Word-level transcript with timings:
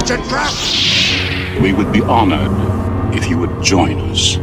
It's 0.00 0.10
a 0.10 0.16
trap! 0.28 0.52
We 1.62 1.72
would 1.72 1.92
be 1.92 2.00
honored 2.02 2.50
if 3.14 3.28
you 3.28 3.38
would 3.38 3.62
join 3.62 3.98
us. 4.10 4.38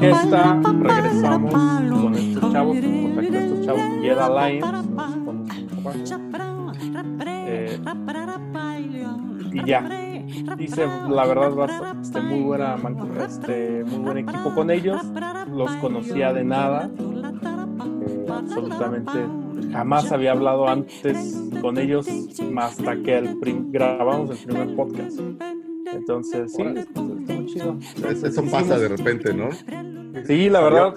Esta 0.00 0.60
regresamos 0.62 1.52
con 1.52 2.14
estos 2.14 2.52
chavos, 2.52 2.76
con 3.14 3.24
estos 3.24 3.66
chavos 3.66 3.80
Jedi 4.00 4.20
Alliance, 4.20 4.66
con- 5.24 5.46
eh, 7.46 7.78
y 9.52 9.64
ya. 9.66 9.80
Hice, 10.58 10.86
la 11.08 11.26
verdad, 11.26 11.50
bast- 11.52 12.00
este, 12.02 12.20
muy, 12.20 12.40
buena, 12.40 12.76
este, 13.24 13.84
muy 13.84 13.98
buen 13.98 14.18
equipo 14.18 14.54
con 14.54 14.70
ellos. 14.70 15.00
Los 15.50 15.70
conocía 15.76 16.32
de 16.32 16.44
nada. 16.44 16.90
Eh, 18.06 18.26
absolutamente 18.28 19.18
jamás 19.72 20.10
había 20.12 20.32
hablado 20.32 20.68
antes 20.68 21.40
con 21.60 21.78
ellos 21.78 22.06
hasta 22.56 22.96
que 22.96 23.18
el 23.18 23.38
grabamos 23.70 24.30
el 24.30 24.46
primer 24.46 24.74
podcast. 24.76 25.20
Entonces, 25.92 26.52
sí, 26.54 26.62
está 26.62 27.00
muy 27.00 27.46
chido. 27.46 27.76
Es- 28.08 28.22
Eso 28.22 28.44
pasa 28.50 28.78
de 28.78 28.88
repente, 28.88 29.34
¿no? 29.34 29.48
Sí, 30.26 30.48
la 30.48 30.60
verdad, 30.60 30.94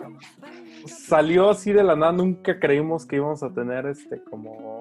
salió 0.85 1.50
así 1.50 1.72
de 1.72 1.83
la 1.83 1.95
nada. 1.95 2.11
Nunca 2.11 2.59
creímos 2.59 3.05
que 3.05 3.17
íbamos 3.17 3.41
a 3.44 3.53
tener 3.53 3.85
este 3.88 4.22
como 4.23 4.72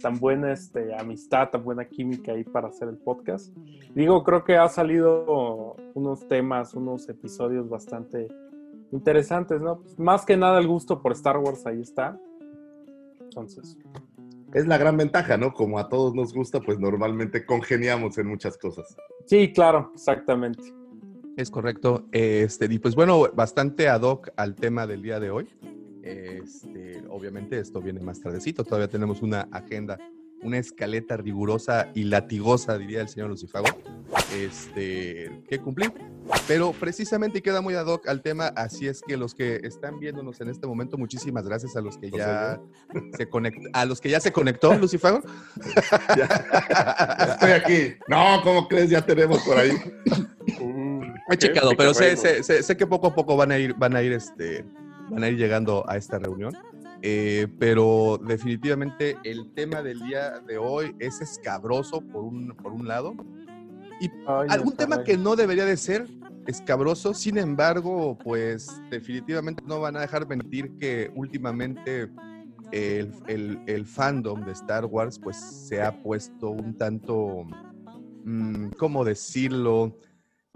tan 0.00 0.18
buena 0.18 0.52
este, 0.52 0.94
amistad, 0.94 1.50
tan 1.50 1.64
buena 1.64 1.84
química 1.84 2.32
ahí 2.32 2.44
para 2.44 2.68
hacer 2.68 2.88
el 2.88 2.98
podcast. 2.98 3.54
Digo, 3.94 4.22
creo 4.24 4.44
que 4.44 4.56
ha 4.56 4.68
salido 4.68 5.76
unos 5.94 6.26
temas, 6.28 6.74
unos 6.74 7.08
episodios 7.08 7.68
bastante 7.68 8.28
interesantes, 8.92 9.60
¿no? 9.60 9.80
Pues, 9.80 9.98
más 9.98 10.24
que 10.24 10.36
nada 10.36 10.58
el 10.58 10.66
gusto 10.66 11.02
por 11.02 11.12
Star 11.12 11.38
Wars 11.38 11.66
ahí 11.66 11.80
está. 11.80 12.18
Entonces, 13.20 13.76
Es 14.54 14.66
la 14.66 14.78
gran 14.78 14.96
ventaja, 14.96 15.36
¿no? 15.36 15.52
Como 15.52 15.78
a 15.78 15.88
todos 15.88 16.14
nos 16.14 16.32
gusta, 16.32 16.60
pues 16.60 16.78
normalmente 16.78 17.44
congeniamos 17.44 18.16
en 18.18 18.28
muchas 18.28 18.56
cosas. 18.56 18.96
sí, 19.26 19.52
claro, 19.52 19.90
exactamente. 19.94 20.62
Es 21.36 21.50
correcto. 21.50 22.06
Este, 22.12 22.66
y 22.70 22.78
pues 22.78 22.94
bueno, 22.94 23.24
bastante 23.34 23.88
ad 23.88 24.02
hoc 24.02 24.30
al 24.36 24.54
tema 24.54 24.86
del 24.86 25.02
día 25.02 25.20
de 25.20 25.30
hoy. 25.30 25.48
Este, 26.06 27.02
obviamente 27.10 27.58
esto 27.58 27.80
viene 27.80 28.00
más 28.00 28.20
tardecito, 28.20 28.64
todavía 28.64 28.88
tenemos 28.88 29.22
una 29.22 29.42
agenda, 29.50 29.98
una 30.42 30.58
escaleta 30.58 31.16
rigurosa 31.16 31.88
y 31.94 32.04
latigosa, 32.04 32.78
diría 32.78 33.00
el 33.00 33.08
señor 33.08 33.30
Lucifago, 33.30 33.66
este, 34.34 35.42
que 35.48 35.58
cumplir. 35.58 35.92
Pero 36.48 36.72
precisamente 36.72 37.40
queda 37.42 37.60
muy 37.60 37.74
ad 37.74 37.86
hoc 37.86 38.06
al 38.08 38.20
tema, 38.22 38.46
así 38.48 38.86
es 38.86 39.00
que 39.02 39.16
los 39.16 39.34
que 39.34 39.56
están 39.64 39.98
viéndonos 39.98 40.40
en 40.40 40.48
este 40.48 40.66
momento, 40.66 40.96
muchísimas 40.98 41.44
gracias 41.46 41.74
a 41.76 41.80
los 41.80 41.98
que 41.98 42.10
ya 42.10 42.60
se 43.16 43.28
conect, 43.28 43.58
a 43.72 43.84
los 43.84 44.00
que 44.00 44.10
ya 44.10 44.20
se 44.20 44.32
conectó, 44.32 44.74
Lucifago. 44.74 45.20
Ya 46.16 46.26
estoy 47.32 47.50
aquí. 47.52 47.94
No, 48.08 48.40
¿cómo 48.42 48.68
crees? 48.68 48.90
Ya 48.90 49.04
tenemos 49.04 49.40
por 49.42 49.58
ahí. 49.58 49.70
He 51.28 51.36
checado, 51.36 51.72
pero 51.76 51.92
sé, 51.92 52.16
sé, 52.16 52.42
sé- 52.44 52.62
sé 52.62 52.76
que 52.76 52.86
poco 52.86 53.08
a 53.08 53.14
poco 53.14 53.36
van 53.36 53.50
a 53.50 53.58
ir, 53.58 53.74
van 53.74 53.96
a 53.96 54.02
ir, 54.02 54.12
este, 54.12 54.64
van 55.08 55.24
a 55.24 55.28
ir 55.28 55.36
llegando 55.38 55.84
a 55.88 55.96
esta 55.96 56.18
reunión. 56.18 56.52
Eh, 57.02 57.46
pero 57.58 58.18
definitivamente 58.26 59.16
el 59.22 59.52
tema 59.54 59.82
del 59.82 60.00
día 60.00 60.40
de 60.46 60.58
hoy 60.58 60.94
es 60.98 61.20
escabroso 61.20 62.00
por 62.00 62.24
un, 62.24 62.48
por 62.56 62.72
un 62.72 62.88
lado. 62.88 63.14
Y 64.00 64.10
Ay, 64.26 64.46
algún 64.48 64.70
no, 64.70 64.76
tema 64.76 65.04
que 65.04 65.16
no 65.16 65.36
debería 65.36 65.64
de 65.64 65.76
ser 65.76 66.06
escabroso, 66.46 67.12
sin 67.14 67.38
embargo, 67.38 68.16
pues 68.22 68.80
definitivamente 68.90 69.62
no 69.66 69.80
van 69.80 69.96
a 69.96 70.00
dejar 70.00 70.26
mentir 70.28 70.70
que 70.78 71.10
últimamente 71.14 72.08
el, 72.72 73.12
el- 73.26 73.60
el 73.66 73.86
fandom 73.86 74.44
de 74.44 74.52
Star 74.52 74.84
Wars 74.86 75.18
pues 75.18 75.36
se 75.36 75.80
ha 75.82 76.02
puesto 76.02 76.50
un 76.50 76.76
tanto, 76.76 77.44
mm, 78.24 78.68
¿cómo 78.78 79.04
decirlo? 79.04 79.96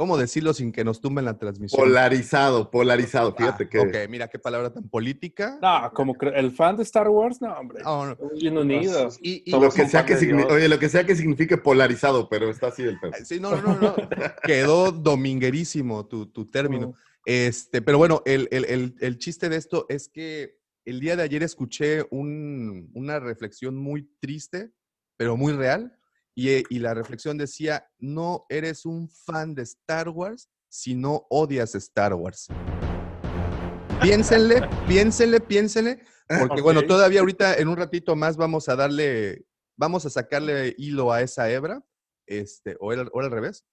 ¿Cómo 0.01 0.17
decirlo 0.17 0.55
sin 0.55 0.73
que 0.73 0.83
nos 0.83 1.03
tumben 1.03 1.27
la 1.27 1.37
transmisión? 1.37 1.79
Polarizado, 1.79 2.71
polarizado. 2.71 3.35
Ah, 3.35 3.37
Fíjate 3.37 3.69
que. 3.69 3.79
Ok, 3.81 3.95
mira 4.09 4.29
qué 4.29 4.39
palabra 4.39 4.73
tan 4.73 4.89
política. 4.89 5.59
No, 5.61 5.93
como 5.93 6.17
el 6.19 6.53
fan 6.53 6.79
de 6.79 6.85
Star 6.85 7.07
Wars, 7.11 7.43
no, 7.43 7.53
hombre. 7.53 7.83
No, 7.85 8.07
no. 8.07 8.17
Bien 8.33 8.57
unidos. 8.57 9.19
Y, 9.21 9.43
y- 9.45 9.51
Lo 9.51 9.69
que 9.71 9.87
sea 9.87 10.07
que. 10.07 10.15
Oye, 10.15 10.71
lo 10.71 10.79
que 10.79 10.89
sea 10.89 11.05
que 11.05 11.15
signifique 11.15 11.59
polarizado, 11.59 12.31
pero 12.31 12.49
está 12.49 12.69
así 12.69 12.83
el 12.83 12.99
pedo. 12.99 13.13
sí, 13.23 13.39
no, 13.41 13.51
no, 13.61 13.75
no, 13.75 13.79
no. 13.79 13.95
Quedó 14.43 14.91
dominguerísimo 14.91 16.07
tu, 16.07 16.25
tu 16.33 16.47
término. 16.51 16.95
Este, 17.27 17.83
pero 17.83 17.99
bueno, 17.99 18.23
el, 18.25 18.49
el- 18.53 18.65
el- 18.65 18.95
el 19.01 19.19
chiste 19.19 19.51
de 19.51 19.57
esto 19.57 19.85
es 19.91 20.09
que 20.09 20.57
el 20.87 20.99
día 21.01 21.15
de 21.15 21.25
ayer 21.25 21.43
escuché 21.43 22.07
un- 22.11 22.91
una 22.95 23.21
reflexión 23.21 23.77
muy 23.77 24.09
triste, 24.19 24.73
pero 25.19 25.37
muy 25.37 25.53
real. 25.53 25.95
Y, 26.41 26.49
eh, 26.49 26.63
y 26.71 26.79
la 26.79 26.95
reflexión 26.95 27.37
decía, 27.37 27.87
no 27.99 28.47
eres 28.49 28.87
un 28.87 29.11
fan 29.11 29.55
de 29.55 29.61
Star 29.61 30.09
Wars 30.09 30.49
si 30.71 30.95
no 30.95 31.27
odias 31.29 31.75
Star 31.75 32.15
Wars. 32.15 32.49
Piénsenle, 34.01 34.63
piénsenle, 34.89 35.41
piénsenle, 35.41 36.01
porque 36.39 36.63
bueno, 36.63 36.81
todavía 36.87 37.21
ahorita 37.21 37.57
en 37.57 37.69
un 37.69 37.77
ratito 37.77 38.17
más 38.17 38.39
vamos 38.39 38.71
a 38.71 38.77
darle, 38.77 39.45
vamos 39.77 40.07
a 40.07 40.09
sacarle 40.09 40.75
hilo 40.79 41.13
a 41.13 41.21
esa 41.21 41.51
hebra, 41.51 41.85
este, 42.27 42.75
o 42.81 42.91
era, 42.91 43.03
o 43.13 43.21
era 43.21 43.27
al 43.27 43.33
revés. 43.33 43.67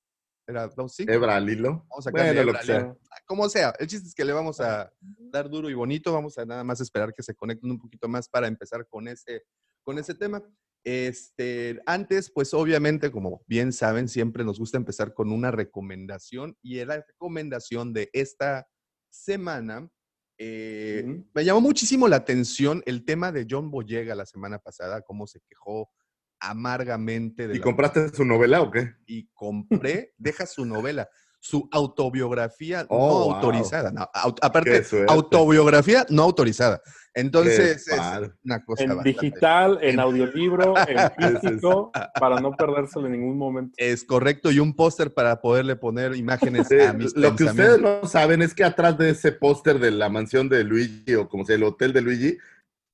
Era, 0.45 0.69
no, 0.75 0.89
sí. 0.89 1.05
Hebra 1.07 1.37
al 1.37 1.49
hilo. 1.49 1.85
Vamos 1.89 1.99
a 1.99 2.01
sacarle 2.09 2.33
Bueno, 2.33 2.43
lo 2.43 2.49
hebra 2.49 2.63
sea. 2.63 2.79
hilo. 2.81 2.99
Como 3.25 3.47
sea, 3.47 3.73
el 3.79 3.87
chiste 3.87 4.09
es 4.09 4.13
que 4.13 4.25
le 4.25 4.33
vamos 4.33 4.59
a 4.59 4.91
dar 5.31 5.49
duro 5.49 5.69
y 5.69 5.73
bonito, 5.73 6.11
vamos 6.11 6.37
a 6.37 6.45
nada 6.45 6.65
más 6.65 6.81
esperar 6.81 7.13
que 7.13 7.23
se 7.23 7.33
conecten 7.33 7.71
un 7.71 7.79
poquito 7.79 8.09
más 8.09 8.27
para 8.27 8.45
empezar 8.45 8.85
con 8.89 9.07
ese, 9.07 9.43
con 9.83 9.97
ese 9.97 10.13
tema. 10.13 10.43
Este, 10.83 11.81
antes, 11.85 12.31
pues 12.31 12.53
obviamente, 12.53 13.11
como 13.11 13.43
bien 13.47 13.73
saben, 13.73 14.07
siempre 14.07 14.43
nos 14.43 14.59
gusta 14.59 14.77
empezar 14.77 15.13
con 15.13 15.31
una 15.31 15.51
recomendación 15.51 16.57
y 16.61 16.83
la 16.85 17.03
recomendación 17.05 17.93
de 17.93 18.09
esta 18.13 18.67
semana 19.09 19.89
eh, 20.39 21.23
me 21.33 21.43
llamó 21.43 21.61
muchísimo 21.61 22.07
la 22.07 22.17
atención 22.17 22.83
el 22.85 23.03
tema 23.05 23.31
de 23.31 23.47
John 23.49 23.71
Boyega 23.71 24.13
la 24.13 24.25
semana 24.25 24.59
pasada, 24.59 25.01
cómo 25.01 25.25
se 25.25 25.41
quejó 25.49 25.89
amargamente 26.39 27.47
de 27.47 27.55
¿Y 27.55 27.57
la 27.57 27.63
compraste 27.63 28.09
su 28.09 28.23
novela 28.23 28.61
o 28.61 28.69
qué? 28.69 28.93
y 29.07 29.27
compré, 29.33 30.13
deja 30.17 30.45
su 30.45 30.65
novela, 30.65 31.09
su 31.47 31.69
autobiografía 31.71 32.85
Oh, 32.89 32.97
no 32.97 33.13
wow. 33.25 33.33
autorizada. 33.35 33.91
no, 33.91 34.09
aparte, 34.41 34.83
autobiografía 35.07 36.05
no 36.09 36.23
autorizada. 36.23 36.81
Entonces, 37.13 37.87
es 37.87 37.97
una 38.43 38.63
cosa 38.63 38.83
En 38.83 38.89
bastante- 38.89 39.09
digital, 39.09 39.79
en 39.81 39.99
audiolibro, 39.99 40.75
en 40.87 41.39
físico, 41.41 41.91
para 42.19 42.39
no 42.39 42.51
perdérselo 42.51 43.07
en 43.07 43.13
ningún 43.13 43.37
momento. 43.37 43.73
Es 43.77 44.03
correcto, 44.03 44.51
y 44.51 44.59
un 44.59 44.75
póster 44.75 45.13
para 45.13 45.41
poderle 45.41 45.75
poner 45.75 46.15
imágenes 46.15 46.67
Sí, 46.67 46.79
a 46.79 46.93
mis 46.93 47.15
lo 47.15 47.35
que 47.35 47.45
ustedes 47.45 47.79
no 47.81 48.05
saben 48.07 48.41
es 48.41 48.53
que 48.53 48.63
atrás 48.63 48.97
de 48.97 49.11
ese 49.11 49.31
póster 49.31 49.79
de 49.79 49.91
la 49.91 50.09
mansión 50.09 50.47
de 50.49 50.63
Luigi, 50.63 51.15
o 51.15 51.27
como 51.27 51.43
sea, 51.45 51.55
el 51.55 51.63
hotel 51.63 51.91
de 51.93 52.01
Luigi, 52.01 52.37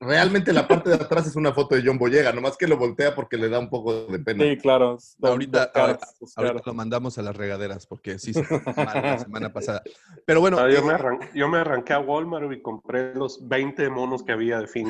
realmente 0.04 0.52
la 0.52 0.68
parte 0.68 0.90
de 0.90 0.96
atrás 0.96 1.26
es 1.26 1.36
una 1.36 1.52
foto 1.52 1.74
de 1.74 1.82
John 1.84 1.98
Boyega, 1.98 2.32
nomás 2.32 2.56
que 2.56 2.66
lo 2.68 2.76
voltea 2.76 3.14
porque 3.14 3.36
le 3.36 3.48
da 3.48 3.58
un 3.58 3.70
poco 3.70 4.06
de 4.06 4.18
pena. 4.18 4.44
Sí, 4.44 4.56
claro. 4.58 4.98
Ahorita, 5.22 5.72
caras, 5.72 5.98
ahorita- 6.20 6.32
ahorita 6.36 6.62
lo 6.66 6.74
mandamos 6.74 7.18
a 7.18 7.22
las 7.22 7.36
regaderas 7.36 7.86
porque 7.86 8.18
sí 8.18 8.32
se 8.32 8.44
fue 8.44 8.60
mal 8.76 9.02
la 9.02 9.18
semana 9.18 9.52
pasada. 9.52 9.82
Pero 10.26 10.40
bueno, 10.40 10.56
yo, 10.68 10.78
eh, 10.78 10.82
me 10.82 11.38
yo 11.38 11.48
me 11.48 11.58
arranqué 11.58 11.92
a 11.92 12.00
Walmart 12.00 12.52
y 12.52 12.60
compré 12.62 13.14
los 13.14 13.46
20 13.48 13.88
monos 13.90 14.22
que 14.22 14.32
había 14.32 14.58
de 14.60 14.66
fin. 14.68 14.88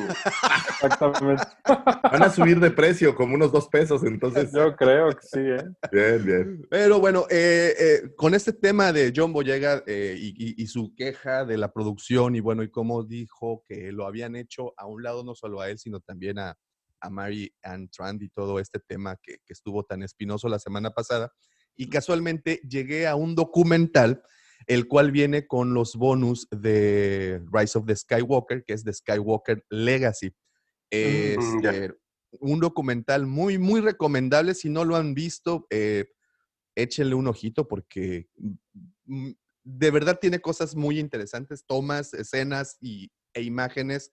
Exactamente. 0.83 1.43
Van 2.03 2.23
a 2.23 2.29
subir 2.29 2.59
de 2.59 2.71
precio 2.71 3.15
como 3.15 3.35
unos 3.35 3.51
dos 3.51 3.67
pesos, 3.67 4.03
entonces, 4.03 4.51
Yo 4.53 4.75
creo 4.75 5.09
que 5.11 5.25
sí, 5.27 5.39
¿eh? 5.39 5.63
bien, 5.91 6.25
bien. 6.25 6.67
Pero 6.69 6.99
bueno, 6.99 7.25
eh, 7.29 7.73
eh, 7.79 8.01
con 8.15 8.33
este 8.33 8.53
tema 8.53 8.91
de 8.91 9.13
John 9.15 9.33
Boyega 9.33 9.83
eh, 9.87 10.15
y, 10.17 10.29
y- 10.37 10.63
y 10.63 10.67
su 10.67 10.93
queja 10.95 11.45
de 11.45 11.57
la 11.57 11.71
producción 11.71 12.35
y 12.35 12.39
bueno, 12.39 12.63
y 12.63 12.69
cómo 12.69 13.03
dijo 13.03 13.63
que 13.67 13.91
lo 13.91 14.05
habían 14.05 14.35
hecho 14.35 14.73
a 14.77 14.85
un 14.85 15.03
lado 15.05 15.23
no 15.23 15.35
solo 15.35 15.61
a 15.61 15.69
él, 15.69 15.79
sino 15.79 16.01
también 16.01 16.37
a, 16.39 16.57
a 16.99 17.09
Mary 17.09 17.53
Ann 17.63 17.89
Trant 17.89 18.21
y 18.21 18.29
todo 18.29 18.59
este 18.59 18.79
tema 18.79 19.15
que, 19.21 19.37
que 19.45 19.53
estuvo 19.53 19.83
tan 19.83 20.03
espinoso 20.03 20.49
la 20.49 20.59
semana 20.59 20.91
pasada. 20.91 21.31
Y 21.75 21.89
casualmente 21.89 22.59
llegué 22.67 23.07
a 23.07 23.15
un 23.15 23.35
documental 23.35 24.21
el 24.67 24.87
cual 24.87 25.11
viene 25.11 25.47
con 25.47 25.73
los 25.73 25.95
bonus 25.95 26.47
de 26.49 27.41
Rise 27.51 27.77
of 27.77 27.85
the 27.85 27.95
Skywalker, 27.95 28.63
que 28.63 28.73
es 28.73 28.83
de 28.83 28.93
Skywalker 28.93 29.63
Legacy. 29.69 30.29
Mm, 30.91 31.61
ya. 31.61 31.71
Este, 31.71 31.93
un 32.39 32.59
documental 32.59 33.25
muy, 33.25 33.57
muy 33.57 33.81
recomendable. 33.81 34.53
Si 34.55 34.69
no 34.69 34.83
lo 34.83 34.95
han 34.95 35.13
visto, 35.13 35.67
eh, 35.69 36.05
échenle 36.75 37.15
un 37.15 37.27
ojito 37.27 37.67
porque 37.67 38.27
mm, 39.05 39.31
de 39.63 39.91
verdad 39.91 40.19
tiene 40.19 40.39
cosas 40.39 40.75
muy 40.75 40.99
interesantes, 40.99 41.65
tomas, 41.65 42.13
escenas 42.13 42.77
y, 42.81 43.11
e 43.33 43.41
imágenes 43.41 44.11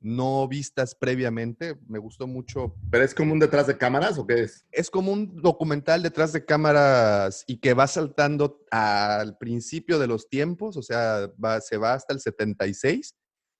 no 0.00 0.46
vistas 0.48 0.94
previamente. 0.94 1.78
Me 1.86 1.98
gustó 1.98 2.26
mucho. 2.26 2.74
¿Pero 2.90 3.04
es 3.04 3.14
como 3.14 3.32
un 3.32 3.38
detrás 3.38 3.66
de 3.66 3.78
cámaras 3.78 4.18
o 4.18 4.26
qué 4.26 4.42
es? 4.42 4.66
Es 4.70 4.90
como 4.90 5.12
un 5.12 5.40
documental 5.40 6.02
detrás 6.02 6.32
de 6.32 6.44
cámaras 6.44 7.44
y 7.46 7.58
que 7.58 7.74
va 7.74 7.86
saltando 7.86 8.60
al 8.70 9.38
principio 9.38 9.98
de 9.98 10.06
los 10.06 10.28
tiempos, 10.28 10.76
o 10.76 10.82
sea, 10.82 11.30
va- 11.42 11.60
se 11.60 11.76
va 11.78 11.94
hasta 11.94 12.12
el 12.12 12.20
76 12.20 13.14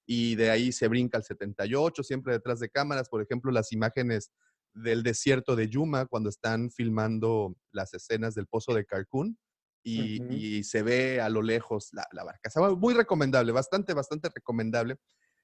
y 0.06 0.34
de 0.34 0.50
ahí 0.50 0.70
se 0.72 0.88
brinca 0.88 1.16
al 1.16 1.24
78, 1.24 2.02
siempre 2.02 2.34
detrás 2.34 2.60
de 2.60 2.68
cámaras. 2.68 3.08
Por 3.08 3.22
ejemplo, 3.22 3.50
las 3.50 3.72
imágenes 3.72 4.30
del 4.74 5.02
desierto 5.02 5.56
de 5.56 5.68
Yuma 5.68 6.04
cuando 6.06 6.28
están 6.28 6.70
filmando 6.70 7.56
las 7.72 7.94
escenas 7.94 8.34
del 8.34 8.46
pozo 8.46 8.74
de 8.74 8.84
Cancún 8.84 9.38
y, 9.86 10.62
se 10.64 10.82
ve 10.82 11.20
a 11.20 11.28
lo 11.28 11.42
lejos 11.42 11.90
la, 11.92 12.06
la 12.12 12.24
barca. 12.24 12.48
O 12.48 12.50
sea, 12.50 12.70
muy 12.70 12.92
recomendable, 12.94 13.52
bastante, 13.52 13.94
bastante 13.94 14.30
recomendable. 14.34 14.96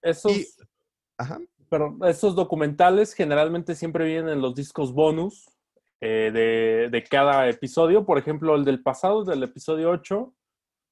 Esos, 0.02 0.32
Y- 0.32 0.46
Ajá. 1.20 1.38
pero 1.68 1.96
esos 2.06 2.34
documentales 2.34 3.12
generalmente 3.14 3.74
siempre 3.74 4.04
vienen 4.06 4.30
en 4.30 4.40
los 4.40 4.54
discos 4.54 4.92
bonus 4.92 5.48
eh, 6.00 6.30
de, 6.32 6.88
de 6.90 7.04
cada 7.04 7.48
episodio. 7.48 8.04
Por 8.06 8.18
ejemplo, 8.18 8.54
el 8.56 8.64
del 8.64 8.82
pasado, 8.82 9.24
del 9.24 9.42
episodio 9.42 9.90
8, 9.90 10.32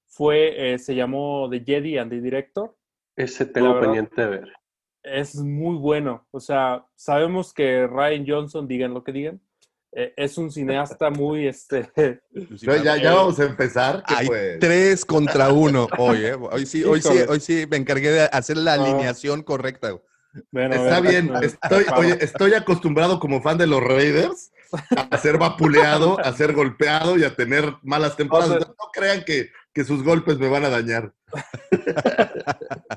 fue, 0.06 0.74
eh, 0.74 0.78
se 0.78 0.94
llamó 0.94 1.48
The 1.50 1.60
Jedi 1.64 1.98
and 1.98 2.10
the 2.10 2.20
Director. 2.20 2.76
Ese 3.16 3.46
tengo 3.46 3.68
verdad. 3.74 3.80
pendiente 3.80 4.20
de 4.20 4.26
ver. 4.28 4.52
Es 5.02 5.34
muy 5.36 5.76
bueno. 5.76 6.26
O 6.30 6.40
sea, 6.40 6.84
sabemos 6.94 7.52
que 7.54 7.86
Ryan 7.86 8.24
Johnson, 8.28 8.68
digan 8.68 8.92
lo 8.94 9.02
que 9.02 9.12
digan, 9.12 9.40
eh, 9.92 10.12
es 10.16 10.36
un 10.36 10.50
cineasta 10.52 11.08
muy, 11.10 11.46
este, 11.48 11.88
No, 12.62 12.76
ya, 12.76 12.96
ya 12.98 13.14
vamos 13.14 13.40
a 13.40 13.44
empezar. 13.46 14.02
Hay 14.06 14.26
pues, 14.26 14.58
tres 14.60 15.04
contra 15.04 15.50
uno 15.50 15.88
hoy, 15.98 16.18
¿eh? 16.26 16.34
Hoy 16.34 16.66
sí, 16.66 16.84
hoy 16.84 17.00
sí, 17.00 17.16
hoy 17.28 17.40
sí 17.40 17.66
me 17.70 17.78
encargué 17.78 18.10
de 18.10 18.20
hacer 18.30 18.58
la 18.58 18.76
No. 18.76 18.84
alineación 18.84 19.42
correcta. 19.42 19.98
Bueno, 20.50 20.74
Está 20.74 21.00
bien, 21.00 21.32
estoy, 21.42 21.84
oye, 21.96 22.18
estoy 22.20 22.54
acostumbrado 22.54 23.18
como 23.20 23.42
fan 23.42 23.58
de 23.58 23.66
los 23.66 23.82
Raiders 23.82 24.50
a 25.10 25.16
ser 25.18 25.38
vapuleado, 25.38 26.18
a 26.20 26.32
ser 26.32 26.52
golpeado 26.52 27.16
y 27.16 27.24
a 27.24 27.34
tener 27.34 27.74
malas 27.82 28.16
temporadas. 28.16 28.56
O 28.56 28.58
sea- 28.58 28.68
no 28.68 28.90
crean 28.92 29.24
que, 29.24 29.50
que 29.72 29.84
sus 29.84 30.02
golpes 30.04 30.38
me 30.38 30.48
van 30.48 30.64
a 30.64 30.68
dañar. 30.70 31.12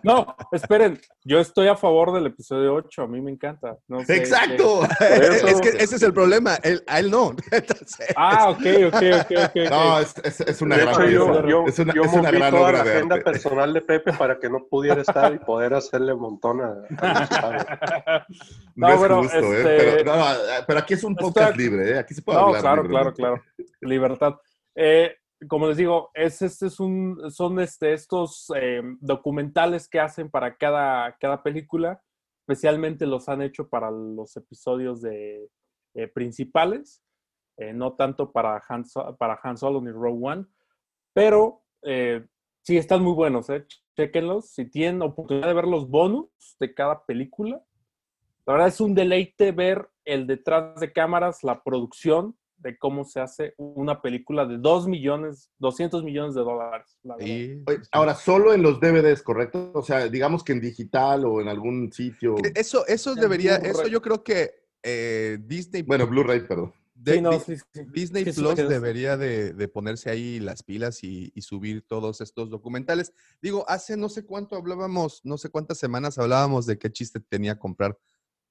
No, 0.03 0.35
esperen, 0.51 0.99
yo 1.23 1.39
estoy 1.39 1.67
a 1.67 1.75
favor 1.75 2.13
del 2.13 2.25
episodio 2.27 2.73
8, 2.75 3.01
a 3.03 3.07
mí 3.07 3.21
me 3.21 3.31
encanta. 3.31 3.77
No 3.87 4.03
sé, 4.05 4.15
¡Exacto! 4.17 4.83
Eso- 4.99 5.47
es 5.47 5.61
que 5.61 5.69
ese 5.69 5.95
es 5.97 6.03
el 6.03 6.13
problema, 6.13 6.55
él- 6.63 6.83
a 6.87 6.99
él 6.99 7.11
no. 7.11 7.31
Entonces, 7.51 8.07
Ah, 8.15 8.49
ok, 8.49 8.61
ok, 8.87 8.95
ok, 9.21 9.31
ok. 9.47 9.69
No, 9.69 9.99
es, 9.99 10.13
es- 10.23 10.41
es 10.41 10.61
una 10.61 10.77
De 10.77 10.81
gran 10.83 10.95
hecho, 10.95 11.09
yo, 11.09 11.47
yo, 11.47 11.65
es 11.67 11.79
una, 11.79 11.93
yo 11.93 12.03
es 12.03 12.13
una 12.13 12.21
moví 12.23 12.37
gran 12.37 12.51
toda 12.51 12.63
obra 12.69 12.77
la 12.79 12.83
de 12.83 12.91
agenda 12.91 13.15
arte. 13.15 13.31
personal 13.31 13.73
de 13.73 13.81
Pepe 13.81 14.13
para 14.13 14.39
que 14.39 14.49
no 14.49 14.65
pudiera 14.69 15.01
estar 15.01 15.33
y 15.33 15.39
poder 15.39 15.73
hacerle 15.73 16.13
un 16.13 16.21
montón 16.21 16.61
a. 16.61 16.75
No, 18.75 18.87
No, 18.87 18.93
es 18.93 18.99
bueno, 18.99 19.23
justo, 19.23 19.37
¿eh? 19.53 19.57
este- 19.57 19.77
Pero, 19.97 20.15
no, 20.15 20.17
no, 20.17 20.35
pero 20.65 20.79
aquí 20.79 20.93
es 20.93 21.03
un 21.03 21.15
podcast 21.15 21.55
libre, 21.57 21.91
¿eh? 21.91 21.99
Aquí 21.99 22.13
se 22.13 22.21
puede 22.21 22.39
No, 22.39 22.47
hablar. 22.47 22.61
claro, 22.61 22.83
claro, 22.87 23.11
libremente. 23.11 23.17
claro. 23.17 23.41
Libertad. 23.81 24.33
Eh, 24.75 25.15
como 25.47 25.67
les 25.67 25.77
digo, 25.77 26.11
es, 26.13 26.41
este 26.41 26.67
es 26.67 26.79
un, 26.79 27.31
son 27.31 27.59
este, 27.59 27.93
estos 27.93 28.51
eh, 28.55 28.81
documentales 28.99 29.87
que 29.87 29.99
hacen 29.99 30.29
para 30.29 30.55
cada, 30.57 31.15
cada 31.19 31.41
película. 31.43 32.01
Especialmente 32.47 33.05
los 33.05 33.29
han 33.29 33.41
hecho 33.41 33.69
para 33.69 33.91
los 33.91 34.35
episodios 34.35 35.01
de, 35.01 35.49
eh, 35.93 36.07
principales, 36.07 37.03
eh, 37.57 37.73
no 37.73 37.95
tanto 37.95 38.31
para 38.31 38.61
Han, 38.69 38.85
para 39.19 39.37
Han 39.43 39.57
Solo 39.57 39.81
ni 39.81 39.91
Rogue 39.91 40.19
One, 40.21 40.45
pero 41.13 41.63
eh, 41.81 42.25
sí 42.61 42.77
están 42.77 43.03
muy 43.03 43.13
buenos, 43.13 43.49
¿eh? 43.49 43.65
Chequenlos. 43.97 44.51
Si 44.51 44.69
tienen 44.69 45.01
oportunidad 45.01 45.47
de 45.47 45.53
ver 45.53 45.67
los 45.67 45.89
bonus 45.89 46.29
de 46.61 46.73
cada 46.73 47.05
película, 47.05 47.61
la 48.45 48.53
verdad 48.53 48.69
es 48.69 48.79
un 48.79 48.95
deleite 48.95 49.51
ver 49.51 49.89
el 50.05 50.27
detrás 50.27 50.79
de 50.79 50.93
cámaras, 50.93 51.43
la 51.43 51.61
producción 51.61 52.37
de 52.61 52.77
cómo 52.77 53.03
se 53.05 53.19
hace 53.19 53.53
una 53.57 54.01
película 54.01 54.45
de 54.45 54.57
2 54.57 54.87
millones, 54.87 55.51
200 55.59 56.03
millones 56.03 56.35
de 56.35 56.41
dólares. 56.41 56.97
la 57.03 57.15
sí. 57.19 57.63
Ahora, 57.91 58.15
solo 58.15 58.53
en 58.53 58.61
los 58.61 58.79
DVDs, 58.79 59.23
¿correcto? 59.23 59.71
O 59.73 59.81
sea, 59.81 60.07
digamos 60.07 60.43
que 60.43 60.53
en 60.53 60.61
digital 60.61 61.25
o 61.25 61.41
en 61.41 61.47
algún 61.47 61.91
sitio. 61.91 62.35
Que 62.35 62.51
Eso, 62.55 62.85
eso 62.87 63.15
debería, 63.15 63.55
eso 63.57 63.87
yo 63.87 64.01
creo 64.01 64.23
que 64.23 64.51
eh, 64.83 65.37
Disney, 65.41 65.81
Bueno, 65.83 66.07
Blu-ray, 66.07 66.47
perdón. 66.47 66.73
de- 66.93 67.13
Sí, 67.15 67.21
no, 67.21 67.31
Di- 67.31 67.39
sí, 67.39 67.55
sí. 67.73 67.81
Disney 67.91 68.23
Plus 68.25 68.35
sí, 68.55 68.55
sí. 68.57 68.63
debería 68.67 69.17
de, 69.17 69.53
de 69.53 69.67
ponerse 69.67 70.09
ahí 70.11 70.39
las 70.39 70.61
pilas 70.63 71.03
y, 71.03 71.31
y 71.35 71.41
subir 71.41 71.83
todos 71.87 72.21
estos 72.21 72.49
documentales. 72.49 73.11
Digo, 73.41 73.65
hace 73.67 73.97
no 73.97 74.07
sé 74.09 74.23
cuánto 74.25 74.55
hablábamos, 74.55 75.21
no 75.23 75.37
sé 75.37 75.49
cuántas 75.49 75.77
semanas 75.79 76.17
hablábamos 76.19 76.65
de 76.67 76.77
qué 76.77 76.91
chiste 76.91 77.19
tenía 77.19 77.57
comprar 77.57 77.97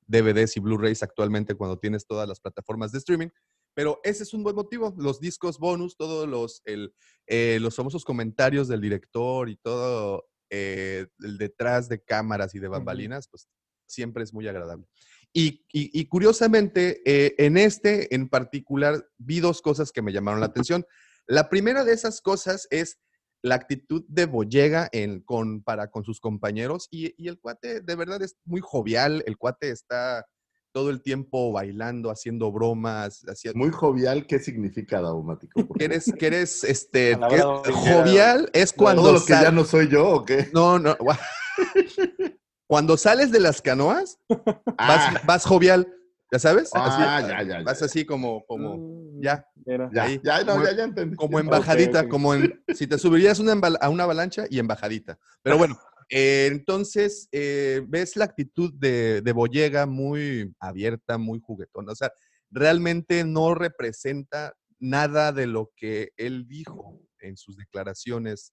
DVDs 0.07 0.57
y 0.57 0.61
Blu-rays 0.61 1.03
actualmente 1.05 1.55
cuando 1.55 1.79
tienes 1.79 2.05
todas 2.07 2.29
las 2.29 2.41
plataformas 2.41 2.91
de 2.91 2.99
streaming. 2.99 3.29
Pero 3.75 4.01
ese 4.05 4.23
es 4.25 4.35
un 4.35 4.43
buen 4.43 4.57
motivo. 4.57 4.95
Los 4.99 5.21
discos 5.21 5.59
bonus, 5.59 5.97
todos 5.97 6.29
los, 6.29 6.63
el, 6.65 6.95
eh, 7.27 7.59
los 7.61 7.77
famosos 7.77 8.05
comentarios 8.05 8.69
del 8.69 8.81
director 8.81 9.49
y 9.49 9.57
todo 9.57 10.27
eh, 10.51 11.07
el 11.21 11.39
detrás 11.39 11.89
de 11.89 12.03
cámaras 12.03 12.55
y 12.55 12.59
de 12.59 12.69
bambalinas, 12.69 13.29
pues 13.29 13.49
siempre 13.87 14.23
es 14.25 14.33
muy 14.35 14.47
agradable. 14.49 14.87
Y, 15.33 15.65
y- 15.73 15.91
y 16.01 16.07
curiosamente, 16.07 17.03
eh, 17.05 17.35
en 17.39 17.57
este 17.57 18.13
en 18.15 18.29
particular, 18.29 19.09
vi 19.19 19.41
dos 19.41 19.63
cosas 19.63 19.93
que 19.93 20.03
me 20.03 20.13
llamaron 20.13 20.41
la 20.41 20.47
atención. 20.65 20.85
La 21.27 21.49
primera 21.49 21.85
de 21.85 21.93
esas 21.93 22.21
cosas 22.21 22.67
es 22.71 22.99
la 23.43 23.55
actitud 23.55 24.05
de 24.09 24.27
Boyega 24.27 24.89
en, 24.93 25.21
con, 25.23 25.63
para 25.63 25.91
con 25.91 26.05
sus 26.05 26.21
compañeros 26.21 26.89
y, 26.91 27.15
y 27.17 27.29
el 27.29 27.39
cuate 27.41 27.81
de 27.81 27.95
verdad 27.95 28.21
es 28.23 28.37
muy 28.45 28.61
jovial, 28.61 29.23
el 29.27 29.39
cuate 29.39 29.71
está 29.71 30.27
todo 30.73 30.91
el 30.91 31.03
tiempo 31.03 31.53
bailando, 31.53 32.11
haciendo 32.11 32.53
bromas, 32.53 33.25
haciendo... 33.29 33.59
Muy 33.59 33.71
jovial, 33.71 34.27
¿qué 34.27 34.39
significa 34.39 35.01
daumático? 35.01 35.67
que 35.77 35.85
eres, 35.85 36.13
que 36.17 36.27
eres 36.27 36.65
este, 36.65 37.19
que- 37.29 37.73
jovial 37.73 38.49
es 38.53 38.73
cuando 38.73 39.03
¿Todo 39.03 39.13
lo 39.15 39.21
que 39.21 39.33
sal- 39.33 39.45
ya 39.45 39.51
no 39.51 39.65
soy 39.65 39.89
yo 39.89 40.09
o 40.09 40.25
qué? 40.25 40.49
no, 40.53 40.79
no, 40.79 40.97
cuando 42.69 42.97
sales 42.97 43.31
de 43.33 43.41
las 43.41 43.61
canoas, 43.61 44.19
vas, 44.29 45.07
Ah, 45.09 45.21
vas 45.25 45.45
jovial, 45.45 45.93
¿ya 46.33 46.39
sabes? 46.39 46.71
Así, 46.75 47.01
Ah, 47.01 47.21
ya, 47.21 47.43
ya, 47.43 47.59
ya, 47.59 47.63
Vas 47.63 47.83
así 47.83 48.05
como, 48.05 48.45
como, 48.47 48.77
Mm, 48.77 49.23
ya, 49.23 49.45
mira. 49.67 49.91
ya, 49.93 50.03
ahí, 50.05 50.21
ya, 50.23 50.39
no, 50.45 50.53
como- 50.55 50.65
ya, 50.65 50.73
ya 50.77 50.85
entendí. 50.85 51.17
como 51.17 51.41
embajadita, 51.41 52.03
ok. 52.03 52.09
como 52.09 52.35
en, 52.35 52.63
si 52.73 52.87
te 52.87 52.97
subirías 52.99 53.39
una 53.41 53.53
a 53.81 53.89
una 53.89 54.05
avalancha 54.05 54.45
y 54.49 54.59
embajadita. 54.61 55.19
Pero 55.43 55.59
bueno, 55.59 55.79
eh, 56.11 56.49
entonces 56.51 57.29
eh, 57.31 57.83
ves 57.87 58.17
la 58.17 58.25
actitud 58.25 58.75
de, 58.75 59.23
de 59.23 59.33
Boyega 59.33 59.87
muy 59.87 60.53
abierta, 60.59 61.19
muy 61.19 61.39
juguetona. 61.39 61.93
O 61.93 61.95
sea, 61.95 62.11
realmente 62.51 63.23
no 63.25 63.55
representa 63.55 64.55
nada 64.81 65.33
de 65.33 65.47
lo 65.47 65.73
que 65.77 66.11
él 66.17 66.49
dijo 66.49 67.01
en 67.21 67.37
sus 67.37 67.57
declaraciones 67.57 68.53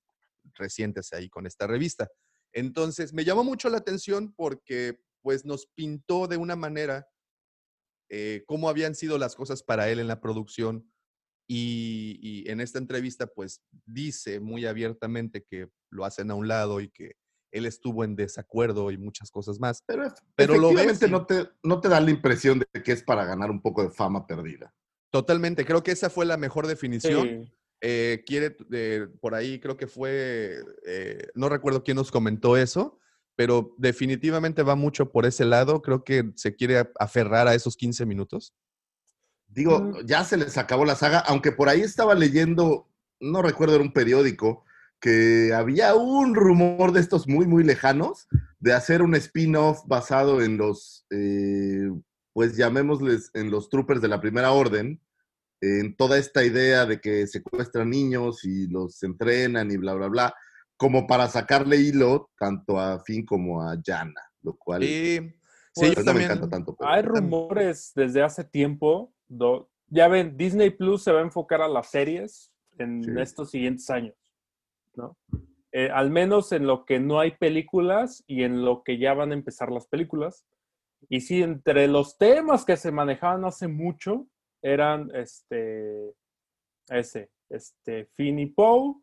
recientes 0.53 1.11
ahí 1.13 1.29
con 1.29 1.47
esta 1.47 1.65
revista. 1.65 2.07
Entonces, 2.53 3.11
me 3.11 3.25
llamó 3.25 3.43
mucho 3.43 3.69
la 3.69 3.77
atención 3.77 4.33
porque 4.35 4.99
pues 5.23 5.43
nos 5.43 5.65
pintó 5.73 6.27
de 6.27 6.37
una 6.37 6.55
manera 6.55 7.07
eh, 8.09 8.43
cómo 8.45 8.69
habían 8.69 8.93
sido 8.93 9.17
las 9.17 9.35
cosas 9.35 9.63
para 9.63 9.89
él 9.89 9.99
en 9.99 10.07
la 10.07 10.21
producción 10.21 10.89
y 11.49 12.43
en 12.47 12.59
esta 12.59 12.77
entrevista 12.77 13.25
pues 13.25 13.61
dice 13.85 14.41
muy 14.41 14.65
abiertamente 14.65 15.45
que 15.49 15.69
lo 15.89 16.03
hacen 16.03 16.29
a 16.29 16.35
un 16.35 16.49
lado 16.49 16.81
y 16.81 16.89
que 16.89 17.13
él 17.57 17.65
estuvo 17.65 18.03
en 18.03 18.15
desacuerdo 18.15 18.91
y 18.91 18.97
muchas 18.97 19.29
cosas 19.31 19.59
más. 19.59 19.83
Pero, 19.85 20.03
Pero 20.35 20.57
lo 20.57 20.73
ves 20.73 21.01
no, 21.09 21.25
te, 21.25 21.49
no 21.63 21.79
te 21.81 21.89
da 21.89 21.99
la 21.99 22.11
impresión 22.11 22.59
de 22.59 22.83
que 22.83 22.91
es 22.91 23.03
para 23.03 23.25
ganar 23.25 23.51
un 23.51 23.61
poco 23.61 23.83
de 23.83 23.89
fama 23.89 24.25
perdida. 24.25 24.73
Totalmente, 25.11 25.65
creo 25.65 25.83
que 25.83 25.91
esa 25.91 26.09
fue 26.09 26.25
la 26.25 26.37
mejor 26.37 26.67
definición. 26.67 27.27
Sí. 27.45 27.53
Eh, 27.81 28.23
quiere, 28.25 28.57
eh, 28.71 29.07
por 29.21 29.35
ahí 29.35 29.59
creo 29.59 29.77
que 29.77 29.87
fue, 29.87 30.57
eh, 30.85 31.27
no 31.35 31.47
recuerdo 31.49 31.83
quién 31.83 31.97
nos 31.97 32.11
comentó 32.11 32.57
eso, 32.57 32.99
pero 33.35 33.75
definitivamente 33.77 34.63
va 34.63 34.75
mucho 34.75 35.11
por 35.11 35.25
ese 35.27 35.45
lado. 35.45 35.81
Creo 35.83 36.03
que 36.03 36.31
se 36.35 36.55
quiere 36.55 36.79
a- 36.79 36.91
aferrar 36.99 37.47
a 37.47 37.53
esos 37.53 37.77
15 37.77 38.05
minutos. 38.05 38.53
Digo, 39.47 39.79
Mm. 39.79 40.05
ya 40.05 40.23
se 40.23 40.37
les 40.37 40.57
acabó 40.57 40.85
la 40.85 40.95
saga, 40.95 41.19
aunque 41.19 41.51
por 41.51 41.69
ahí 41.69 41.81
estaba 41.81 42.15
leyendo, 42.15 42.89
no 43.19 43.41
recuerdo, 43.41 43.75
era 43.75 43.83
un 43.83 43.93
periódico, 43.93 44.65
que 44.99 45.53
había 45.53 45.95
un 45.95 46.33
rumor 46.35 46.91
de 46.91 46.99
estos 46.99 47.27
muy, 47.27 47.45
muy 47.45 47.63
lejanos 47.63 48.27
de 48.59 48.73
hacer 48.73 49.01
un 49.01 49.13
spin-off 49.15 49.81
basado 49.85 50.41
en 50.41 50.57
los, 50.57 51.05
eh, 51.11 51.89
pues 52.33 52.57
llamémosles, 52.57 53.31
en 53.33 53.51
los 53.51 53.69
troopers 53.69 54.01
de 54.01 54.07
la 54.07 54.19
primera 54.21 54.51
orden, 54.51 54.99
en 55.61 55.95
toda 55.95 56.17
esta 56.17 56.43
idea 56.43 56.85
de 56.85 56.99
que 56.99 57.25
secuestran 57.27 57.89
niños 57.89 58.43
y 58.45 58.67
los 58.67 59.01
entrenan 59.03 59.71
y 59.71 59.77
bla, 59.77 59.93
bla, 59.93 60.07
bla, 60.07 60.35
como 60.77 61.07
para 61.07 61.27
sacarle 61.27 61.77
hilo 61.77 62.29
tanto 62.37 62.79
a 62.79 62.99
Finn 63.03 63.25
como 63.25 63.61
a 63.63 63.75
Jana, 63.83 64.21
lo 64.43 64.55
cual 64.55 64.83
Sí, 64.83 65.19
pues, 65.73 65.89
sí, 65.89 65.95
yo 65.95 65.95
no 65.95 65.99
me 65.99 66.03
también. 66.05 66.31
encanta 66.31 66.49
tanto. 66.49 66.75
pero- 66.75 66.89
Hay 66.91 67.01
rumores 67.03 67.91
desde 67.95 68.21
hace 68.23 68.43
tiempo. 68.43 69.13
do- 69.29 69.69
ya 69.89 70.07
ven, 70.07 70.37
Disney 70.37 70.69
Plus 70.69 71.03
se 71.03 71.11
va 71.11 71.19
a 71.19 71.23
enfocar 71.23 71.61
a 71.61 71.67
las 71.67 71.89
series 71.91 72.51
en 72.77 73.03
Sí. 73.03 73.11
estos 73.19 73.49
siguientes 73.51 73.89
años, 73.89 74.13
¿no? 74.97 75.17
Eh, 75.71 75.89
al 75.91 76.09
menos 76.09 76.51
en 76.51 76.65
lo 76.65 76.85
que 76.85 76.99
no 76.99 77.19
hay 77.19 77.31
películas 77.31 78.23
y 78.27 78.43
en 78.43 78.63
lo 78.65 78.83
que 78.83 78.97
ya 78.97 79.13
van 79.13 79.31
a 79.31 79.35
empezar 79.35 79.71
las 79.71 79.87
películas. 79.87 80.45
Y 81.09 81.21
sí, 81.21 81.43
entre 81.43 81.87
los 81.87 82.17
temas 82.17 82.65
que 82.65 82.77
se 82.77 82.91
manejaban 82.91 83.45
hace 83.45 83.67
mucho 83.67 84.27
eran 84.61 85.11
este, 85.13 86.13
ese, 86.87 87.29
este, 87.49 88.05
Finn 88.15 88.39
y 88.39 88.47
Poe. 88.47 88.95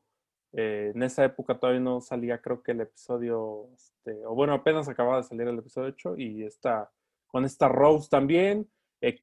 Eh, 0.52 0.92
en 0.94 1.02
esa 1.02 1.24
época 1.24 1.58
todavía 1.58 1.80
no 1.80 2.00
salía, 2.00 2.40
creo 2.40 2.62
que 2.62 2.72
el 2.72 2.80
episodio, 2.80 3.68
este, 3.74 4.24
o 4.24 4.34
bueno, 4.34 4.52
apenas 4.54 4.88
acababa 4.88 5.18
de 5.18 5.24
salir 5.24 5.48
el 5.48 5.58
episodio 5.58 5.88
8 5.88 6.16
y 6.18 6.44
está 6.44 6.90
con 7.26 7.44
esta 7.44 7.66
Rose 7.68 8.08
también, 8.08 8.70
eh, 9.00 9.18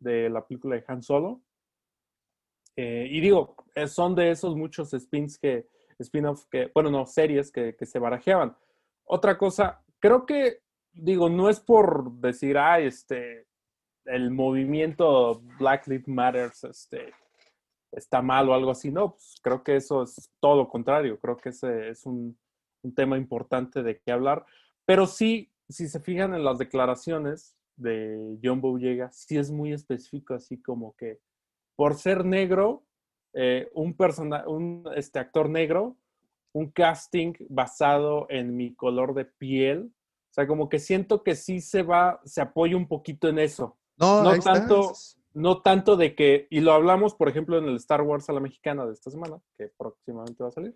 de 0.00 0.28
la 0.28 0.46
película 0.46 0.74
de 0.74 0.84
Han 0.88 1.02
Solo. 1.02 1.40
Eh, 2.76 3.08
y 3.10 3.20
digo, 3.20 3.56
eh, 3.74 3.86
son 3.86 4.14
de 4.14 4.30
esos 4.30 4.56
muchos 4.56 4.90
spins 4.90 5.38
que, 5.38 5.68
spin-off 5.98 6.44
que, 6.50 6.70
bueno, 6.74 6.90
no, 6.90 7.06
series 7.06 7.50
que, 7.50 7.74
que 7.76 7.86
se 7.86 7.98
barajeaban. 7.98 8.56
Otra 9.04 9.38
cosa, 9.38 9.82
creo 9.98 10.26
que, 10.26 10.60
digo, 10.92 11.28
no 11.28 11.48
es 11.48 11.60
por 11.60 12.12
decir, 12.12 12.58
ay, 12.58 12.86
este, 12.86 13.46
el 14.04 14.30
movimiento 14.30 15.40
Black 15.58 15.86
Lives 15.86 16.08
Matter 16.08 16.50
este, 16.62 17.12
está 17.92 18.22
mal 18.22 18.48
o 18.48 18.54
algo 18.54 18.70
así, 18.70 18.90
no, 18.90 19.12
pues 19.12 19.36
creo 19.42 19.62
que 19.62 19.76
eso 19.76 20.02
es 20.02 20.30
todo 20.40 20.56
lo 20.56 20.68
contrario, 20.68 21.18
creo 21.18 21.36
que 21.36 21.50
ese 21.50 21.90
es 21.90 22.06
un, 22.06 22.38
un 22.82 22.94
tema 22.94 23.16
importante 23.16 23.82
de 23.82 24.00
qué 24.00 24.12
hablar, 24.12 24.44
pero 24.84 25.06
sí, 25.06 25.52
si 25.68 25.88
se 25.88 26.00
fijan 26.00 26.34
en 26.34 26.44
las 26.44 26.58
declaraciones 26.58 27.56
de 27.76 28.38
John 28.42 28.60
Boyega, 28.60 29.10
sí 29.12 29.36
es 29.36 29.50
muy 29.50 29.72
específico, 29.72 30.34
así 30.34 30.60
como 30.60 30.94
que 30.96 31.20
por 31.76 31.94
ser 31.94 32.24
negro, 32.24 32.84
eh, 33.34 33.68
un, 33.74 33.94
persona, 33.94 34.44
un 34.48 34.84
este, 34.94 35.18
actor 35.18 35.48
negro, 35.48 35.96
un 36.52 36.70
casting 36.70 37.34
basado 37.48 38.26
en 38.30 38.56
mi 38.56 38.74
color 38.74 39.14
de 39.14 39.24
piel, 39.26 39.92
o 40.30 40.32
sea, 40.32 40.46
como 40.46 40.68
que 40.68 40.78
siento 40.78 41.22
que 41.22 41.34
sí 41.34 41.60
se 41.60 41.82
va, 41.82 42.20
se 42.24 42.40
apoya 42.40 42.76
un 42.76 42.86
poquito 42.88 43.28
en 43.28 43.38
eso. 43.38 43.76
No, 43.96 44.22
No 44.22 44.38
tanto- 44.38 44.92
No 45.34 45.60
tanto 45.62 45.96
de 45.96 46.14
que, 46.14 46.46
y 46.50 46.60
lo 46.60 46.72
hablamos, 46.72 47.14
por 47.14 47.28
ejemplo, 47.28 47.58
en 47.58 47.64
el 47.66 47.76
Star 47.76 48.02
Wars 48.02 48.28
a 48.28 48.32
la 48.32 48.40
mexicana 48.40 48.86
de 48.86 48.92
esta 48.94 49.10
semana, 49.10 49.38
que 49.56 49.68
próximamente 49.76 50.42
va 50.42 50.48
a 50.48 50.52
salir. 50.52 50.74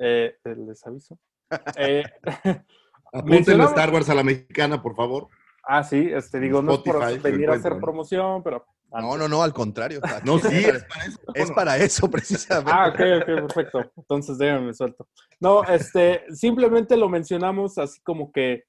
Eh, 0.00 0.36
les 0.44 0.84
aviso. 0.86 1.18
Eh, 1.78 2.02
mencionamos- 3.24 3.70
Star 3.72 3.92
Wars 3.92 4.08
a 4.10 4.14
la 4.14 4.22
mexicana, 4.22 4.82
por 4.82 4.94
favor. 4.96 5.28
ah, 5.64 5.82
sí, 5.84 6.08
este, 6.12 6.40
digo, 6.40 6.60
no 6.62 6.72
es 6.74 6.78
por 6.80 7.22
venir 7.22 7.50
a 7.50 7.54
hacer 7.54 7.78
promoción, 7.78 8.42
pero. 8.42 8.64
No, 8.90 9.18
no, 9.18 9.28
no, 9.28 9.42
al 9.42 9.52
contrario. 9.52 10.00
No, 10.24 10.38
sí, 10.38 10.64
es 10.64 10.84
para 10.84 11.04
eso. 11.04 11.20
Es 11.34 11.50
para 11.52 11.76
eso, 11.76 12.10
precisamente. 12.10 12.72
Ah, 12.74 12.88
ok, 12.88 13.00
ok, 13.20 13.26
perfecto. 13.26 13.92
Entonces 13.96 14.38
déjame 14.38 14.72
suelto. 14.72 15.06
No, 15.40 15.62
este, 15.64 16.24
simplemente 16.34 16.96
lo 16.96 17.08
mencionamos 17.08 17.78
así 17.78 18.00
como 18.00 18.32
que, 18.32 18.64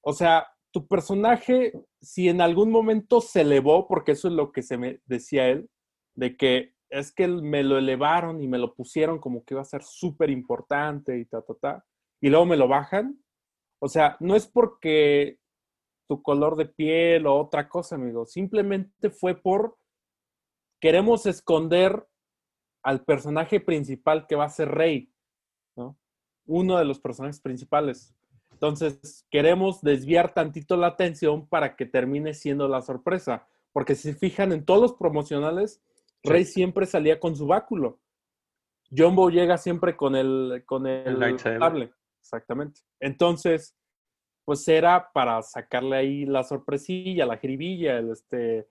o 0.00 0.12
sea, 0.12 0.46
tu 0.70 0.86
personaje, 0.86 1.72
si 2.00 2.28
en 2.28 2.40
algún 2.40 2.70
momento 2.70 3.20
se 3.20 3.42
elevó, 3.42 3.86
porque 3.86 4.12
eso 4.12 4.28
es 4.28 4.34
lo 4.34 4.52
que 4.52 4.62
se 4.62 4.78
me 4.78 5.00
decía 5.06 5.48
él, 5.48 5.68
de 6.14 6.36
que 6.36 6.74
es 6.90 7.12
que 7.12 7.28
me 7.28 7.62
lo 7.62 7.78
elevaron 7.78 8.42
y 8.42 8.48
me 8.48 8.58
lo 8.58 8.74
pusieron 8.74 9.18
como 9.18 9.44
que 9.44 9.54
iba 9.54 9.60
a 9.60 9.66
ser 9.66 9.82
súper 9.82 10.30
importante 10.30 11.18
y 11.18 11.26
ta, 11.26 11.42
ta, 11.42 11.54
ta, 11.54 11.84
y 12.20 12.30
luego 12.30 12.46
me 12.46 12.56
lo 12.56 12.68
bajan. 12.68 13.22
O 13.80 13.88
sea, 13.88 14.16
no 14.20 14.34
es 14.34 14.46
porque 14.46 15.38
tu 16.08 16.22
color 16.22 16.56
de 16.56 16.66
piel 16.66 17.26
o 17.26 17.38
otra 17.38 17.68
cosa, 17.68 17.94
amigo. 17.94 18.26
Simplemente 18.26 19.10
fue 19.10 19.34
por 19.34 19.76
queremos 20.80 21.26
esconder 21.26 22.06
al 22.82 23.04
personaje 23.04 23.60
principal 23.60 24.26
que 24.26 24.36
va 24.36 24.44
a 24.44 24.50
ser 24.50 24.70
Rey, 24.70 25.12
¿no? 25.76 25.98
Uno 26.46 26.78
de 26.78 26.84
los 26.84 26.98
personajes 26.98 27.40
principales. 27.40 28.14
Entonces, 28.50 29.26
queremos 29.30 29.82
desviar 29.82 30.34
tantito 30.34 30.76
la 30.76 30.88
atención 30.88 31.46
para 31.46 31.76
que 31.76 31.86
termine 31.86 32.34
siendo 32.34 32.66
la 32.66 32.82
sorpresa. 32.82 33.46
Porque 33.72 33.94
si 33.94 34.12
se 34.12 34.18
fijan 34.18 34.52
en 34.52 34.64
todos 34.64 34.80
los 34.80 34.92
promocionales, 34.94 35.82
Rey 36.24 36.44
siempre 36.44 36.86
salía 36.86 37.20
con 37.20 37.36
su 37.36 37.46
báculo. 37.46 38.00
Jumbo 38.90 39.30
llega 39.30 39.58
siempre 39.58 39.96
con 39.96 40.16
el, 40.16 40.64
con 40.66 40.86
el, 40.86 41.06
El 41.06 41.20
lightsaber. 41.20 41.94
Exactamente. 42.20 42.80
Entonces, 43.00 43.76
pues 44.48 44.66
era 44.66 45.12
para 45.12 45.42
sacarle 45.42 45.94
ahí 45.94 46.24
la 46.24 46.42
sorpresilla, 46.42 47.26
la 47.26 47.36
jiribilla, 47.36 47.98
el 47.98 48.12
este. 48.12 48.66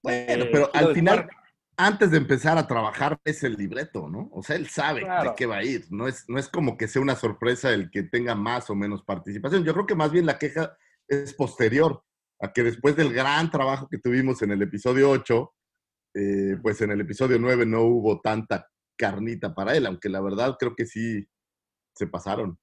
Bueno, 0.00 0.44
eh, 0.44 0.48
pero 0.52 0.70
al 0.72 0.94
final, 0.94 1.28
antes 1.76 2.12
de 2.12 2.18
empezar 2.18 2.56
a 2.56 2.68
trabajar, 2.68 3.18
es 3.24 3.42
el 3.42 3.54
libreto, 3.54 4.08
¿no? 4.08 4.28
O 4.30 4.44
sea, 4.44 4.54
él 4.54 4.68
sabe 4.68 5.00
Claro. 5.00 5.30
de 5.30 5.34
qué 5.34 5.46
va 5.46 5.56
a 5.56 5.64
ir. 5.64 5.86
No 5.90 6.06
es, 6.06 6.24
no 6.28 6.38
es 6.38 6.48
como 6.48 6.76
que 6.76 6.86
sea 6.86 7.02
una 7.02 7.16
sorpresa 7.16 7.74
el 7.74 7.90
que 7.90 8.04
tenga 8.04 8.36
más 8.36 8.70
o 8.70 8.76
menos 8.76 9.02
participación. 9.02 9.64
Yo 9.64 9.72
creo 9.72 9.86
que 9.86 9.96
más 9.96 10.12
bien 10.12 10.24
la 10.24 10.38
queja 10.38 10.76
es 11.08 11.34
posterior 11.34 12.04
a 12.40 12.52
que 12.52 12.62
después 12.62 12.94
del 12.94 13.12
gran 13.12 13.50
trabajo 13.50 13.88
que 13.88 13.98
tuvimos 13.98 14.40
en 14.42 14.52
el 14.52 14.62
episodio 14.62 15.10
8, 15.10 15.52
eh, 16.14 16.58
pues 16.62 16.80
en 16.80 16.92
el 16.92 17.00
episodio 17.00 17.40
9 17.40 17.66
no 17.66 17.82
hubo 17.82 18.20
tanta 18.20 18.68
carnita 18.96 19.52
para 19.52 19.76
él, 19.76 19.84
aunque 19.84 20.08
la 20.08 20.20
verdad 20.20 20.54
creo 20.60 20.76
que 20.76 20.86
sí 20.86 21.26
se 21.92 22.06
pasaron. 22.06 22.56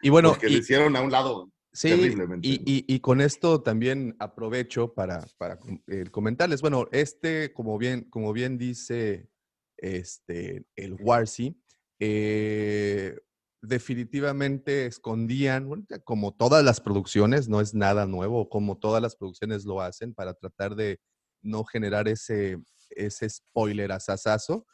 Y 0.00 0.08
bueno, 0.10 0.30
porque 0.30 0.48
y- 0.48 0.52
lo 0.52 0.58
hicieron 0.58 0.96
a 0.96 1.00
un 1.00 1.10
lado 1.10 1.50
Sí, 1.72 1.90
terriblemente. 1.90 2.48
y, 2.48 2.54
y- 2.64 2.84
y 2.94 3.00
con 3.00 3.20
esto 3.20 3.62
también 3.62 4.16
aprovecho 4.18 4.94
para, 4.94 5.24
para 5.36 5.58
eh, 5.86 6.06
comentarles, 6.10 6.60
bueno, 6.60 6.88
este, 6.92 7.52
como 7.52 7.78
bien, 7.78 8.08
como 8.10 8.32
bien 8.32 8.58
dice 8.58 9.28
este, 9.76 10.64
el 10.76 10.94
Warsi, 10.94 11.60
eh, 12.00 13.16
definitivamente 13.60 14.86
escondían, 14.86 15.86
como 16.04 16.32
todas 16.34 16.64
las 16.64 16.80
producciones, 16.80 17.48
no 17.48 17.60
es 17.60 17.74
nada 17.74 18.06
nuevo, 18.06 18.48
como 18.48 18.78
todas 18.78 19.02
las 19.02 19.16
producciones 19.16 19.64
lo 19.64 19.80
hacen 19.80 20.14
para 20.14 20.34
tratar 20.34 20.74
de 20.74 21.00
no 21.42 21.64
generar 21.64 22.08
ese, 22.08 22.58
ese 22.90 23.28
spoiler 23.28 23.92
asasazo. 23.92 24.66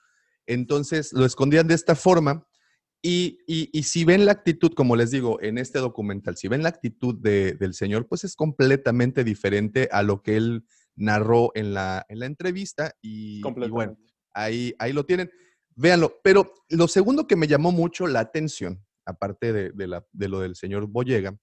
Entonces 0.47 1.12
lo 1.12 1.25
escondían 1.25 1.66
de 1.66 1.75
esta 1.75 1.95
forma 1.95 2.47
y, 3.06 3.40
y- 3.46 3.68
y 3.70 3.82
si 3.82 4.06
ven 4.06 4.25
la 4.25 4.32
actitud, 4.32 4.73
como 4.73 4.96
les 4.96 5.11
digo, 5.11 5.38
en 5.42 5.58
este 5.58 5.78
documental, 5.78 6.38
si 6.38 6.49
ven 6.49 6.62
la 6.62 6.70
actitud 6.70 7.14
de- 7.20 7.52
del 7.52 7.75
señor, 7.75 8.08
pues 8.08 8.25
es 8.25 8.34
completamente 8.34 9.25
diferente 9.25 9.90
a 9.92 10.02
lo 10.02 10.23
que 10.23 10.38
él 10.38 10.64
narró 10.96 11.50
en 11.54 11.75
la, 11.75 12.06
en 12.08 12.20
la 12.20 12.25
entrevista. 12.26 12.94
Y, 13.02 13.42
y 13.46 13.68
bueno, 13.68 13.99
ahí, 14.32 14.75
ahí 14.78 14.94
lo 14.94 15.04
tienen. 15.04 15.30
Véanlo. 15.76 16.18
Pero 16.25 16.50
lo 16.70 16.88
segundo 16.88 17.26
que 17.26 17.37
me 17.37 17.46
llamó 17.46 17.73
mucho 17.73 18.06
la 18.06 18.20
atención, 18.20 18.82
aparte 19.04 19.52
de, 19.52 19.70
de 19.73 19.87
la- 19.87 20.06
de 20.12 20.28
lo 20.28 20.40
del 20.40 20.56
señor 20.56 20.87
Boyega, 20.87 21.37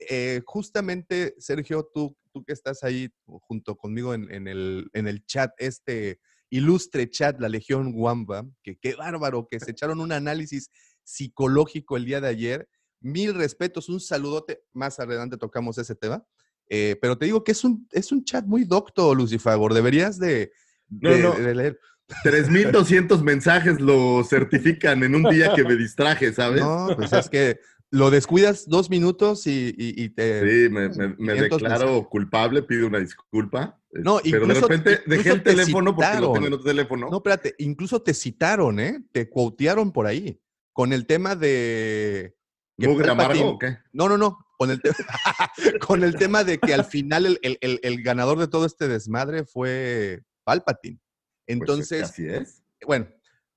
eh, 0.00 0.42
justamente, 0.44 1.34
Sergio, 1.38 1.88
tú, 1.94 2.14
tú 2.30 2.44
que 2.44 2.52
estás 2.52 2.82
ahí 2.84 3.08
junto 3.24 3.74
conmigo 3.74 4.12
en, 4.12 4.30
en 4.30 4.48
el, 4.48 4.90
en 4.92 5.08
el 5.08 5.24
chat, 5.24 5.50
este 5.56 6.20
ilustre 6.50 7.08
chat, 7.08 7.40
la 7.40 7.48
Legión 7.48 7.92
Wamba, 7.94 8.44
que 8.62 8.76
qué 8.76 8.94
bárbaro, 8.96 9.46
que 9.48 9.60
se 9.60 9.70
echaron 9.70 10.00
un 10.00 10.10
análisis 10.12 10.68
psicológico 11.10 11.96
el 11.96 12.04
día 12.04 12.20
de 12.20 12.28
ayer. 12.28 12.68
Mil 13.00 13.34
respetos, 13.34 13.88
un 13.88 14.00
saludote. 14.00 14.62
Más 14.72 15.00
adelante 15.00 15.36
tocamos 15.36 15.78
ese 15.78 15.94
tema. 15.94 16.24
Eh, 16.68 16.96
pero 17.00 17.18
te 17.18 17.24
digo 17.24 17.42
que 17.42 17.52
es 17.52 17.64
un, 17.64 17.88
es 17.92 18.12
un 18.12 18.24
chat 18.24 18.44
muy 18.46 18.64
docto, 18.64 19.14
Lucifagor. 19.14 19.74
Deberías 19.74 20.18
de, 20.18 20.52
No, 20.88 21.10
de- 21.10 21.22
no. 21.22 21.32
de 21.32 21.54
leer. 21.54 21.80
3.200 22.24 23.22
mensajes 23.22 23.80
lo 23.80 24.22
certifican 24.24 25.02
en 25.02 25.14
un 25.14 25.22
día 25.30 25.52
que 25.54 25.64
me 25.64 25.76
distraje, 25.76 26.32
¿sabes? 26.32 26.60
No, 26.62 26.88
pues 26.96 27.12
es 27.12 27.28
que 27.28 27.58
lo 27.90 28.10
descuidas 28.10 28.68
dos 28.68 28.90
minutos 28.90 29.46
y, 29.46 29.74
y- 29.76 30.04
y 30.04 30.08
te... 30.10 30.40
Sí, 30.40 30.68
me, 30.72 30.88
me- 30.90 31.08
me 31.18 31.32
500 31.34 31.60
declaro 31.62 31.86
mensajes. 31.86 32.06
culpable, 32.08 32.62
pido 32.62 32.86
una 32.86 32.98
disculpa. 33.00 33.80
No, 33.92 34.20
pero 34.22 34.46
de 34.46 34.54
repente 34.54 35.00
dejé 35.06 35.30
el 35.30 35.42
te 35.42 35.50
teléfono 35.50 35.94
porque 35.96 36.20
lo 36.20 36.32
tengo 36.32 36.46
en 36.46 36.52
otro 36.52 36.64
teléfono. 36.66 37.08
No, 37.10 37.16
espérate, 37.16 37.54
incluso 37.58 38.00
te 38.00 38.14
citaron, 38.14 38.78
¿eh? 38.78 39.02
Te 39.10 39.28
quotearon 39.28 39.90
por 39.92 40.06
ahí 40.06 40.40
con 40.80 40.94
el 40.94 41.04
tema 41.06 41.36
de... 41.36 42.34
que 42.78 42.88
¿Mugre 42.88 43.08
Palpatine- 43.08 43.12
amargo 43.24 43.48
o 43.50 43.58
qué? 43.58 43.76
No, 43.92 44.08
no, 44.08 44.16
no. 44.16 44.38
Con 44.56 44.70
el, 44.70 44.80
con 45.86 46.02
el 46.04 46.14
tema 46.14 46.42
de 46.42 46.56
que 46.58 46.72
al 46.72 46.86
final 46.86 47.26
el, 47.26 47.38
el- 47.42 47.58
el- 47.60 47.80
el 47.82 48.02
ganador 48.02 48.38
de 48.38 48.48
todo 48.48 48.64
este 48.64 48.88
desmadre 48.88 49.44
fue 49.44 50.22
Palpatine. 50.42 50.96
Pues, 50.98 51.58
Entonces, 51.58 52.04
así 52.04 52.26
es. 52.26 52.62
bueno, 52.86 53.08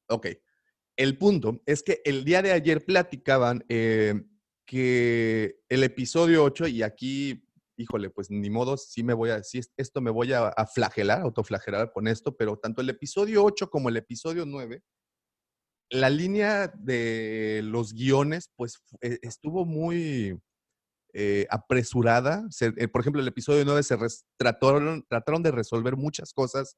ok. 0.09 0.27
El 0.97 1.17
punto 1.17 1.61
es 1.65 1.81
que 1.81 2.01
el 2.03 2.25
día 2.25 2.41
de 2.41 2.51
ayer 2.51 2.83
platicaban 2.83 3.63
eh, 3.69 4.21
que 4.65 5.61
el 5.69 5.83
episodio 5.85 6.43
8, 6.43 6.67
y 6.67 6.83
aquí 6.83 7.47
híjole, 7.77 8.09
pues 8.09 8.29
ni 8.29 8.49
modo, 8.49 8.75
sí 8.75 9.01
me 9.01 9.13
voy 9.13 9.29
a, 9.29 9.43
sí, 9.43 9.61
esto 9.77 10.01
me 10.01 10.11
voy 10.11 10.33
a, 10.33 10.49
a 10.49 10.67
flagelar, 10.67 11.21
autoflagelar 11.21 11.89
con 11.93 12.07
esto, 12.09 12.35
pero 12.35 12.57
tanto 12.57 12.81
el 12.81 12.89
episodio 12.89 13.45
8 13.45 13.69
como 13.69 13.87
el 13.87 13.95
episodio 13.97 14.45
9, 14.45 14.83
la 15.93 16.09
línea 16.09 16.67
de 16.75 17.61
los 17.63 17.93
guiones, 17.93 18.49
pues 18.55 18.81
e- 19.01 19.19
estuvo 19.21 19.63
muy 19.65 20.39
eh, 21.13 21.45
apresurada. 21.51 22.47
Eh, 22.59 22.87
por 22.87 23.01
ejemplo, 23.01 23.21
el 23.21 23.27
episodio 23.27 23.63
9 23.63 23.83
se 23.83 23.95
trataron, 24.37 25.05
trataron 25.07 25.43
de 25.43 25.51
resolver 25.51 25.95
muchas 25.95 26.33
cosas 26.33 26.77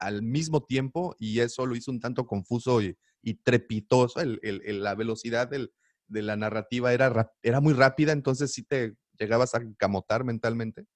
al 0.00 0.22
mismo 0.22 0.64
tiempo 0.64 1.14
y 1.18 1.40
eso 1.40 1.66
lo 1.66 1.76
hizo 1.76 1.90
un 1.90 2.00
tanto 2.00 2.26
confuso 2.26 2.80
y, 2.80 2.96
y 3.22 3.34
trepitoso. 3.34 4.20
El- 4.20 4.40
la 4.82 4.94
velocidad 4.94 5.48
del- 5.48 5.72
de 6.08 6.22
la 6.22 6.36
narrativa 6.36 6.94
era, 6.94 7.32
era 7.42 7.60
muy 7.60 7.74
rápida, 7.74 8.12
entonces 8.12 8.52
sí 8.52 8.62
te 8.62 8.94
llegabas 9.18 9.54
a 9.54 9.60
camotar 9.76 10.24
mentalmente. 10.24 10.86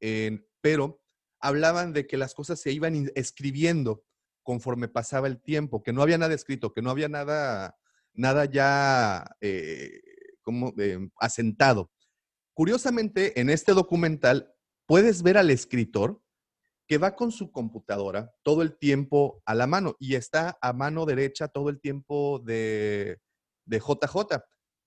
En- 0.00 0.46
pero 0.60 1.00
hablaban 1.40 1.94
de 1.94 2.06
que 2.06 2.18
las 2.18 2.34
cosas 2.34 2.60
se 2.60 2.72
iban 2.72 3.10
escribiendo 3.14 4.04
conforme 4.48 4.88
pasaba 4.88 5.26
el 5.26 5.42
tiempo, 5.42 5.82
que 5.82 5.92
no 5.92 6.00
había 6.00 6.16
nada 6.16 6.32
escrito, 6.32 6.72
que 6.72 6.80
no 6.80 6.88
había 6.88 7.10
nada, 7.10 7.76
nada 8.14 8.46
ya 8.46 9.36
eh, 9.42 10.00
como 10.40 10.72
eh, 10.78 11.10
asentado. 11.20 11.90
Curiosamente, 12.54 13.38
en 13.38 13.50
este 13.50 13.74
documental 13.74 14.50
puedes 14.86 15.22
ver 15.22 15.36
al 15.36 15.50
escritor 15.50 16.22
que 16.86 16.96
va 16.96 17.14
con 17.14 17.30
su 17.30 17.52
computadora 17.52 18.32
todo 18.42 18.62
el 18.62 18.78
tiempo 18.78 19.42
a 19.44 19.54
la 19.54 19.66
mano 19.66 19.96
y 19.98 20.14
está 20.14 20.56
a 20.62 20.72
mano 20.72 21.04
derecha 21.04 21.48
todo 21.48 21.68
el 21.68 21.78
tiempo 21.78 22.38
de, 22.42 23.20
de 23.66 23.78
JJ, 23.80 24.44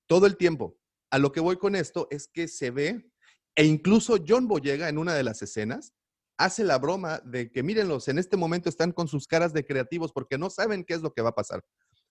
todo 0.08 0.26
el 0.26 0.38
tiempo. 0.38 0.76
A 1.12 1.20
lo 1.20 1.32
que 1.32 1.40
voy 1.40 1.58
con 1.58 1.76
esto 1.76 2.08
es 2.10 2.28
que 2.28 2.48
se 2.48 2.72
ve, 2.72 3.12
e 3.54 3.64
incluso 3.64 4.18
John 4.28 4.48
Boyega 4.48 4.90
en 4.90 4.98
una 4.98 5.14
de 5.14 5.22
las 5.22 5.44
escenas 5.44 5.94
hace 6.44 6.64
la 6.64 6.78
broma 6.78 7.22
de 7.26 7.52
que 7.52 7.64
mírenlos, 7.64 8.08
en 8.08 8.18
este 8.20 8.38
momento 8.38 8.70
están 8.70 8.92
con 8.92 9.08
sus 9.08 9.28
caras 9.28 9.54
de 9.54 9.66
creativos 9.66 10.12
porque 10.12 10.38
no 10.38 10.50
saben 10.50 10.84
qué 10.84 10.94
es 10.96 11.02
lo 11.02 11.14
que 11.14 11.22
va 11.22 11.30
a 11.30 11.36
pasar. 11.36 11.64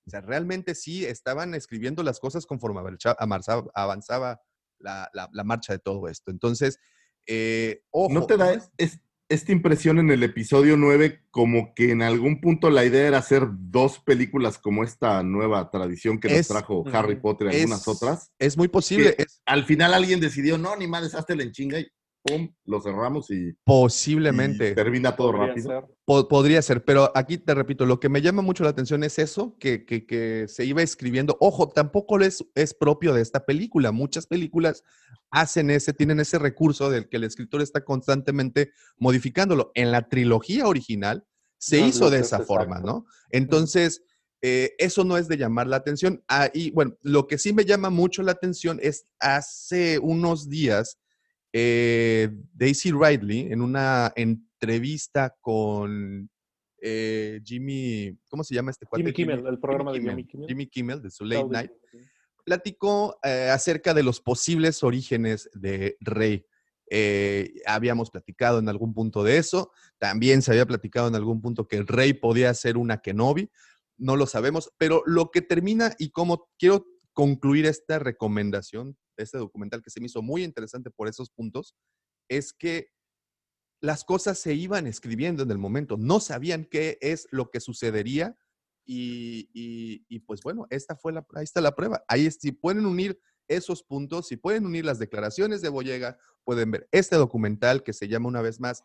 O 0.06 0.10
sea, 0.10 0.20
realmente 0.20 0.75
sí 0.75 1.04
estaban 1.04 1.54
escribiendo 1.54 2.02
las 2.02 2.20
cosas 2.20 2.46
conforme 2.46 2.80
avanza- 2.80 3.16
avanzaba, 3.18 3.64
avanzaba 3.75 4.40
la, 4.78 5.08
la- 5.12 5.28
la 5.32 5.44
marcha 5.44 5.72
de 5.75 5.78
todo 5.78 6.08
esto. 6.08 6.30
Entonces, 6.30 6.78
eh, 7.26 7.82
ojo. 7.90 8.12
¿No 8.12 8.26
te 8.26 8.37
da 8.37 8.52
es- 8.54 8.70
es- 8.78 9.00
esta 9.28 9.52
impresión 9.52 10.00
en 10.00 10.10
el 10.10 10.25
episodio 10.25 10.76
9 10.76 11.22
como 11.30 11.72
que 11.76 11.92
en 11.92 12.02
algún 12.02 12.40
punto 12.40 12.68
la 12.68 12.84
idea 12.84 13.06
era 13.06 13.18
hacer 13.18 13.46
dos 13.52 14.00
películas 14.00 14.58
como 14.58 14.82
esta 14.82 15.22
nueva 15.22 15.70
tradición 15.70 16.18
que 16.18 16.26
Es- 16.28 16.49
nos 16.50 16.58
trajo 16.58 16.84
Harry. 16.92 17.14
Potter 17.16 17.46
y 17.52 17.56
algunas 17.60 17.82
es- 17.82 17.88
otras? 17.88 18.32
Es 18.40 18.56
muy 18.56 18.66
posible. 18.68 19.16
Al 19.46 19.64
final 19.66 19.94
alguien 19.94 20.18
decidió, 20.18 20.58
no, 20.58 20.75
ni 20.76 20.88
más, 20.88 21.14
hazte 21.14 21.34
en 21.34 21.52
chinga 21.52 21.78
y 21.78 21.87
pum, 22.22 22.52
lo 22.64 22.80
cerramos 22.80 23.30
y, 23.30 23.52
posiblemente. 23.64 24.70
y 24.70 24.74
termina 24.74 25.16
todo 25.16 25.32
Podría 25.32 25.48
rápido. 25.48 25.68
ser. 25.70 25.84
Po- 26.04 26.28
podría 26.28 26.60
ser, 26.62 26.84
pero 26.84 27.10
aquí 27.14 27.38
te 27.38 27.54
repito, 27.54 27.86
lo 27.86 28.00
que 28.00 28.08
me 28.08 28.20
llama 28.22 28.42
mucho 28.42 28.64
la 28.64 28.70
atención 28.70 29.04
es 29.04 29.18
eso, 29.18 29.56
que, 29.58 29.84
que- 29.84 30.06
que 30.06 30.46
se 30.48 30.64
iba 30.64 30.82
escribiendo. 30.82 31.36
Ojo, 31.40 31.68
tampoco 31.68 32.18
es, 32.20 32.44
es 32.54 32.74
propio 32.74 33.14
de 33.14 33.22
esta 33.22 33.44
película. 33.46 33.92
Muchas 33.92 34.26
películas 34.26 34.82
hacen 35.30 35.70
ese, 35.70 35.92
tienen 35.92 36.20
ese 36.20 36.38
recurso 36.38 36.90
del 36.90 37.08
que 37.08 37.16
el 37.18 37.24
escritor 37.24 37.62
está 37.62 37.84
constantemente 37.84 38.72
modificándolo. 38.98 39.70
En 39.74 39.92
la 39.92 40.08
trilogía 40.08 40.66
original 40.66 41.24
se 41.58 41.80
No, 41.80 41.86
hizo 41.88 42.04
no, 42.06 42.10
de 42.10 42.18
es 42.20 42.26
esa 42.26 42.40
forma, 42.40 42.76
exacto. 42.76 42.86
¿no? 42.86 43.06
Entonces, 43.30 44.02
eh, 44.42 44.72
eso 44.78 45.04
no 45.04 45.16
es 45.18 45.28
de 45.28 45.36
llamar 45.36 45.66
la 45.68 45.76
atención. 45.76 46.24
Ah, 46.26 46.48
y 46.52 46.70
bueno, 46.70 46.96
lo 47.02 47.26
que 47.26 47.38
sí 47.38 47.52
me 47.52 47.64
llama 47.66 47.90
mucho 47.90 48.22
la 48.22 48.32
atención 48.32 48.78
es 48.82 49.06
hace 49.20 49.98
unos 49.98 50.48
días, 50.48 50.98
eh, 51.52 52.30
Daisy 52.52 52.92
Ridley, 52.92 53.52
en 53.52 53.61
una 53.62 54.12
entrevista 54.16 55.35
con 55.40 56.30
eh, 56.80 57.40
Jimmy, 57.45 58.16
¿cómo 58.28 58.42
se 58.45 58.54
llama 58.54 58.71
este 58.71 58.87
cuate? 58.87 59.02
Jimmy 59.02 59.12
Kimmel, 59.12 59.47
el 59.47 59.59
programa 59.59 59.92
de 59.92 60.00
Jimmy 60.00 60.25
Kimmel. 60.25 60.49
Jimmy 60.49 60.66
Kimmel, 60.66 61.02
de 61.02 61.11
su 61.11 61.25
Late 61.25 61.49
Claudio. 61.49 61.52
Night, 61.52 61.73
platicó 62.45 63.19
eh, 63.23 63.50
acerca 63.52 63.95
de 63.95 64.02
los 64.02 64.21
posibles 64.21 64.83
orígenes 64.83 65.50
de 65.54 65.97
Rey. 66.00 66.47
Eh, 66.90 67.52
habíamos 67.66 68.10
platicado 68.10 68.58
en 68.58 68.69
algún 68.69 68.95
punto 68.95 69.23
de 69.23 69.36
eso. 69.36 69.71
También 69.99 70.43
se 70.43 70.50
había 70.50 70.67
platicado 70.67 71.08
en 71.08 71.15
algún 71.15 71.41
punto 71.41 71.69
que 71.69 71.76
el 71.76 71.86
Rey 71.86 72.15
podía 72.15 72.52
ser 72.54 72.76
una 72.76 73.00
Kenobi. 73.00 73.50
No 73.97 74.17
lo 74.17 74.26
sabemos, 74.26 74.73
pero 74.78 75.02
lo 75.06 75.30
que 75.30 75.43
termina 75.43 75.95
y 75.99 76.10
como 76.10 76.49
quiero 76.58 76.86
concluir 77.13 77.67
esta 77.67 77.99
recomendación 77.99 78.97
este 79.21 79.39
documental 79.39 79.83
que 79.83 79.91
se 79.91 80.00
me 80.00 80.06
hizo 80.06 80.23
muy 80.23 80.43
interesante 80.45 80.91
por 80.91 81.09
esos 81.09 81.30
puntos, 81.30 81.75
es 82.28 82.52
que 82.52 82.89
las 83.83 84.04
cosas 84.04 84.39
se 84.39 84.54
iban 84.54 84.87
escribiendo 84.87 85.43
en 85.43 85.50
el 85.50 85.59
momento. 85.59 85.97
No 85.97 86.21
sabían 86.21 86.65
qué 86.65 86.99
es 87.00 87.26
lo 87.30 87.50
que 87.50 87.61
sucedería 87.61 88.37
y, 88.85 89.49
y- 89.54 90.04
y, 90.09 90.19
pues 90.21 90.43
bueno, 90.43 90.67
esta 90.71 90.97
fue 90.97 91.13
la, 91.13 91.26
ahí 91.35 91.45
está 91.45 91.61
la 91.61 91.75
prueba. 91.75 92.04
Ahí 92.09 92.30
si 92.30 92.52
pueden 92.52 92.85
unir 92.87 93.19
esos 93.49 93.83
puntos, 93.83 94.28
si 94.28 94.37
pueden 94.37 94.67
unir 94.67 94.85
las 94.85 94.99
declaraciones 94.99 95.63
de 95.63 95.71
Boyega, 95.71 96.19
pueden 96.45 96.71
ver 96.71 96.89
este 96.93 97.17
documental 97.17 97.83
que 97.83 97.93
se 97.93 98.06
llama 98.09 98.28
una 98.28 98.43
vez 98.43 98.61
más 98.61 98.85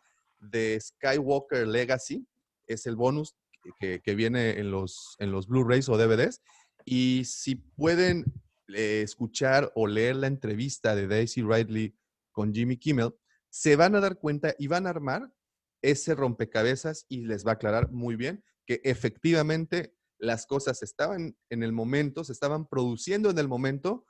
The 0.51 0.79
Skywalker 0.79 1.67
Legacy. 1.67 2.25
Es 2.67 2.85
el 2.85 2.95
bonus 2.95 3.35
que, 3.79 4.01
que 4.01 4.15
viene 4.15 4.59
en 4.59 4.71
los, 4.71 5.15
en 5.19 5.31
los 5.31 5.47
Blu-rays 5.47 5.89
o 5.89 5.97
DVDs. 5.97 6.41
Y 6.85 7.23
si 7.25 7.55
pueden 7.55 8.25
eh, 8.73 9.01
escuchar 9.03 9.71
o 9.75 9.87
leer 9.87 10.15
la 10.15 10.27
entrevista 10.27 10.95
de 10.95 11.07
Daisy 11.07 11.41
Ridley 11.41 11.95
con 12.31 12.53
Jimmy 12.53 12.77
Kimmel, 12.77 13.13
se 13.49 13.75
van 13.75 13.95
a 13.95 14.01
dar 14.01 14.17
cuenta 14.17 14.53
y 14.57 14.67
van 14.67 14.87
a 14.87 14.89
armar 14.89 15.31
ese 15.81 16.15
rompecabezas 16.15 17.05
y 17.07 17.21
les 17.25 17.45
va 17.45 17.51
a 17.51 17.53
aclarar 17.55 17.91
muy 17.91 18.15
bien 18.15 18.43
que 18.65 18.81
efectivamente 18.83 19.95
las 20.17 20.45
cosas 20.47 20.81
estaban 20.81 21.37
en 21.49 21.63
el 21.63 21.71
momento, 21.71 22.23
se 22.23 22.33
estaban 22.33 22.65
produciendo 22.67 23.29
en 23.29 23.37
el 23.37 23.47
momento 23.47 24.05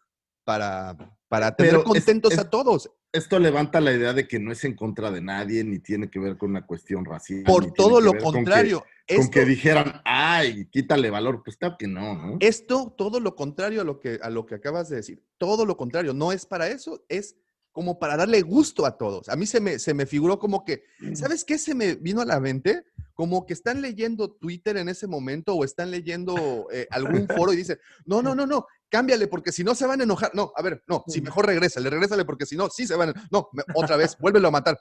para, 0.45 0.95
para 1.27 1.55
tener 1.55 1.71
Pero 1.71 1.79
es- 1.81 1.85
contentos 2.05 2.33
es- 2.33 2.39
a 2.39 2.49
todos. 2.49 2.89
Esto 3.15 3.39
levanta 3.39 3.79
la 3.81 3.93
idea 3.93 4.13
de 4.13 4.27
que 4.27 4.39
no 4.39 4.51
es 4.51 4.63
en 4.65 4.75
contra 4.75 5.09
de 5.09 5.21
nadie, 5.21 5.63
ni 5.63 5.79
tiene 5.79 6.09
que 6.09 6.19
ver 6.19 6.37
con 6.37 6.49
una 6.51 6.65
cuestión 6.65 7.05
racial. 7.05 7.43
Por 7.43 7.71
todo 7.73 8.01
lo 8.01 8.11
ver 8.13 8.21
con 8.21 8.33
que- 8.33 8.37
contrario. 8.39 8.85
Con 9.15 9.29
que, 9.29 9.45
dijeran, 9.45 10.01
ay, 10.03 10.65
quítale 10.71 11.09
valor. 11.11 11.41
Pues 11.43 11.57
claro 11.57 11.75
que 11.77 11.87
no, 11.87 12.15
¿no? 12.15 12.37
Esto, 12.39 12.93
todo 12.97 13.19
lo 13.19 13.35
contrario 13.35 13.81
a 13.81 13.83
lo, 13.83 13.99
que, 13.99 14.19
a 14.21 14.29
lo 14.31 14.45
que 14.47 14.55
acabas 14.55 14.89
de 14.89 14.95
decir, 14.97 15.23
todo 15.37 15.63
lo 15.65 15.77
contrario, 15.77 16.13
no 16.13 16.31
es 16.31 16.45
para 16.47 16.67
eso, 16.69 17.05
es 17.07 17.35
como 17.71 17.99
para 17.99 18.17
darle 18.17 18.41
gusto 18.41 18.85
a 18.85 18.97
todos. 18.97 19.29
A 19.29 19.35
mí 19.35 19.45
se 19.45 19.59
me, 19.59 19.77
se 19.79 19.93
me 19.93 20.05
figuró 20.07 20.39
como 20.39 20.65
que, 20.65 20.83
¿sabes 21.13 21.43
qué 21.45 21.57
se 21.57 21.75
me 21.75 21.95
vino 21.95 22.21
a 22.21 22.25
la 22.25 22.39
mente? 22.39 22.83
Como 23.13 23.45
que 23.45 23.53
están 23.53 23.81
leyendo 23.81 24.31
Twitter 24.31 24.75
en 24.77 24.89
ese 24.89 25.07
momento 25.07 25.53
o 25.53 25.63
están 25.63 25.91
leyendo 25.91 26.67
eh, 26.71 26.87
algún 26.89 27.27
foro 27.27 27.53
y 27.53 27.57
dicen, 27.57 27.77
no, 28.05 28.21
no, 28.23 28.33
no, 28.33 28.45
no, 28.47 28.65
cámbiale 28.89 29.27
porque 29.27 29.51
si 29.51 29.63
no 29.63 29.75
se 29.75 29.85
van 29.85 30.01
a 30.01 30.03
enojar. 30.03 30.31
No, 30.33 30.51
a 30.55 30.61
ver, 30.61 30.83
no, 30.87 31.03
si 31.07 31.21
mejor 31.21 31.45
regresa, 31.45 31.79
le 31.79 31.89
regrésale 31.89 32.25
porque 32.25 32.45
si 32.45 32.55
no, 32.55 32.69
sí 32.69 32.85
se 32.87 32.95
van 32.95 33.09
a... 33.09 33.27
No, 33.31 33.49
otra 33.73 33.97
vez, 33.97 34.17
vuélvelo 34.19 34.47
a 34.47 34.51
matar. 34.51 34.79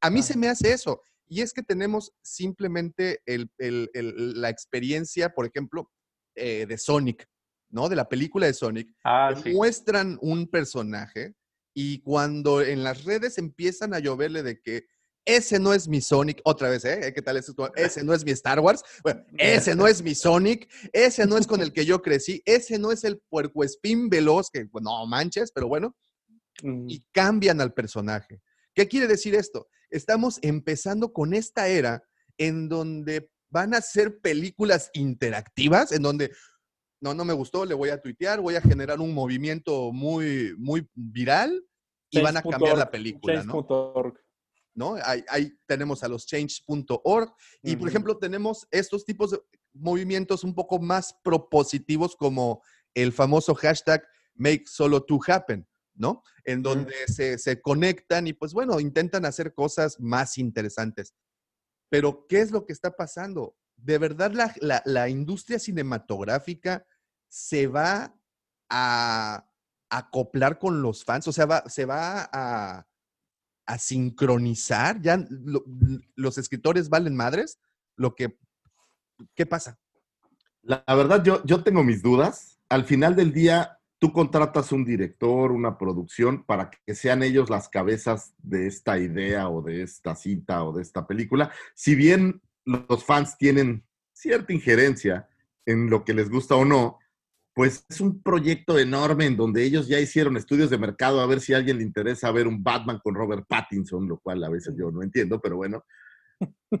A 0.00 0.10
mí 0.10 0.22
se 0.22 0.36
me 0.36 0.48
hace 0.48 0.72
eso. 0.72 1.02
Y 1.28 1.40
es 1.40 1.52
que 1.52 1.62
tenemos 1.62 2.12
simplemente 2.22 3.20
el- 3.26 3.50
el- 3.58 3.90
el- 3.94 4.40
la 4.40 4.48
experiencia, 4.50 5.30
por 5.34 5.46
ejemplo, 5.46 5.90
eh, 6.34 6.66
de 6.66 6.76
Sonic, 6.78 7.26
¿no? 7.70 7.88
De 7.88 7.96
la 7.96 8.08
película 8.08 8.46
de 8.46 8.54
Sonic. 8.54 8.92
Ah, 9.04 9.34
sí. 9.42 9.52
Muestran 9.52 10.18
un 10.20 10.48
personaje 10.48 11.34
y 11.74 12.00
cuando 12.02 12.60
en 12.60 12.84
las 12.84 13.04
redes 13.04 13.38
empiezan 13.38 13.94
a 13.94 13.98
lloverle 13.98 14.42
de 14.42 14.60
que 14.60 14.86
ese 15.24 15.58
no 15.58 15.72
es 15.72 15.88
mi 15.88 16.00
Sonic, 16.00 16.40
otra 16.44 16.68
vez, 16.68 16.84
¿eh? 16.84 17.12
¿Qué 17.14 17.22
tal? 17.22 17.36
Ese, 17.36 17.52
ese 17.76 18.04
no 18.04 18.14
es 18.14 18.24
mi 18.24 18.32
Star 18.32 18.60
Wars, 18.60 18.82
bueno, 19.02 19.24
ese 19.38 19.74
no 19.74 19.86
es 19.86 20.02
mi 20.02 20.14
Sonic, 20.14 20.68
ese 20.92 21.26
no 21.26 21.38
es 21.38 21.46
con 21.46 21.60
el 21.60 21.72
que 21.72 21.84
yo 21.84 22.02
crecí, 22.02 22.42
ese 22.44 22.78
no 22.78 22.92
es 22.92 23.04
el 23.04 23.20
puercoespín 23.28 24.08
veloz, 24.08 24.50
que 24.50 24.64
bueno, 24.64 24.90
no 24.90 25.06
manches, 25.06 25.52
pero 25.52 25.68
bueno, 25.68 25.96
Mm, 26.62 26.88
y 26.88 27.04
cambian 27.12 27.60
al 27.60 27.72
personaje. 27.72 28.40
¿Qué 28.74 28.88
quiere 28.88 29.06
decir 29.06 29.34
esto? 29.34 29.68
Estamos 29.90 30.38
empezando 30.42 31.12
con 31.12 31.34
esta 31.34 31.68
era 31.68 32.02
en 32.38 32.68
donde 32.68 33.30
van 33.50 33.74
a 33.74 33.80
ser 33.80 34.20
películas 34.20 34.90
interactivas, 34.94 35.92
en 35.92 36.02
donde 36.02 36.32
no, 37.00 37.14
no 37.14 37.24
me 37.24 37.34
gustó, 37.34 37.66
le 37.66 37.74
voy 37.74 37.90
a 37.90 38.00
tuitear, 38.00 38.40
voy 38.40 38.54
a 38.54 38.62
generar 38.62 39.00
un 39.00 39.12
movimiento 39.12 39.92
muy, 39.92 40.54
muy 40.56 40.88
viral 40.94 41.66
y 42.10 42.20
van 42.20 42.36
a 42.36 42.42
cambiar 42.42 42.78
la 42.78 42.90
película, 42.90 43.42
¿no? 43.42 43.52
¿No? 44.74 44.94
Ahí, 45.04 45.24
ahí 45.28 45.52
tenemos 45.66 46.02
a 46.02 46.08
los 46.08 46.26
change.org 46.26 47.34
y, 47.62 47.76
por 47.76 47.88
ejemplo, 47.88 48.18
tenemos 48.18 48.66
estos 48.70 49.04
tipos 49.04 49.30
de 49.32 49.40
movimientos 49.74 50.44
un 50.44 50.54
poco 50.54 50.78
más 50.78 51.14
propositivos 51.24 52.16
como 52.16 52.62
el 52.94 53.12
famoso 53.12 53.54
hashtag 53.54 54.06
Make 54.34 54.64
Solo 54.66 55.02
To 55.04 55.18
Happen, 55.26 55.66
¿no? 55.94 56.22
En 56.44 56.62
donde 56.62 56.94
se, 57.06 57.38
se 57.38 57.60
conectan 57.60 58.26
y, 58.26 58.32
pues 58.32 58.52
bueno, 58.52 58.80
intentan 58.80 59.24
hacer 59.24 59.54
cosas 59.54 59.98
más 60.00 60.38
interesantes. 60.38 61.14
Pero, 61.90 62.26
¿qué 62.28 62.40
es 62.40 62.50
lo 62.50 62.64
que 62.66 62.72
está 62.72 62.90
pasando? 62.92 63.56
De 63.76 63.98
verdad, 63.98 64.32
la, 64.32 64.54
la- 64.60 64.82
la 64.86 65.08
industria 65.08 65.58
cinematográfica 65.58 66.86
se 67.28 67.66
va 67.66 68.14
a 68.70 69.46
acoplar 69.90 70.58
con 70.58 70.80
los 70.82 71.04
fans, 71.04 71.28
o 71.28 71.32
sea, 71.32 71.44
va- 71.46 71.68
se 71.68 71.84
va 71.84 72.28
a 72.32 72.86
sincronizar? 73.78 75.00
¿Ya 75.02 75.24
lo- 75.30 75.64
los 76.14 76.38
escritores 76.38 76.88
valen 76.88 77.16
madres? 77.16 77.58
Lo 77.96 78.14
que, 78.14 78.36
¿Qué 79.34 79.46
pasa? 79.46 79.78
La, 80.62 80.82
la 80.86 80.94
verdad, 80.94 81.22
yo, 81.24 81.42
yo 81.44 81.62
tengo 81.62 81.82
mis 81.84 82.02
dudas. 82.02 82.58
Al 82.68 82.84
final 82.84 83.14
del 83.14 83.32
día, 83.32 83.78
tú 83.98 84.12
contratas 84.12 84.72
un 84.72 84.84
director, 84.84 85.52
una 85.52 85.78
producción, 85.78 86.44
para 86.44 86.70
que 86.70 86.94
sean 86.94 87.22
ellos 87.22 87.50
las 87.50 87.68
cabezas 87.68 88.34
de 88.38 88.66
esta 88.66 88.98
idea 88.98 89.48
o 89.48 89.62
de 89.62 89.82
esta 89.82 90.14
cinta 90.16 90.64
o 90.64 90.72
de 90.72 90.82
esta 90.82 91.06
película. 91.06 91.52
Si 91.74 91.94
bien 91.94 92.40
los 92.64 93.04
fans 93.04 93.36
tienen 93.38 93.84
cierta 94.12 94.52
injerencia 94.52 95.28
en 95.66 95.90
lo 95.90 96.04
que 96.04 96.14
les 96.14 96.30
gusta 96.30 96.54
o 96.56 96.64
no, 96.64 96.98
pues 97.54 97.84
es 97.88 98.00
un 98.00 98.22
proyecto 98.22 98.78
enorme 98.78 99.26
en 99.26 99.36
donde 99.36 99.62
ellos 99.64 99.86
ya 99.88 100.00
hicieron 100.00 100.36
estudios 100.36 100.70
de 100.70 100.78
mercado 100.78 101.20
a 101.20 101.26
ver 101.26 101.40
si 101.40 101.52
a 101.52 101.58
alguien 101.58 101.78
le 101.78 101.82
interesa 101.84 102.30
ver 102.32 102.46
un 102.46 102.62
Batman 102.62 103.00
con 103.02 103.14
Robert 103.14 103.44
Pattinson, 103.48 104.08
lo 104.08 104.18
cual 104.18 104.42
a 104.44 104.48
veces 104.48 104.74
yo 104.78 104.90
no 104.90 105.02
entiendo, 105.02 105.40
pero 105.40 105.56
bueno. 105.56 105.84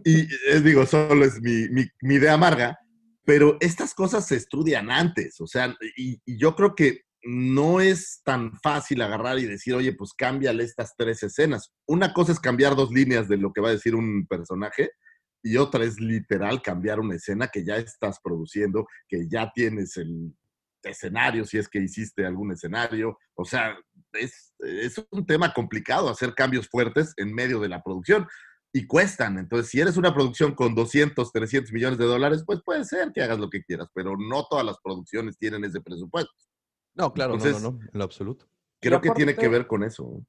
Y 0.04 0.20
eh, 0.50 0.60
digo, 0.64 0.86
solo 0.86 1.24
es 1.24 1.40
mi, 1.40 1.68
mi- 1.68 1.86
mi 2.00 2.14
idea 2.14 2.34
amarga, 2.34 2.78
pero 3.24 3.56
estas 3.60 3.94
cosas 3.94 4.26
se 4.26 4.36
estudian 4.36 4.90
antes, 4.90 5.40
o 5.40 5.46
sea, 5.46 5.76
y, 5.96 6.20
y 6.24 6.38
yo 6.38 6.56
creo 6.56 6.74
que 6.74 7.02
no 7.24 7.80
es 7.80 8.20
tan 8.24 8.58
fácil 8.60 9.00
agarrar 9.02 9.38
y 9.38 9.44
decir, 9.46 9.74
oye, 9.74 9.92
pues 9.92 10.12
cámbiale 10.12 10.64
estas 10.64 10.94
tres 10.96 11.22
escenas. 11.22 11.70
Una 11.86 12.12
cosa 12.12 12.32
es 12.32 12.40
cambiar 12.40 12.74
dos 12.74 12.90
líneas 12.90 13.28
de 13.28 13.36
lo 13.36 13.52
que 13.52 13.60
va 13.60 13.68
a 13.68 13.72
decir 13.72 13.94
un 13.94 14.26
personaje 14.26 14.90
y 15.44 15.56
otra 15.56 15.84
es 15.84 16.00
literal 16.00 16.62
cambiar 16.62 16.98
una 16.98 17.14
escena 17.14 17.46
que 17.46 17.64
ya 17.64 17.76
estás 17.76 18.18
produciendo, 18.24 18.86
que 19.08 19.28
ya 19.28 19.52
tienes 19.54 19.96
el 19.98 20.34
escenario, 20.90 21.44
si 21.44 21.58
es 21.58 21.68
que 21.68 21.80
hiciste 21.80 22.24
algún 22.26 22.52
escenario. 22.52 23.18
O 23.34 23.44
sea, 23.44 23.76
es, 24.12 24.54
es 24.58 25.04
un 25.10 25.26
tema 25.26 25.52
complicado 25.52 26.08
hacer 26.08 26.34
cambios 26.34 26.68
fuertes 26.68 27.14
en 27.16 27.34
medio 27.34 27.60
de 27.60 27.68
la 27.68 27.82
producción 27.82 28.26
y 28.72 28.86
cuestan. 28.86 29.38
Entonces, 29.38 29.68
si 29.70 29.80
eres 29.80 29.96
una 29.96 30.14
producción 30.14 30.54
con 30.54 30.74
200, 30.74 31.32
300 31.32 31.72
millones 31.72 31.98
de 31.98 32.06
dólares, 32.06 32.42
pues 32.46 32.60
puede 32.64 32.84
ser 32.84 33.12
que 33.12 33.22
hagas 33.22 33.38
lo 33.38 33.50
que 33.50 33.62
quieras, 33.62 33.88
pero 33.94 34.16
no 34.16 34.46
todas 34.48 34.64
las 34.64 34.78
producciones 34.82 35.38
tienen 35.38 35.64
ese 35.64 35.80
presupuesto. 35.80 36.32
No, 36.94 37.12
claro, 37.12 37.34
Entonces- 37.34 37.62
no, 37.62 37.72
no, 37.72 37.78
no, 37.78 37.84
en 37.84 37.98
lo 37.98 38.04
absoluto. 38.04 38.48
Creo 38.80 39.00
que 39.00 39.10
tiene 39.10 39.36
que 39.36 39.48
ver 39.48 39.68
con 39.68 39.84
eso. 39.84 40.26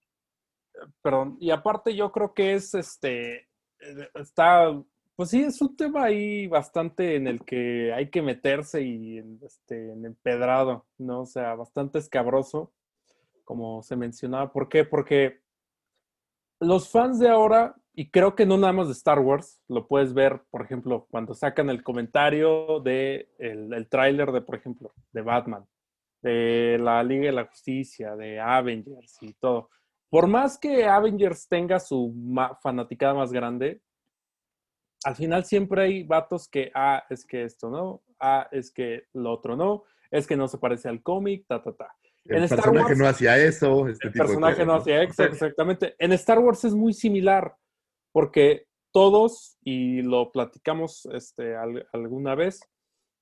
Perdón, 1.01 1.37
y 1.39 1.49
aparte 1.49 1.95
yo 1.95 2.11
creo 2.11 2.33
que 2.33 2.53
es 2.53 2.73
este, 2.75 3.49
eh, 3.79 4.09
está, 4.15 4.69
pues 5.15 5.29
sí, 5.29 5.43
es 5.43 5.61
un 5.61 5.75
tema 5.75 6.05
ahí 6.05 6.47
bastante 6.47 7.15
en 7.15 7.27
el 7.27 7.43
que 7.45 7.93
hay 7.93 8.09
que 8.09 8.21
meterse 8.21 8.81
y 8.81 9.19
este, 9.43 9.91
en 9.91 10.05
empedrado, 10.05 10.87
¿no? 10.97 11.21
O 11.21 11.25
sea, 11.25 11.53
bastante 11.55 11.99
escabroso, 11.99 12.73
como 13.43 13.83
se 13.83 13.95
mencionaba. 13.95 14.51
¿Por 14.51 14.69
qué? 14.69 14.85
Porque 14.85 15.41
los 16.59 16.89
fans 16.89 17.19
de 17.19 17.29
ahora, 17.29 17.75
y 17.93 18.09
creo 18.09 18.35
que 18.35 18.47
no 18.47 18.57
nada 18.57 18.73
más 18.73 18.87
de 18.87 18.93
Star 18.93 19.19
Wars, 19.19 19.61
lo 19.67 19.87
puedes 19.87 20.15
ver, 20.15 20.41
por 20.49 20.63
ejemplo, 20.63 21.05
cuando 21.11 21.35
sacan 21.35 21.69
el 21.69 21.83
comentario 21.83 22.79
de 22.79 23.29
el, 23.37 23.87
tráiler 23.89 24.31
de, 24.31 24.41
por 24.41 24.55
ejemplo, 24.55 24.93
de 25.11 25.21
Batman, 25.21 25.67
de 26.23 26.79
la 26.81 27.03
Liga 27.03 27.25
de 27.25 27.33
la 27.33 27.45
Justicia, 27.45 28.15
de 28.15 28.39
Avengers 28.39 29.21
y 29.21 29.33
todo. 29.33 29.69
Por 30.09 30.25
más 30.25 30.57
que 30.57 30.85
Avengers 30.85 31.47
tenga 31.47 31.79
su 31.79 32.15
fanaticada 32.63 33.13
más 33.13 33.31
grande, 33.31 33.81
al 35.05 35.15
final 35.15 35.45
siempre 35.45 35.83
hay 35.83 36.03
vatos 36.03 36.47
que, 36.47 36.71
ah, 36.73 37.03
es 37.09 37.25
que 37.25 37.43
esto 37.43 37.69
no, 37.69 38.01
ah, 38.19 38.47
es 38.51 38.71
que 38.71 39.03
lo 39.13 39.31
otro 39.31 39.55
no, 39.55 39.83
es 40.11 40.27
que 40.27 40.35
no 40.37 40.47
se 40.47 40.57
parece 40.57 40.89
al 40.89 41.01
cómic, 41.01 41.45
ta, 41.47 41.61
ta, 41.61 41.73
ta. 41.73 41.95
El 42.25 42.37
En 42.37 42.43
Star 42.43 42.57
personaje 42.59 42.85
Wars- 42.93 42.97
no 42.99 43.07
hacía 43.07 43.37
eso. 43.37 43.87
Este 43.87 44.07
El 44.07 44.13
tipo 44.13 44.23
de 44.23 44.27
personaje 44.29 44.53
cosas, 44.55 44.67
no 44.67 44.73
hacía 44.75 45.03
eso, 45.03 45.23
exactamente. 45.23 45.95
En 45.99 46.13
Star 46.13 46.39
Wars 46.39 46.63
es 46.63 46.73
muy 46.73 46.93
similar, 46.93 47.55
porque 48.13 48.65
todos, 48.93 49.57
y 49.63 50.01
lo 50.03 50.31
platicamos 50.31 51.05
este, 51.13 51.55
al- 51.55 51.85
alguna 51.91 52.35
vez, 52.35 52.61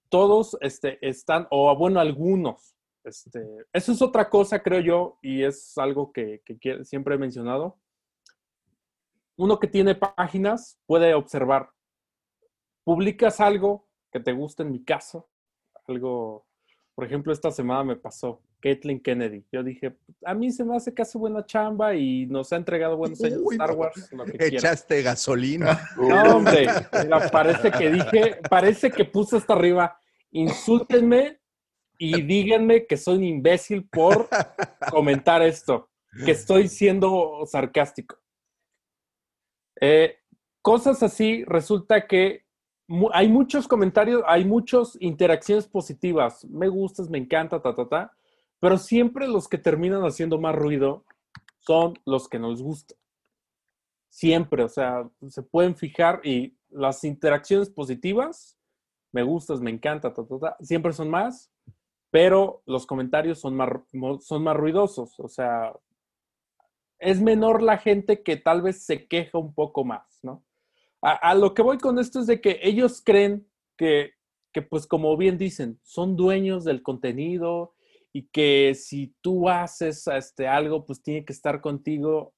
todos 0.10 0.58
este, 0.62 1.00
están, 1.08 1.48
o 1.50 1.76
bueno, 1.78 2.00
algunos. 2.00 2.76
Este, 3.04 3.40
eso 3.74 3.94
es 3.94 4.02
otra 4.04 4.30
cosa, 4.30 4.62
creo 4.62 4.82
yo, 4.82 5.18
y 5.24 5.44
es 5.44 5.76
algo 5.78 6.12
que, 6.12 6.42
que 6.60 6.84
siempre 6.86 7.16
he 7.16 7.18
mencionado. 7.18 7.80
Uno 9.42 9.60
que 9.60 9.66
tiene 9.66 9.96
páginas 9.96 10.78
puede 10.86 11.16
observar. 11.16 11.72
Publicas 12.84 13.40
algo 13.40 13.88
que 14.12 14.20
te 14.20 14.34
gusta, 14.34 14.62
en 14.62 14.72
mi 14.72 14.84
caso, 14.84 15.32
algo, 15.88 16.46
por 16.94 17.06
ejemplo, 17.06 17.34
esta 17.34 17.50
semana 17.50 17.84
me 17.84 17.96
pasó, 17.96 18.44
Caitlyn 18.60 19.02
Kennedy. 19.02 19.44
Yo 19.52 19.64
dije, 19.64 19.98
a 20.26 20.36
mí 20.36 20.52
se 20.52 20.64
me 20.64 20.76
hace 20.76 20.94
que 20.94 21.02
hace 21.02 21.18
buena 21.18 21.44
chamba 21.44 21.96
y 21.96 22.28
nos 22.28 22.54
ha 22.54 22.58
entregado 22.58 22.98
buenos 22.98 23.20
años 23.24 23.40
de 23.40 23.44
Uy, 23.44 23.56
Star. 23.56 23.72
Wars, 23.72 24.12
lo 24.12 24.26
que 24.26 24.34
quiera. 24.34 24.58
Echaste 24.58 25.02
gasolina. 25.02 25.90
No, 25.98 26.36
hombre, 26.36 26.68
mira, 27.04 27.28
parece 27.32 27.72
que 27.72 27.90
dije, 27.90 28.42
parece 28.48 28.92
que 28.92 29.06
puse 29.06 29.38
hasta 29.38 29.54
arriba, 29.54 30.00
insúltenme 30.30 31.42
y 31.98 32.22
díganme 32.22 32.86
que 32.86 32.96
soy 32.96 33.18
un 33.18 33.24
imbécil 33.24 33.90
por 33.90 34.30
comentar 34.92 35.42
esto, 35.42 35.90
que 36.26 36.34
estoy 36.34 36.68
siendo 36.68 37.44
sarcástico. 37.48 38.22
Eh, 39.82 40.16
cosas 40.62 41.04
así, 41.04 41.44
resulta 41.46 42.08
que 42.08 42.46
mu- 42.88 43.10
hay 43.14 43.28
muchos 43.28 43.68
comentarios, 43.68 44.24
hay 44.28 44.46
muchas 44.46 44.96
interacciones 45.02 45.68
positivas, 45.68 46.46
me 46.46 46.70
gustas, 46.70 47.10
me 47.10 47.18
encanta, 47.18 47.62
ta, 47.62 47.76
ta, 47.76 47.90
ta, 47.90 48.12
pero 48.60 48.78
siempre 48.78 49.28
los 49.28 49.48
que 49.48 49.58
terminan 49.58 50.04
haciendo 50.04 50.40
más 50.40 50.56
ruido 50.56 51.04
son 51.60 51.96
los 52.06 52.30
que 52.30 52.40
nos 52.40 52.62
gustan 52.62 52.98
siempre, 54.10 54.64
o 54.64 54.68
sea, 54.70 55.10
se 55.30 55.42
pueden 55.42 55.76
fijar 55.76 56.20
y 56.26 56.56
las 56.70 57.04
interacciones 57.06 57.70
positivas, 57.70 58.58
me 59.14 59.24
gustas, 59.24 59.62
me 59.62 59.72
encanta, 59.72 60.14
ta, 60.14 60.26
ta, 60.26 60.38
ta, 60.40 60.58
siempre 60.60 60.92
son 60.94 61.10
más, 61.10 61.50
pero 62.10 62.62
los 62.66 62.86
comentarios 62.86 63.40
son 63.40 63.56
más, 63.56 63.70
son 64.20 64.44
más 64.44 64.56
ruidosos, 64.58 65.18
o 65.20 65.28
sea, 65.30 65.74
es 67.02 67.22
menor 67.22 67.62
la 67.62 67.78
gente 67.78 68.24
que 68.24 68.38
tal 68.38 68.62
vez 68.62 68.84
se 68.84 69.08
queja 69.08 69.38
un 69.38 69.54
poco 69.54 69.84
más, 69.84 70.20
¿no? 70.24 70.44
A, 71.04 71.34
lo 71.34 71.56
que 71.56 71.64
voy 71.64 71.80
con 71.80 71.98
esto 71.98 72.20
es 72.20 72.28
de 72.28 72.42
que 72.42 72.60
ellos 72.62 73.02
creen 73.04 73.48
que, 73.76 74.12
que, 74.54 74.62
pues 74.62 74.86
como 74.86 75.18
bien 75.18 75.40
dicen, 75.40 75.80
son 75.82 76.16
dueños 76.16 76.64
del 76.64 76.84
contenido 76.84 77.74
y 78.14 78.28
que 78.28 78.76
si 78.76 79.16
tú 79.22 79.50
haces 79.50 80.06
este, 80.06 80.48
algo, 80.48 80.86
pues 80.86 81.02
tiene 81.02 81.26
que 81.26 81.34
estar 81.34 81.60
contigo 81.60 82.36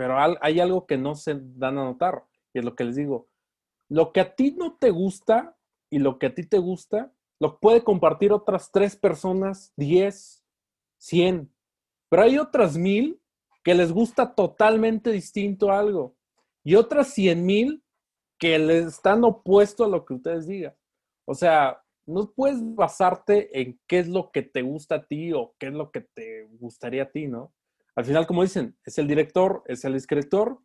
pero 0.00 0.16
hay 0.40 0.60
algo 0.60 0.86
que 0.86 0.96
no 0.96 1.14
se 1.14 1.38
dan 1.38 1.76
a 1.76 1.84
notar, 1.84 2.24
y 2.54 2.60
es 2.60 2.64
lo 2.64 2.74
que 2.74 2.84
les 2.84 2.96
digo. 2.96 3.28
Lo 3.90 4.12
que 4.12 4.20
a 4.20 4.34
ti 4.34 4.52
no 4.52 4.78
te 4.78 4.88
gusta 4.88 5.58
y 5.90 5.98
lo 5.98 6.18
que 6.18 6.28
a 6.28 6.34
ti 6.34 6.46
te 6.46 6.56
gusta, 6.56 7.12
lo 7.38 7.58
puede 7.58 7.84
compartir 7.84 8.32
otras 8.32 8.72
tres 8.72 8.96
personas, 8.96 9.74
diez, 9.76 10.42
cien, 10.96 11.52
pero 12.08 12.22
hay 12.22 12.38
otras 12.38 12.78
mil 12.78 13.19
que 13.62 13.74
les 13.74 13.92
gusta 13.92 14.34
totalmente 14.34 15.10
distinto 15.12 15.70
algo, 15.70 16.16
y 16.64 16.74
otras 16.76 17.08
cien 17.14 17.44
mil 17.46 17.82
que 18.38 18.58
les 18.58 18.86
están 18.86 19.24
opuesto 19.24 19.84
a 19.84 19.88
lo 19.88 20.04
que 20.04 20.14
ustedes 20.14 20.46
digan. 20.46 20.74
O 21.26 21.34
sea, 21.34 21.82
no 22.06 22.32
puedes 22.32 22.58
basarte 22.74 23.60
en 23.60 23.78
qué 23.86 23.98
es 24.00 24.08
lo 24.08 24.30
que 24.32 24.42
te 24.42 24.62
gusta 24.62 24.96
a 24.96 25.06
ti 25.06 25.32
o 25.32 25.54
qué 25.58 25.68
es 25.68 25.72
lo 25.74 25.90
que 25.90 26.00
te 26.00 26.46
gustaría 26.58 27.04
a 27.04 27.10
ti, 27.10 27.28
¿no? 27.28 27.52
Al 27.94 28.04
final, 28.04 28.26
como 28.26 28.42
dicen, 28.42 28.76
es 28.84 28.98
el 28.98 29.06
director, 29.06 29.62
es 29.66 29.84
el 29.84 29.94
escritor, 29.94 30.58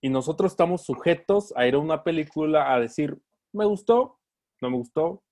y 0.00 0.08
nosotros 0.08 0.52
estamos 0.52 0.82
sujetos 0.84 1.52
a 1.56 1.66
ir 1.66 1.74
a 1.74 1.78
una 1.78 2.02
película 2.02 2.72
a 2.74 2.80
decir, 2.80 3.20
me 3.52 3.64
gustó, 3.66 4.18
no 4.60 4.70
me 4.70 4.76
gustó, 4.76 5.22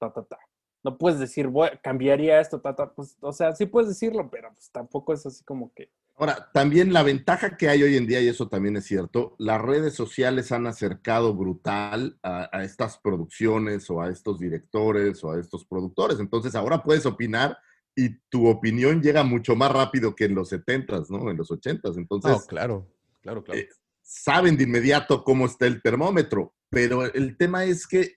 ta, 0.00 0.12
ta, 0.12 0.24
ta. 0.24 0.38
No 0.82 0.98
puedes 0.98 1.18
decir, 1.20 1.46
"Voy- 1.48 1.70
cambiaría 1.82 2.40
esto, 2.40 2.60
ta, 2.60 2.74
ta. 2.74 2.92
Pues, 2.94 3.16
o 3.20 3.32
sea, 3.32 3.54
sí 3.54 3.66
puedes 3.66 3.88
decirlo, 3.88 4.28
pero 4.30 4.52
pues 4.52 4.70
tampoco 4.70 5.12
es 5.12 5.24
así 5.26 5.44
como 5.44 5.72
que. 5.74 5.90
Ahora, 6.16 6.50
también 6.52 6.92
la 6.92 7.02
ventaja 7.02 7.56
que 7.56 7.68
hay 7.68 7.82
hoy 7.82 7.96
en 7.96 8.06
día, 8.06 8.20
y 8.20 8.28
eso 8.28 8.48
también 8.48 8.76
es 8.76 8.84
cierto, 8.84 9.34
las 9.38 9.60
redes 9.60 9.94
sociales 9.94 10.52
han 10.52 10.66
acercado 10.66 11.34
brutal 11.34 12.18
a, 12.22 12.48
a 12.56 12.62
estas 12.62 12.98
producciones 12.98 13.90
o 13.90 14.00
a 14.00 14.10
estos 14.10 14.38
directores 14.38 15.24
o 15.24 15.32
a 15.32 15.40
estos 15.40 15.64
productores. 15.64 16.20
Entonces, 16.20 16.54
ahora 16.54 16.82
puedes 16.82 17.04
opinar 17.04 17.58
y 17.96 18.18
tu 18.28 18.46
opinión 18.48 19.02
llega 19.02 19.22
mucho 19.22 19.56
más 19.56 19.72
rápido 19.72 20.14
que 20.14 20.24
en 20.24 20.34
los 20.34 20.52
70s, 20.52 21.10
¿no? 21.10 21.30
En 21.30 21.36
los 21.36 21.50
80s. 21.50 21.96
Entonces, 21.96 22.30
No, 22.30 22.40
claro, 22.46 22.88
claro, 23.20 23.42
claro. 23.44 23.60
eh, 23.60 23.68
saben 24.02 24.56
de 24.56 24.64
inmediato 24.64 25.22
cómo 25.24 25.46
está 25.46 25.66
el 25.66 25.80
termómetro, 25.82 26.54
pero 26.68 27.04
el 27.12 27.36
tema 27.36 27.64
es 27.64 27.86
que 27.86 28.16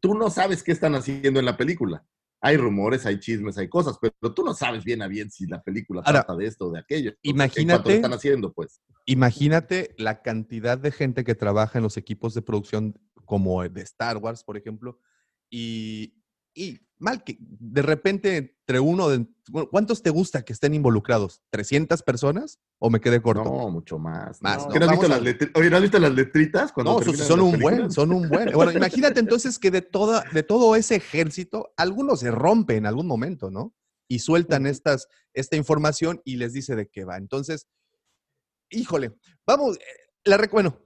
tú 0.00 0.14
no 0.14 0.30
sabes 0.30 0.62
qué 0.62 0.72
están 0.72 0.94
haciendo 0.94 1.40
en 1.40 1.46
la 1.46 1.56
película. 1.56 2.04
Hay 2.46 2.58
rumores, 2.58 3.06
hay 3.06 3.18
chismes, 3.18 3.56
hay 3.56 3.70
cosas, 3.70 3.96
pero 3.98 4.34
tú 4.34 4.44
no 4.44 4.52
sabes 4.52 4.84
bien 4.84 5.00
a 5.00 5.08
bien 5.08 5.30
si 5.30 5.46
la 5.46 5.62
película 5.62 6.02
Ahora, 6.04 6.20
trata 6.20 6.36
de 6.36 6.46
esto 6.46 6.66
o 6.66 6.70
de 6.72 6.78
aquello. 6.78 7.14
Imagínate- 7.22 7.88
lo 7.88 7.94
están 7.94 8.12
haciendo, 8.12 8.52
pues. 8.52 8.82
Imagínate 9.06 9.94
la 9.96 10.20
cantidad 10.20 10.76
de 10.76 10.92
gente 10.92 11.24
que 11.24 11.34
trabaja 11.34 11.78
en 11.78 11.84
los 11.84 11.96
equipos 11.96 12.34
de 12.34 12.42
producción 12.42 13.00
como 13.24 13.66
de 13.66 13.80
Star 13.80 14.18
Wars, 14.18 14.44
por 14.44 14.58
ejemplo, 14.58 15.00
y, 15.48 16.22
y 16.52 16.80
mal 17.04 17.22
que 17.22 17.36
de 17.40 17.82
repente 17.82 18.56
entre 18.66 18.80
uno 18.80 19.08
de... 19.10 19.26
¿Cuántos 19.70 20.02
te 20.02 20.08
gusta 20.08 20.42
que 20.42 20.54
estén 20.54 20.72
involucrados? 20.74 21.42
¿300 21.52 22.02
personas? 22.02 22.58
¿O 22.78 22.88
me 22.88 22.98
quedé 23.00 23.20
corto? 23.20 23.44
No, 23.44 23.68
mucho 23.70 23.98
más. 23.98 24.40
Más, 24.40 24.56
No, 24.56 24.68
no, 24.68 24.72
¿Qué 24.72 24.78
no 24.80 24.84
has 24.86 24.90
visto 24.92 25.08
las 25.08 25.18
a- 25.20 25.22
letri- 25.22 25.50
Oye, 25.54 25.70
¿no 25.70 25.76
has 25.76 25.82
visto 25.82 25.98
las 25.98 26.14
letritas? 26.14 26.72
Cuando 26.72 26.92
No, 26.94 26.98
terminan 26.98 27.26
son 27.26 27.40
un 27.42 27.58
buen, 27.60 27.90
son 27.90 28.12
un 28.12 28.28
buen. 28.28 28.50
Bueno, 28.52 28.72
imagínate 28.72 29.20
entonces 29.20 29.58
que 29.58 29.70
de, 29.70 29.82
toda, 29.82 30.24
de 30.32 30.42
todo 30.42 30.74
ese 30.76 30.96
ejército, 30.96 31.72
algunos 31.76 32.20
se 32.20 32.30
rompe 32.30 32.76
en 32.76 32.86
algún 32.86 33.06
momento, 33.06 33.50
¿no? 33.50 33.74
Y 34.08 34.20
sueltan 34.20 34.66
estas, 34.66 35.06
esta 35.34 35.56
información 35.56 36.22
y 36.24 36.36
les 36.36 36.54
dice 36.54 36.74
de 36.74 36.88
qué 36.88 37.04
va. 37.04 37.18
Entonces, 37.18 37.68
híjole, 38.70 39.14
vamos, 39.46 39.76
eh, 39.76 39.82
la 40.24 40.38
bueno, 40.50 40.80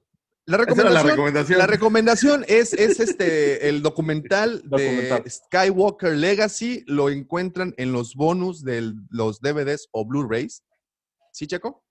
la 0.49 0.57
recomendación, 0.57 0.95
la 0.95 1.03
recomendación. 1.11 1.59
la 1.59 1.67
recomendación 1.67 2.45
es, 2.49 2.73
es 2.73 3.01
este, 3.01 3.69
el 3.69 3.83
documental 3.83 4.63
de. 4.69 5.23
Skywalker 5.29 6.17
Legacy. 6.17 6.85
Lo 6.87 7.11
encuentran 7.11 7.75
en 7.77 7.93
los 7.93 8.15
bonus 8.15 8.65
de 8.65 8.93
los 9.11 9.41
DVDs 9.41 9.89
o 9.93 10.05
Blu-rays. 10.07 10.63
¿Sí, 11.33 11.47
Checo? 11.47 11.85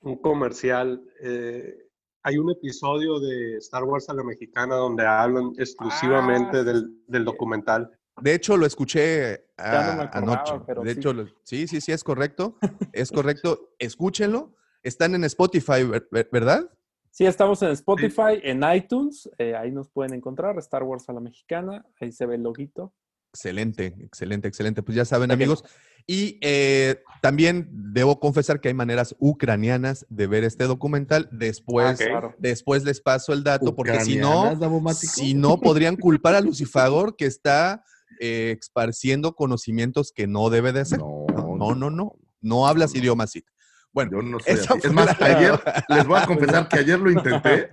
Un 0.00 0.16
comercial. 0.20 1.02
eh, 1.22 1.74
hay 2.22 2.36
un 2.36 2.50
episodio 2.50 3.18
de 3.20 3.56
Star 3.58 3.84
Wars 3.84 4.08
a 4.10 4.14
la 4.14 4.22
mexicana 4.22 4.74
donde 4.74 5.06
hablan 5.06 5.52
exclusivamente 5.56 6.58
Ah, 6.58 6.64
del, 6.64 7.02
del 7.06 7.24
documental. 7.24 7.90
De 8.20 8.34
hecho, 8.34 8.56
lo 8.58 8.66
escuché 8.66 9.46
Ya 9.56 9.94
no 9.96 10.02
acordaba, 10.02 10.42
anoche. 10.42 10.64
pero 10.66 10.82
de 10.82 10.92
sí. 10.92 10.98
hecho, 10.98 11.12
lo- 11.14 11.26
sí, 11.44 11.66
sí, 11.66 11.80
sí, 11.80 11.92
es 11.92 12.04
correcto. 12.04 12.58
Es 12.92 13.10
correcto. 13.12 13.70
Escúchenlo. 13.78 14.54
Están 14.82 15.14
en 15.14 15.24
Spotify, 15.24 15.84
ver- 15.84 16.08
ver- 16.10 16.28
¿verdad? 16.30 16.70
Sí, 17.10 17.26
estamos 17.26 17.60
en 17.62 17.70
Spotify, 17.70 18.40
en 18.42 18.62
iTunes, 18.72 19.28
eh, 19.38 19.54
ahí 19.56 19.72
nos 19.72 19.88
pueden 19.88 20.14
encontrar, 20.14 20.56
Star 20.58 20.84
Wars 20.84 21.08
a 21.08 21.12
la 21.12 21.20
mexicana, 21.20 21.84
ahí 22.00 22.12
se 22.12 22.24
ve 22.24 22.36
el 22.36 22.42
loguito. 22.42 22.94
Excelente, 23.32 23.94
excelente, 24.00 24.48
excelente. 24.48 24.82
Pues 24.82 24.96
ya 24.96 25.04
saben, 25.04 25.30
amigos. 25.30 25.64
Y 26.06 26.38
eh, 26.40 27.02
también 27.22 27.68
debo 27.70 28.18
confesar 28.18 28.60
que 28.60 28.68
hay 28.68 28.74
maneras 28.74 29.14
ucranianas 29.20 30.04
de 30.08 30.26
ver 30.26 30.42
este 30.42 30.64
documental. 30.64 31.28
Después. 31.30 31.98
Claro. 31.98 32.34
después 32.38 32.84
les 32.84 33.00
paso 33.00 33.32
el 33.32 33.44
dato, 33.44 33.76
porque 33.76 34.00
si 34.00 34.16
no, 34.16 34.58
si 34.94 35.34
no, 35.34 35.60
podrían 35.60 35.96
culpar 35.96 36.34
a 36.34 36.40
Lucifagor 36.40 37.14
que 37.14 37.26
está 37.26 37.84
eh, 38.18 38.56
esparciendo 38.60 39.34
conocimientos 39.34 40.10
que 40.12 40.26
no 40.26 40.50
debe 40.50 40.72
de 40.72 40.80
hacer. 40.80 40.98
No, 40.98 41.26
No, 41.56 41.74
no, 41.74 41.90
no. 41.90 42.16
No 42.40 42.66
hablas 42.66 42.94
idioma 42.94 43.26
Sith. 43.26 43.46
Bueno, 43.92 44.10
Yo 44.12 44.22
no 44.22 44.38
soy 44.40 44.52
así. 44.54 44.66
Es 44.84 44.92
más, 44.92 45.18
la- 45.20 45.26
ayer, 45.26 45.60
les 45.88 46.06
voy 46.06 46.18
a 46.20 46.26
confesar 46.26 46.68
que 46.68 46.78
ayer 46.78 46.98
lo 46.98 47.10
intenté 47.10 47.72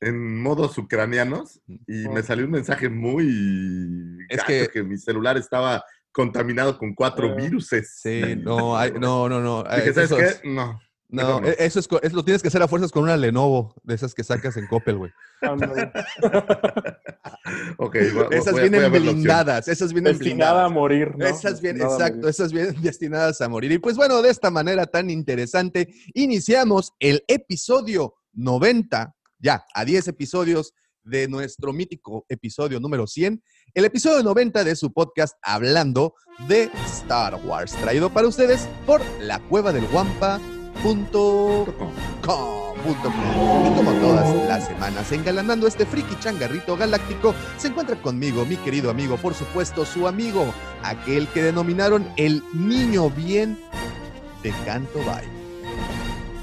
en 0.00 0.42
modos 0.42 0.76
ucranianos 0.78 1.60
y 1.86 2.06
Oh. 2.06 2.12
me 2.12 2.22
salió 2.22 2.44
un 2.44 2.52
mensaje 2.52 2.88
muy 2.88 4.18
Es 4.28 4.42
que- 4.44 4.68
que... 4.72 4.82
mi 4.82 4.96
celular 4.98 5.36
estaba 5.36 5.84
contaminado 6.12 6.78
con 6.78 6.94
cuatro 6.94 7.28
Eh, 7.28 7.34
viruses. 7.36 7.98
Sí, 8.00 8.20
no, 8.42 8.76
hay- 8.76 8.92
no, 8.92 9.28
no, 9.28 9.40
no. 9.40 9.62
Dije, 9.64 9.92
¿sabes 9.94 10.10
esos- 10.10 10.40
qué? 10.42 10.48
No. 10.48 10.80
No, 11.10 11.42
e- 11.42 11.56
eso 11.60 11.80
es, 11.80 12.12
lo 12.12 12.22
tienes 12.22 12.42
que 12.42 12.48
hacer 12.48 12.62
a 12.62 12.68
fuerzas 12.68 12.92
con 12.92 13.02
una 13.04 13.16
Lenovo, 13.16 13.74
de 13.82 13.94
esas 13.94 14.14
que 14.14 14.22
sacas 14.24 14.56
en 14.58 14.66
Coppel, 14.66 14.96
güey. 14.98 15.10
Ok, 17.78 17.96
voy- 18.14 18.26
Esas 18.30 18.52
voy 18.52 18.68
vienen 18.68 18.90
voy 18.90 19.00
blindadas, 19.00 19.68
esas 19.68 19.92
vienen 19.92 20.12
Destinada 20.12 20.64
a 20.64 20.68
blindadas. 20.68 20.72
morir, 20.72 21.14
¿no? 21.16 21.26
Esas 21.26 21.60
vienen, 21.60 21.82
exacto, 21.82 22.16
morir. 22.18 22.30
esas 22.30 22.52
vienen 22.52 22.74
destinadas 22.82 23.40
a 23.40 23.48
morir. 23.48 23.72
Y 23.72 23.78
pues 23.78 23.96
bueno, 23.96 24.20
de 24.22 24.30
esta 24.30 24.50
manera 24.50 24.86
tan 24.86 25.08
interesante, 25.10 25.88
iniciamos 26.14 26.92
el 26.98 27.24
episodio 27.28 28.14
90, 28.34 29.14
ya, 29.38 29.64
a 29.74 29.84
10 29.84 30.08
episodios 30.08 30.74
de 31.04 31.26
nuestro 31.28 31.72
mítico 31.72 32.26
episodio 32.28 32.80
número 32.80 33.06
100, 33.06 33.42
el 33.74 33.84
episodio 33.86 34.22
90 34.22 34.62
de 34.64 34.76
su 34.76 34.92
podcast 34.92 35.36
Hablando 35.42 36.14
de 36.48 36.70
Star 36.84 37.34
Wars, 37.46 37.72
traído 37.76 38.10
para 38.10 38.28
ustedes 38.28 38.68
por 38.84 39.00
la 39.20 39.38
cueva 39.48 39.72
del 39.72 39.86
Y 42.80 43.76
como 43.76 43.92
todas 44.00 44.46
las 44.46 44.66
semanas, 44.66 45.10
engalanando 45.12 45.66
este 45.66 45.84
friki 45.84 46.18
changarrito 46.20 46.76
galáctico, 46.76 47.34
se 47.56 47.68
encuentra 47.68 48.00
conmigo, 48.00 48.44
mi 48.44 48.56
querido 48.56 48.90
amigo, 48.90 49.16
por 49.16 49.34
supuesto, 49.34 49.84
su 49.84 50.06
amigo, 50.06 50.46
aquel 50.82 51.28
que 51.28 51.42
denominaron 51.42 52.08
el 52.16 52.42
niño 52.54 53.10
bien 53.10 53.58
de 54.42 54.52
Canto 54.64 55.04
Bay. 55.04 55.26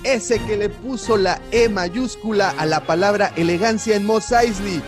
Ese 0.03 0.39
que 0.39 0.57
le 0.57 0.69
puso 0.69 1.17
la 1.17 1.41
E 1.51 1.67
mayúscula 1.67 2.53
a 2.57 2.65
la 2.65 2.81
palabra 2.81 3.31
elegancia 3.35 3.95
en 3.95 4.05
Mos 4.05 4.31
Eisley. 4.31 4.81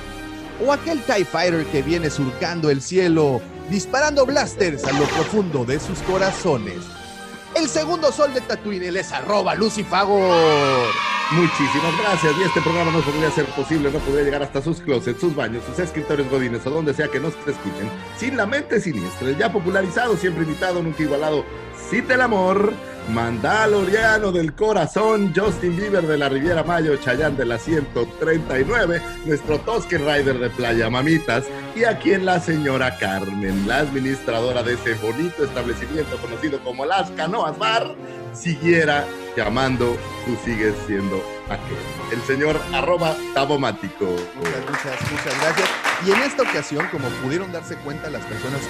O 0.65 0.71
aquel 0.73 1.01
TIE 1.01 1.25
Fighter 1.25 1.65
que 1.67 1.81
viene 1.81 2.09
surcando 2.09 2.69
el 2.69 2.81
cielo, 2.81 3.41
disparando 3.69 4.25
blasters 4.25 4.83
a 4.85 4.91
lo 4.91 5.05
profundo 5.05 5.65
de 5.65 5.79
sus 5.79 5.99
corazones. 5.99 6.96
El 7.57 7.67
segundo 7.67 8.11
sol 8.11 8.35
de 8.35 8.41
Tatooine, 8.41 8.83
él 8.83 8.97
es 8.97 9.11
arroba 9.11 9.55
Lucifagor. 9.55 10.85
Muchísimas 11.31 11.97
gracias. 11.99 12.33
Y 12.39 12.43
este 12.43 12.61
programa 12.61 12.91
no 12.91 13.01
podría 13.01 13.31
ser 13.31 13.45
posible, 13.47 13.91
no 13.91 13.97
podría 13.97 14.23
llegar 14.23 14.43
hasta 14.43 14.61
sus 14.61 14.79
closets, 14.79 15.19
sus 15.19 15.35
baños, 15.35 15.63
sus 15.65 15.79
escritorios 15.79 16.29
godines 16.29 16.65
o 16.67 16.69
donde 16.69 16.93
sea 16.93 17.07
que 17.07 17.19
nos 17.19 17.33
escuchen. 17.33 17.89
Sin 18.15 18.37
la 18.37 18.45
mente 18.45 18.79
siniestra, 18.79 19.31
ya 19.31 19.51
popularizado, 19.51 20.15
siempre 20.17 20.43
invitado, 20.43 20.83
nunca 20.83 21.01
igualado. 21.01 21.43
Cita 21.89 22.13
el 22.13 22.21
amor, 22.21 22.73
Mandaloriano 23.09 24.31
del 24.31 24.53
corazón, 24.53 25.33
Justin 25.35 25.77
Bieber 25.77 26.05
de 26.05 26.17
la 26.17 26.27
Riviera 26.27 26.63
Mayo, 26.63 26.97
Chayán 26.97 27.37
de 27.37 27.45
la 27.45 27.57
139, 27.57 29.01
nuestro 29.25 29.59
Tosken 29.59 30.01
Rider 30.01 30.37
de 30.39 30.49
Playa 30.49 30.89
Mamitas, 30.89 31.45
y 31.75 31.85
aquí 31.85 32.13
en 32.13 32.25
la 32.25 32.39
señora 32.41 32.97
Carmen, 32.97 33.67
la 33.67 33.79
administradora 33.79 34.61
de 34.61 34.73
ese 34.73 34.95
bonito 34.95 35.45
establecimiento 35.45 36.17
conocido 36.17 36.59
como 36.63 36.85
Las 36.85 37.09
Canoas 37.11 37.57
Bar, 37.57 37.95
siguiera 38.33 39.05
llamando, 39.37 39.95
tú 40.25 40.37
sigues 40.43 40.73
siendo. 40.85 41.36
El 42.11 42.21
señor 42.23 42.59
arroba 42.73 43.15
tabomático. 43.33 44.05
Muchas, 44.35 45.39
gracias. 45.39 45.69
Y 46.05 46.11
en 46.11 46.21
esta 46.21 46.43
ocasión, 46.43 46.85
como 46.91 47.07
pudieron 47.23 47.51
darse 47.53 47.77
cuenta 47.77 48.09
las 48.09 48.25
personas 48.25 48.61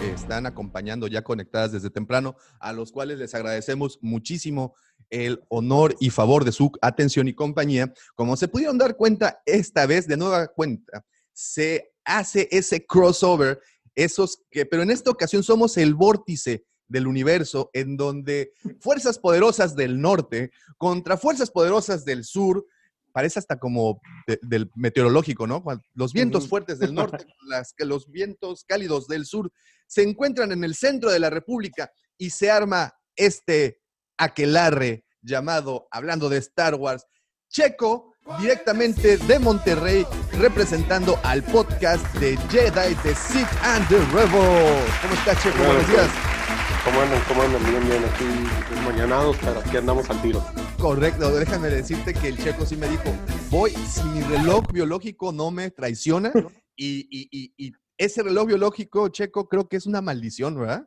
que 0.00 0.12
están 0.12 0.46
acompañando 0.46 1.06
ya 1.08 1.22
conectadas 1.22 1.72
desde 1.72 1.90
temprano, 1.90 2.36
a 2.58 2.72
los 2.72 2.90
cuales 2.90 3.18
les 3.18 3.34
agradecemos 3.34 3.98
muchísimo 4.00 4.74
el 5.10 5.44
honor 5.48 5.94
y 6.00 6.08
favor 6.08 6.44
de 6.46 6.52
su 6.52 6.72
atención 6.80 7.28
y 7.28 7.34
compañía, 7.34 7.92
como 8.14 8.36
se 8.36 8.48
pudieron 8.48 8.78
dar 8.78 8.96
cuenta 8.96 9.42
esta 9.44 9.84
vez, 9.84 10.08
de 10.08 10.16
nueva 10.16 10.48
cuenta, 10.48 11.04
se 11.34 11.92
hace 12.04 12.48
ese 12.50 12.86
crossover, 12.86 13.60
esos 13.94 14.42
que, 14.50 14.64
pero 14.64 14.82
en 14.82 14.90
esta 14.90 15.10
ocasión 15.10 15.42
somos 15.42 15.76
el 15.76 15.94
vórtice 15.94 16.64
del 16.92 17.06
universo 17.08 17.70
en 17.72 17.96
donde 17.96 18.52
fuerzas 18.80 19.18
poderosas 19.18 19.74
del 19.74 20.00
norte 20.00 20.50
contra 20.78 21.16
fuerzas 21.16 21.50
poderosas 21.50 22.04
del 22.04 22.24
sur, 22.24 22.64
parece 23.12 23.38
hasta 23.40 23.58
como 23.58 24.00
de- 24.26 24.38
del 24.42 24.70
meteorológico, 24.76 25.46
¿no? 25.46 25.64
Los 25.94 26.12
vientos 26.12 26.48
fuertes 26.48 26.78
del 26.78 26.94
norte, 26.94 27.26
las, 27.48 27.74
los 27.78 28.08
vientos 28.10 28.64
cálidos 28.64 29.08
del 29.08 29.26
sur 29.26 29.50
se 29.86 30.02
encuentran 30.02 30.52
en 30.52 30.64
el 30.64 30.74
centro 30.74 31.10
de 31.10 31.18
la 31.18 31.30
República 31.30 31.90
y 32.16 32.30
se 32.30 32.50
arma 32.50 32.94
este 33.16 33.80
aquelarre 34.18 35.04
llamado, 35.22 35.88
hablando 35.90 36.28
de 36.28 36.38
Star 36.38 36.74
Wars, 36.76 37.04
Checo, 37.50 38.14
directamente 38.40 39.16
de 39.18 39.38
Monterrey, 39.38 40.06
representando 40.38 41.18
al 41.24 41.42
podcast 41.42 42.06
de 42.16 42.36
Jedi, 42.48 42.94
The 43.02 43.14
Sith 43.14 43.48
and 43.62 43.86
the 43.88 43.98
Rebels. 44.12 44.90
¿Cómo 45.02 45.14
estás, 45.14 45.42
Checo? 45.42 45.58
Buenos 45.58 45.88
días. 45.88 46.41
¿Cómo 46.84 47.00
andan? 47.00 47.22
¿Cómo 47.28 47.42
andan? 47.42 47.62
Bien, 47.64 47.84
bien, 47.88 48.04
aquí 48.04 48.84
mañanados, 48.84 49.36
pero 49.40 49.60
aquí 49.60 49.76
andamos 49.76 50.08
al 50.10 50.20
tiro. 50.20 50.44
Correcto, 50.80 51.30
déjame 51.34 51.68
decirte 51.68 52.12
que 52.12 52.28
el 52.28 52.38
checo 52.38 52.66
sí 52.66 52.76
me 52.76 52.88
dijo, 52.88 53.04
voy, 53.50 53.70
si 53.70 54.02
mi 54.04 54.20
reloj 54.22 54.64
biológico 54.72 55.32
no 55.32 55.50
me 55.50 55.70
traiciona, 55.70 56.32
y, 56.76 57.06
y- 57.10 57.28
y- 57.30 57.54
y 57.68 57.72
ese 57.96 58.22
reloj 58.22 58.46
biológico, 58.48 59.08
checo, 59.08 59.48
creo 59.48 59.68
que 59.68 59.76
es 59.76 59.86
una 59.86 60.00
maldición, 60.02 60.58
¿verdad? 60.58 60.84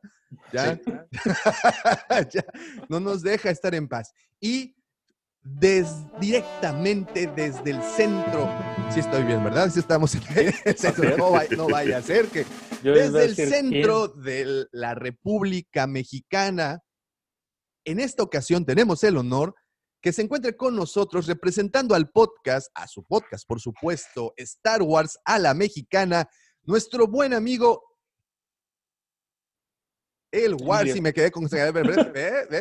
Ya, 0.52 0.78
ya 2.34 2.44
no 2.90 3.00
nos 3.00 3.22
deja 3.22 3.50
estar 3.50 3.74
en 3.74 3.88
paz. 3.88 4.12
Y 4.42 4.76
des- 5.46 6.04
directamente 6.20 7.28
desde 7.28 7.70
el 7.72 7.82
centro, 7.84 8.50
sí 8.92 9.00
estoy 9.00 9.24
bien, 9.24 9.44
¿verdad? 9.44 9.70
Sí 9.70 9.80
estamos 9.80 10.16
en 10.16 10.24
el 10.66 10.76
centro, 10.78 11.16
no, 11.18 11.32
vaya- 11.32 11.56
no 11.56 11.68
vaya 11.68 11.98
a 11.98 12.02
ser 12.02 12.26
que 12.28 12.46
desde 12.82 13.26
el 13.26 13.36
centro 13.54 14.08
de 14.08 14.66
la 14.72 14.96
República 14.96 15.86
Mexicana. 15.88 16.80
En 17.86 18.00
esta 18.00 18.24
ocasión 18.24 18.66
tenemos 18.66 19.04
el 19.04 19.16
honor 19.18 19.54
que 20.02 20.12
se 20.12 20.24
encuentre 20.24 20.58
con 20.58 20.76
nosotros 20.76 21.28
representando 21.28 21.94
al 21.94 22.10
podcast, 22.10 22.70
a 22.74 22.88
su 22.88 23.04
podcast, 23.04 23.48
por 23.48 23.62
supuesto, 23.62 24.34
Star 24.38 24.82
Wars 24.82 25.20
a 25.26 25.38
la 25.38 25.54
Mexicana, 25.54 26.28
nuestro 26.64 27.08
buen 27.08 27.34
amigo. 27.34 27.84
El 30.36 30.58
Warsi, 30.60 31.00
me 31.00 31.14
quedé 31.14 31.32
congelado, 31.32 31.82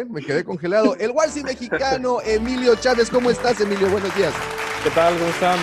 me 0.08 0.22
quedé 0.22 0.44
congelado. 0.44 0.94
El 0.96 1.10
Warsi 1.10 1.42
mexicano, 1.42 2.18
Emilio 2.24 2.76
Chávez, 2.76 3.10
¿cómo 3.10 3.30
estás, 3.30 3.60
Emilio? 3.60 3.88
Buenos 3.88 4.14
días. 4.14 4.32
¿Qué 4.84 4.90
tal? 4.90 5.18
¿Cómo 5.18 5.28
están? 5.30 5.58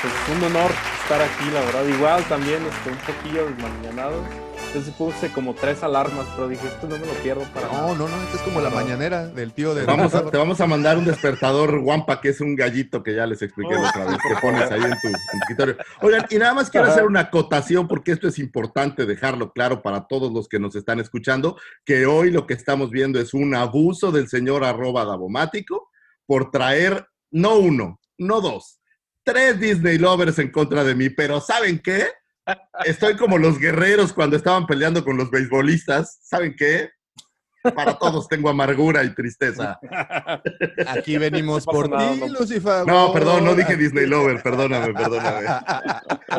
Pues 0.00 0.38
un 0.38 0.44
honor 0.44 0.70
estar 1.02 1.20
aquí, 1.20 1.50
la 1.52 1.60
verdad. 1.60 1.84
Igual 1.84 2.24
también 2.28 2.62
este, 2.64 2.90
un 2.90 2.96
poquillo 3.14 3.44
desmañanado. 3.44 4.49
Entonces 4.70 4.94
puse 4.94 5.32
como 5.32 5.52
tres 5.52 5.82
alarmas, 5.82 6.28
pero 6.36 6.46
dije, 6.46 6.64
esto 6.64 6.86
no 6.86 6.96
me 6.96 7.04
lo 7.04 7.12
pierdo 7.14 7.42
para 7.52 7.66
nada. 7.66 7.88
No, 7.88 7.94
no, 7.96 8.08
no, 8.08 8.22
esto 8.22 8.36
es 8.36 8.42
como 8.42 8.60
la 8.60 8.70
mañanera 8.70 9.26
del 9.26 9.52
tío 9.52 9.74
de... 9.74 9.80
Te 9.80 9.86
vamos, 9.88 10.14
a, 10.14 10.30
te 10.30 10.38
vamos 10.38 10.60
a 10.60 10.66
mandar 10.68 10.96
un 10.96 11.04
despertador 11.04 11.80
guampa, 11.80 12.20
que 12.20 12.28
es 12.28 12.40
un 12.40 12.54
gallito 12.54 13.02
que 13.02 13.16
ya 13.16 13.26
les 13.26 13.42
expliqué 13.42 13.74
la 13.74 13.88
otra 13.88 14.04
vez, 14.04 14.18
que 14.18 14.40
pones 14.40 14.70
ahí 14.70 14.80
en 14.80 14.90
tu, 15.00 15.08
en 15.08 15.12
tu 15.12 15.36
escritorio. 15.40 15.76
Oigan, 16.02 16.24
y 16.30 16.36
nada 16.36 16.54
más 16.54 16.70
quiero 16.70 16.86
hacer 16.86 17.04
una 17.04 17.18
acotación, 17.18 17.88
porque 17.88 18.12
esto 18.12 18.28
es 18.28 18.38
importante 18.38 19.06
dejarlo 19.06 19.52
claro 19.52 19.82
para 19.82 20.06
todos 20.06 20.32
los 20.32 20.48
que 20.48 20.60
nos 20.60 20.76
están 20.76 21.00
escuchando, 21.00 21.58
que 21.84 22.06
hoy 22.06 22.30
lo 22.30 22.46
que 22.46 22.54
estamos 22.54 22.90
viendo 22.90 23.18
es 23.18 23.34
un 23.34 23.56
abuso 23.56 24.12
del 24.12 24.28
señor 24.28 24.62
arroba 24.62 25.04
Davomático 25.04 25.90
por 26.26 26.52
traer 26.52 27.08
no 27.32 27.56
uno, 27.56 27.98
no 28.18 28.40
dos, 28.40 28.78
tres 29.24 29.58
Disney 29.58 29.98
lovers 29.98 30.38
en 30.38 30.52
contra 30.52 30.84
de 30.84 30.94
mí, 30.94 31.10
pero 31.10 31.40
¿saben 31.40 31.80
qué? 31.80 32.06
Estoy 32.84 33.16
como 33.16 33.38
los 33.38 33.58
guerreros 33.58 34.12
cuando 34.12 34.36
estaban 34.36 34.66
peleando 34.66 35.04
con 35.04 35.16
los 35.16 35.30
beisbolistas. 35.30 36.18
¿Saben 36.22 36.54
qué? 36.56 36.90
Para 37.74 37.98
todos 37.98 38.26
tengo 38.26 38.48
amargura 38.48 39.04
y 39.04 39.14
tristeza. 39.14 39.78
Aquí 40.86 41.18
venimos 41.18 41.66
por 41.66 41.88
ti. 41.88 42.28
Lucifer. 42.30 42.86
No, 42.86 43.12
perdón, 43.12 43.44
no 43.44 43.54
dije 43.54 43.76
Disney 43.76 44.06
Lover, 44.06 44.42
perdóname, 44.42 44.94
perdóname. 44.94 45.46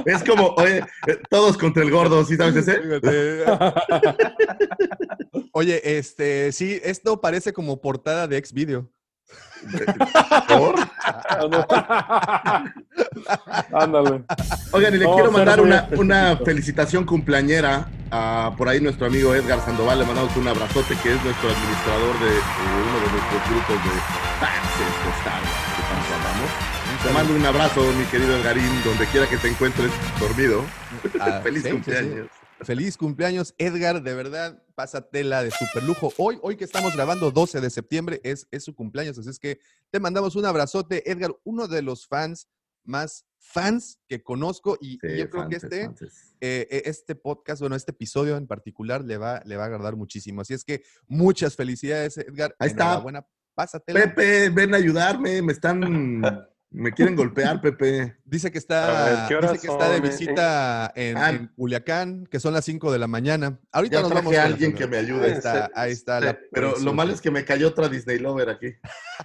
Es 0.05 0.23
como, 0.23 0.47
oye, 0.57 0.79
eh, 1.07 1.17
todos 1.29 1.57
contra 1.57 1.83
el 1.83 1.91
gordo, 1.91 2.25
¿sí 2.25 2.37
sabes 2.37 2.67
ese? 2.67 2.81
Oye, 5.53 5.97
este, 5.97 6.51
sí, 6.51 6.79
esto 6.83 7.21
parece 7.21 7.53
como 7.53 7.81
portada 7.81 8.27
de 8.27 8.37
ex 8.37 8.51
video. 8.51 8.89
¿Por? 10.47 10.75
Ándale. 13.73 14.23
Oigan, 14.71 14.93
y 14.95 14.97
le 14.97 15.05
No, 15.05 15.13
quiero 15.13 15.31
mandar 15.31 15.61
una, 15.61 15.87
una 15.97 16.37
felicitación 16.37 17.05
cumpleañera 17.05 17.87
a 18.11 18.53
por 18.57 18.67
ahí 18.67 18.81
nuestro 18.81 19.07
amigo 19.07 19.33
Edgar 19.35 19.59
Sandoval. 19.63 19.99
Le 19.99 20.05
mandamos 20.05 20.35
un 20.35 20.47
abrazote, 20.47 20.95
que 21.01 21.13
es 21.13 21.23
nuestro 21.23 21.49
administrador 21.49 22.19
de 22.19 22.31
uno 22.31 22.99
de 22.99 23.11
nuestros 23.11 23.49
grupos 23.49 23.75
de 23.85 23.91
fans 24.39 24.71
de 24.77 24.85
Star 25.19 25.41
que 25.75 25.83
tanto 25.83 26.15
amamos. 26.15 26.51
Te 27.03 27.09
mando 27.13 27.33
un 27.35 27.45
abrazo, 27.45 27.81
mi 27.97 28.05
querido 28.05 28.35
Edgarín, 28.37 28.83
donde 28.83 29.05
quiera 29.07 29.27
que 29.27 29.37
te 29.37 29.47
encuentres 29.47 29.91
dormido. 30.19 30.63
Ah, 31.19 31.39
Feliz 31.43 31.63
sí, 31.63 31.69
sí, 31.69 31.75
sí. 31.75 31.81
cumpleaños. 31.81 32.27
Feliz 32.63 32.97
cumpleaños, 32.97 33.55
Edgar, 33.57 34.03
de 34.03 34.13
verdad, 34.13 34.61
pásatela 34.81 35.43
de 35.43 35.51
super 35.51 35.83
lujo. 35.83 36.11
Hoy, 36.17 36.39
hoy 36.41 36.57
que 36.57 36.63
estamos 36.63 36.95
grabando 36.95 37.29
12 37.29 37.61
de 37.61 37.69
septiembre 37.69 38.19
es, 38.23 38.47
es 38.49 38.63
su 38.63 38.73
cumpleaños, 38.73 39.15
así 39.15 39.29
es 39.29 39.37
que 39.37 39.59
te 39.91 39.99
mandamos 39.99 40.35
un 40.35 40.43
abrazote, 40.43 41.07
Edgar, 41.09 41.35
uno 41.43 41.67
de 41.67 41.83
los 41.83 42.07
fans 42.07 42.47
más 42.83 43.27
fans 43.37 43.99
que 44.07 44.23
conozco 44.23 44.79
y, 44.81 44.93
Sí, 44.93 45.17
yo 45.17 45.29
creo 45.29 45.47
que 45.47 45.57
este, 45.57 45.83
eh, 45.83 46.67
eh, 46.71 46.81
este 46.85 47.13
podcast, 47.13 47.59
bueno, 47.61 47.75
este 47.75 47.91
episodio 47.91 48.37
en 48.37 48.47
particular 48.47 49.03
le 49.03 49.17
va, 49.17 49.43
le 49.45 49.55
va 49.55 49.65
a 49.65 49.67
agradar 49.67 49.95
muchísimo. 49.95 50.41
Así 50.41 50.55
es 50.55 50.63
que 50.63 50.81
muchas 51.07 51.55
felicidades, 51.55 52.17
Edgar. 52.17 52.55
Ahí 52.57 52.69
está. 52.69 52.85
Enhorabuena, 52.85 53.27
pásatela. 53.53 53.99
Pepe, 53.99 54.49
ven 54.49 54.73
a 54.73 54.77
ayudarme, 54.77 55.43
me 55.43 55.53
están, 55.53 55.79
me 56.73 56.91
quieren 56.93 57.15
golpear, 57.17 57.59
Pepe. 57.61 58.15
Dice 58.25 58.49
que 58.51 58.57
está, 58.57 59.05
ver, 59.05 59.27
¿qué 59.27 59.35
horas 59.35 59.51
dice 59.53 59.67
que 59.67 59.73
está 59.73 59.89
de 59.89 59.97
son? 59.97 60.09
visita 60.09 60.91
en, 60.95 61.17
Ah. 61.17 61.29
en 61.29 61.47
Culiacán, 61.47 62.25
que 62.27 62.39
son 62.39 62.53
las 62.53 62.63
5 62.65 62.91
de 62.91 62.97
la 62.99 63.07
mañana. 63.07 63.59
Ahorita 63.73 63.97
Ya 63.97 64.01
nos 64.01 64.11
traje 64.11 64.25
vamos 64.25 64.39
a 64.39 64.43
alguien 64.45 64.73
que 64.73 64.87
me 64.87 64.97
Ahí 64.97 65.05
ayude. 65.05 65.31
está, 65.33 65.69
ahí 65.75 65.91
está 65.91 66.19
la 66.21 66.37
Pero 66.51 66.67
lo 66.67 66.71
preciosa. 66.75 66.95
malo 66.95 67.13
es 67.13 67.19
que 67.21 67.29
me 67.31 67.43
cayó 67.45 67.67
otra 67.67 67.89
Disney 67.89 68.19
Lover 68.19 68.49
aquí. 68.49 68.73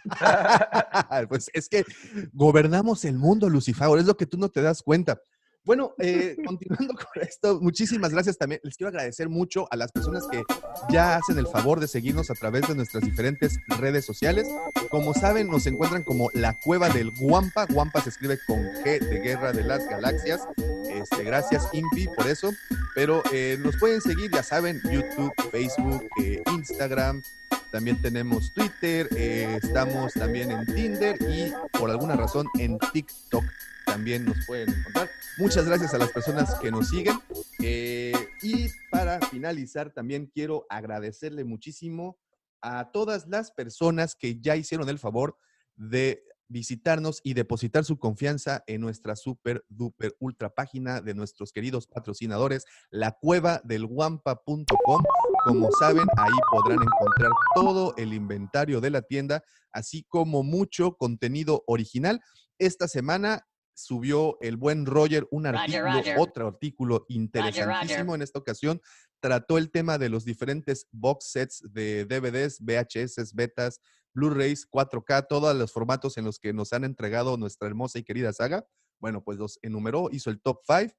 pues 1.28 1.50
es 1.52 1.68
que 1.68 1.85
gobernamos 2.32 3.04
el 3.04 3.16
mundo, 3.18 3.48
Lucifer, 3.48 3.88
es 3.98 4.06
lo 4.06 4.16
que 4.16 4.26
tú 4.26 4.38
no 4.38 4.48
te 4.48 4.62
das 4.62 4.82
cuenta. 4.82 5.20
Bueno, 5.66 5.94
eh, 5.98 6.37
continuando 6.46 6.94
con 7.12 7.22
esto, 7.22 7.61
muchísimas 7.61 8.12
gracias 8.12 8.38
también. 8.38 8.61
Les 8.62 8.76
quiero 8.76 8.88
agradecer 8.88 9.29
mucho 9.29 9.66
a 9.70 9.76
las 9.76 9.90
personas 9.90 10.24
que 10.31 10.44
ya 10.88 11.16
hacen 11.16 11.38
el 11.38 11.48
favor 11.48 11.81
de 11.81 11.88
seguirnos 11.88 12.31
a 12.31 12.35
través 12.35 12.68
de 12.68 12.76
nuestras 12.76 13.05
diferentes 13.05 13.59
redes 13.66 14.05
sociales. 14.05 14.46
Como 14.90 15.12
saben, 15.12 15.48
nos 15.48 15.66
encuentran 15.66 16.05
como 16.05 16.31
la 16.33 16.57
cueva 16.61 16.88
del 16.88 17.11
Guampa. 17.11 17.66
Guampa 17.66 18.00
se 18.00 18.11
escribe 18.11 18.38
con 18.46 18.59
G 18.59 19.00
de 19.00 19.18
Guerra 19.18 19.52
de 19.52 19.64
las 19.64 19.85
Galaxias. 19.88 20.46
Este, 20.88 21.24
gracias, 21.24 21.68
Impi, 21.72 22.07
por 22.07 22.29
eso. 22.29 22.52
Pero 22.94 23.22
eh, 23.33 23.59
nos 23.61 23.76
pueden 23.76 24.00
seguir, 24.00 24.31
ya 24.31 24.44
saben, 24.44 24.81
YouTube, 24.85 25.33
Facebook, 25.50 26.09
eh, 26.22 26.42
Instagram, 26.52 27.22
también 27.70 28.00
tenemos 28.00 28.52
Twitter, 28.54 29.09
eh, 29.16 29.59
estamos 29.62 30.12
también 30.14 30.50
en 30.50 30.64
Tinder 30.66 31.16
y 31.20 31.52
por 31.78 31.90
alguna 31.90 32.16
razón 32.16 32.46
en 32.59 32.78
TikTok 32.78 33.44
también 33.85 34.24
nos 34.24 34.37
pueden 34.46 34.70
encontrar. 34.70 35.11
Muchas 35.38 35.66
gracias 35.66 35.94
a 35.94 35.98
las 35.98 36.11
personas 36.11 36.54
que 36.61 36.70
nos 36.70 36.88
siguen. 36.88 37.18
Eh, 37.62 38.12
y 38.42 38.68
para 38.90 39.20
finalizar, 39.20 39.92
también 39.92 40.26
quiero 40.26 40.66
agradecerle 40.68 41.44
muchísimo 41.44 42.18
a 42.62 42.90
todas 42.90 43.26
las 43.28 43.52
personas 43.52 44.14
que 44.14 44.40
ya 44.40 44.56
hicieron 44.56 44.88
el 44.88 44.98
favor 44.98 45.37
de 45.76 46.24
visitarnos 46.48 47.20
y 47.22 47.35
depositar 47.35 47.85
su 47.85 47.98
confianza 47.98 48.64
en 48.66 48.80
nuestra 48.80 49.16
super 49.16 49.64
duper 49.68 50.16
ultra 50.18 50.54
página 50.54 51.00
de 51.00 51.14
nuestros 51.14 51.52
queridos 51.52 51.87
patrocinadores, 51.87 52.64
la 52.90 53.12
cueva 53.12 53.61
del 53.64 53.87
guampa.com. 53.87 55.02
Como 55.46 55.70
saben, 55.78 56.06
ahí 56.16 56.32
podrán 56.50 56.82
encontrar 56.82 57.30
todo 57.54 57.94
el 57.96 58.12
inventario 58.12 58.80
de 58.80 58.90
la 58.90 59.02
tienda, 59.02 59.44
así 59.70 60.04
como 60.09 60.42
mucho 60.42 60.96
contenido 60.96 61.62
original. 61.68 62.20
Esta 62.59 62.88
semana 62.88 63.46
subió 63.72 64.38
el 64.40 64.56
buen 64.56 64.87
Roger 64.87 65.28
un 65.30 65.44
Roger, 65.44 65.61
artículo, 65.61 65.92
Roger. 65.92 66.16
otro 66.18 66.48
artículo 66.48 67.06
interesantísimo 67.09 68.16
en 68.16 68.22
esta 68.22 68.40
ocasión. 68.40 68.80
Trató 69.20 69.56
el 69.56 69.70
tema 69.70 69.98
de 69.98 70.09
los 70.09 70.24
diferentes 70.24 70.88
box 70.90 71.30
sets 71.30 71.62
de 71.70 72.06
DVDs, 72.06 72.59
VHS, 72.61 73.32
betas, 73.32 73.80
Blu-rays, 74.14 74.66
4K, 74.68 75.28
todos 75.28 75.54
los 75.54 75.72
formatos 75.72 76.18
en 76.18 76.24
los 76.24 76.40
que 76.40 76.52
nos 76.54 76.72
han 76.72 76.82
entregado 76.82 77.37
nuestra 77.37 77.68
hermosa 77.68 78.00
y 78.00 78.02
querida 78.02 78.32
saga. 78.32 78.66
Bueno, 78.98 79.22
pues 79.22 79.38
los 79.38 79.61
enumeró, 79.62 80.09
hizo 80.11 80.30
el 80.30 80.40
top 80.40 80.59
5. 80.66 80.92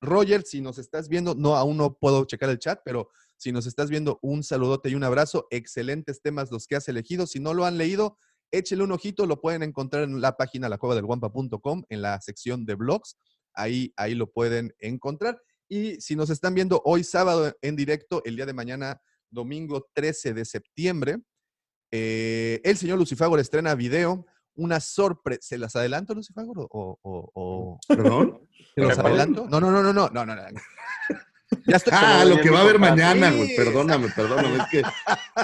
Roger, 0.00 0.42
si 0.42 0.60
nos 0.60 0.78
estás 0.78 1.08
viendo, 1.08 1.34
no, 1.34 1.56
aún 1.56 1.76
no 1.76 1.94
puedo 1.94 2.24
checar 2.24 2.50
el 2.50 2.58
chat, 2.58 2.80
pero 2.84 3.10
si 3.36 3.52
nos 3.52 3.66
estás 3.66 3.90
viendo, 3.90 4.18
un 4.22 4.42
saludote 4.42 4.90
y 4.90 4.94
un 4.94 5.04
abrazo. 5.04 5.46
Excelentes 5.50 6.20
temas 6.20 6.50
los 6.50 6.66
que 6.66 6.76
has 6.76 6.88
elegido. 6.88 7.26
Si 7.26 7.40
no 7.40 7.54
lo 7.54 7.64
han 7.64 7.78
leído, 7.78 8.18
échele 8.50 8.82
un 8.84 8.92
ojito, 8.92 9.26
lo 9.26 9.40
pueden 9.40 9.62
encontrar 9.62 10.04
en 10.04 10.20
la 10.20 10.36
página 10.36 10.68
lacuevadelguampa.com, 10.68 11.84
en 11.88 12.02
la 12.02 12.20
sección 12.20 12.66
de 12.66 12.74
blogs. 12.74 13.16
Ahí, 13.54 13.92
ahí 13.96 14.14
lo 14.14 14.30
pueden 14.30 14.74
encontrar. 14.78 15.40
Y 15.68 16.00
si 16.00 16.16
nos 16.16 16.30
están 16.30 16.54
viendo 16.54 16.82
hoy 16.84 17.04
sábado 17.04 17.56
en 17.62 17.76
directo, 17.76 18.22
el 18.24 18.36
día 18.36 18.46
de 18.46 18.52
mañana, 18.52 19.00
domingo 19.30 19.88
13 19.94 20.34
de 20.34 20.44
septiembre, 20.44 21.18
eh, 21.92 22.60
el 22.64 22.76
señor 22.76 22.98
Lucifagor 22.98 23.40
estrena 23.40 23.74
video, 23.74 24.26
una 24.56 24.80
sorpresa. 24.80 25.40
¿Se 25.42 25.58
las 25.58 25.76
adelanto, 25.76 26.14
Lucifagor? 26.14 26.58
¿O, 26.60 26.98
o, 27.02 27.30
o- 27.34 27.78
¿Perdón? 27.88 28.40
¿Se 28.74 28.80
los 28.80 28.90
¿Perdón? 28.94 29.06
adelanto? 29.06 29.46
No, 29.48 29.60
no, 29.60 29.70
no, 29.70 29.82
no, 29.82 29.92
no, 29.92 30.08
no, 30.10 30.26
no. 30.26 30.34
no. 30.34 30.42
Ya 31.66 31.76
estoy 31.78 31.92
Ah, 31.96 32.24
lo 32.24 32.40
que 32.40 32.48
va 32.48 32.60
a 32.60 32.62
haber 32.62 32.78
mañana, 32.78 33.30
Sí, 33.32 33.36
güey. 33.36 33.56
Perdóname, 33.56 34.08
perdóname. 34.14 34.56
Es 34.58 34.64
que, 34.70 34.82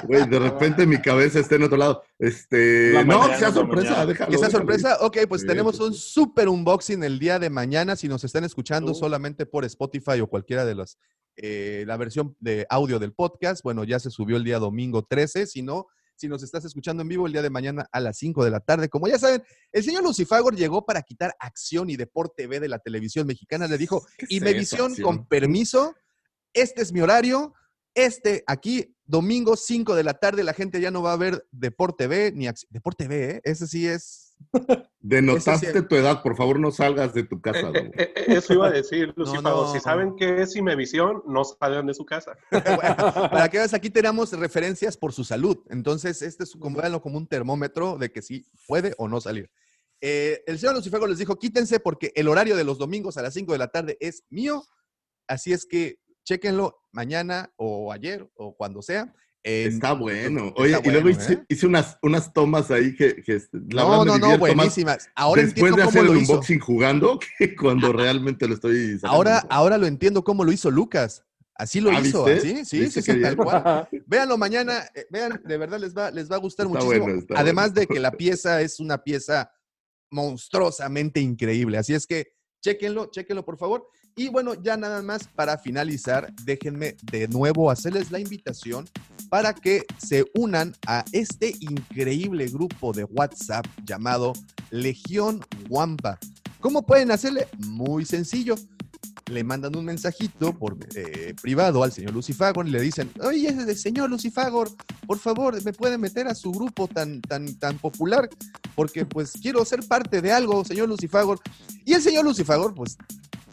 güey, 0.07 0.25
de 0.27 0.39
repente 0.39 0.87
mi 0.87 1.01
cabeza 1.01 1.39
está 1.39 1.55
en 1.55 1.63
otro 1.63 1.75
lado. 1.75 2.01
Este. 2.17 2.93
La 2.93 3.03
no, 3.03 3.17
mañana, 3.17 3.33
que 3.33 3.39
sea 3.39 3.51
sorpresa, 3.51 4.05
déjalo. 4.05 4.31
¿Esa 4.31 4.45
déjalo. 4.45 4.51
sorpresa? 4.51 4.97
Ok, 5.01 5.17
pues 5.27 5.41
Sí, 5.41 5.47
tenemos 5.47 5.75
sí, 5.75 5.83
un 5.83 5.93
super 5.93 6.47
unboxing 6.47 7.03
el 7.03 7.19
día 7.19 7.39
de 7.39 7.49
mañana. 7.49 7.97
Si 7.97 8.07
nos 8.07 8.23
están 8.23 8.45
escuchando 8.45 8.93
Uh. 8.93 8.95
solamente 8.95 9.45
por 9.45 9.65
Spotify 9.65 10.21
o 10.21 10.27
cualquiera 10.27 10.63
de 10.63 10.75
las, 10.75 10.97
eh, 11.35 11.83
la 11.85 11.97
versión 11.97 12.37
de 12.39 12.65
audio 12.69 12.99
del 12.99 13.11
podcast, 13.13 13.61
bueno, 13.61 13.83
ya 13.83 13.99
se 13.99 14.09
subió 14.09 14.37
el 14.37 14.45
día 14.45 14.59
domingo 14.59 15.03
13. 15.03 15.45
Si 15.45 15.61
no, 15.61 15.87
si 16.17 16.27
nos 16.27 16.43
estás 16.43 16.65
escuchando 16.65 17.03
en 17.03 17.07
vivo 17.07 17.27
el 17.27 17.31
día 17.31 17.43
de 17.43 17.49
mañana 17.49 17.87
a 17.91 17.99
las 17.99 18.17
5 18.17 18.43
de 18.43 18.51
la 18.51 18.59
tarde. 18.59 18.89
Como 18.89 19.07
ya 19.07 19.19
saben, 19.19 19.43
el 19.71 19.83
señor 19.83 20.03
Lucifagor 20.03 20.55
llegó 20.55 20.85
para 20.85 21.03
quitar 21.03 21.35
acción 21.39 21.89
y 21.89 21.95
deporte 21.95 22.47
B 22.47 22.59
de 22.59 22.67
la 22.67 22.79
televisión 22.79 23.27
mexicana. 23.27 23.67
Le 23.67 23.77
dijo, 23.77 24.05
¿Qué 24.17 24.25
es 24.25 24.31
y 24.31 24.39
Mevisión, 24.41 24.95
con 24.95 25.27
permiso, 25.27 25.95
este 26.53 26.81
es 26.81 26.91
mi 26.91 27.01
horario. 27.01 27.53
Este 27.93 28.43
aquí, 28.47 28.95
domingo 29.05 29.55
5 29.55 29.95
de 29.95 30.03
la 30.03 30.15
tarde, 30.15 30.43
la 30.43 30.53
gente 30.53 30.81
ya 30.81 30.91
no 30.91 31.01
va 31.01 31.13
a 31.13 31.17
ver 31.17 31.47
Deporte 31.51 32.07
B 32.07 32.31
ni 32.33 32.47
acción. 32.47 32.67
Deporte 32.71 33.07
B, 33.07 33.29
¿eh? 33.29 33.41
Ese 33.43 33.67
sí 33.67 33.87
es. 33.87 34.35
Denotaste 35.07 35.81
tu 35.83 35.95
edad, 35.95 36.21
por 36.21 36.35
favor, 36.35 36.59
no 36.59 36.71
salgas 36.71 37.13
de 37.13 37.23
tu 37.23 37.37
Eh, 37.37 37.41
casa, 37.41 37.59
eh, 37.59 37.71
güey. 37.71 37.91
eh, 37.95 38.13
Eso 38.27 38.53
iba 38.53 38.67
a 38.67 38.71
decir, 38.71 39.13
Lucifago. 39.15 39.65
no. 39.67 39.73
Si 39.73 39.79
saben 39.79 40.15
qué 40.17 40.41
es 40.41 40.55
Imevisión, 40.55 41.23
no 41.25 41.43
salgan 41.45 41.87
de 41.87 41.93
su 41.93 42.05
casa. 42.05 42.37
Bueno, 42.51 43.29
para 43.31 43.49
que 43.49 43.57
veas, 43.57 43.73
aquí 43.73 43.89
tenemos 43.89 44.31
referencias 44.33 44.97
por 44.97 45.13
su 45.13 45.23
salud. 45.23 45.57
Entonces, 45.69 46.21
este 46.21 46.43
es 46.43 46.51
como, 46.59 46.79
como 47.01 47.17
un 47.17 47.27
termómetro 47.27 47.97
de 47.97 48.11
que 48.11 48.21
sí 48.21 48.45
puede 48.67 48.93
o 48.97 49.07
no 49.07 49.21
salir. 49.21 49.49
Eh, 50.01 50.43
el 50.45 50.59
señor 50.59 50.75
Lucifego 50.75 51.07
les 51.07 51.17
dijo, 51.17 51.37
quítense 51.39 51.79
porque 51.79 52.11
el 52.15 52.27
horario 52.27 52.55
de 52.55 52.63
los 52.63 52.77
domingos 52.77 53.17
a 53.17 53.21
las 53.21 53.33
5 53.33 53.51
de 53.53 53.57
la 53.57 53.67
tarde 53.69 53.97
es 53.99 54.23
mío. 54.29 54.63
Así 55.27 55.53
es 55.53 55.65
que 55.65 55.99
chéquenlo 56.23 56.77
mañana 56.91 57.51
o 57.55 57.91
ayer 57.93 58.29
o 58.35 58.55
cuando 58.55 58.81
sea. 58.81 59.13
Está 59.43 59.93
bueno. 59.93 60.47
Está 60.47 60.61
Oye, 60.61 60.79
y 60.83 60.89
luego 60.89 61.03
bueno, 61.03 61.09
hice, 61.09 61.33
¿eh? 61.33 61.45
hice 61.47 61.67
unas, 61.67 61.97
unas 62.01 62.33
tomas 62.33 62.69
ahí 62.71 62.95
que, 62.95 63.21
que 63.23 63.41
la 63.69 63.83
No, 63.83 64.03
no, 64.05 64.17
no, 64.17 64.27
más 64.29 64.39
buenísimas. 64.39 65.09
Ahora 65.15 65.41
después 65.43 65.71
entiendo 65.71 65.77
de 65.77 65.83
hacer 65.83 66.01
cómo 66.01 66.11
el 66.11 66.17
lo 66.17 66.21
hizo. 66.21 66.31
unboxing 66.33 66.59
jugando 66.59 67.19
que 67.37 67.55
cuando 67.55 67.93
realmente 67.93 68.47
lo 68.47 68.55
estoy 68.55 68.95
sacando. 68.95 69.15
Ahora, 69.15 69.37
ahora 69.49 69.77
lo 69.77 69.87
entiendo 69.87 70.23
cómo 70.23 70.43
lo 70.43 70.51
hizo 70.51 70.69
Lucas. 70.69 71.23
Así 71.55 71.81
lo 71.81 71.89
¿Ah, 71.89 72.01
hizo, 72.01 72.25
viste? 72.25 72.49
así, 72.51 72.65
sí, 72.65 72.79
¿Viste 72.81 73.01
sí, 73.01 73.11
sí, 73.13 73.21
tal 73.21 73.35
cual. 73.35 73.87
Véanlo 74.05 74.37
mañana, 74.37 74.83
eh, 74.93 75.07
vean, 75.09 75.41
de 75.43 75.57
verdad 75.57 75.79
les 75.79 75.95
va, 75.95 76.11
les 76.11 76.29
va 76.29 76.35
a 76.35 76.39
gustar 76.39 76.67
Está 76.67 76.79
muchísimo. 76.79 77.05
bueno, 77.05 77.25
Además 77.35 77.73
bueno. 77.73 77.79
de 77.81 77.87
que 77.87 77.99
la 77.99 78.11
pieza 78.17 78.61
es 78.61 78.79
una 78.79 78.99
pieza 79.03 79.51
monstruosamente 80.11 81.19
increíble. 81.19 81.77
Así 81.77 81.93
es 81.93 82.05
que 82.05 82.27
chéquenlo, 82.61 83.07
chéquenlo 83.07 83.43
por 83.45 83.57
favor. 83.57 83.87
Y 84.15 84.29
bueno, 84.29 84.53
ya 84.55 84.77
nada 84.77 85.01
más 85.01 85.27
para 85.27 85.57
finalizar, 85.57 86.33
déjenme 86.43 86.95
de 87.11 87.27
nuevo 87.27 87.69
hacerles 87.71 88.11
la 88.11 88.19
invitación 88.19 88.85
para 89.29 89.53
que 89.53 89.85
se 89.97 90.25
unan 90.35 90.73
a 90.85 91.03
este 91.11 91.53
increíble 91.59 92.47
grupo 92.47 92.93
de 92.93 93.03
WhatsApp 93.05 93.65
llamado 93.85 94.33
Legión 94.71 95.41
Wampa. 95.69 96.19
¿Cómo 96.59 96.85
pueden 96.85 97.11
hacerle? 97.11 97.47
Muy 97.57 98.05
sencillo 98.05 98.55
le 99.29 99.43
mandan 99.43 99.75
un 99.75 99.85
mensajito 99.85 100.53
por 100.53 100.77
eh, 100.95 101.33
privado 101.41 101.83
al 101.83 101.91
señor 101.91 102.13
Lucifagor 102.13 102.67
y 102.67 102.71
le 102.71 102.81
dicen, 102.81 103.11
oye, 103.21 103.75
señor 103.75 104.09
Lucifagor, 104.09 104.69
por 105.05 105.19
favor, 105.19 105.61
me 105.63 105.73
puede 105.73 105.97
meter 105.97 106.27
a 106.27 106.35
su 106.35 106.51
grupo 106.51 106.87
tan, 106.87 107.21
tan, 107.21 107.55
tan 107.55 107.77
popular, 107.77 108.29
porque 108.75 109.05
pues 109.05 109.33
quiero 109.33 109.65
ser 109.65 109.85
parte 109.87 110.21
de 110.21 110.31
algo, 110.31 110.63
señor 110.63 110.89
Lucifagor. 110.89 111.39
Y 111.85 111.93
el 111.93 112.01
señor 112.01 112.25
Lucifagor, 112.25 112.73
pues, 112.73 112.97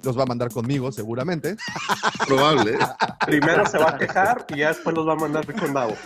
los 0.05 0.19
va 0.19 0.25
a 0.25 0.27
mandar 0.27 0.51
conmigo, 0.51 0.93
seguramente. 0.93 1.57
Probable. 2.27 2.79
Primero 3.27 3.67
se 3.67 3.79
va 3.79 3.91
a 3.91 3.99
quejar 3.99 4.47
y 4.55 4.59
ya 4.59 4.69
después 4.69 4.95
los 4.95 5.07
va 5.07 5.13
a 5.13 5.17
mandar 5.17 5.45
con 5.55 5.73
Davo. 5.73 5.97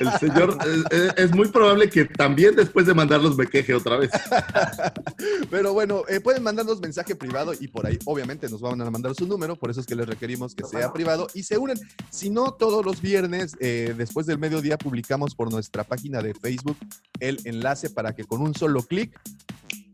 El 0.00 0.10
señor, 0.18 0.58
eh, 0.66 0.82
eh, 0.90 1.12
es 1.16 1.34
muy 1.34 1.48
probable 1.48 1.88
que 1.90 2.04
también 2.04 2.54
después 2.56 2.86
de 2.86 2.94
mandarlos 2.94 3.36
me 3.36 3.46
queje 3.46 3.74
otra 3.74 3.96
vez. 3.96 4.10
Pero 5.50 5.72
bueno, 5.72 6.02
eh, 6.08 6.20
pueden 6.20 6.42
mandarnos 6.42 6.80
mensaje 6.80 7.14
privado 7.14 7.52
y 7.58 7.68
por 7.68 7.86
ahí 7.86 7.98
obviamente 8.04 8.48
nos 8.48 8.60
van 8.60 8.80
a 8.80 8.90
mandar 8.90 9.14
su 9.14 9.26
número, 9.26 9.56
por 9.56 9.70
eso 9.70 9.80
es 9.80 9.86
que 9.86 9.94
les 9.94 10.06
requerimos 10.06 10.54
que 10.54 10.64
sea 10.64 10.92
privado 10.92 11.26
y 11.34 11.42
se 11.42 11.58
unen. 11.58 11.78
Si 12.10 12.30
no, 12.30 12.52
todos 12.52 12.84
los 12.84 13.00
viernes, 13.00 13.56
eh, 13.60 13.94
después 13.96 14.26
del 14.26 14.38
mediodía, 14.38 14.78
publicamos 14.78 15.34
por 15.34 15.50
nuestra 15.50 15.84
página 15.84 16.22
de 16.22 16.34
Facebook 16.34 16.76
el 17.20 17.40
enlace 17.44 17.90
para 17.90 18.14
que 18.14 18.24
con 18.24 18.40
un 18.40 18.54
solo 18.54 18.82
clic 18.82 19.18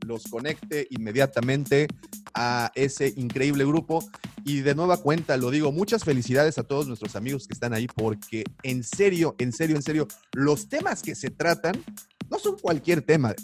los 0.05 0.24
conecte 0.24 0.86
inmediatamente 0.90 1.88
a 2.34 2.72
ese 2.74 3.12
increíble 3.16 3.64
grupo. 3.64 4.05
Y 4.44 4.61
de 4.61 4.74
nueva 4.74 4.98
cuenta, 4.98 5.36
lo 5.36 5.50
digo, 5.50 5.72
muchas 5.72 6.05
felicidades 6.05 6.59
a 6.59 6.64
todos 6.64 6.86
nuestros 6.86 7.16
amigos 7.16 7.46
que 7.46 7.55
están 7.55 7.72
ahí, 7.72 7.86
porque 7.86 8.44
en 8.62 8.84
serio, 8.84 9.34
en 9.38 9.52
serio, 9.52 9.76
en 9.76 9.82
serio, 9.82 10.09
los 10.32 10.68
temas 10.68 11.02
que 11.02 11.14
se 11.14 11.30
tratan 11.30 11.82
no 12.30 12.38
son 12.38 12.57
cualquier 12.59 13.02
tema. 13.02 13.34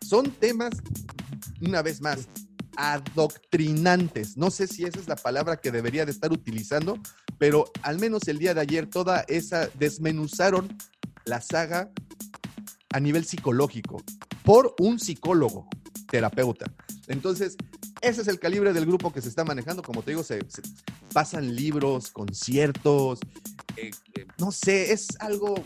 Son 0.00 0.30
temas, 0.30 0.70
una 1.60 1.82
vez 1.82 2.00
más, 2.00 2.28
adoctrinantes. 2.76 4.36
No 4.36 4.50
sé 4.50 4.66
si 4.66 4.84
esa 4.84 5.00
es 5.00 5.08
la 5.08 5.16
palabra 5.16 5.56
que 5.56 5.70
debería 5.70 6.04
de 6.04 6.12
estar 6.12 6.32
utilizando, 6.32 6.98
pero 7.38 7.70
al 7.82 7.98
menos 7.98 8.28
el 8.28 8.38
día 8.38 8.54
de 8.54 8.60
ayer 8.60 8.86
toda 8.86 9.24
esa 9.28 9.68
desmenuzaron 9.78 10.76
la 11.24 11.40
saga 11.40 11.90
a 12.94 13.00
nivel 13.00 13.24
psicológico 13.24 14.04
por 14.44 14.76
un 14.78 15.00
psicólogo, 15.00 15.68
terapeuta. 16.08 16.72
Entonces, 17.08 17.56
ese 18.00 18.22
es 18.22 18.28
el 18.28 18.38
calibre 18.38 18.72
del 18.72 18.86
grupo 18.86 19.12
que 19.12 19.20
se 19.20 19.28
está 19.28 19.44
manejando. 19.44 19.82
Como 19.82 20.02
te 20.02 20.12
digo, 20.12 20.22
se, 20.22 20.46
pasan 21.12 21.56
libros, 21.56 22.12
conciertos, 22.12 23.18
eh, 23.76 23.90
eh, 24.14 24.26
no 24.38 24.52
sé, 24.52 24.92
es 24.92 25.08
algo 25.18 25.56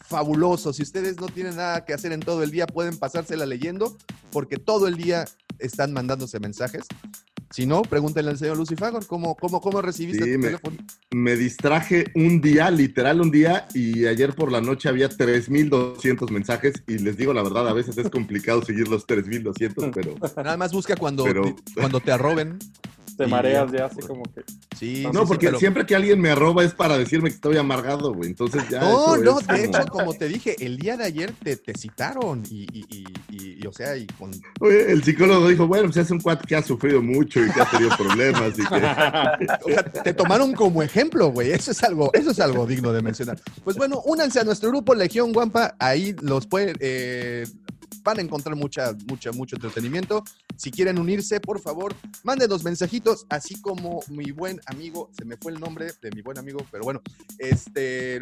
fabuloso. 0.00 0.72
Si 0.72 0.82
ustedes 0.82 1.16
no 1.20 1.26
tienen 1.26 1.56
nada 1.56 1.84
que 1.84 1.94
hacer 1.94 2.12
en 2.12 2.20
todo 2.20 2.44
el 2.44 2.52
día, 2.52 2.68
pueden 2.68 2.96
pasársela 2.96 3.44
leyendo, 3.44 3.96
porque 4.30 4.56
todo 4.56 4.86
el 4.86 4.96
día 4.96 5.24
están 5.58 5.92
mandándose 5.92 6.38
mensajes. 6.38 6.84
Si 7.50 7.64
no, 7.66 7.82
pregúntenle 7.82 8.30
al 8.30 8.38
señor 8.38 8.56
Lucifagor 8.58 9.06
cómo, 9.06 9.34
cómo, 9.34 9.60
cómo 9.60 9.80
recibiste 9.80 10.24
Sí, 10.24 10.32
tu 10.34 10.38
me- 10.38 10.46
teléfono. 10.46 10.76
Me 11.10 11.36
distraje 11.36 12.04
un 12.14 12.40
día, 12.42 12.70
literal 12.70 13.20
un 13.22 13.30
día, 13.30 13.66
y 13.74 14.06
ayer 14.06 14.34
por 14.34 14.52
la 14.52 14.60
noche 14.60 14.88
había 14.88 15.08
3.200 15.08 16.30
mensajes. 16.30 16.74
Y 16.86 16.98
les 16.98 17.16
digo 17.16 17.32
la 17.32 17.42
verdad, 17.42 17.66
a 17.68 17.72
veces 17.72 17.96
es 17.98 18.10
complicado 18.10 18.62
seguir 18.62 18.88
los 18.88 19.06
3.200, 19.06 19.90
pero 19.94 20.14
Nada 20.44 20.56
más 20.56 20.72
busca 20.72 20.94
cuando, 20.96 21.24
Pero- 21.24 21.56
cuando 21.74 22.00
te 22.00 22.12
arroben. 22.12 22.58
Te 23.18 23.26
mareas 23.26 23.70
ya. 23.72 23.86
así 23.86 23.98
como 24.00 24.22
que. 24.22 24.42
Sí, 24.76 25.04
no, 25.12 25.22
sí, 25.22 25.26
porque 25.28 25.46
pero- 25.48 25.58
siempre 25.58 25.84
que 25.84 25.94
alguien 25.96 26.20
me 26.20 26.30
arroba 26.30 26.62
es 26.64 26.72
para 26.72 26.96
decirme 26.96 27.28
que 27.28 27.34
estoy 27.34 27.56
amargado, 27.56 28.14
güey. 28.14 28.30
Entonces 28.30 28.62
ya. 28.70 28.80
No, 28.80 29.16
no, 29.16 29.40
es 29.40 29.46
de 29.46 29.52
como- 29.66 29.78
hecho, 29.78 29.86
como 29.90 30.14
te 30.14 30.28
dije, 30.28 30.56
el 30.64 30.78
día 30.78 30.96
de 30.96 31.04
ayer 31.04 31.34
te, 31.42 31.56
te 31.56 31.74
citaron 31.76 32.42
y, 32.48 32.62
y, 32.72 32.84
y, 32.88 33.04
y- 33.30 33.58
y, 33.62 33.66
o 33.66 33.72
sea, 33.72 33.96
y 33.96 34.06
con... 34.06 34.30
Oye, 34.60 34.92
el 34.92 35.02
psicólogo 35.02 35.48
dijo, 35.48 35.66
bueno, 35.66 35.86
pues 35.86 35.96
es 35.98 36.10
un 36.10 36.20
cuate 36.20 36.46
que 36.46 36.54
ha 36.56 36.62
sufrido 36.62 37.02
mucho 37.02 37.44
y 37.44 37.50
que 37.50 37.60
ha 37.60 37.68
tenido 37.70 37.96
problemas 37.96 38.52
y 38.58 38.62
que... 38.66 38.74
o 39.64 39.68
sea, 39.68 39.84
te 40.04 40.14
tomaron 40.14 40.52
como 40.54 40.82
ejemplo, 40.82 41.28
güey. 41.32 41.50
Eso 41.50 41.72
es 41.72 41.82
algo, 41.82 42.10
eso 42.14 42.30
es 42.30 42.40
algo 42.40 42.66
digno 42.66 42.92
de 42.92 43.02
mencionar. 43.02 43.40
Pues 43.64 43.76
bueno, 43.76 44.00
únanse 44.04 44.38
a 44.40 44.44
nuestro 44.44 44.68
grupo 44.70 44.94
Legión 44.94 45.32
Guampa. 45.32 45.74
Ahí 45.80 46.14
los 46.22 46.46
pueden, 46.46 46.76
eh, 46.78 47.44
van 48.08 48.18
a 48.18 48.22
encontrar 48.22 48.56
mucha, 48.56 48.94
mucha, 49.06 49.32
mucho 49.32 49.56
entretenimiento. 49.56 50.24
Si 50.56 50.70
quieren 50.70 50.98
unirse, 50.98 51.40
por 51.40 51.60
favor, 51.60 51.94
mándenos 52.24 52.64
mensajitos, 52.64 53.26
así 53.28 53.60
como 53.60 54.00
mi 54.08 54.30
buen 54.32 54.60
amigo, 54.66 55.10
se 55.16 55.24
me 55.26 55.36
fue 55.36 55.52
el 55.52 55.60
nombre 55.60 55.92
de 56.00 56.10
mi 56.12 56.22
buen 56.22 56.38
amigo, 56.38 56.58
pero 56.70 56.84
bueno, 56.84 57.02
este 57.38 58.20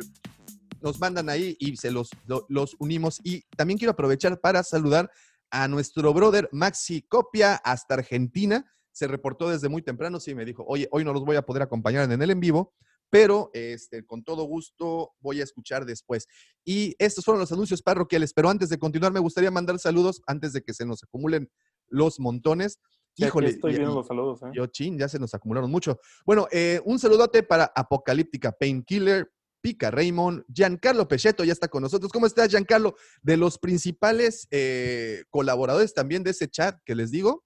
nos 0.82 0.98
mandan 1.00 1.28
ahí 1.30 1.56
y 1.58 1.76
se 1.76 1.90
los, 1.90 2.10
lo- 2.26 2.46
los 2.48 2.76
unimos. 2.80 3.20
Y 3.24 3.42
también 3.56 3.78
quiero 3.78 3.92
aprovechar 3.92 4.40
para 4.40 4.62
saludar 4.62 5.10
a 5.50 5.68
nuestro 5.68 6.12
brother 6.12 6.48
Maxi 6.52 7.02
Copia 7.02 7.54
hasta 7.64 7.94
Argentina. 7.94 8.64
Se 8.92 9.06
reportó 9.06 9.48
desde 9.50 9.68
muy 9.68 9.82
temprano, 9.82 10.18
sí, 10.20 10.34
me 10.34 10.44
dijo, 10.44 10.64
oye, 10.66 10.88
hoy 10.90 11.04
no 11.04 11.12
los 11.12 11.24
voy 11.24 11.36
a 11.36 11.42
poder 11.42 11.62
acompañar 11.62 12.10
en 12.10 12.20
el 12.20 12.30
en 12.30 12.40
vivo, 12.40 12.74
pero 13.10 13.50
este, 13.52 14.04
con 14.04 14.24
todo 14.24 14.44
gusto 14.44 15.12
voy 15.20 15.40
a 15.40 15.44
escuchar 15.44 15.86
después. 15.86 16.26
Y 16.64 16.94
estos 16.98 17.24
fueron 17.24 17.40
los 17.40 17.52
anuncios 17.52 17.82
parroquiales, 17.82 18.32
pero 18.32 18.48
antes 18.48 18.68
de 18.68 18.78
continuar 18.78 19.12
me 19.12 19.20
gustaría 19.20 19.50
mandar 19.50 19.78
saludos 19.78 20.22
antes 20.26 20.52
de 20.52 20.62
que 20.62 20.74
se 20.74 20.84
nos 20.84 21.02
acumulen 21.02 21.50
los 21.88 22.18
montones. 22.18 22.80
Híjole, 23.16 23.48
estoy 23.48 23.72
viendo 23.72 23.94
los 23.94 24.06
saludos, 24.06 24.42
¿eh? 24.42 24.50
yo, 24.52 24.66
chin, 24.66 24.98
ya 24.98 25.08
se 25.08 25.18
nos 25.18 25.32
acumularon 25.34 25.70
mucho. 25.70 25.98
Bueno, 26.26 26.48
eh, 26.50 26.80
un 26.84 26.98
saludote 26.98 27.42
para 27.42 27.72
Apocalíptica 27.74 28.52
Painkiller, 28.52 29.30
Pica 29.62 29.90
Raymond, 29.90 30.44
Giancarlo 30.52 31.08
Pechetto 31.08 31.42
ya 31.42 31.52
está 31.52 31.68
con 31.68 31.82
nosotros. 31.82 32.12
¿Cómo 32.12 32.26
estás, 32.26 32.50
Giancarlo? 32.50 32.94
De 33.22 33.36
los 33.36 33.58
principales 33.58 34.46
eh, 34.50 35.24
colaboradores 35.30 35.94
también 35.94 36.22
de 36.22 36.30
ese 36.30 36.48
chat 36.48 36.78
que 36.84 36.94
les 36.94 37.10
digo, 37.10 37.44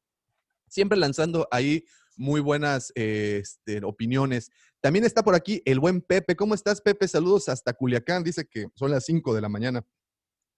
siempre 0.68 0.98
lanzando 0.98 1.46
ahí 1.50 1.84
muy 2.16 2.40
buenas 2.40 2.92
eh, 2.94 3.38
este, 3.40 3.82
opiniones. 3.84 4.50
También 4.80 5.04
está 5.04 5.22
por 5.22 5.34
aquí 5.34 5.62
el 5.64 5.78
buen 5.78 6.00
Pepe. 6.00 6.36
¿Cómo 6.36 6.54
estás, 6.54 6.80
Pepe? 6.80 7.06
Saludos 7.06 7.48
hasta 7.48 7.72
Culiacán. 7.72 8.24
Dice 8.24 8.46
que 8.46 8.66
son 8.74 8.90
las 8.90 9.04
5 9.04 9.34
de 9.34 9.40
la 9.40 9.48
mañana. 9.48 9.84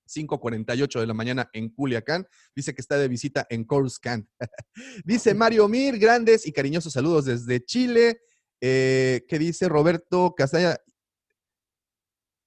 5.48 0.09 1.01
de 1.01 1.07
la 1.07 1.15
mañana 1.15 1.51
en 1.53 1.71
Culiacán. 1.71 2.27
Dice 2.55 2.75
que 2.75 2.81
está 2.81 2.99
de 2.99 3.09
visita 3.09 3.47
en 3.51 3.65
Coruscant. 3.65 4.29
dice 5.05 5.35
Mario 5.35 5.69
Mir, 5.69 5.99
grandes 5.99 6.47
y 6.47 6.53
cariñosos 6.53 6.93
saludos 6.93 7.25
desde 7.25 7.65
Chile. 7.65 8.21
Eh, 8.61 9.25
¿Qué 9.29 9.39
dice 9.39 9.69
Roberto 9.69 10.35
Castaña? 10.37 10.77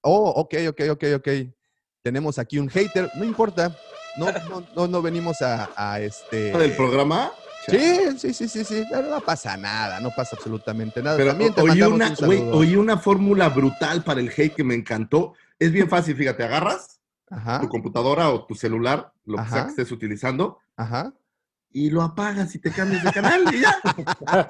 Oh, 0.01 0.29
ok, 0.29 0.55
ok, 0.69 0.81
ok, 0.91 1.03
ok. 1.15 1.27
Tenemos 2.03 2.39
aquí 2.39 2.59
un 2.59 2.69
hater. 2.69 3.09
No 3.15 3.25
importa. 3.25 3.75
No, 4.17 4.31
no, 4.31 4.67
no, 4.75 4.87
no 4.87 5.01
venimos 5.01 5.41
a, 5.41 5.71
a 5.75 5.99
este. 5.99 6.57
¿Del 6.57 6.75
programa? 6.75 7.33
Sí, 7.67 8.17
sí, 8.17 8.33
sí, 8.33 8.47
sí, 8.47 8.63
sí. 8.63 8.83
Pero 8.89 9.09
no 9.09 9.21
pasa 9.21 9.57
nada, 9.57 9.99
no 9.99 10.11
pasa 10.15 10.35
absolutamente 10.35 11.01
nada. 11.01 11.17
Pero 11.17 11.31
También 11.31 11.53
te 11.53 11.61
oí 11.61 11.81
una, 11.81 12.13
un 12.19 12.49
oí 12.53 12.75
una 12.75 12.97
fórmula 12.97 13.49
brutal 13.49 14.03
para 14.03 14.19
el 14.19 14.29
hate 14.29 14.55
que 14.55 14.63
me 14.63 14.75
encantó. 14.75 15.33
Es 15.57 15.71
bien 15.71 15.89
fácil, 15.89 16.15
fíjate, 16.15 16.43
agarras 16.43 16.99
Ajá, 17.29 17.59
tu 17.59 17.69
computadora 17.69 18.29
o 18.29 18.45
tu 18.45 18.55
celular, 18.55 19.11
lo 19.25 19.37
que 19.37 19.49
sea 19.49 19.63
que 19.63 19.69
estés 19.71 19.91
utilizando, 19.91 20.59
ajá. 20.77 21.13
y 21.71 21.89
lo 21.89 22.01
apagas 22.03 22.53
y 22.55 22.59
te 22.59 22.71
cambias 22.71 23.03
de 23.03 23.11
canal 23.11 23.43
y 23.53 23.61
ya. 23.61 23.75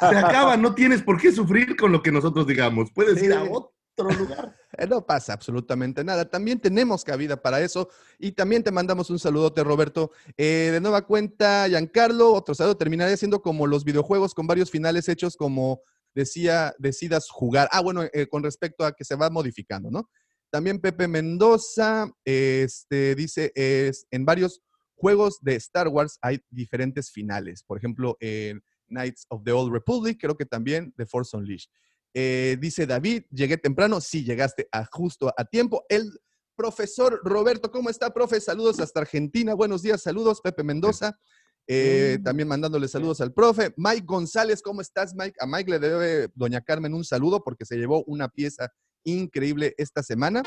Se 0.09 0.17
acaba, 0.17 0.57
no 0.57 0.75
tienes 0.75 1.01
por 1.01 1.19
qué 1.19 1.31
sufrir 1.31 1.75
con 1.77 1.91
lo 1.91 2.01
que 2.03 2.11
nosotros 2.11 2.45
digamos. 2.47 2.91
Puedes 2.91 3.21
ir 3.23 3.33
a 3.33 3.43
Sí. 3.43 3.49
Eh, 4.77 4.87
No 4.87 5.05
pasa 5.05 5.33
absolutamente 5.33 6.03
nada. 6.03 6.29
También 6.29 6.59
tenemos 6.59 7.03
cabida 7.03 7.41
para 7.41 7.61
eso. 7.61 7.89
Y 8.19 8.33
también 8.33 8.63
te 8.63 8.71
mandamos 8.71 9.09
un 9.09 9.19
saludote, 9.19 9.63
Roberto. 9.63 10.11
Eh, 10.37 10.69
de 10.73 10.81
nueva 10.81 11.05
cuenta, 11.05 11.67
Giancarlo, 11.67 12.33
otro 12.33 12.53
saludo. 12.53 12.75
Terminaría 12.75 13.15
siendo 13.15 13.41
como 13.41 13.67
los 13.67 13.85
videojuegos 13.85 14.33
con 14.33 14.47
varios 14.47 14.69
finales 14.69 15.07
hechos 15.07 15.37
como 15.37 15.81
decía, 16.13 16.73
decidas 16.79 17.29
jugar. 17.29 17.67
Ah, 17.71 17.81
bueno, 17.81 18.03
eh, 18.11 18.27
con 18.27 18.43
respecto 18.43 18.85
a 18.85 18.93
que 18.93 19.03
se 19.03 19.15
va 19.15 19.29
modificando, 19.29 19.91
¿no? 19.91 20.09
También 20.49 20.79
Pepe 20.79 21.07
Mendoza 21.07 22.09
este, 22.23 23.15
dice, 23.15 23.51
es, 23.55 24.07
en 24.11 24.23
varios 24.25 24.61
juegos 24.95 25.39
de 25.41 25.55
Star 25.55 25.89
Wars 25.89 26.17
hay 26.21 26.39
diferentes 26.49 27.11
finales. 27.11 27.63
Por 27.63 27.77
ejemplo, 27.77 28.15
en 28.21 28.63
Knights 28.87 29.25
of 29.29 29.43
the 29.43 29.51
Old 29.51 29.73
Republic, 29.73 30.17
creo 30.19 30.37
que 30.37 30.45
también 30.45 30.93
The 30.95 31.05
Force 31.05 31.35
Unleashed. 31.35 31.69
Eh, 32.17 32.55
dice 32.61 32.87
David, 32.87 33.23
llegué 33.29 33.57
temprano, 33.57 33.99
sí, 33.99 34.23
llegaste 34.23 34.69
a 34.71 34.85
justo 34.85 35.33
a 35.35 35.43
tiempo. 35.43 35.83
El 35.89 36.09
profesor 36.55 37.19
Roberto, 37.25 37.69
¿cómo 37.69 37.89
está, 37.89 38.13
profe? 38.13 38.39
Saludos 38.39 38.79
hasta 38.79 39.01
Argentina, 39.01 39.53
buenos 39.53 39.81
días, 39.81 40.01
saludos, 40.01 40.39
Pepe 40.41 40.63
Mendoza. 40.63 41.19
Eh, 41.67 42.17
Mm. 42.19 42.23
También 42.23 42.47
mandándole 42.47 42.87
saludos 42.87 43.19
al 43.19 43.33
profe. 43.33 43.73
Mike 43.75 44.05
González, 44.05 44.61
¿cómo 44.61 44.79
estás, 44.79 45.13
Mike? 45.13 45.35
A 45.41 45.45
Mike 45.45 45.71
le 45.71 45.79
debe 45.79 46.29
Doña 46.35 46.61
Carmen 46.61 46.93
un 46.93 47.03
saludo 47.03 47.43
porque 47.43 47.65
se 47.65 47.75
llevó 47.75 48.03
una 48.05 48.29
pieza 48.29 48.71
increíble 49.03 49.73
esta 49.77 50.01
semana. 50.01 50.43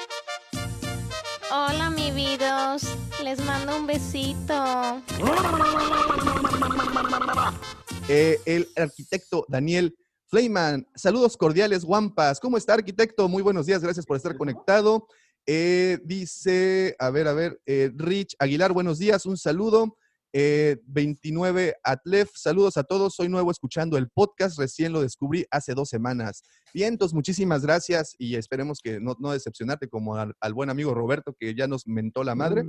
Hola, 1.51 1.91
mi 1.91 2.13
vidos. 2.13 2.83
Les 3.23 3.45
mando 3.45 3.77
un 3.77 3.87
besito. 3.87 5.03
Eh, 8.09 8.41
el 8.47 8.69
arquitecto 8.77 9.45
Daniel 9.49 9.95
Fleiman, 10.29 10.87
saludos 10.95 11.39
cordiales, 11.39 11.87
Guampas. 11.87 12.39
¿Cómo 12.39 12.59
está, 12.59 12.75
arquitecto? 12.75 13.29
Muy 13.29 13.43
buenos 13.43 13.65
días, 13.65 13.83
gracias 13.83 14.05
por 14.05 14.19
estar 14.19 14.37
conectado. 14.37 15.07
Eh, 15.47 15.99
dice, 16.05 16.95
a 16.99 17.09
ver, 17.09 17.29
a 17.29 17.33
ver, 17.33 17.59
eh, 17.65 17.91
Rich 17.97 18.37
Aguilar, 18.39 18.75
buenos 18.75 18.99
días, 18.99 19.25
un 19.25 19.39
saludo. 19.39 19.97
Eh, 20.35 20.77
29 20.85 21.77
Atlef, 21.83 22.29
saludos 22.35 22.77
a 22.77 22.85
todos, 22.85 23.15
soy 23.15 23.31
nuevo 23.31 23.51
escuchando 23.51 23.97
el 23.97 24.11
podcast, 24.11 24.59
recién 24.59 24.93
lo 24.93 25.01
descubrí 25.01 25.47
hace 25.51 25.73
dos 25.73 25.89
semanas. 25.89 26.43
Vientos, 26.75 27.15
muchísimas 27.15 27.63
gracias 27.63 28.15
y 28.19 28.35
esperemos 28.37 28.81
que 28.83 29.01
no, 29.01 29.17
no 29.19 29.33
decepcionarte 29.33 29.89
como 29.89 30.17
al, 30.17 30.35
al 30.43 30.53
buen 30.53 30.69
amigo 30.69 30.93
Roberto 30.93 31.35
que 31.41 31.55
ya 31.55 31.67
nos 31.67 31.87
mentó 31.87 32.23
la 32.23 32.35
madre. 32.35 32.65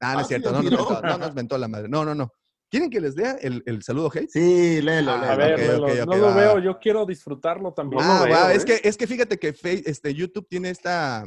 Ah, 0.00 0.14
no 0.14 0.18
Ah, 0.18 0.22
es 0.22 0.26
cierto, 0.26 0.48
sí, 0.60 0.68
no 0.68 0.76
¿no? 0.90 1.00
no 1.00 1.18
nos 1.18 1.34
mentó 1.36 1.56
la 1.58 1.68
madre. 1.68 1.88
No, 1.88 2.04
no, 2.04 2.16
no. 2.16 2.32
¿Quieren 2.74 2.90
que 2.90 3.00
les 3.00 3.14
lea 3.14 3.36
el, 3.40 3.62
el 3.66 3.84
saludo, 3.84 4.10
Hate? 4.12 4.28
Sí, 4.28 4.82
léelo, 4.82 5.12
Ah, 5.12 5.18
léelo. 5.20 5.32
A 5.32 5.36
ver, 5.36 5.80
ok, 6.02 6.06
no 6.08 6.16
lo 6.16 6.26
va. 6.26 6.34
veo, 6.34 6.58
yo 6.58 6.80
quiero 6.80 7.06
disfrutarlo 7.06 7.72
también. 7.72 8.02
No 8.04 8.12
Ah, 8.12 8.24
veo, 8.24 8.34
va, 8.34 8.52
¿eh? 8.52 8.56
es 8.56 8.64
que, 8.64 8.80
es 8.82 8.96
que 8.96 9.06
fíjate 9.06 9.38
que 9.38 9.54
este, 9.86 10.12
YouTube 10.12 10.48
tiene 10.48 10.70
esta, 10.70 11.24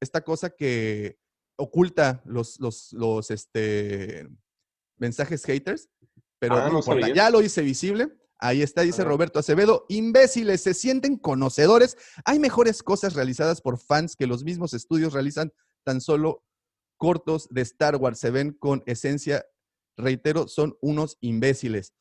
esta 0.00 0.20
cosa 0.20 0.50
que 0.50 1.18
oculta 1.58 2.22
los, 2.24 2.60
los, 2.60 2.92
los 2.92 3.32
este, 3.32 4.28
mensajes 4.96 5.42
haters, 5.44 5.88
pero 6.38 6.54
Ah, 6.54 6.66
no 6.68 6.74
no 6.74 6.78
importa, 6.78 7.08
ya 7.12 7.30
lo 7.30 7.42
hice 7.42 7.62
visible. 7.62 8.08
Ahí 8.38 8.62
está, 8.62 8.82
dice. 8.82 9.02
Roberto 9.02 9.40
Acevedo. 9.40 9.86
Imbéciles, 9.88 10.60
se 10.60 10.72
sienten 10.74 11.16
conocedores. 11.16 11.96
Hay 12.24 12.38
mejores 12.38 12.84
cosas 12.84 13.14
realizadas 13.14 13.60
por 13.60 13.78
fans 13.80 14.14
que 14.14 14.28
los 14.28 14.44
mismos 14.44 14.72
estudios 14.72 15.14
realizan 15.14 15.52
tan 15.84 16.00
solo 16.00 16.44
cortos 16.96 17.48
de 17.50 17.62
Star 17.62 17.96
Wars. 17.96 18.20
Se 18.20 18.30
ven 18.30 18.52
con 18.52 18.84
esencia, 18.86 19.44
reitero, 19.96 20.48
son 20.48 20.76
unos 20.80 21.16
imbéciles. 21.20 21.92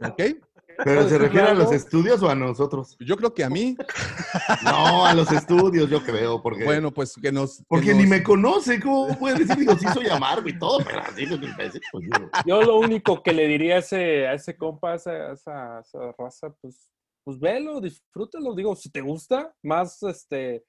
¿Ok? 0.00 0.22
¿Pero 0.84 1.08
se 1.08 1.18
refiere 1.18 1.48
a 1.48 1.54
los 1.54 1.70
estudios 1.70 2.22
o 2.22 2.30
a 2.30 2.34
nosotros? 2.34 2.96
Yo 2.98 3.16
creo 3.16 3.32
que 3.34 3.44
a 3.44 3.50
mí, 3.50 3.76
No, 4.64 5.06
a 5.06 5.14
los 5.14 5.30
estudios, 5.30 5.88
yo 5.88 6.02
creo, 6.02 6.42
porque... 6.42 6.64
bueno, 6.64 6.90
pues 6.90 7.14
que 7.20 7.30
nos... 7.30 7.58
que 7.58 7.64
porque 7.68 7.94
ni 7.94 8.06
me 8.06 8.22
conoce, 8.22 8.80
¿cómo 8.80 9.16
puede 9.18 9.40
decir? 9.40 9.56
Digo, 9.56 9.76
sí 9.76 9.86
soy 9.92 10.08
amargo 10.08 10.48
y 10.48 10.58
todo, 10.58 10.78
pero 10.84 11.00
así 11.00 11.26
no 11.26 11.36
es 11.36 11.42
imbécil, 11.42 11.80
pues 11.90 12.04
digo. 12.04 12.30
Yo 12.46 12.62
lo 12.62 12.78
único 12.78 13.22
que 13.22 13.32
le 13.32 13.46
diría 13.46 13.76
a 13.76 13.78
ese, 13.78 14.26
a 14.26 14.34
ese 14.34 14.56
compa, 14.56 14.92
a 14.92 14.94
esa, 14.96 15.10
a 15.10 15.32
esa, 15.32 15.76
a 15.76 15.80
esa 15.80 16.14
raza, 16.18 16.54
pues, 16.60 16.90
pues 17.24 17.38
velo, 17.38 17.80
disfrútalo. 17.80 18.54
Digo, 18.54 18.74
si 18.74 18.90
te 18.90 19.00
gusta, 19.00 19.52
más 19.62 20.02
este, 20.02 20.64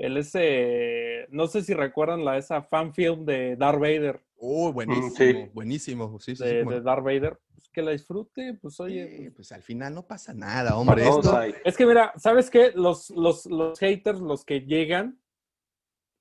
el 0.00 0.16
ese, 0.16 1.26
no 1.30 1.46
sé 1.46 1.62
si 1.62 1.74
recuerdan 1.74 2.24
la 2.24 2.38
esa 2.38 2.62
fan 2.62 2.94
film 2.94 3.24
de 3.24 3.56
Darth 3.56 3.78
Vader, 3.80 4.20
Oh, 4.42 4.72
buenísimo, 4.72 5.10
sí. 5.16 5.50
buenísimo. 5.52 6.18
Sí, 6.18 6.34
sí, 6.34 6.42
sí, 6.42 6.48
de, 6.48 6.64
bueno. 6.64 6.78
de 6.78 6.84
Darth 6.84 7.04
Vader, 7.04 7.38
pues 7.54 7.68
que 7.68 7.82
la 7.82 7.90
disfrute, 7.90 8.54
pues 8.54 8.80
oye. 8.80 9.06
Sí, 9.08 9.16
pues, 9.24 9.32
pues 9.34 9.52
al 9.52 9.62
final 9.62 9.94
no 9.94 10.06
pasa 10.06 10.32
nada, 10.32 10.76
hombre. 10.76 11.06
Esto. 11.06 11.38
Es 11.62 11.76
que 11.76 11.84
mira, 11.84 12.14
¿sabes 12.16 12.48
qué? 12.48 12.72
Los, 12.74 13.10
los, 13.10 13.44
los 13.44 13.78
haters, 13.78 14.18
los 14.20 14.46
que 14.46 14.60
llegan, 14.62 15.20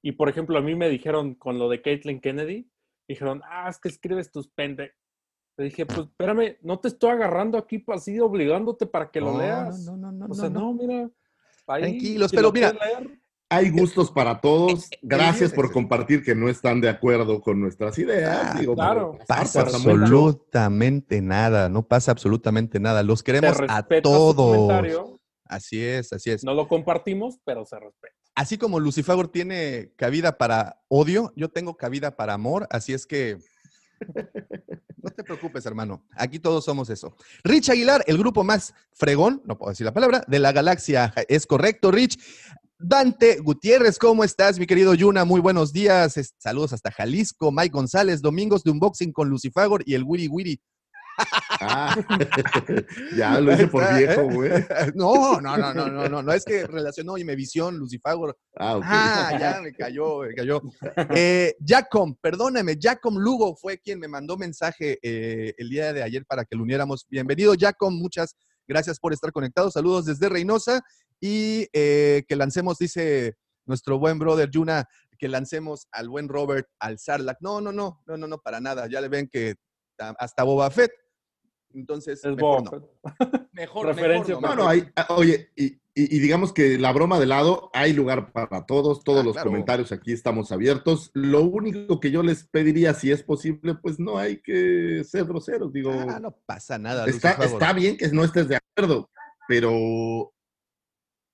y 0.02 0.12
por 0.12 0.28
ejemplo, 0.28 0.58
a 0.58 0.62
mí 0.62 0.76
me 0.76 0.90
dijeron 0.90 1.34
con 1.36 1.58
lo 1.58 1.70
de 1.70 1.82
Caitlyn 1.82 2.20
Kennedy, 2.20 2.70
dijeron, 3.08 3.42
ah, 3.46 3.70
es 3.70 3.80
que 3.80 3.88
escribes 3.88 4.30
tus 4.32 4.50
pende. 4.50 4.92
Le 5.56 5.66
dije, 5.66 5.86
pues 5.86 6.00
espérame, 6.00 6.58
no 6.62 6.80
te 6.80 6.90
estoy 6.90 7.12
agarrando 7.12 7.58
aquí 7.58 7.84
así 7.88 8.20
obligándote 8.20 8.86
para 8.86 9.12
que 9.12 9.22
lo 9.22 9.32
No, 9.34 9.40
leas. 9.40 9.86
No, 9.86 9.96
no, 9.98 10.12
no, 10.12 10.26
o 10.26 10.28
no, 10.28 10.34
sea, 10.34 10.50
no. 10.50 10.60
no, 10.60 10.74
mira. 10.74 11.10
ahí, 11.68 11.82
Tranquilos, 11.84 12.32
si 12.32 12.36
pero 12.36 12.48
lo 12.50 12.54
mira, 12.54 12.74
leer, 12.74 13.19
Hay 13.50 13.72
gustos 13.72 14.12
para 14.12 14.40
todos. 14.40 14.90
Gracias 15.02 15.52
por 15.52 15.72
compartir 15.72 16.24
que 16.24 16.36
no 16.36 16.50
están 16.50 16.82
de 16.82 16.90
acuerdo 16.90 17.42
con 17.42 17.60
nuestras 17.60 17.98
ideas. 17.98 18.52
Ah, 18.54 18.60
Digo, 18.60 18.76
claro. 18.76 19.14
pero 19.14 19.26
pasa 19.28 19.62
absolutamente 19.62 21.22
nada, 21.22 21.68
no 21.68 21.88
pasa 21.88 22.12
absolutamente 22.12 22.80
nada. 22.80 23.02
Los 23.02 23.24
queremos 23.24 23.58
a 23.68 23.84
todos. 24.02 25.20
Así 25.46 25.84
es, 25.84 26.14
así 26.14 26.30
es. 26.30 26.44
No 26.44 26.54
lo 26.54 26.68
compartimos, 26.68 27.40
pero 27.44 27.66
se 27.66 27.80
respeta. 27.80 28.16
Así 28.36 28.58
como 28.58 28.80
Lucifagor 28.80 29.28
tiene 29.28 29.92
cabida 29.96 30.38
para 30.38 30.80
odio, 30.88 31.34
yo 31.36 31.50
tengo 31.50 31.76
cabida 31.76 32.16
para 32.16 32.36
amor, 32.36 32.68
así 32.70 32.94
es 32.94 33.06
que 33.06 33.38
no 35.02 35.10
te 35.10 35.24
preocupes, 35.24 35.66
hermano. 35.66 36.06
Aquí 36.12 36.40
todos 36.40 36.64
somos 36.64 36.90
eso. 36.90 37.16
Rich 37.44 37.70
Aguilar, 37.70 38.04
el 38.08 38.18
grupo 38.18 38.44
más 38.44 38.74
fregón, 38.94 39.42
no 39.46 39.58
puedo 39.58 39.72
decir 39.72 39.86
la 39.86 39.94
palabra, 39.94 40.24
de 40.28 40.40
la 40.40 40.52
galaxia. 40.52 41.14
Es 41.28 41.48
correcto, 41.48 41.92
Rich. 41.92 42.20
Dante 42.82 43.40
Gutiérrez, 43.42 44.00
¿cómo 44.00 44.24
estás, 44.24 44.58
mi 44.58 44.66
querido 44.66 44.94
Yuna? 44.94 45.26
Muy 45.26 45.42
buenos 45.42 45.74
días. 45.74 46.18
Saludos 46.38 46.72
hasta 46.72 46.90
Jalisco. 46.90 47.52
Mike 47.52 47.74
González, 47.74 48.22
domingos 48.22 48.64
de 48.64 48.72
unboxing 48.72 49.12
con 49.12 49.28
Lucifagor 49.28 49.84
y 49.86 49.96
el 49.96 50.06
Wiri 50.06 50.30
Wiri. 50.30 50.62
Ah, 51.60 51.94
ya 53.18 53.42
lo 53.42 53.52
hice 53.52 53.68
por 53.68 53.84
Está, 53.84 53.98
viejo, 53.98 54.22
¿eh? 54.22 54.34
güey. 54.34 54.52
No, 54.96 55.42
no, 55.42 55.58
no, 55.58 55.74
no, 55.74 55.88
no, 55.90 56.08
no, 56.08 56.24
no, 56.24 56.32
es 56.32 56.46
que 56.46 56.66
relacionó 56.68 57.18
Imevisión, 57.18 57.78
Lucifagor. 57.78 58.38
Ah, 58.56 58.78
ok. 58.78 58.84
Ah, 58.88 59.38
ya 59.38 59.62
me 59.62 59.74
cayó, 59.74 60.20
me 60.20 60.34
cayó. 60.34 60.62
Eh, 61.14 61.58
Jacom, 61.60 62.16
perdóname, 62.22 62.78
Jacom 62.80 63.18
Lugo 63.18 63.58
fue 63.58 63.80
quien 63.80 64.00
me 64.00 64.08
mandó 64.08 64.38
mensaje 64.38 65.00
eh, 65.02 65.54
el 65.58 65.70
día 65.70 65.92
de 65.92 66.02
ayer 66.02 66.26
para 66.26 66.46
que 66.46 66.56
lo 66.56 66.64
uniéramos. 66.64 67.06
Bienvenido, 67.10 67.56
Jacom, 67.60 67.94
muchas 67.94 68.34
gracias 68.34 68.49
por 69.00 69.14
estar 69.14 69.32
conectado. 69.32 69.72
Saludos 69.72 70.06
desde 70.06 70.30
Reynosa 70.30 70.82
y 71.20 71.68
eh, 71.74 72.24
que 72.28 72.36
lancemos, 72.36 72.78
dice 72.78 73.36
nuestro 73.66 74.00
buen 74.00 74.20
brother 74.20 74.50
Yuna, 74.50 74.86
que 75.18 75.28
lancemos 75.28 75.88
al 75.92 76.08
buen 76.08 76.30
Robert 76.30 76.68
al 76.80 76.98
Sarlacc. 76.98 77.38
No, 77.42 77.60
no, 77.62 77.72
no, 77.72 78.02
no, 78.06 78.18
no, 78.18 78.28
no, 78.28 78.38
para 78.40 78.60
nada. 78.60 78.88
Ya 78.88 79.02
le 79.02 79.10
ven 79.10 79.28
que 79.28 79.56
ta- 79.98 80.16
hasta 80.18 80.44
Boba 80.44 80.70
Fett. 80.72 80.92
Entonces, 81.74 82.24
Es 82.24 82.36
mejor 82.36 82.64
no. 82.64 82.90
Mejor, 83.54 83.86
Referencia 83.88 84.36
mejor 84.36 84.42
No, 84.42 84.56
no, 84.56 84.64
no, 84.64 84.70
mejor. 84.70 84.72
hay, 84.86 84.92
ah, 84.96 85.08
oye, 85.16 85.50
y, 85.56 85.66
y- 85.66 85.80
y 86.16 86.20
digamos 86.20 86.54
que 86.54 86.78
la 86.78 86.92
broma 86.94 87.20
de 87.20 87.26
lado, 87.26 87.70
hay 87.74 87.94
lugar 87.94 88.32
para 88.32 88.66
todos, 88.66 89.04
todos 89.04 89.20
Ah, 89.20 89.24
los 89.24 89.34
claro. 89.34 89.50
comentarios 89.50 89.92
aquí 89.92 90.14
estamos 90.14 90.52
abiertos. 90.52 91.12
Lo 91.14 91.42
único 91.44 92.00
que 92.00 92.10
yo 92.12 92.24
les 92.24 92.46
pediría, 92.48 92.94
si 92.94 93.12
es 93.12 93.22
posible, 93.24 93.76
pues 93.76 94.00
no 94.00 94.18
hay 94.18 94.38
que 94.42 95.04
ser 95.04 95.26
groseros, 95.26 95.74
digo, 95.74 95.92
Ah, 95.92 96.20
no 96.22 96.32
pasa 96.46 96.78
nada. 96.78 97.06
está 97.08 97.74
bien 97.74 97.98
que 97.98 98.08
no 98.10 98.24
estés 98.24 98.48
de 98.48 98.58
acuerdo, 98.58 99.10
pero 99.48 100.32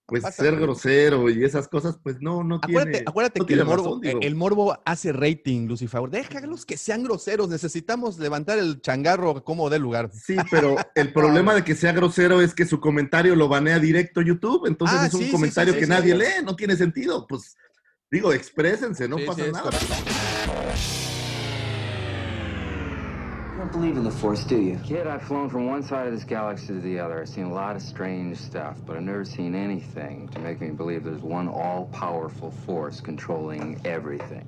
pues 0.07 0.23
pasa 0.23 0.43
ser 0.43 0.55
grosero 0.57 1.29
y 1.29 1.43
esas 1.43 1.67
cosas, 1.67 1.97
pues 2.01 2.21
no, 2.21 2.43
no 2.43 2.55
Acuérdate, 2.55 2.91
tiene... 2.91 3.05
acuérdate 3.07 3.39
no 3.39 3.45
que 3.45 3.53
el 3.53 3.59
tiene 3.59 3.69
morbo, 3.69 3.99
razón, 4.01 4.23
el 4.23 4.35
morbo 4.35 4.77
hace 4.85 5.11
rating, 5.11 5.67
Lucifer. 5.67 6.01
Déjalos 6.09 6.65
que 6.65 6.77
sean 6.77 7.03
groseros. 7.03 7.49
Necesitamos 7.49 8.19
levantar 8.19 8.59
el 8.59 8.81
changarro 8.81 9.43
como 9.43 9.69
dé 9.69 9.79
lugar. 9.79 10.11
Sí, 10.13 10.35
pero 10.51 10.75
el 10.93 11.11
problema 11.13 11.55
de 11.55 11.63
que 11.63 11.75
sea 11.75 11.91
grosero 11.91 12.41
es 12.41 12.53
que 12.53 12.65
su 12.65 12.79
comentario 12.79 13.35
lo 13.35 13.47
banea 13.47 13.79
directo 13.79 14.21
YouTube, 14.21 14.67
entonces 14.67 14.99
Ah, 14.99 15.07
es 15.07 15.13
un 15.13 15.23
sí, 15.23 15.31
comentario 15.31 15.73
sí, 15.73 15.79
que 15.79 15.87
nadie 15.87 16.15
lee, 16.15 16.43
no 16.43 16.55
tiene 16.55 16.75
sentido. 16.75 17.25
Pues 17.27 17.55
digo, 18.11 18.31
exprésense, 18.31 19.07
no 19.07 19.17
pasa 19.25 19.47
nada. 19.47 19.63
correcto. 19.63 19.95
Don't 23.66 23.82
believe 23.82 23.97
in 23.97 24.03
the 24.03 24.11
Force, 24.11 24.43
do 24.43 24.57
you? 24.57 24.78
Kid, 24.86 25.07
I've 25.07 25.24
flown 25.24 25.49
from 25.49 25.66
one 25.66 25.82
side 25.82 26.05
of 26.07 26.13
this 26.13 26.24
galaxy 26.24 26.68
to 26.68 26.80
the 26.82 26.99
other. 26.99 27.20
I've 27.22 27.30
seen 27.30 27.45
a 27.45 27.53
lot 27.53 27.76
of 27.76 27.82
strange 27.82 28.38
stuff, 28.38 28.78
but 28.86 28.95
I've 28.95 29.03
never 29.03 29.26
seen 29.26 29.55
anything 29.55 30.28
to 30.30 30.39
make 30.39 30.61
me 30.61 30.70
believe 30.70 31.03
there's 31.03 31.24
one 31.24 31.47
all-powerful 31.47 32.51
force 32.66 33.01
controlling 33.01 33.82
everything. 33.84 34.45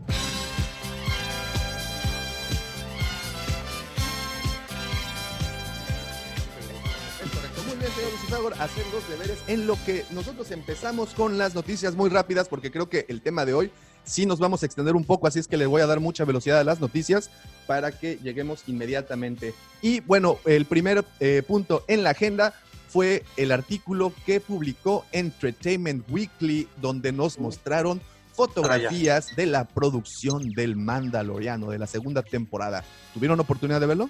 Es 7.24 7.32
correcto. 7.32 7.64
Muy 7.68 7.78
bien, 7.78 7.92
señor 7.92 8.12
Lucifagor, 8.12 8.54
hacer 8.60 8.86
los 8.94 9.10
deberes 9.10 9.44
en 9.48 9.66
lo 9.66 9.78
que 9.84 10.06
nosotros 10.12 10.52
empezamos 10.52 11.16
con 11.16 11.40
las 11.40 11.56
noticias 11.56 11.96
muy 11.96 12.10
rápidas, 12.10 12.48
porque 12.48 12.70
creo 12.72 12.88
que 12.88 13.06
el 13.10 13.22
tema 13.22 13.46
de 13.46 13.56
hoy 13.56 13.72
sí 14.08 14.26
nos 14.26 14.40
vamos 14.40 14.64
a 14.64 14.66
extender 14.66 14.96
un 14.96 15.04
poco, 15.04 15.28
así 15.28 15.38
es 15.38 15.48
que 15.48 15.58
le 15.58 15.68
voy 15.68 15.82
a 15.82 15.86
dar 15.86 16.00
mucha 16.00 16.26
velocidad 16.26 16.60
a 16.60 16.64
las 16.64 16.80
noticias 16.80 17.30
para 17.68 17.92
que 17.92 18.18
lleguemos 18.24 18.64
inmediatamente. 18.68 19.54
Y 19.82 20.00
bueno, 20.00 20.40
el 20.46 20.66
primer 20.66 21.06
eh, 21.20 21.44
punto 21.46 21.84
en 21.88 22.04
la 22.04 22.12
agenda 22.12 22.54
fue 22.88 23.24
el 23.36 23.52
artículo 23.52 24.14
que 24.26 24.40
publicó 24.40 25.06
Entertainment 25.12 26.10
Weekly, 26.10 26.68
donde 26.82 27.12
nos 27.12 27.38
mostraron 27.38 28.02
fotografías 28.34 29.36
de 29.36 29.46
la 29.48 29.66
producción 29.66 30.52
del 30.54 30.76
Mandaloriano 30.76 31.70
de 31.70 31.80
la 31.80 31.88
segunda 31.88 32.24
temporada. 32.24 32.84
¿Tuvieron 33.14 33.40
oportunidad 33.40 33.82
de 33.82 33.88
verlo? 33.88 34.10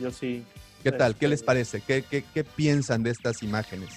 Yo 0.00 0.10
sí. 0.10 0.44
¿Qué 0.82 0.92
tal? 0.92 1.14
¿Qué 1.16 1.28
les 1.28 1.40
Este, 1.40 1.46
parece? 1.46 1.80
¿Qué, 1.80 2.02
qué, 2.02 2.24
qué 2.32 2.44
piensan 2.44 3.02
de 3.02 3.10
estas 3.10 3.42
imágenes? 3.42 3.90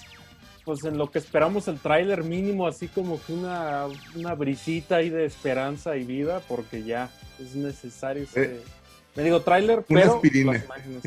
Pues 0.64 0.84
en 0.84 0.96
lo 0.96 1.10
que 1.10 1.18
esperamos 1.18 1.66
el 1.66 1.78
tráiler 1.80 2.22
mínimo, 2.22 2.66
así 2.68 2.86
como 2.86 3.20
que 3.24 3.32
una, 3.32 3.86
una 4.14 4.34
brisita 4.34 4.96
ahí 4.96 5.10
de 5.10 5.24
esperanza 5.24 5.96
y 5.96 6.04
vida, 6.04 6.40
porque 6.46 6.84
ya 6.84 7.10
es 7.40 7.56
necesario 7.56 8.22
ese, 8.22 8.60
Me 9.16 9.24
digo 9.24 9.40
tráiler, 9.40 9.84
Una 9.88 10.00
pero 10.00 10.14
aspirina. 10.14 10.52
las 10.52 10.64
imágenes. 10.64 11.02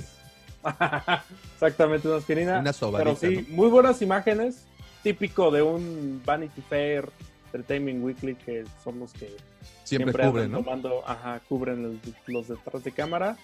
Exactamente, 1.53 2.07
una 2.07 2.17
aspirina. 2.17 2.51
Una 2.59 2.63
pero 2.63 2.73
sobadita, 2.73 3.15
sí, 3.15 3.45
muy 3.49 3.69
buenas 3.69 4.01
imágenes. 4.01 4.65
Típico 5.03 5.51
de 5.51 5.61
un 5.61 6.21
Vanity 6.25 6.61
Fair, 6.61 7.09
Entertainment 7.45 8.03
Weekly, 8.03 8.35
que 8.35 8.65
son 8.83 8.99
los 8.99 9.13
que 9.13 9.35
Siempre 9.83 10.11
andan 10.11 10.31
cubren, 10.31 10.51
¿no? 10.51 10.57
tomando, 10.63 11.03
ajá, 11.07 11.39
cubren 11.47 11.83
los, 11.83 11.95
los 12.27 12.47
detrás 12.47 12.83
de 12.83 12.91
cámara. 12.91 13.37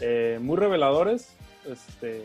Eh, 0.00 0.38
muy 0.42 0.56
reveladores. 0.56 1.28
Este, 1.64 2.22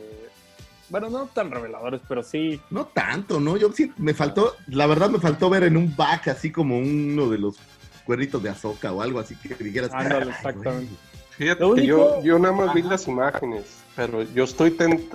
bueno, 0.91 1.09
no 1.09 1.25
tan 1.27 1.49
reveladores, 1.49 2.01
pero 2.07 2.21
sí. 2.21 2.61
No 2.69 2.85
tanto, 2.85 3.39
¿no? 3.39 3.57
Yo 3.57 3.71
sí, 3.71 3.91
me 3.97 4.13
faltó, 4.13 4.55
la 4.67 4.85
verdad 4.85 5.09
me 5.09 5.19
faltó 5.19 5.49
ver 5.49 5.63
en 5.63 5.77
un 5.77 5.95
back 5.95 6.27
así 6.27 6.51
como 6.51 6.77
uno 6.77 7.29
de 7.29 7.37
los 7.39 7.57
cuernitos 8.05 8.43
de 8.43 8.49
Azoka 8.49 8.91
o 8.91 9.01
algo 9.01 9.19
así 9.19 9.35
que 9.35 9.55
dijeras. 9.55 9.91
Ándale, 9.93 10.25
"Ay, 10.25 10.29
exactamente. 10.31 10.93
Fíjate 11.37 11.63
que 11.75 11.85
yo, 11.87 12.21
yo 12.23 12.37
nada 12.37 12.53
más 12.53 12.73
vi 12.75 12.81
las 12.83 13.07
imágenes, 13.07 13.63
pero 13.95 14.21
yo 14.21 14.43
estoy 14.43 14.71
tent- 14.71 15.09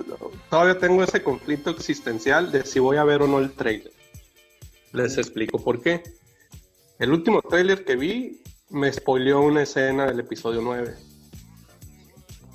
todavía 0.49 0.77
tengo 0.77 1.03
ese 1.03 1.21
conflicto 1.23 1.69
existencial 1.69 2.51
de 2.51 2.65
si 2.65 2.79
voy 2.79 2.97
a 2.97 3.03
ver 3.05 3.21
o 3.21 3.27
no 3.27 3.39
el 3.39 3.51
trailer. 3.53 3.91
Les 4.93 5.17
explico 5.17 5.63
por 5.63 5.81
qué. 5.81 6.03
El 6.99 7.11
último 7.11 7.41
trailer 7.43 7.85
que 7.85 7.95
vi 7.95 8.41
me 8.71 8.91
spoileó 8.91 9.41
una 9.41 9.61
escena 9.61 10.07
del 10.07 10.19
episodio 10.19 10.61
9. 10.61 10.95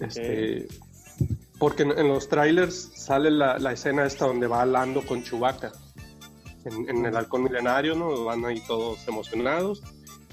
Este, 0.01 0.67
porque 1.63 1.85
en, 1.85 1.97
en 1.97 2.09
los 2.09 2.29
trailers 2.29 2.91
sale 2.97 3.31
la, 3.31 3.57
la 3.57 3.71
escena 3.71 4.05
esta 4.05 4.27
donde 4.27 4.49
va 4.49 4.67
Lando 4.67 5.01
con 5.07 5.23
Chewbacca 5.23 5.71
en, 6.65 6.89
en 6.89 7.07
el 7.07 7.17
halcón 7.17 7.45
milenario, 7.45 7.95
¿no? 7.95 8.25
Van 8.25 8.45
ahí 8.45 8.61
todos 8.67 9.07
emocionados. 9.07 9.81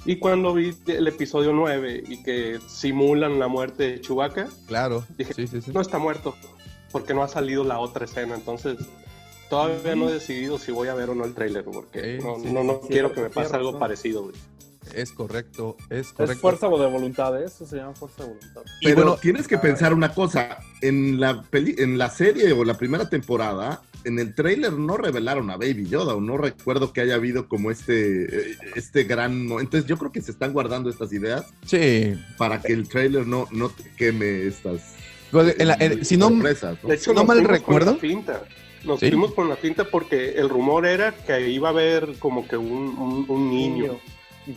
Y 0.05 0.15
cuando 0.17 0.55
vi 0.55 0.75
el 0.87 1.07
episodio 1.07 1.53
9 1.53 2.03
y 2.07 2.23
que 2.23 2.59
simulan 2.67 3.37
la 3.37 3.47
muerte 3.47 3.91
de 3.91 4.01
Chewbacca, 4.01 4.47
Claro, 4.65 5.03
dije, 5.19 5.35
sí, 5.35 5.45
sí, 5.45 5.61
sí. 5.61 5.71
no 5.71 5.81
está 5.81 5.99
muerto, 5.99 6.35
porque 6.91 7.13
no 7.13 7.21
ha 7.21 7.27
salido 7.27 7.63
la 7.63 7.77
otra 7.77 8.05
escena. 8.05 8.33
Entonces, 8.33 8.77
todavía 9.51 9.95
no 9.95 10.09
he 10.09 10.13
decidido 10.13 10.57
si 10.57 10.71
voy 10.71 10.87
a 10.87 10.95
ver 10.95 11.11
o 11.11 11.15
no 11.15 11.25
el 11.25 11.35
trailer, 11.35 11.63
porque 11.63 12.17
Sí, 12.17 12.25
no, 12.25 12.39
sí, 12.39 12.51
no, 12.51 12.63
no 12.63 12.79
sí, 12.81 12.87
quiero 12.89 13.11
que 13.13 13.21
me 13.21 13.29
pase 13.29 13.49
cierto. 13.49 13.67
algo 13.67 13.77
parecido. 13.77 14.23
güey. 14.23 14.35
Es 14.95 15.11
correcto, 15.11 15.77
es 15.89 16.07
Es 16.07 16.13
correcto. 16.13 16.41
fuerza 16.41 16.67
de 16.67 16.87
voluntad, 16.87 17.41
¿eh? 17.41 17.45
eso 17.45 17.65
se 17.65 17.77
llama 17.77 17.93
fuerza 17.93 18.23
de 18.23 18.29
voluntad. 18.29 18.61
Y 18.81 18.85
Pero 18.85 18.95
bueno, 18.95 19.17
tienes 19.21 19.47
que 19.47 19.57
pensar 19.57 19.93
una 19.93 20.13
cosa, 20.13 20.57
en 20.81 21.19
la 21.19 21.41
peli, 21.43 21.75
en 21.77 21.97
la 21.97 22.09
serie 22.09 22.51
o 22.53 22.63
la 22.65 22.75
primera 22.77 23.09
temporada, 23.09 23.81
en 24.05 24.17
el 24.19 24.33
tráiler 24.33 24.73
no 24.73 24.95
revelaron 24.97 25.49
a 25.51 25.57
Baby 25.57 25.87
Yoda, 25.89 26.15
o 26.15 26.21
no 26.21 26.37
recuerdo 26.37 26.93
que 26.93 27.01
haya 27.01 27.15
habido 27.15 27.47
como 27.47 27.69
este, 27.71 28.23
eh, 28.51 28.57
este 28.75 29.03
gran... 29.03 29.33
Entonces 29.51 29.85
yo 29.85 29.97
creo 29.97 30.11
que 30.11 30.21
se 30.21 30.31
están 30.31 30.53
guardando 30.53 30.89
estas 30.89 31.11
ideas 31.13 31.45
sí. 31.65 32.15
para 32.37 32.61
que 32.61 32.73
el 32.73 32.87
tráiler 32.87 33.27
no, 33.27 33.47
no 33.51 33.69
te 33.69 33.83
queme 33.97 34.47
estas 34.47 34.95
En 35.33 35.67
la- 35.67 35.77
en- 35.79 36.03
si 36.05 36.17
no, 36.17 36.29
sorpresas, 36.29 36.77
¿no? 36.81 36.89
De 36.89 36.95
hecho, 36.95 37.13
no 37.13 37.23
mal 37.25 37.43
recuerdo. 37.43 37.87
Con 37.87 37.95
la 37.95 37.99
finta. 38.15 38.43
Nos 38.85 39.01
Sí. 39.01 39.09
fuimos 39.09 39.33
con 39.33 39.49
la 39.49 39.57
finta 39.57 39.83
porque 39.83 40.31
el 40.37 40.47
rumor 40.47 40.85
era 40.85 41.13
que 41.13 41.49
iba 41.49 41.67
a 41.67 41.71
haber 41.71 42.13
como 42.19 42.47
que 42.47 42.55
un, 42.55 42.97
un- 42.97 43.25
un 43.27 43.49
niño. 43.49 43.99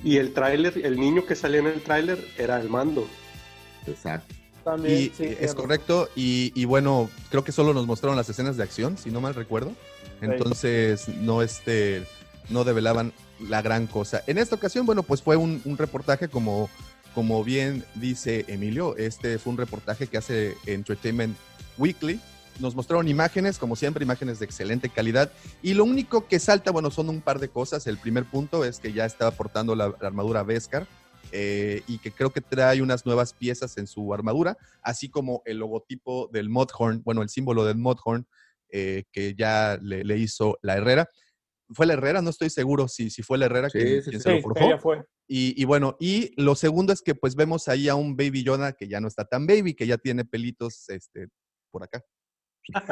Y 0.03 0.17
el 0.17 0.33
tráiler, 0.33 0.81
el 0.85 0.99
niño 0.99 1.27
que 1.27 1.35
salía 1.35 1.61
en 1.61 1.67
el 1.67 1.83
tráiler 1.83 2.19
era 2.39 2.61
el 2.61 2.69
mando. 2.69 3.07
Exacto. 3.87 4.35
También, 4.65 4.97
Y 4.97 5.05
sí, 5.09 5.37
es 5.41 5.55
correcto, 5.55 6.09
y, 6.15 6.53
y 6.55 6.67
bueno, 6.67 7.11
creo 7.31 7.43
que 7.43 7.51
solo 7.51 7.75
nos 7.75 7.87
mostraron 7.87 8.17
las 8.17 8.29
escenas 8.29 8.57
de 8.57 8.63
acción, 8.63 8.97
si 8.97 9.11
no 9.11 9.21
mal 9.21 9.35
recuerdo. 9.35 9.73
Entonces, 10.21 11.09
no 11.09 11.43
este, 11.43 12.05
no 12.49 12.63
develaban 12.63 13.13
la 13.41 13.61
gran 13.61 13.89
cosa. 13.89 14.23
En 14.29 14.39
esta 14.39 14.55
ocasión, 14.55 14.87
bueno, 14.87 15.03
pues 15.03 15.21
fue 15.21 15.37
un, 15.37 15.61
un 15.65 15.77
reportaje 15.77 16.29
como, 16.29 16.71
como 17.13 17.43
bien 17.43 17.85
dice 17.97 18.45
Emilio, 18.47 18.97
este 18.97 19.39
fue 19.39 19.53
un 19.53 19.59
reportaje 19.59 20.07
que 20.07 20.19
hace 20.19 20.57
Entertainment 20.67 21.37
Weekly. 21.77 22.21
Nos 22.61 22.75
mostraron 22.75 23.09
imágenes, 23.09 23.59
como 23.59 23.77
siempre, 23.77 24.05
imágenes 24.05 24.39
de 24.39 24.45
excelente 24.45 24.89
calidad. 24.89 25.33
Y 25.63 25.75
lo 25.75 25.85
único 25.85 26.29
que 26.29 26.39
salta, 26.39 26.71
bueno, 26.71 26.91
son 26.91 27.09
un 27.09 27.21
par 27.21 27.39
de 27.39 27.49
cosas. 27.49 27.87
El 27.87 27.99
primer 27.99 28.25
punto 28.25 28.65
es 28.65 28.79
que 28.79 28.93
ya 28.93 29.05
estaba 29.05 29.31
portando 29.31 29.75
la, 29.75 29.89
la 29.89 30.07
armadura 30.07 30.43
Beskar 30.43 30.87
eh, 31.33 31.83
y 31.87 31.99
que 31.99 32.13
creo 32.13 32.31
que 32.31 32.41
trae 32.43 32.83
unas 32.83 33.07
nuevas 33.07 33.33
piezas 33.33 33.79
en 33.79 33.87
su 33.87 34.13
armadura, 34.13 34.57
así 34.83 35.09
como 35.09 35.43
el 35.47 35.59
logotipo 35.59 36.29
del 36.31 36.51
Mudhorn, 36.51 37.03
bueno, 37.05 37.23
el 37.23 37.31
símbolo 37.31 37.65
del 37.65 37.79
Mudhorn 37.79 38.27
eh, 38.69 39.05
que 39.13 39.35
ya 39.35 39.79
le, 39.81 40.05
le 40.05 40.19
hizo 40.19 40.59
la 40.63 40.77
Herrera. 40.77 41.09
¿Fue 41.75 41.87
la 41.87 41.95
Herrera? 41.95 42.21
No 42.21 42.31
estoy 42.31 42.51
seguro 42.51 42.87
si, 42.87 43.09
si 43.09 43.23
fue 43.23 43.39
la 43.39 43.47
Herrera 43.47 43.71
Sí, 43.71 43.79
quien, 43.79 44.03
sí, 44.03 44.11
quien 44.11 44.21
sí. 44.21 44.29
se 44.29 44.35
lo 44.37 44.43
forjó. 44.43 44.79
fue. 44.79 45.03
Y, 45.27 45.61
y 45.61 45.65
bueno, 45.65 45.97
y 45.99 46.35
lo 46.37 46.55
segundo 46.55 46.93
es 46.93 47.01
que 47.01 47.15
pues 47.15 47.35
vemos 47.35 47.69
ahí 47.69 47.89
a 47.89 47.95
un 47.95 48.15
Baby 48.17 48.45
Yoda 48.45 48.73
que 48.73 48.89
ya 48.89 49.01
no 49.01 49.09
está 49.09 49.25
tan 49.25 49.47
baby, 49.47 49.73
que 49.75 49.87
ya 49.87 49.97
tiene 49.97 50.27
pelitos 50.27 50.89
este, 50.91 51.29
por 51.71 51.83
acá. 51.83 52.05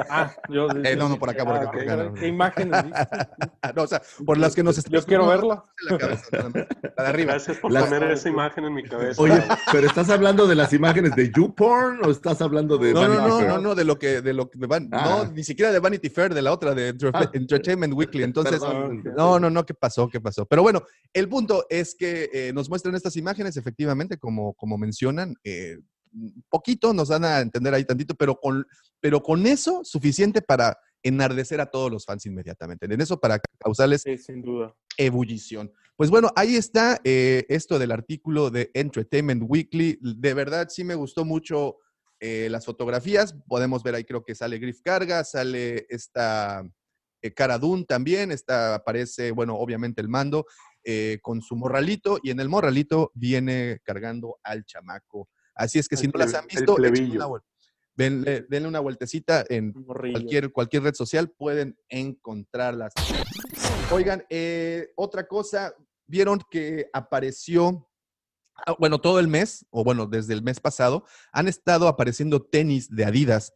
Ah, 0.09 0.35
yo, 0.49 0.69
Eh, 0.85 0.97
no, 0.97 1.09
no, 1.09 1.19
por 1.19 1.31
acá, 1.31 1.45
por 1.45 1.55
acá, 1.55 1.67
Ah, 1.69 1.73
por 1.73 1.81
acá, 1.83 1.97
no, 1.97 2.05
no. 2.05 2.15
¿Qué 2.15 2.27
imágenes 2.27 2.85
viste? 2.85 2.99
no, 3.77 3.83
o 3.83 3.87
sea, 3.87 4.03
por 4.27 4.37
las 4.37 4.55
que 4.55 4.63
nos 4.65 4.77
están 4.77 4.93
Yo 4.93 5.05
quiero 5.05 5.29
verla. 5.29 5.65
La, 5.89 5.99
cabeza, 5.99 6.27
de 6.51 6.67
arriba. 6.97 7.33
Gracias 7.35 7.59
por 7.59 7.71
Las- 7.73 7.85
poner 7.85 8.11
esa 8.11 8.29
imagen 8.29 8.65
en 8.65 8.75
mi 8.75 8.83
cabeza. 8.83 9.23
Oye, 9.23 9.43
pero 9.71 9.87
¿estás 9.87 10.11
hablando 10.11 10.47
de 10.49 10.55
las 10.57 10.73
imágenes 10.73 11.15
de 11.15 11.31
YouPorn 11.31 12.05
o 12.05 12.11
estás 12.11 12.43
hablando 12.43 12.79
de 12.79 12.93
No, 12.93 13.03
no, 13.03 13.09
Vanity 13.09 13.29
no, 13.29 13.39
Fair? 13.39 13.49
no, 13.49 13.59
no, 13.61 13.75
de 13.77 13.85
lo 13.85 13.99
que, 13.99 14.21
de 14.23 14.33
lo 14.33 14.51
que 14.51 14.59
van, 14.67 14.89
Ah. 14.93 15.23
no, 15.25 15.33
ni 15.33 15.45
siquiera 15.45 15.71
de 15.71 15.79
Vanity 15.79 16.11
Fair, 16.11 16.35
de 16.35 16.43
la 16.43 16.53
otra, 16.53 16.75
de 16.75 16.95
Ah. 17.15 17.31
Entertainment 17.33 17.95
Weekly. 17.95 18.25
Entonces, 18.25 18.61
Perdón. 18.61 19.03
no, 19.17 19.39
no, 19.39 19.51
no, 19.51 19.65
¿qué 19.65 19.75
pasó? 19.75 20.09
¿Qué 20.09 20.21
pasó? 20.21 20.47
Pero 20.47 20.63
bueno, 20.63 20.83
el 21.13 21.29
punto 21.29 21.65
es 21.71 21.95
que 21.95 22.29
eh, 22.33 22.53
nos 22.53 22.69
muestran 22.69 22.95
estas 22.97 23.17
imágenes, 23.17 23.57
efectivamente, 23.57 24.19
como, 24.19 24.53
como 24.55 24.77
mencionan, 24.79 25.35
eh, 25.45 25.79
poquito 26.49 26.93
nos 26.93 27.09
dan 27.09 27.25
a 27.25 27.41
entender 27.41 27.75
ahí 27.75 27.85
tantito, 27.85 28.15
pero 28.15 28.37
con, 28.37 28.67
pero 29.01 29.23
con 29.23 29.47
eso 29.47 29.83
suficiente 29.85 30.43
para 30.43 30.79
enardecer 31.03 31.61
a 31.61 31.67
todos 31.67 31.91
los 31.91 32.05
fans 32.05 32.27
inmediatamente. 32.27 32.87
En 32.87 33.01
eso 33.01 33.19
para 33.19 33.41
causarles 33.59 34.03
Sí, 34.03 34.19
sin 34.19 34.43
duda. 34.43 34.75
ebullición. 34.97 35.73
Pues 35.97 36.11
bueno, 36.11 36.31
ahí 36.37 36.57
está 36.57 37.01
eh, 37.05 37.47
esto 37.49 37.79
del 37.79 37.93
artículo 37.93 38.51
de 38.51 38.71
Entertainment 38.75 39.43
Weekly. 39.47 39.99
De 40.01 40.35
verdad, 40.35 40.69
sí 40.71 40.85
me 40.85 40.95
gustó 40.95 41.25
mucho 41.25 41.79
eh, 42.21 42.49
las 42.51 42.67
fotografías. 42.67 43.35
Podemos 43.49 43.83
ver 43.83 43.95
ahí, 43.95 44.05
creo 44.05 44.23
que 44.23 44.35
sale 44.35 44.59
Griff 44.59 44.81
Carga, 44.83 45.25
sale 45.25 45.87
esta 45.89 46.63
eh, 47.23 47.33
Cara 47.33 47.59
Dune 47.59 47.85
también. 47.85 48.31
Está, 48.31 48.75
aparece, 48.75 49.31
bueno, 49.31 49.57
obviamente 49.57 50.01
el 50.03 50.09
mando 50.09 50.47
eh, 50.85 51.19
con 51.23 51.43
su 51.43 51.57
morralito 51.57 52.19
y 52.23 52.31
en 52.31 52.41
el 52.41 52.49
morralito 52.49 53.11
viene 53.15 53.81
cargando 53.85 54.39
al 54.43 54.65
chamaco. 54.65 55.29
Así 55.61 55.79
es 55.79 55.91
que 55.91 55.97
si 55.99 56.09
no 56.09 56.13
las 56.15 56.33
han 56.33 56.47
visto, 56.47 56.75
una, 56.75 56.91
denle, 57.95 58.47
denle 58.49 58.67
una 58.67 58.81
vueltecita 58.81 59.45
en 59.47 59.75
Morrillo. 59.87 60.15
cualquier, 60.15 60.53
cualquier 60.53 60.85
red 60.85 60.95
social 60.95 61.29
pueden 61.29 61.79
encontrarlas. 61.91 62.95
Oigan, 63.93 64.25
eh, 64.31 64.89
otra 64.97 65.29
cosa, 65.29 65.75
vieron 66.07 66.41
que 66.51 66.89
apareció, 66.95 67.87
ah, 68.67 68.75
bueno, 68.79 69.03
todo 69.03 69.21
el 69.21 69.29
mes, 69.29 69.67
o 69.69 69.85
bueno, 69.85 70.07
desde 70.07 70.33
el 70.33 70.43
mes 70.43 70.61
pasado, 70.61 71.05
han 71.31 71.47
estado 71.47 71.89
apareciendo 71.89 72.41
tenis 72.41 72.89
de 72.89 73.05
Adidas. 73.05 73.53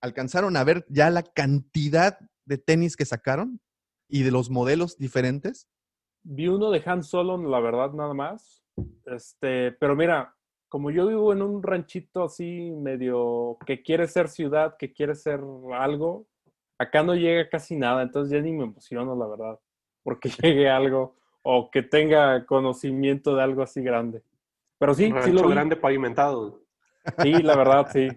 ¿Alcanzaron 0.00 0.56
a 0.56 0.64
ver 0.64 0.84
ya 0.88 1.08
la 1.08 1.22
cantidad 1.22 2.18
de 2.46 2.58
tenis 2.58 2.96
que 2.96 3.04
sacaron 3.04 3.60
y 4.08 4.24
de 4.24 4.32
los 4.32 4.50
modelos 4.50 4.98
diferentes? 4.98 5.68
Vi 6.24 6.48
uno 6.48 6.72
de 6.72 6.82
Han 6.84 7.04
Solo, 7.04 7.38
la 7.38 7.60
verdad, 7.60 7.92
nada 7.92 8.12
más. 8.12 8.64
Este, 9.06 9.70
pero 9.70 9.94
mira, 9.94 10.34
como 10.68 10.90
yo 10.90 11.06
vivo 11.06 11.32
en 11.32 11.42
un 11.42 11.62
ranchito 11.62 12.24
así 12.24 12.72
medio 12.72 13.58
que 13.66 13.82
quiere 13.82 14.06
ser 14.08 14.28
ciudad, 14.28 14.76
que 14.76 14.92
quiere 14.92 15.14
ser 15.14 15.40
algo, 15.74 16.26
acá 16.78 17.02
no 17.02 17.14
llega 17.14 17.48
casi 17.48 17.76
nada, 17.76 18.02
entonces 18.02 18.32
ya 18.32 18.40
ni 18.40 18.52
me 18.52 18.64
emociono, 18.64 19.16
la 19.16 19.26
verdad, 19.26 19.58
porque 20.02 20.28
llegue 20.42 20.68
algo 20.68 21.16
o 21.42 21.70
que 21.70 21.82
tenga 21.82 22.44
conocimiento 22.46 23.36
de 23.36 23.42
algo 23.42 23.62
así 23.62 23.82
grande. 23.82 24.22
Pero 24.78 24.94
sí, 24.94 25.12
sí 25.24 25.30
lo 25.30 25.46
vi. 25.46 25.54
grande 25.54 25.76
pavimentado. 25.76 26.62
Sí, 27.22 27.32
la 27.42 27.56
verdad, 27.56 27.88
sí. 27.92 28.08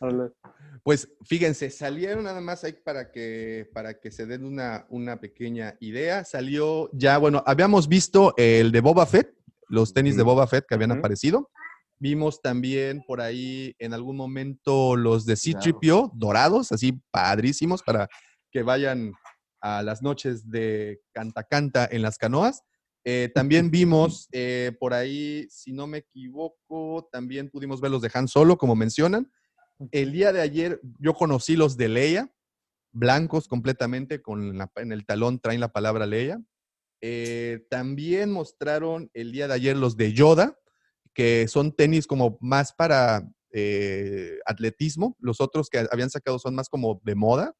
Pues 0.82 1.08
fíjense, 1.24 1.70
salieron 1.70 2.24
nada 2.24 2.40
más 2.40 2.64
ahí 2.64 2.72
para 2.72 3.12
que, 3.12 3.70
para 3.72 4.00
que 4.00 4.10
se 4.10 4.26
den 4.26 4.44
una, 4.44 4.84
una 4.88 5.20
pequeña 5.20 5.76
idea. 5.78 6.24
Salió 6.24 6.90
ya, 6.92 7.18
bueno, 7.18 7.44
habíamos 7.46 7.86
visto 7.86 8.34
el 8.36 8.72
de 8.72 8.80
Boba 8.80 9.06
Fett, 9.06 9.32
los 9.68 9.92
tenis 9.94 10.16
de. 10.16 10.22
Boba 10.22 10.46
Fett 10.46 10.66
que 10.68 10.74
habían 10.74 10.90
aparecido. 10.98 11.50
Vimos 11.98 12.42
también 12.42 13.02
por 13.06 13.20
ahí 13.20 13.74
en 13.78 13.94
algún 13.94 14.16
momento 14.16 14.96
los 14.96 15.24
de. 15.24 15.36
C-Tripio 15.36 16.10
dorados, 16.14 16.72
así 16.72 17.00
padrísimos 17.10 17.82
para 17.82 18.08
que 18.50 18.62
vayan 18.62 19.12
a 19.60 19.82
las 19.82 20.02
noches 20.02 20.48
de 20.50 21.00
canta 21.12 21.44
canta 21.44 21.88
en 21.90 22.02
las 22.02 22.18
canoas. 22.18 22.62
Eh, 23.04 23.30
también 23.34 23.70
vimos 23.70 24.28
eh, 24.32 24.72
por 24.78 24.94
ahí, 24.94 25.46
si 25.50 25.72
no 25.72 25.86
me 25.86 25.98
equivoco, 25.98 27.08
también 27.10 27.50
pudimos 27.50 27.80
ver 27.80 27.90
los 27.90 28.02
de 28.02 28.10
Han 28.14 28.28
Solo, 28.28 28.56
como 28.58 28.74
mencionan. 28.76 29.30
El 29.90 30.12
día 30.12 30.32
de 30.32 30.40
ayer 30.40 30.80
yo 30.98 31.14
conocí 31.14 31.56
los 31.56 31.76
de 31.76 31.88
Leia, 31.88 32.32
blancos 32.92 33.48
completamente, 33.48 34.20
con 34.22 34.56
la- 34.58 34.70
en 34.76 34.92
el 34.92 35.04
talón 35.06 35.40
traen 35.40 35.60
la 35.60 35.72
palabra 35.72 36.06
Leia. 36.06 36.40
Eh, 37.04 37.66
también 37.68 38.30
mostraron 38.30 39.10
el 39.12 39.32
día 39.32 39.48
de 39.48 39.54
ayer 39.54 39.76
los 39.76 39.96
de 39.96 40.12
Yoda, 40.12 40.56
que 41.12 41.48
son 41.48 41.72
tenis 41.72 42.06
como 42.06 42.38
más 42.40 42.72
para 42.72 43.28
eh, 43.50 44.38
atletismo. 44.46 45.16
Los 45.18 45.40
otros 45.40 45.68
que 45.68 45.84
habían 45.90 46.10
sacado 46.10 46.38
son 46.38 46.54
más 46.54 46.68
como 46.68 47.00
de 47.04 47.16
moda, 47.16 47.56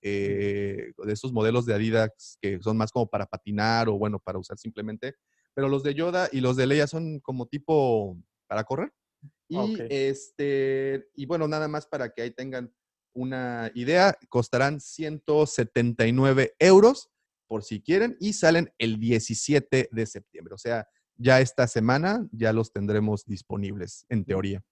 eh, 0.00 0.92
de 0.96 1.12
esos 1.12 1.32
modelos 1.32 1.66
de 1.66 1.74
Adidas 1.74 2.38
que 2.40 2.58
son 2.62 2.76
más 2.78 2.90
como 2.90 3.06
para 3.08 3.26
patinar 3.26 3.88
o 3.90 3.98
bueno, 3.98 4.18
para 4.18 4.38
usar 4.38 4.56
simplemente. 4.56 5.14
Pero 5.54 5.68
los 5.68 5.82
de 5.82 5.94
Yoda 5.94 6.28
y 6.32 6.40
los 6.40 6.56
de 6.56 6.66
Leia 6.66 6.86
son 6.86 7.20
como 7.20 7.46
tipo 7.46 8.16
para 8.46 8.64
correr. 8.64 8.92
Y 9.48 9.56
Ok. 9.58 9.80
este, 9.90 11.08
y 11.14 11.26
bueno, 11.26 11.46
nada 11.48 11.68
más 11.68 11.86
para 11.86 12.14
que 12.14 12.22
ahí 12.22 12.30
tengan 12.30 12.72
una 13.12 13.70
idea, 13.74 14.16
costarán 14.30 14.80
179 14.80 16.54
euros 16.58 17.10
por 17.46 17.62
si 17.62 17.80
quieren 17.80 18.16
y 18.20 18.32
salen 18.32 18.70
el 18.78 18.98
17 18.98 19.88
de 19.90 20.06
septiembre. 20.06 20.54
O 20.54 20.58
sea, 20.58 20.86
ya 21.16 21.40
esta 21.40 21.66
semana 21.66 22.26
ya 22.32 22.52
los 22.52 22.72
tendremos 22.72 23.24
disponibles, 23.24 24.04
en 24.08 24.24
teoría. 24.24 24.62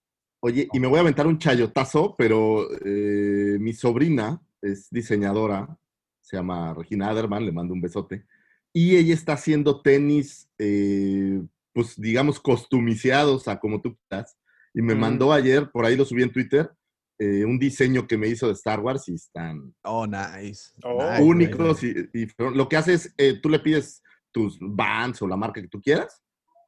Oye, 0.41 0.67
y 0.71 0.79
me 0.79 0.87
voy 0.87 0.97
a 0.97 1.01
aventar 1.01 1.25
un 1.25 1.39
chayotazo, 1.39 2.15
pero 2.17 2.67
eh, 2.85 3.57
mi 3.59 3.73
sobrina 3.73 4.41
es 4.61 4.87
diseñadora, 4.91 5.77
se 6.21 6.37
llama 6.37 6.73
Regina 6.73 7.09
Aderman, 7.09 7.45
le 7.45 7.51
mando 7.51 7.73
un 7.73 7.81
besote, 7.81 8.25
y 8.71 8.95
ella 8.95 9.13
está 9.13 9.33
haciendo 9.33 9.81
tenis, 9.81 10.47
eh, 10.59 11.41
pues 11.73 11.99
digamos, 11.99 12.39
costumizados 12.39 13.47
a 13.47 13.59
como 13.59 13.81
tú 13.81 13.97
quieras, 14.07 14.37
y 14.73 14.81
me 14.81 14.93
Mm. 14.95 14.99
mandó 14.99 15.33
ayer, 15.33 15.71
por 15.71 15.85
ahí 15.85 15.95
lo 15.95 16.05
subí 16.05 16.21
en 16.23 16.31
Twitter, 16.31 16.69
eh, 17.17 17.45
un 17.45 17.57
diseño 17.57 18.07
que 18.07 18.17
me 18.17 18.27
hizo 18.27 18.47
de 18.47 18.53
Star 18.53 18.79
Wars 18.79 19.07
y 19.07 19.15
están 19.15 19.73
Oh, 19.83 20.05
nice. 20.05 20.71
Oh. 20.83 21.17
únicos 21.21 21.81
nice. 21.81 22.09
y, 22.13 22.23
y 22.23 22.27
lo 22.37 22.67
que 22.67 22.77
haces, 22.77 23.13
eh, 23.17 23.39
tú 23.41 23.49
le 23.49 23.59
pides 23.59 24.03
tus 24.31 24.57
bands 24.59 25.21
o 25.21 25.27
la 25.27 25.37
marca 25.37 25.61
que 25.61 25.67
tú 25.69 25.81
quieras 25.81 26.21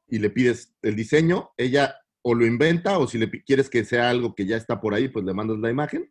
y 0.06 0.18
le 0.18 0.30
pides 0.30 0.74
el 0.82 0.96
diseño, 0.96 1.50
ella 1.56 1.94
o 2.22 2.34
lo 2.34 2.46
inventa 2.46 2.98
o 2.98 3.06
si 3.06 3.18
le 3.18 3.30
quieres 3.30 3.68
que 3.68 3.84
sea 3.84 4.08
algo 4.08 4.34
que 4.34 4.46
ya 4.46 4.56
está 4.56 4.80
por 4.80 4.94
ahí, 4.94 5.08
pues 5.08 5.24
le 5.24 5.34
mandas 5.34 5.58
la 5.58 5.70
imagen 5.70 6.10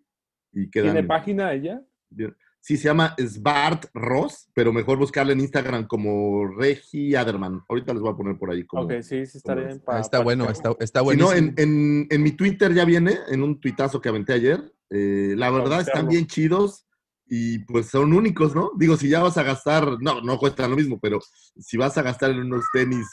y 0.52 0.70
quedan... 0.70 0.94
¿Tiene 0.94 1.08
página 1.08 1.54
ella? 1.54 1.82
bien. 2.10 2.36
Sí, 2.60 2.76
se 2.76 2.86
llama 2.86 3.16
Svart 3.18 3.86
Ross, 3.94 4.50
pero 4.54 4.74
mejor 4.74 4.98
buscarla 4.98 5.32
en 5.32 5.40
Instagram 5.40 5.88
como 5.88 6.48
Regi 6.48 7.16
Aderman. 7.16 7.62
Ahorita 7.70 7.94
les 7.94 8.02
voy 8.02 8.12
a 8.12 8.18
poner 8.18 8.38
por 8.38 8.52
ahí 8.52 8.66
como... 8.66 8.84
Ok, 8.84 8.94
sí, 9.02 9.26
sí 9.26 9.40
como 9.42 9.56
bien 9.58 9.80
para- 9.80 10.00
Ah, 10.00 10.02
está 10.02 10.18
para 10.18 10.24
bueno, 10.26 10.50
está, 10.50 10.74
está 10.80 11.00
Si 11.00 11.04
buenísimo. 11.06 11.32
no, 11.32 11.38
en, 11.38 11.54
en- 11.58 12.08
en 12.10 12.24
mi 12.24 12.32
Twitter 12.32 12.74
ya 12.74 12.84
viene, 12.84 13.20
en 13.30 13.42
un 13.44 13.60
tuitazo 13.62 14.02
que 14.02 14.10
aventé 14.10 14.34
ayer. 14.34 14.74
Eh, 14.90 15.34
la 15.38 15.50
verdad 15.50 15.80
están 15.82 16.08
bien 16.10 16.28
chidos 16.28 16.86
y 17.30 17.60
pues 17.60 17.88
son 17.88 18.12
únicos, 18.14 18.54
¿no? 18.56 18.72
Digo, 18.78 18.98
si 18.98 19.08
ya 19.10 19.22
vas 19.22 19.38
a 19.38 19.44
gastar, 19.44 19.98
no, 20.02 20.20
no 20.22 20.38
cuestan 20.38 20.70
lo 20.72 20.76
mismo, 20.78 21.00
pero 21.00 21.20
si 21.58 21.78
vas 21.78 21.98
a 21.98 22.02
gastar 22.02 22.32
en 22.32 22.40
unos 22.40 22.66
tenis 22.74 23.06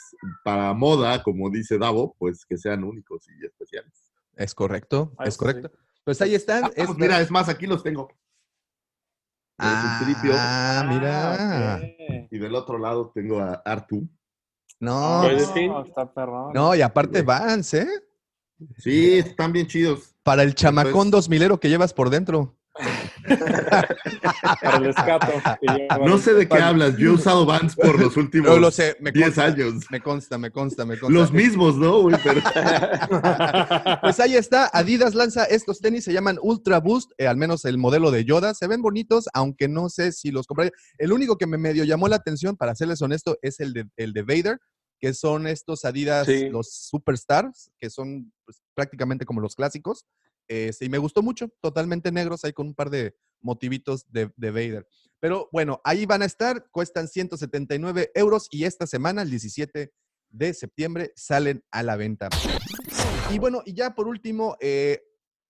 para 0.43 0.73
moda, 0.73 1.21
como 1.23 1.49
dice 1.49 1.77
Davo, 1.77 2.15
pues 2.19 2.45
que 2.45 2.57
sean 2.57 2.83
únicos 2.83 3.25
y 3.29 3.45
especiales. 3.45 3.91
Es 4.35 4.53
correcto, 4.53 5.13
Ah, 5.17 5.25
es 5.25 5.37
correcto. 5.37 5.71
Pues 6.03 6.21
ahí 6.21 6.35
están. 6.35 6.65
Ah, 6.65 6.71
pues 6.75 6.89
esta- 6.89 6.99
mira, 7.01 7.21
es 7.21 7.31
más, 7.31 7.47
aquí 7.49 7.67
los 7.67 7.83
tengo. 7.83 8.09
Ah, 9.57 9.99
Es 10.01 10.07
un 10.07 10.13
tripio. 10.13 10.31
mira. 10.89 11.77
ok. 11.79 12.27
Y 12.31 12.37
del 12.37 12.55
otro 12.55 12.77
lado 12.77 13.11
tengo 13.13 13.39
a 13.39 13.53
Artu. 13.65 14.07
No, 14.79 15.21
Pues, 15.23 15.35
pues, 15.45 15.51
sí. 15.53 15.67
No, 15.67 15.85
está 15.85 16.11
perrón. 16.13 16.51
no, 16.53 16.75
y 16.75 16.81
aparte 16.81 17.21
Vans, 17.21 17.73
¿eh? 17.73 17.87
Sí, 18.77 19.17
están 19.19 19.51
bien 19.53 19.67
chidos. 19.67 20.15
Para 20.23 20.43
el 20.43 20.55
chamacón 20.55 20.91
Entonces- 20.91 21.11
dos 21.11 21.29
milero 21.29 21.59
que 21.59 21.69
llevas 21.69 21.93
por 21.93 22.09
dentro. 22.09 22.55
Para 24.61 24.77
el 24.77 24.85
escato. 24.87 25.27
que 25.61 25.67
lleva- 25.67 25.97
No 26.05 26.17
sé 26.17 26.33
de 26.33 26.47
qué 26.47 26.57
hablas, 26.57 26.97
yo 26.97 27.09
he 27.11 27.13
usado 27.13 27.45
Vans 27.45 27.75
por 27.75 27.99
los 27.99 28.15
últimos 28.17 28.49
Yo 28.49 28.59
lo 28.59 28.71
sé, 28.71 28.95
me 28.99 29.11
10 29.11 29.25
consta, 29.27 29.43
años. 29.45 29.73
Me 29.89 29.99
consta, 30.01 30.37
me 30.37 30.51
consta, 30.51 30.85
me 30.85 30.99
consta. 30.99 31.17
Los 31.19 31.31
mismos, 31.31 31.75
¿no? 31.77 32.05
Pero... 32.23 32.41
Pues 34.01 34.19
ahí 34.19 34.35
está, 34.35 34.69
Adidas 34.73 35.15
lanza 35.15 35.45
estos 35.45 35.79
tenis, 35.79 36.03
se 36.03 36.13
llaman 36.13 36.37
Ultra 36.41 36.79
Boost, 36.79 37.11
eh, 37.17 37.27
al 37.27 37.37
menos 37.37 37.65
el 37.65 37.77
modelo 37.77 38.11
de 38.11 38.25
Yoda. 38.25 38.53
Se 38.53 38.67
ven 38.67 38.81
bonitos, 38.81 39.25
aunque 39.33 39.67
no 39.67 39.89
sé 39.89 40.11
si 40.11 40.31
los 40.31 40.47
compré. 40.47 40.71
El 40.97 41.11
único 41.13 41.37
que 41.37 41.47
me 41.47 41.57
medio 41.57 41.83
llamó 41.83 42.07
la 42.07 42.17
atención, 42.17 42.55
para 42.57 42.75
serles 42.75 43.01
honesto, 43.01 43.37
es 43.41 43.59
el 43.59 43.73
de, 43.73 43.85
el 43.97 44.13
de 44.13 44.23
Vader, 44.23 44.59
que 44.99 45.13
son 45.13 45.47
estos 45.47 45.85
Adidas, 45.85 46.25
Sí. 46.27 46.49
los 46.49 46.71
Superstars, 46.71 47.71
que 47.79 47.89
son 47.89 48.31
pues, 48.45 48.61
prácticamente 48.73 49.25
como 49.25 49.41
los 49.41 49.55
clásicos. 49.55 50.05
Y 50.47 50.89
me 50.89 50.97
gustó 50.97 51.21
mucho, 51.21 51.49
totalmente 51.61 52.11
negros, 52.11 52.43
ahí 52.43 52.53
con 52.53 52.67
un 52.67 52.75
par 52.75 52.89
de 52.89 53.15
motivitos 53.41 54.05
de, 54.11 54.31
de 54.37 54.51
Vader. 54.51 54.87
Pero 55.19 55.49
bueno, 55.51 55.81
ahí 55.83 56.05
van 56.05 56.21
a 56.21 56.25
estar, 56.25 56.69
cuestan 56.71 57.07
179 57.07 58.11
euros 58.15 58.47
y 58.51 58.65
esta 58.65 58.85
semana, 58.85 59.21
el 59.21 59.29
17 59.29 59.91
de 60.29 60.53
septiembre, 60.53 61.13
salen 61.15 61.63
a 61.71 61.83
la 61.83 61.95
venta. 61.95 62.29
Y 63.31 63.39
bueno, 63.39 63.63
y 63.65 63.73
ya 63.73 63.95
por 63.95 64.07
último, 64.07 64.55
eh, 64.59 65.01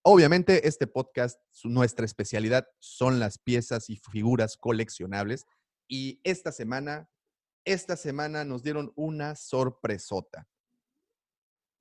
obviamente 0.01 0.67
este 0.67 0.87
podcast, 0.87 1.39
nuestra 1.63 2.05
especialidad 2.05 2.67
son 2.79 3.19
las 3.19 3.37
piezas 3.37 3.89
y 3.89 3.97
figuras 3.97 4.55
coleccionables. 4.55 5.45
Y 5.87 6.21
esta 6.23 6.51
semana, 6.51 7.09
esta 7.65 7.97
semana 7.97 8.45
nos 8.45 8.63
dieron 8.63 8.93
una 8.95 9.35
sorpresota. 9.35 10.47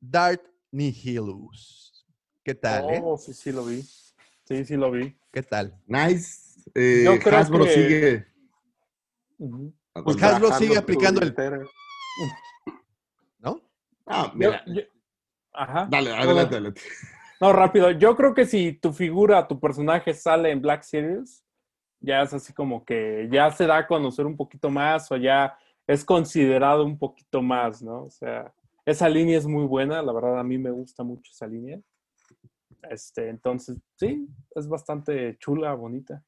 Dart 0.01 0.43
Nihilus. 0.73 1.94
¿Qué 2.45 2.55
tal, 2.55 2.91
eh? 2.91 3.01
Oh, 3.03 3.17
sí, 3.17 3.33
sí 3.33 3.51
lo 3.53 3.65
vi. 3.65 3.81
Sí, 3.83 4.65
sí 4.67 4.77
lo 4.77 4.91
vi. 4.91 5.17
¿Qué 5.33 5.43
tal? 5.43 5.75
Nice. 5.87 6.61
Eh, 6.75 7.03
Yo 7.05 7.19
creo 7.19 7.39
Hasbro 7.39 7.65
que- 7.65 7.71
sigue. 7.71 8.27
Pues 10.05 10.23
Hasbro 10.23 10.53
sigue 10.53 10.77
aplicando 10.77 11.23
el-. 11.23 11.35
¿No? 13.39 13.61
Ah, 14.07 14.27
Yo- 14.33 14.39
mira. 14.39 14.63
yo- 14.67 14.83
Ajá. 15.53 15.87
Dale, 15.91 16.13
adelante, 16.13 16.55
adelante. 16.57 16.81
No, 17.41 17.53
rápido. 17.53 17.91
Yo 17.93 18.17
creo 18.17 18.35
que 18.35 18.45
si 18.45 18.73
tu 18.73 18.93
figura, 18.93 19.47
tu 19.49 19.59
personaje 19.61 20.13
sale 20.13 20.51
en 20.51 20.61
Black 20.61 20.83
Series, 20.83 21.45
ya 22.01 22.23
es 22.23 22.35
así 22.35 22.53
como 22.53 22.85
que 22.85 23.29
ya 23.31 23.51
se 23.53 23.67
da 23.67 23.79
a 23.79 23.87
conocer 23.87 24.27
un 24.27 24.37
poquito 24.37 24.69
más 24.69 25.11
o 25.13 25.17
ya 25.17 25.57
es 25.87 26.05
considerado 26.05 26.85
un 26.85 26.99
poquito 26.99 27.41
más, 27.41 27.83
¿no? 27.83 28.03
O 28.05 28.11
sea, 28.11 28.53
esa 28.85 29.09
línea 29.09 29.39
es 29.39 29.47
muy 29.47 29.65
buena, 29.65 30.03
la 30.03 30.13
verdad 30.13 30.39
a 30.41 30.45
mí 30.45 30.59
me 30.59 30.71
gusta 30.71 31.03
mucho 31.05 31.31
esa 31.33 31.47
línea. 31.47 31.81
Este, 32.91 33.29
entonces, 33.29 33.79
sí, 33.97 34.29
es 34.55 34.69
bastante 34.69 35.37
chula, 35.39 35.75
bonita. 35.75 36.23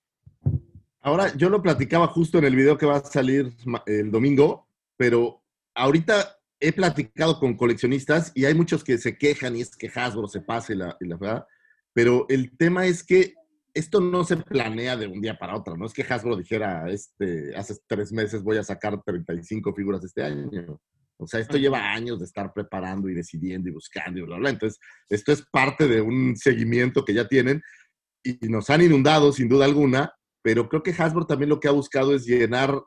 Ahora, 1.00 1.34
yo 1.36 1.48
lo 1.48 1.62
platicaba 1.62 2.09
justo 2.09 2.38
en 2.38 2.44
el 2.44 2.57
video 2.57 2.76
que 2.76 2.86
va 2.86 2.96
a 2.96 3.04
salir 3.04 3.52
el 3.86 4.11
domingo, 4.11 4.68
pero 4.96 5.42
ahorita 5.74 6.36
he 6.59 6.72
platicado 6.72 7.38
con 7.38 7.57
coleccionistas 7.57 8.32
y 8.34 8.44
hay 8.44 8.54
muchos 8.54 8.82
que 8.82 8.98
se 8.98 9.16
quejan 9.16 9.57
y 9.57 9.61
es 9.61 9.76
que 9.76 9.90
Hasbro 9.94 10.26
se 10.26 10.40
pase 10.40 10.74
la, 10.74 10.96
la 11.00 11.16
verdad, 11.16 11.46
pero 11.92 12.26
el 12.28 12.57
tema 12.57 12.86
es 12.86 13.04
que 13.04 13.34
esto 13.74 14.00
no 14.00 14.24
se 14.24 14.38
planea 14.38 14.96
de 14.96 15.07
un 15.07 15.20
día 15.20 15.38
para 15.38 15.54
otro, 15.54 15.76
no 15.76 15.86
es 15.86 15.92
que 15.92 16.02
Hasbro 16.02 16.36
dijera, 16.36 16.90
este, 16.90 17.54
hace 17.54 17.76
tres 17.86 18.11
meses 18.11 18.42
voy 18.42 18.57
a 18.57 18.64
sacar 18.64 19.02
35 19.02 19.74
figuras 19.74 20.02
este 20.02 20.24
año. 20.24 20.80
O 21.18 21.26
sea, 21.26 21.40
esto 21.40 21.56
lleva 21.56 21.92
años 21.92 22.18
de 22.18 22.26
estar 22.26 22.52
preparando 22.52 23.08
y 23.08 23.14
decidiendo 23.14 23.68
y 23.68 23.72
buscando 23.72 24.18
y 24.18 24.22
bla, 24.22 24.36
bla. 24.36 24.50
Entonces, 24.50 24.78
esto 25.08 25.32
es 25.32 25.42
parte 25.50 25.88
de 25.88 26.00
un 26.00 26.36
seguimiento 26.36 27.04
que 27.04 27.14
ya 27.14 27.26
tienen 27.26 27.62
y 28.22 28.38
nos 28.48 28.68
han 28.70 28.82
inundado 28.82 29.32
sin 29.32 29.48
duda 29.48 29.64
alguna, 29.64 30.12
pero 30.42 30.68
creo 30.68 30.82
que 30.82 30.94
Hasbro 30.96 31.26
también 31.26 31.48
lo 31.48 31.60
que 31.60 31.68
ha 31.68 31.72
buscado 31.72 32.14
es 32.14 32.26
llenar, 32.26 32.78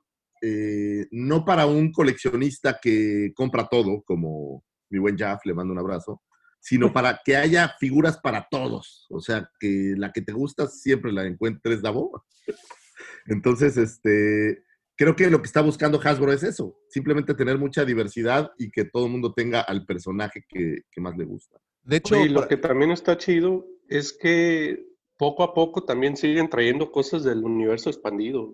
eh, 0.42 1.08
no 1.12 1.46
para 1.46 1.66
un 1.66 1.92
coleccionista 1.92 2.80
que 2.82 3.32
compra 3.36 3.68
todo, 3.68 4.04
como 4.04 4.64
mi 4.90 5.00
buen 5.00 5.18
Jaff, 5.18 5.46
le 5.46 5.54
mando 5.54 5.74
un 5.74 5.80
abrazo, 5.80 6.22
sino 6.60 6.92
para 6.92 7.22
que 7.24 7.36
haya 7.36 7.74
figuras 7.80 8.20
para 8.20 8.48
todos. 8.50 9.08
O 9.10 9.22
sea, 9.22 9.50
que 9.60 9.94
la 9.98 10.12
que 10.12 10.22
te 10.22 10.34
gusta 10.34 10.68
siempre 10.68 11.12
la 11.12 11.26
encuentres 11.26 11.82
Davo. 11.82 12.26
Entonces, 13.28 13.78
este, 13.78 14.64
creo 15.00 15.16
que 15.16 15.30
lo 15.30 15.40
que 15.40 15.48
está 15.48 15.62
buscando 15.62 15.98
Hasbro 16.04 16.34
es 16.34 16.44
eso, 16.44 16.78
simplemente 16.90 17.34
tener 17.34 17.58
mucha 17.58 17.86
diversidad 17.86 18.52
y 18.58 18.70
que 18.70 18.84
todo 18.84 19.06
el 19.06 19.12
mundo 19.14 19.34
tenga 19.34 19.62
al 19.62 19.86
personaje 19.86 20.44
que, 20.46 20.82
que 20.92 21.02
más 21.02 21.16
le 21.16 21.24
gusta. 21.24 21.58
De 21.84 21.98
hecho, 21.98 22.18
y 22.18 22.28
lo 22.28 22.46
que 22.50 22.58
también 22.58 22.92
está 22.92 23.18
chido 23.18 23.66
es 23.88 24.12
que 24.12 24.86
poco 25.18 25.44
a 25.44 25.54
poco 25.54 25.86
también 25.86 26.18
siguen 26.18 26.50
trayendo 26.50 26.92
cosas 26.92 27.24
del 27.24 27.46
universo 27.46 27.90
expandido. 27.90 28.54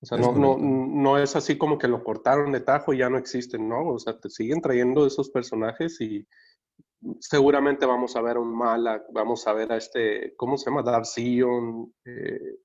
O 0.00 0.06
sea, 0.06 0.18
Es 0.18 0.26
no, 0.26 0.34
no, 0.34 0.58
no 0.58 1.18
es 1.18 1.34
así 1.36 1.56
como 1.56 1.78
que 1.78 1.88
lo 1.88 2.04
cortaron 2.04 2.52
de 2.52 2.60
tajo 2.60 2.92
y 2.92 2.98
ya 2.98 3.08
no 3.08 3.16
existen, 3.16 3.66
¿no? 3.66 3.88
O 3.88 3.98
sea, 3.98 4.20
te 4.20 4.28
siguen 4.28 4.60
trayendo 4.60 5.06
esos 5.06 5.30
personajes 5.30 5.98
y 6.02 6.28
seguramente 7.18 7.86
vamos 7.86 8.14
a 8.14 8.20
ver 8.20 8.36
a 8.36 8.40
un 8.40 8.54
Malak, 8.54 9.04
vamos 9.10 9.46
a 9.46 9.54
ver 9.54 9.72
a 9.72 9.78
este, 9.78 10.34
¿cómo 10.36 10.58
se 10.58 10.68
llama? 10.68 10.82
Darth 10.82 11.06
Sion. 11.06 11.94
eh, 12.04 12.58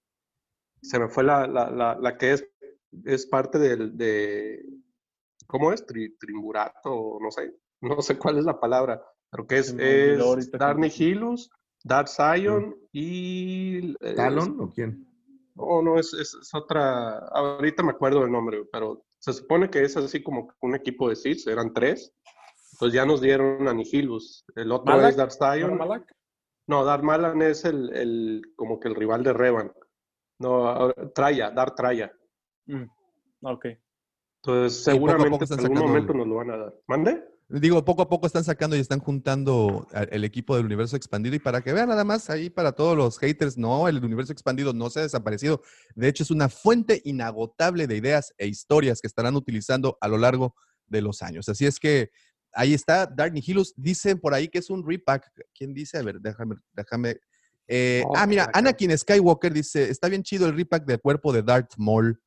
se 0.83 0.99
me 0.99 1.07
fue 1.07 1.23
la, 1.23 1.47
la, 1.47 1.69
la, 1.71 1.95
la 1.99 2.17
que 2.17 2.33
es, 2.33 2.45
es 3.05 3.25
parte 3.25 3.57
del, 3.57 3.97
de, 3.97 4.63
¿cómo 5.47 5.71
es? 5.71 5.85
Tri, 5.85 6.15
trimburato, 6.17 7.17
no 7.21 7.31
sé, 7.31 7.55
no 7.81 8.01
sé 8.01 8.17
cuál 8.17 8.37
es 8.37 8.45
la 8.45 8.59
palabra, 8.59 9.01
pero 9.31 9.47
que 9.47 9.57
es, 9.57 9.75
es 9.79 10.49
cómo- 10.59 10.75
Nihilus, 10.75 11.49
Darth 11.83 12.09
Zion 12.09 12.75
y... 12.91 13.93
eh, 14.01 14.13
¿Talon 14.15 14.59
o 14.61 14.69
quién? 14.69 15.07
no, 15.55 15.81
no, 15.81 15.99
es, 15.99 16.13
es, 16.13 16.33
es 16.33 16.53
otra. 16.53 17.17
Ahorita 17.29 17.83
me 17.83 17.91
acuerdo 17.91 18.21
del 18.21 18.31
nombre, 18.31 18.63
pero 18.71 19.05
se 19.19 19.33
supone 19.33 19.69
que 19.69 19.83
es 19.83 19.95
así 19.97 20.21
como 20.23 20.53
un 20.61 20.75
equipo 20.75 21.09
de 21.09 21.15
Sith, 21.15 21.47
eran 21.47 21.73
tres. 21.73 22.13
pues 22.79 22.91
ya 22.93 23.05
nos 23.05 23.21
dieron 23.21 23.67
a 23.67 23.73
Nihilus. 23.73 24.45
El 24.55 24.71
otro 24.71 24.93
¿Malak? 24.95 25.11
es 25.11 25.15
Darth 25.17 25.31
Sion. 25.33 25.71
¿No, 25.71 25.77
Malak? 25.77 26.11
No, 26.67 26.83
Darth 26.85 27.03
Malan 27.03 27.41
es 27.41 27.65
el, 27.65 27.93
el, 27.95 28.41
como 28.55 28.79
que 28.79 28.87
el 28.87 28.95
rival 28.95 29.23
de 29.23 29.33
Revan. 29.33 29.71
No, 30.39 30.91
Traya, 31.13 31.51
Darth 31.51 31.75
Traya. 31.75 32.11
Mm, 32.65 32.83
Ok. 33.41 33.65
Entonces, 34.45 34.83
seguramente 34.83 35.45
en 35.45 35.59
algún 35.59 35.77
momento 35.79 36.11
el- 36.11 36.17
nos 36.17 36.27
lo 36.27 36.35
van 36.35 36.51
a 36.51 36.57
dar. 36.57 36.73
¿Mande? 36.87 37.23
Digo, 37.49 37.83
poco 37.85 38.01
a 38.01 38.09
poco 38.09 38.25
están 38.25 38.43
sacando 38.43 38.75
y 38.75 38.79
están 38.79 38.99
juntando 38.99 39.85
el 40.11 40.23
equipo 40.23 40.55
del 40.55 40.65
universo 40.65 40.95
expandido 40.95 41.35
y 41.35 41.39
para 41.39 41.61
que 41.61 41.71
vean 41.71 41.89
nada 41.89 42.03
más 42.03 42.29
ahí 42.29 42.49
para 42.49 42.71
todos 42.71 42.97
los 42.97 43.19
haters, 43.19 43.57
no, 43.57 43.87
el 43.87 44.03
universo 44.03 44.33
expandido 44.33 44.73
no 44.73 44.89
se 44.89 44.99
ha 44.99 45.03
desaparecido. 45.03 45.61
De 45.93 46.07
hecho, 46.07 46.23
es 46.23 46.31
una 46.31 46.49
fuente 46.49 47.01
inagotable 47.05 47.85
de 47.85 47.97
ideas 47.97 48.33
e 48.37 48.47
historias 48.47 49.01
que 49.01 49.07
estarán 49.07 49.35
utilizando 49.35 49.97
a 50.01 50.07
lo 50.07 50.17
largo 50.17 50.55
de 50.87 51.01
los 51.01 51.21
años. 51.21 51.47
Así 51.47 51.65
es 51.65 51.79
que 51.79 52.09
ahí 52.53 52.73
está 52.73 53.05
Dark 53.05 53.33
Nihilus. 53.33 53.73
Dicen 53.77 54.19
por 54.19 54.33
ahí 54.33 54.47
que 54.47 54.59
es 54.59 54.69
un 54.69 54.85
repack. 54.87 55.29
¿Quién 55.53 55.73
dice? 55.73 55.97
A 55.99 56.01
ver, 56.03 56.19
déjame, 56.21 56.55
déjame. 56.73 57.17
Eh, 57.67 58.03
Oh, 58.05 58.13
ah, 58.15 58.25
mira. 58.27 58.49
Anakin 58.53 58.97
Skywalker 58.97 59.53
dice, 59.53 59.89
está 59.89 60.07
bien 60.09 60.23
chido 60.23 60.47
el 60.47 60.55
repack 60.55 60.85
del 60.85 60.99
cuerpo 60.99 61.31
de 61.33 61.43
Darth 61.43 61.73
Maul. 61.77 62.19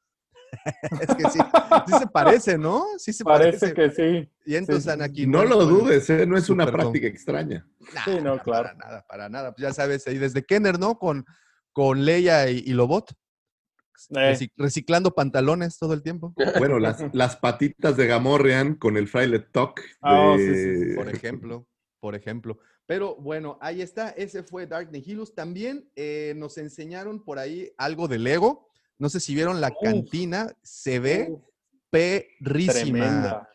es 1.00 1.14
que 1.16 1.30
sí, 1.30 1.38
sí 1.86 1.98
se 1.98 2.06
parece, 2.06 2.56
¿no? 2.56 2.84
Sí 2.98 3.12
se 3.12 3.24
Parece 3.24 3.74
parece. 3.74 3.74
que 3.74 3.90
sí. 3.90 4.30
Y 4.46 4.54
entonces 4.56 4.84
sí, 4.84 4.90
sí. 4.90 4.94
Anakin. 4.94 5.30
No 5.30 5.44
lo 5.44 5.66
dudes, 5.66 6.08
¿eh? 6.08 6.24
no 6.26 6.36
es 6.38 6.48
una 6.48 6.70
práctica 6.70 7.06
extraña. 7.08 7.66
Sí, 8.04 8.18
no, 8.22 8.38
claro. 8.38 8.68
Para 8.68 8.74
nada, 8.74 9.04
para 9.08 9.28
nada. 9.28 9.52
Pues 9.52 9.62
ya 9.62 9.72
sabes, 9.74 10.06
ahí 10.06 10.18
desde 10.18 10.44
Kenner, 10.44 10.78
¿no? 10.78 10.98
Con, 10.98 11.24
con 11.72 12.04
Leia 12.04 12.48
y, 12.48 12.58
y 12.58 12.72
Lobot. 12.72 13.10
Eh, 14.10 14.34
Reci- 14.34 14.52
reciclando 14.56 15.14
pantalones 15.14 15.78
todo 15.78 15.94
el 15.94 16.02
tiempo. 16.02 16.32
Bueno, 16.58 16.78
las, 16.78 16.98
las 17.14 17.36
patitas 17.36 17.96
de 17.96 18.06
Gamorrean 18.06 18.74
con 18.76 18.96
el 18.96 19.08
fraile 19.08 19.40
Talk. 19.40 19.80
Ah, 20.00 20.30
oh, 20.32 20.36
de- 20.38 20.54
sí, 20.84 20.90
sí, 20.90 20.94
Por 20.96 21.08
ejemplo, 21.08 21.66
por 22.00 22.14
ejemplo. 22.14 22.58
Pero 22.86 23.16
bueno, 23.16 23.58
ahí 23.60 23.82
está. 23.82 24.10
Ese 24.10 24.42
fue 24.42 24.66
Dark 24.66 24.90
Nihilus. 24.92 25.34
También 25.34 25.90
eh, 25.96 26.34
nos 26.36 26.56
enseñaron 26.58 27.22
por 27.22 27.38
ahí 27.38 27.72
algo 27.76 28.06
de 28.08 28.18
Lego. 28.18 28.68
No 28.98 29.08
sé 29.08 29.20
si 29.20 29.34
vieron 29.34 29.60
la 29.60 29.68
Uf. 29.68 29.76
cantina. 29.82 30.56
Se 30.62 30.98
ve 31.00 31.36
perrísima. 31.90 32.72
tremenda. 32.72 33.48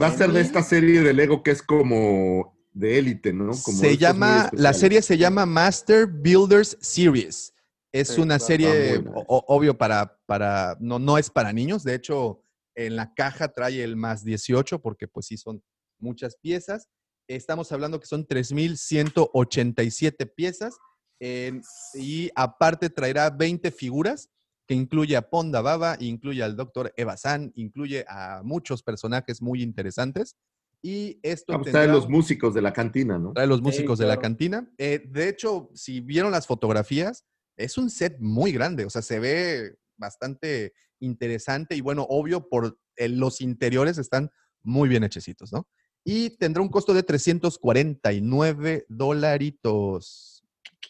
Va 0.00 0.06
a 0.08 0.16
ser 0.16 0.30
de 0.32 0.40
esta 0.42 0.62
serie 0.62 1.00
de 1.00 1.12
Lego 1.12 1.42
que 1.42 1.50
es 1.50 1.62
como 1.62 2.56
de 2.72 2.98
élite, 2.98 3.32
¿no? 3.32 3.52
Como 3.64 3.78
se 3.78 3.96
llama, 3.96 4.50
la 4.52 4.72
serie 4.74 5.02
se 5.02 5.16
llama 5.18 5.44
Master 5.46 6.06
Builders 6.06 6.76
Series. 6.80 7.54
Es 7.90 8.08
Sí, 8.08 8.20
una 8.20 8.38
serie, 8.38 8.98
o- 9.14 9.44
obvio, 9.48 9.76
para, 9.76 10.18
para, 10.26 10.76
no, 10.80 10.98
no 10.98 11.18
es 11.18 11.28
para 11.30 11.52
niños. 11.52 11.84
De 11.84 11.94
hecho, 11.94 12.42
en 12.74 12.96
la 12.96 13.12
caja 13.14 13.48
trae 13.48 13.82
el 13.82 13.96
más 13.96 14.24
18 14.24 14.80
porque 14.80 15.08
pues 15.08 15.26
sí 15.26 15.36
son 15.36 15.62
muchas 15.98 16.36
piezas. 16.36 16.88
Estamos 17.28 17.70
hablando 17.72 18.00
que 18.00 18.06
son 18.06 18.26
3.187 18.26 20.26
piezas 20.26 20.76
en- 21.20 21.62
y 21.94 22.30
aparte 22.34 22.90
traerá 22.90 23.30
20 23.30 23.70
figuras 23.70 24.28
que 24.66 24.74
incluye 24.74 25.16
a 25.16 25.28
Ponda 25.30 25.60
Baba, 25.60 25.96
incluye 26.00 26.42
al 26.42 26.56
Dr. 26.56 26.92
Eva 26.96 27.16
San, 27.16 27.52
incluye 27.54 28.04
a 28.08 28.42
muchos 28.44 28.82
personajes 28.82 29.40
muy 29.42 29.62
interesantes. 29.62 30.36
Y 30.82 31.20
esto 31.22 31.52
Ah, 31.52 31.56
pues 31.58 31.66
tendrá 31.66 31.82
trae 31.84 31.92
los 31.92 32.08
músicos 32.08 32.54
de 32.54 32.62
la 32.62 32.72
cantina, 32.72 33.18
¿no? 33.18 33.32
trae 33.32 33.46
los 33.46 33.62
músicos 33.62 33.98
de 33.98 34.06
la 34.06 34.14
claro. 34.14 34.22
cantina. 34.22 34.68
Eh, 34.78 35.04
de 35.08 35.28
hecho, 35.28 35.70
si 35.74 36.00
vieron 36.00 36.32
las 36.32 36.46
fotografías, 36.46 37.24
es 37.56 37.78
un 37.78 37.88
set 37.90 38.16
muy 38.18 38.50
grande, 38.50 38.84
o 38.84 38.90
sea, 38.90 39.02
se 39.02 39.20
ve 39.20 39.76
bastante 39.96 40.72
interesante 41.00 41.76
y 41.76 41.80
bueno, 41.80 42.04
obvio, 42.08 42.48
por 42.48 42.78
el- 42.96 43.18
los 43.18 43.40
interiores 43.40 43.98
están 43.98 44.30
muy 44.62 44.88
bien 44.88 45.04
hechecitos, 45.04 45.52
¿no? 45.52 45.68
Y 46.04 46.30
tendrá 46.30 46.62
un 46.62 46.68
costo 46.68 46.92
de 46.94 47.02
349 47.02 48.86
dolaritos. 48.88 50.42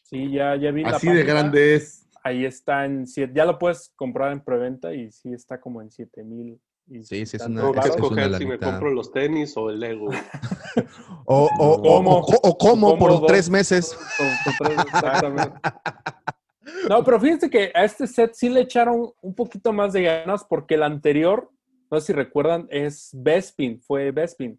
Sí, 0.05 0.31
ya, 0.31 0.57
ya 0.57 0.71
vi 0.71 0.83
la 0.83 0.91
Así 0.97 1.07
de 1.09 1.15
página. 1.21 1.33
grande 1.35 1.75
es. 1.75 2.07
Ahí 2.25 2.45
está 2.45 2.85
en 2.85 3.07
siete. 3.07 3.33
Ya 3.35 3.45
lo 3.45 3.59
puedes 3.59 3.93
comprar 3.97 4.33
en 4.33 4.41
preventa 4.45 4.95
y 4.95 5.11
sí 5.11 5.33
está 5.33 5.61
como 5.61 5.83
en 5.83 5.91
7 5.91 6.23
mil. 6.25 6.61
y 6.89 7.03
Sí, 7.05 7.25
sí, 7.27 7.37
es 7.37 7.47
una- 7.47 7.61
Tengo 7.61 7.73
que 7.73 7.79
es- 7.81 7.85
varos. 7.89 7.97
es 7.97 8.11
una 8.11 8.23
escoger 8.23 8.39
si 8.39 8.47
me 8.47 8.59
compro 8.59 8.91
los 8.91 9.13
tenis 9.13 9.57
o 9.57 9.71
el 9.71 9.81
Lego. 9.81 10.09
O, 11.25 11.45
o, 11.59 11.69
o- 11.75 11.83
¿Cómo? 11.83 12.19
o- 12.19 12.41
o 12.49 12.59
¿Cómo 12.59 12.99
por 12.99 13.11
dos? 13.13 13.27
tres 13.27 13.49
meses. 13.49 13.97
Tres, 14.59 14.79
exactamente. 14.87 15.53
No, 16.89 17.05
pero 17.05 17.21
fíjense 17.21 17.49
que 17.51 17.71
a 17.75 17.85
este 17.85 18.07
set 18.07 18.33
sí 18.35 18.49
le 18.49 18.63
echaron 18.63 19.13
un 19.21 19.35
poquito 19.35 19.73
más 19.73 19.93
de 19.93 20.03
ganas 20.03 20.45
porque 20.45 20.75
el 20.75 20.83
anterior, 20.83 21.51
no 21.91 22.01
sé 22.01 22.07
si 22.09 22.13
recuerdan, 22.15 22.67
es 22.71 23.11
Bespin, 23.13 23.81
fue 23.81 24.11
Bespin. 24.11 24.59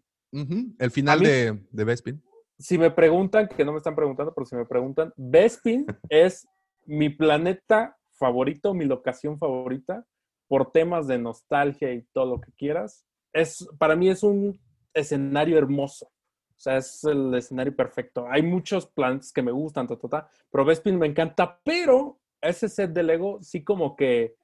El 0.78 0.90
final 0.90 1.20
mí- 1.20 1.26
de, 1.26 1.60
de 1.70 1.84
Bespin. 1.84 2.22
Si 2.58 2.78
me 2.78 2.90
preguntan, 2.90 3.48
que 3.48 3.64
no 3.64 3.72
me 3.72 3.78
están 3.78 3.96
preguntando, 3.96 4.32
pero 4.34 4.46
si 4.46 4.56
me 4.56 4.64
preguntan, 4.64 5.12
Bespin 5.16 5.86
es 6.08 6.46
mi 6.86 7.08
planeta 7.10 7.96
favorito, 8.12 8.74
mi 8.74 8.84
locación 8.84 9.38
favorita, 9.38 10.06
por 10.46 10.70
temas 10.70 11.06
de 11.06 11.18
nostalgia 11.18 11.92
y 11.92 12.02
todo 12.12 12.26
lo 12.26 12.40
que 12.40 12.52
quieras. 12.52 13.06
Es, 13.32 13.66
para 13.78 13.96
mí 13.96 14.08
es 14.08 14.22
un 14.22 14.60
escenario 14.92 15.58
hermoso. 15.58 16.06
O 16.06 16.60
sea, 16.64 16.76
es 16.76 17.02
el 17.04 17.34
escenario 17.34 17.74
perfecto. 17.74 18.26
Hay 18.28 18.42
muchos 18.42 18.86
planetas 18.86 19.32
que 19.32 19.42
me 19.42 19.50
gustan, 19.50 19.88
ta, 19.88 19.96
ta, 19.98 20.08
ta, 20.08 20.28
pero 20.50 20.64
Bespin 20.64 20.98
me 20.98 21.06
encanta, 21.06 21.60
pero 21.64 22.20
ese 22.40 22.68
set 22.68 22.92
de 22.92 23.02
Lego 23.02 23.42
sí 23.42 23.64
como 23.64 23.96
que 23.96 24.36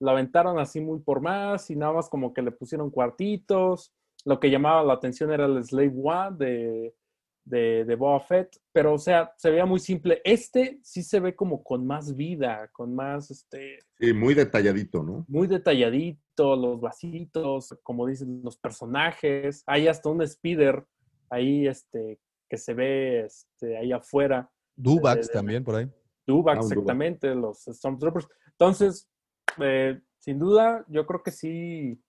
lo 0.00 0.10
aventaron 0.10 0.58
así 0.58 0.80
muy 0.80 0.98
por 1.00 1.20
más 1.20 1.70
y 1.70 1.76
nada 1.76 1.92
más 1.92 2.08
como 2.08 2.34
que 2.34 2.42
le 2.42 2.50
pusieron 2.50 2.90
cuartitos. 2.90 3.92
Lo 4.24 4.40
que 4.40 4.50
llamaba 4.50 4.82
la 4.82 4.94
atención 4.94 5.30
era 5.32 5.46
el 5.46 5.62
Slave 5.64 5.92
One 6.02 6.36
de, 6.38 6.94
de, 7.44 7.84
de 7.84 7.94
Boba 7.96 8.20
Fett, 8.20 8.56
pero 8.72 8.94
o 8.94 8.98
sea, 8.98 9.32
se 9.36 9.50
veía 9.50 9.66
muy 9.66 9.78
simple. 9.80 10.20
Este 10.24 10.78
sí 10.82 11.02
se 11.02 11.20
ve 11.20 11.34
como 11.36 11.62
con 11.62 11.86
más 11.86 12.16
vida, 12.16 12.68
con 12.72 12.94
más, 12.94 13.30
este, 13.30 13.78
Sí, 13.98 14.12
muy 14.14 14.34
detalladito, 14.34 15.02
¿no? 15.02 15.24
muy 15.28 15.46
detalladito, 15.46 16.56
los 16.56 16.80
vasitos, 16.80 17.78
como 17.82 18.06
dicen 18.06 18.40
los 18.42 18.56
personajes. 18.56 19.62
Hay 19.66 19.88
hasta 19.88 20.08
un 20.08 20.26
speeder 20.26 20.84
ahí, 21.30 21.66
este, 21.66 22.18
que 22.48 22.56
se 22.56 22.72
ve, 22.74 23.24
este, 23.26 23.76
ahí 23.76 23.92
afuera. 23.92 24.50
Dubax 24.76 25.28
de- 25.28 25.32
también 25.32 25.62
por 25.64 25.74
ahí. 25.76 25.84
Ah, 25.86 25.92
un 26.30 26.36
Dubak. 26.36 26.62
exactamente, 26.62 27.34
los 27.34 27.64
Stormtroopers. 27.64 28.26
Entonces, 28.52 29.06
eh, 29.60 30.00
sin 30.18 30.38
duda, 30.38 30.82
yo 30.88 31.04
creo 31.06 31.22
que 31.22 31.30
sí 31.30 32.00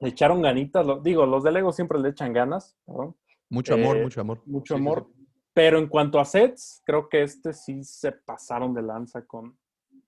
le 0.00 0.08
echaron 0.08 0.42
ganitas. 0.42 0.84
Lo- 0.86 1.00
digo, 1.00 1.26
los 1.26 1.44
de 1.44 1.52
Lego 1.52 1.72
siempre 1.72 1.98
le 2.00 2.08
echan 2.10 2.32
ganas, 2.32 2.76
perdón, 2.86 3.16
Mucho 3.48 3.74
amor, 3.74 3.96
Eh, 3.96 4.02
mucho 4.02 4.20
amor. 4.20 4.42
mucho 4.46 4.74
Sí, 4.74 4.80
sí, 4.80 4.86
amor. 4.86 5.06
Pero 5.52 5.78
en 5.78 5.88
cuanto 5.88 6.20
a 6.20 6.24
sets, 6.24 6.82
creo 6.86 7.08
que 7.08 7.22
este 7.22 7.52
sí 7.52 7.82
se 7.82 8.12
pasaron 8.12 8.72
de 8.72 8.82
lanza 8.82 9.26
con, 9.26 9.56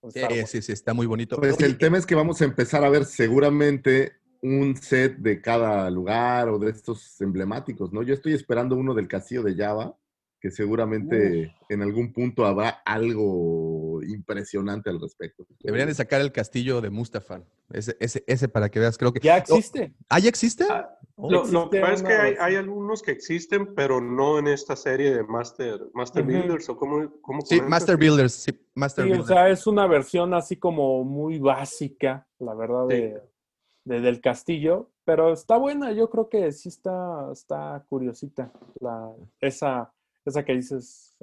con 0.00 0.10
Sí, 0.12 0.20
Star 0.20 0.32
Wars. 0.38 0.50
sí, 0.50 0.62
sí, 0.62 0.72
está 0.72 0.94
muy 0.94 1.06
bonito. 1.06 1.36
Pues 1.36 1.56
Oye, 1.56 1.66
el 1.66 1.76
tema 1.78 1.98
es 1.98 2.06
que 2.06 2.14
vamos 2.14 2.40
a 2.40 2.44
empezar 2.44 2.84
a 2.84 2.88
ver 2.88 3.04
seguramente 3.04 4.12
un 4.42 4.76
set 4.76 5.16
de 5.18 5.40
cada 5.40 5.90
lugar 5.90 6.48
o 6.48 6.58
de 6.58 6.70
estos 6.70 7.20
emblemáticos, 7.20 7.92
¿no? 7.92 8.02
Yo 8.02 8.14
estoy 8.14 8.32
esperando 8.32 8.76
uno 8.76 8.94
del 8.94 9.08
castillo 9.08 9.42
de 9.42 9.54
Java, 9.56 9.96
que 10.40 10.50
seguramente 10.50 11.52
en 11.68 11.82
algún 11.82 12.12
punto 12.12 12.44
habrá 12.46 12.68
algo 12.84 13.81
impresionante 14.06 14.90
al 14.90 15.00
respecto. 15.00 15.46
Deberían 15.60 15.88
de 15.88 15.94
sacar 15.94 16.20
el 16.20 16.32
castillo 16.32 16.80
de 16.80 16.90
Mustafar. 16.90 17.44
Ese, 17.72 17.96
ese, 18.00 18.24
ese 18.26 18.48
para 18.48 18.68
que 18.70 18.78
veas, 18.80 18.98
creo 18.98 19.12
que. 19.12 19.20
Ya 19.20 19.38
existe. 19.38 19.94
¿Ah, 20.08 20.18
ya 20.18 20.28
existe? 20.28 20.64
Ah, 20.68 20.88
Oh, 21.14 21.30
Lo, 21.30 21.44
lo 21.46 21.68
que 21.70 21.78
existe 21.78 21.80
pasa 21.80 21.92
es 21.94 22.02
que 22.02 22.14
una 22.36 22.44
hay, 22.46 22.54
algunos 22.56 23.02
que 23.02 23.12
existen, 23.12 23.74
pero 23.74 24.00
no 24.00 24.38
en 24.38 24.48
esta 24.48 24.74
serie 24.74 25.14
de 25.14 25.22
Master, 25.22 25.78
Master. 25.92 26.24
Builders 26.24 26.68
o 26.70 26.76
cómo, 26.76 27.12
cómo 27.20 27.42
sí? 27.42 27.60
Master 27.60 27.96
Builders. 27.98 28.32
Sí, 28.32 28.58
Master 28.74 29.04
Sí, 29.04 29.10
o 29.10 29.12
Builders. 29.12 29.28
sea, 29.28 29.48
es 29.50 29.66
una 29.66 29.86
versión 29.86 30.32
así 30.34 30.56
como 30.56 31.04
muy 31.04 31.38
básica, 31.38 32.26
la 32.38 32.54
verdad, 32.54 32.86
Sí. 32.88 32.94
de, 32.96 33.22
de- 33.84 34.00
del 34.00 34.20
castillo, 34.20 34.90
pero 35.04 35.32
está 35.34 35.58
buena, 35.58 35.92
yo 35.92 36.08
creo 36.08 36.28
que 36.28 36.50
sí 36.50 36.70
está, 36.70 37.28
está 37.30 37.84
curiosita 37.88 38.50
la, 38.80 39.12
esa, 39.40 39.92
esa 40.24 40.44
que 40.44 40.54
dices. 40.54 41.14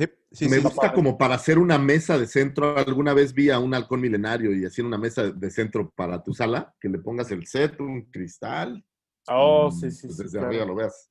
Sí, 0.00 0.06
sí, 0.32 0.48
Me 0.48 0.56
sí. 0.56 0.62
gusta 0.62 0.92
como 0.92 1.18
para 1.18 1.34
hacer 1.34 1.58
una 1.58 1.78
mesa 1.78 2.16
de 2.18 2.26
centro. 2.26 2.76
Alguna 2.76 3.12
vez 3.12 3.34
vi 3.34 3.50
a 3.50 3.58
un 3.58 3.74
halcón 3.74 4.00
milenario 4.00 4.56
y 4.56 4.64
hacían 4.64 4.86
una 4.86 4.98
mesa 4.98 5.30
de 5.30 5.50
centro 5.50 5.90
para 5.90 6.22
tu 6.22 6.32
sala, 6.32 6.74
que 6.80 6.88
le 6.88 6.98
pongas 6.98 7.30
el 7.30 7.46
set, 7.46 7.78
un 7.80 8.10
cristal. 8.10 8.84
Oh, 9.28 9.68
y, 9.70 9.72
sí, 9.72 9.90
sí, 9.90 10.06
pues, 10.06 10.16
sí, 10.16 10.22
desde 10.22 10.38
claro. 10.38 10.46
arriba 10.48 10.64
lo 10.64 10.74
veas. 10.74 11.08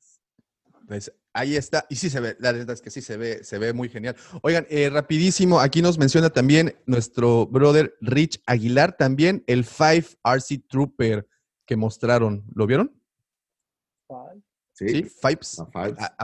Pues 0.88 1.12
ahí 1.34 1.56
está. 1.56 1.86
Y 1.90 1.96
sí 1.96 2.10
se 2.10 2.20
ve, 2.20 2.36
la 2.40 2.52
verdad 2.52 2.74
es 2.74 2.82
que 2.82 2.90
sí 2.90 3.02
se 3.02 3.16
ve, 3.16 3.44
se 3.44 3.60
ve 3.60 3.74
muy 3.74 3.90
genial. 3.90 4.16
Oigan, 4.42 4.66
eh, 4.70 4.90
rapidísimo, 4.90 5.60
aquí 5.60 5.82
nos 5.82 6.00
menciona 6.00 6.32
también 6.32 6.76
nuestro 6.88 7.46
brother 7.46 7.96
Rich 8.02 8.42
Aguilar, 8.48 8.98
también 8.98 9.44
el 9.46 9.66
5 9.66 10.18
RC 10.24 10.64
Trooper 10.68 11.28
que 11.68 11.76
mostraron. 11.76 12.44
¿Lo 12.56 12.66
vieron? 12.66 12.99
Sí, 14.80 14.88
Sí, 14.88 15.04
Fipes. 15.04 15.60
a 15.60 15.66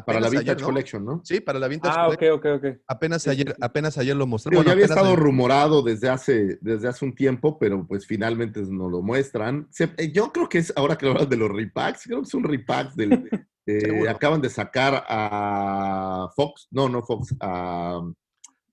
para 0.05 0.19
la 0.21 0.29
Vintage 0.29 0.51
ayer, 0.51 0.61
¿no? 0.61 0.65
Collection, 0.67 1.05
¿no? 1.05 1.21
Sí, 1.25 1.41
para 1.41 1.59
la 1.59 1.67
Vintage 1.67 1.93
Ah, 1.97 2.07
ok, 2.07 2.15
Collection. 2.15 2.55
ok, 2.55 2.63
ok. 2.63 2.81
Apenas 2.87 3.27
ayer, 3.27 3.49
sí. 3.49 3.53
apenas 3.59 3.97
ayer 3.97 4.15
lo 4.15 4.25
mostré. 4.27 4.51
Digo, 4.51 4.59
Bueno, 4.59 4.67
ya 4.69 4.73
había 4.73 4.85
estado 4.85 5.07
ayer. 5.07 5.19
rumorado 5.19 5.81
desde 5.81 6.07
hace, 6.09 6.57
desde 6.61 6.87
hace 6.87 7.03
un 7.03 7.13
tiempo, 7.13 7.59
pero 7.59 7.85
pues 7.85 8.07
finalmente 8.07 8.61
nos 8.61 8.89
lo 8.89 9.01
muestran. 9.01 9.67
Se- 9.71 9.91
eh, 9.97 10.11
yo 10.13 10.31
creo 10.31 10.47
que 10.47 10.59
es, 10.59 10.71
ahora 10.77 10.97
que 10.97 11.05
hablas 11.09 11.27
de 11.29 11.35
los 11.35 11.51
repacks, 11.51 12.03
creo 12.05 12.21
que 12.21 12.27
es 12.27 12.33
un 12.33 12.43
repack 12.45 12.93
del... 12.93 13.09
eh, 13.67 14.07
acaban 14.07 14.39
de 14.41 14.49
sacar 14.49 15.03
a 15.09 16.29
Fox, 16.35 16.67
no, 16.71 16.87
no 16.87 17.01
Fox, 17.03 17.35
a 17.41 17.99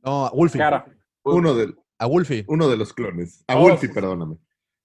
No, 0.05 0.27
a 0.27 0.31
Wolfie. 0.31 0.59
Cara. 0.61 0.85
uno 1.25 1.55
de, 1.55 1.75
A 1.99 2.07
Wolfie. 2.07 2.45
uno 2.47 2.69
de 2.69 2.77
los 2.77 2.93
clones, 2.93 3.43
a 3.49 3.57
Oh. 3.57 3.63
Wolfie, 3.63 3.89
perdóname. 3.89 4.37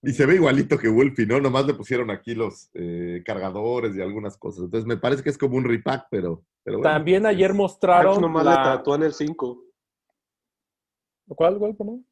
Y 0.02 0.12
se 0.12 0.26
ve 0.26 0.36
igualito 0.36 0.78
que 0.78 0.88
Wolfie, 0.88 1.26
¿no? 1.26 1.40
Nomás 1.40 1.66
le 1.66 1.74
pusieron 1.74 2.10
aquí 2.10 2.34
los 2.34 2.70
eh, 2.74 3.22
cargadores 3.24 3.96
y 3.96 4.00
algunas 4.00 4.36
cosas. 4.36 4.64
Entonces 4.64 4.86
me 4.86 4.96
parece 4.96 5.22
que 5.24 5.30
es 5.30 5.38
como 5.38 5.56
un 5.56 5.64
repack, 5.64 6.06
pero, 6.10 6.44
pero 6.62 6.78
bueno. 6.78 6.90
También 6.92 7.26
ayer 7.26 7.48
Fives 7.50 7.56
mostraron 7.56 8.20
nomás 8.20 8.44
le 8.44 8.52
tatúan 8.54 9.02
el 9.02 9.12
5. 9.12 9.64
¿Cuál, 11.28 11.58
cuál, 11.58 11.74
perdón? 11.76 12.06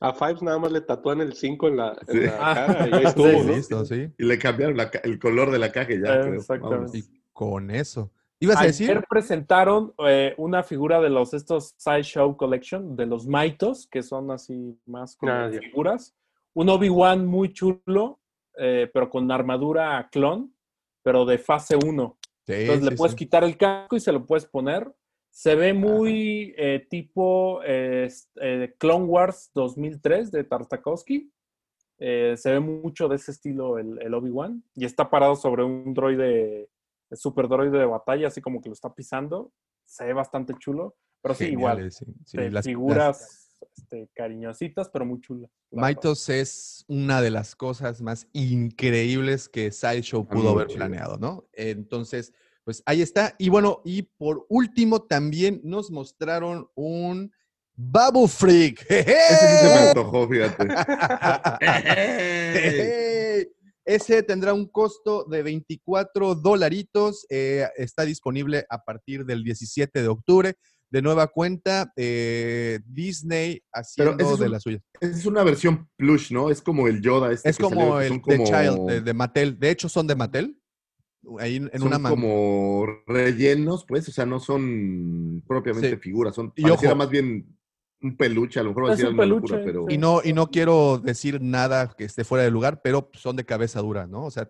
A 0.00 0.12
Fives 0.12 0.42
nada 0.42 0.58
más 0.58 0.70
le 0.72 0.80
tatúan 0.82 1.20
el 1.20 1.32
5 1.34 1.68
en 1.68 1.76
la, 1.78 1.96
en 2.06 2.06
Sí. 2.06 2.20
la 2.26 2.36
Ah. 2.50 2.54
cara 2.54 2.88
y 2.88 2.92
ahí 2.94 3.04
estuvo, 3.16 3.26
Sí, 3.28 3.46
¿no? 3.46 3.56
Listo, 3.56 3.84
sí. 3.84 4.12
Y 4.18 4.24
le 4.24 4.38
cambiaron 4.38 4.76
la 4.76 4.84
el 5.02 5.18
color 5.18 5.50
de 5.50 5.58
la 5.58 5.72
caja 5.72 5.92
y 5.92 6.00
ya, 6.00 6.14
Eh, 6.16 6.20
creo. 6.22 6.34
exactamente. 6.34 6.98
Y 6.98 7.04
con 7.32 7.70
eso. 7.70 8.12
¿Ibas 8.38 8.60
a 8.60 8.64
decir? 8.66 8.90
Ayer 8.90 9.04
presentaron 9.08 9.94
eh, 10.06 10.34
una 10.36 10.62
figura 10.62 11.00
de 11.00 11.08
los 11.08 11.32
estos 11.32 11.74
Sideshow 11.78 12.36
Collection, 12.36 12.94
de 12.94 13.06
los 13.06 13.26
Maitos, 13.26 13.86
que 13.88 14.02
son 14.02 14.30
así 14.30 14.78
más 14.86 15.16
como 15.16 15.32
figuras. 15.50 16.14
Un 16.56 16.70
Obi-Wan 16.70 17.26
muy 17.26 17.52
chulo, 17.52 18.18
eh, 18.56 18.90
pero 18.90 19.10
con 19.10 19.30
armadura 19.30 20.08
clon, 20.10 20.54
pero 21.02 21.26
de 21.26 21.36
fase 21.36 21.76
1. 21.76 22.18
Sí, 22.46 22.52
Entonces 22.54 22.82
le 22.82 22.96
puedes 22.96 23.12
sí. 23.12 23.18
quitar 23.18 23.44
el 23.44 23.58
casco 23.58 23.94
y 23.94 24.00
se 24.00 24.10
lo 24.10 24.24
puedes 24.24 24.46
poner. 24.46 24.90
Se 25.30 25.54
ve 25.54 25.74
muy 25.74 26.54
eh, 26.56 26.86
tipo 26.88 27.60
eh, 27.62 28.08
Clone 28.78 29.04
Wars 29.04 29.50
2003 29.54 30.30
de 30.30 30.44
Tartakovsky. 30.44 31.30
Eh, 31.98 32.34
se 32.38 32.52
ve 32.52 32.60
mucho 32.60 33.06
de 33.08 33.16
ese 33.16 33.32
estilo 33.32 33.78
el, 33.78 34.00
el 34.00 34.14
Obi-Wan. 34.14 34.64
Y 34.74 34.86
está 34.86 35.10
parado 35.10 35.36
sobre 35.36 35.62
un 35.62 35.92
droide, 35.92 36.70
super 37.12 37.48
droide 37.48 37.78
de 37.78 37.84
batalla, 37.84 38.28
así 38.28 38.40
como 38.40 38.62
que 38.62 38.70
lo 38.70 38.72
está 38.72 38.94
pisando. 38.94 39.52
Se 39.84 40.06
ve 40.06 40.14
bastante 40.14 40.54
chulo. 40.58 40.96
Pero 41.20 41.34
sí, 41.34 41.48
igual. 41.48 41.90
Las- 42.50 42.64
figuras 42.64 43.45
este, 43.86 44.10
cariñositas, 44.14 44.88
pero 44.90 45.06
muy 45.06 45.20
chulas. 45.20 45.50
Maitos 45.70 46.28
es 46.28 46.84
una 46.88 47.20
de 47.20 47.30
las 47.30 47.54
cosas 47.54 48.02
más 48.02 48.26
increíbles 48.32 49.48
que 49.48 49.70
Sideshow 49.70 50.26
pudo 50.26 50.50
haber 50.50 50.66
chido. 50.66 50.78
planeado, 50.78 51.18
¿no? 51.18 51.48
Entonces, 51.52 52.32
pues 52.64 52.82
ahí 52.86 53.02
está. 53.02 53.34
Y 53.38 53.48
bueno, 53.48 53.82
y 53.84 54.02
por 54.02 54.46
último 54.48 55.02
también 55.02 55.60
nos 55.62 55.90
mostraron 55.90 56.68
un 56.74 57.32
Babu 57.74 58.26
Freak. 58.26 58.84
Ese 58.88 59.36
sí 59.36 59.56
se 59.60 59.66
me 59.66 59.74
antojó, 59.88 60.28
fíjate. 60.28 60.66
Ese 63.84 64.22
tendrá 64.24 64.52
un 64.52 64.66
costo 64.66 65.24
de 65.30 65.44
24 65.44 66.34
dolaritos. 66.34 67.24
eh, 67.30 67.68
está 67.76 68.04
disponible 68.04 68.66
a 68.68 68.82
partir 68.82 69.24
del 69.24 69.44
17 69.44 70.02
de 70.02 70.08
octubre. 70.08 70.54
De 70.88 71.02
nueva 71.02 71.26
cuenta, 71.26 71.92
eh, 71.96 72.78
Disney 72.86 73.60
haciendo 73.72 74.12
es 74.32 74.38
de 74.38 74.44
un- 74.46 74.52
las 74.52 74.62
suyas. 74.62 74.82
Es 75.00 75.26
una 75.26 75.42
versión 75.42 75.88
plush, 75.96 76.32
¿no? 76.32 76.48
Es 76.50 76.62
como 76.62 76.86
el 76.86 77.00
Yoda. 77.02 77.32
Este 77.32 77.50
Es 77.50 77.56
que 77.56 77.64
como 77.64 77.80
salió, 77.80 78.00
el 78.00 78.08
son 78.08 78.22
The 78.22 78.36
como- 78.36 78.46
Child 78.46 78.90
de, 78.90 79.00
de 79.00 79.14
Mattel. 79.14 79.58
De 79.58 79.70
hecho, 79.70 79.88
son 79.88 80.06
de 80.06 80.14
Mattel. 80.14 80.60
Ahí 81.40 81.56
en 81.56 81.70
son 81.72 81.88
una 81.88 81.98
man- 81.98 82.10
como 82.12 82.86
rellenos, 83.08 83.84
pues, 83.84 84.08
o 84.08 84.12
sea, 84.12 84.24
no 84.26 84.38
son 84.38 85.42
propiamente 85.48 85.90
Sí. 85.90 85.96
figuras, 85.96 86.36
son 86.36 86.52
Y 86.54 86.62
pareciera 86.62 86.92
ojo. 86.92 86.98
más 86.98 87.10
bien 87.10 87.58
un 88.02 88.16
peluche, 88.16 88.60
a 88.60 88.62
lo 88.62 88.68
mejor 88.70 88.84
va 88.84 88.92
a 88.92 88.96
pero. 89.64 89.86
Y 89.88 89.98
no, 89.98 90.20
y 90.22 90.32
no 90.34 90.50
quiero 90.50 90.98
decir 90.98 91.40
nada 91.42 91.92
que 91.98 92.04
esté 92.04 92.22
fuera 92.22 92.44
de 92.44 92.50
lugar, 92.52 92.80
pero 92.82 93.10
son 93.14 93.34
de 93.34 93.44
cabeza 93.44 93.80
dura, 93.80 94.06
¿no? 94.06 94.24
O 94.24 94.30
sea, 94.30 94.48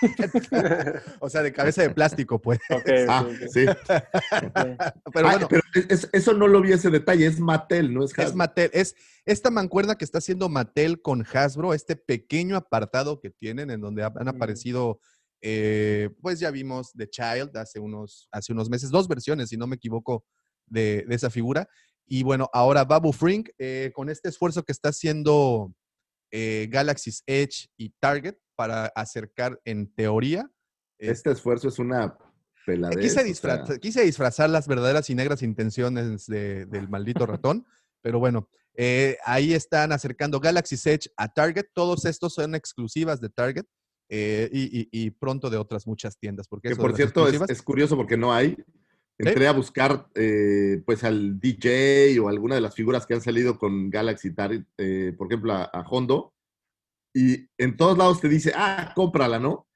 o 1.20 1.28
sea, 1.28 1.42
de 1.42 1.52
cabeza 1.52 1.82
de 1.82 1.90
plástico, 1.90 2.40
pues. 2.40 2.58
Ah, 3.08 3.26
sí. 3.52 3.64
Pero 3.86 5.28
Ah, 5.28 5.32
bueno, 5.32 5.48
pero 5.48 5.62
es- 5.74 5.86
es- 6.04 6.10
eso 6.12 6.32
no 6.34 6.46
lo 6.48 6.60
vi 6.60 6.72
ese 6.72 6.90
detalle, 6.90 7.26
es 7.26 7.40
Mattel, 7.40 7.92
no 7.94 8.04
es 8.04 8.12
es 8.12 8.18
Hasbro. 8.18 8.36
Mattel, 8.36 8.70
es 8.72 8.94
esta 9.24 9.50
mancuerna 9.50 9.94
que 9.96 10.04
está 10.04 10.18
haciendo 10.18 10.48
Mattel 10.48 11.00
con 11.02 11.24
Hasbro, 11.32 11.74
este 11.74 11.96
pequeño 11.96 12.56
apartado 12.56 13.20
que 13.20 13.30
tienen 13.30 13.70
en 13.70 13.80
donde 13.80 14.04
han 14.04 14.28
aparecido, 14.28 15.00
eh, 15.42 16.10
pues 16.20 16.40
ya 16.40 16.50
vimos 16.50 16.92
The 16.92 17.08
Child 17.08 17.56
hace 17.56 17.78
unos, 17.80 18.28
hace 18.32 18.52
unos 18.52 18.68
meses, 18.70 18.90
dos 18.90 19.08
versiones, 19.08 19.48
si 19.50 19.56
no 19.56 19.66
me 19.66 19.76
equivoco, 19.76 20.24
de, 20.66 21.04
de 21.06 21.14
esa 21.14 21.30
figura. 21.30 21.68
Y 22.06 22.22
bueno, 22.22 22.48
ahora 22.52 22.84
Babu 22.84 23.12
Frink, 23.12 23.48
eh, 23.58 23.90
con 23.94 24.08
este 24.10 24.28
esfuerzo 24.28 24.62
que 24.62 24.72
está 24.72 24.90
haciendo 24.90 25.72
eh, 26.30 26.68
Galaxy's 26.70 27.22
Edge 27.26 27.68
y 27.78 27.90
Target 28.00 28.34
para 28.56 28.86
acercar, 28.94 29.60
en 29.64 29.92
teoría, 29.94 30.50
Este 30.98 31.32
esfuerzo 31.32 31.68
es 31.68 31.78
una 31.78 32.16
peladez. 32.64 32.96
Quise, 32.98 33.14
sea, 33.14 33.22
disfrazar, 33.24 33.80
quise 33.80 34.02
disfrazar 34.04 34.48
las 34.48 34.68
verdaderas 34.68 35.10
y 35.10 35.14
negras 35.14 35.42
intenciones 35.42 36.26
de- 36.26 36.66
del 36.66 36.88
maldito 36.88 37.26
ratón, 37.26 37.66
pero 38.00 38.18
bueno, 38.18 38.48
eh, 38.76 39.18
ahí 39.24 39.52
están 39.54 39.92
acercando 39.92 40.40
Galaxy 40.40 40.76
Edge 40.88 41.10
a 41.16 41.32
Target. 41.32 41.66
Todos 41.74 42.04
estos 42.06 42.34
son 42.34 42.54
exclusivas 42.54 43.20
de 43.20 43.28
Target 43.28 43.64
eh, 44.08 44.48
y, 44.52 44.80
y- 44.82 44.88
y 44.92 45.10
pronto 45.10 45.48
de 45.50 45.56
otras 45.56 45.86
muchas 45.86 46.18
tiendas. 46.18 46.46
Porque 46.48 46.68
que 46.70 46.76
por 46.76 46.94
cierto 46.94 47.26
es, 47.28 47.62
curioso 47.62 47.96
porque 47.96 48.16
no 48.16 48.32
hay. 48.32 48.56
Entré 49.16 49.46
a 49.46 49.52
buscar 49.52 50.08
eh, 50.16 50.82
pues 50.84 51.04
al 51.04 51.38
DJ 51.38 52.18
o 52.20 52.28
alguna 52.28 52.56
de 52.56 52.60
las 52.60 52.74
figuras 52.74 53.06
que 53.06 53.14
han 53.14 53.20
salido 53.20 53.58
con 53.58 53.88
Galaxy 53.90 54.34
Target, 54.34 54.64
por 55.16 55.28
ejemplo 55.28 55.52
a, 55.52 55.64
a 55.64 55.80
Hondo, 55.88 56.33
y 57.14 57.48
en 57.58 57.76
todos 57.76 57.96
lados 57.96 58.20
te 58.20 58.28
dice, 58.28 58.52
ah, 58.54 58.92
cómprala, 58.94 59.38
¿no? 59.38 59.68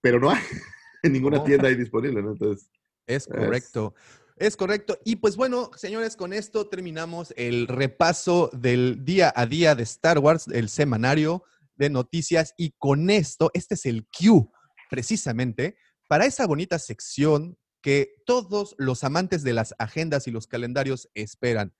Pero 0.00 0.20
no 0.20 0.30
hay, 0.30 0.40
en 1.02 1.12
ninguna 1.12 1.38
No. 1.38 1.44
tienda 1.44 1.68
hay 1.68 1.74
disponible, 1.74 2.22
¿no? 2.22 2.32
Entonces, 2.32 2.70
Es 3.06 3.26
correcto. 3.26 3.94
Es 4.36 4.56
correcto. 4.56 4.98
Y 5.04 5.16
pues 5.16 5.36
bueno, 5.36 5.70
señores, 5.76 6.16
con 6.16 6.32
esto 6.32 6.68
terminamos 6.68 7.32
el 7.36 7.68
repaso 7.68 8.50
del 8.52 9.04
día 9.04 9.32
a 9.36 9.46
día 9.46 9.74
de 9.74 9.82
Star 9.82 10.18
Wars, 10.18 10.48
el 10.48 10.68
semanario 10.68 11.44
de 11.76 11.90
noticias. 11.90 12.54
Y 12.56 12.74
con 12.78 13.10
esto, 13.10 13.50
este 13.54 13.74
es 13.74 13.86
el 13.86 14.06
cue, 14.06 14.48
precisamente, 14.90 15.76
para 16.08 16.26
esa 16.26 16.46
bonita 16.46 16.78
sección 16.78 17.56
que 17.82 18.14
todos 18.26 18.74
los 18.78 19.04
amantes 19.04 19.42
de 19.42 19.52
las 19.52 19.74
agendas 19.78 20.26
y 20.26 20.30
los 20.30 20.46
calendarios 20.46 21.08
esperan. 21.14 21.74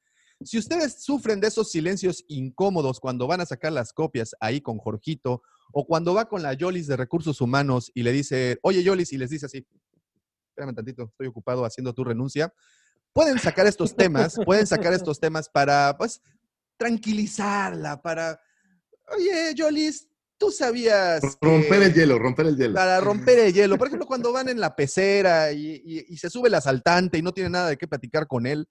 Si 0.45 0.59
ustedes 0.59 1.03
sufren 1.03 1.41
de 1.41 1.49
esos 1.49 1.71
silencios 1.71 2.25
incómodos 2.29 3.01
cuando 3.01 3.27
van 3.27 3.41
a 3.41 3.47
sacar 3.47 3.73
las 3.73 3.93
copias 3.93 4.35
ahí 4.41 4.61
con 4.61 4.79
Jorgito, 4.79 5.43
o 5.73 5.87
cuando 5.87 6.13
va 6.15 6.29
con 6.29 6.43
la 6.43 6.53
Yolis 6.55 6.87
de 6.87 6.97
recursos 6.97 7.41
humanos 7.41 7.91
y 7.95 8.03
le 8.03 8.13
dice, 8.13 8.59
oye 8.63 8.83
Yolis, 8.83 9.13
y 9.13 9.19
les 9.19 9.31
dice 9.31 9.47
así, 9.47 9.67
espérame 10.51 10.75
tantito, 10.75 11.05
estoy 11.05 11.27
ocupado 11.29 11.65
haciendo 11.65 11.95
tu 11.95 12.05
renuncia. 12.05 12.53
Pueden 13.15 13.39
sacar 13.39 13.67
estos 13.67 13.95
temas, 13.97 14.37
pueden 14.45 14.67
sacar 14.67 14.93
estos 14.93 15.19
temas 15.21 15.49
para, 15.49 15.97
pues, 15.99 16.21
tranquilizarla, 16.77 18.03
para, 18.03 18.41
oye, 19.17 19.55
Jolis, 19.57 20.09
tú 20.39 20.51
sabías. 20.51 21.23
romper 21.41 21.79
que- 21.81 21.87
el 21.87 21.95
hielo, 21.95 22.19
romper 22.19 22.47
el 22.47 22.57
hielo. 22.57 22.75
Para 22.75 23.01
romper 23.01 23.39
el 23.39 23.53
hielo. 23.53 23.79
Por 23.79 23.87
ejemplo, 23.87 24.07
cuando 24.07 24.33
van 24.33 24.49
en 24.49 24.61
la 24.61 24.75
pecera 24.75 25.53
y, 25.53 25.81
y- 25.85 26.05
y 26.09 26.17
se 26.17 26.29
sube 26.29 26.49
el 26.49 26.55
asaltante 26.55 27.19
y 27.19 27.23
no 27.23 27.33
tiene 27.33 27.51
nada 27.51 27.69
de 27.69 27.77
qué 27.77 27.87
platicar 27.87 28.27
con 28.27 28.47
él, 28.47 28.69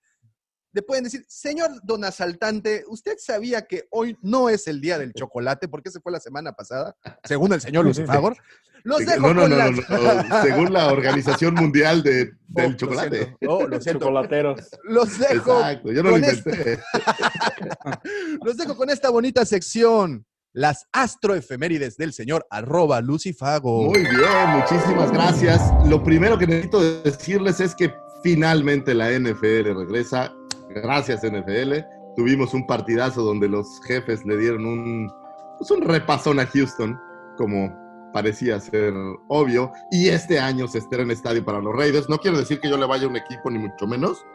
le 0.73 0.81
pueden 0.81 1.03
decir, 1.03 1.25
señor 1.27 1.69
don 1.83 2.03
asaltante, 2.05 2.83
¿usted 2.87 3.15
sabía 3.17 3.63
que 3.67 3.87
hoy 3.91 4.17
no 4.21 4.49
es 4.49 4.67
el 4.67 4.79
día 4.81 4.97
del 4.97 5.13
chocolate? 5.13 5.67
Porque 5.67 5.89
ese 5.89 5.99
fue 5.99 6.11
la 6.11 6.19
semana 6.19 6.53
pasada, 6.53 6.95
según 7.23 7.51
el 7.53 7.61
señor 7.61 7.85
Lucifagor. 7.85 8.35
Los 8.83 8.97
Sí, 8.99 9.05
dejo 9.05 9.27
no, 9.27 9.33
no, 9.35 9.41
con 9.41 9.49
no, 9.51 9.57
las- 9.57 9.89
no, 9.89 10.23
no, 10.23 10.41
según 10.41 10.73
la 10.73 10.87
Organización 10.91 11.53
Mundial 11.53 12.01
de, 12.01 12.31
Oh, 12.33 12.61
del 12.61 12.71
lo 12.71 12.77
Chocolate. 12.77 13.17
siento. 13.17 13.37
Oh, 13.47 13.67
lo 13.67 13.79
siento. 13.79 13.99
Chocolateros. 14.05 14.59
Los 14.85 15.19
dejo. 15.19 15.57
Exacto, 15.59 15.91
yo 15.91 16.01
no 16.01 16.09
lo 16.09 16.17
este- 16.17 16.49
inventé. 16.49 16.79
Los 18.43 18.57
dejo 18.57 18.75
con 18.75 18.89
esta 18.89 19.09
bonita 19.11 19.45
sección. 19.45 20.25
Las 20.53 20.87
astroefemérides 20.91 21.95
del 21.95 22.11
señor 22.11 22.45
arroba 22.49 22.99
Lucifago. 23.01 23.83
Muy 23.85 24.01
bien, 24.01 24.49
muchísimas 24.57 25.11
gracias. 25.11 25.61
Lo 25.87 26.03
primero 26.03 26.37
que 26.37 26.47
necesito 26.47 26.81
decirles 27.03 27.59
es 27.61 27.73
que 27.75 27.93
finalmente 28.23 28.93
la 28.93 29.11
NFL 29.11 29.73
regresa. 29.75 30.33
Gracias 30.75 31.21
NFL. 31.23 31.85
Tuvimos 32.15 32.53
un 32.53 32.65
partidazo 32.67 33.23
donde 33.23 33.47
los 33.47 33.81
jefes 33.85 34.25
le 34.25 34.37
dieron 34.37 34.65
un, 34.65 35.11
pues 35.57 35.71
un 35.71 35.81
repasón 35.81 36.39
a 36.39 36.45
Houston, 36.45 36.99
como 37.37 37.73
parecía 38.13 38.59
ser 38.59 38.93
obvio. 39.29 39.71
Y 39.91 40.09
este 40.09 40.39
año 40.39 40.67
se 40.67 40.79
estrena 40.79 41.05
en 41.05 41.11
estadio 41.11 41.43
para 41.45 41.61
los 41.61 41.73
Raiders. 41.75 42.09
No 42.09 42.17
quiero 42.17 42.37
decir 42.37 42.59
que 42.59 42.69
yo 42.69 42.77
le 42.77 42.85
vaya 42.85 43.05
a 43.05 43.09
un 43.09 43.15
equipo, 43.15 43.49
ni 43.49 43.59
mucho 43.59 43.87
menos. 43.87 44.25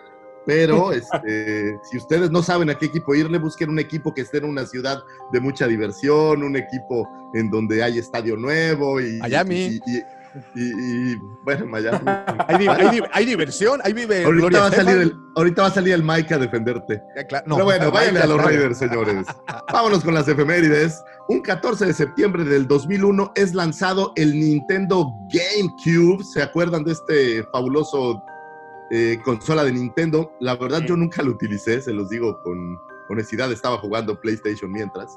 Pero 0.46 0.92
este, 0.92 1.76
si 1.90 1.96
ustedes 1.98 2.30
no 2.30 2.42
saben 2.42 2.70
a 2.70 2.78
qué 2.78 2.86
equipo 2.86 3.14
irle, 3.14 3.38
busquen 3.38 3.68
un 3.68 3.78
equipo 3.78 4.14
que 4.14 4.22
esté 4.22 4.38
en 4.38 4.44
una 4.44 4.64
ciudad 4.64 5.02
de 5.32 5.40
mucha 5.40 5.66
diversión, 5.66 6.42
un 6.42 6.56
equipo 6.56 7.06
en 7.34 7.50
donde 7.50 7.82
hay 7.82 7.98
estadio 7.98 8.36
nuevo 8.36 9.00
y, 9.00 9.18
Miami. 9.18 9.54
y- 9.56 9.80
y- 9.86 10.02
Y, 10.54 11.12
y, 11.12 11.16
bueno, 11.44 11.66
Miami. 11.66 11.98
hay, 12.48 12.66
hay 12.66 13.00
hay 13.12 13.26
diversión, 13.26 13.80
ahí 13.84 13.92
vive 13.92 14.24
Ahorita 14.24 14.60
va, 14.60 14.66
a 14.66 14.72
salir 14.72 14.96
el, 14.96 15.16
ahorita 15.34 15.62
va 15.62 15.68
a 15.68 15.70
salir 15.70 15.94
el 15.94 16.02
Mike 16.02 16.34
a 16.34 16.38
defenderte. 16.38 17.02
Ya, 17.16 17.24
claro, 17.24 17.44
no, 17.46 17.56
Pero 17.56 17.66
bueno, 17.66 17.90
váyanle 17.90 18.20
a 18.20 18.26
los. 18.26 18.42
Raiders, 18.42 18.78
señores. 18.78 19.26
Vámonos 19.72 20.04
con 20.04 20.14
las 20.14 20.28
efemérides. 20.28 21.02
Un 21.28 21.40
14 21.40 21.86
de 21.86 21.92
septiembre 21.92 22.44
del 22.44 22.68
2001 22.68 23.32
es 23.34 23.54
lanzado 23.54 24.12
el 24.16 24.38
Nintendo 24.38 25.12
GameCube. 25.32 26.22
¿Se 26.24 26.42
acuerdan 26.42 26.84
de 26.84 26.92
este 26.92 27.42
fabuloso 27.52 28.22
eh, 28.90 29.18
consola 29.24 29.64
de 29.64 29.72
Nintendo? 29.72 30.32
La 30.40 30.56
verdad, 30.56 30.82
yo 30.82 30.96
nunca 30.96 31.22
lo 31.22 31.32
utilicé, 31.32 31.80
se 31.80 31.92
los 31.92 32.10
digo 32.10 32.40
con 32.42 32.78
honestidad. 33.08 33.50
Estaba 33.50 33.78
jugando 33.78 34.20
PlayStation 34.20 34.70
mientras. 34.70 35.16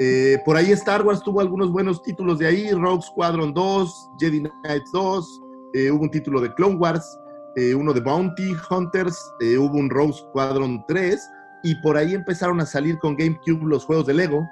Eh, 0.00 0.38
por 0.44 0.56
ahí 0.56 0.72
Star 0.72 1.04
Wars 1.04 1.22
tuvo 1.22 1.40
algunos 1.40 1.70
buenos 1.70 2.02
títulos 2.02 2.38
de 2.38 2.46
ahí. 2.46 2.70
Rogue 2.70 3.02
Squadron 3.02 3.52
2, 3.52 4.10
Jedi 4.18 4.42
Knights 4.62 4.90
2. 4.92 5.40
eh, 5.74 5.90
hubo 5.90 6.02
un 6.02 6.10
título 6.10 6.40
de 6.40 6.52
Clone 6.54 6.76
Wars. 6.76 7.18
eh, 7.56 7.74
uno 7.74 7.92
de 7.92 8.00
Bounty 8.00 8.56
Hunters. 8.70 9.18
hubo 9.58 9.78
un 9.78 9.90
Rogue 9.90 10.12
Squadron 10.12 10.84
3 10.86 11.18
y 11.64 11.74
por 11.82 11.96
ahí 11.96 12.14
empezaron 12.14 12.60
a 12.60 12.66
salir 12.66 12.98
con 12.98 13.16
GameCube 13.16 13.64
los 13.64 13.84
juegos 13.84 14.06
de 14.06 14.14
Lego. 14.14 14.48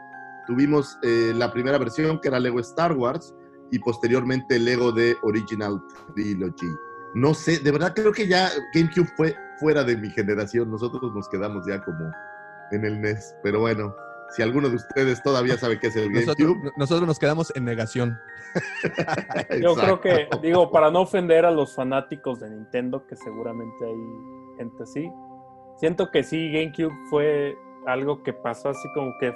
Tuvimos 0.46 0.98
la 1.02 1.52
primera 1.52 1.78
versión 1.78 2.20
que 2.20 2.28
era 2.28 2.38
Lego 2.40 2.60
Star 2.60 2.92
Wars 2.92 3.34
y 3.70 3.78
posteriormente 3.78 4.58
Lego 4.58 4.92
de 4.92 5.16
Original 5.22 5.80
Trilogy. 6.14 6.66
No 7.14 7.34
sé, 7.34 7.58
de 7.58 7.70
verdad 7.72 7.92
creo 7.94 8.12
que 8.12 8.28
ya 8.28 8.50
GameCube 8.74 9.08
fue 9.16 9.34
fuera 9.58 9.82
de 9.84 9.96
mi 9.96 10.10
generación. 10.10 10.70
Nosotros 10.70 11.12
nos 11.14 11.28
quedamos 11.28 11.64
ya 11.66 11.82
como 11.84 12.10
en 12.72 12.84
el 12.84 13.00
NES. 13.00 13.34
Pero 13.42 13.60
bueno, 13.60 13.94
si 14.30 14.42
alguno 14.42 14.68
de 14.68 14.76
ustedes 14.76 15.22
todavía 15.22 15.56
sabe 15.56 15.78
qué 15.78 15.88
es 15.88 15.96
el 15.96 16.12
Nosotros, 16.12 16.48
GameCube. 16.48 16.72
nosotros 16.76 17.06
nos 17.06 17.18
quedamos 17.18 17.52
en 17.54 17.64
negación. 17.64 18.18
Yo 19.62 19.74
creo 19.74 20.00
que, 20.00 20.28
digo, 20.42 20.70
para 20.70 20.90
no 20.90 21.02
ofender 21.02 21.44
a 21.44 21.50
los 21.50 21.74
fanáticos 21.74 22.40
de 22.40 22.50
Nintendo, 22.50 23.06
que 23.06 23.16
seguramente 23.16 23.84
hay 23.84 24.56
gente 24.58 24.82
así, 24.82 25.10
siento 25.76 26.10
que 26.10 26.22
sí, 26.22 26.50
GameCube 26.52 26.94
fue 27.10 27.56
algo 27.86 28.22
que 28.22 28.32
pasó 28.32 28.70
así 28.70 28.88
como 28.94 29.12
que 29.20 29.32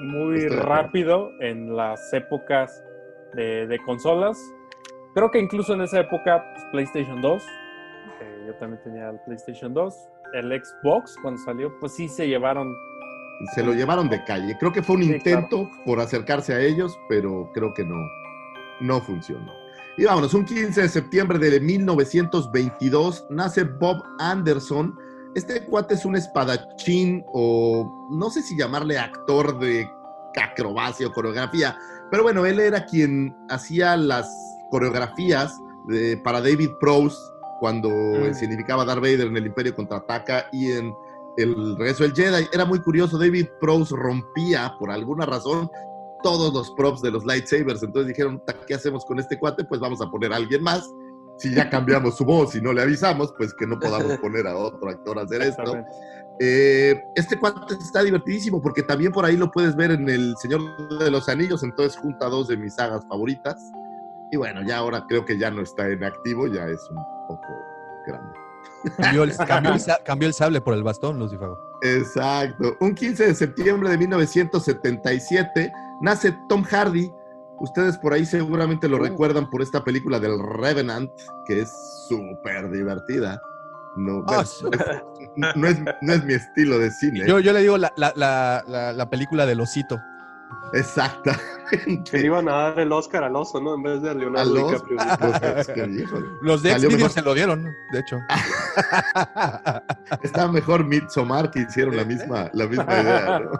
muy 0.00 0.36
Estoy 0.36 0.58
rápido 0.58 1.30
en 1.40 1.76
las 1.76 2.12
épocas 2.12 2.82
de, 3.34 3.66
de 3.66 3.78
consolas. 3.84 4.38
Creo 5.14 5.30
que 5.30 5.38
incluso 5.38 5.74
en 5.74 5.82
esa 5.82 6.00
época, 6.00 6.44
pues, 6.52 6.64
PlayStation 6.72 7.20
2, 7.20 7.42
eh, 8.20 8.44
yo 8.46 8.54
también 8.56 8.82
tenía 8.82 9.10
el 9.10 9.20
PlayStation 9.24 9.72
2, 9.72 9.94
el 10.34 10.62
Xbox 10.62 11.16
cuando 11.22 11.40
salió, 11.42 11.72
pues 11.80 11.92
sí 11.92 12.08
se 12.08 12.28
llevaron 12.28 12.74
Se 13.54 13.62
lo 13.62 13.72
llevaron 13.74 14.08
de 14.08 14.24
calle. 14.24 14.56
Creo 14.58 14.72
que 14.72 14.82
fue 14.82 14.96
un 14.96 15.02
Sí, 15.04 15.12
intento 15.14 15.68
por 15.84 16.00
acercarse 16.00 16.54
a 16.54 16.60
ellos, 16.60 16.98
pero 17.08 17.50
creo 17.52 17.72
que 17.74 17.84
no, 17.84 17.96
no 18.80 19.00
funcionó. 19.00 19.52
Y 19.98 20.04
vámonos, 20.04 20.34
un 20.34 20.44
15 20.44 20.82
de 20.82 20.88
septiembre 20.88 21.38
de 21.38 21.58
1922 21.60 23.26
nace 23.30 23.64
Bob 23.64 24.02
Anderson. 24.18 24.98
Este 25.34 25.64
cuate 25.66 25.94
es 25.94 26.04
un 26.04 26.16
espadachín 26.16 27.24
o 27.32 28.08
no 28.10 28.30
sé 28.30 28.42
si 28.42 28.56
llamarle 28.56 28.98
actor 28.98 29.58
de 29.58 29.88
acrobacia 30.42 31.06
o 31.06 31.12
coreografía, 31.12 31.76
pero 32.10 32.22
bueno, 32.22 32.44
él 32.46 32.60
era 32.60 32.84
quien 32.84 33.34
hacía 33.48 33.96
las 33.96 34.30
coreografías 34.70 35.58
de- 35.88 36.16
para 36.18 36.40
David 36.40 36.70
Prowse 36.80 37.16
cuando 37.60 37.88
Mm. 37.88 38.34
significaba 38.34 38.84
Darth 38.84 39.00
Vader 39.00 39.28
en 39.28 39.36
el 39.36 39.46
Imperio 39.46 39.74
Contraataca 39.74 40.46
y 40.52 40.72
en 40.72 40.92
el 41.36 41.76
regreso 41.76 42.04
del 42.04 42.14
Jedi. 42.14 42.48
Era 42.52 42.64
muy 42.64 42.80
curioso, 42.80 43.18
David 43.18 43.46
Prowse 43.60 43.94
rompía 43.96 44.74
por 44.78 44.90
alguna 44.90 45.26
razón 45.26 45.70
todos 46.22 46.52
los 46.52 46.70
props 46.72 47.02
de 47.02 47.10
los 47.10 47.24
lightsabers. 47.24 47.82
Entonces 47.82 48.08
dijeron, 48.08 48.42
"Ta, 48.46 48.54
¿qué 48.66 48.74
hacemos 48.74 49.04
con 49.04 49.18
este 49.18 49.38
cuate? 49.38 49.64
Pues 49.64 49.80
vamos 49.80 50.00
a 50.00 50.10
poner 50.10 50.32
a 50.32 50.36
alguien 50.36 50.62
más. 50.62 50.90
Si 51.38 51.54
ya 51.54 51.68
cambiamos 51.68 52.16
su 52.16 52.24
voz 52.24 52.54
y 52.54 52.62
no 52.62 52.72
le 52.72 52.82
avisamos, 52.82 53.34
pues 53.36 53.52
que 53.54 53.66
no 53.66 53.78
podamos 53.78 54.16
poner 54.22 54.46
a 54.46 54.56
otro 54.56 54.88
actor 54.88 55.18
a 55.18 55.22
hacer 55.22 55.42
esto. 55.42 55.84
Eh, 56.38 57.02
este 57.14 57.38
cuate 57.38 57.74
está 57.74 58.02
divertidísimo 58.02 58.60
porque 58.60 58.82
también 58.82 59.12
por 59.12 59.24
ahí 59.24 59.36
lo 59.36 59.50
puedes 59.50 59.74
ver 59.76 59.90
en 59.90 60.08
El 60.08 60.34
Señor 60.38 60.60
de 60.98 61.10
los 61.10 61.28
Anillos, 61.28 61.62
entonces 61.62 61.96
junta 61.98 62.26
dos 62.28 62.48
de 62.48 62.56
mis 62.56 62.74
sagas 62.74 63.04
favoritas. 63.06 63.72
Y 64.32 64.36
bueno, 64.36 64.62
ya 64.66 64.78
ahora 64.78 65.04
creo 65.08 65.24
que 65.24 65.38
ya 65.38 65.50
no 65.50 65.62
está 65.62 65.88
en 65.88 66.02
activo, 66.04 66.46
ya 66.46 66.66
es 66.66 66.80
un 66.90 66.96
poco 67.28 67.46
grande. 68.06 68.45
Cambió 68.96 69.24
el, 69.24 69.36
cambió 69.36 69.72
el 69.72 69.80
sa- 69.80 69.98
cambió 70.04 70.28
el 70.28 70.34
sable 70.34 70.60
por 70.60 70.74
el 70.74 70.82
bastón, 70.84 71.18
Lucifago. 71.18 71.58
Exacto. 71.82 72.76
Un 72.80 72.94
15 72.94 73.26
de 73.28 73.34
septiembre 73.34 73.90
de 73.90 73.98
1977 73.98 75.72
nace 76.02 76.36
Tom 76.48 76.62
Hardy. 76.64 77.10
Ustedes 77.58 77.96
por 77.98 78.12
ahí 78.12 78.26
seguramente 78.26 78.86
lo 78.88 78.98
recuerdan 78.98 79.48
por 79.48 79.62
esta 79.62 79.82
película 79.82 80.20
del 80.20 80.38
Revenant, 80.38 81.10
que 81.46 81.62
es 81.62 81.72
súper 82.08 82.70
divertida. 82.70 83.40
No, 83.96 84.22
Ah, 84.28 84.44
no, 85.56 85.66
es, 85.66 85.78
no 86.02 86.12
es 86.12 86.24
mi 86.24 86.34
estilo 86.34 86.78
de 86.78 86.90
cine. 86.90 87.26
Yo, 87.26 87.40
yo 87.40 87.54
le 87.54 87.60
digo 87.62 87.78
la, 87.78 87.90
la, 87.96 88.12
la, 88.14 88.62
la, 88.68 88.92
la 88.92 89.08
película 89.08 89.46
del 89.46 89.60
osito. 89.60 89.98
Exactamente. 90.72 92.10
Que 92.10 92.18
le 92.18 92.26
iban 92.26 92.48
a 92.48 92.52
dar 92.52 92.80
el 92.80 92.92
Oscar 92.92 93.24
al 93.24 93.34
oso, 93.34 93.60
¿no? 93.60 93.74
En 93.74 93.82
vez 93.82 94.00
de 94.02 94.10
a 94.10 94.14
Leonardo 94.14 94.50
Al 94.50 94.56
oso. 94.56 94.86
DiCaprio. 94.88 94.98
Pues, 95.18 95.42
es 95.42 95.66
que, 95.68 95.86
híjole. 95.86 96.26
Los 96.42 96.62
de 96.62 96.78
Xvideos 96.78 97.12
se 97.12 97.22
lo 97.22 97.34
dieron, 97.34 97.64
de 97.64 97.98
hecho. 97.98 98.18
Está 100.22 100.48
mejor 100.48 100.84
Midsommar 100.84 101.50
que 101.50 101.60
hicieron 101.60 101.96
la 101.96 102.04
misma, 102.04 102.50
la 102.52 102.66
misma 102.66 103.00
idea, 103.00 103.40
¿no? 103.40 103.52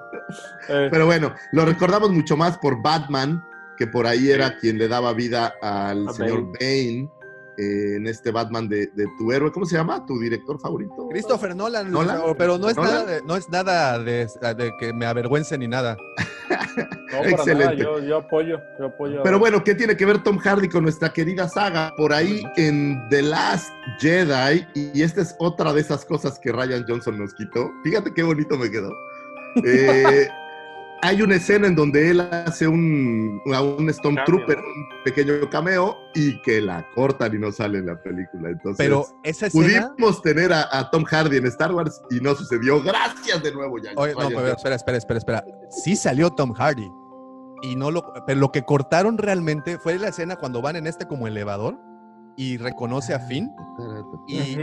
Eh, 0.68 0.88
Pero 0.90 1.06
bueno, 1.06 1.34
lo 1.52 1.64
recordamos 1.64 2.10
mucho 2.10 2.36
más 2.36 2.58
por 2.58 2.82
Batman, 2.82 3.44
que 3.76 3.86
por 3.86 4.06
ahí 4.06 4.30
era 4.30 4.56
quien 4.58 4.78
le 4.78 4.88
daba 4.88 5.12
vida 5.12 5.54
al 5.62 6.08
A 6.08 6.12
señor 6.12 6.44
Bane, 6.44 6.58
eh, 6.60 7.10
en 7.58 8.06
este 8.06 8.30
Batman 8.30 8.68
de, 8.68 8.88
de 8.88 9.06
tu 9.18 9.32
héroe. 9.32 9.50
¿Cómo 9.52 9.66
se 9.66 9.76
llama? 9.76 10.04
¿Tu 10.06 10.18
director 10.18 10.58
favorito? 10.60 11.08
Christopher 11.10 11.54
Nolan, 11.56 11.92
pero 12.36 12.58
no 12.58 12.68
es 12.68 12.76
¿Nolan? 12.76 12.92
nada, 12.92 13.04
de, 13.04 13.22
no 13.22 13.36
es 13.36 13.48
nada 13.48 13.98
de, 13.98 14.26
de 14.56 14.72
que 14.78 14.92
me 14.92 15.06
avergüence 15.06 15.56
ni 15.58 15.68
nada. 15.68 15.96
no, 16.76 17.18
para 17.18 17.30
Excelente. 17.30 17.64
nada, 17.64 17.74
yo, 17.74 17.98
yo 18.00 18.16
apoyo, 18.18 18.60
yo 18.78 18.86
apoyo. 18.86 19.22
Pero 19.22 19.38
bueno, 19.38 19.64
¿qué 19.64 19.74
tiene 19.74 19.96
que 19.96 20.06
ver 20.06 20.22
Tom 20.22 20.38
Hardy 20.38 20.68
con 20.68 20.82
nuestra 20.82 21.12
querida 21.12 21.48
saga? 21.48 21.92
Por 21.96 22.12
ahí 22.12 22.42
en 22.56 23.08
The 23.10 23.22
Last 23.22 23.72
Jedi, 23.98 24.66
y 24.74 25.02
esta 25.02 25.22
es 25.22 25.34
otra 25.38 25.72
de 25.72 25.80
esas 25.80 26.04
cosas 26.04 26.38
que 26.38 26.52
Ryan 26.52 26.84
Johnson 26.86 27.18
nos 27.18 27.34
quitó. 27.34 27.70
Fíjate 27.84 28.12
qué 28.12 28.22
bonito 28.22 28.56
me 28.56 28.70
quedó. 28.70 28.90
Eh, 29.64 30.28
hay 31.02 31.22
una 31.22 31.36
escena 31.36 31.66
en 31.66 31.74
donde 31.74 32.10
él 32.10 32.20
hace 32.20 32.66
un, 32.66 33.40
a 33.54 33.60
un 33.62 33.92
Stormtrooper, 33.92 34.56
Cameo. 34.56 34.70
un 34.74 35.04
pequeño 35.04 35.50
cameo, 35.50 35.96
y 36.14 36.40
que 36.42 36.60
la 36.60 36.86
cortan 36.94 37.34
y 37.34 37.38
no 37.38 37.52
sale 37.52 37.78
en 37.78 37.86
la 37.86 38.00
película. 38.00 38.50
Entonces, 38.50 38.76
Pero 38.78 39.06
esa 39.22 39.46
escena. 39.46 39.92
pudimos 39.94 40.22
tener 40.22 40.52
a, 40.52 40.68
a 40.70 40.90
Tom 40.90 41.04
Hardy 41.04 41.36
en 41.36 41.46
Star 41.46 41.72
Wars 41.72 42.00
y 42.10 42.20
no 42.20 42.34
sucedió. 42.34 42.82
Gracias 42.82 43.42
de 43.42 43.52
nuevo, 43.52 43.78
ya. 43.78 43.90
Oye, 43.96 44.14
no, 44.14 44.28
pero 44.28 44.48
espera, 44.48 44.74
espera, 44.76 44.98
espera, 44.98 45.18
espera. 45.18 45.44
Sí 45.70 45.96
salió 45.96 46.30
Tom 46.30 46.52
Hardy. 46.52 46.90
Y 47.62 47.76
no 47.76 47.90
lo, 47.90 48.12
pero 48.26 48.40
lo 48.40 48.52
que 48.52 48.62
cortaron 48.62 49.16
realmente 49.18 49.78
fue 49.78 49.98
la 49.98 50.08
escena 50.08 50.36
cuando 50.36 50.60
van 50.60 50.76
en 50.76 50.86
este 50.86 51.06
como 51.06 51.26
elevador 51.26 51.78
y 52.36 52.58
reconoce 52.58 53.14
a 53.14 53.20
Finn. 53.20 53.50
Y 54.26 54.56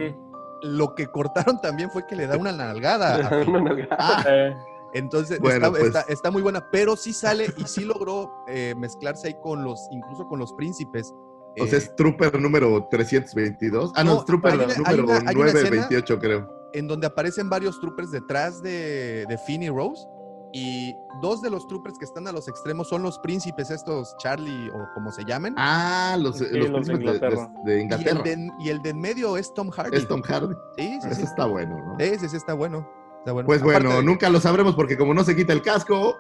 lo 0.62 0.94
que 0.96 1.08
cortaron 1.08 1.60
también 1.60 1.90
fue 1.90 2.06
que 2.08 2.16
le 2.16 2.28
da 2.28 2.38
una 2.38 2.52
nalgada. 2.52 3.16
a 3.28 4.24
Finn. 4.24 4.56
Entonces 4.94 5.40
Bueno, 5.40 5.68
está, 5.68 5.72
pues. 5.72 5.84
está- 5.86 6.02
está 6.08 6.32
muy 6.32 6.42
buena, 6.42 6.70
pero 6.72 6.96
sí 6.96 7.14
sale 7.14 7.54
y 7.58 7.64
sí 7.66 7.84
logró 7.84 8.32
eh, 8.48 8.76
mezclarse 8.78 9.28
ahí 9.28 9.36
con 9.42 9.64
los, 9.64 9.88
incluso 9.92 10.28
con 10.28 10.40
los 10.40 10.54
príncipes. 10.54 11.14
o 11.60 11.66
sea, 11.68 11.78
Eh, 11.78 11.82
es 11.82 11.96
Trooper 11.96 12.40
número 12.42 12.88
322. 12.90 13.92
Ah, 13.96 14.04
no, 14.04 14.14
No, 14.16 14.20
es 14.20 14.26
Trooper 14.26 14.52
hay 14.54 14.58
una- 14.58 14.76
número 14.76 15.04
una- 15.04 15.30
hay 15.30 15.36
una 15.36 15.46
escena- 15.48 15.70
928, 15.70 16.20
creo. 16.20 16.50
en 16.74 16.88
donde 16.88 17.06
aparecen 17.06 17.50
varios 17.50 17.80
troopers 17.80 18.10
detrás 18.10 18.62
de, 18.64 19.26
de 19.30 19.38
Finn 19.38 19.62
y 19.64 19.70
Rose. 19.70 20.08
Y 20.56 20.96
dos 21.22 21.42
de 21.42 21.50
los 21.50 21.68
troopers 21.68 21.98
que 21.98 22.06
están 22.06 22.28
a 22.28 22.32
los 22.32 22.48
extremos 22.48 22.88
son 22.88 23.02
los 23.02 23.18
príncipes, 23.20 23.72
estos 23.72 24.16
Charlie 24.18 24.70
o 24.70 24.88
como 24.94 25.12
se 25.12 25.24
llamen. 25.26 25.56
Ah, 25.58 26.16
los, 26.20 26.38
Sí, 26.38 26.46
los 26.52 26.70
los 26.70 26.86
de 26.88 26.94
príncipes 26.98 27.00
de, 27.00 27.30
Inglaterra. 27.32 27.52
de- 27.66 27.74
de 27.74 27.80
y, 27.80 28.08
el 28.08 28.24
de, 28.24 28.52
y 28.60 28.70
el 28.70 28.82
de 28.84 28.90
en 28.92 29.00
medio 29.02 29.36
es 29.38 29.52
Tom 29.56 29.70
Hardy. 29.72 29.98
Es 29.98 30.08
Tom 30.08 30.22
Hardy. 30.22 30.54
Sí, 30.78 31.00
sí, 31.02 31.08
Eso 31.08 31.16
sí. 31.16 31.24
está 31.24 31.46
bueno, 31.46 31.78
¿no? 31.84 31.96
Ese 32.00 32.30
sí 32.30 32.38
está 32.38 32.54
bueno. 32.54 32.88
Está 33.24 33.32
bueno. 33.32 33.48
Pues 33.48 33.62
Aparte 33.62 33.84
bueno, 33.86 34.00
de- 34.00 34.04
nunca 34.06 34.30
lo 34.30 34.40
sabremos 34.40 34.76
porque 34.76 34.98
como 34.98 35.14
no 35.14 35.24
se 35.24 35.36
quita 35.36 35.54
el 35.54 35.62
casco, 35.62 36.20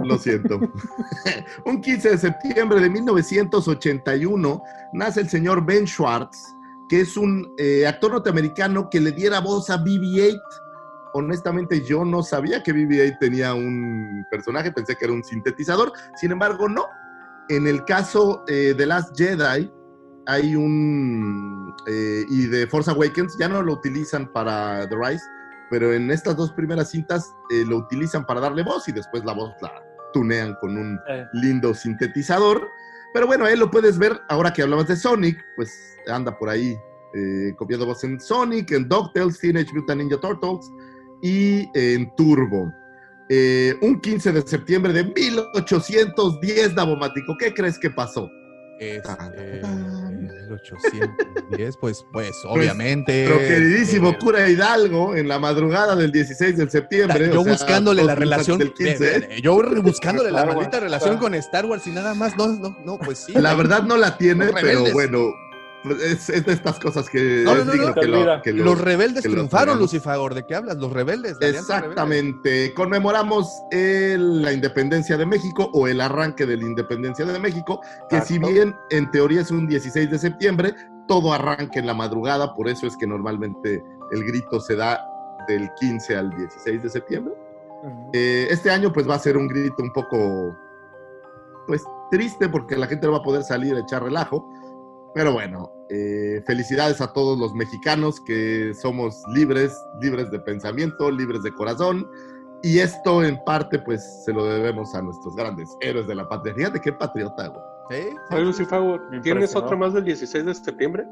lo 0.00 0.18
siento. 0.18 0.58
Un 1.64 1.80
15 1.80 2.10
de 2.10 2.18
septiembre 2.18 2.80
de 2.80 2.90
1981 2.90 4.62
nace 4.94 5.20
el 5.20 5.28
señor 5.28 5.64
Ben 5.64 5.86
Schwartz, 5.86 6.38
que 6.88 7.00
es 7.02 7.16
un 7.16 7.52
eh, 7.58 7.86
actor 7.86 8.12
norteamericano 8.12 8.88
que 8.90 9.00
le 9.00 9.12
diera 9.12 9.40
voz 9.40 9.70
a 9.70 9.78
BB-8. 9.78 10.38
Honestamente, 11.14 11.82
yo 11.82 12.04
no 12.04 12.22
sabía 12.22 12.62
que 12.62 12.72
BB-8 12.74 13.18
tenía 13.20 13.54
un 13.54 14.24
personaje, 14.30 14.72
pensé 14.72 14.96
que 14.96 15.04
era 15.04 15.14
un 15.14 15.22
sintetizador. 15.22 15.92
Sin 16.16 16.32
embargo, 16.32 16.68
no. 16.68 16.86
En 17.48 17.66
el 17.66 17.84
caso 17.84 18.44
eh, 18.48 18.74
de 18.76 18.86
Last 18.86 19.16
Jedi, 19.16 19.70
hay 20.26 20.56
un. 20.56 21.74
eh, 21.86 22.24
y 22.28 22.46
de 22.46 22.66
Force 22.66 22.90
Awakens, 22.90 23.36
ya 23.38 23.48
no 23.48 23.62
lo 23.62 23.74
utilizan 23.74 24.32
para 24.32 24.88
The 24.88 24.96
Rise, 24.96 25.24
pero 25.72 25.94
en 25.94 26.10
estas 26.10 26.36
dos 26.36 26.52
primeras 26.52 26.90
cintas 26.90 27.34
eh, 27.50 27.64
lo 27.66 27.78
utilizan 27.78 28.26
para 28.26 28.40
darle 28.40 28.62
voz 28.62 28.86
y 28.88 28.92
después 28.92 29.24
la 29.24 29.32
voz 29.32 29.54
la 29.62 29.72
tunean 30.12 30.54
con 30.60 30.76
un 30.76 31.00
lindo 31.32 31.72
sintetizador. 31.72 32.68
Pero 33.14 33.26
bueno, 33.26 33.46
él 33.46 33.58
lo 33.58 33.70
puedes 33.70 33.96
ver, 33.96 34.20
ahora 34.28 34.52
que 34.52 34.60
hablabas 34.60 34.88
de 34.88 34.96
Sonic, 34.96 35.42
pues 35.56 35.96
anda 36.08 36.36
por 36.38 36.50
ahí 36.50 36.76
eh, 37.14 37.54
copiando 37.56 37.86
voz 37.86 38.04
en 38.04 38.20
Sonic, 38.20 38.70
en 38.72 38.86
DuckTales, 38.86 39.38
Teenage 39.38 39.72
Mutant 39.72 40.02
Ninja 40.02 40.20
Turtles 40.20 40.70
y 41.22 41.66
en 41.72 42.14
Turbo. 42.16 42.70
Eh, 43.30 43.74
un 43.80 43.98
15 43.98 44.30
de 44.30 44.42
septiembre 44.42 44.92
de 44.92 45.04
1810, 45.04 46.74
Davomático, 46.74 47.34
¿qué 47.38 47.54
crees 47.54 47.78
que 47.78 47.88
pasó? 47.88 48.28
Este, 48.82 49.62
1810, 49.62 51.76
pues, 51.76 52.04
pues, 52.12 52.32
obviamente. 52.44 53.26
Pero 53.28 53.38
queridísimo 53.38 54.10
eh, 54.10 54.18
cura 54.18 54.48
Hidalgo, 54.48 55.14
en 55.14 55.28
la 55.28 55.38
madrugada 55.38 55.94
del 55.94 56.10
16 56.10 56.56
de 56.56 56.68
septiembre. 56.68 57.30
yo 57.32 57.42
o 57.42 57.44
sea, 57.44 57.52
buscándole 57.52 58.02
la 58.02 58.16
relación, 58.16 58.58
del 58.58 58.74
15, 58.74 59.16
eh, 59.16 59.40
yo 59.40 59.62
buscándole 59.82 60.32
la 60.32 60.46
maldita 60.46 60.80
relación 60.80 61.18
con 61.18 61.32
Star 61.34 61.64
Wars 61.66 61.86
y 61.86 61.90
nada 61.90 62.14
más, 62.14 62.36
no, 62.36 62.48
no, 62.48 62.76
no, 62.84 62.98
pues 62.98 63.18
sí. 63.18 63.34
La 63.34 63.54
verdad 63.54 63.84
no 63.84 63.96
la 63.96 64.18
tiene, 64.18 64.50
pero 64.52 64.92
bueno, 64.92 65.30
pues, 65.30 65.51
es, 66.04 66.28
es 66.30 66.46
de 66.46 66.52
estas 66.52 66.78
cosas 66.78 67.08
que 67.10 67.42
No, 67.44 67.54
no, 67.56 67.64
no, 67.64 67.72
digno 67.72 67.94
que 67.94 68.06
lo- 68.06 68.42
que 68.42 68.52
lo- 68.52 68.64
Los 68.64 68.80
rebeldes 68.80 69.22
que 69.22 69.28
triunfaron. 69.30 69.78
Lucifagor, 69.78 70.34
¿de 70.34 70.46
qué 70.46 70.54
hablas? 70.54 70.76
Los 70.76 70.92
rebeldes. 70.92 71.38
Rebelde. 71.38 71.58
Exactamente. 71.58 72.72
Conmemoramos 72.74 73.48
el- 73.70 74.42
la 74.42 74.52
independencia 74.52 75.16
de 75.16 75.26
México 75.26 75.70
o 75.72 75.88
el 75.88 76.00
arranque 76.00 76.46
de 76.46 76.56
la 76.56 76.64
independencia 76.64 77.24
de 77.24 77.38
México, 77.38 77.80
que 78.08 78.20
si 78.20 78.38
bien 78.38 78.74
en 78.90 79.10
teoría 79.10 79.40
es 79.40 79.50
un 79.50 79.66
16 79.66 80.10
de 80.10 80.18
septiembre, 80.18 80.74
todo 81.08 81.32
arranca 81.32 81.80
en 81.80 81.86
la 81.86 81.94
madrugada, 81.94 82.54
por 82.54 82.68
eso 82.68 82.86
es 82.86 82.96
que 82.96 83.06
normalmente 83.06 83.82
el 84.12 84.24
grito 84.24 84.60
se 84.60 84.76
da 84.76 85.04
del 85.48 85.68
15 85.80 86.16
al 86.16 86.30
16 86.30 86.82
de 86.82 86.88
septiembre. 86.90 87.34
Eh, 88.12 88.46
este 88.50 88.70
año 88.70 88.92
pues 88.92 89.08
va 89.08 89.16
a 89.16 89.18
ser 89.18 89.36
un 89.36 89.48
grito 89.48 89.82
un 89.82 89.92
poco 89.92 90.56
pues 91.66 91.82
triste 92.10 92.48
porque 92.48 92.76
la 92.76 92.86
gente 92.86 93.06
no 93.06 93.12
va 93.14 93.18
a 93.18 93.22
poder 93.22 93.42
salir 93.42 93.74
a 93.74 93.80
echar 93.80 94.02
relajo. 94.04 94.48
Pero 95.14 95.32
bueno, 95.32 95.70
eh, 95.90 96.42
felicidades 96.46 97.00
a 97.00 97.12
todos 97.12 97.38
los 97.38 97.52
mexicanos 97.54 98.18
que 98.20 98.72
somos 98.80 99.22
libres, 99.34 99.76
libres 100.00 100.30
de 100.30 100.40
pensamiento, 100.40 101.10
libres 101.10 101.42
de 101.42 101.52
corazón. 101.52 102.08
Y 102.62 102.78
esto 102.78 103.22
en 103.24 103.42
parte 103.44 103.78
pues 103.80 104.24
se 104.24 104.32
lo 104.32 104.44
debemos 104.44 104.94
a 104.94 105.02
nuestros 105.02 105.34
grandes 105.34 105.68
héroes 105.80 106.06
de 106.06 106.14
la 106.14 106.28
patria. 106.28 106.54
Fíjate 106.54 106.80
qué 106.80 106.92
patriota, 106.92 107.48
güey. 107.48 107.62
¿Sí? 107.90 108.16
Oye, 108.30 108.44
Lucifago, 108.44 108.98
¿tienes 109.22 109.54
otra 109.54 109.76
más 109.76 109.92
del 109.92 110.04
16 110.04 110.46
de 110.46 110.54
septiembre? 110.54 111.04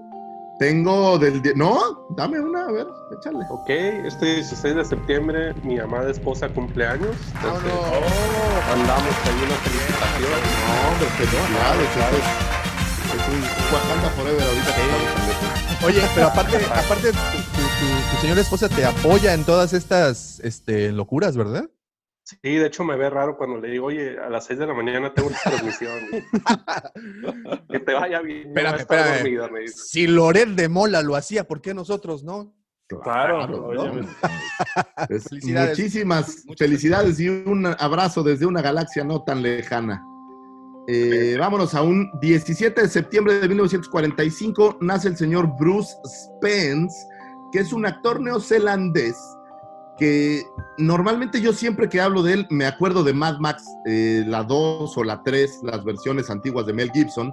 Tengo 0.60 1.18
del... 1.18 1.42
No, 1.56 2.06
dame 2.10 2.38
una, 2.38 2.66
a 2.66 2.70
ver, 2.70 2.86
échale. 3.18 3.38
Ok, 3.48 3.70
este 3.70 4.36
16 4.36 4.76
de 4.76 4.84
septiembre 4.84 5.54
mi 5.62 5.78
amada 5.78 6.10
esposa 6.10 6.48
cumpleaños. 6.50 7.16
Entonces, 7.34 7.72
Andamos 8.70 9.14
ahí 9.24 9.42
una 9.46 9.56
felicitación. 9.56 10.30
No, 10.68 11.06
felicidades. 11.16 12.59
Wakanda 13.72 14.10
Forever 14.10 14.42
ahorita 14.42 14.74
que. 14.74 15.86
Oye, 15.86 16.02
pero 16.14 16.26
aparte, 16.28 16.56
aparte 16.56 17.12
tu, 17.12 17.18
tu- 17.18 17.62
tu- 17.62 18.10
tu 18.16 18.20
señora 18.20 18.40
esposa 18.40 18.68
te 18.68 18.84
apoya 18.84 19.34
en 19.34 19.44
todas 19.44 19.72
estas 19.72 20.40
este, 20.40 20.92
locuras, 20.92 21.36
¿verdad? 21.36 21.68
Sí, 22.24 22.38
de 22.42 22.66
hecho 22.66 22.84
me 22.84 22.96
ve 22.96 23.10
raro 23.10 23.36
cuando 23.36 23.58
le 23.60 23.70
digo, 23.70 23.86
oye, 23.86 24.16
a 24.20 24.28
las 24.28 24.44
6 24.46 24.58
de 24.60 24.66
la 24.66 24.74
mañana 24.74 25.12
tengo 25.12 25.28
una 25.30 25.38
transmisión. 25.38 25.92
que 27.70 27.80
te 27.80 27.92
vaya 27.94 28.20
bien. 28.20 28.42
no 28.44 28.48
Espérame, 28.60 28.78
espérame. 28.80 29.14
dormida", 29.22 29.48
me 29.48 29.60
dice. 29.60 29.74
Si 29.78 30.06
Loret 30.06 30.48
de 30.50 30.68
Mola 30.68 31.02
lo 31.02 31.16
hacía, 31.16 31.44
¿por 31.48 31.60
qué 31.60 31.74
nosotros 31.74 32.22
no? 32.22 32.54
Claro, 33.02 33.46
¿no? 33.46 33.56
oye, 33.66 34.00
Es- 35.08 35.24
Felicidades. 35.28 35.78
Muchísimas 35.78 36.44
felicidades 36.58 37.18
y 37.20 37.28
un 37.28 37.66
abrazo 37.66 38.22
desde 38.22 38.46
una 38.46 38.62
galaxia 38.62 39.02
no 39.04 39.22
tan 39.22 39.42
lejana. 39.42 40.04
Eh, 40.92 41.36
vámonos 41.38 41.76
a 41.76 41.82
un 41.82 42.10
17 42.20 42.82
de 42.82 42.88
septiembre 42.88 43.38
de 43.38 43.46
1945 43.46 44.78
nace 44.80 45.06
el 45.06 45.16
señor 45.16 45.48
Bruce 45.56 45.94
Spence, 46.04 47.06
que 47.52 47.60
es 47.60 47.72
un 47.72 47.86
actor 47.86 48.20
neozelandés 48.20 49.16
que 49.96 50.42
normalmente 50.78 51.40
yo 51.40 51.52
siempre 51.52 51.88
que 51.88 52.00
hablo 52.00 52.24
de 52.24 52.32
él 52.32 52.46
me 52.50 52.66
acuerdo 52.66 53.04
de 53.04 53.12
Mad 53.12 53.38
Max, 53.38 53.62
eh, 53.86 54.24
la 54.26 54.42
2 54.42 54.96
o 54.96 55.04
la 55.04 55.22
3, 55.22 55.60
las 55.62 55.84
versiones 55.84 56.28
antiguas 56.28 56.66
de 56.66 56.72
Mel 56.72 56.90
Gibson. 56.90 57.32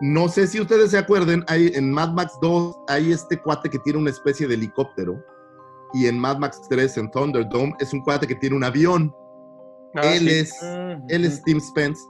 No 0.00 0.28
sé 0.28 0.48
si 0.48 0.60
ustedes 0.60 0.90
se 0.90 0.98
acuerden, 0.98 1.44
hay, 1.46 1.70
en 1.74 1.92
Mad 1.92 2.12
Max 2.14 2.32
2 2.42 2.74
hay 2.88 3.12
este 3.12 3.40
cuate 3.40 3.70
que 3.70 3.78
tiene 3.80 4.00
una 4.00 4.10
especie 4.10 4.48
de 4.48 4.54
helicóptero 4.54 5.22
y 5.92 6.06
en 6.06 6.18
Mad 6.18 6.38
Max 6.38 6.62
3 6.68 6.96
en 6.96 7.10
Thunderdome 7.12 7.74
es 7.78 7.92
un 7.92 8.00
cuate 8.00 8.26
que 8.26 8.34
tiene 8.34 8.56
un 8.56 8.64
avión. 8.64 9.14
Ah, 9.94 10.14
él, 10.14 10.20
sí. 10.20 10.30
es, 10.30 10.62
él 11.08 11.24
es 11.24 11.42
Tim 11.44 11.60
Spence. 11.60 12.00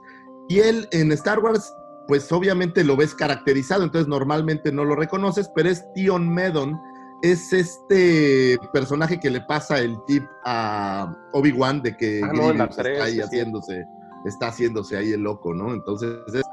Y 0.49 0.59
él 0.59 0.87
en 0.91 1.11
Star 1.11 1.39
Wars, 1.39 1.73
pues 2.07 2.29
obviamente 2.31 2.83
lo 2.83 2.97
ves 2.97 3.13
caracterizado, 3.13 3.83
entonces 3.83 4.07
normalmente 4.07 4.71
no 4.71 4.83
lo 4.83 4.95
reconoces, 4.95 5.49
pero 5.55 5.69
es 5.69 5.85
Tion 5.93 6.27
Medon. 6.27 6.77
Es 7.21 7.53
este 7.53 8.57
personaje 8.73 9.19
que 9.19 9.29
le 9.29 9.41
pasa 9.41 9.79
el 9.79 9.97
tip 10.07 10.23
a 10.45 11.15
Obi-Wan 11.33 11.83
de 11.83 11.95
que 11.95 12.21
Ah, 12.23 12.31
no, 12.33 12.51
está 12.51 12.67
tres, 12.69 13.01
ahí 13.01 13.11
sí, 13.11 13.17
sí. 13.17 13.21
haciéndose, 13.21 13.85
está 14.25 14.47
haciéndose 14.47 14.97
ahí 14.97 15.11
el 15.11 15.21
loco, 15.21 15.53
¿no? 15.53 15.73
Entonces 15.73 16.17
es, 16.33 16.43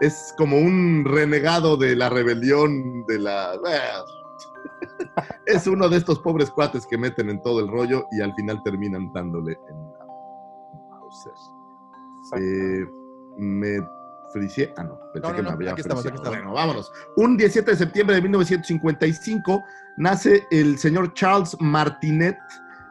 es 0.00 0.34
como 0.36 0.56
un 0.56 1.04
renegado 1.04 1.76
de 1.76 1.94
la 1.94 2.08
rebelión, 2.08 3.04
de 3.06 3.18
la... 3.20 3.52
es 5.46 5.66
uno 5.68 5.88
de 5.88 5.98
estos 5.98 6.18
pobres 6.18 6.50
cuates 6.50 6.86
que 6.86 6.98
meten 6.98 7.30
en 7.30 7.40
todo 7.42 7.60
el 7.60 7.68
rollo 7.68 8.06
y 8.10 8.20
al 8.20 8.34
final 8.34 8.62
terminan 8.64 9.12
dándole 9.12 9.52
en 9.68 9.92
la 9.92 10.06
Mauser. 10.90 11.32
Eh, 12.40 13.03
me 13.36 13.80
fricié. 14.32 14.74
Ah, 14.76 14.84
no, 14.84 14.98
pensé 15.12 15.20
No, 15.20 15.28
no, 15.30 15.36
que 15.36 15.42
no, 15.42 15.48
me 15.50 15.54
había 15.54 15.72
aquí 15.72 15.80
estamos, 15.80 16.04
aquí 16.04 16.16
estamos. 16.16 16.36
Bueno, 16.36 16.52
vámonos. 16.52 16.92
Un 17.16 17.36
17 17.36 17.70
de 17.70 17.76
septiembre 17.76 18.16
de 18.16 18.22
1955 18.22 19.64
nace 19.96 20.46
el 20.50 20.78
señor 20.78 21.14
Charles 21.14 21.56
Martinet, 21.60 22.36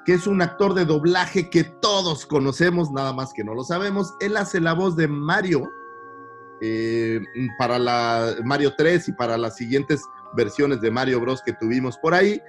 que 0.06 0.14
es 0.14 0.28
un 0.28 0.41
actor 0.41 0.74
de 0.74 0.86
doblaje 0.86 1.49
que 1.49 1.64
todos 1.64 2.26
conocemos, 2.26 2.91
nada 2.91 3.14
más 3.14 3.34
que 3.34 3.44
no 3.44 3.53
lo 3.53 3.64
sabemos. 3.64 4.15
Él 4.20 4.38
hace 4.38 4.60
la 4.60 4.74
voz 4.74 4.95
de 4.95 5.07
Mario 5.07 5.72
eh, 6.61 7.20
para 7.57 7.78
la 7.78 8.36
Mario 8.44 8.74
3 8.78 9.10
y 9.10 9.11
para 9.14 9.38
las 9.38 9.57
siguientes 9.57 10.02
versiones 10.34 10.82
de 10.82 10.91
Mario 10.91 11.20
Bros. 11.20 11.41
que 11.44 11.53
tuvimos 11.53 11.98
por 11.98 12.14
ahí. 12.14 12.41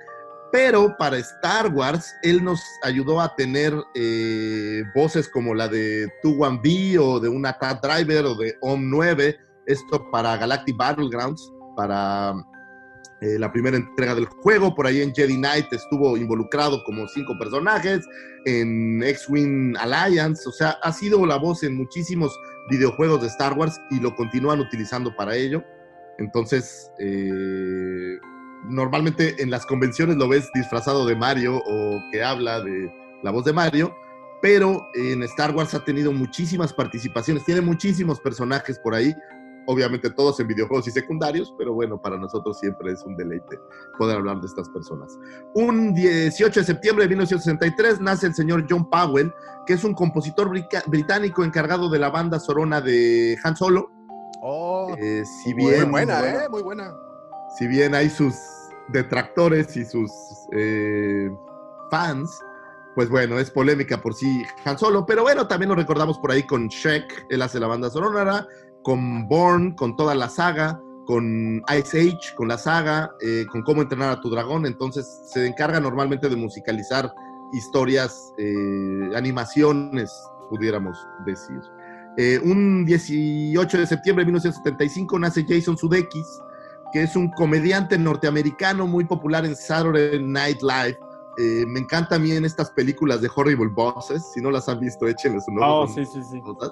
Pero 0.54 0.96
para 0.96 1.18
Star 1.18 1.66
Wars, 1.74 2.14
él 2.22 2.44
nos 2.44 2.62
ayudó 2.84 3.20
a 3.20 3.34
tener 3.34 3.74
eh, 3.96 4.84
voces 4.94 5.28
como 5.28 5.52
la 5.52 5.66
de 5.66 6.06
2-1B 6.22 6.96
o 7.00 7.18
de 7.18 7.28
una 7.28 7.58
TAT 7.58 7.84
Driver 7.84 8.24
o 8.26 8.36
de 8.36 8.56
OM 8.60 8.88
9. 8.88 9.36
Esto 9.66 10.08
para 10.12 10.36
Galactic 10.36 10.76
Battlegrounds, 10.76 11.52
para 11.76 12.34
eh, 13.20 13.36
la 13.36 13.50
primera 13.50 13.76
entrega 13.76 14.14
del 14.14 14.26
juego. 14.26 14.76
Por 14.76 14.86
ahí 14.86 15.02
en 15.02 15.12
Jedi 15.12 15.34
Knight 15.34 15.72
estuvo 15.72 16.16
involucrado 16.16 16.84
como 16.84 17.08
cinco 17.08 17.36
personajes. 17.36 18.06
En 18.44 19.02
X-Wing 19.02 19.76
Alliance, 19.76 20.48
o 20.48 20.52
sea, 20.52 20.78
ha 20.84 20.92
sido 20.92 21.26
la 21.26 21.36
voz 21.36 21.64
en 21.64 21.76
muchísimos 21.76 22.32
videojuegos 22.70 23.22
de 23.22 23.26
Star 23.26 23.58
Wars 23.58 23.80
y 23.90 23.98
lo 23.98 24.14
continúan 24.14 24.60
utilizando 24.60 25.16
para 25.16 25.34
ello. 25.34 25.64
Entonces, 26.18 26.92
eh, 27.00 28.18
normalmente 28.64 29.42
en 29.42 29.50
las 29.50 29.66
convenciones 29.66 30.16
lo 30.16 30.28
ves 30.28 30.50
disfrazado 30.54 31.06
de 31.06 31.16
Mario 31.16 31.62
o 31.66 32.02
que 32.10 32.22
habla 32.22 32.60
de 32.60 32.92
la 33.22 33.30
voz 33.30 33.44
de 33.44 33.52
Mario, 33.52 33.94
pero 34.42 34.86
en 34.94 35.22
Star 35.22 35.54
Wars 35.54 35.74
ha 35.74 35.84
tenido 35.84 36.12
muchísimas 36.12 36.72
participaciones, 36.72 37.44
tiene 37.44 37.60
muchísimos 37.60 38.20
personajes 38.20 38.78
por 38.78 38.94
ahí, 38.94 39.14
obviamente 39.66 40.10
todos 40.10 40.38
en 40.40 40.46
videojuegos 40.48 40.86
y 40.88 40.90
secundarios, 40.90 41.54
pero 41.56 41.72
bueno, 41.72 42.00
para 42.00 42.18
nosotros 42.18 42.58
siempre 42.58 42.92
es 42.92 43.02
un 43.04 43.16
deleite 43.16 43.58
poder 43.98 44.18
hablar 44.18 44.40
de 44.40 44.46
estas 44.46 44.68
personas. 44.68 45.18
Un 45.54 45.94
18 45.94 46.60
de 46.60 46.66
septiembre 46.66 47.04
de 47.04 47.08
1963 47.10 48.00
nace 48.00 48.26
el 48.26 48.34
señor 48.34 48.66
John 48.68 48.88
Powell, 48.90 49.32
que 49.66 49.72
es 49.74 49.84
un 49.84 49.94
compositor 49.94 50.50
británico 50.86 51.44
encargado 51.44 51.88
de 51.88 51.98
la 51.98 52.10
banda 52.10 52.38
sorona 52.38 52.80
de 52.80 53.38
Han 53.42 53.56
Solo. 53.56 53.90
Oh, 54.42 54.94
Eh, 54.98 55.22
si 55.42 55.54
muy 55.54 55.72
buena, 55.72 55.90
bueno, 55.90 56.12
¿eh? 56.18 56.48
Muy 56.50 56.62
buena. 56.62 56.94
si 57.58 57.66
bien 57.66 57.94
hay 57.94 58.10
sus 58.10 58.34
detractores 58.88 59.76
y 59.76 59.84
sus 59.84 60.10
eh, 60.52 61.30
fans, 61.90 62.40
pues 62.94 63.08
bueno, 63.08 63.38
es 63.38 63.50
polémica 63.50 64.00
por 64.00 64.14
sí 64.14 64.44
Han 64.64 64.78
Solo, 64.78 65.04
pero 65.06 65.22
bueno, 65.22 65.48
también 65.48 65.70
lo 65.70 65.74
recordamos 65.74 66.18
por 66.18 66.30
ahí 66.30 66.44
con 66.44 66.68
Shrek, 66.68 67.26
él 67.30 67.42
hace 67.42 67.58
la 67.58 67.66
banda 67.66 67.90
sonora, 67.90 68.46
con 68.82 69.26
Bourne, 69.28 69.74
con 69.76 69.96
toda 69.96 70.14
la 70.14 70.28
saga, 70.28 70.80
con 71.06 71.62
Ice 71.78 72.00
Age, 72.00 72.34
con 72.36 72.48
la 72.48 72.58
saga, 72.58 73.10
eh, 73.20 73.44
con 73.50 73.62
cómo 73.62 73.82
entrenar 73.82 74.10
a 74.10 74.20
tu 74.20 74.30
dragón, 74.30 74.66
entonces 74.66 75.06
se 75.26 75.46
encarga 75.46 75.80
normalmente 75.80 76.28
de 76.28 76.36
musicalizar 76.36 77.12
historias, 77.52 78.32
eh, 78.38 79.10
animaciones, 79.14 80.12
pudiéramos 80.50 80.96
decir. 81.26 81.60
Un 82.44 82.84
18 82.84 83.78
de 83.78 83.86
septiembre 83.88 84.24
de 84.24 84.26
1975 84.26 85.18
nace 85.18 85.44
Jason 85.48 85.76
Sudeikis, 85.76 86.40
que 86.94 87.02
es 87.02 87.16
un 87.16 87.28
comediante 87.32 87.98
norteamericano 87.98 88.86
muy 88.86 89.04
popular 89.04 89.44
en 89.44 89.56
Saturday 89.56 90.22
Night 90.22 90.62
Live. 90.62 90.96
Eh, 91.38 91.64
me 91.66 91.80
encantan 91.80 92.22
bien 92.22 92.44
estas 92.44 92.70
películas 92.70 93.20
de 93.20 93.28
Horrible 93.34 93.66
Bosses. 93.74 94.22
Si 94.32 94.40
no 94.40 94.52
las 94.52 94.68
han 94.68 94.78
visto, 94.78 95.08
échenles 95.08 95.42
un 95.48 95.58
ojo. 95.58 95.80
Oh, 95.80 95.86
son 95.88 96.06
sí, 96.06 96.06
sí, 96.14 96.20
sí. 96.30 96.40
cosas. 96.40 96.70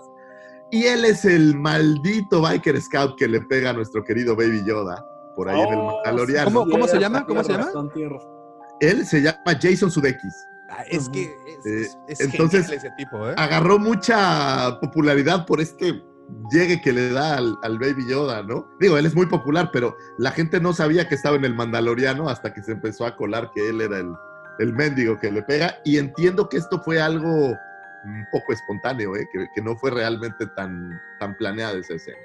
Y 0.71 0.85
él 0.85 1.05
es 1.05 1.25
el 1.25 1.57
maldito 1.57 2.41
biker 2.41 2.81
scout 2.81 3.19
que 3.19 3.27
le 3.27 3.41
pega 3.41 3.71
a 3.71 3.73
nuestro 3.73 4.05
querido 4.05 4.37
Baby 4.37 4.63
Yoda 4.65 5.05
por 5.35 5.49
ahí 5.49 5.61
en 5.61 5.69
el 5.73 5.79
Oh, 5.81 5.97
Mandaloriano. 5.97 6.45
¿Cómo- 6.53 6.71
cómo 6.71 6.87
se 6.87 7.01
llama? 7.01 7.27
¿Cómo 7.27 7.43
se 7.43 7.53
llama? 7.53 7.73
Él 8.79 9.05
se 9.05 9.23
llama 9.23 9.39
Jason 9.61 9.91
Sudeikis. 9.91 10.35
Ah, 10.71 10.85
es 10.89 11.09
que 11.09 11.25
es, 11.25 11.67
Eh, 11.67 11.83
es- 11.83 11.99
es 12.07 12.21
entonces, 12.21 12.71
ese 12.71 12.91
tipo, 12.97 13.29
¿eh? 13.29 13.35
Agarró 13.37 13.79
mucha 13.81 14.79
popularidad 14.81 15.45
por 15.47 15.61
este 15.61 16.01
llegue 16.51 16.81
que 16.81 16.93
le 16.93 17.11
da 17.11 17.37
al, 17.37 17.57
al 17.63 17.79
Baby 17.79 18.07
Yoda, 18.09 18.43
¿no? 18.43 18.69
Digo, 18.81 18.99
él 18.99 19.07
es 19.07 19.15
muy 19.15 19.27
popular, 19.27 19.71
pero 19.73 19.97
la 20.19 20.31
gente 20.31 20.61
no 20.61 20.73
sabía 20.73 21.09
que 21.09 21.15
estaba 21.15 21.37
en 21.37 21.45
el 21.45 21.55
Mandaloriano 21.55 22.29
hasta 22.29 22.53
que 22.53 22.63
se 22.63 22.73
empezó 22.73 23.07
a 23.07 23.17
colar 23.17 23.51
que 23.55 23.69
él 23.69 23.81
era 23.81 23.99
el, 23.99 24.13
el 24.59 24.73
mendigo 24.73 25.19
que 25.19 25.31
le 25.31 25.43
pega. 25.43 25.81
Y 25.85 25.99
entiendo 25.99 26.49
que 26.49 26.59
esto 26.59 26.81
fue 26.83 27.01
algo 27.01 27.29
un 28.05 28.27
poco 28.33 28.53
espontáneo, 28.53 29.15
¿eh? 29.17 29.29
que, 29.33 29.47
que 29.55 29.63
no 29.63 29.77
fue 29.77 29.91
realmente 29.91 30.47
tan, 30.57 30.91
tan 31.19 31.37
planeada 31.37 31.79
esa 31.79 31.95
escena. 31.95 32.19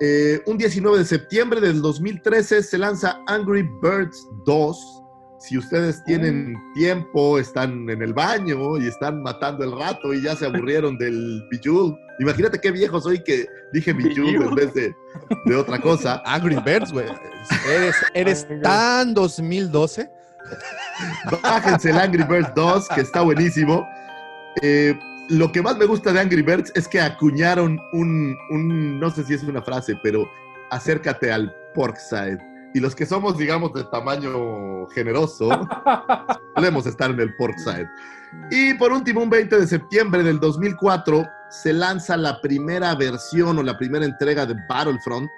Eh, 0.00 0.42
un 0.46 0.58
19 0.58 0.98
de 0.98 1.04
septiembre 1.04 1.60
del 1.60 1.80
2013 1.80 2.62
se 2.62 2.78
lanza 2.78 3.20
Angry 3.26 3.62
Birds 3.80 4.28
2. 4.44 5.02
Si 5.46 5.58
ustedes 5.58 6.02
tienen 6.04 6.56
tiempo, 6.74 7.38
están 7.38 7.90
en 7.90 8.00
el 8.02 8.14
baño 8.14 8.78
y 8.78 8.86
están 8.86 9.22
matando 9.22 9.62
el 9.64 9.72
rato 9.78 10.14
y 10.14 10.22
ya 10.22 10.34
se 10.34 10.46
aburrieron 10.46 10.96
del 10.96 11.42
Bejeweled. 11.50 11.94
Imagínate 12.20 12.58
qué 12.60 12.70
viejo 12.70 12.98
soy 13.00 13.22
que 13.22 13.46
dije 13.72 13.92
Bejeweled 13.92 14.40
en 14.48 14.54
vez 14.54 14.72
de, 14.72 14.94
de 15.44 15.54
otra 15.56 15.78
cosa. 15.80 16.22
Angry 16.26 16.56
Birds, 16.64 16.92
güey. 16.92 17.06
Eres, 18.14 18.46
tan 18.62 19.12
2012. 19.12 20.08
Bájense 21.42 21.90
el 21.90 21.98
Angry 21.98 22.22
Birds 22.22 22.52
2, 22.54 22.88
que 22.94 23.00
está 23.02 23.20
buenísimo. 23.22 23.86
Eh, 24.62 24.98
lo 25.28 25.50
que 25.52 25.60
más 25.62 25.76
me 25.76 25.84
gusta 25.86 26.12
de 26.12 26.20
Angry 26.20 26.42
Birds 26.42 26.72
es 26.74 26.86
que 26.88 27.00
acuñaron 27.00 27.78
un, 27.92 28.36
un- 28.50 28.98
no 29.00 29.10
sé 29.10 29.24
si 29.24 29.34
es 29.34 29.42
una 29.42 29.62
frase, 29.62 29.94
pero 30.02 30.26
acércate 30.70 31.30
al 31.32 31.54
pork 31.74 31.96
side. 31.98 32.38
Y 32.74 32.80
los 32.80 32.94
que 32.96 33.06
somos, 33.06 33.38
digamos, 33.38 33.72
de 33.72 33.84
tamaño 33.84 34.88
generoso, 34.88 35.48
podemos 36.56 36.84
estar 36.86 37.08
en 37.08 37.20
el 37.20 37.34
pork 37.36 37.56
side. 37.56 37.88
Y 38.50 38.74
por 38.74 38.92
último, 38.92 39.22
un 39.22 39.30
20 39.30 39.60
de 39.60 39.66
septiembre 39.68 40.24
del 40.24 40.40
2004, 40.40 41.24
se 41.50 41.72
lanza 41.72 42.16
la 42.16 42.40
primera 42.40 42.94
versión 42.96 43.58
o 43.58 43.62
la 43.62 43.78
primera 43.78 44.04
entrega 44.04 44.44
de 44.44 44.56
Battlefront. 44.68 45.30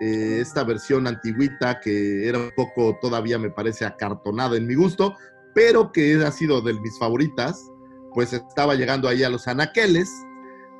Eh, 0.00 0.38
esta 0.40 0.64
versión 0.64 1.06
antigüita 1.06 1.78
que 1.78 2.28
era 2.28 2.38
un 2.38 2.50
poco 2.56 2.98
todavía 3.00 3.38
me 3.38 3.50
parece 3.50 3.84
acartonada 3.84 4.56
en 4.56 4.66
mi 4.66 4.74
gusto, 4.74 5.16
pero 5.54 5.92
que 5.92 6.16
ha 6.24 6.32
sido 6.32 6.60
de 6.60 6.74
mis 6.74 6.98
favoritas, 6.98 7.70
pues 8.12 8.32
estaba 8.32 8.74
llegando 8.74 9.08
ahí 9.08 9.22
a 9.22 9.30
los 9.30 9.46
anaqueles. 9.46 10.10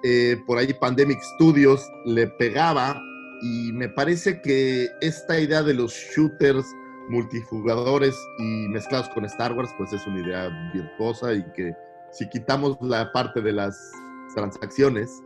Eh, 0.02 0.42
por 0.44 0.58
ahí 0.58 0.74
Pandemic 0.74 1.20
Studios 1.36 1.88
le 2.04 2.26
pegaba 2.26 3.00
y 3.44 3.72
me 3.72 3.90
parece 3.90 4.40
que 4.40 4.88
esta 5.02 5.38
idea 5.38 5.62
de 5.62 5.74
los 5.74 5.92
shooters 5.92 6.64
multijugadores 7.10 8.16
y 8.38 8.68
mezclados 8.68 9.10
con 9.10 9.26
Star 9.26 9.52
Wars, 9.52 9.70
pues 9.76 9.92
es 9.92 10.06
una 10.06 10.20
idea 10.20 10.48
virtuosa 10.72 11.34
y 11.34 11.44
que 11.52 11.74
si 12.10 12.26
quitamos 12.30 12.78
la 12.80 13.12
parte 13.12 13.42
de 13.42 13.52
las 13.52 13.92
transacciones, 14.34 15.22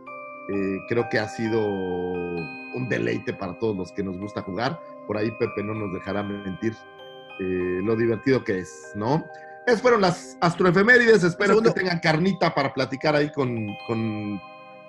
eh, 0.51 0.77
creo 0.89 1.07
que 1.09 1.17
ha 1.17 1.29
sido 1.29 1.65
un 1.65 2.87
deleite 2.89 3.33
para 3.33 3.57
todos 3.57 3.77
los 3.77 3.91
que 3.93 4.03
nos 4.03 4.17
gusta 4.17 4.41
jugar. 4.41 4.77
Por 5.07 5.15
ahí 5.15 5.31
Pepe 5.39 5.63
no 5.63 5.73
nos 5.73 5.93
dejará 5.93 6.21
mentir 6.21 6.73
eh, 7.39 7.79
lo 7.85 7.95
divertido 7.95 8.43
que 8.43 8.59
es, 8.59 8.91
¿no? 8.95 9.23
Esas 9.65 9.81
fueron 9.81 10.01
las 10.01 10.37
astroefemérides. 10.41 11.23
Espero 11.23 11.53
Segundo. 11.53 11.73
que 11.73 11.79
tengan 11.79 11.99
carnita 11.99 12.53
para 12.53 12.73
platicar 12.73 13.15
ahí 13.15 13.31
con, 13.31 13.65
con 13.87 14.41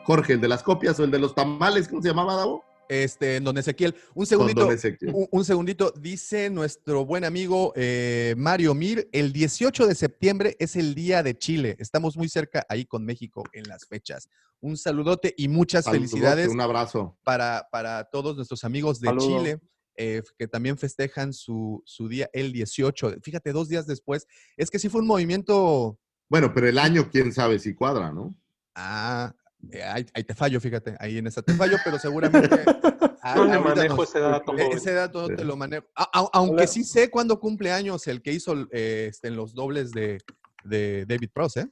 Jorge, 0.02 0.32
el 0.32 0.40
de 0.40 0.48
las 0.48 0.64
copias 0.64 0.98
o 0.98 1.04
el 1.04 1.12
de 1.12 1.20
los 1.20 1.32
tamales. 1.32 1.86
¿Cómo 1.86 2.02
se 2.02 2.08
llamaba, 2.08 2.34
Davo? 2.34 2.69
Este, 2.90 3.36
en 3.36 3.44
don 3.44 3.56
Ezequiel. 3.56 3.94
Un 4.14 4.26
segundito. 4.26 4.62
don 4.62 4.72
Ezequiel. 4.74 5.12
Un, 5.14 5.28
un 5.30 5.44
segundito, 5.44 5.92
dice 5.96 6.50
nuestro 6.50 7.06
buen 7.06 7.24
amigo 7.24 7.72
eh, 7.76 8.34
Mario 8.36 8.74
Mir, 8.74 9.08
el 9.12 9.32
18 9.32 9.86
de 9.86 9.94
septiembre 9.94 10.56
es 10.58 10.74
el 10.74 10.96
Día 10.96 11.22
de 11.22 11.38
Chile. 11.38 11.76
Estamos 11.78 12.16
muy 12.16 12.28
cerca 12.28 12.66
ahí 12.68 12.84
con 12.84 13.04
México 13.04 13.44
en 13.52 13.68
las 13.68 13.86
fechas. 13.86 14.28
Un 14.60 14.76
saludote 14.76 15.32
y 15.38 15.46
muchas 15.46 15.84
Saludote, 15.84 16.08
felicidades 16.08 16.48
Un 16.48 16.60
abrazo. 16.60 17.16
para, 17.22 17.68
para 17.70 18.04
todos 18.10 18.34
nuestros 18.34 18.64
amigos 18.64 19.00
de. 19.00 19.16
Chile. 19.18 19.60
eh, 19.96 20.22
que 20.36 20.48
también 20.48 20.76
festejan 20.76 21.32
su, 21.32 21.82
su 21.86 22.08
día 22.08 22.28
el 22.32 22.52
18. 22.52 23.18
Fíjate, 23.22 23.52
dos 23.52 23.68
días 23.68 23.86
después. 23.86 24.26
Es 24.56 24.68
que 24.68 24.80
sí 24.80 24.88
fue 24.88 25.00
un 25.00 25.06
movimiento. 25.06 25.96
Bueno, 26.28 26.52
pero 26.52 26.66
el 26.68 26.78
año, 26.78 27.08
quién 27.08 27.32
sabe 27.32 27.60
si 27.60 27.72
cuadra, 27.74 28.10
¿no? 28.12 28.34
Ah, 28.74 29.32
eh, 29.72 29.82
ahí, 29.82 30.06
ahí 30.14 30.24
te 30.24 30.34
fallo, 30.34 30.60
fíjate. 30.60 30.96
Ahí 30.98 31.18
en 31.18 31.26
esa 31.26 31.42
te 31.42 31.52
fallo, 31.54 31.76
pero 31.84 31.98
seguramente. 31.98 32.48
No 33.34 33.44
le 33.44 33.58
manejo 33.58 33.96
nos- 33.96 34.08
ese 34.08 34.18
dato. 34.20 34.52
e- 34.56 34.62
joven. 34.64 34.78
Ese 34.78 34.92
dato 34.94 35.28
no 35.28 35.36
te 35.36 35.44
lo 35.44 35.54
manejo. 35.54 35.84
A- 35.94 36.04
a- 36.20 36.28
aunque 36.32 36.54
Hola. 36.62 36.66
sí 36.66 36.84
sé 36.84 37.10
cuándo 37.10 37.38
cumple 37.38 37.70
años 37.70 38.06
el 38.06 38.22
que 38.22 38.32
hizo 38.32 38.66
eh, 38.72 39.08
este, 39.10 39.28
en 39.28 39.36
los 39.36 39.52
dobles 39.54 39.90
de, 39.92 40.18
de 40.64 41.04
David 41.06 41.28
Prost, 41.32 41.58
¿eh? 41.58 41.68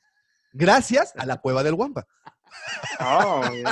Gracias 0.53 1.15
a 1.17 1.25
la 1.25 1.39
cueva 1.39 1.63
del 1.63 1.75
Guampa. 1.75 2.07
Oh, 3.01 3.43
bien. 3.51 3.65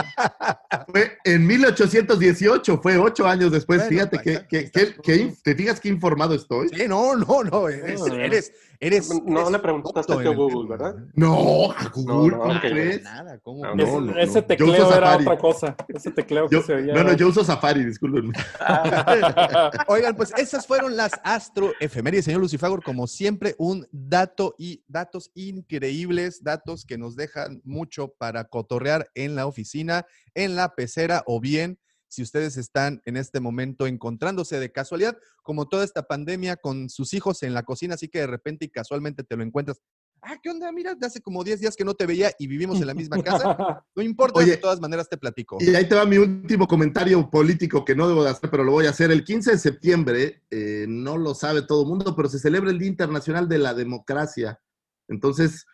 Fue 0.91 1.19
en 1.25 1.47
1818, 1.47 2.81
fue 2.83 2.97
ocho 2.99 3.27
años 3.27 3.53
después. 3.53 3.79
Bueno, 3.81 3.91
Fíjate 3.91 4.19
que, 4.21 4.47
que- 4.47 4.71
que- 4.71 4.95
que- 5.03 5.35
¿te 5.43 5.55
fijas 5.55 5.79
qué 5.81 5.89
informado 5.89 6.35
estoy? 6.35 6.69
Sí, 6.71 6.87
no, 6.89 7.15
no, 7.17 7.45
no. 7.45 7.69
Eres, 7.69 8.01
Ah. 8.03 8.15
eres, 8.17 8.53
eres- 8.81 9.09
No 9.25 9.41
eres 9.41 9.53
le 9.53 9.59
preguntaste 9.59 10.13
a 10.13 10.17
Google. 10.35 10.69
¿verdad? 10.69 10.95
No, 11.15 11.71
a 11.73 11.89
Google, 11.95 12.15
No, 12.15 12.27
no, 12.29 12.39
¿cómo 12.43 12.53
ok. 12.55 12.61
crees? 12.61 13.03
Nada, 13.03 13.39
¿cómo? 13.39 13.65
No, 13.65 13.75
No, 13.75 13.83
Ese- 13.85 14.01
no, 14.01 14.19
ese 14.19 14.43
tecleo 14.43 14.73
uso 14.73 14.89
era 14.97 15.07
Safari. 15.07 15.23
otra 15.25 15.39
cosa. 15.39 15.77
Ese 15.89 16.11
tecleo 16.11 16.49
Yo- 16.51 16.61
que 16.61 16.67
se 16.67 16.75
oía. 16.75 16.95
no, 16.95 17.05
no, 17.05 17.13
yo 17.15 17.29
uso 17.29 17.45
Safari, 17.45 17.85
discúlpenme. 17.85 18.33
Oigan, 19.89 20.17
pues 20.17 20.33
esas 20.37 20.67
fueron 20.67 20.97
las 20.97 21.13
astro 21.25 21.73
efemérides, 21.81 22.25
señor 22.25 22.41
Lucifagor. 22.41 22.83
Como 22.83 23.07
siempre, 23.07 23.55
un 23.59 23.87
dato 23.91 24.55
y 24.59 24.83
datos 24.89 25.31
increíbles, 25.35 26.43
datos 26.43 26.85
que 26.85 26.99
nos 26.99 27.17
dejan 27.17 27.61
mucho 27.65 28.09
para 28.19 28.45
cotorrear 28.45 29.09
en 29.15 29.35
la 29.37 29.47
oficina, 29.47 30.07
en 30.35 30.57
la 30.57 30.75
pecera 30.75 31.23
o 31.27 31.41
bien 31.41 31.79
si 32.09 32.23
ustedes 32.23 32.57
están 32.57 33.03
en 33.05 33.17
este 33.17 33.41
momento 33.41 33.87
encontrándose 33.87 34.61
de 34.61 34.73
casualidad, 34.73 35.17
como 35.43 35.69
toda 35.69 35.85
esta 35.85 36.03
pandemia 36.03 36.57
con 36.57 36.89
sus 36.89 37.15
hijos 37.15 37.43
en 37.43 37.55
la 37.55 37.65
cocina, 37.65 37.95
así 37.95 38.09
que 38.09 38.21
de 38.21 38.27
repente 38.27 38.67
y 38.67 38.69
casualmente 38.69 39.25
te 39.25 39.37
lo 39.37 39.43
encuentras. 39.43 39.81
Ah, 40.23 40.37
¿qué 40.43 40.51
onda? 40.51 40.73
Mira, 40.73 40.97
hace 41.03 41.21
como 41.21 41.45
10 41.45 41.61
días 41.61 41.77
que 41.77 41.85
no 41.85 41.95
te 41.95 42.07
veía 42.07 42.33
y 42.39 42.47
vivimos 42.47 42.81
en 42.81 42.87
la 42.87 42.95
misma 42.95 43.23
casa. 43.23 43.57
No 43.95 44.03
importa, 44.03 44.41
Oye, 44.41 44.53
de 44.53 44.57
todas 44.59 44.79
maneras 44.81 45.09
te 45.09 45.17
platico. 45.17 45.57
Y 45.59 45.75
ahí 45.75 45.89
te 45.89 45.95
va 45.95 46.05
mi 46.05 46.19
último 46.19 46.67
comentario 46.67 47.31
político 47.31 47.83
que 47.83 47.95
no 47.95 48.09
debo 48.09 48.25
de 48.25 48.31
hacer, 48.31 48.51
pero 48.51 48.63
lo 48.63 48.73
voy 48.73 48.87
a 48.87 48.91
hacer. 48.91 49.11
El 49.11 49.25
15 49.25 49.53
de 49.53 49.59
septiembre, 49.59 50.43
eh, 50.51 50.85
no 50.87 51.17
lo 51.17 51.35
sabe 51.35 51.63
todo 51.63 51.83
el 51.83 51.89
mundo, 51.89 52.15
pero 52.15 52.29
se 52.29 52.39
celebra 52.39 52.71
el 52.71 52.79
Día 52.79 52.89
Internacional 52.89 53.49
de 53.49 53.59
la 53.59 53.73
Democracia. 53.73 54.61
Entonces, 55.09 55.65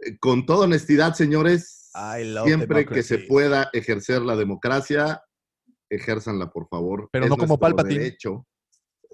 eh, 0.00 0.16
con 0.20 0.46
toda 0.46 0.66
honestidad, 0.66 1.14
señores, 1.14 1.90
siempre 2.44 2.86
que 2.86 3.02
se 3.02 3.18
pueda 3.18 3.68
ejercer 3.72 4.22
la 4.22 4.36
democracia, 4.36 5.22
ejérzanla, 5.94 6.50
por 6.50 6.68
favor. 6.68 7.08
Pero 7.12 7.24
Es 7.26 7.30
no 7.30 7.36
como 7.36 7.58
Palpatine. 7.58 7.98
derecho. 8.00 8.46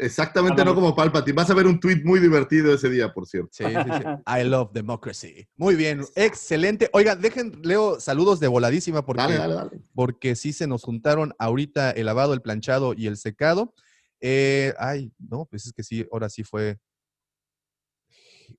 Exactamente, 0.01 0.61
Ándale. 0.61 0.71
no 0.71 0.75
como 0.77 0.95
Palpatine. 0.95 1.35
Vas 1.35 1.51
a 1.51 1.55
ver 1.55 1.67
un 1.67 1.81
tweet 1.81 2.03
muy 2.05 2.21
divertido 2.21 2.73
ese 2.73 2.89
día, 2.89 3.13
por 3.13 3.27
cierto. 3.27 3.49
Sí, 3.53 3.65
sí, 3.65 3.71
sí. 3.73 3.75
I 4.27 4.45
love 4.45 4.71
democracy. 4.73 5.49
Muy 5.57 5.75
bien, 5.75 6.05
excelente. 6.15 6.89
Oiga, 6.93 7.17
dejen, 7.17 7.61
leo 7.65 7.99
saludos 7.99 8.39
de 8.39 8.47
voladísima 8.47 9.05
porque, 9.05 9.23
Dale, 9.23 9.37
dale, 9.39 9.55
dale. 9.55 9.71
porque 9.95 10.37
sí 10.37 10.53
se 10.53 10.69
nos 10.69 10.85
juntaron 10.85 11.35
ahorita 11.39 11.91
el 11.91 12.07
lavado, 12.07 12.33
el 12.33 12.43
planchado 12.43 12.95
y 12.97 13.09
el 13.09 13.17
secado. 13.17 13.75
Eh, 14.21 14.73
ay, 14.79 15.13
no, 15.19 15.47
pues 15.47 15.67
es 15.67 15.73
que 15.73 15.83
sí, 15.83 16.07
ahora 16.13 16.29
sí 16.29 16.45
fue. 16.45 16.79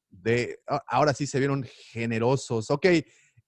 De, 0.09 0.59
ahora 0.87 1.13
sí 1.13 1.25
se 1.25 1.39
vieron 1.39 1.63
generosos. 1.91 2.69
Ok, 2.69 2.85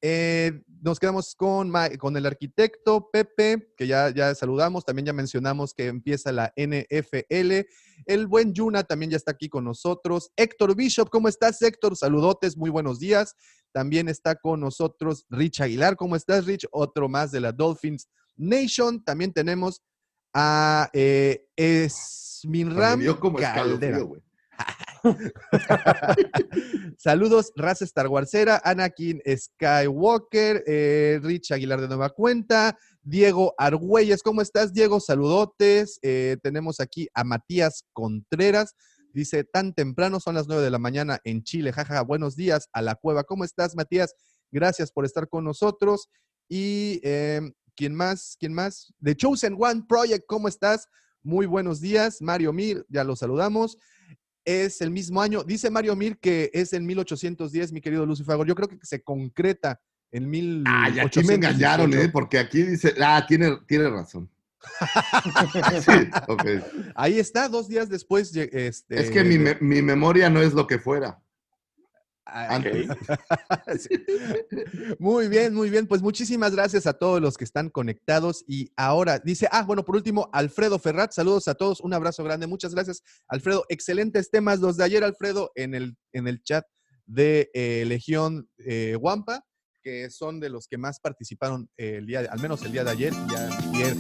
eh, 0.02 0.62
nos 0.82 1.00
quedamos 1.00 1.36
con, 1.36 1.72
con 2.00 2.18
el 2.18 2.26
arquitecto 2.26 3.10
Pepe, 3.12 3.72
que 3.78 3.86
ya, 3.86 4.10
ya 4.10 4.34
saludamos. 4.34 4.84
También 4.84 5.06
ya 5.06 5.14
mencionamos 5.14 5.74
que 5.74 5.88
empieza 5.88 6.32
la 6.32 6.52
NFL. 6.56 7.68
El 8.08 8.28
buen 8.28 8.54
Yuna 8.54 8.84
también 8.84 9.12
ya 9.12 9.18
está 9.18 9.32
aquí 9.32 9.48
con 9.48 9.64
nosotros. 9.64 10.32
Héctor 10.36 10.76
Bishop, 10.76 11.10
¿cómo 11.10 11.28
estás, 11.28 11.62
Héctor? 11.62 11.96
Saludotes, 11.96 12.58
muy 12.58 12.72
buenos 12.72 13.00
días. 13.00 13.36
También 13.72 14.10
está 14.10 14.36
con 14.36 14.60
nosotros 14.60 15.26
Rich 15.30 15.62
Aguilar. 15.62 15.96
¿Cómo 15.96 16.16
estás, 16.16 16.46
Rich? 16.46 16.68
Otro 16.72 17.08
más 17.08 17.32
de 17.32 17.42
la 17.42 17.52
Dolphins 17.52 18.10
Nation. 18.36 19.04
También 19.04 19.32
tenemos 19.32 19.84
a 20.34 20.90
eh, 20.94 21.46
Esminram 21.56 23.02
Caldera. 23.40 24.00
güey. 24.00 24.22
Saludos, 26.98 27.52
raza 27.56 27.86
Star 27.86 28.08
Warsera, 28.08 28.62
Anakin 28.64 29.22
Skywalker, 29.26 30.64
eh, 30.68 31.20
Rich 31.24 31.52
Aguilar 31.52 31.82
de 31.82 31.88
nueva 31.88 32.10
cuenta, 32.10 32.78
Diego 33.04 33.56
Argüelles, 33.58 34.22
¿cómo 34.22 34.42
estás, 34.42 34.74
Diego? 34.74 35.00
Saludotes. 35.00 36.00
Eh, 36.04 36.38
tenemos 36.44 36.80
aquí 36.80 37.08
a 37.14 37.24
Matías 37.24 37.86
Contreras. 37.94 38.76
Dice, 39.14 39.44
tan 39.44 39.74
temprano, 39.74 40.20
son 40.20 40.36
las 40.36 40.48
9 40.48 40.64
de 40.64 40.70
la 40.70 40.78
mañana 40.78 41.20
en 41.24 41.44
Chile. 41.44 41.74
Jaja, 41.74 42.02
buenos 42.02 42.36
días 42.36 42.70
a 42.72 42.82
la 42.82 42.96
cueva. 42.96 43.24
¿Cómo 43.24 43.44
estás, 43.44 43.76
Matías? 43.76 44.14
Gracias 44.52 44.92
por 44.92 45.06
estar 45.06 45.28
con 45.28 45.44
nosotros. 45.44 46.10
Y 46.48 47.02
eh, 47.04 47.42
¿quién 47.76 47.96
más? 47.96 48.38
¿Quién 48.40 48.54
más? 48.54 48.94
The 49.04 49.16
Chosen 49.16 49.58
One 49.60 49.84
Project, 49.88 50.26
¿cómo 50.28 50.48
estás? 50.48 50.88
Muy 51.24 51.46
buenos 51.46 51.82
días. 51.82 52.22
Mario 52.22 52.54
Mir, 52.54 52.86
ya 52.88 53.04
lo 53.04 53.16
saludamos. 53.16 53.78
Es 54.46 54.82
el 54.82 54.92
mismo 54.92 55.22
año. 55.22 55.44
Dice 55.44 55.70
Mario 55.70 55.96
Mir 55.96 56.18
que 56.18 56.50
es 56.54 56.74
en 56.74 56.86
1810, 56.86 57.72
mi 57.74 57.82
querido 57.82 58.06
Lucifago. 58.06 58.46
Yo 58.46 58.56
creo 58.56 58.68
que 58.68 58.80
se 58.82 59.02
concreta 59.04 59.80
en 60.12 60.30
1810. 60.30 60.76
Ay, 60.76 61.00
aquí 61.00 61.24
me 61.24 61.36
engañaron, 61.36 61.94
¿eh? 61.94 62.10
Porque 62.10 62.40
aquí 62.40 62.64
dice, 62.64 62.94
ah, 63.02 63.24
tiene, 63.28 63.58
tiene 63.68 63.90
razón. 63.90 64.30
sí, 65.82 66.10
ok. 66.28 66.46
Ahí 66.96 67.20
está, 67.20 67.50
dos 67.50 67.68
días 67.68 67.90
después. 67.90 68.36
Este, 68.36 69.00
Es 69.00 69.10
que 69.10 69.24
mi, 69.24 69.38
mi 69.60 69.82
memoria 69.82 70.30
no 70.30 70.42
es 70.42 70.54
lo 70.54 70.68
que 70.68 70.80
fuera. 70.80 71.20
Ah. 72.26 72.62
Sí. 73.80 73.90
Muy 75.00 75.28
bien, 75.28 75.54
muy 75.54 75.70
bien. 75.70 75.88
Pues 75.88 76.02
muchísimas 76.02 76.54
gracias 76.54 76.86
a 76.86 76.94
todos 76.94 77.22
los 77.22 77.38
que 77.38 77.44
están 77.44 77.70
conectados. 77.70 78.44
Y 78.48 78.72
ahora 78.76 79.20
dice, 79.20 79.48
ah, 79.52 79.64
bueno, 79.64 79.84
por 79.84 79.96
último, 79.96 80.30
Alfredo 80.34 80.80
Ferrat, 80.80 81.12
saludos 81.12 81.48
a 81.48 81.56
todos, 81.56 81.82
un 81.82 81.94
abrazo 81.94 82.24
grande. 82.24 82.48
Muchas 82.48 82.74
gracias, 82.74 83.04
Alfredo. 83.28 83.66
Excelentes 83.70 84.30
temas 84.30 84.60
los 84.60 84.78
de 84.78 84.84
ayer, 84.84 85.04
Alfredo, 85.04 85.52
en 85.56 85.74
el, 85.74 85.96
en 86.14 86.28
el 86.28 86.44
chat 86.44 86.66
de 87.06 87.50
eh, 87.54 87.84
Legión 87.86 88.50
eh, 88.58 88.96
Wampa, 89.00 89.44
que 89.84 90.10
son 90.10 90.40
de 90.40 90.50
los 90.50 90.68
que 90.68 90.78
más 90.78 91.00
participaron 91.00 91.70
eh, 91.78 91.96
el 91.98 92.06
día, 92.06 92.28
al 92.30 92.40
menos 92.40 92.62
el 92.64 92.72
día 92.72 92.84
de 92.84 92.92
ayer 92.92 93.14
y 93.14 93.78
ayer. 93.78 93.96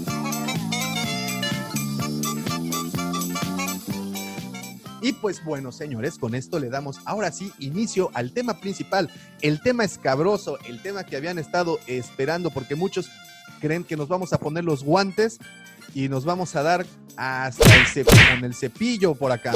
Y 5.02 5.14
pues 5.14 5.44
bueno, 5.44 5.72
señores, 5.72 6.19
con 6.19 6.36
esto 6.36 6.60
le 6.60 6.69
damos 6.69 6.99
ahora 7.06 7.32
sí 7.32 7.52
inicio 7.60 8.11
al 8.14 8.34
tema 8.34 8.60
principal, 8.60 9.10
el 9.41 9.60
tema 9.61 9.84
escabroso, 9.84 10.60
el 10.68 10.82
tema 10.82 11.03
que 11.03 11.18
habían 11.18 11.40
estado 11.40 11.80
esperando, 11.88 12.52
porque 12.52 12.76
muchos 12.76 13.10
creen 13.60 13.84
que 13.84 13.98
nos 13.98 14.07
vamos 14.07 14.32
a 14.32 14.40
poner 14.40 14.64
los 14.64 14.84
guantes 14.84 15.40
y 15.95 16.07
nos 16.07 16.23
vamos 16.23 16.56
a 16.56 16.61
dar 16.61 16.86
hasta 17.18 17.76
el 17.76 18.06
con 18.06 18.45
el 18.45 18.53
cepillo 18.53 19.15
por 19.15 19.32
acá. 19.32 19.53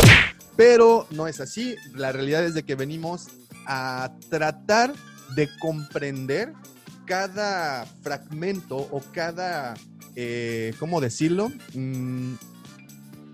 Pero 0.58 1.08
no 1.12 1.28
es 1.28 1.40
así, 1.40 1.76
la 1.94 2.12
realidad 2.12 2.44
es 2.44 2.54
de 2.54 2.64
que 2.64 2.76
venimos 2.76 3.28
a 3.68 4.12
tratar 4.30 4.94
de 5.36 5.50
comprender 5.60 6.54
cada 7.06 7.86
fragmento 8.02 8.78
o 8.78 9.02
cada, 9.12 9.76
eh, 10.16 10.74
¿cómo 10.80 11.02
decirlo? 11.02 11.52
Mm, 11.74 12.34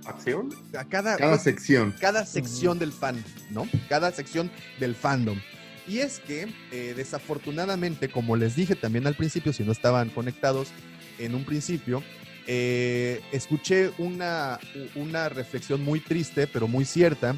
¿Acción? 0.05 0.49
a 0.77 0.85
cada, 0.85 1.17
Cada 1.17 1.31
pues, 1.31 1.43
sección. 1.43 1.95
cada 1.99 2.25
sección 2.25 2.79
del 2.79 2.91
fan, 2.91 3.23
¿no? 3.49 3.67
Cada 3.89 4.11
sección 4.11 4.51
del 4.79 4.95
fandom. 4.95 5.39
Y 5.87 5.99
es 5.99 6.19
que, 6.19 6.53
eh, 6.71 6.93
desafortunadamente, 6.95 8.09
como 8.09 8.35
les 8.35 8.55
dije 8.55 8.75
también 8.75 9.07
al 9.07 9.15
principio, 9.15 9.51
si 9.53 9.63
no 9.63 9.71
estaban 9.71 10.09
conectados 10.09 10.69
en 11.19 11.35
un 11.35 11.43
principio, 11.43 12.03
eh, 12.47 13.21
escuché 13.31 13.91
una, 13.97 14.59
una 14.95 15.29
reflexión 15.29 15.83
muy 15.83 15.99
triste, 15.99 16.47
pero 16.47 16.67
muy 16.67 16.85
cierta, 16.85 17.35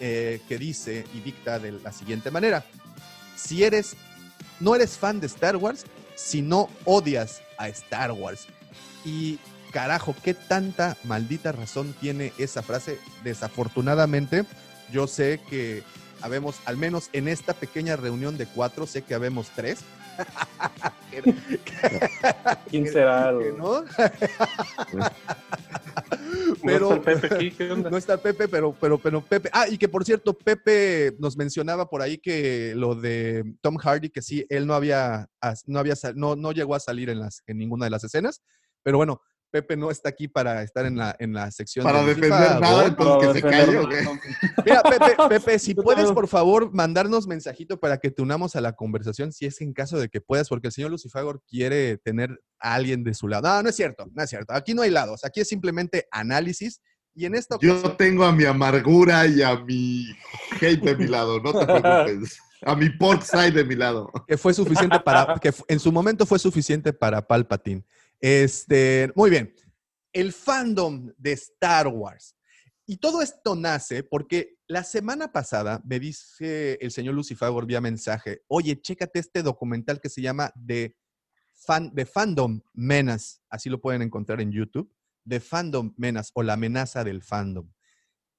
eh, 0.00 0.40
que 0.48 0.58
dice 0.58 1.04
y 1.14 1.20
dicta 1.20 1.58
de 1.58 1.72
la 1.72 1.92
siguiente 1.92 2.30
manera. 2.30 2.64
Si 3.36 3.62
eres, 3.62 3.94
no 4.60 4.74
eres 4.74 4.98
fan 4.98 5.20
de 5.20 5.26
Star 5.26 5.56
Wars, 5.56 5.84
si 6.14 6.42
no 6.42 6.68
odias 6.84 7.40
a 7.58 7.68
Star 7.68 8.12
Wars. 8.12 8.46
Y 9.04 9.38
carajo, 9.72 10.14
qué 10.22 10.34
tanta 10.34 10.96
maldita 11.04 11.50
razón 11.52 11.94
tiene 12.00 12.32
esa 12.38 12.62
frase. 12.62 12.98
Desafortunadamente, 13.24 14.44
yo 14.92 15.06
sé 15.06 15.40
que 15.48 15.82
habemos, 16.20 16.60
al 16.66 16.76
menos 16.76 17.08
en 17.12 17.26
esta 17.28 17.54
pequeña 17.54 17.96
reunión 17.96 18.36
de 18.38 18.46
cuatro, 18.46 18.86
sé 18.86 19.02
que 19.02 19.14
habemos 19.14 19.50
tres. 19.56 19.80
¿Quién 22.70 22.86
será? 22.92 23.30
el- 23.30 23.38
Que 23.38 23.52
¿No? 23.52 23.82
¿No 26.62 26.70
está 26.70 26.94
el 26.94 27.00
Pepe 27.20 27.34
aquí? 27.34 27.50
¿Qué 27.50 27.70
onda? 27.70 27.90
No 27.90 27.96
está 27.96 28.16
Pepe, 28.16 28.48
pero, 28.48 28.74
pero, 28.78 28.98
pero 28.98 29.20
Pepe. 29.20 29.50
Ah, 29.52 29.66
y 29.68 29.78
que 29.78 29.88
por 29.88 30.04
cierto, 30.04 30.36
Pepe 30.36 31.14
nos 31.18 31.36
mencionaba 31.36 31.88
por 31.88 32.02
ahí 32.02 32.18
que 32.18 32.74
lo 32.76 32.94
de 32.94 33.54
Tom 33.60 33.76
Hardy, 33.76 34.10
que 34.10 34.22
sí, 34.22 34.46
él 34.48 34.66
no 34.66 34.74
había, 34.74 35.28
no 35.66 35.78
había, 35.78 35.94
no, 36.14 36.36
no 36.36 36.52
llegó 36.52 36.74
a 36.74 36.80
salir 36.80 37.08
en 37.10 37.20
las, 37.20 37.42
en 37.46 37.58
ninguna 37.58 37.86
de 37.86 37.90
las 37.90 38.04
escenas. 38.04 38.42
Pero 38.82 38.96
bueno, 38.96 39.20
Pepe 39.52 39.76
no 39.76 39.90
está 39.90 40.08
aquí 40.08 40.28
para 40.28 40.62
estar 40.62 40.86
en 40.86 40.96
la, 40.96 41.14
en 41.18 41.34
la 41.34 41.50
sección. 41.50 41.84
Para 41.84 42.00
de 42.00 42.14
defender 42.14 42.40
Lucifago. 42.40 42.60
nada, 42.60 42.86
entonces 42.86 43.28
que 43.28 43.40
se 43.40 43.46
calle. 43.46 43.80
Mira, 44.64 44.82
Pepe, 44.82 45.16
Pepe, 45.28 45.58
si 45.58 45.74
puedes, 45.74 46.10
por 46.10 46.26
favor, 46.26 46.72
mandarnos 46.72 47.26
mensajito 47.26 47.78
para 47.78 47.98
que 47.98 48.10
te 48.10 48.22
unamos 48.22 48.56
a 48.56 48.62
la 48.62 48.72
conversación, 48.72 49.30
si 49.30 49.44
es 49.44 49.60
en 49.60 49.74
caso 49.74 50.00
de 50.00 50.08
que 50.08 50.22
puedas, 50.22 50.48
porque 50.48 50.68
el 50.68 50.72
señor 50.72 50.90
Lucifagor 50.90 51.42
quiere 51.46 51.98
tener 51.98 52.40
a 52.58 52.74
alguien 52.74 53.04
de 53.04 53.12
su 53.12 53.28
lado. 53.28 53.48
No, 53.48 53.62
no 53.62 53.68
es 53.68 53.76
cierto, 53.76 54.06
no 54.14 54.22
es 54.22 54.30
cierto. 54.30 54.54
Aquí 54.54 54.72
no 54.72 54.82
hay 54.82 54.90
lados, 54.90 55.22
aquí 55.22 55.40
es 55.40 55.48
simplemente 55.48 56.08
análisis. 56.10 56.80
Y 57.14 57.26
en 57.26 57.34
esta 57.34 57.58
Yo 57.60 57.94
tengo 57.96 58.24
a 58.24 58.32
mi 58.32 58.46
amargura 58.46 59.26
y 59.26 59.42
a 59.42 59.56
mi 59.56 60.06
hate 60.62 60.82
de 60.82 60.96
mi 60.96 61.06
lado, 61.06 61.40
no 61.40 61.52
te 61.52 61.66
preocupes. 61.66 62.38
A 62.64 62.74
mi 62.74 62.88
pork 62.88 63.22
side 63.22 63.50
de 63.50 63.64
mi 63.64 63.74
lado. 63.74 64.10
que 64.26 64.38
fue 64.38 64.54
suficiente 64.54 64.98
para, 65.00 65.34
que 65.38 65.52
en 65.68 65.78
su 65.78 65.92
momento 65.92 66.24
fue 66.24 66.38
suficiente 66.38 66.92
para 66.92 67.20
Palpatine. 67.20 67.84
Este, 68.22 69.10
muy 69.16 69.30
bien. 69.30 69.52
El 70.12 70.32
fandom 70.32 71.12
de 71.18 71.32
Star 71.32 71.88
Wars. 71.88 72.36
Y 72.86 72.98
todo 72.98 73.20
esto 73.20 73.56
nace 73.56 74.04
porque 74.04 74.58
la 74.68 74.84
semana 74.84 75.32
pasada 75.32 75.82
me 75.84 75.98
dice 75.98 76.78
el 76.80 76.92
señor 76.92 77.14
Lucifagor 77.14 77.66
vía 77.66 77.80
mensaje, 77.80 78.42
oye, 78.46 78.80
chécate 78.80 79.18
este 79.18 79.42
documental 79.42 80.00
que 80.00 80.08
se 80.08 80.22
llama 80.22 80.52
The, 80.66 80.96
Fan, 81.52 81.94
The 81.94 82.06
Fandom 82.06 82.60
Menace, 82.74 83.40
así 83.50 83.68
lo 83.68 83.80
pueden 83.80 84.02
encontrar 84.02 84.40
en 84.40 84.52
YouTube, 84.52 84.92
The 85.28 85.40
Fandom 85.40 85.92
Menace 85.96 86.30
o 86.34 86.42
la 86.42 86.52
amenaza 86.52 87.02
del 87.02 87.22
fandom. 87.22 87.72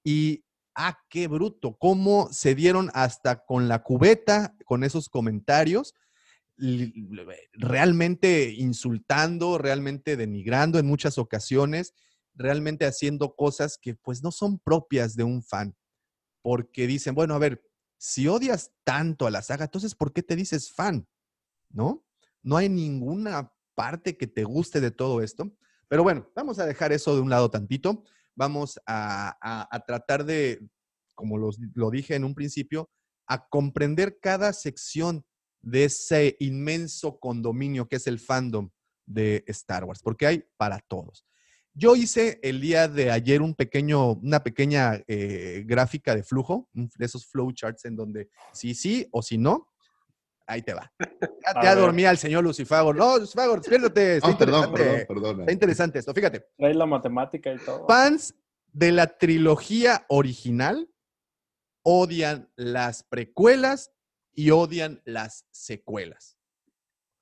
Y, 0.03 0.45
ah, 0.76 0.97
qué 1.10 1.27
bruto, 1.27 1.77
cómo 1.77 2.30
se 2.31 2.55
dieron 2.55 2.89
hasta 2.93 3.45
con 3.45 3.68
la 3.68 3.84
cubeta, 3.84 4.55
con 4.65 4.84
esos 4.84 5.10
comentarios, 5.10 5.93
realmente 7.53 8.51
insultando, 8.51 9.57
realmente 9.57 10.15
denigrando 10.17 10.80
en 10.80 10.85
muchas 10.85 11.17
ocasiones, 11.17 11.93
realmente 12.35 12.85
haciendo 12.85 13.35
cosas 13.35 13.77
que 13.77 13.95
pues 13.95 14.23
no 14.23 14.31
son 14.31 14.59
propias 14.59 15.15
de 15.15 15.23
un 15.23 15.43
fan. 15.43 15.75
Porque 16.41 16.88
dicen, 16.88 17.15
bueno, 17.15 17.35
a 17.35 17.39
ver, 17.39 17.63
si 17.97 18.27
odias 18.27 18.71
tanto 18.84 19.25
a 19.27 19.31
la 19.31 19.41
saga, 19.41 19.65
entonces 19.65 19.95
¿por 19.95 20.13
qué 20.13 20.23
te 20.23 20.35
dices 20.35 20.71
fan? 20.71 21.07
¿No? 21.69 22.05
No 22.41 22.57
hay 22.57 22.69
ninguna 22.69 23.53
parte 23.75 24.17
que 24.17 24.27
te 24.27 24.43
guste 24.43 24.81
de 24.81 24.91
todo 24.91 25.21
esto. 25.21 25.51
Pero 25.88 26.03
bueno, 26.03 26.30
vamos 26.35 26.59
a 26.59 26.65
dejar 26.65 26.91
eso 26.91 27.15
de 27.15 27.21
un 27.21 27.30
lado 27.30 27.49
tantito. 27.49 28.03
Vamos 28.35 28.80
a, 28.85 29.38
a- 29.41 29.80
tratar 29.85 30.25
de, 30.25 30.59
como 31.15 31.38
los- 31.38 31.59
lo 31.75 31.89
dije 31.91 32.15
en 32.15 32.23
un 32.23 32.35
principio, 32.35 32.89
a 33.27 33.47
comprender 33.47 34.19
cada 34.19 34.51
sección 34.53 35.25
de 35.64 35.85
ese 35.85 36.35
inmenso 36.40 37.18
condominio 37.19 37.88
que 37.88 37.95
es 37.95 38.06
el 38.06 38.19
fandom 38.19 38.69
de 39.06 39.44
Star 39.48 39.84
Wars, 39.85 40.02
porque 40.03 40.27
hay 40.27 40.44
para 40.57 40.80
todos. 40.80 41.26
Yo 41.73 41.95
hice 41.95 42.40
el 42.44 42.61
día 42.61 42.88
de 42.88 43.10
ayer 43.10 43.41
un 43.41 43.56
pequeño, 43.56 44.11
una 44.11 44.44
pequeña 44.44 45.02
eh, 45.07 45.64
gráfica 45.65 46.14
de 46.15 46.22
flujo, 46.23 46.69
de 46.73 47.06
esos 47.06 47.26
flowcharts 47.26 47.85
en 47.85 47.95
donde 47.95 48.30
sí, 48.52 48.76
sí 48.76 49.07
o 49.11 49.23
si 49.23 49.40
no, 49.40 49.69
ahí 50.45 50.61
te 50.61 50.73
va. 50.76 50.94
Ya, 51.64 51.73
ver. 51.73 51.77
dormía 51.80 52.11
el 52.11 52.18
señor 52.19 52.44
Lucifagor. 52.44 52.95
No, 52.95 53.18
Lucifagor, 53.18 53.60
despiértate. 53.60 54.18
Está 54.18 54.30
Ah, 54.30 54.38
perdón, 54.38 54.64
interesante. 54.69 55.06
perdón, 55.07 55.23
perdón. 55.23 55.40
Está 55.40 55.52
interesante 55.52 55.99
esto. 55.99 56.14
Fíjate, 56.14 56.45
Trae 56.57 56.73
la 56.76 56.85
matemática 56.85 57.52
y 57.52 57.57
todo. 57.57 57.88
fans 57.88 58.35
de 58.72 58.91
la 58.91 59.18
trilogía 59.18 60.06
original 60.10 60.90
odian 61.84 62.52
las 62.56 63.03
precuelas 63.03 63.91
y 64.34 64.51
odian 64.51 65.01
las 65.05 65.45
secuelas. 65.51 66.38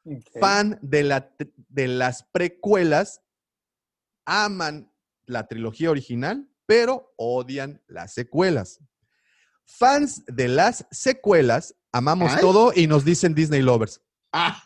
Ok. 0.03 0.39
Fan 0.39 0.79
de, 0.81 1.03
la, 1.03 1.31
de 1.69 1.87
las 1.87 2.23
precuelas 2.23 3.21
aman 4.25 4.91
la 5.25 5.47
trilogía 5.47 5.91
original, 5.91 6.49
pero 6.65 7.13
odian 7.17 7.81
las 7.87 8.13
secuelas. 8.13 8.79
Fans 9.65 10.23
de 10.25 10.47
las 10.47 10.85
secuelas 10.91 11.75
amamos 11.91 12.33
Ay. 12.33 12.41
todo 12.41 12.71
y 12.75 12.87
nos 12.87 13.05
dicen 13.05 13.33
Disney 13.33 13.61
lovers. 13.61 14.01
Ah, 14.33 14.63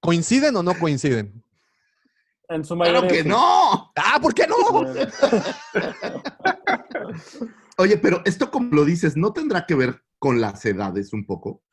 ¿Coinciden 0.00 0.56
o 0.56 0.62
no 0.62 0.78
coinciden? 0.78 1.42
En 2.48 2.64
su 2.64 2.76
mayoría. 2.76 3.00
claro 3.00 3.14
que 3.14 3.22
sí. 3.22 3.28
no. 3.28 3.92
Ah, 3.96 4.18
¿por 4.20 4.34
qué 4.34 4.46
no? 4.46 4.56
Oye, 7.78 7.96
pero 7.98 8.22
esto 8.24 8.50
como 8.50 8.74
lo 8.74 8.84
dices, 8.84 9.16
¿no 9.16 9.32
tendrá 9.32 9.66
que 9.66 9.74
ver 9.74 10.02
con 10.22 10.40
las 10.40 10.64
edades 10.64 11.12
un 11.12 11.26
poco? 11.26 11.64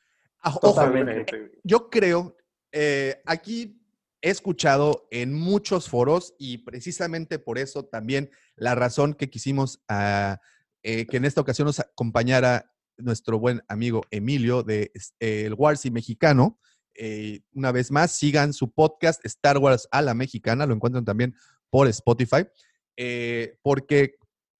Totalmente. 0.59 1.51
yo 1.63 1.91
creo, 1.91 2.35
eh, 2.71 3.21
aquí 3.27 3.79
he 4.23 4.31
escuchado 4.31 5.07
en 5.11 5.35
muchos 5.35 5.87
foros 5.87 6.33
y 6.39 6.57
precisamente 6.57 7.37
por 7.37 7.59
eso 7.59 7.85
también 7.85 8.31
la 8.55 8.73
razón 8.73 9.13
que 9.13 9.29
quisimos 9.29 9.83
ah, 9.87 10.39
eh, 10.81 11.05
que 11.05 11.17
en 11.17 11.25
esta 11.25 11.41
ocasión 11.41 11.67
nos 11.67 11.79
acompañara 11.79 12.73
nuestro 12.97 13.37
buen 13.37 13.61
amigo 13.67 14.01
Emilio 14.09 14.63
de 14.63 14.91
eh, 15.19 15.43
el 15.45 15.53
Warsi 15.53 15.91
mexicano, 15.91 16.59
eh, 16.95 17.41
una 17.53 17.71
vez 17.71 17.91
más, 17.91 18.13
sigan 18.13 18.53
su 18.53 18.71
podcast 18.71 19.23
Star 19.27 19.59
Wars 19.59 19.87
a 19.91 20.01
la 20.01 20.15
mexicana, 20.15 20.65
lo 20.65 20.73
encuentran 20.73 21.05
también 21.05 21.35
por 21.69 21.87
Spotify, 21.87 22.47
eh, 22.97 23.59
porque 23.61 24.15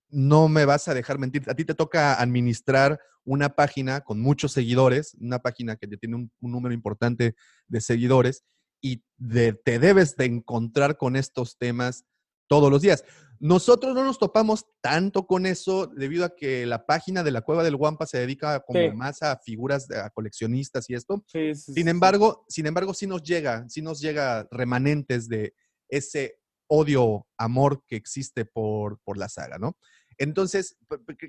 no 0.10 0.48
me 0.48 0.66
vas 0.66 0.88
a 0.88 0.94
dejar 0.94 1.20
mentir, 1.20 1.44
a 1.50 1.56
ti 1.56 1.66
te 1.66 1.76
toca 1.76 2.20
administrar 2.20 3.00
una 3.24 3.50
página 3.50 4.02
con 4.02 4.20
muchos 4.20 4.52
seguidores, 4.54 5.16
una 5.20 5.40
página 5.40 5.76
que 5.76 5.88
tiene 5.88 6.16
un, 6.16 6.32
un 6.40 6.52
número 6.52 6.74
importante 6.74 7.36
de 7.68 7.82
seguidores 7.82 8.44
y 8.82 9.04
de- 9.18 9.54
te 9.54 9.78
debes 9.80 10.16
de 10.16 10.26
encontrar 10.26 10.98
con 10.98 11.16
estos 11.16 11.58
temas 11.58 12.06
todos 12.48 12.72
los 12.72 12.82
días. 12.82 13.04
Nosotros 13.40 13.94
no 13.96 14.04
nos 14.04 14.18
topamos 14.20 14.66
tanto 14.82 15.26
con 15.28 15.46
eso 15.46 15.88
debido 15.88 16.26
a 16.26 16.36
que 16.36 16.66
la 16.66 16.86
página 16.86 17.24
de 17.24 17.32
la 17.32 17.42
Cueva 17.42 17.64
del 17.64 17.76
Guampa 17.78 18.06
se 18.06 18.18
dedica 18.18 18.60
como 18.62 18.80
Sí. 18.90 18.96
más 18.96 19.22
a 19.22 19.38
figuras, 19.38 19.90
a 19.92 20.10
coleccionistas 20.10 20.90
y 20.90 20.96
esto. 20.96 21.24
Sí, 21.28 21.54
sí, 21.56 21.74
Sin 21.74 21.88
embargo, 21.88 22.46
sin 22.50 22.66
embargo, 22.66 22.94
sí 22.94 23.08
nos 23.08 23.24
llega, 23.24 23.66
sí 23.70 23.82
nos 23.82 24.02
llega 24.02 24.48
remanentes 24.52 25.30
de 25.30 25.54
ese 25.88 26.40
odio, 26.68 27.28
amor 27.38 27.84
que 27.88 27.96
existe 27.96 28.46
por, 28.46 29.00
por 29.04 29.18
la 29.18 29.30
saga, 29.30 29.58
¿no? 29.58 29.78
Entonces, 30.22 30.76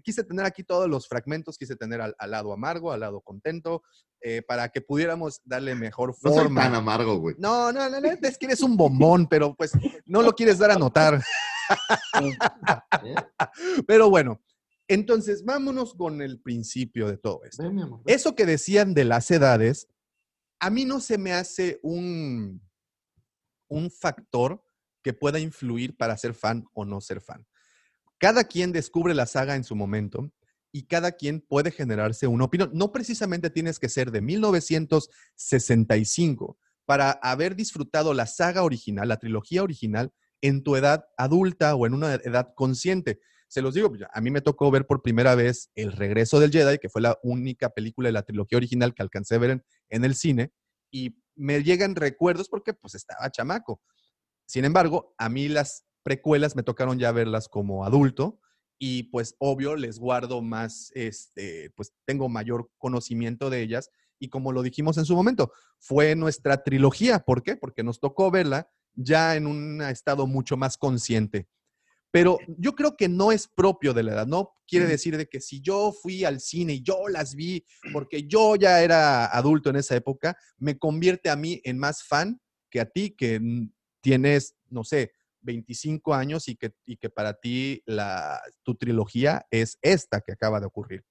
quise 0.02 0.24
tener 0.24 0.44
aquí 0.44 0.64
todos 0.64 0.90
los 0.90 1.06
fragmentos, 1.06 1.56
quise 1.56 1.76
tener 1.76 2.00
al, 2.00 2.14
al 2.18 2.30
lado 2.32 2.52
amargo, 2.52 2.90
al 2.90 3.00
lado 3.00 3.20
contento, 3.20 3.82
eh, 4.20 4.42
para 4.42 4.68
que 4.68 4.80
pudiéramos 4.80 5.40
darle 5.44 5.76
mejor 5.76 6.08
No 6.22 6.30
soy 6.30 6.42
forma. 6.42 6.62
tan 6.62 6.74
amargo, 6.74 7.16
güey. 7.18 7.36
No, 7.38 7.72
no, 7.72 7.88
no, 7.88 8.00
no, 8.00 8.10
es 8.10 8.36
que 8.36 8.46
eres 8.46 8.60
un 8.62 8.76
bombón, 8.76 9.28
pero 9.28 9.54
pues 9.54 9.72
no 10.04 10.22
lo 10.22 10.34
quieres 10.34 10.58
dar 10.58 10.72
a 10.72 10.76
notar. 10.76 11.22
Pero 13.86 14.10
bueno, 14.10 14.42
entonces 14.88 15.44
vámonos 15.44 15.94
con 15.94 16.20
el 16.20 16.40
principio 16.40 17.06
de 17.06 17.16
todo 17.16 17.44
esto. 17.44 17.62
Ven, 17.62 17.76
mi 17.76 17.82
amor, 17.82 18.00
ven. 18.04 18.14
Eso 18.14 18.34
que 18.34 18.44
decían 18.44 18.92
de 18.92 19.04
las 19.04 19.30
edades, 19.30 19.88
a 20.58 20.68
mí 20.68 20.84
no 20.84 21.00
se 21.00 21.16
me 21.16 21.32
hace 21.32 21.78
un, 21.82 22.60
un 23.68 23.90
factor 23.90 24.62
que 25.02 25.12
pueda 25.12 25.38
influir 25.38 25.96
para 25.96 26.16
ser 26.16 26.34
fan 26.34 26.64
o 26.74 26.84
no 26.84 27.00
ser 27.00 27.20
fan. 27.20 27.46
Cada 28.20 28.44
quien 28.44 28.70
descubre 28.70 29.14
la 29.14 29.24
saga 29.24 29.56
en 29.56 29.64
su 29.64 29.74
momento 29.74 30.30
y 30.72 30.82
cada 30.82 31.12
quien 31.12 31.40
puede 31.40 31.70
generarse 31.70 32.26
una 32.26 32.44
opinión. 32.44 32.70
No 32.74 32.92
precisamente 32.92 33.48
tienes 33.48 33.78
que 33.78 33.88
ser 33.88 34.10
de 34.10 34.20
1965 34.20 36.59
para 36.84 37.12
haber 37.12 37.56
disfrutado 37.56 38.12
la 38.12 38.26
saga 38.26 38.62
original, 38.62 39.09
la 39.09 39.16
trilogía 39.16 39.62
original, 39.62 40.12
en 40.42 40.62
tu 40.62 40.76
edad 40.76 41.06
adulta 41.16 41.74
o 41.74 41.86
en 41.86 41.94
una 41.94 42.16
edad 42.16 42.52
consciente. 42.55 43.20
Se 43.48 43.62
los 43.62 43.72
digo, 43.72 43.88
pues, 43.88 44.02
a 44.12 44.20
mí 44.20 44.30
me 44.30 44.42
tocó 44.42 44.70
ver 44.70 44.86
por 44.86 45.01
primera 45.01 45.34
vez 45.34 45.70
El 45.74 45.92
regreso 45.92 46.40
del 46.40 46.52
Jedi, 46.52 46.76
que 46.78 46.90
fue 46.90 47.01
la 47.01 47.18
única 47.22 47.70
película 47.70 48.09
de 48.09 48.12
la 48.12 48.22
trilogía 48.22 48.59
original 48.59 48.92
que 48.94 49.01
alcancé 49.02 49.36
a 49.36 49.38
ver 49.38 49.64
en, 49.88 50.05
el 50.05 50.14
cine, 50.14 50.52
y 50.90 51.16
me 51.36 51.62
llegan 51.62 51.97
recuerdos 51.97 52.51
porque 52.51 52.74
pues 52.74 52.94
estaba 52.94 53.30
chamaco. 53.30 53.80
Sin 54.44 54.66
embargo, 54.66 55.14
a 55.16 55.30
mí 55.30 55.48
las 55.48 55.86
precuelas 56.02 56.56
me 56.56 56.62
tocaron 56.62 56.98
ya 56.98 57.12
verlas 57.12 57.48
como 57.48 57.85
adulto 57.85 58.40
y 58.78 59.05
pues 59.05 59.36
obvio 59.39 59.77
les 59.77 59.98
guardo 59.98 60.40
más, 60.40 60.90
este, 60.94 61.70
pues 61.77 61.93
tengo 62.06 62.28
mayor 62.28 62.70
conocimiento 62.78 63.51
de 63.51 63.62
ellas 63.62 63.90
y 64.18 64.28
como 64.28 64.52
lo 64.52 64.62
dijimos 64.62 64.98
en 64.98 65.05
su 65.05 65.14
momento, 65.14 65.52
fue 65.78 66.14
nuestra 66.14 66.62
trilogía. 66.62 67.20
¿Por 67.20 67.43
qué? 67.43 67.56
Porque 67.56 67.82
nos 67.82 68.01
tocó 68.01 68.31
verla 68.31 68.70
ya 68.94 69.35
en 69.36 69.47
un 69.47 69.82
estado 69.82 70.27
mucho 70.27 70.56
más 70.56 70.77
consciente. 70.77 71.48
Pero 72.12 72.39
yo 72.59 72.74
creo 72.74 72.97
que 72.97 73.09
no 73.09 73.32
es 73.32 73.48
propio 73.48 73.94
de 73.94 74.02
la 74.02 74.12
edad, 74.12 74.27
no 74.27 74.51
quiere 74.66 74.86
decir 74.86 75.16
de 75.16 75.28
que 75.28 75.40
si 75.40 75.60
yo 75.60 75.93
fui 75.93 76.24
al 76.24 76.40
cine 76.40 76.74
y 76.74 76.82
yo 76.82 77.09
las 77.09 77.35
vi 77.35 77.64
porque 77.93 78.27
yo 78.27 78.56
ya 78.56 78.82
era 78.82 79.27
adulto 79.27 79.70
en 79.70 79.77
esa 79.77 79.94
época, 79.94 80.36
me 80.59 80.77
convierte 80.77 81.31
a 81.31 81.36
mí 81.36 81.60
en 81.64 81.78
más 81.78 82.02
fan 82.02 82.40
que 82.68 82.81
a 82.81 82.86
ti 82.86 83.14
que 83.16 83.40
tienes, 84.01 84.56
no 84.68 84.82
sé, 84.82 85.12
25 85.42 86.14
años 86.14 86.48
y 86.48 86.56
que, 86.56 86.72
y 86.84 86.96
que 86.96 87.10
para 87.10 87.34
ti 87.34 87.82
la, 87.86 88.40
tu 88.62 88.74
trilogía 88.74 89.46
es 89.50 89.78
esta 89.82 90.20
que 90.20 90.32
acaba 90.32 90.60
de 90.60 90.66
ocurrir. 90.66 91.04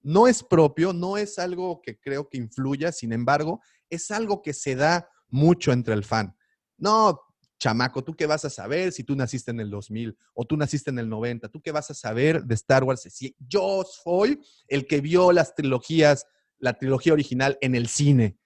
No 0.00 0.26
es 0.26 0.42
propio, 0.42 0.92
no 0.92 1.16
es 1.16 1.38
algo 1.38 1.80
que 1.80 1.98
creo 1.98 2.28
que 2.28 2.38
influya, 2.38 2.90
sin 2.90 3.12
embargo, 3.12 3.60
es 3.88 4.10
algo 4.10 4.42
que 4.42 4.52
se 4.52 4.74
da 4.74 5.08
mucho 5.28 5.72
entre 5.72 5.94
el 5.94 6.04
fan. 6.04 6.36
No, 6.76 7.20
chamaco, 7.62 8.02
¿tú 8.02 8.16
qué 8.16 8.26
vas 8.26 8.44
a 8.44 8.50
saber 8.50 8.90
si 8.90 9.04
tú 9.04 9.14
naciste 9.14 9.52
en 9.52 9.60
el 9.60 9.70
2000 9.70 10.18
o 10.34 10.44
tú 10.44 10.56
naciste 10.56 10.90
en 10.90 10.98
el 10.98 11.08
90? 11.08 11.48
¿Tú 11.48 11.62
qué 11.62 11.70
vas 11.70 11.90
a 11.92 11.94
saber 11.94 12.42
de 12.42 12.54
Star 12.54 12.82
Wars? 12.82 13.02
Si 13.02 13.36
yo 13.38 13.84
soy 13.84 14.40
el 14.66 14.88
que 14.88 15.00
vio 15.00 15.30
las 15.30 15.54
trilogías, 15.54 16.26
la 16.58 16.74
trilogía 16.74 17.12
original 17.12 17.58
en 17.60 17.76
el 17.76 17.86
cine. 17.86 18.36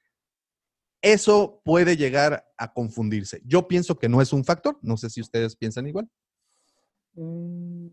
Eso 1.03 1.61
puede 1.65 1.97
llegar 1.97 2.47
a 2.57 2.73
confundirse. 2.73 3.41
Yo 3.45 3.69
pienso 3.69 3.99
que 3.99 4.09
no 4.09 4.21
es 4.21 4.33
un 4.33 4.45
factor. 4.45 4.79
No 4.83 4.97
sé 4.97 5.11
si 5.11 5.21
ustedes 5.21 5.57
piensan 5.57 5.87
igual. 5.87 6.09
Mm, 7.15 7.89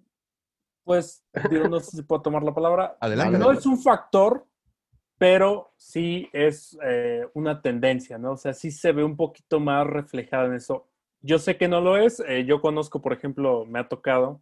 Pues, 0.84 1.24
digo, 1.50 1.68
no 1.70 1.80
sé 1.80 1.98
si 1.98 2.04
puedo 2.04 2.22
tomar 2.22 2.44
la 2.44 2.54
palabra. 2.54 2.98
Adelante. 3.00 3.38
No 3.38 3.52
es 3.52 3.66
un 3.66 3.82
factor, 3.82 4.46
pero 5.18 5.74
sí 5.78 6.28
es 6.34 6.78
eh, 6.84 7.26
una 7.34 7.62
tendencia, 7.62 8.18
¿no? 8.18 8.34
O 8.34 8.38
sea, 8.38 8.54
sí 8.54 8.70
se 8.72 8.92
ve 8.92 9.04
un 9.04 9.16
poquito 9.16 9.60
más 9.60 9.88
reflejada 9.88 10.48
en 10.48 10.56
eso. 10.56 10.90
Yo 11.22 11.40
sé 11.40 11.56
que 11.58 11.70
no 11.70 11.80
lo 11.80 11.96
es. 11.98 12.20
eh, 12.28 12.44
yo 12.46 12.60
conozco, 12.60 13.02
por 13.02 13.14
ejemplo, 13.14 13.66
me 13.66 13.80
ha 13.80 13.88
tocado, 13.88 14.42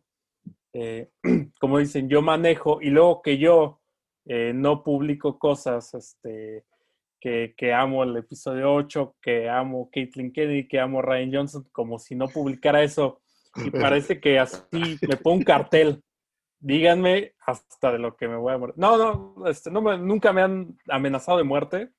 eh, 0.74 1.12
como 1.60 1.78
dicen, 1.78 2.10
yo 2.10 2.22
manejo 2.24 2.82
y 2.82 2.90
luego 2.90 3.22
que 3.22 3.38
yo 3.38 3.80
no 4.54 4.84
publico 4.84 5.38
cosas, 5.40 5.94
este, 5.96 6.64
que, 7.22 7.54
que 7.56 7.72
amo 7.74 8.04
el 8.04 8.18
episodio 8.18 8.74
8, 8.74 9.16
que 9.22 9.48
amo 9.50 9.90
Caitlyn 9.94 10.34
Kennedy, 10.34 10.68
que 10.68 10.80
amo 10.80 11.02
Ryan 11.02 11.32
Johnson, 11.34 11.70
como 11.72 12.00
si 12.00 12.16
no 12.16 12.28
publicara 12.28 12.82
eso. 12.84 13.22
Y 13.56 13.70
parece 13.72 14.20
que 14.20 14.40
así 14.40 14.98
me 15.08 15.16
pongo 15.18 15.38
un 15.38 15.44
cartel. 15.44 16.04
Díganme 16.60 17.34
hasta 17.46 17.92
de 17.92 18.00
lo 18.00 18.16
que 18.18 18.28
me 18.28 18.36
voy 18.36 18.54
a 18.54 18.58
morir. 18.58 18.76
No, 18.78 18.98
no, 18.98 19.48
este, 19.48 19.72
no 19.72 19.82
me- 19.82 19.98
nunca 19.98 20.34
me 20.34 20.42
han 20.42 20.78
amenazado 20.90 21.38
de 21.38 21.44
muerte. 21.44 21.92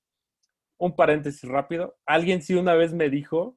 Un 0.79 0.95
paréntesis 0.95 1.49
rápido. 1.49 1.97
Alguien 2.05 2.43
sí 2.43 2.55
una 2.55 2.75
vez 2.75 2.93
me 2.93 3.09
dijo, 3.09 3.57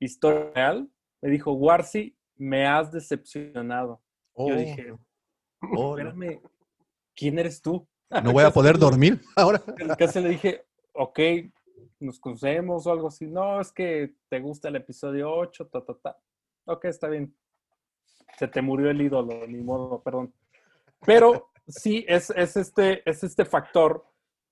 historia 0.00 0.50
real, 0.54 0.88
me 1.22 1.30
dijo, 1.30 1.52
Warsi, 1.52 2.16
me 2.36 2.66
has 2.66 2.90
decepcionado. 2.92 4.02
Oh, 4.32 4.48
Yo 4.48 4.56
dije, 4.56 4.94
oh, 5.76 5.96
espérame, 5.98 6.40
¿quién 7.14 7.38
eres 7.38 7.60
tú? 7.62 7.86
no 8.22 8.32
voy 8.32 8.44
a 8.44 8.50
poder 8.52 8.78
dormir 8.78 9.20
ahora. 9.36 9.62
Casi 9.98 10.20
le 10.20 10.30
dije, 10.30 10.64
ok, 10.94 11.20
nos 12.00 12.18
conocemos 12.18 12.86
o 12.86 12.92
algo 12.92 13.08
así. 13.08 13.26
No, 13.26 13.60
es 13.60 13.72
que 13.72 14.14
te 14.28 14.40
gusta 14.40 14.68
el 14.68 14.76
episodio 14.76 15.32
8, 15.32 15.66
ta, 15.66 15.84
ta, 15.84 15.94
ta. 15.94 16.18
Ok, 16.66 16.86
está 16.86 17.08
bien. 17.08 17.34
Se 18.38 18.48
te 18.48 18.62
murió 18.62 18.90
el 18.90 19.00
ídolo, 19.00 19.46
ni 19.46 19.62
modo, 19.62 20.02
perdón. 20.02 20.32
Pero 21.04 21.50
sí, 21.66 22.04
es, 22.08 22.30
es, 22.30 22.56
este, 22.56 23.08
es 23.08 23.22
este 23.22 23.44
factor 23.44 24.04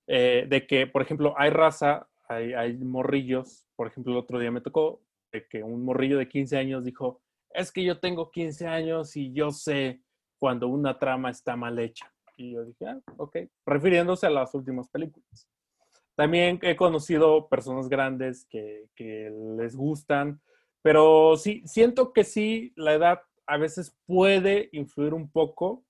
eh, 0.07 0.45
de 0.47 0.67
que, 0.67 0.87
por 0.87 1.01
ejemplo, 1.01 1.33
hay 1.37 1.49
raza, 1.49 2.07
hay, 2.27 2.53
hay 2.53 2.77
morrillos. 2.77 3.65
Por 3.75 3.87
ejemplo, 3.87 4.13
el 4.13 4.19
otro 4.19 4.39
día 4.39 4.51
me 4.51 4.61
tocó 4.61 5.01
de 5.31 5.47
que 5.47 5.63
un 5.63 5.83
morrillo 5.83 6.17
de 6.17 6.29
15 6.29 6.57
años 6.57 6.85
dijo, 6.85 7.21
es 7.49 7.71
que 7.71 7.83
yo 7.83 7.99
tengo 7.99 8.31
15 8.31 8.67
años 8.67 9.15
y 9.15 9.31
yo 9.33 9.51
sé 9.51 10.01
cuando 10.39 10.67
una 10.67 10.97
trama 10.99 11.29
está 11.29 11.55
mal 11.55 11.77
hecha. 11.79 12.11
Y 12.35 12.53
yo 12.53 12.65
dije, 12.65 12.87
ah, 12.87 12.99
ok, 13.17 13.37
refiriéndose 13.65 14.25
a 14.27 14.31
las 14.31 14.53
últimas 14.55 14.89
películas. 14.89 15.47
También 16.15 16.59
he 16.61 16.75
conocido 16.75 17.49
personas 17.49 17.89
grandes 17.89 18.45
que, 18.45 18.89
que 18.95 19.31
les 19.57 19.75
gustan, 19.75 20.41
pero 20.81 21.37
sí, 21.37 21.63
siento 21.65 22.13
que 22.13 22.23
sí, 22.23 22.73
la 22.75 22.93
edad 22.93 23.21
a 23.47 23.57
veces 23.57 23.95
puede 24.05 24.69
influir 24.73 25.13
un 25.13 25.29
poco, 25.29 25.83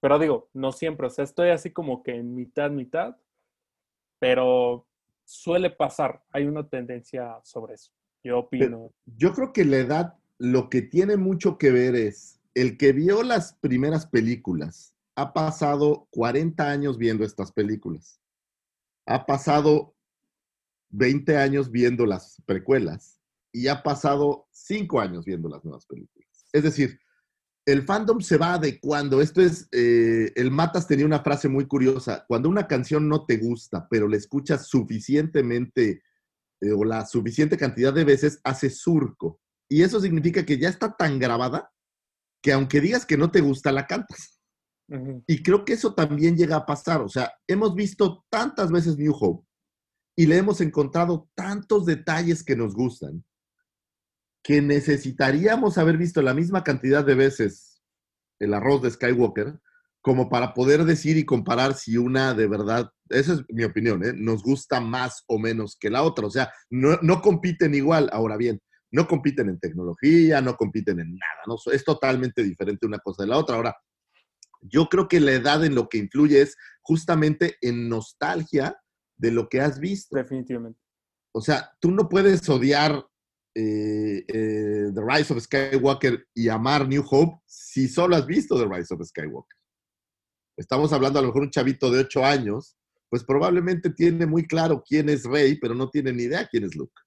pero 0.00 0.18
digo, 0.18 0.48
no 0.52 0.72
siempre, 0.72 1.06
o 1.06 1.10
sea, 1.10 1.24
estoy 1.24 1.50
así 1.50 1.70
como 1.70 2.02
que 2.02 2.16
en 2.16 2.34
mitad, 2.34 2.70
mitad, 2.70 3.16
pero 4.18 4.86
suele 5.24 5.70
pasar, 5.70 6.22
hay 6.32 6.46
una 6.46 6.68
tendencia 6.68 7.38
sobre 7.44 7.74
eso. 7.74 7.92
Yo 8.24 8.40
opino. 8.40 8.92
Yo 9.04 9.32
creo 9.32 9.52
que 9.52 9.64
la 9.64 9.76
edad 9.76 10.14
lo 10.38 10.68
que 10.70 10.82
tiene 10.82 11.16
mucho 11.16 11.58
que 11.58 11.70
ver 11.70 11.94
es 11.94 12.40
el 12.54 12.76
que 12.78 12.92
vio 12.92 13.22
las 13.22 13.54
primeras 13.54 14.06
películas 14.06 14.94
ha 15.16 15.32
pasado 15.32 16.06
40 16.10 16.70
años 16.70 16.96
viendo 16.96 17.24
estas 17.24 17.52
películas. 17.52 18.20
Ha 19.08 19.26
pasado 19.26 19.96
20 20.90 21.36
años 21.36 21.70
viendo 21.70 22.06
las 22.06 22.42
precuelas 22.46 23.20
y 23.52 23.68
ha 23.68 23.82
pasado 23.82 24.46
5 24.52 25.00
años 25.00 25.24
viendo 25.24 25.48
las 25.48 25.64
nuevas 25.64 25.86
películas. 25.86 26.28
Es 26.52 26.62
decir, 26.62 27.00
el 27.66 27.82
fandom 27.82 28.20
se 28.20 28.38
va 28.38 28.54
adecuando. 28.54 29.20
Esto 29.20 29.42
es, 29.42 29.68
eh, 29.72 30.32
el 30.36 30.50
Matas 30.50 30.86
tenía 30.86 31.06
una 31.06 31.20
frase 31.20 31.48
muy 31.48 31.66
curiosa. 31.66 32.24
Cuando 32.28 32.48
una 32.48 32.66
canción 32.66 33.08
no 33.08 33.26
te 33.26 33.36
gusta, 33.36 33.86
pero 33.90 34.08
la 34.08 34.16
escuchas 34.16 34.68
suficientemente 34.68 36.02
eh, 36.60 36.72
o 36.72 36.84
la 36.84 37.06
suficiente 37.06 37.56
cantidad 37.56 37.92
de 37.92 38.04
veces, 38.04 38.40
hace 38.44 38.70
surco. 38.70 39.40
Y 39.68 39.82
eso 39.82 40.00
significa 40.00 40.44
que 40.44 40.58
ya 40.58 40.68
está 40.68 40.96
tan 40.96 41.18
grabada 41.18 41.70
que 42.42 42.52
aunque 42.52 42.80
digas 42.80 43.04
que 43.04 43.16
no 43.16 43.30
te 43.30 43.40
gusta, 43.40 43.72
la 43.72 43.86
cantas. 43.86 44.37
Y 45.26 45.42
creo 45.42 45.64
que 45.64 45.74
eso 45.74 45.94
también 45.94 46.36
llega 46.36 46.56
a 46.56 46.66
pasar. 46.66 47.02
O 47.02 47.08
sea, 47.08 47.32
hemos 47.46 47.74
visto 47.74 48.24
tantas 48.30 48.70
veces 48.70 48.96
New 48.96 49.14
Hope 49.14 49.46
y 50.16 50.26
le 50.26 50.38
hemos 50.38 50.60
encontrado 50.60 51.28
tantos 51.34 51.84
detalles 51.84 52.42
que 52.42 52.56
nos 52.56 52.74
gustan 52.74 53.24
que 54.42 54.62
necesitaríamos 54.62 55.76
haber 55.76 55.98
visto 55.98 56.22
la 56.22 56.32
misma 56.32 56.64
cantidad 56.64 57.04
de 57.04 57.14
veces 57.14 57.82
el 58.38 58.54
arroz 58.54 58.80
de 58.82 58.90
Skywalker 58.90 59.58
como 60.00 60.30
para 60.30 60.54
poder 60.54 60.84
decir 60.84 61.18
y 61.18 61.24
comparar 61.26 61.74
si 61.74 61.98
una 61.98 62.32
de 62.32 62.46
verdad, 62.46 62.90
esa 63.10 63.34
es 63.34 63.42
mi 63.48 63.64
opinión, 63.64 64.02
¿eh? 64.04 64.12
nos 64.14 64.42
gusta 64.42 64.80
más 64.80 65.22
o 65.26 65.38
menos 65.38 65.76
que 65.78 65.90
la 65.90 66.02
otra. 66.02 66.26
O 66.26 66.30
sea, 66.30 66.50
no, 66.70 66.98
no 67.02 67.20
compiten 67.20 67.74
igual. 67.74 68.08
Ahora 68.12 68.36
bien, 68.36 68.58
no 68.90 69.06
compiten 69.06 69.50
en 69.50 69.58
tecnología, 69.58 70.40
no 70.40 70.56
compiten 70.56 71.00
en 71.00 71.10
nada, 71.10 71.42
¿no? 71.46 71.56
Es 71.72 71.84
totalmente 71.84 72.42
diferente 72.42 72.86
una 72.86 72.98
cosa 73.00 73.24
de 73.24 73.28
la 73.28 73.38
otra. 73.38 73.56
Ahora, 73.56 73.76
yo 74.60 74.88
creo 74.88 75.08
que 75.08 75.20
la 75.20 75.32
edad 75.32 75.64
en 75.64 75.74
lo 75.74 75.88
que 75.88 75.98
influye 75.98 76.40
es 76.40 76.56
justamente 76.82 77.56
en 77.60 77.88
nostalgia 77.88 78.76
de 79.16 79.30
lo 79.30 79.48
que 79.48 79.60
has 79.60 79.78
visto. 79.78 80.16
Definitivamente. 80.16 80.80
O 81.32 81.40
sea, 81.40 81.70
tú 81.80 81.90
no 81.90 82.08
puedes 82.08 82.48
odiar 82.48 83.06
eh, 83.54 84.24
eh, 84.28 84.90
The 84.94 85.02
Rise 85.06 85.32
of 85.32 85.42
Skywalker 85.42 86.26
y 86.34 86.48
amar 86.48 86.88
New 86.88 87.04
Hope 87.08 87.40
si 87.46 87.88
solo 87.88 88.16
has 88.16 88.26
visto 88.26 88.58
The 88.58 88.72
Rise 88.72 88.94
of 88.94 89.04
Skywalker. 89.04 89.58
Estamos 90.56 90.92
hablando 90.92 91.18
a 91.18 91.22
lo 91.22 91.28
mejor 91.28 91.42
un 91.42 91.50
chavito 91.50 91.90
de 91.90 92.00
8 92.00 92.24
años, 92.24 92.76
pues 93.08 93.24
probablemente 93.24 93.90
tiene 93.90 94.26
muy 94.26 94.46
claro 94.46 94.82
quién 94.86 95.08
es 95.08 95.24
Rey, 95.24 95.58
pero 95.58 95.74
no 95.74 95.88
tiene 95.88 96.12
ni 96.12 96.24
idea 96.24 96.48
quién 96.48 96.64
es 96.64 96.74
Luke. 96.74 97.00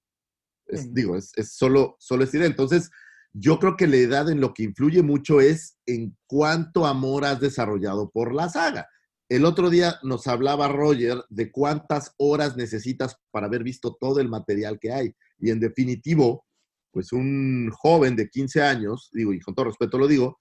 Es, 0.66 0.92
Digo, 0.92 1.16
es, 1.16 1.32
es, 1.36 1.54
solo, 1.54 1.96
solo 1.98 2.24
esa 2.24 2.36
idea. 2.38 2.46
Entonces, 2.46 2.90
yo 3.32 3.58
creo 3.58 3.76
que 3.76 3.86
la 3.86 3.96
edad 3.96 4.30
en 4.30 4.40
lo 4.40 4.52
que 4.52 4.64
influye 4.64 5.02
mucho 5.02 5.40
es 5.40 5.78
en 5.86 6.16
cuánto 6.26 6.86
amor 6.86 7.24
has 7.24 7.40
desarrollado 7.40 8.10
por 8.10 8.34
la 8.34 8.48
saga. 8.48 8.88
El 9.28 9.46
otro 9.46 9.70
día 9.70 9.98
nos 10.02 10.26
hablaba 10.26 10.68
Roger 10.68 11.24
de 11.30 11.50
cuántas 11.50 12.14
horas 12.18 12.56
necesitas 12.56 13.16
para 13.30 13.46
haber 13.46 13.62
visto 13.62 13.96
todo 13.98 14.20
el 14.20 14.28
material 14.28 14.78
que 14.78 14.92
hay. 14.92 15.14
Y 15.38 15.50
en 15.50 15.60
definitivo, 15.60 16.44
pues 16.90 17.12
un 17.12 17.70
joven 17.72 18.14
de 18.14 18.28
15 18.28 18.62
años, 18.62 19.08
digo, 19.12 19.32
y 19.32 19.40
con 19.40 19.54
todo 19.54 19.66
respeto 19.66 19.96
lo 19.96 20.06
digo, 20.06 20.38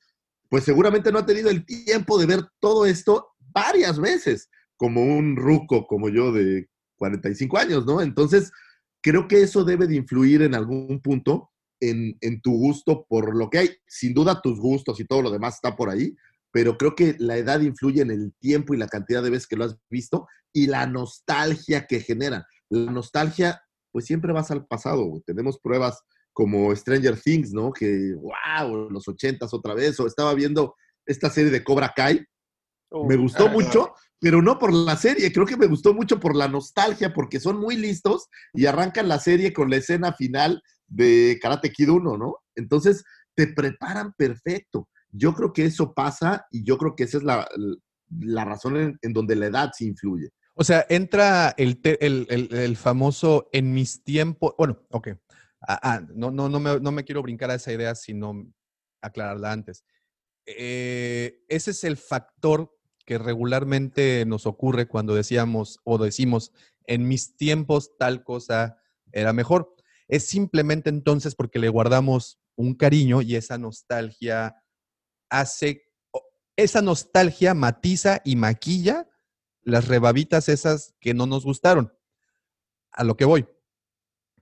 pues 0.49 0.65
seguramente 0.65 1.11
no 1.11 1.19
ha 1.19 1.25
tenido 1.25 1.49
el 1.49 1.65
tiempo 1.65 2.19
de 2.19 2.25
ver 2.25 2.43
todo 2.59 2.85
esto 2.85 3.29
varias 3.39 3.97
veces, 3.99 4.49
como 4.75 5.01
un 5.01 5.37
ruco 5.37 5.87
como 5.87 6.09
yo 6.09 6.33
de 6.33 6.67
45 6.97 7.57
años, 7.57 7.85
¿no? 7.85 8.01
Entonces, 8.01 8.51
creo 9.01 9.29
que 9.29 9.41
eso 9.41 9.63
debe 9.63 9.87
de 9.87 9.95
influir 9.95 10.41
en 10.41 10.53
algún 10.53 10.99
punto 11.01 11.50
en, 11.81 12.17
en, 12.21 12.41
tu 12.41 12.53
gusto 12.53 13.05
por 13.09 13.35
lo 13.35 13.49
que 13.49 13.57
hay. 13.57 13.69
Sin 13.87 14.13
duda 14.13 14.41
tus 14.41 14.59
gustos 14.59 14.99
y 14.99 15.05
todo 15.05 15.21
lo 15.21 15.31
demás 15.31 15.55
está 15.55 15.75
por 15.75 15.89
ahí, 15.89 16.15
pero 16.51 16.77
creo 16.77 16.95
que 16.95 17.15
la 17.19 17.37
edad 17.37 17.59
influye 17.61 18.01
en 18.01 18.11
el 18.11 18.33
tiempo 18.39 18.73
y 18.73 18.77
la 18.77 18.87
cantidad 18.87 19.21
de 19.23 19.29
veces 19.29 19.47
que 19.47 19.55
lo 19.55 19.65
has 19.65 19.77
visto 19.89 20.27
y 20.53 20.67
la 20.67 20.85
nostalgia 20.85 21.87
que 21.87 22.01
genera. 22.01 22.45
La 22.69 22.91
nostalgia, 22.91 23.61
pues 23.91 24.05
siempre 24.05 24.33
vas 24.33 24.51
al 24.51 24.65
pasado. 24.65 25.21
Tenemos 25.25 25.59
pruebas 25.59 26.01
como 26.33 26.73
Stranger 26.75 27.19
Things, 27.19 27.51
¿no? 27.51 27.73
Que, 27.73 28.13
wow, 28.15 28.89
los 28.89 29.07
ochentas 29.07 29.53
otra 29.53 29.73
vez. 29.73 29.99
O 29.99 30.07
estaba 30.07 30.33
viendo 30.33 30.75
esta 31.05 31.29
serie 31.29 31.51
de 31.51 31.63
Cobra 31.63 31.93
Kai. 31.95 32.25
me 33.07 33.15
gustó 33.15 33.49
mucho, 33.49 33.93
pero 34.19 34.41
no 34.41 34.59
por 34.59 34.73
la 34.73 34.95
serie, 34.97 35.31
creo 35.31 35.45
que 35.45 35.57
me 35.57 35.65
gustó 35.65 35.93
mucho 35.93 36.19
por 36.19 36.35
la 36.35 36.47
nostalgia, 36.47 37.13
porque 37.13 37.39
son 37.39 37.59
muy 37.59 37.75
listos 37.75 38.27
y 38.53 38.65
arrancan 38.65 39.07
la 39.07 39.19
serie 39.19 39.51
con 39.51 39.69
la 39.69 39.77
escena 39.77 40.13
final 40.13 40.61
de 40.91 41.39
Karate 41.41 41.71
Kid 41.71 41.89
1, 41.89 42.17
¿no? 42.17 42.35
Entonces, 42.55 43.03
te 43.33 43.47
preparan 43.47 44.13
perfecto. 44.13 44.89
Yo 45.09 45.33
creo 45.33 45.53
que 45.53 45.65
eso 45.65 45.93
pasa 45.93 46.45
y 46.51 46.63
yo 46.63 46.77
creo 46.77 46.95
que 46.95 47.03
esa 47.03 47.17
es 47.17 47.23
la, 47.23 47.47
la 48.19 48.45
razón 48.45 48.77
en, 48.77 48.99
en, 49.01 49.13
donde 49.13 49.35
la 49.35 49.47
edad 49.47 49.71
sí 49.75 49.87
influye. 49.87 50.29
O 50.53 50.63
sea, 50.63 50.85
entra 50.89 51.53
el, 51.57 51.79
el, 51.83 52.27
el, 52.29 52.53
el 52.53 52.77
famoso 52.77 53.49
en 53.51 53.73
mis 53.73 54.03
tiempos, 54.03 54.53
bueno, 54.57 54.79
ok, 54.89 55.09
ah, 55.67 55.79
ah, 55.81 56.01
no, 56.13 56.29
no, 56.29 56.49
no, 56.49 56.59
me, 56.59 56.79
no 56.79 56.91
me 56.91 57.03
quiero 57.03 57.21
brincar 57.21 57.51
a 57.51 57.55
esa 57.55 57.71
idea, 57.71 57.95
sino 57.95 58.51
aclararla 59.01 59.51
antes. 59.51 59.85
Eh, 60.45 61.43
ese 61.47 61.71
es 61.71 61.83
el 61.83 61.97
factor 61.97 62.75
que 63.05 63.17
regularmente 63.17 64.25
nos 64.25 64.45
ocurre 64.45 64.87
cuando 64.87 65.15
decíamos 65.15 65.79
o 65.83 65.97
decimos, 65.97 66.51
en 66.85 67.07
mis 67.07 67.35
tiempos 67.37 67.97
tal 67.97 68.23
cosa 68.23 68.77
era 69.11 69.33
mejor. 69.33 69.73
Es 70.11 70.27
simplemente 70.27 70.89
entonces 70.89 71.35
porque 71.35 71.57
le 71.57 71.69
guardamos 71.69 72.37
un 72.57 72.75
cariño 72.75 73.21
y 73.21 73.37
esa 73.37 73.57
nostalgia 73.57 74.61
hace, 75.29 75.85
esa 76.57 76.81
nostalgia 76.81 77.53
matiza 77.53 78.21
y 78.25 78.35
maquilla 78.35 79.09
las 79.61 79.87
rebabitas 79.87 80.49
esas 80.49 80.93
que 80.99 81.13
no 81.13 81.27
nos 81.27 81.45
gustaron. 81.45 81.93
A 82.91 83.05
lo 83.05 83.15
que 83.15 83.23
voy. 83.23 83.47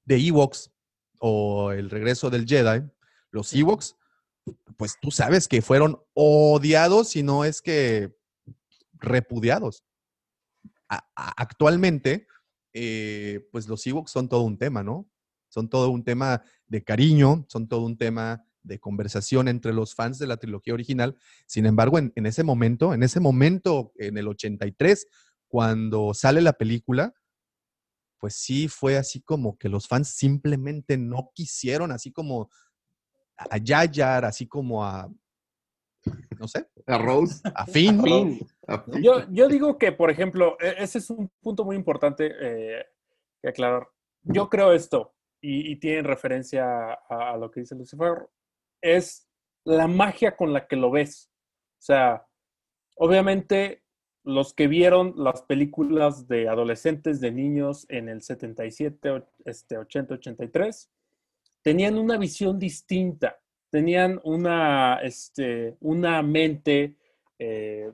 De 0.06 0.16
Ewoks 0.18 0.72
o 1.20 1.72
el 1.72 1.91
regreso 1.91 2.32
del 2.32 2.48
Jedi, 2.48 2.90
los 3.30 3.54
Ewoks, 3.54 3.96
pues 4.76 4.96
tú 5.00 5.12
sabes 5.12 5.48
que 5.48 5.62
fueron 5.62 6.02
odiados, 6.16 7.10
si 7.10 7.22
no 7.22 7.46
es 7.46 7.62
que 7.62 8.18
repudiados. 8.94 9.84
A, 10.88 11.08
a, 11.16 11.30
actualmente, 11.40 12.26
eh, 12.74 13.48
pues 13.52 13.68
los 13.68 13.86
Ewoks 13.86 14.10
son 14.10 14.28
todo 14.28 14.41
un 14.41 14.58
tema, 14.58 14.82
¿no? 14.82 15.08
Son 15.50 15.70
todo 15.70 15.90
un 15.90 16.04
tema 16.04 16.44
de 16.68 16.84
cariño, 16.84 17.46
son 17.48 17.68
todo 17.68 17.86
un 17.86 17.98
tema 17.98 18.44
de 18.64 18.80
conversación 18.80 19.48
entre 19.48 19.74
los 19.74 19.96
fans 19.96 20.20
de 20.20 20.28
la 20.28 20.38
trilogía 20.38 20.74
original. 20.74 21.18
Sin 21.46 21.66
embargo, 21.66 21.98
en, 21.98 22.14
en, 22.16 22.26
ese 22.26 22.44
momento, 22.44 22.94
en 22.94 23.04
ese 23.04 23.20
momento, 23.20 23.92
en 23.96 24.18
el 24.18 24.28
83, 24.28 25.08
cuando 25.48 26.14
sale 26.14 26.42
la 26.42 26.54
película, 26.54 27.14
pues 28.20 28.36
sí 28.36 28.68
fue 28.68 28.98
así 28.98 29.22
como 29.22 29.58
que 29.58 29.70
los 29.70 29.88
fans 29.88 30.10
simplemente 30.10 30.98
no 30.98 31.32
quisieron, 31.34 31.92
así 31.92 32.12
como 32.12 32.50
a 33.38 33.58
Yayar, 33.58 34.26
así 34.26 34.46
como 34.46 34.84
a, 34.84 35.10
no 36.40 36.48
sé. 36.48 36.68
A 36.88 36.98
Rose. 36.98 37.42
A 37.56 37.66
Finn. 37.66 38.00
A 38.68 38.80
Finn. 38.80 39.04
Yo, 39.04 39.30
yo, 39.30 39.48
digo 39.48 39.78
que, 39.78 39.92
por 39.92 40.10
ejemplo, 40.10 40.58
e, 40.60 40.76
ese 40.84 41.00
es 41.00 41.10
un 41.10 41.30
punto 41.42 41.66
muy 41.66 41.76
importante 41.76 42.32
eh, 42.40 42.86
que 43.42 43.50
aclarar. 43.50 43.88
Yo 44.24 44.50
creo 44.50 44.74
esto, 44.74 45.14
y, 45.41 45.76
tienen 45.78 46.06
referencia 46.06 46.94
a, 46.94 47.34
a, 47.34 47.38
lo 47.38 47.49
que 47.49 47.61
dice 47.61 47.76
Lucifer, 47.76 48.28
es 48.82 49.28
la 49.64 49.88
magia 49.88 50.36
con 50.36 50.53
la 50.53 50.68
que 50.68 50.76
lo 50.76 50.91
ves. 50.91 51.32
O 51.80 51.82
sea, 51.82 52.28
obviamente 52.95 53.84
los 54.24 54.53
que 54.53 54.68
vieron 54.68 55.14
las 55.18 55.41
películas 55.44 56.28
de 56.28 56.49
adolescentes, 56.49 57.20
de 57.20 57.32
niños 57.32 57.86
en 57.90 58.10
el 58.10 58.22
77, 58.22 59.24
este, 59.45 59.78
80, 59.78 60.16
83, 60.16 60.91
tenían 61.61 61.98
una 61.98 62.18
visión 62.18 62.60
distinta, 62.60 63.40
tenían 63.70 64.20
una, 64.24 64.99
este, 65.02 65.78
una 65.80 66.22
mente 66.22 66.95
eh, 67.38 67.91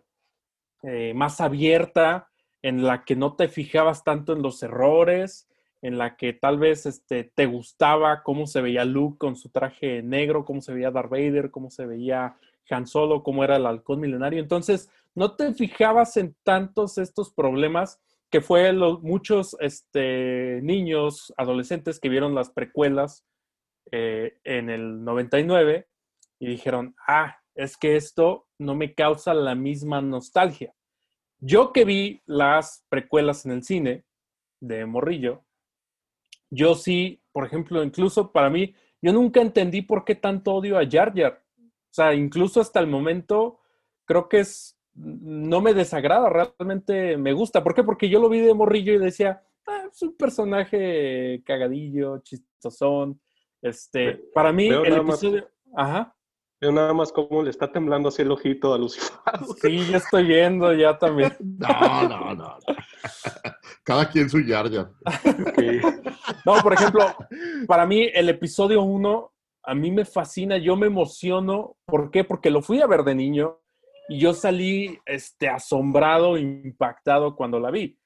eh, 0.83 1.13
más 1.13 1.41
abierta 1.41 2.29
en 2.61 2.83
la 2.83 3.05
que 3.05 3.15
no 3.15 3.35
te 3.35 3.47
fijabas 3.47 4.03
tanto 4.03 4.33
en 4.33 4.41
los 4.41 4.61
errores, 4.63 5.47
en 5.85 5.99
la 5.99 6.17
que 6.17 6.33
tal 6.33 6.57
vez 6.57 6.87
este, 6.87 7.25
te 7.35 7.45
gustaba 7.45 8.23
cómo 8.23 8.47
se 8.47 8.59
veía 8.59 8.83
Luke 8.85 9.19
con 9.19 9.35
su 9.35 9.49
traje 9.49 10.01
negro, 10.01 10.43
cómo 10.43 10.59
se 10.59 10.73
veía 10.73 10.89
Darth 10.89 11.11
Vader, 11.11 11.51
cómo 11.51 11.69
se 11.69 11.85
veía 11.85 12.37
Han 12.71 12.87
Solo, 12.87 13.21
cómo 13.21 13.43
era 13.43 13.57
el 13.57 13.67
halcón 13.67 13.99
milenario. 13.99 14.39
Entonces, 14.39 14.89
no 15.13 15.35
te 15.35 15.53
fijabas 15.53 16.17
en 16.17 16.35
tantos 16.41 16.97
estos 16.97 17.31
problemas 17.31 18.01
que 18.31 18.41
fue 18.41 18.73
los, 18.73 19.03
muchos 19.03 19.55
este, 19.59 20.59
niños, 20.63 21.31
adolescentes 21.37 21.99
que 21.99 22.09
vieron 22.09 22.33
las 22.33 22.49
precuelas 22.49 23.23
eh, 23.91 24.39
en 24.43 24.71
el 24.71 25.03
99 25.03 25.87
y 26.39 26.47
dijeron, 26.47 26.95
ah, 27.07 27.37
es 27.53 27.77
que 27.77 27.95
esto 27.95 28.47
no 28.57 28.73
me 28.73 28.95
causa 28.95 29.35
la 29.35 29.53
misma 29.53 30.01
nostalgia. 30.01 30.73
Yo 31.39 31.71
que 31.71 31.85
vi 31.85 32.23
las 32.25 32.83
precuelas 32.89 33.45
en 33.45 33.51
el 33.51 33.63
cine 33.63 34.03
de 34.59 34.87
Morrillo, 34.87 35.44
yo 36.49 36.75
sí, 36.75 37.21
por 37.31 37.45
ejemplo, 37.45 37.83
incluso 37.83 38.31
para 38.31 38.49
mí, 38.49 38.73
yo 39.01 39.13
nunca 39.13 39.41
entendí 39.41 39.81
por 39.81 40.03
qué 40.05 40.15
tanto 40.15 40.53
odio 40.53 40.77
a 40.77 40.85
Jar 40.89 41.13
Jar. 41.15 41.43
O 41.59 41.93
sea, 41.95 42.13
incluso 42.13 42.59
hasta 42.61 42.79
el 42.79 42.87
momento, 42.87 43.59
creo 44.05 44.27
que 44.27 44.39
es, 44.39 44.77
no 44.93 45.61
me 45.61 45.73
desagrada, 45.73 46.29
realmente 46.29 47.17
me 47.17 47.33
gusta. 47.33 47.63
¿Por 47.63 47.73
qué? 47.73 47.83
Porque 47.83 48.09
yo 48.09 48.19
lo 48.19 48.29
vi 48.29 48.39
de 48.39 48.53
morrillo 48.53 48.93
y 48.93 48.97
decía, 48.97 49.43
ah, 49.67 49.83
es 49.91 50.01
un 50.01 50.15
personaje 50.17 51.41
cagadillo, 51.45 52.19
chistosón. 52.19 53.19
Este, 53.61 54.21
para 54.33 54.51
mí, 54.51 54.69
Veo 54.69 54.83
el 54.83 55.03
más- 55.03 55.23
episodio... 55.23 55.49
Ajá. 55.75 56.15
Veo 56.61 56.71
nada 56.71 56.93
más 56.93 57.11
cómo 57.11 57.43
le 57.43 57.49
está 57.49 57.69
temblando 57.71 58.07
así 58.09 58.21
el 58.21 58.31
ojito 58.31 58.73
a 58.73 58.77
Lucifer. 58.77 59.09
Sí, 59.61 59.85
ya 59.91 59.97
estoy 59.97 60.25
viendo 60.25 60.73
ya 60.73 60.97
también. 60.97 61.33
No, 61.39 62.07
no, 62.07 62.33
no. 62.35 62.57
Cada 63.83 64.09
quien 64.09 64.29
su 64.29 64.43
Jar 64.45 64.71
Jar. 64.71 64.91
No, 66.45 66.55
por 66.61 66.73
ejemplo, 66.73 67.15
para 67.67 67.85
mí 67.85 68.09
el 68.13 68.29
episodio 68.29 68.81
1, 68.83 69.33
a 69.63 69.75
mí 69.75 69.91
me 69.91 70.05
fascina, 70.05 70.57
yo 70.57 70.75
me 70.75 70.87
emociono. 70.87 71.77
¿Por 71.85 72.11
qué? 72.11 72.23
Porque 72.23 72.49
lo 72.49 72.61
fui 72.61 72.81
a 72.81 72.87
ver 72.87 73.03
de 73.03 73.15
niño 73.15 73.59
y 74.07 74.19
yo 74.19 74.33
salí 74.33 74.99
este, 75.05 75.49
asombrado, 75.49 76.37
impactado 76.37 77.35
cuando 77.35 77.59
la 77.59 77.71
vi. 77.71 77.97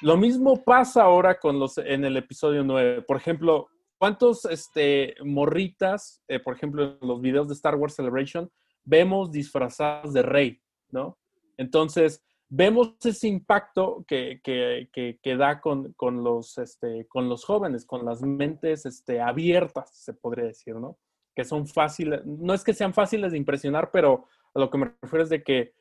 Lo 0.00 0.16
mismo 0.16 0.64
pasa 0.64 1.02
ahora 1.02 1.38
con 1.38 1.58
los 1.58 1.78
en 1.78 2.04
el 2.04 2.16
episodio 2.16 2.64
9. 2.64 3.02
Por 3.02 3.16
ejemplo, 3.16 3.68
¿cuántos 3.98 4.44
este, 4.46 5.14
morritas, 5.22 6.22
eh, 6.28 6.40
por 6.40 6.54
ejemplo, 6.54 6.98
en 7.00 7.08
los 7.08 7.20
videos 7.20 7.48
de 7.48 7.54
Star 7.54 7.76
Wars 7.76 7.94
Celebration, 7.94 8.50
vemos 8.84 9.30
disfrazadas 9.30 10.12
de 10.12 10.22
rey, 10.22 10.60
¿no? 10.90 11.18
Entonces, 11.56 12.22
vemos 12.56 12.94
ese 13.04 13.26
impacto 13.26 14.04
que, 14.06 14.40
que, 14.44 14.88
que, 15.20 15.36
da 15.36 15.60
con, 15.60 15.92
con, 15.94 16.22
los, 16.22 16.56
este, 16.58 17.06
con 17.08 17.28
los 17.28 17.44
jóvenes, 17.44 17.84
con 17.84 18.04
las 18.04 18.22
mentes 18.22 18.86
este, 18.86 19.20
abiertas, 19.20 19.90
se 19.92 20.14
podría 20.14 20.46
decir, 20.46 20.76
¿no? 20.76 20.96
Que 21.34 21.44
son 21.44 21.66
fáciles, 21.66 22.24
no 22.24 22.54
es 22.54 22.62
que 22.62 22.72
sean 22.72 22.94
fáciles 22.94 23.32
de 23.32 23.38
impresionar, 23.38 23.90
pero 23.90 24.26
a 24.54 24.60
lo 24.60 24.70
que 24.70 24.78
me 24.78 24.94
refiero 25.02 25.24
es 25.24 25.30
de 25.30 25.42
que 25.42 25.74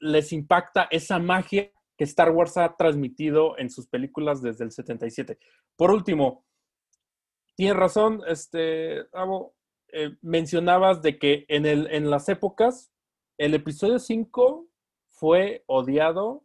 les 0.00 0.32
impacta 0.32 0.86
esa 0.90 1.18
magia 1.18 1.70
que 1.96 2.04
Star 2.04 2.30
Wars 2.30 2.58
ha 2.58 2.76
transmitido 2.76 3.56
en 3.58 3.70
sus 3.70 3.86
películas 3.86 4.42
desde 4.42 4.64
el 4.64 4.70
77. 4.70 5.38
Por 5.76 5.90
último, 5.90 6.44
tienes 7.56 7.76
razón, 7.76 8.20
este, 8.26 9.06
Abo, 9.14 9.54
eh, 9.92 10.10
mencionabas 10.20 11.00
de 11.00 11.18
que 11.18 11.46
en, 11.48 11.64
el, 11.64 11.88
en 11.90 12.10
las 12.10 12.28
épocas, 12.28 12.92
el 13.38 13.54
episodio 13.54 13.98
5 13.98 14.67
fue 15.18 15.64
odiado, 15.66 16.44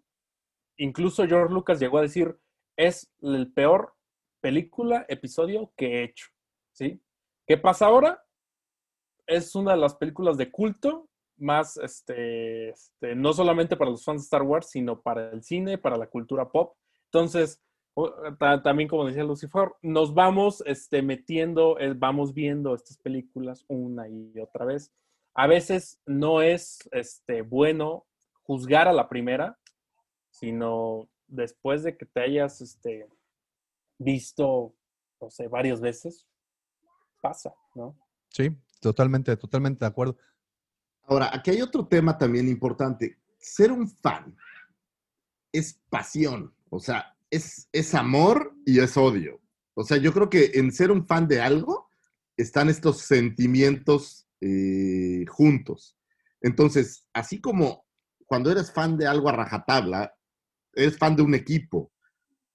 incluso 0.78 1.28
George 1.28 1.54
Lucas 1.54 1.80
llegó 1.80 2.00
a 2.00 2.04
decir, 2.04 2.40
es 2.76 3.12
el 3.22 3.52
peor 3.54 3.94
película, 4.42 5.06
episodio 5.08 5.72
que 5.78 6.00
he 6.00 6.04
hecho, 6.04 6.28
¿sí? 6.72 7.02
¿Qué 7.48 7.58
pasa 7.58 7.86
ahora? 7.86 8.26
Es 9.28 9.56
una 9.56 9.72
de 9.72 9.78
las 9.78 9.96
películas 9.96 10.38
de 10.38 10.52
culto 10.52 11.10
más, 11.38 11.78
este, 11.78 12.70
este, 12.70 13.16
no 13.16 13.34
solamente 13.34 13.78
para 13.78 13.92
los 13.92 14.04
fans 14.04 14.22
de 14.22 14.26
Star 14.26 14.42
Wars, 14.44 14.70
sino 14.70 15.02
para 15.02 15.32
el 15.32 15.44
cine, 15.44 15.78
para 15.78 15.98
la 15.98 16.08
cultura 16.08 16.50
pop. 16.50 16.76
Entonces, 17.06 17.62
también 18.64 18.90
como 18.90 19.06
decía 19.06 19.24
Lucifer, 19.24 19.72
nos 19.82 20.14
vamos 20.14 20.64
este, 20.66 21.02
metiendo, 21.02 21.78
eh, 21.80 21.94
vamos 21.96 22.34
viendo 22.34 22.74
estas 22.74 22.98
películas 22.98 23.66
una 23.68 24.08
y 24.08 24.40
otra 24.40 24.66
vez. 24.66 24.92
A 25.36 25.48
veces 25.48 26.02
no 26.06 26.42
es 26.42 26.80
este, 26.92 27.42
bueno 27.42 28.06
juzgar 28.44 28.88
a 28.88 28.94
la 28.94 29.10
primera, 29.10 29.60
sino 30.30 31.10
después 31.28 31.84
de 31.84 31.98
que 31.98 32.06
te 32.06 32.22
hayas 32.22 32.62
este, 32.62 33.08
visto, 33.98 34.76
no 35.20 35.30
sé, 35.30 35.48
varias 35.48 35.82
veces, 35.82 36.28
pasa, 37.22 37.54
¿no? 37.76 37.98
Sí, 38.30 38.50
totalmente, 38.80 39.36
totalmente 39.38 39.86
de 39.86 39.90
acuerdo. 39.90 40.18
Ahora, 41.04 41.30
aquí 41.34 41.52
hay 41.52 41.62
otro 41.62 41.88
tema 41.88 42.18
también 42.18 42.48
importante. 42.48 43.20
Ser 43.38 43.72
un 43.72 43.88
fan 43.88 44.36
es 45.52 45.80
pasión, 45.90 46.54
o 46.70 46.80
sea, 46.80 47.16
es, 47.30 47.68
es 47.72 47.94
amor 47.94 48.56
y 48.66 48.80
es 48.80 48.98
odio. 48.98 49.40
O 49.76 49.84
sea, 49.84 49.98
yo 49.98 50.14
creo 50.14 50.30
que 50.30 50.52
en 50.56 50.72
ser 50.72 50.92
un 50.92 51.06
fan 51.06 51.28
de 51.28 51.42
algo 51.42 51.90
están 52.38 52.70
estos 52.70 53.02
sentimientos 53.02 54.28
eh, 54.42 55.26
juntos. 55.28 55.98
Entonces, 56.42 57.08
así 57.14 57.40
como 57.40 57.86
cuando 58.26 58.52
eres 58.52 58.72
fan 58.72 58.98
de 58.98 59.08
algo 59.08 59.30
a 59.30 59.34
rajatabla, 59.34 60.14
eres 60.74 60.98
fan 60.98 61.16
de 61.16 61.24
un 61.24 61.36
equipo. 61.36 61.92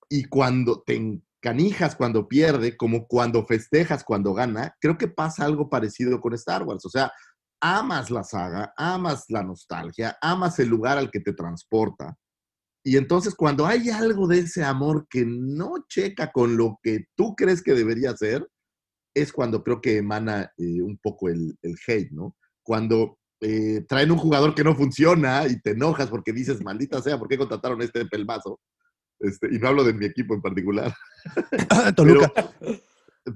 Y 0.09 0.25
cuando 0.25 0.83
te 0.83 0.97
encanijas 0.97 1.95
cuando 1.97 2.29
pierde, 2.29 2.77
como 2.77 3.07
cuando 3.07 3.45
festejas 3.45 4.05
cuando 4.05 4.35
gana, 4.35 4.75
creo 4.81 4.99
que 4.99 5.09
pasa 5.09 5.45
algo 5.45 5.69
parecido 5.69 6.21
con 6.21 6.35
Star 6.35 6.63
Wars. 6.63 6.85
O 6.85 6.91
sea, 6.91 7.13
amas 7.61 8.11
la 8.11 8.25
saga, 8.25 8.73
amas 8.77 9.25
la 9.29 9.43
nostalgia, 9.43 10.17
amas 10.21 10.59
el 10.59 10.69
lugar 10.69 10.99
al 10.99 11.11
que 11.11 11.21
te 11.21 11.33
transporta. 11.33 12.17
Y 12.85 12.97
entonces 12.97 13.35
cuando 13.35 13.67
hay 13.67 13.91
algo 13.91 14.27
de 14.27 14.39
ese 14.39 14.65
amor 14.65 15.07
que 15.11 15.25
no 15.27 15.85
checa 15.89 16.33
con 16.33 16.57
lo 16.57 16.79
que 16.83 17.07
tú 17.17 17.35
crees 17.37 17.63
que 17.63 17.75
debería 17.75 18.17
ser, 18.17 18.49
es 19.15 19.33
cuando 19.33 19.65
creo 19.65 19.81
que 19.81 19.99
emana 19.99 20.53
eh, 20.57 20.81
un 20.81 20.97
poco 20.99 21.29
el, 21.29 21.59
el, 21.63 21.77
hate, 21.87 22.13
¿no? 22.13 22.37
Cuando 22.63 23.19
eh, 23.41 23.85
traen 23.89 24.11
un 24.11 24.19
jugador 24.19 24.55
que 24.55 24.65
no 24.65 24.75
funciona 24.75 25.47
y 25.47 25.61
te 25.61 25.71
enojas 25.71 26.09
porque 26.09 26.33
dices, 26.33 26.63
maldita 26.63 27.01
sea, 27.01 27.19
¿por 27.19 27.29
qué 27.29 27.39
contrataron 27.39 27.81
este 27.83 28.05
pelmazo? 28.07 28.61
Este, 29.21 29.49
y 29.53 29.59
no 29.59 29.69
hablo 29.69 29.85
de 29.85 29.93
mi 29.93 30.07
equipo 30.07 30.35
en 30.35 30.43
particular. 30.43 30.95
Toluca. 31.97 32.33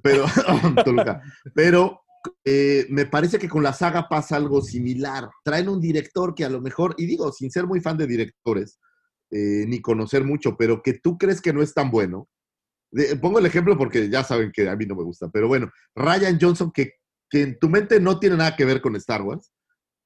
Pero, 0.02 0.26
pero, 0.26 0.26
Toluca. 0.84 1.22
pero 1.54 2.00
eh, 2.44 2.86
me 2.88 3.06
parece 3.06 3.38
que 3.38 3.48
con 3.48 3.62
la 3.62 3.72
saga 3.72 4.08
pasa 4.08 4.36
algo 4.36 4.60
similar. 4.60 5.28
Traen 5.44 5.68
un 5.68 5.80
director 5.80 6.34
que 6.34 6.44
a 6.44 6.50
lo 6.50 6.60
mejor, 6.60 6.94
y 6.98 7.06
digo, 7.06 7.32
sin 7.32 7.50
ser 7.50 7.66
muy 7.66 7.80
fan 7.80 7.96
de 7.96 8.06
directores, 8.06 8.78
eh, 9.30 9.64
ni 9.66 9.80
conocer 9.80 10.24
mucho, 10.24 10.56
pero 10.56 10.82
que 10.82 10.94
tú 10.94 11.16
crees 11.18 11.40
que 11.40 11.52
no 11.52 11.62
es 11.62 11.74
tan 11.74 11.90
bueno. 11.90 12.28
De, 12.90 13.16
pongo 13.16 13.38
el 13.38 13.46
ejemplo 13.46 13.78
porque 13.78 14.10
ya 14.10 14.22
saben 14.22 14.52
que 14.52 14.68
a 14.68 14.76
mí 14.76 14.84
no 14.84 14.94
me 14.94 15.02
gusta, 15.02 15.30
pero 15.30 15.48
bueno, 15.48 15.70
Ryan 15.94 16.38
Johnson, 16.38 16.70
que, 16.70 16.92
que 17.30 17.42
en 17.42 17.58
tu 17.58 17.70
mente 17.70 17.98
no 17.98 18.18
tiene 18.18 18.36
nada 18.36 18.54
que 18.54 18.66
ver 18.66 18.82
con 18.82 18.94
Star 18.96 19.22
Wars, 19.22 19.50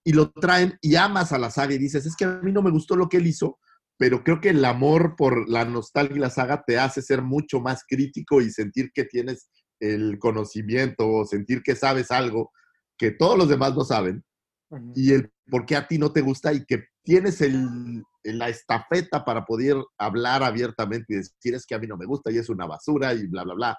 y 0.07 0.13
lo 0.13 0.31
traen 0.31 0.79
y 0.81 0.95
amas 0.95 1.33
a 1.33 1.39
la 1.39 1.51
saga 1.51 1.75
y 1.75 1.79
dices, 1.79 2.07
es 2.07 2.15
que 2.15 2.25
a 2.25 2.41
mí 2.41 2.53
no 2.53 2.63
me 2.63 2.71
gustó 2.71 2.95
lo 2.95 3.09
que 3.09 3.17
él 3.17 3.27
hizo, 3.27 3.59
pero 3.99 4.23
creo 4.23 4.41
que 4.41 4.51
el 4.51 4.65
amor 4.65 5.17
por 5.17 5.49
la 5.49 5.65
nostalgia 5.65 6.17
y 6.17 6.21
la 6.21 6.31
saga 6.31 6.63
te 6.65 6.79
hace 6.79 7.03
ser 7.03 7.23
mucho 7.23 7.59
más 7.59 7.83
crítico 7.89 8.41
y 8.41 8.51
sentir 8.51 8.93
que 8.95 9.05
tienes 9.05 9.51
el 9.81 10.21
conocimiento 10.21 11.09
o 11.09 11.27
sentir 11.27 11.61
que 11.61 11.75
sabes 11.75 12.13
algo 12.13 12.53
que 12.97 13.11
todos 13.11 13.37
los 13.37 13.49
demás 13.49 13.75
no 13.75 13.83
saben 13.85 14.25
uh 14.71 14.77
-huh. 14.77 14.93
y 14.95 15.13
el 15.13 15.33
por 15.51 15.67
qué 15.67 15.75
a 15.75 15.89
ti 15.89 15.99
no 15.99 16.13
te 16.13 16.21
gusta 16.21 16.53
y 16.53 16.65
que 16.65 16.85
tienes 17.03 17.41
el, 17.41 18.05
la 18.23 18.49
estafeta 18.49 19.25
para 19.25 19.45
poder 19.45 19.77
hablar 19.99 20.45
abiertamente 20.45 21.15
y 21.15 21.17
decir 21.17 21.55
es 21.55 21.67
que 21.67 21.75
a 21.75 21.81
mí 21.81 21.89
no 21.89 21.97
me 21.97 22.07
gusta 22.07 22.31
y 22.31 22.39
es 22.39 22.49
una 22.49 22.67
basura 22.67 23.13
y 23.13 23.27
bla, 23.27 23.43
bla, 23.43 23.55
bla. 23.55 23.79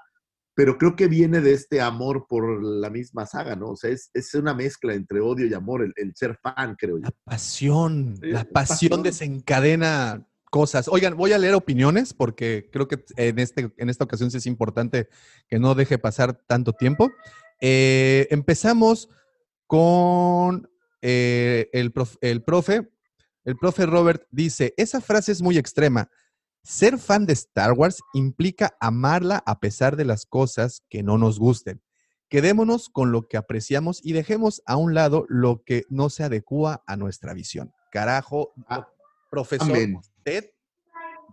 Pero 0.57 0.79
creo 0.79 0.95
que 0.95 1.07
viene 1.07 1.39
de 1.39 1.53
este 1.53 1.81
amor 1.81 2.25
por 2.27 2.63
la 2.63 2.89
misma 2.89 3.27
saga, 3.27 3.55
¿no? 3.55 3.69
O 3.69 3.75
sea, 3.75 3.91
es, 3.91 4.09
es 4.15 4.33
una 4.33 4.55
mezcla 4.55 4.95
entre 4.95 5.19
odio 5.19 5.45
y 5.45 5.53
amor, 5.53 5.83
el, 5.83 5.93
el 5.95 6.15
ser 6.15 6.35
fan, 6.41 6.75
creo 6.75 6.97
yo. 6.97 7.03
La 7.03 7.11
pasión, 7.23 8.17
sí, 8.19 8.31
la 8.31 8.43
pasión, 8.43 8.89
pasión 8.89 9.03
desencadena 9.03 10.27
cosas. 10.49 10.87
Oigan, 10.87 11.15
voy 11.15 11.33
a 11.33 11.37
leer 11.37 11.53
opiniones 11.53 12.11
porque 12.11 12.71
creo 12.73 12.87
que 12.87 13.05
en, 13.17 13.37
este, 13.37 13.71
en 13.77 13.89
esta 13.91 14.05
ocasión 14.05 14.31
sí 14.31 14.37
es 14.37 14.47
importante 14.47 15.09
que 15.47 15.59
no 15.59 15.75
deje 15.75 15.99
pasar 15.99 16.41
tanto 16.47 16.73
tiempo. 16.73 17.11
Eh, 17.61 18.27
empezamos 18.31 19.09
con 19.67 20.67
eh, 21.03 21.69
el, 21.71 21.91
prof, 21.91 22.15
el 22.21 22.41
profe. 22.41 22.89
El 23.45 23.57
profe 23.57 23.85
Robert 23.85 24.23
dice, 24.31 24.73
esa 24.75 25.01
frase 25.01 25.33
es 25.33 25.43
muy 25.43 25.59
extrema. 25.59 26.09
Ser 26.67 26.97
fan 26.97 27.25
de 27.25 27.31
Star 27.31 27.71
Wars 27.71 28.01
implica 28.13 28.75
amarla 28.81 29.41
a 29.45 29.61
pesar 29.61 29.95
de 29.95 30.03
las 30.03 30.25
cosas 30.25 30.83
que 30.89 31.01
no 31.01 31.17
nos 31.17 31.39
gusten. 31.39 31.81
Quedémonos 32.27 32.89
con 32.89 33.13
lo 33.13 33.29
que 33.29 33.37
apreciamos 33.37 34.01
y 34.03 34.11
dejemos 34.11 34.61
a 34.65 34.75
un 34.75 34.93
lado 34.93 35.25
lo 35.29 35.63
que 35.63 35.85
no 35.87 36.09
se 36.09 36.25
adecua 36.25 36.83
a 36.85 36.97
nuestra 36.97 37.33
visión. 37.33 37.71
Carajo, 37.89 38.51
ah, 38.67 38.85
profesor. 39.31 39.69
Amén. 39.69 39.95
Usted 39.95 40.51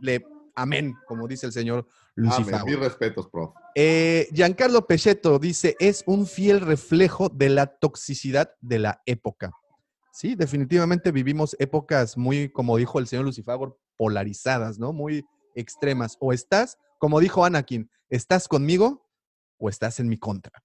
le 0.01 0.25
amén, 0.55 0.95
como 1.09 1.27
dice 1.27 1.47
el 1.47 1.53
señor 1.53 1.89
Lucifer. 2.15 2.55
Amén. 2.55 2.67
Mis 2.67 2.79
respetos, 2.79 3.29
prof. 3.29 3.57
Eh, 3.75 4.29
Giancarlo 4.33 4.87
Pechetto 4.87 5.41
dice, 5.41 5.75
es 5.81 6.05
un 6.07 6.29
fiel 6.29 6.61
reflejo 6.61 7.29
de 7.29 7.49
la 7.49 7.67
toxicidad 7.67 8.53
de 8.61 8.79
la 8.79 9.03
época. 9.05 9.51
Sí, 10.15 10.37
definitivamente 10.37 11.11
vivimos 11.11 11.57
épocas 11.59 12.17
muy, 12.17 12.49
como 12.49 12.77
dijo 12.77 13.01
el 13.01 13.09
señor 13.09 13.25
Lucifer, 13.25 13.57
polarizadas, 13.97 14.79
¿no? 14.79 14.93
Muy 14.93 15.25
extremas. 15.57 16.17
O 16.21 16.33
estás, 16.33 16.79
como 17.01 17.19
dijo 17.19 17.45
Anakin, 17.45 17.91
¿estás 18.09 18.47
conmigo 18.47 19.11
o 19.59 19.69
estás 19.69 19.99
en 19.99 20.09
mi 20.09 20.17
contra? 20.17 20.63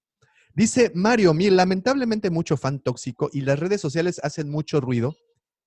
Dice 0.54 0.92
Mario 0.94 1.34
Mil, 1.34 1.56
lamentablemente 1.56 2.30
mucho 2.30 2.56
fan 2.56 2.78
tóxico 2.78 3.28
y 3.32 3.40
las 3.40 3.58
redes 3.58 3.80
sociales 3.80 4.20
hacen 4.22 4.48
mucho 4.48 4.80
ruido 4.80 5.16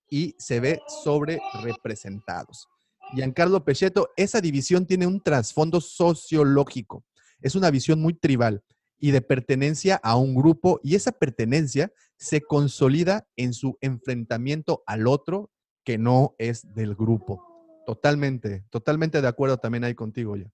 y 0.09 0.33
se 0.37 0.61
ve 0.61 0.79
sobre 1.03 1.41
representados. 1.61 2.69
Giancarlo 3.13 3.65
Pechetto, 3.65 4.11
esa 4.15 4.39
división 4.39 4.85
tiene 4.85 5.07
un 5.07 5.21
trasfondo 5.21 5.81
sociológico. 5.81 7.03
Es 7.41 7.53
una 7.53 7.69
visión 7.69 7.99
muy 7.99 8.13
tribal 8.13 8.63
y 8.97 9.11
de 9.11 9.19
pertenencia 9.19 9.99
a 10.01 10.15
un 10.15 10.33
grupo 10.33 10.79
y 10.81 10.95
esa 10.95 11.11
pertenencia 11.11 11.91
se 12.23 12.39
consolida 12.39 13.27
en 13.35 13.53
su 13.53 13.77
enfrentamiento 13.81 14.81
al 14.85 15.07
otro 15.07 15.51
que 15.83 15.97
no 15.97 16.35
es 16.37 16.73
del 16.73 16.95
grupo. 16.95 17.43
Totalmente, 17.85 18.63
totalmente 18.69 19.21
de 19.21 19.27
acuerdo 19.27 19.57
también 19.57 19.83
ahí 19.83 19.93
contigo 19.93 20.37
ya. 20.37 20.49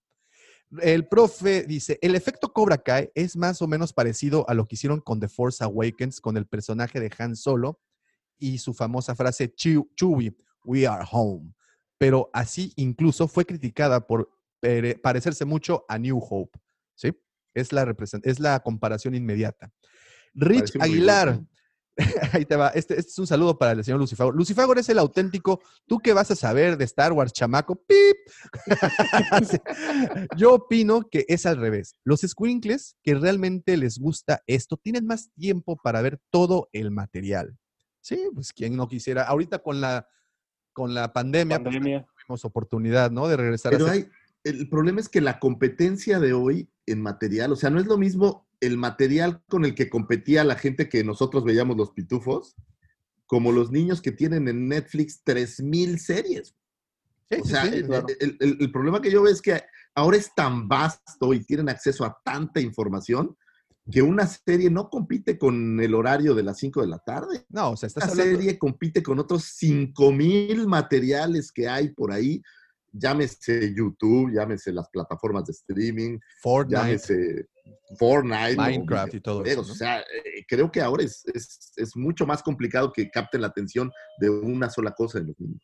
El 0.81 1.07
profe 1.07 1.63
dice, 1.63 1.99
el 2.01 2.15
efecto 2.15 2.51
Cobra 2.53 2.79
Kai 2.79 3.11
es 3.13 3.37
más 3.37 3.61
o 3.61 3.67
menos 3.67 3.93
parecido 3.93 4.49
a 4.49 4.55
lo 4.55 4.65
que 4.65 4.75
hicieron 4.75 4.99
con 4.99 5.19
The 5.19 5.27
Force 5.27 5.63
Awakens, 5.63 6.19
con 6.21 6.37
el 6.37 6.47
personaje 6.47 6.99
de 6.99 7.11
Han 7.19 7.35
Solo 7.35 7.79
y 8.39 8.57
su 8.57 8.73
famosa 8.73 9.13
frase, 9.15 9.53
Chewie, 9.53 10.35
we 10.65 10.87
are 10.87 11.05
home. 11.11 11.53
Pero 11.99 12.31
así 12.33 12.73
incluso 12.77 13.27
fue 13.27 13.45
criticada 13.45 14.07
por 14.07 14.27
parecerse 15.03 15.45
mucho 15.45 15.85
a 15.87 15.99
New 15.99 16.17
Hope. 16.17 16.59
¿sí? 16.95 17.11
Es, 17.53 17.71
la 17.71 17.95
es 18.23 18.39
la 18.39 18.59
comparación 18.59 19.13
inmediata. 19.13 19.71
Rich 20.33 20.77
Aguilar, 20.79 21.41
Ahí 22.33 22.45
te 22.45 22.55
va. 22.55 22.69
Este, 22.69 22.97
este 22.97 23.11
es 23.11 23.19
un 23.19 23.27
saludo 23.27 23.57
para 23.57 23.73
el 23.73 23.83
señor 23.83 23.99
Lucifagor. 23.99 24.35
Lucifagor 24.35 24.79
es 24.79 24.89
el 24.89 24.99
auténtico. 24.99 25.61
¿Tú 25.85 25.99
qué 25.99 26.13
vas 26.13 26.31
a 26.31 26.35
saber 26.35 26.77
de 26.77 26.85
Star 26.85 27.11
Wars, 27.13 27.33
chamaco? 27.33 27.75
¡Pip! 27.75 28.17
Yo 30.37 30.53
opino 30.53 31.01
que 31.09 31.25
es 31.27 31.45
al 31.45 31.57
revés. 31.57 31.95
Los 32.03 32.21
squinkles 32.21 32.95
que 33.03 33.15
realmente 33.15 33.77
les 33.77 33.97
gusta 33.99 34.41
esto 34.47 34.77
tienen 34.77 35.05
más 35.05 35.29
tiempo 35.33 35.77
para 35.77 36.01
ver 36.01 36.19
todo 36.29 36.69
el 36.71 36.91
material. 36.91 37.57
Sí, 38.01 38.29
pues 38.33 38.53
quien 38.53 38.75
no 38.75 38.87
quisiera. 38.87 39.23
Ahorita 39.23 39.59
con 39.59 39.81
la, 39.81 40.07
con 40.73 40.93
la 40.93 41.11
pandemia, 41.13 41.57
pues, 41.61 41.75
Pandemia. 41.75 42.07
tuvimos 42.25 42.45
oportunidad, 42.45 43.11
¿no? 43.11 43.27
De 43.27 43.37
regresar 43.37 43.71
Pero 43.71 43.87
a 43.87 43.91
hacer- 43.91 44.09
hay, 44.45 44.51
el 44.51 44.69
problema 44.69 45.01
es 45.01 45.09
que 45.09 45.21
la 45.21 45.39
competencia 45.39 46.19
de 46.19 46.33
hoy 46.33 46.69
en 46.85 47.01
material, 47.01 47.51
o 47.51 47.55
sea, 47.55 47.69
no 47.69 47.79
es 47.79 47.85
lo 47.87 47.97
mismo 47.97 48.47
el 48.61 48.77
material 48.77 49.41
con 49.47 49.65
el 49.65 49.73
que 49.75 49.89
competía 49.89 50.43
la 50.43 50.55
gente 50.55 50.89
que 50.89 51.03
nosotros 51.03 51.43
veíamos 51.43 51.77
los 51.77 51.91
pitufos, 51.91 52.55
como 53.25 53.51
los 53.51 53.71
niños 53.71 54.01
que 54.01 54.11
tienen 54.11 54.47
en 54.47 54.67
Netflix 54.67 55.21
3000 55.23 55.99
series. 55.99 56.55
Sí, 57.29 57.37
O 57.41 57.45
sea, 57.45 57.63
sí, 57.65 57.75
el, 57.75 57.85
claro. 57.85 58.07
el- 58.19 58.37
el- 58.39 58.57
el 58.59 58.71
problema 58.71 59.01
que 59.01 59.11
yo 59.11 59.21
veo 59.21 59.31
es 59.31 59.41
que 59.41 59.61
ahora 59.93 60.17
es 60.17 60.33
tan 60.35 60.67
vasto 60.67 61.33
y 61.33 61.43
tienen 61.45 61.69
acceso 61.69 62.03
a 62.03 62.17
tanta 62.23 62.59
información 62.59 63.37
que 63.91 64.01
una 64.01 64.27
serie 64.27 64.69
no 64.69 64.89
compite 64.89 65.37
con 65.37 65.79
el 65.79 65.93
horario 65.95 66.35
de 66.35 66.43
las 66.43 66.57
5 66.59 66.81
de 66.81 66.87
la 66.87 66.99
tarde. 66.99 67.45
No, 67.49 67.71
o 67.71 67.77
sea, 67.77 67.87
Esta 67.87 68.05
hablando. 68.05 68.23
serie 68.37 68.57
compite 68.59 69.01
con 69.01 69.17
otros 69.19 69.43
5000 69.45 70.67
materiales 70.67 71.51
que 71.51 71.67
hay 71.67 71.89
por 71.89 72.11
ahí. 72.11 72.41
Llámese 72.91 73.73
YouTube, 73.75 74.31
llámese 74.33 74.71
las 74.71 74.89
plataformas 74.89 75.45
de 75.45 75.51
streaming, 75.53 76.19
Fortnite, 76.41 76.81
llámese 76.81 77.47
Fortnite, 77.97 78.53
o 78.53 78.57
Minecraft 78.57 79.13
y 79.15 79.21
todo 79.21 79.43
eso. 79.45 79.61
O 79.61 79.63
sea, 79.65 79.99
eh, 80.01 80.45
creo 80.47 80.71
que 80.71 80.81
ahora 80.81 81.03
es, 81.03 81.23
es- 81.33 81.71
es 81.75 81.95
mucho 81.95 82.25
más 82.25 82.41
complicado 82.43 82.91
que 82.93 83.09
capten 83.09 83.41
la 83.41 83.47
atención 83.47 83.91
de 84.19 84.29
una 84.29 84.69
sola 84.69 84.91
cosa 84.91 85.19
en 85.19 85.27
los 85.27 85.39
niños. 85.39 85.61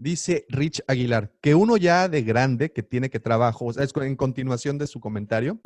Dice 0.00 0.46
Rich 0.48 0.80
Aguilar, 0.86 1.32
que 1.40 1.56
uno 1.56 1.76
ya 1.76 2.08
de 2.08 2.22
grande 2.22 2.72
que 2.72 2.84
tiene 2.84 3.10
que 3.10 3.18
trabajo, 3.18 3.64
o 3.66 3.72
sea, 3.72 3.82
es 3.82 3.92
en 3.96 4.14
continuación 4.14 4.78
de 4.78 4.86
su 4.86 5.00
comentario, 5.00 5.60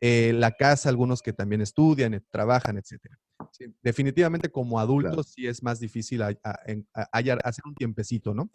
eh, 0.00 0.32
la 0.34 0.50
casa, 0.50 0.88
algunos 0.88 1.22
que 1.22 1.32
también 1.32 1.60
estudian, 1.60 2.14
eh, 2.14 2.20
trabajan, 2.28 2.76
etcétera. 2.76 3.16
Sí, 3.52 3.66
definitivamente 3.80 4.50
como 4.50 4.80
adultos 4.80 5.12
Claro. 5.12 5.22
sí 5.22 5.46
es 5.46 5.62
más 5.62 5.78
difícil 5.78 6.22
a- 6.22 6.36
a- 6.42 6.58
en- 6.66 6.88
a- 6.92 7.08
hallar- 7.16 7.40
hacer 7.44 7.62
un 7.66 7.74
tiempecito, 7.76 8.34
¿no? 8.34 8.50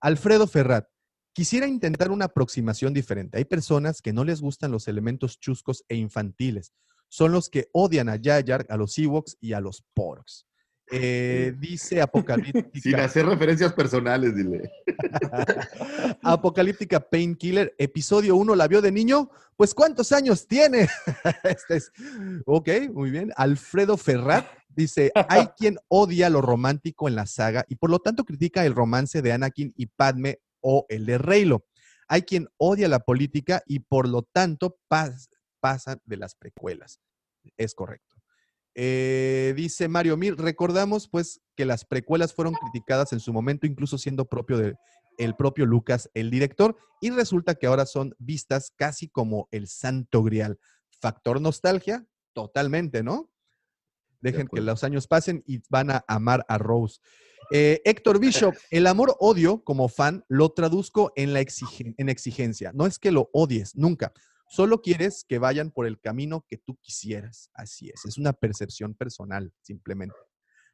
Alfredo 0.00 0.48
Ferrat, 0.48 0.88
quisiera 1.36 1.66
intentar 1.66 2.10
una 2.10 2.24
aproximación 2.24 2.94
diferente. 2.94 3.36
Hay 3.36 3.44
personas 3.44 4.00
que 4.00 4.14
no 4.14 4.24
les 4.24 4.40
gustan 4.40 4.72
los 4.72 4.88
elementos 4.88 5.38
chuscos 5.38 5.84
e 5.86 5.94
infantiles. 5.94 6.72
Son 7.10 7.30
los 7.30 7.50
que 7.50 7.68
odian 7.72 8.08
a 8.08 8.16
Yayar, 8.16 8.64
a 8.70 8.78
los 8.78 8.96
Ewoks 8.96 9.36
y 9.38 9.52
a 9.52 9.60
los 9.60 9.84
Porks. 9.92 10.46
Eh, 10.90 11.54
dice 11.58 12.00
Apocalíptica. 12.00 12.80
Sin 12.80 12.94
hacer 12.94 13.26
referencias 13.26 13.74
personales, 13.74 14.34
dile. 14.34 14.70
Apocalíptica 16.22 17.00
Painkiller, 17.00 17.74
episodio 17.76 18.34
1, 18.36 18.54
¿la 18.54 18.66
vio 18.66 18.80
de 18.80 18.90
niño? 18.92 19.28
Pues 19.56 19.74
¿cuántos 19.74 20.12
años 20.12 20.46
tiene? 20.46 20.88
Este 21.44 21.76
es, 21.76 21.92
ok, 22.46 22.68
muy 22.94 23.10
bien. 23.10 23.30
Alfredo 23.36 23.98
Ferrat 23.98 24.46
dice, 24.68 25.12
hay 25.28 25.48
quien 25.48 25.76
odia 25.88 26.30
lo 26.30 26.40
romántico 26.40 27.08
en 27.08 27.14
la 27.14 27.26
saga 27.26 27.66
y 27.68 27.76
por 27.76 27.90
lo 27.90 27.98
tanto 27.98 28.24
critica 28.24 28.64
el 28.64 28.74
romance 28.74 29.20
de 29.20 29.32
Anakin 29.32 29.74
y 29.76 29.84
Padme 29.84 30.40
o 30.68 30.84
el 30.88 31.06
de 31.06 31.18
Reylo. 31.18 31.64
Hay 32.08 32.22
quien 32.22 32.48
odia 32.56 32.88
la 32.88 32.98
política 32.98 33.62
y 33.66 33.78
por 33.78 34.08
lo 34.08 34.22
tanto 34.22 34.78
pas- 34.90 35.28
pasan 35.60 36.00
de 36.04 36.16
las 36.16 36.34
precuelas. 36.34 37.00
Es 37.56 37.74
correcto. 37.74 38.16
Eh, 38.74 39.54
dice 39.56 39.86
Mario 39.86 40.16
Mir, 40.16 40.36
recordamos 40.36 41.08
pues 41.08 41.40
que 41.54 41.64
las 41.64 41.84
precuelas 41.84 42.34
fueron 42.34 42.54
criticadas 42.54 43.12
en 43.12 43.20
su 43.20 43.32
momento, 43.32 43.66
incluso 43.66 43.96
siendo 43.96 44.24
propio 44.24 44.58
de, 44.58 44.74
el 45.18 45.36
propio 45.36 45.66
Lucas, 45.66 46.10
el 46.14 46.30
director, 46.30 46.76
y 47.00 47.10
resulta 47.10 47.54
que 47.54 47.68
ahora 47.68 47.86
son 47.86 48.14
vistas 48.18 48.72
casi 48.76 49.08
como 49.08 49.48
el 49.52 49.68
santo 49.68 50.24
grial. 50.24 50.58
Factor 51.00 51.40
nostalgia, 51.40 52.04
totalmente, 52.32 53.02
¿no? 53.04 53.30
Dejen 54.20 54.48
que 54.48 54.60
los 54.60 54.82
años 54.82 55.06
pasen 55.06 55.44
y 55.46 55.62
van 55.70 55.90
a 55.90 56.04
amar 56.08 56.44
a 56.48 56.58
Rose. 56.58 57.00
Eh, 57.50 57.80
Héctor 57.84 58.18
Bishop, 58.18 58.54
el 58.70 58.86
amor-odio 58.86 59.62
como 59.62 59.88
fan 59.88 60.24
lo 60.28 60.50
traduzco 60.50 61.12
en 61.16 61.32
la 61.32 61.40
en 61.40 62.08
exigencia. 62.08 62.72
No 62.74 62.86
es 62.86 62.98
que 62.98 63.12
lo 63.12 63.30
odies, 63.32 63.76
nunca. 63.76 64.12
Solo 64.48 64.80
quieres 64.80 65.24
que 65.28 65.38
vayan 65.38 65.70
por 65.70 65.86
el 65.86 66.00
camino 66.00 66.44
que 66.48 66.56
tú 66.56 66.76
quisieras. 66.80 67.50
Así 67.54 67.88
es, 67.88 68.04
es 68.04 68.18
una 68.18 68.32
percepción 68.32 68.94
personal, 68.94 69.52
simplemente. 69.60 70.16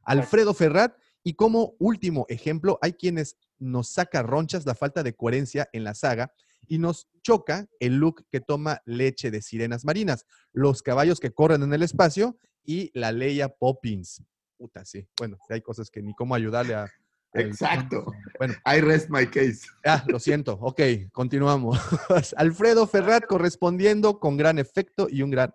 Alfredo 0.04 0.52
Ferrat, 0.52 0.96
y 1.22 1.34
como 1.34 1.76
último 1.78 2.26
ejemplo, 2.28 2.78
hay 2.82 2.94
quienes 2.94 3.36
nos 3.58 3.88
saca 3.90 4.22
ronchas 4.22 4.66
la 4.66 4.74
falta 4.74 5.02
de 5.02 5.14
coherencia 5.14 5.68
en 5.72 5.84
la 5.84 5.94
saga 5.94 6.32
y 6.66 6.78
nos 6.78 7.08
choca 7.22 7.68
el 7.80 7.96
look 7.96 8.26
que 8.30 8.40
toma 8.40 8.82
leche 8.84 9.30
de 9.30 9.42
sirenas 9.42 9.84
marinas, 9.84 10.26
los 10.52 10.82
caballos 10.82 11.20
que 11.20 11.32
corren 11.32 11.62
en 11.62 11.72
el 11.72 11.82
espacio 11.82 12.36
y 12.64 12.90
la 12.94 13.12
Leia 13.12 13.48
Poppins. 13.48 14.22
Puta, 14.62 14.84
sí. 14.84 15.04
Bueno, 15.18 15.36
hay 15.48 15.60
cosas 15.60 15.90
que 15.90 16.00
ni 16.00 16.14
cómo 16.14 16.36
ayudarle 16.36 16.76
a. 16.76 16.88
Exacto. 17.34 18.04
Bueno, 18.38 18.54
I 18.64 18.80
rest 18.80 19.10
my 19.10 19.26
case. 19.26 19.62
Ah, 19.84 20.04
lo 20.06 20.20
siento. 20.20 20.56
Ok, 20.60 20.80
continuamos. 21.10 21.80
Alfredo 22.36 22.86
Ferrat 22.86 23.26
correspondiendo 23.26 24.20
con 24.20 24.36
gran 24.36 24.60
efecto 24.60 25.08
y 25.10 25.22
un 25.22 25.32
gran 25.32 25.52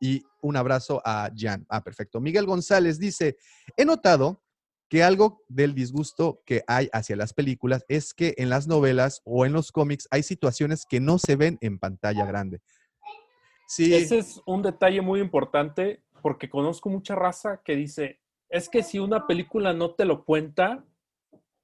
y 0.00 0.24
un 0.40 0.56
abrazo 0.56 1.00
a 1.04 1.30
Jan. 1.36 1.64
Ah, 1.68 1.84
perfecto. 1.84 2.20
Miguel 2.20 2.44
González 2.44 2.98
dice, 2.98 3.36
he 3.76 3.84
notado 3.84 4.42
que 4.88 5.04
algo 5.04 5.44
del 5.46 5.72
disgusto 5.72 6.42
que 6.44 6.64
hay 6.66 6.88
hacia 6.92 7.14
las 7.14 7.34
películas 7.34 7.84
es 7.86 8.12
que 8.12 8.34
en 8.38 8.50
las 8.50 8.66
novelas 8.66 9.22
o 9.24 9.46
en 9.46 9.52
los 9.52 9.70
cómics 9.70 10.08
hay 10.10 10.24
situaciones 10.24 10.84
que 10.84 10.98
no 10.98 11.20
se 11.20 11.36
ven 11.36 11.58
en 11.60 11.78
pantalla 11.78 12.26
grande. 12.26 12.60
Sí, 13.68 13.94
Ese 13.94 14.18
es 14.18 14.42
un 14.46 14.62
detalle 14.62 15.00
muy 15.00 15.20
importante 15.20 16.02
porque 16.22 16.48
conozco 16.48 16.88
mucha 16.88 17.14
raza 17.14 17.60
que 17.62 17.76
dice, 17.76 18.21
es 18.52 18.68
que 18.68 18.82
si 18.82 18.98
una 18.98 19.26
película 19.26 19.72
no 19.72 19.94
te 19.94 20.04
lo 20.04 20.24
cuenta, 20.24 20.84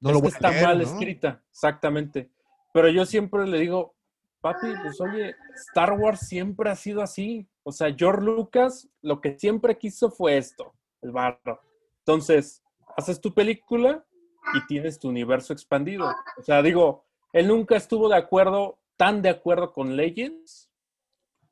no 0.00 0.08
es 0.08 0.16
lo 0.16 0.22
que 0.22 0.28
está 0.28 0.50
leer, 0.50 0.64
mal 0.64 0.78
¿no? 0.78 0.84
escrita, 0.84 1.44
exactamente. 1.50 2.30
Pero 2.72 2.88
yo 2.88 3.04
siempre 3.04 3.46
le 3.46 3.58
digo, 3.58 3.94
papi, 4.40 4.68
pues 4.82 4.98
oye, 5.02 5.36
Star 5.68 5.92
Wars 5.92 6.20
siempre 6.20 6.70
ha 6.70 6.76
sido 6.76 7.02
así. 7.02 7.46
O 7.62 7.72
sea, 7.72 7.94
George 7.94 8.24
Lucas 8.24 8.88
lo 9.02 9.20
que 9.20 9.38
siempre 9.38 9.76
quiso 9.76 10.10
fue 10.10 10.38
esto, 10.38 10.72
el 11.02 11.12
barro. 11.12 11.60
Entonces, 11.98 12.62
haces 12.96 13.20
tu 13.20 13.34
película 13.34 14.06
y 14.54 14.66
tienes 14.66 14.98
tu 14.98 15.10
universo 15.10 15.52
expandido. 15.52 16.08
O 16.38 16.42
sea, 16.42 16.62
digo, 16.62 17.04
él 17.34 17.48
nunca 17.48 17.76
estuvo 17.76 18.08
de 18.08 18.16
acuerdo, 18.16 18.78
tan 18.96 19.20
de 19.20 19.28
acuerdo 19.28 19.74
con 19.74 19.94
Legends. 19.94 20.70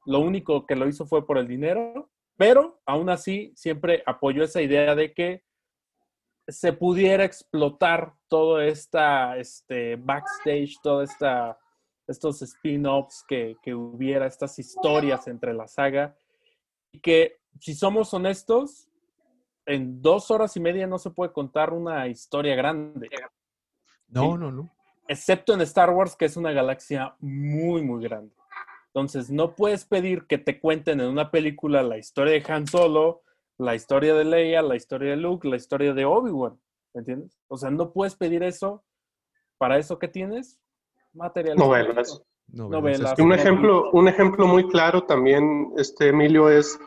Lo 0.07 0.21
único 0.21 0.65
que 0.65 0.77
lo 0.77 0.89
hizo 0.89 1.05
fue 1.05 1.27
por 1.27 1.37
el 1.37 1.47
dinero, 1.47 2.09
pero 2.37 2.81
aún 2.87 3.09
así 3.09 3.53
siempre 3.57 4.03
apoyó 4.07 4.45
esa 4.45 4.63
idea 4.63 4.95
de 4.95 5.13
que 5.13 5.45
se 6.49 6.73
pudiera 6.73 7.25
explotar 7.25 8.15
todo 8.29 8.61
esta 8.61 9.37
este 9.37 9.97
backstage, 9.97 10.77
todo 10.83 11.03
esta 11.03 11.59
estos 12.07 12.41
spin-offs 12.43 13.25
que, 13.27 13.57
que 13.63 13.75
hubiera, 13.75 14.27
estas 14.27 14.59
historias 14.59 15.27
entre 15.27 15.53
la 15.53 15.67
saga, 15.67 16.17
y 16.93 17.01
que 17.01 17.41
si 17.59 17.75
somos 17.75 18.15
honestos, 18.15 18.89
en 19.67 20.01
dos 20.01 20.31
horas 20.31 20.57
y 20.57 20.61
media 20.61 20.87
no 20.87 20.99
se 20.99 21.11
puede 21.11 21.33
contar 21.33 21.73
una 21.73 22.07
historia 22.07 22.55
grande, 22.55 23.09
No, 24.07 24.39
no, 24.39 24.53
no. 24.53 24.71
excepto 25.09 25.53
en 25.55 25.63
Star 25.63 25.91
Wars, 25.91 26.15
que 26.15 26.27
es 26.27 26.37
una 26.37 26.53
galaxia 26.53 27.17
muy, 27.19 27.83
muy 27.83 28.05
grande. 28.05 28.33
Entonces, 28.97 29.31
no 29.31 29.55
puedes 29.55 29.85
pedir 29.85 30.27
que 30.27 30.39
te 30.39 30.59
cuenten 30.59 31.01
en 31.01 31.09
una 31.09 31.31
película 31.31 31.82
la 31.82 31.98
historia 31.98 32.32
de 32.32 32.51
Han 32.51 32.66
Solo, 32.66 33.20
la 33.59 33.74
historia 33.74 34.14
de 34.14 34.24
Leia, 34.24 34.62
la 34.62 34.74
historia 34.74 35.10
de 35.10 35.18
Luke, 35.18 35.47
la 35.47 35.56
historia 35.56 35.93
de 35.93 36.06
Obi-Wan. 36.06 36.59
¿Me 36.94 37.01
entiendes? 37.01 37.39
O 37.47 37.59
sea, 37.59 37.70
no 37.70 37.93
puedes 37.93 38.16
pedir 38.16 38.43
eso. 38.43 38.82
Para 39.59 39.77
eso 39.77 39.98
que 39.98 40.09
tienes, 40.09 40.59
material. 41.12 41.59
Novelas. 41.59 42.23
Novelas, 42.47 43.01
Novelas. 43.02 43.18
un 43.18 43.35
ejemplo, 43.35 43.90
un 43.93 44.09
ejemplo 44.09 44.47
muy 44.47 44.66
claro 44.66 45.02
también, 45.02 45.74
este 45.77 46.09
Emilio, 46.09 46.48
es, 46.48 46.78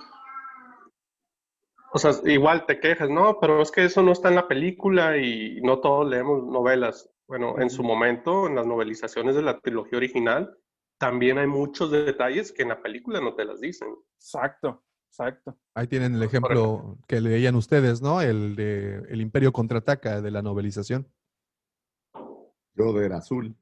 o 1.94 2.00
sea, 2.00 2.14
igual 2.26 2.66
te 2.66 2.80
quejas, 2.80 3.12
no, 3.12 3.40
pero 3.40 3.62
es 3.62 3.70
que 3.70 3.86
eso 3.86 4.02
no 4.02 4.14
está 4.14 4.30
en 4.30 4.36
la 4.36 4.48
película 4.48 5.16
y 5.18 5.62
no 5.62 5.78
todos 5.78 6.10
leemos 6.10 6.44
novelas. 6.44 7.08
Bueno, 7.28 7.60
en 7.60 7.70
su 7.70 7.84
momento, 7.84 8.48
en 8.48 8.56
las 8.56 8.66
novelizaciones 8.66 9.36
de 9.36 9.44
la 9.44 9.60
trilogía 9.60 10.00
original, 10.00 10.58
también 11.00 11.38
hay 11.38 11.48
muchos 11.48 11.90
detalles 11.90 12.52
que 12.52 12.62
en 12.62 12.70
la 12.70 12.82
película 12.82 13.20
no 13.22 13.34
te 13.34 13.46
las 13.46 13.62
dicen. 13.62 13.88
Exacto, 14.16 14.84
exacto. 15.10 15.58
Ahí 15.74 15.88
tienen 15.88 16.14
el 16.14 16.24
ejemplo 16.24 16.98
que 17.08 17.22
leían 17.22 17.56
ustedes, 17.56 18.02
¿no? 18.02 18.22
El 18.22 18.56
de 18.56 18.98
El 19.10 19.22
Imperio 19.22 19.52
contraataca 19.52 20.22
de 20.22 20.30
la 20.30 20.42
novelización. 20.42 21.08
Yoda 22.76 23.06
era 23.06 23.18
azul. 23.18 23.56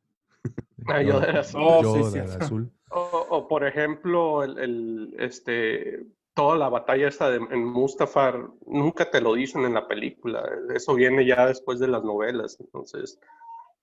Ah, 0.87 0.99
azul. 1.39 1.61
Oh, 1.65 1.81
sí, 1.81 1.99
Yoda 1.99 2.11
sí. 2.11 2.17
era 2.17 2.45
azul. 2.45 2.71
O, 2.89 3.01
o, 3.01 3.47
por 3.49 3.67
ejemplo, 3.67 4.45
el, 4.45 4.57
el, 4.59 5.15
este, 5.19 6.05
toda 6.33 6.55
la 6.55 6.69
batalla 6.69 7.09
esta 7.09 7.29
de, 7.29 7.35
en 7.37 7.65
Mustafar 7.65 8.49
nunca 8.65 9.11
te 9.11 9.19
lo 9.19 9.33
dicen 9.33 9.65
en 9.65 9.73
la 9.73 9.89
película. 9.89 10.47
Eso 10.73 10.93
viene 10.95 11.25
ya 11.25 11.47
después 11.47 11.79
de 11.79 11.89
las 11.89 12.01
novelas. 12.05 12.57
Entonces, 12.61 13.19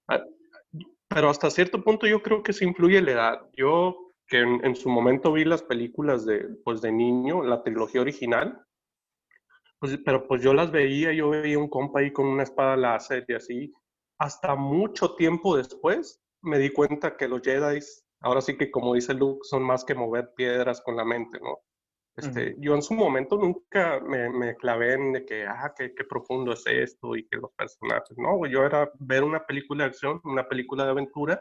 ah, 0.08 0.24
pero 1.08 1.30
hasta 1.30 1.50
cierto 1.50 1.82
punto 1.82 2.06
yo 2.06 2.22
creo 2.22 2.42
que 2.42 2.52
se 2.52 2.64
influye 2.64 3.00
la 3.00 3.12
edad. 3.12 3.50
Yo 3.56 4.04
que 4.26 4.38
en, 4.38 4.74
su 4.74 4.88
momento 4.88 5.32
vi 5.32 5.44
las 5.44 5.62
películas 5.62 6.24
de, 6.24 6.48
pues 6.64 6.80
de 6.80 6.92
niño, 6.92 7.42
la 7.44 7.62
trilogía 7.62 8.00
original, 8.00 8.64
pues, 9.78 9.98
pero 10.04 10.26
pues 10.26 10.42
yo 10.42 10.54
las 10.54 10.70
veía, 10.70 11.12
yo 11.12 11.30
veía 11.30 11.58
un 11.58 11.68
compa 11.68 12.00
ahí 12.00 12.12
con 12.12 12.26
una 12.26 12.42
espada 12.42 12.76
láser 12.76 13.24
y 13.28 13.34
así. 13.34 13.72
Hasta 14.18 14.54
mucho 14.54 15.14
tiempo 15.14 15.56
después 15.56 16.22
me 16.42 16.58
di 16.58 16.70
cuenta 16.70 17.16
que 17.16 17.28
los 17.28 17.42
Jedi, 17.42 17.80
ahora 18.20 18.40
sí 18.40 18.56
que 18.56 18.70
como 18.70 18.94
dice 18.94 19.12
Luke, 19.14 19.40
son 19.42 19.62
más 19.62 19.84
que 19.84 19.94
mover 19.94 20.32
piedras 20.34 20.80
con 20.80 20.96
la 20.96 21.04
mente, 21.04 21.38
¿no? 21.40 21.58
Este, 22.16 22.54
Yo 22.58 22.74
en 22.74 22.82
su 22.82 22.94
momento 22.94 23.36
nunca 23.36 24.00
me, 24.00 24.30
me 24.30 24.54
clavé 24.54 24.94
en 24.94 25.12
de 25.14 25.24
que, 25.24 25.46
ah, 25.46 25.72
qué, 25.76 25.92
qué, 25.94 26.04
profundo 26.04 26.52
es 26.52 26.64
esto 26.66 27.16
y 27.16 27.26
que 27.26 27.38
los 27.38 27.50
personajes, 27.52 28.16
no, 28.16 28.46
yo 28.46 28.64
era 28.64 28.90
ver 29.00 29.24
una 29.24 29.44
película 29.44 29.84
de 29.84 29.90
acción, 29.90 30.20
una 30.22 30.48
película 30.48 30.84
de 30.84 30.90
aventura. 30.92 31.40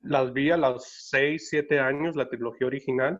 Las 0.00 0.32
vi 0.32 0.50
a 0.50 0.56
los 0.56 0.84
6, 1.10 1.48
7 1.48 1.78
años, 1.78 2.16
la 2.16 2.28
trilogía 2.28 2.66
original, 2.66 3.18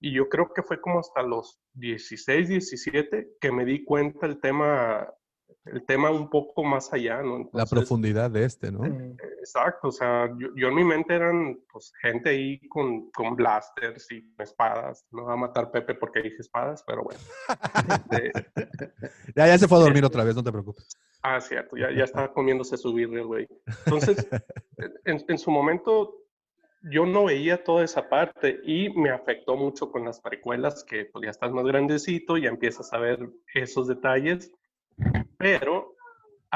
y 0.00 0.12
yo 0.12 0.28
creo 0.28 0.52
que 0.54 0.62
fue 0.62 0.80
como 0.80 1.00
hasta 1.00 1.22
los 1.22 1.58
16, 1.74 2.48
17 2.48 3.36
que 3.40 3.52
me 3.52 3.64
di 3.64 3.84
cuenta 3.84 4.26
el 4.26 4.38
tema 4.40 5.08
el 5.64 5.84
tema 5.84 6.10
un 6.10 6.30
poco 6.30 6.64
más 6.64 6.92
allá, 6.92 7.22
¿no? 7.22 7.36
Entonces, 7.36 7.54
la 7.54 7.66
profundidad 7.66 8.30
de 8.30 8.44
este, 8.44 8.70
¿no? 8.70 8.84
Exacto, 9.46 9.88
o 9.88 9.92
sea, 9.92 10.28
yo, 10.36 10.48
yo, 10.56 10.68
en 10.68 10.74
mi 10.74 10.82
mente 10.82 11.14
eran 11.14 11.60
pues 11.72 11.92
gente 12.02 12.30
ahí 12.30 12.58
con, 12.68 13.12
con 13.12 13.36
blasters 13.36 14.10
y 14.10 14.34
espadas, 14.40 15.06
no 15.12 15.26
va 15.26 15.34
a 15.34 15.36
matar 15.36 15.70
Pepe 15.70 15.94
porque 15.94 16.20
dije 16.20 16.38
espadas, 16.40 16.82
pero 16.84 17.04
bueno. 17.04 17.20
este, 17.78 18.32
ya, 19.36 19.46
ya 19.46 19.56
se 19.56 19.68
fue 19.68 19.78
a 19.78 19.82
dormir 19.82 20.04
otra 20.04 20.24
vez, 20.24 20.34
no 20.34 20.42
te 20.42 20.50
preocupes. 20.50 20.98
Ah, 21.22 21.40
cierto, 21.40 21.76
ya, 21.76 21.92
ya 21.92 22.02
estaba 22.02 22.32
comiéndose 22.34 22.76
su 22.76 22.92
birria, 22.92 23.22
güey. 23.22 23.46
Entonces, 23.84 24.26
en, 25.04 25.24
en 25.28 25.38
su 25.38 25.52
momento 25.52 26.26
yo 26.90 27.06
no 27.06 27.26
veía 27.26 27.62
toda 27.62 27.84
esa 27.84 28.08
parte 28.08 28.60
y 28.64 28.90
me 28.90 29.10
afectó 29.10 29.56
mucho 29.56 29.92
con 29.92 30.04
las 30.04 30.20
precuelas 30.20 30.82
que 30.82 31.04
pues, 31.04 31.24
ya 31.24 31.30
estás 31.30 31.52
más 31.52 31.64
grandecito, 31.66 32.36
ya 32.36 32.48
empiezas 32.48 32.92
a 32.92 32.98
ver 32.98 33.30
esos 33.54 33.86
detalles, 33.86 34.52
pero 35.38 35.95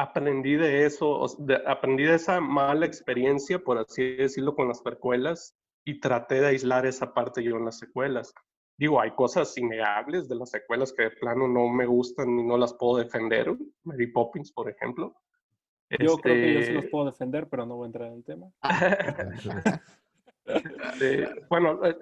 aprendí 0.01 0.57
de 0.57 0.87
eso, 0.87 1.27
de, 1.39 1.61
aprendí 1.67 2.05
de 2.05 2.15
esa 2.15 2.41
mala 2.41 2.87
experiencia, 2.87 3.59
por 3.59 3.79
así 3.79 4.17
decirlo, 4.17 4.55
con 4.55 4.69
las 4.69 4.81
precuelas 4.81 5.57
y 5.85 6.01
traté 6.01 6.41
de 6.41 6.49
aislar 6.49 6.87
esa 6.87 7.13
parte 7.13 7.43
yo 7.43 7.57
en 7.57 7.67
las 7.67 7.79
secuelas. 7.79 8.35
Digo, 8.79 9.01
hay 9.01 9.11
cosas 9.11 9.57
innegables 9.59 10.27
de 10.29 10.37
las 10.37 10.51
secuelas 10.51 10.93
que 10.93 11.03
de 11.05 11.11
plano 11.11 11.47
no 11.47 11.69
me 11.69 11.85
gustan 11.85 12.39
y 12.39 12.43
no 12.43 12.57
las 12.57 12.73
puedo 12.75 12.97
defender. 12.97 13.55
Mary 13.85 14.07
Poppins, 14.07 14.53
por 14.53 14.71
ejemplo. 14.71 15.15
Yo 15.91 16.15
este... 16.15 16.23
creo 16.23 16.35
que 16.35 16.55
yo 16.55 16.63
sí 16.63 16.73
los 16.73 16.87
puedo 16.87 17.07
defender, 17.07 17.49
pero 17.51 17.67
no 17.67 17.77
voy 17.77 17.85
a 17.85 17.87
entrar 17.87 18.09
en 18.09 18.15
el 18.15 18.25
tema. 18.25 18.51
Este, 20.47 21.29
bueno, 21.49 21.79
eh, 21.85 21.97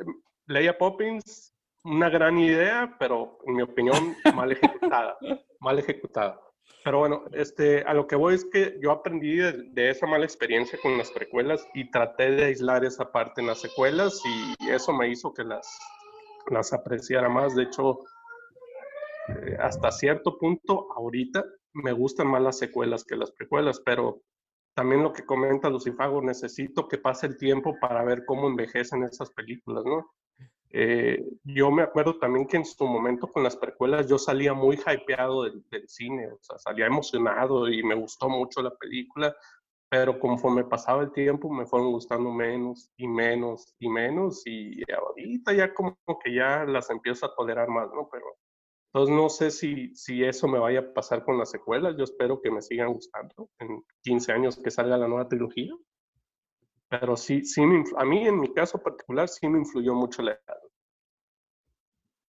Leia 0.47 0.79
Poppins, 0.79 1.55
una 1.85 2.09
gran 2.09 2.39
idea, 2.39 2.97
pero 2.99 3.39
en 3.45 3.57
mi 3.57 3.62
opinión 3.62 4.16
mal 4.35 4.53
ejecutada, 4.53 5.19
mal 5.61 5.79
ejecutada. 5.79 6.41
Pero 6.85 7.01
bueno, 7.01 7.24
este, 7.32 7.82
a 7.82 7.93
lo 7.93 8.07
que 8.07 8.16
voy 8.16 8.35
es 8.35 8.45
que 8.45 8.78
yo 8.81 8.93
aprendí 8.93 9.36
de, 9.36 9.53
de, 9.70 9.90
esa 9.90 10.07
mala 10.07 10.24
experiencia 10.24 10.78
con 10.82 10.97
las 10.97 11.11
precuelas 11.11 11.66
y 11.74 11.90
traté 11.90 12.31
de 12.31 12.45
aislar 12.45 12.85
esa 12.85 13.11
parte 13.12 13.40
en 13.40 13.49
las 13.49 13.61
secuelas 13.61 14.23
y 14.24 14.70
eso 14.70 14.93
me 14.93 15.09
hizo 15.09 15.35
que 15.35 15.45
las, 15.45 15.78
las 16.51 16.73
apreciara 16.73 17.28
más. 17.28 17.55
De 17.55 17.65
hecho, 17.65 18.01
eh, 19.28 19.57
hasta 19.61 19.90
cierto 19.90 20.39
punto, 20.39 20.86
ahorita 20.97 21.45
me 21.74 21.93
gustan 21.93 22.28
más 22.28 22.43
las 22.43 22.59
secuelas 22.59 23.05
que 23.05 23.16
las 23.16 23.32
precuelas, 23.32 23.81
pero 23.85 24.23
también 24.74 25.03
lo 25.03 25.12
que 25.12 25.27
comenta 25.27 25.69
Lucifago, 25.69 26.23
necesito 26.23 26.89
que 26.89 26.99
pase 26.99 27.27
el 27.27 27.36
tiempo 27.36 27.77
para 27.81 28.05
ver 28.05 28.24
cómo 28.24 28.47
envejecen 28.47 29.03
esas 29.03 29.31
películas, 29.31 29.85
¿no? 29.85 30.11
Eh, 30.70 31.24
yo 31.45 31.70
me 31.70 31.82
acuerdo 31.82 32.19
también 32.19 32.47
que 32.47 32.59
en 32.59 32.65
su 32.65 32.86
momento 32.86 33.27
con 33.27 33.43
las 33.43 33.57
precuelas 33.57 34.09
yo 34.09 34.19
salía 34.19 34.53
muy 34.53 34.77
hypeado 34.77 35.45
del, 35.45 35.65
del, 35.70 35.89
cine, 35.89 36.31
o 36.31 36.39
sea, 36.43 36.59
salía 36.59 36.86
emocionado 36.86 37.69
y 37.69 37.82
me 37.82 37.95
gustó 37.95 38.28
mucho 38.28 38.61
la 38.61 38.74
película, 38.77 39.35
pero 39.89 40.20
conforme 40.20 40.65
pasaba 40.65 41.03
el 41.03 41.12
tiempo 41.12 41.51
me 41.51 41.65
fueron 41.66 41.93
gustando 41.93 42.31
menos 42.31 42.90
y 42.97 43.09
menos 43.09 43.74
y 43.78 43.89
menos 43.89 44.43
y 44.47 44.82
ahorita 44.93 45.55
ya 45.55 45.73
como 45.73 45.97
que 46.23 46.35
ya 46.35 46.65
las 46.65 46.90
empiezo 46.90 47.27
a 47.27 47.35
tolerar 47.35 47.69
más, 47.69 47.89
¿no? 47.95 48.09
Pero 48.12 48.27
entonces 48.93 49.15
no 49.15 49.28
sé 49.28 49.51
si, 49.51 49.95
si 49.95 50.24
eso 50.24 50.49
me 50.49 50.59
vaya 50.59 50.81
a 50.81 50.93
pasar 50.95 51.24
con 51.24 51.39
las 51.39 51.51
secuelas. 51.51 51.97
Yo 51.97 52.05
espero 52.05 52.40
que 52.40 52.51
me 52.51 52.62
sigan 52.62 52.93
gustando 52.93 53.51
en 53.59 53.85
15 54.03 54.32
años 54.32 54.57
que 54.59 54.70
salga 54.70 54.97
la 54.97 55.09
nueva 55.09 55.28
trilogía. 55.28 55.73
Pero 56.89 57.16
sí, 57.16 57.44
sí 57.44 57.60
me, 57.66 57.85
a 57.97 58.05
mí 58.05 58.27
en 58.27 58.40
mi 58.40 58.52
caso 58.52 58.78
particular 58.78 59.28
sí 59.28 59.48
me 59.48 59.59
influyó 59.59 59.94
mucho 59.94 60.23
la 60.23 60.32
edad. 60.32 60.59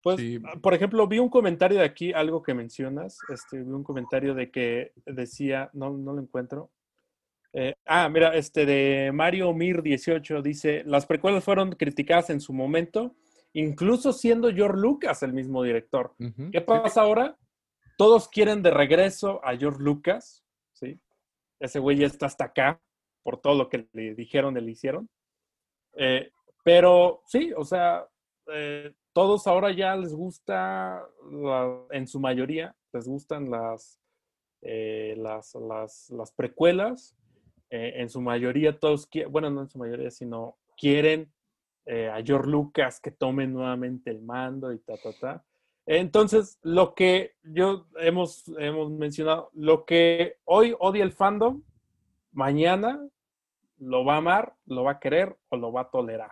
Pues, 0.02 0.18
sí. 0.18 0.40
por 0.62 0.74
ejemplo, 0.74 1.08
vi 1.08 1.20
un 1.20 1.30
comentario 1.30 1.80
de 1.80 1.86
aquí, 1.86 2.14
algo 2.14 2.42
que 2.42 2.54
mencionas, 2.54 3.18
este, 3.30 3.58
vi 3.58 3.72
un 3.72 3.84
comentario 3.84 4.34
de 4.34 4.50
que 4.50 4.94
decía, 5.06 5.70
no, 5.74 5.92
no 5.92 6.14
lo 6.14 6.22
encuentro. 6.22 6.72
Eh, 7.52 7.74
ah, 7.86 8.08
mira, 8.10 8.36
este 8.36 8.66
de 8.66 9.12
Mario 9.14 9.54
Mir 9.54 9.82
18 9.82 10.42
dice, 10.42 10.84
las 10.86 11.06
precuelas 11.06 11.44
fueron 11.44 11.72
criticadas 11.72 12.30
en 12.30 12.40
su 12.40 12.54
momento, 12.54 13.16
incluso 13.54 14.14
siendo 14.14 14.52
George 14.54 14.78
Lucas 14.80 15.24
el 15.24 15.34
mismo 15.34 15.64
director. 15.64 16.14
Uh 16.20 16.26
-huh. 16.26 16.52
¿Qué 16.52 16.62
pasa 16.62 17.02
ahora? 17.02 17.38
Todos 17.98 18.30
quieren 18.30 18.62
de 18.62 18.72
regreso 18.72 19.44
a 19.44 19.58
George 19.58 19.82
Lucas, 19.82 20.46
¿sí? 20.74 21.00
Ese 21.60 21.80
güey 21.80 21.98
ya 21.98 22.08
está 22.08 22.28
hasta 22.28 22.46
acá 22.46 22.80
por 23.24 23.42
todo 23.42 23.56
lo 23.56 23.70
que 23.70 23.88
le 23.94 24.16
dijeron 24.16 24.58
y 24.58 24.62
le 24.62 24.72
hicieron. 24.72 25.10
Eh, 25.96 26.32
pero 26.64 27.22
sí, 27.26 27.52
o 27.56 27.64
sea, 27.64 28.08
eh, 28.54 28.94
todos 29.14 29.48
ahora 29.48 29.72
ya 29.72 29.96
les 29.96 30.14
gusta, 30.14 31.04
la, 31.32 31.82
en 31.92 32.08
su 32.08 32.20
mayoría, 32.20 32.76
les 32.94 33.08
gustan 33.08 33.50
las, 33.50 34.00
eh, 34.62 35.16
las, 35.18 35.56
las, 35.56 36.10
las, 36.10 36.32
precuelas. 36.32 37.16
en 37.70 38.10
su 38.10 38.22
mayoría 38.22 38.78
todos 38.80 39.06
quieren, 39.06 39.32
bueno, 39.32 39.50
no 39.50 39.62
en 39.62 39.70
su 39.70 39.78
mayoría, 39.78 40.10
sino 40.10 40.58
quieren 40.78 41.32
eh, 41.92 42.08
a 42.08 42.22
George 42.24 42.48
Lucas 42.48 43.00
que 43.00 43.10
tome 43.10 43.48
nuevamente 43.48 44.12
el 44.12 44.22
mando 44.22 44.72
y 44.72 44.78
ta, 44.78 44.96
ta, 44.98 45.12
ta. 45.20 45.46
Entonces, 45.88 46.60
lo 46.62 46.94
que 46.94 47.34
yo 47.42 47.88
hemos, 47.98 48.44
hemos 48.60 48.92
mencionado, 48.92 49.50
lo 49.54 49.86
que 49.86 50.36
hoy 50.46 50.76
odia 50.78 51.04
el 51.04 51.14
fandom, 51.14 51.64
mañana 52.32 53.00
lo 53.78 54.06
va 54.06 54.16
a 54.16 54.18
amar, 54.18 54.56
lo 54.66 54.84
va 54.84 54.94
a 54.94 55.00
querer 55.00 55.38
o 55.50 55.58
lo 55.58 55.72
va 55.72 55.82
a 55.82 55.90
tolerar. 55.90 56.32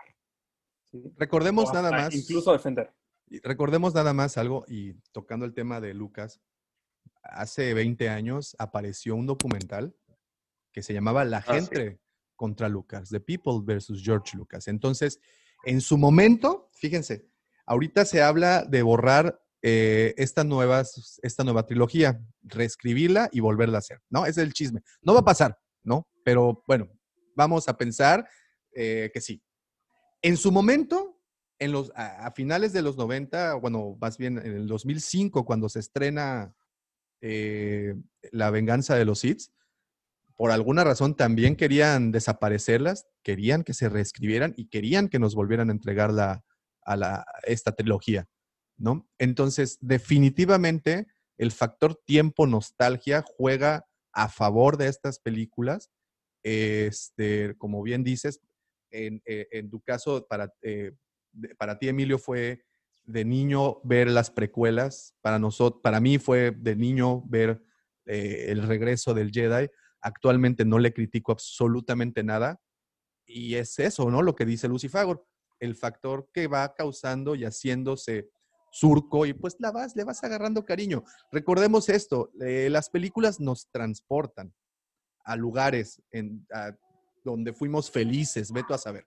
¿sí? 0.90 1.02
Recordemos 1.16 1.72
nada 1.72 1.90
más. 1.90 2.14
Incluso 2.14 2.52
defender. 2.52 2.92
Recordemos 3.42 3.94
nada 3.94 4.14
más 4.14 4.38
algo, 4.38 4.64
y 4.68 4.94
tocando 5.12 5.44
el 5.44 5.52
tema 5.52 5.80
de 5.80 5.92
Lucas, 5.92 6.40
hace 7.22 7.74
20 7.74 8.08
años 8.08 8.56
apareció 8.58 9.14
un 9.16 9.26
documental 9.26 9.94
que 10.72 10.82
se 10.82 10.94
llamaba 10.94 11.24
La 11.24 11.42
gente 11.42 11.88
ah, 11.88 11.90
sí. 11.90 12.00
contra 12.36 12.68
Lucas, 12.68 13.10
The 13.10 13.20
People 13.20 13.60
versus 13.62 14.02
George 14.02 14.36
Lucas. 14.36 14.68
Entonces, 14.68 15.20
en 15.64 15.80
su 15.80 15.98
momento, 15.98 16.70
fíjense, 16.72 17.28
ahorita 17.66 18.04
se 18.04 18.22
habla 18.22 18.64
de 18.64 18.82
borrar 18.82 19.40
eh, 19.60 20.14
esta, 20.16 20.44
nueva, 20.44 20.82
esta 21.22 21.44
nueva 21.44 21.66
trilogía, 21.66 22.22
reescribirla 22.42 23.28
y 23.32 23.40
volverla 23.40 23.78
a 23.78 23.80
hacer, 23.80 24.00
¿no? 24.08 24.22
Ese 24.22 24.40
es 24.40 24.46
el 24.46 24.52
chisme. 24.52 24.82
No 25.02 25.14
va 25.14 25.20
a 25.20 25.24
pasar, 25.24 25.58
¿no? 25.88 26.06
Pero 26.22 26.62
bueno, 26.66 26.88
vamos 27.34 27.68
a 27.68 27.76
pensar 27.76 28.28
eh, 28.74 29.10
que 29.12 29.20
sí. 29.20 29.42
En 30.22 30.36
su 30.36 30.52
momento, 30.52 31.20
en 31.58 31.72
los, 31.72 31.90
a, 31.96 32.30
finales 32.32 32.72
de 32.72 32.82
los 32.82 32.96
90, 32.96 33.54
bueno, 33.54 33.96
más 34.00 34.18
bien 34.18 34.38
en 34.38 34.54
el 34.54 34.66
2005, 34.68 35.44
cuando 35.44 35.68
se 35.68 35.80
estrena 35.80 36.54
eh, 37.20 37.94
La 38.30 38.50
venganza 38.50 38.94
de 38.94 39.04
los 39.04 39.20
Sith, 39.20 39.50
por 40.36 40.52
alguna 40.52 40.84
razón 40.84 41.16
también 41.16 41.56
querían 41.56 42.12
desaparecerlas, 42.12 43.08
querían 43.24 43.64
que 43.64 43.74
se 43.74 43.88
reescribieran 43.88 44.54
y 44.56 44.68
querían 44.68 45.08
que 45.08 45.18
nos 45.18 45.34
volvieran 45.34 45.68
a 45.68 45.72
entregar 45.72 46.12
la, 46.12 46.44
a 46.82 46.96
la, 46.96 47.26
esta 47.44 47.72
trilogía, 47.72 48.28
¿no? 48.76 49.08
Entonces, 49.18 49.78
definitivamente, 49.80 51.08
el 51.38 51.50
factor 51.50 52.00
tiempo 52.04 52.46
nostalgia 52.46 53.24
juega 53.26 53.88
a 54.12 54.28
favor 54.28 54.76
de 54.76 54.88
estas 54.88 55.18
películas. 55.18 55.90
Este, 56.42 57.56
como 57.58 57.82
bien 57.82 58.04
dices, 58.04 58.40
en, 58.90 59.22
eh, 59.26 59.48
en 59.50 59.70
tu 59.70 59.80
caso, 59.80 60.26
para, 60.28 60.52
eh, 60.62 60.92
para 61.58 61.78
ti, 61.78 61.88
Emilio, 61.88 62.18
fue 62.18 62.64
de 63.04 63.24
niño 63.24 63.80
ver 63.84 64.10
las 64.10 64.30
precuelas. 64.30 65.14
Para 65.20 65.38
nosotros, 65.38 65.80
para 65.82 66.00
mí 66.00 66.18
fue 66.18 66.52
de 66.52 66.76
niño 66.76 67.22
ver 67.26 67.62
eh, 68.06 68.46
el 68.48 68.62
regreso 68.62 69.14
del 69.14 69.30
Jedi. 69.30 69.68
Actualmente 70.00 70.64
no 70.64 70.78
le 70.78 70.92
critico 70.92 71.32
absolutamente 71.32 72.22
nada. 72.22 72.60
Y 73.26 73.54
es 73.56 73.78
eso, 73.78 74.10
¿no? 74.10 74.22
Lo 74.22 74.34
que 74.34 74.46
dice 74.46 74.68
Lucy 74.68 74.88
Fagor. 74.88 75.26
el 75.60 75.74
factor 75.74 76.30
que 76.32 76.46
va 76.46 76.72
causando 76.72 77.34
y 77.34 77.44
haciéndose 77.44 78.30
surco 78.82 79.26
y 79.26 79.32
pues 79.32 79.56
la 79.58 79.72
vas, 79.72 79.96
le 79.96 80.04
vas 80.04 80.22
agarrando 80.22 80.64
cariño. 80.64 81.02
Recordemos 81.32 81.88
esto, 81.88 82.30
eh, 82.40 82.68
las 82.70 82.88
películas 82.90 83.40
nos 83.40 83.68
transportan 83.70 84.54
a 85.24 85.34
lugares 85.36 86.00
en, 86.12 86.46
a- 86.52 86.72
donde 87.24 87.52
fuimos 87.52 87.90
felices, 87.90 88.52
veto 88.52 88.72
a 88.74 88.78
saber. 88.78 89.06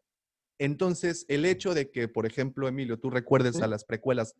Entonces, 0.60 1.26
el 1.27 1.45
hecho 1.45 1.73
de 1.73 1.89
que, 1.89 2.07
por 2.07 2.26
ejemplo, 2.26 2.68
Emilio, 2.68 2.99
tú 2.99 3.10
recuerdes 3.10 3.56
a 3.61 3.68
las 3.68 3.84
precuelas 3.84 4.35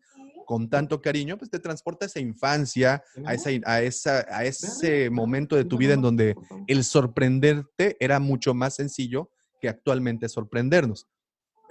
con 0.46 0.68
tanto 0.68 1.00
cariño, 1.00 1.36
pues 1.38 1.50
te 1.50 1.58
transporta 1.58 2.04
a 2.04 2.08
esa 2.08 2.20
infancia, 2.20 3.02
a, 3.24 3.34
esa, 3.34 3.50
a, 3.64 3.82
esa, 3.82 4.26
a 4.28 4.44
ese 4.44 5.08
momento 5.10 5.56
de 5.56 5.64
tu 5.64 5.78
vida 5.78 5.94
en 5.94 6.02
donde 6.02 6.36
el 6.68 6.84
sorprenderte 6.84 7.96
era 7.98 8.20
mucho 8.20 8.54
más 8.54 8.74
sencillo 8.74 9.30
que 9.60 9.68
actualmente 9.68 10.28
sorprendernos. 10.28 11.08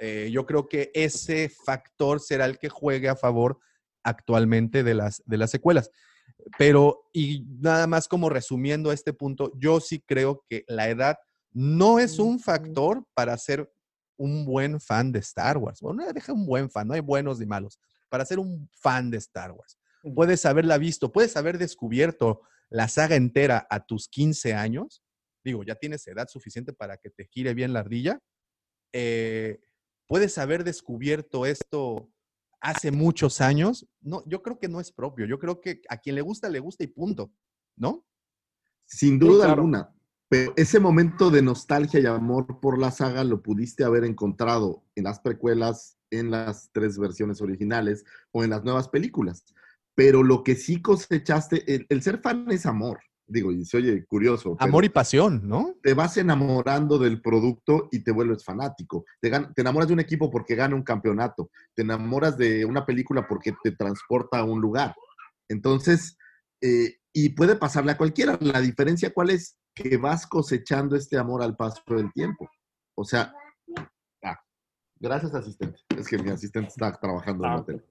Eh, 0.03 0.31
yo 0.31 0.47
creo 0.47 0.67
que 0.67 0.89
ese 0.95 1.47
factor 1.47 2.19
será 2.19 2.45
el 2.45 2.57
que 2.57 2.69
juegue 2.69 3.07
a 3.07 3.15
favor 3.15 3.59
actualmente 4.03 4.81
de 4.81 4.95
las, 4.95 5.21
de 5.27 5.37
las 5.37 5.51
secuelas. 5.51 5.91
Pero, 6.57 7.07
y 7.13 7.45
nada 7.59 7.85
más 7.85 8.07
como 8.07 8.27
resumiendo 8.27 8.91
este 8.91 9.13
punto, 9.13 9.51
yo 9.59 9.79
sí 9.79 10.01
creo 10.01 10.43
que 10.49 10.63
la 10.67 10.89
edad 10.89 11.17
no 11.51 11.99
es 11.99 12.17
un 12.17 12.39
factor 12.39 13.05
para 13.13 13.37
ser 13.37 13.71
un 14.17 14.43
buen 14.43 14.81
fan 14.81 15.11
de 15.11 15.19
Star 15.19 15.59
Wars. 15.59 15.81
Bueno, 15.81 16.03
no 16.03 16.11
deja 16.11 16.33
un 16.33 16.47
buen 16.47 16.71
fan, 16.71 16.87
no 16.87 16.95
hay 16.95 17.01
buenos 17.01 17.39
ni 17.39 17.45
malos. 17.45 17.79
Para 18.09 18.25
ser 18.25 18.39
un 18.39 18.67
fan 18.73 19.11
de 19.11 19.17
Star 19.17 19.51
Wars. 19.51 19.77
Puedes 20.15 20.47
haberla 20.47 20.79
visto, 20.79 21.11
puedes 21.11 21.37
haber 21.37 21.59
descubierto 21.59 22.41
la 22.69 22.87
saga 22.87 23.15
entera 23.15 23.67
a 23.69 23.85
tus 23.85 24.07
15 24.07 24.55
años. 24.55 25.03
Digo, 25.43 25.63
ya 25.63 25.75
tienes 25.75 26.07
edad 26.07 26.27
suficiente 26.27 26.73
para 26.73 26.97
que 26.97 27.11
te 27.11 27.27
gire 27.27 27.53
bien 27.53 27.71
la 27.71 27.81
ardilla. 27.81 28.19
Eh, 28.93 29.59
puedes 30.11 30.37
haber 30.37 30.65
descubierto 30.65 31.45
esto 31.45 32.11
hace 32.59 32.91
muchos 32.91 33.39
años. 33.39 33.87
No, 34.01 34.21
yo 34.25 34.43
creo 34.43 34.59
que 34.59 34.67
no 34.67 34.81
es 34.81 34.91
propio. 34.91 35.25
Yo 35.25 35.39
creo 35.39 35.61
que 35.61 35.81
a 35.87 35.95
quien 35.95 36.15
le 36.15 36.21
gusta, 36.21 36.49
le 36.49 36.59
gusta 36.59 36.83
y 36.83 36.87
punto. 36.87 37.31
¿No? 37.77 38.05
Sin 38.85 39.17
duda 39.17 39.53
alguna. 39.53 39.95
Pero 40.27 40.51
ese 40.57 40.81
momento 40.81 41.29
de 41.29 41.41
nostalgia 41.41 42.01
y 42.01 42.05
amor 42.07 42.59
por 42.59 42.77
la 42.77 42.91
saga 42.91 43.23
lo 43.23 43.41
pudiste 43.41 43.85
haber 43.85 44.03
encontrado 44.03 44.83
en 44.95 45.05
las 45.05 45.21
precuelas, 45.21 45.97
en 46.09 46.29
las 46.29 46.69
tres 46.73 46.97
versiones 46.97 47.41
originales 47.41 48.03
o 48.33 48.43
en 48.43 48.49
las 48.49 48.65
nuevas 48.65 48.89
películas. 48.89 49.45
Pero 49.95 50.23
lo 50.23 50.43
que 50.43 50.55
sí 50.55 50.81
cosechaste, 50.81 51.73
el, 51.73 51.85
el 51.87 52.01
ser 52.01 52.19
fan 52.19 52.51
es 52.51 52.65
amor. 52.65 52.99
Digo, 53.31 53.51
y 53.51 53.63
se 53.63 53.77
oye 53.77 54.05
curioso. 54.05 54.57
Amor 54.59 54.83
y 54.83 54.89
pasión, 54.89 55.47
¿no? 55.47 55.75
Te 55.81 55.93
vas 55.93 56.17
enamorando 56.17 56.97
del 56.97 57.21
producto 57.21 57.87
y 57.89 58.03
te 58.03 58.11
vuelves 58.11 58.43
fanático. 58.43 59.05
Te, 59.21 59.29
te 59.29 59.61
enamoras 59.61 59.87
de 59.87 59.93
un 59.93 60.01
equipo 60.01 60.29
porque 60.29 60.55
gana 60.55 60.75
un 60.75 60.83
campeonato. 60.83 61.49
Te 61.73 61.83
enamoras 61.83 62.37
de 62.37 62.65
una 62.65 62.85
película 62.85 63.25
porque 63.27 63.53
te 63.63 63.71
transporta 63.71 64.39
a 64.39 64.43
un 64.43 64.59
lugar. 64.59 64.93
Entonces, 65.47 66.17
eh, 66.61 66.97
y 67.13 67.29
puede 67.29 67.55
pasarle 67.55 67.93
a 67.93 67.97
cualquiera. 67.97 68.37
La 68.41 68.59
diferencia, 68.59 69.13
¿cuál 69.13 69.29
es? 69.29 69.57
Que 69.73 69.95
vas 69.95 70.27
cosechando 70.27 70.97
este 70.97 71.17
amor 71.17 71.41
al 71.41 71.55
paso 71.55 71.81
del 71.87 72.11
tiempo. 72.11 72.49
O 72.95 73.05
sea, 73.05 73.33
ah, 74.25 74.39
gracias, 74.99 75.33
asistente. 75.33 75.79
Es 75.97 76.05
que 76.05 76.17
mi 76.17 76.31
asistente 76.31 76.67
está 76.67 76.91
trabajando 76.99 77.45
en 77.45 77.51
Ah, 77.51 77.55
la 77.55 77.65
tele. 77.65 77.85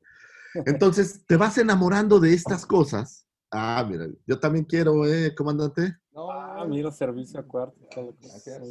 Entonces, 0.67 1.25
te 1.27 1.37
vas 1.37 1.57
enamorando 1.57 2.21
de 2.21 2.35
estas 2.35 2.67
cosas. 2.67 3.27
Ah, 3.51 3.85
mira, 3.89 4.07
yo 4.27 4.39
también 4.39 4.65
quiero, 4.65 5.05
¿eh, 5.07 5.35
comandante? 5.35 5.97
Ah, 6.15 6.65
mira, 6.69 6.91
servicio 6.91 7.41
a 7.41 7.43
cuarto. 7.43 7.77
todo. 7.93 8.15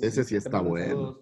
Ese 0.01 0.23
sí 0.23 0.35
está 0.35 0.61
bueno. 0.61 1.19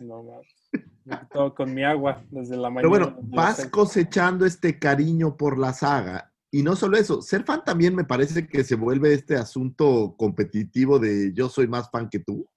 No, 0.00 0.22
más. 0.22 1.28
Todo 1.32 1.54
con 1.54 1.74
mi 1.74 1.84
agua 1.84 2.24
desde 2.30 2.56
la 2.56 2.70
mañana. 2.70 2.76
Pero 2.80 2.88
bueno, 2.88 3.16
vas 3.22 3.66
cosechando 3.66 4.46
este 4.46 4.78
cariño 4.78 5.36
por 5.36 5.58
la 5.58 5.72
saga. 5.72 6.32
Y 6.50 6.62
no 6.62 6.76
solo 6.76 6.96
eso, 6.96 7.20
ser 7.20 7.44
fan 7.44 7.64
también 7.64 7.94
me 7.96 8.04
parece 8.04 8.46
que 8.46 8.62
se 8.62 8.76
vuelve 8.76 9.12
este 9.12 9.36
asunto 9.36 10.14
competitivo 10.16 10.98
de 11.00 11.32
yo 11.34 11.48
soy 11.48 11.66
más 11.66 11.90
fan 11.90 12.08
que 12.08 12.20
tú. 12.20 12.48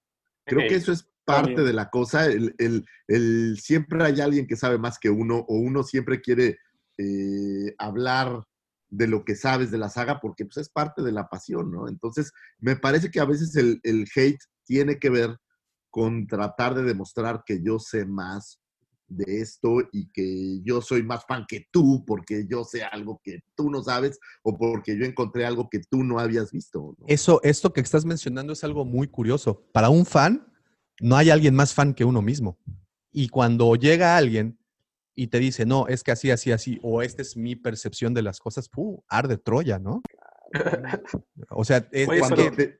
Creo 0.46 0.60
que 0.68 0.76
eso 0.76 0.92
es 0.92 1.02
parte 1.24 1.48
también. 1.50 1.66
de 1.66 1.72
la 1.72 1.90
cosa. 1.90 2.26
El, 2.26 2.54
el- 2.58 2.84
el- 3.08 3.58
siempre 3.60 4.02
hay 4.04 4.20
alguien 4.20 4.46
que 4.46 4.56
sabe 4.56 4.78
más 4.78 4.98
que 4.98 5.10
uno 5.10 5.38
o 5.48 5.56
uno 5.58 5.82
siempre 5.82 6.20
quiere 6.20 6.58
eh, 6.96 7.74
hablar 7.76 8.44
de 8.90 9.06
lo 9.06 9.24
que 9.24 9.36
sabes 9.36 9.70
de 9.70 9.78
la 9.78 9.88
saga 9.88 10.20
porque 10.20 10.44
pues, 10.44 10.58
es 10.58 10.68
parte 10.68 11.02
de 11.02 11.12
la 11.12 11.28
pasión, 11.28 11.70
¿no? 11.70 11.88
Entonces, 11.88 12.32
me 12.58 12.76
parece 12.76 13.10
que 13.10 13.20
a 13.20 13.24
veces 13.24 13.54
el, 13.56 13.80
el 13.82 14.06
hate 14.14 14.40
tiene 14.64 14.98
que 14.98 15.10
ver 15.10 15.36
con 15.90 16.26
tratar 16.26 16.74
de 16.74 16.82
demostrar 16.82 17.42
que 17.44 17.62
yo 17.62 17.78
sé 17.78 18.04
más 18.04 18.60
de 19.08 19.40
esto 19.40 19.80
y 19.90 20.10
que 20.10 20.60
yo 20.62 20.82
soy 20.82 21.02
más 21.02 21.24
fan 21.26 21.46
que 21.48 21.66
tú 21.70 22.04
porque 22.06 22.46
yo 22.48 22.64
sé 22.64 22.84
algo 22.84 23.20
que 23.24 23.40
tú 23.54 23.70
no 23.70 23.82
sabes 23.82 24.18
o 24.42 24.56
porque 24.56 24.96
yo 24.98 25.04
encontré 25.04 25.46
algo 25.46 25.68
que 25.70 25.80
tú 25.80 26.04
no 26.04 26.18
habías 26.18 26.52
visto. 26.52 26.94
Eso, 27.06 27.40
esto 27.42 27.72
que 27.72 27.80
estás 27.80 28.04
mencionando 28.04 28.52
es 28.52 28.62
algo 28.64 28.84
muy 28.84 29.08
curioso. 29.08 29.66
Para 29.72 29.88
un 29.88 30.04
fan, 30.04 30.52
no 31.00 31.16
hay 31.16 31.30
alguien 31.30 31.54
más 31.54 31.74
fan 31.74 31.94
que 31.94 32.04
uno 32.04 32.22
mismo. 32.22 32.58
Y 33.10 33.28
cuando 33.28 33.74
llega 33.76 34.16
alguien 34.16 34.57
y 35.20 35.26
te 35.26 35.40
dice, 35.40 35.66
no, 35.66 35.88
es 35.88 36.04
que 36.04 36.12
así, 36.12 36.30
así, 36.30 36.52
así, 36.52 36.78
o 36.80 37.02
esta 37.02 37.22
es 37.22 37.36
mi 37.36 37.56
percepción 37.56 38.14
de 38.14 38.22
las 38.22 38.38
cosas, 38.38 38.68
¡puh! 38.68 39.02
arde 39.08 39.36
Troya, 39.36 39.80
¿no? 39.80 40.00
O 41.50 41.64
sea, 41.64 41.88
es, 41.90 42.08
Oye, 42.08 42.20
es 42.20 42.26
cuando, 42.28 42.50
te, 42.52 42.78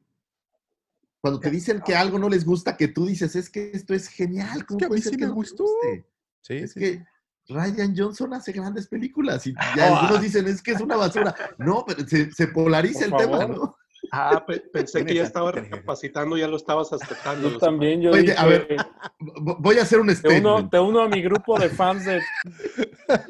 cuando 1.20 1.40
te 1.40 1.50
dicen 1.50 1.82
que 1.84 1.96
algo 1.96 2.16
no 2.18 2.28
les 2.28 2.44
gusta, 2.44 2.76
que 2.76 2.86
tú 2.88 3.06
dices, 3.06 3.34
es 3.34 3.50
que 3.50 3.72
esto 3.74 3.92
es 3.92 4.08
genial. 4.08 4.64
¿cómo 4.66 4.78
que 4.78 4.84
a 4.84 4.88
puede 4.88 5.00
mí 5.00 5.02
ser 5.02 5.12
sí 5.14 5.16
que 5.18 5.24
me 5.24 5.28
no 5.28 5.34
te 5.34 5.36
gustó. 5.40 5.64
guste? 5.64 6.06
sí, 6.42 6.54
Es 6.54 6.72
sí, 6.72 6.80
que 6.80 7.04
Ryan 7.48 7.94
Johnson 7.96 8.34
hace 8.34 8.52
grandes 8.52 8.86
películas 8.86 9.44
y, 9.46 9.50
y 9.50 9.54
Ah. 9.56 9.98
algunos 10.00 10.22
dicen, 10.22 10.46
es 10.46 10.62
que 10.62 10.72
es 10.72 10.80
una 10.80 10.94
basura. 10.96 11.34
No, 11.58 11.84
pero 11.84 12.06
se, 12.06 12.30
se 12.30 12.46
polariza 12.48 13.04
el 13.06 13.16
tema. 13.16 13.46
¿no? 13.46 13.76
Ah, 14.10 14.44
pe- 14.46 14.60
pensé 14.72 15.04
que 15.04 15.14
ya 15.14 15.22
estaba 15.22 15.52
recapacitando, 15.52 16.36
ya 16.36 16.48
lo 16.48 16.56
estabas 16.56 16.92
aceptando. 16.92 17.50
Yo 17.50 17.58
también, 17.58 18.00
yo 18.00 18.12
Oye, 18.12 18.22
dije, 18.22 18.34
a 18.36 18.46
ver, 18.46 18.76
Voy 19.18 19.78
a 19.78 19.82
hacer 19.82 20.00
un 20.00 20.06
te 20.06 20.28
uno, 20.28 20.58
statement. 20.58 20.70
te 20.70 20.78
uno 20.78 21.00
a 21.00 21.08
mi 21.08 21.22
grupo 21.22 21.58
de 21.58 21.68
fans 21.70 22.04
de, 22.04 22.20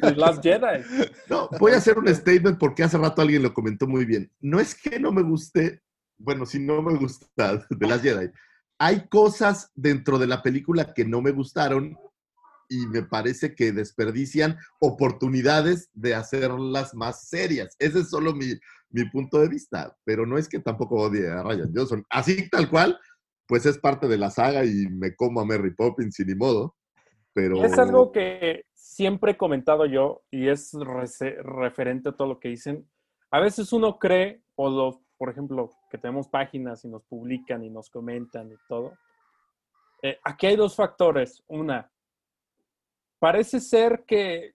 de 0.01 0.17
Last 0.17 0.43
Jedi. 0.43 0.85
No, 1.29 1.49
voy 1.59 1.73
a 1.73 1.77
hacer 1.77 1.99
un 1.99 2.09
statement 2.15 2.59
porque 2.59 2.83
hace 2.83 2.99
rato 2.99 3.23
alguien 3.23 3.43
lo 3.43 3.53
comentó 3.55 3.87
muy 3.87 4.05
bien. 4.05 4.31
No 4.41 4.61
es 4.61 4.75
que 4.75 4.99
no 5.01 5.13
me 5.13 5.23
guste, 5.23 5.83
bueno, 6.19 6.47
si 6.47 6.59
no 6.59 6.83
me 6.83 6.95
gusta 6.97 7.65
de 7.71 7.87
las 7.87 8.03
Jedi. 8.03 8.31
Hay 8.79 9.09
cosas 9.09 9.71
dentro 9.75 10.19
de 10.19 10.27
la 10.27 10.43
película 10.43 10.93
que 10.95 11.05
no 11.05 11.21
me 11.21 11.33
gustaron 11.33 11.97
y 12.69 12.87
me 12.87 13.03
parece 13.03 13.55
que 13.55 13.73
desperdician 13.73 14.59
oportunidades 14.79 15.89
de 15.95 16.15
hacerlas 16.15 16.95
más 16.95 17.29
serias. 17.29 17.75
Ese 17.79 18.01
es 18.01 18.11
solo 18.11 18.35
mi, 18.35 18.53
mi 18.91 19.05
punto 19.09 19.39
de 19.41 19.49
vista, 19.49 19.97
pero 20.05 20.27
no 20.27 20.39
es 20.39 20.49
que 20.49 20.61
tampoco 20.61 20.97
odie 20.97 21.29
a 21.29 21.43
Ryan 21.43 21.73
Johnson. 21.75 22.05
Así 22.11 22.49
tal 22.49 22.69
cual, 22.71 22.99
pues 23.47 23.67
es 23.67 23.79
parte 23.79 24.09
de 24.09 24.19
la 24.19 24.31
saga 24.31 24.65
y 24.65 24.87
me 24.89 25.15
como 25.15 25.41
a 25.41 25.45
Mary 25.45 25.75
Poppins 25.75 26.19
y 26.21 26.25
ni 26.25 26.35
modo. 26.35 26.75
Pero 27.33 27.65
Es 27.65 27.79
algo 27.79 28.11
que 28.11 28.65
siempre 28.75 29.33
he 29.33 29.37
comentado 29.37 29.87
yo 29.87 30.23
y 30.31 30.49
es 30.49 30.73
referente 30.73 32.09
a 32.09 32.13
todo 32.13 32.29
lo 32.29 32.41
que 32.41 32.49
dicen. 32.49 32.89
A 33.31 33.41
veces 33.41 33.73
uno 33.73 33.99
cree, 33.99 34.43
o 34.57 34.71
los, 34.71 34.99
por 35.17 35.31
ejemplo, 35.31 35.71
que 35.91 35.99
tenemos 35.99 36.29
páginas 36.29 36.85
y 36.85 36.89
nos 36.89 37.05
publican 37.05 37.63
y 37.63 37.71
nos 37.71 37.91
comentan 37.91 38.51
y 38.51 38.57
todo. 38.69 38.95
Eh, 40.03 40.19
aquí 40.25 40.47
hay 40.47 40.57
dos 40.57 40.75
factores. 40.75 41.43
Una, 41.49 41.91
parece 43.19 43.61
ser 43.61 44.05
que 44.07 44.55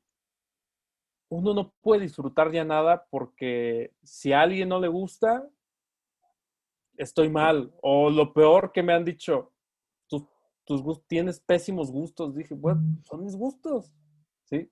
uno 1.34 1.54
no 1.54 1.74
puede 1.82 2.02
disfrutar 2.02 2.52
ya 2.52 2.64
nada 2.64 3.08
porque 3.10 3.94
si 4.04 4.34
a 4.34 4.42
alguien 4.42 4.70
no 4.70 4.80
le 4.80 4.88
gusta, 4.88 5.50
estoy 6.96 7.30
mal. 7.30 7.74
O 7.82 8.10
lo 8.10 8.34
peor 8.34 8.72
que 8.72 8.84
me 8.84 8.94
han 8.94 9.04
dicho, 9.04 9.52
tus, 10.08 10.24
tus 10.64 10.82
gustos, 10.84 11.08
tienes 11.08 11.40
pésimos 11.40 11.92
gustos. 11.92 12.36
Dije, 12.36 12.54
bueno, 12.54 12.82
son 13.04 13.24
mis 13.24 13.36
gustos. 13.36 13.92
¿Sí? 14.44 14.70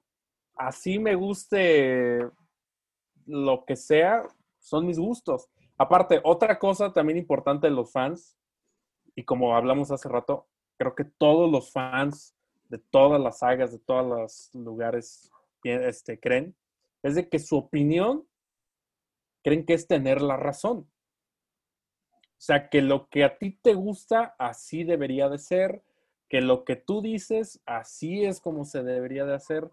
Así 0.56 1.00
me 1.00 1.16
guste 1.16 2.30
lo 3.26 3.66
que 3.66 3.76
sea, 3.76 4.22
son 4.60 4.86
mis 4.86 5.00
gustos. 5.00 5.50
Aparte, 5.78 6.22
otra 6.24 6.60
cosa 6.60 6.94
también 6.94 7.18
importante 7.18 7.68
de 7.68 7.74
los 7.74 7.92
fans, 7.92 8.38
y 9.16 9.24
como 9.24 9.56
hablamos 9.56 9.90
hace 9.90 10.08
rato, 10.08 10.48
creo 10.78 10.94
que 10.94 11.06
todos 11.06 11.52
los 11.52 11.72
fans 11.72 12.36
de 12.70 12.78
todas 12.78 13.20
las 13.20 13.40
sagas, 13.40 13.72
de 13.72 13.80
todos 13.80 14.06
los 14.06 14.56
lugares, 14.56 15.32
este, 15.64 16.20
creen, 16.20 16.56
es 17.04 17.16
de 17.16 17.30
que 17.30 17.40
su 17.40 17.58
opinión 17.58 18.28
creen 19.44 19.66
que 19.66 19.74
es 19.74 19.88
tener 19.88 20.22
la 20.22 20.38
razón. 20.38 20.90
O 22.14 22.44
sea, 22.44 22.70
que 22.70 22.82
lo 22.82 23.08
que 23.10 23.24
a 23.24 23.38
ti 23.38 23.52
te 23.62 23.74
gusta, 23.74 24.36
así 24.40 24.84
debería 24.84 25.30
de 25.30 25.38
ser, 25.38 25.84
que 26.28 26.42
lo 26.42 26.64
que 26.64 26.76
tú 26.76 27.02
dices, 27.02 27.62
así 27.66 28.24
es 28.24 28.40
como 28.40 28.66
se 28.66 28.84
debería 28.84 29.26
de 29.26 29.36
hacer, 29.36 29.70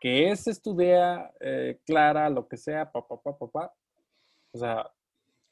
que 0.00 0.30
esa 0.30 0.50
es 0.50 0.60
tu 0.60 0.80
idea 0.80 1.32
eh, 1.40 1.80
clara, 1.86 2.28
lo 2.28 2.48
que 2.48 2.56
sea, 2.56 2.90
papá, 2.92 3.16
papá, 3.16 3.38
papá. 3.38 3.74
O 4.52 4.58
sea, 4.58 4.90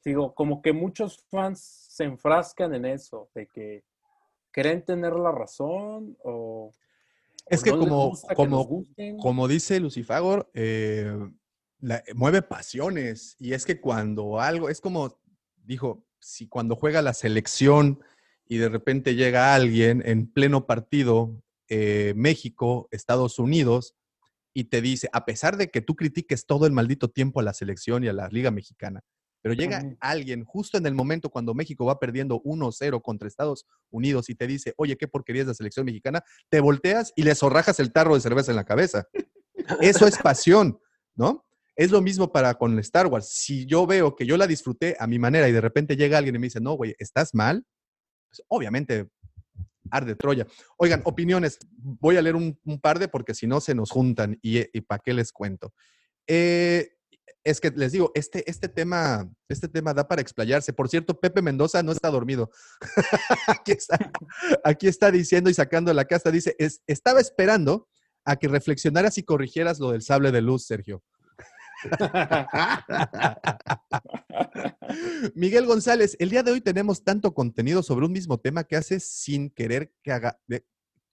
digo, 0.04 0.34
como 0.34 0.60
que 0.60 0.72
muchos 0.72 1.24
fans 1.30 1.60
se 1.60 2.04
enfrascan 2.04 2.74
en 2.74 2.84
eso, 2.84 3.30
de 3.34 3.46
que 3.46 3.84
creen 4.50 4.84
tener 4.84 5.14
la 5.14 5.32
razón 5.32 6.16
o... 6.22 6.72
Es 7.50 7.62
que 7.62 7.70
no 7.70 7.78
como, 7.78 8.12
que 8.28 8.34
como, 8.34 8.84
como 9.20 9.48
dice 9.48 9.80
Lucifagor, 9.80 10.50
eh, 10.54 11.12
la- 11.80 12.02
mueve 12.14 12.42
pasiones. 12.42 13.36
Y 13.38 13.52
es 13.52 13.64
que 13.66 13.80
cuando 13.80 14.40
algo, 14.40 14.68
es 14.68 14.80
como, 14.80 15.18
dijo, 15.64 16.04
si 16.20 16.46
cuando 16.48 16.76
juega 16.76 17.02
la 17.02 17.14
selección 17.14 18.00
y 18.46 18.58
de 18.58 18.68
repente 18.68 19.14
llega 19.14 19.54
alguien 19.54 20.02
en 20.06 20.26
pleno 20.30 20.66
partido, 20.66 21.42
eh, 21.68 22.12
México, 22.16 22.88
Estados 22.90 23.38
Unidos, 23.38 23.94
y 24.52 24.64
te 24.64 24.80
dice, 24.82 25.08
a 25.12 25.24
pesar 25.24 25.56
de 25.56 25.70
que 25.70 25.80
tú 25.80 25.94
critiques 25.94 26.44
todo 26.44 26.66
el 26.66 26.72
maldito 26.72 27.08
tiempo 27.08 27.38
a 27.40 27.44
la 27.44 27.52
selección 27.54 28.02
y 28.02 28.08
a 28.08 28.12
la 28.12 28.28
Liga 28.28 28.50
Mexicana, 28.50 29.02
pero 29.42 29.54
llega 29.54 29.96
alguien 30.00 30.44
justo 30.44 30.78
en 30.78 30.86
el 30.86 30.94
momento 30.94 31.30
cuando 31.30 31.54
México 31.54 31.86
va 31.86 31.98
perdiendo 31.98 32.42
1-0 32.42 33.00
contra 33.02 33.28
Estados 33.28 33.66
Unidos 33.90 34.28
y 34.28 34.34
te 34.34 34.46
dice, 34.46 34.74
oye, 34.76 34.96
qué 34.96 35.08
porquería 35.08 35.42
es 35.42 35.48
la 35.48 35.54
selección 35.54 35.86
mexicana, 35.86 36.22
te 36.48 36.60
volteas 36.60 37.12
y 37.16 37.22
le 37.22 37.34
zorrajas 37.34 37.80
el 37.80 37.92
tarro 37.92 38.14
de 38.14 38.20
cerveza 38.20 38.52
en 38.52 38.56
la 38.56 38.64
cabeza. 38.64 39.08
Eso 39.80 40.06
es 40.06 40.18
pasión, 40.18 40.78
¿no? 41.14 41.46
Es 41.76 41.90
lo 41.90 42.02
mismo 42.02 42.30
para 42.32 42.54
con 42.54 42.78
Star 42.80 43.06
Wars. 43.06 43.30
Si 43.30 43.64
yo 43.64 43.86
veo 43.86 44.14
que 44.14 44.26
yo 44.26 44.36
la 44.36 44.46
disfruté 44.46 44.96
a 44.98 45.06
mi 45.06 45.18
manera 45.18 45.48
y 45.48 45.52
de 45.52 45.60
repente 45.60 45.96
llega 45.96 46.18
alguien 46.18 46.34
y 46.34 46.38
me 46.38 46.46
dice, 46.46 46.60
no, 46.60 46.74
güey, 46.74 46.94
¿estás 46.98 47.34
mal? 47.34 47.64
Pues, 48.28 48.42
obviamente, 48.48 49.08
arde 49.90 50.14
Troya. 50.14 50.46
Oigan, 50.76 51.02
opiniones. 51.04 51.58
Voy 51.70 52.16
a 52.16 52.22
leer 52.22 52.36
un, 52.36 52.58
un 52.64 52.80
par 52.80 52.98
de 52.98 53.08
porque 53.08 53.34
si 53.34 53.46
no 53.46 53.60
se 53.60 53.74
nos 53.74 53.90
juntan 53.90 54.38
y, 54.42 54.62
para 54.82 55.00
qué 55.02 55.14
les 55.14 55.32
cuento. 55.32 55.72
Eh, 56.26 56.90
es 57.44 57.60
que 57.60 57.70
les 57.70 57.92
digo, 57.92 58.10
este, 58.14 58.48
este, 58.50 58.68
tema, 58.68 59.30
este 59.48 59.68
tema 59.68 59.94
da 59.94 60.06
para 60.06 60.20
explayarse. 60.20 60.72
Por 60.72 60.88
cierto, 60.88 61.18
Pepe 61.18 61.42
Mendoza 61.42 61.82
no 61.82 61.92
está 61.92 62.10
dormido. 62.10 62.50
aquí, 63.46 63.72
está, 63.72 63.98
aquí 64.64 64.88
está 64.88 65.10
diciendo 65.10 65.50
y 65.50 65.54
sacando 65.54 65.92
la 65.94 66.04
casta. 66.04 66.30
Dice, 66.30 66.54
es, 66.58 66.82
estaba 66.86 67.20
esperando 67.20 67.88
a 68.24 68.36
que 68.36 68.48
reflexionaras 68.48 69.16
y 69.18 69.22
corrigieras 69.22 69.80
lo 69.80 69.92
del 69.92 70.02
sable 70.02 70.32
de 70.32 70.42
luz, 70.42 70.66
Sergio. 70.66 71.02
Miguel 75.34 75.66
González, 75.66 76.16
el 76.18 76.30
día 76.30 76.42
de 76.42 76.52
hoy 76.52 76.60
tenemos 76.60 77.04
tanto 77.04 77.32
contenido 77.32 77.82
sobre 77.82 78.04
un 78.04 78.12
mismo 78.12 78.38
tema 78.38 78.64
que 78.64 78.76
hace 78.76 79.00
sin 79.00 79.48
querer 79.48 79.94
que 80.02 80.12
haga, 80.12 80.38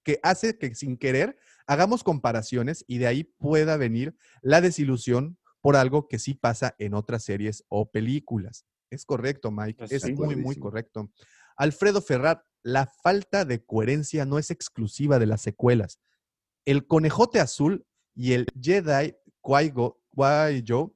que 0.04 0.20
hace 0.24 0.58
que 0.58 0.76
sin 0.76 0.98
querer 0.98 1.38
hagamos 1.68 2.04
comparaciones 2.04 2.84
y 2.88 2.98
de 2.98 3.08
ahí 3.08 3.24
pueda 3.24 3.78
venir 3.78 4.18
la 4.42 4.60
desilusión 4.60 5.38
por 5.62 5.76
algo 5.76 6.08
que 6.08 6.20
sí 6.20 6.34
pasa 6.34 6.76
en 6.78 6.94
otras 6.94 7.24
series 7.24 7.64
o 7.70 7.90
películas. 7.90 8.66
Es 8.90 9.06
correcto, 9.06 9.52
Mike. 9.52 9.80
Pues 9.80 9.92
es 9.92 10.04
sí, 10.04 10.14
muy, 10.14 10.36
muy 10.36 10.56
correcto. 10.58 11.10
Alfredo 11.58 12.02
Ferrat, 12.02 12.42
la 12.64 12.88
falta 13.04 13.44
de 13.46 13.66
coherencia 13.66 14.26
no 14.26 14.38
es 14.40 14.52
exclusiva 14.52 15.20
de 15.20 15.26
las 15.26 15.42
secuelas. 15.42 16.00
El 16.66 16.86
conejote 16.88 17.40
azul 17.40 17.86
y 18.14 18.34
el 18.34 18.46
Jedi 18.60 19.16
Qui-Go- 19.42 20.00
Qui-Go 20.16 20.96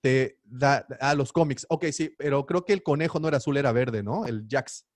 te 0.00 0.38
da 0.44 0.86
a 1.00 1.14
los 1.14 1.32
cómics. 1.32 1.66
Ok, 1.68 1.86
sí, 1.92 2.14
pero 2.16 2.46
creo 2.46 2.64
que 2.64 2.72
el 2.72 2.82
conejo 2.82 3.18
no 3.20 3.28
era 3.28 3.36
azul, 3.38 3.56
era 3.56 3.72
verde, 3.72 4.02
¿no? 4.02 4.26
El 4.26 4.46
Jax. 4.48 4.86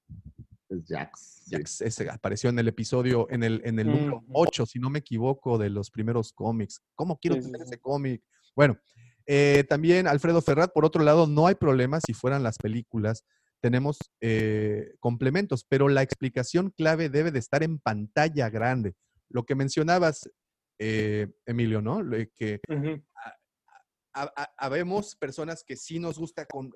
Es 0.68 0.84
Jax. 0.86 1.42
sí. 1.44 1.56
Jax, 1.56 1.80
ese 1.82 2.08
apareció 2.10 2.50
en 2.50 2.58
el 2.58 2.68
episodio, 2.68 3.26
en 3.30 3.42
el, 3.42 3.60
en 3.64 3.78
el 3.78 3.88
número 3.88 4.16
Ujú. 4.18 4.26
8, 4.32 4.66
si 4.66 4.78
no 4.78 4.90
me 4.90 5.00
equivoco, 5.00 5.58
de 5.58 5.70
los 5.70 5.90
primeros 5.90 6.32
cómics. 6.32 6.80
¿Cómo 6.94 7.18
quiero 7.18 7.36
sí, 7.36 7.42
tener 7.42 7.60
sí. 7.62 7.66
ese 7.66 7.78
cómic? 7.80 8.22
Bueno, 8.56 8.78
eh, 9.26 9.64
también 9.68 10.06
Alfredo 10.06 10.42
Ferrat, 10.42 10.72
por 10.72 10.84
otro 10.84 11.02
lado, 11.02 11.26
no 11.26 11.46
hay 11.46 11.54
problema 11.54 12.00
si 12.04 12.12
fueran 12.12 12.42
las 12.42 12.58
películas. 12.58 13.24
Tenemos 13.60 13.98
eh, 14.20 14.94
complementos, 14.98 15.64
pero 15.68 15.88
la 15.88 16.02
explicación 16.02 16.70
clave 16.70 17.08
debe 17.08 17.30
de 17.30 17.38
estar 17.38 17.62
en 17.62 17.78
pantalla 17.78 18.50
grande. 18.50 18.94
Lo 19.28 19.44
que 19.44 19.54
mencionabas, 19.54 20.28
eh, 20.78 21.28
Emilio, 21.46 21.80
¿no? 21.80 22.02
Que 22.34 22.60
habemos 24.58 25.16
personas 25.16 25.64
que 25.64 25.76
sí 25.76 25.98
nos 25.98 26.18
gusta 26.18 26.44
con- 26.46 26.72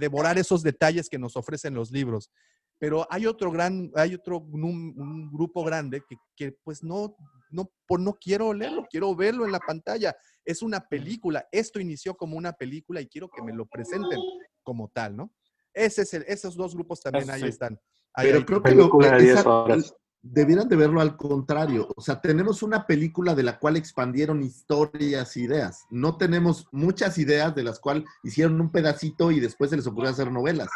devorar 0.00 0.36
esos 0.38 0.62
detalles 0.62 1.08
que 1.08 1.18
nos 1.18 1.36
ofrecen 1.36 1.74
los 1.74 1.90
libros, 1.90 2.30
pero 2.78 3.06
hay 3.10 3.26
otro 3.26 3.50
gran, 3.50 3.90
hay 3.94 4.14
otro 4.14 4.40
num- 4.40 4.94
un 4.96 5.30
grupo 5.32 5.64
grande 5.64 6.02
que, 6.08 6.16
que, 6.36 6.56
pues 6.64 6.82
no, 6.82 7.16
no, 7.50 7.70
no 7.98 8.14
quiero 8.14 8.52
leerlo, 8.52 8.86
quiero 8.90 9.14
verlo 9.14 9.44
en 9.46 9.52
la 9.52 9.60
pantalla. 9.60 10.14
Es 10.44 10.60
una 10.62 10.80
película. 10.80 11.46
Esto 11.52 11.80
inició 11.80 12.14
como 12.16 12.36
una 12.36 12.52
película 12.52 13.00
y 13.00 13.06
quiero 13.06 13.28
que 13.28 13.42
me 13.42 13.52
lo 13.54 13.66
presenten 13.66 14.18
como 14.62 14.88
tal, 14.88 15.16
¿no? 15.16 15.32
Ese 15.72 16.02
es 16.02 16.14
el- 16.14 16.24
esos 16.26 16.56
dos 16.56 16.74
grupos 16.74 17.00
también 17.00 17.24
Eso 17.24 17.32
ahí 17.32 17.40
sí. 17.42 17.48
están. 17.48 17.78
Ahí 18.14 18.26
Pero 18.26 18.38
hay- 18.38 18.44
creo 18.44 18.62
que 18.62 18.74
lo, 18.74 18.88
de 18.98 19.18
10 19.22 19.38
esa- 19.40 19.48
horas. 19.50 19.94
debieran 20.22 20.68
de 20.68 20.76
verlo 20.76 21.00
al 21.00 21.16
contrario. 21.16 21.88
O 21.96 22.00
sea, 22.00 22.20
tenemos 22.20 22.62
una 22.62 22.86
película 22.86 23.34
de 23.34 23.42
la 23.42 23.58
cual 23.58 23.76
expandieron 23.76 24.42
historias, 24.42 25.36
ideas. 25.36 25.84
No 25.90 26.16
tenemos 26.16 26.66
muchas 26.72 27.18
ideas 27.18 27.54
de 27.54 27.62
las 27.62 27.78
cuales 27.78 28.04
hicieron 28.22 28.60
un 28.60 28.70
pedacito 28.72 29.30
y 29.30 29.40
después 29.40 29.70
se 29.70 29.76
les 29.76 29.86
ocurrió 29.86 30.10
hacer 30.10 30.30
novelas. 30.32 30.68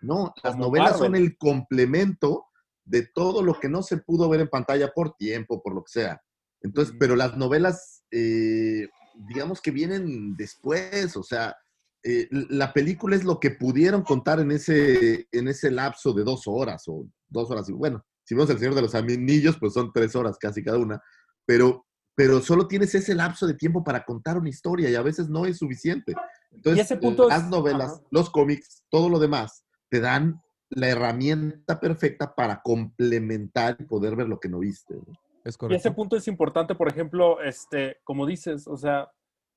No, 0.00 0.32
las 0.42 0.54
Como 0.54 0.66
novelas 0.66 0.98
son 0.98 1.14
el 1.14 1.36
complemento 1.38 2.46
de 2.84 3.06
todo 3.14 3.42
lo 3.42 3.58
que 3.58 3.68
no 3.68 3.82
se 3.82 3.96
pudo 3.98 4.28
ver 4.28 4.40
en 4.40 4.48
pantalla 4.48 4.92
por 4.92 5.14
tiempo, 5.16 5.62
por 5.62 5.74
lo 5.74 5.82
que 5.84 5.92
sea. 5.92 6.20
Entonces, 6.60 6.94
pero 6.98 7.16
las 7.16 7.36
novelas, 7.36 8.04
eh, 8.10 8.88
digamos 9.28 9.60
que 9.60 9.70
vienen 9.70 10.34
después, 10.36 11.16
o 11.16 11.22
sea, 11.22 11.56
eh, 12.02 12.28
la 12.30 12.72
película 12.74 13.16
es 13.16 13.24
lo 13.24 13.40
que 13.40 13.50
pudieron 13.50 14.02
contar 14.02 14.40
en 14.40 14.50
ese, 14.50 15.26
en 15.32 15.48
ese 15.48 15.70
lapso 15.70 16.12
de 16.12 16.24
dos 16.24 16.42
horas 16.46 16.84
o 16.86 17.06
dos 17.28 17.50
horas. 17.50 17.68
Y 17.68 17.72
bueno, 17.72 18.04
si 18.24 18.34
vemos 18.34 18.50
El 18.50 18.58
Señor 18.58 18.74
de 18.74 18.82
los 18.82 18.94
Anillos, 18.94 19.56
pues 19.58 19.72
son 19.72 19.90
tres 19.92 20.14
horas 20.14 20.36
casi 20.38 20.62
cada 20.62 20.78
una, 20.78 21.00
pero, 21.46 21.86
pero 22.14 22.40
solo 22.42 22.68
tienes 22.68 22.94
ese 22.94 23.14
lapso 23.14 23.46
de 23.46 23.54
tiempo 23.54 23.82
para 23.82 24.04
contar 24.04 24.36
una 24.36 24.50
historia 24.50 24.90
y 24.90 24.94
a 24.94 25.02
veces 25.02 25.28
no 25.30 25.46
es 25.46 25.56
suficiente. 25.58 26.14
Entonces, 26.50 26.78
Y 26.78 26.80
ese 26.80 26.96
punto 26.98 27.28
las 27.28 27.44
es- 27.44 27.50
novelas, 27.50 27.92
ajá. 27.92 28.02
los 28.10 28.28
cómics, 28.30 28.84
todo 28.90 29.08
lo 29.08 29.18
demás, 29.18 29.63
te 29.94 30.00
dan 30.00 30.42
la 30.70 30.88
herramienta 30.88 31.78
perfecta 31.78 32.34
para 32.34 32.62
complementar 32.62 33.76
y 33.78 33.84
poder 33.84 34.16
ver 34.16 34.26
lo 34.26 34.40
que 34.40 34.48
no 34.48 34.58
viste. 34.58 34.96
¿no? 34.96 35.04
es 35.44 35.44
Y 35.44 35.48
ese 35.50 35.58
correcto. 35.58 35.94
punto 35.94 36.16
es 36.16 36.26
importante, 36.26 36.74
por 36.74 36.88
ejemplo, 36.88 37.40
este, 37.40 37.98
como 38.02 38.26
dices, 38.26 38.66
o 38.66 38.76
sea, 38.76 39.12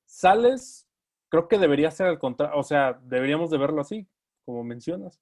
sales, 0.06 0.86
creo 1.28 1.48
que 1.48 1.58
debería 1.58 1.90
ser 1.90 2.06
al 2.06 2.20
contrario, 2.20 2.56
o 2.56 2.62
sea, 2.62 3.00
deberíamos 3.02 3.50
de 3.50 3.58
verlo 3.58 3.80
así, 3.80 4.06
como 4.44 4.62
mencionas. 4.62 5.20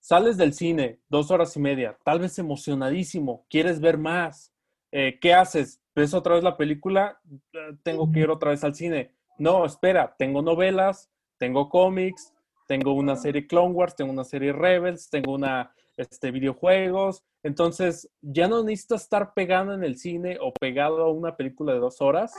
Sales 0.00 0.36
del 0.36 0.52
cine, 0.52 0.98
dos 1.08 1.30
horas 1.30 1.56
y 1.56 1.60
media, 1.60 1.96
tal 2.04 2.18
vez 2.18 2.36
emocionadísimo, 2.40 3.46
quieres 3.48 3.80
ver 3.80 3.98
más. 3.98 4.52
Eh, 4.90 5.20
¿Qué 5.20 5.32
haces? 5.32 5.80
¿Ves 5.94 6.12
otra 6.12 6.34
vez 6.34 6.42
la 6.42 6.56
película? 6.56 7.20
Eh, 7.52 7.76
Tengo 7.84 8.10
que 8.10 8.18
ir 8.18 8.30
otra 8.30 8.50
vez 8.50 8.64
al 8.64 8.74
cine. 8.74 9.14
No, 9.38 9.64
espera, 9.64 10.16
tengo 10.18 10.42
novelas, 10.42 11.08
tengo 11.38 11.68
cómics, 11.68 12.34
tengo 12.70 12.92
una 12.92 13.16
serie 13.16 13.48
Clone 13.48 13.74
Wars, 13.74 13.96
tengo 13.96 14.12
una 14.12 14.22
serie 14.22 14.52
Rebels, 14.52 15.10
tengo 15.10 15.32
una 15.34 15.74
este, 15.96 16.30
videojuegos. 16.30 17.24
Entonces, 17.42 18.08
ya 18.20 18.46
no 18.46 18.62
necesitas 18.62 19.02
estar 19.02 19.34
pegado 19.34 19.74
en 19.74 19.82
el 19.82 19.98
cine 19.98 20.38
o 20.40 20.52
pegado 20.52 21.02
a 21.02 21.10
una 21.10 21.36
película 21.36 21.72
de 21.72 21.80
dos 21.80 22.00
horas, 22.00 22.32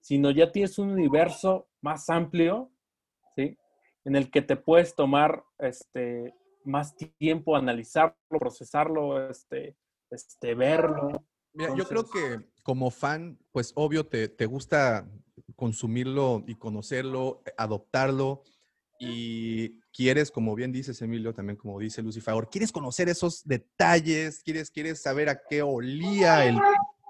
sino 0.00 0.30
ya 0.30 0.52
tienes 0.52 0.78
un 0.78 0.90
universo 0.90 1.66
más 1.80 2.08
amplio, 2.08 2.70
¿sí? 3.34 3.58
En 4.04 4.14
el 4.14 4.30
que 4.30 4.42
te 4.42 4.54
puedes 4.54 4.94
tomar 4.94 5.42
este, 5.58 6.32
más 6.62 6.94
tiempo, 7.18 7.56
analizarlo, 7.56 8.14
procesarlo, 8.28 9.28
este, 9.28 9.76
este, 10.08 10.54
verlo. 10.54 11.26
Mira, 11.52 11.74
yo 11.74 11.84
creo 11.88 12.02
Entonces- 12.02 12.46
que 12.46 12.62
como 12.62 12.92
fan, 12.92 13.40
pues 13.50 13.72
obvio 13.74 14.06
te, 14.06 14.28
te 14.28 14.46
gusta 14.46 15.10
consumirlo 15.56 16.44
y 16.46 16.54
conocerlo, 16.54 17.42
adoptarlo 17.56 18.44
y 18.98 19.80
quieres, 19.92 20.30
como 20.30 20.54
bien 20.54 20.72
dices 20.72 21.00
Emilio, 21.02 21.34
también 21.34 21.56
como 21.56 21.78
dice 21.78 22.02
Lucifer, 22.02 22.48
quieres 22.50 22.72
conocer 22.72 23.08
esos 23.08 23.46
detalles, 23.46 24.42
quieres, 24.44 24.70
quieres 24.70 25.02
saber 25.02 25.28
a 25.28 25.40
qué 25.48 25.62
olía 25.62 26.46
el 26.46 26.58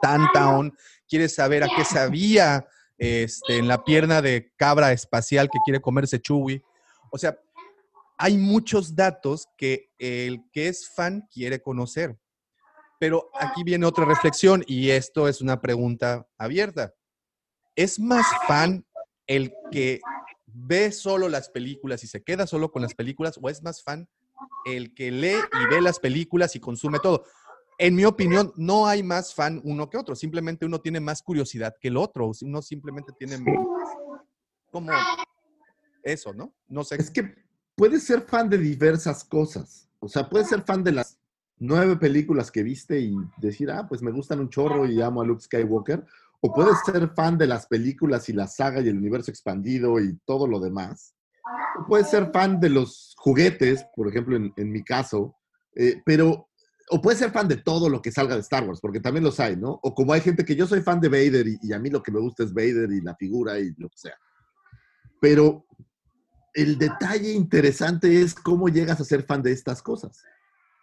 Tantown, 0.01 0.77
quieres 1.09 1.35
saber 1.35 1.65
a 1.65 1.69
qué 1.75 1.85
sabía 1.85 2.67
este, 2.99 3.59
en 3.59 3.69
la 3.69 3.85
pierna 3.85 4.23
de 4.23 4.53
cabra 4.57 4.93
espacial 4.93 5.49
que 5.51 5.59
quiere 5.65 5.81
comerse 5.81 6.21
Chewie. 6.21 6.63
O 7.11 7.19
sea, 7.19 7.39
hay 8.17 8.39
muchos 8.39 8.95
datos 8.95 9.49
que 9.57 9.91
el 9.99 10.45
que 10.53 10.69
es 10.69 10.89
fan 10.89 11.27
quiere 11.33 11.61
conocer. 11.61 12.19
Pero 12.99 13.29
aquí 13.39 13.65
viene 13.65 13.87
otra 13.87 14.05
reflexión 14.05 14.65
y 14.67 14.91
esto 14.91 15.29
es 15.29 15.41
una 15.41 15.61
pregunta 15.61 16.27
abierta. 16.39 16.95
¿Es 17.75 17.99
más 17.99 18.25
fan 18.47 18.87
el 19.27 19.53
que 19.71 20.01
ve 20.55 20.93
solo 20.93 21.29
las 21.29 21.51
películas 21.51 22.05
y 22.05 22.07
se 22.07 22.23
queda 22.23 22.47
solo 22.47 22.71
con 22.71 22.83
las 22.83 22.95
películas 22.95 23.39
o 23.43 23.49
es 23.49 23.63
más 23.63 23.83
fan 23.83 24.09
el 24.65 24.95
que 24.95 25.11
lee 25.11 25.37
y 25.37 25.75
ve 25.75 25.81
las 25.81 25.99
películas 25.99 26.57
y 26.57 26.61
consume 26.61 26.99
todo? 27.01 27.25
En 27.77 27.95
mi 27.97 28.05
opinión, 28.05 28.53
no 28.57 28.87
hay 28.87 29.03
más 29.03 29.35
fan 29.35 29.61
uno 29.65 29.91
que 29.91 29.99
otro. 29.99 30.15
Simplemente 30.15 30.65
uno 30.65 30.81
tiene 30.81 31.01
más 31.01 31.23
curiosidad 31.23 31.75
que 31.81 31.89
el 31.89 31.97
otro. 31.97 32.31
Uno 32.43 32.63
simplemente 32.63 33.13
tiene 33.19 33.39
más 33.39 33.67
como 34.71 34.93
eso, 36.03 36.33
¿no? 36.33 36.55
No 36.69 36.85
sé. 36.85 36.97
Es 36.97 37.11
que 37.11 37.35
puedes 37.75 38.05
ser 38.05 38.23
fan 38.23 38.49
de 38.49 38.59
diversas 38.59 39.25
cosas. 39.25 39.89
O 39.99 40.09
sea, 40.09 40.29
puedes 40.29 40.49
ser 40.49 40.63
fan 40.63 40.85
de 40.85 40.93
las 40.93 41.19
nueve 41.59 41.97
películas 41.97 42.51
que 42.51 42.63
viste 42.63 43.01
y 43.01 43.17
decir, 43.39 43.71
ah, 43.71 43.87
pues 43.89 44.03
me 44.03 44.13
gustan 44.13 44.41
un 44.41 44.51
chorro 44.51 44.87
y 44.87 45.01
amo 45.01 45.23
a 45.23 45.25
Luke 45.25 45.43
Skywalker. 45.43 46.05
O 46.47 46.53
puedes 46.53 46.77
ser 46.85 47.09
fan 47.15 47.39
de 47.39 47.47
las 47.47 47.67
películas 47.67 48.29
y 48.29 48.35
la 48.35 48.47
saga 48.47 48.83
y 48.83 48.89
el 48.89 48.99
universo 48.99 49.31
expandido 49.31 49.99
y 49.99 50.15
todo 50.27 50.47
lo 50.47 50.61
demás. 50.61 51.15
O 51.81 51.87
puedes 51.87 52.11
ser 52.11 52.31
fan 52.35 52.61
de 52.61 52.69
los 52.69 53.15
juguetes, 53.17 53.87
por 53.97 54.09
ejemplo, 54.09 54.37
en, 54.37 54.71
mi 54.71 54.85
caso. 54.85 55.37
eh, 55.75 56.03
pero, 56.05 56.51
o 56.91 57.01
puedes 57.01 57.19
ser 57.19 57.31
fan 57.31 57.49
de 57.49 57.57
todo 57.57 57.89
lo 57.89 58.03
que 58.03 58.13
salga 58.13 58.35
de 58.35 58.43
Star 58.43 58.63
Wars, 58.69 58.79
porque 58.83 59.01
también 59.01 59.25
los 59.25 59.41
hay, 59.41 59.57
¿no? 59.57 59.81
O 59.83 59.95
como 59.95 60.13
hay 60.13 60.21
gente 60.21 60.45
que 60.45 60.55
yo 60.55 60.67
soy 60.67 60.83
fan 60.83 61.01
de 61.01 61.09
Vader 61.09 61.47
y, 61.63 61.73
a 61.73 61.79
mí 61.79 61.89
lo 61.89 62.03
que 62.03 62.13
me 62.13 62.21
gusta 62.21 62.45
es 62.45 62.53
Vader 62.53 62.93
y 62.93 63.01
la 63.01 63.17
figura 63.17 63.59
y 63.59 63.73
lo 63.79 63.89
que 63.89 63.97
sea. 63.97 64.17
Pero 65.23 65.65
el 66.53 66.77
detalle 66.77 67.33
interesante 67.33 68.21
es 68.21 68.35
cómo 68.35 68.69
llegas 68.69 69.01
a 69.01 69.05
ser 69.05 69.23
fan 69.23 69.43
de 69.43 69.53
estas 69.53 69.81
cosas. 69.81 70.23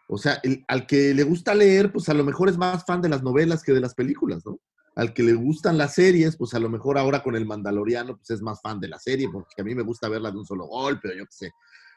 O 0.07 0.17
sea, 0.17 0.41
al 0.67 0.88
que 0.88 1.13
le 1.13 1.21
gusta 1.21 1.53
leer, 1.53 1.91
pues 1.91 2.09
a 2.09 2.15
lo 2.15 2.23
mejor 2.23 2.49
es 2.49 2.57
más 2.57 2.83
fan 2.83 2.99
de 2.99 3.09
las 3.09 3.21
novelas 3.21 3.61
que 3.61 3.73
de 3.73 3.79
las 3.79 3.93
películas, 3.93 4.43
¿no? 4.43 4.59
Al 4.95 5.13
que 5.13 5.23
le 5.23 5.34
gustan 5.34 5.77
las 5.77 5.95
series, 5.95 6.35
pues 6.35 6.53
a 6.53 6.59
lo 6.59 6.69
mejor 6.69 6.97
ahora 6.97 7.23
con 7.23 7.35
el 7.35 7.45
Mandaloriano, 7.45 8.18
pues 8.18 8.30
es 8.31 8.41
más 8.41 8.61
fan 8.61 8.80
de 8.80 8.89
la 8.89 8.99
serie, 8.99 9.30
porque 9.31 9.61
a 9.61 9.63
mí 9.63 9.73
me 9.73 9.84
gusta 9.84 10.09
verla 10.09 10.31
de 10.31 10.38
un 10.38 10.45
solo 10.45 10.65
golpe, 10.65 11.09
o 11.09 11.13
yo 11.13 11.26
qué 11.26 11.31
sé. 11.31 11.51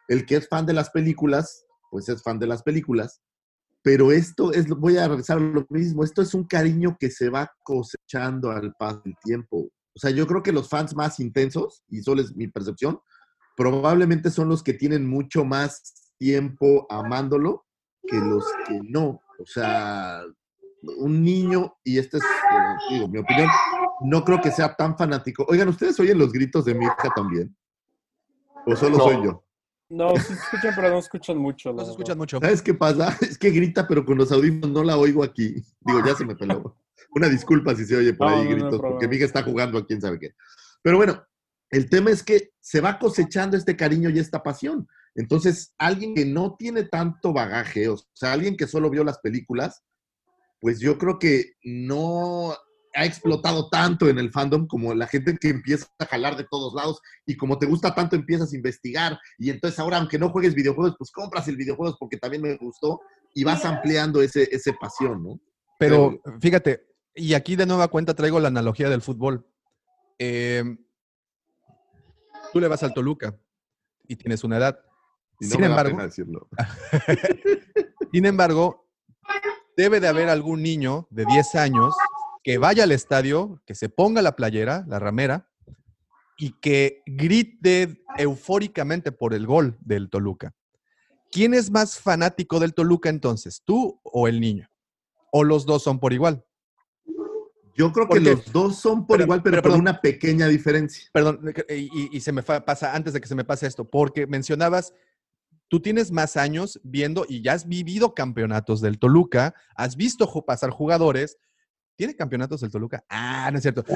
El 0.07 0.27
que 0.27 0.37
es 0.37 0.49
fan 0.49 0.67
de 0.67 0.75
las 0.75 0.91
películas, 0.91 1.65
pues 1.91 2.09
es 2.09 2.23
fan 2.23 2.39
de 2.39 2.47
las 2.47 2.63
películas. 2.63 3.21
Pero 3.83 4.13
esto 4.13 4.53
es, 4.53 4.69
voy 4.69 4.97
a 4.97 5.09
regresar 5.09 5.41
lo 5.41 5.67
mismo, 5.69 6.05
esto 6.05 6.23
es 6.23 6.33
un 6.35 6.45
cariño 6.45 6.97
que 6.99 7.11
se 7.11 7.29
va 7.29 7.53
cosechando 7.63 8.51
al 8.51 8.73
paso 8.75 9.03
del 9.05 9.15
tiempo. 9.23 9.69
O 9.95 9.99
sea, 9.99 10.11
yo 10.11 10.27
creo 10.27 10.43
que 10.43 10.53
los 10.53 10.69
fans 10.69 10.95
más 10.95 11.21
intensos, 11.21 11.83
y 11.89 12.03
solo 12.03 12.23
es 12.23 12.35
mi 12.35 12.49
percepción, 12.49 13.01
probablemente 13.57 14.31
son 14.31 14.49
los 14.49 14.63
que 14.63 14.75
tienen 14.75 15.07
mucho 15.07 15.45
más 15.45 16.13
tiempo 16.19 16.87
amándolo 16.91 17.67
que 18.07 18.19
los 18.19 18.45
que 18.67 18.81
no. 18.83 19.21
O 19.39 19.47
sea, 19.47 20.23
un 20.99 21.23
niño, 21.23 21.77
y 21.85 21.99
esta 21.99 22.19
es, 22.19 22.23
eh, 22.25 22.95
digo, 22.95 23.09
mi 23.09 23.19
opinión, 23.19 23.49
no 24.03 24.25
creo 24.25 24.41
que 24.41 24.51
sea 24.51 24.75
tan 24.75 24.97
fanático. 24.97 25.45
Oigan, 25.49 25.69
¿ustedes 25.69 25.99
oyen 26.01 26.19
los 26.19 26.33
gritos 26.33 26.65
de 26.65 26.75
mi 26.75 26.85
hija 26.85 27.11
también? 27.15 27.55
¿O 28.67 28.77
solo 28.77 28.99
No. 28.99 29.05
soy 29.05 29.25
yo? 29.25 29.45
No, 29.89 30.17
sí 30.17 30.33
escuchan, 30.33 30.73
pero 30.75 30.91
no 30.91 30.99
escuchan 30.99 31.37
mucho. 31.37 31.73
No 31.73 31.85
se 31.85 31.91
escuchan 31.91 32.19
mucho. 32.19 32.39
¿Sabes 32.41 32.63
qué 32.63 32.75
pasa? 32.75 33.17
Es 33.21 33.39
que 33.39 33.51
grita, 33.51 33.87
pero 33.87 34.05
con 34.05 34.17
los 34.17 34.33
audífonos 34.33 34.71
no 34.71 34.83
la 34.83 34.97
oigo 34.97 35.23
aquí. 35.23 35.55
Digo, 35.81 36.05
ya 36.05 36.15
se 36.15 36.25
me 36.25 36.35
peló. 36.35 36.77
Una 37.15 37.29
disculpa 37.29 37.75
si 37.75 37.85
se 37.85 37.97
oye 37.97 38.15
por 38.15 38.29
No, 38.29 38.37
ahí 38.37 38.45
no, 38.45 38.51
gritos, 38.51 38.81
porque 38.81 39.07
mi 39.07 39.17
hija 39.17 39.27
está 39.27 39.43
jugando 39.43 39.79
a 39.79 39.87
quién 39.87 40.01
sabe 40.01 40.19
qué. 40.19 40.35
Pero 40.83 40.97
bueno, 40.97 41.23
el 41.71 41.89
tema 41.91 42.11
es 42.11 42.23
que 42.23 42.53
se 42.61 42.81
va 42.81 42.99
cosechando 42.99 43.57
este 43.57 43.77
cariño 43.77 44.11
y 44.11 44.19
esta 44.19 44.43
pasión. 44.43 44.89
Entonces, 45.15 45.75
alguien 45.79 46.15
que 46.15 46.25
no 46.25 46.57
tiene 46.57 46.85
tanto 46.85 47.33
bagaje, 47.33 47.89
o 47.89 47.97
sea, 48.15 48.33
alguien 48.33 48.57
que 48.57 48.67
solo 48.67 48.91
vio 48.91 49.05
las 49.05 49.19
películas, 49.19 49.83
pues 50.65 50.81
yo 50.81 50.97
creo 50.97 51.19
que 51.19 51.57
no 51.63 52.57
ha 52.95 53.05
explotado 53.05 53.69
tanto 53.69 54.09
en 54.09 54.19
el 54.19 54.33
fandom 54.33 54.67
como 54.67 54.95
la 54.95 55.07
gente 55.07 55.37
que 55.39 55.51
empieza 55.51 55.87
a 55.99 56.07
jalar 56.07 56.39
de 56.39 56.47
todos 56.51 56.73
lados 56.73 57.03
y 57.27 57.37
como 57.37 57.59
te 57.59 57.67
gusta 57.67 57.95
tanto 57.95 58.17
empiezas 58.17 58.51
a 58.51 58.57
investigar 58.57 59.19
y 59.37 59.51
entonces 59.51 59.79
ahora 59.79 59.99
aunque 59.99 60.19
no 60.19 60.31
juegues 60.31 60.55
videojuegos, 60.55 60.95
pues 60.97 61.11
compras 61.11 61.49
el 61.49 61.59
videojuego 61.59 61.95
porque 62.01 62.17
también 62.17 62.41
me 62.41 62.57
gustó 62.57 62.99
y 63.35 63.45
vas 63.45 63.63
ampliando 63.67 64.23
ese, 64.23 64.49
ese 64.51 64.73
pasión, 64.73 65.23
¿no? 65.23 65.39
Pero 65.79 66.19
fíjate, 66.41 66.87
y 67.15 67.35
aquí 67.35 67.57
de 67.57 67.67
nueva 67.67 67.89
cuenta 67.89 68.15
traigo 68.15 68.41
la 68.41 68.49
analogía 68.49 68.89
del 68.89 69.03
fútbol. 69.03 69.47
Eh, 70.19 70.65
tú 72.55 72.61
le 72.61 72.69
vas 72.69 72.83
al 72.83 72.95
Toluca 72.95 73.39
y 74.09 74.17
tienes 74.17 74.43
una 74.45 74.57
edad. 74.57 74.81
Y 75.41 75.45
no 75.45 75.51
Sin 75.51 75.61
me 75.61 75.67
da 75.67 75.73
embargo, 75.73 75.91
pena 75.91 76.07
decirlo. 76.07 76.49
sin 78.13 78.25
embargo, 78.25 78.84
debe 79.77 80.01
de 80.01 80.09
haber 80.09 80.29
algún 80.29 80.63
niño 80.63 81.07
de 81.11 81.25
10 81.27 81.55
años 81.57 81.95
que 82.43 82.59
vaya 82.59 82.85
al 82.85 82.93
estadio, 82.93 83.61
que 83.67 83.75
se 83.75 83.89
ponga 83.89 84.23
la 84.23 84.37
playera, 84.37 84.85
la 84.89 84.99
ramera, 84.99 85.49
y 86.37 86.53
que 86.61 87.03
grite 87.07 88.03
eufóricamente 88.19 89.13
por 89.13 89.35
el 89.35 89.47
gol 89.47 89.77
del 89.81 90.11
Toluca. 90.11 90.55
¿Quién 91.31 91.55
es 91.55 91.71
más 91.71 91.99
fanático 91.99 92.61
del 92.61 92.75
Toluca 92.75 93.09
entonces, 93.09 93.63
tú 93.65 94.01
o 94.05 94.29
el 94.29 94.41
niño? 94.41 94.69
¿O 95.33 95.43
los 95.43 95.65
dos 95.67 95.83
son 95.83 95.99
por 95.99 96.13
igual? 96.13 96.45
Yo 97.77 97.93
creo 97.93 98.09
que 98.09 98.21
los 98.21 98.53
dos 98.53 98.77
son 98.79 99.05
por 99.05 99.17
pero- 99.17 99.25
igual, 99.25 99.43
pero, 99.43 99.61
pero 99.61 99.75
una 99.75 100.01
pequeña 100.01 100.47
diferencia. 100.47 101.11
Perdón, 101.13 101.41
y, 101.69 101.75
y- 101.75 102.09
y 102.13 102.21
se 102.21 102.31
me 102.31 102.43
fa- 102.43 102.65
pasa, 102.65 102.95
antes 102.95 103.13
de 103.15 103.21
que 103.21 103.27
se 103.27 103.35
me 103.35 103.45
pase 103.45 103.67
esto, 103.67 103.85
porque 103.89 104.29
mencionabas, 104.29 104.93
tú 105.69 105.81
tienes 105.81 106.11
más 106.13 106.37
años 106.37 106.81
viendo 106.83 107.25
y 107.29 107.43
ya 107.43 107.53
has 107.53 107.67
vivido 107.67 108.15
campeonatos 108.15 108.81
del 108.81 108.99
Toluca, 108.99 109.55
has 109.77 109.97
visto 109.97 110.27
pasar 110.47 110.71
jugadores. 110.71 111.37
¿Tiene 111.97 112.17
campeonatos 112.17 112.61
del 112.61 112.73
Toluca? 112.73 113.05
Ah, 113.09 113.49
no 113.53 113.59
es 113.59 113.63
cierto. 113.63 113.85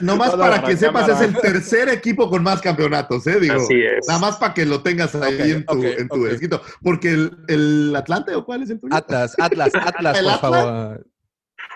Nomás 0.00 0.32
Toda 0.32 0.50
para 0.50 0.62
que 0.62 0.76
sepas, 0.76 1.08
es 1.08 1.20
el 1.22 1.34
tercer 1.34 1.88
equipo 1.88 2.28
con 2.28 2.42
más 2.42 2.60
campeonatos, 2.60 3.26
¿eh? 3.26 3.40
Digo, 3.40 3.54
Así 3.54 3.80
es. 3.80 4.06
nada 4.06 4.20
más 4.20 4.36
para 4.36 4.52
que 4.52 4.66
lo 4.66 4.82
tengas 4.82 5.14
ahí 5.14 5.52
en 5.52 5.64
tu, 5.64 5.78
ok, 5.78 5.84
en 5.84 6.08
tu 6.08 6.22
ok. 6.26 6.30
escrito. 6.32 6.60
Porque 6.82 7.10
el, 7.10 7.38
el 7.48 7.96
Atlante, 7.96 8.34
¿o 8.34 8.44
cuál 8.44 8.62
es 8.62 8.70
el 8.70 8.78
tuyo? 8.80 8.94
Atlas, 8.94 9.34
Atlas, 9.38 9.72
Atlas, 9.74 10.18
¿El 10.18 10.24
por 10.24 10.34
Atlas? 10.34 10.40
favor. 10.40 11.06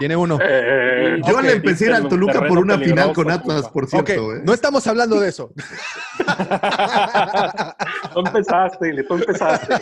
Tiene 0.01 0.17
uno. 0.17 0.39
Eh, 0.43 1.21
Yo 1.29 1.37
ok, 1.37 1.43
le 1.43 1.53
empecé 1.53 1.85
a 1.85 1.89
ir 1.89 1.95
al 1.97 2.09
Toluca 2.09 2.47
por 2.49 2.59
una 2.59 2.79
final 2.79 3.13
con 3.13 3.31
Atlas, 3.31 3.69
por 3.69 3.87
cierto, 3.87 4.35
¿eh? 4.35 4.41
no 4.45 4.55
estamos 4.55 4.87
hablando 4.87 5.21
de 5.21 5.29
eso. 5.29 5.53
tú 8.15 8.21
empezaste, 8.21 8.89
Ili, 8.89 9.07
tú 9.07 9.15
empezaste. 9.15 9.75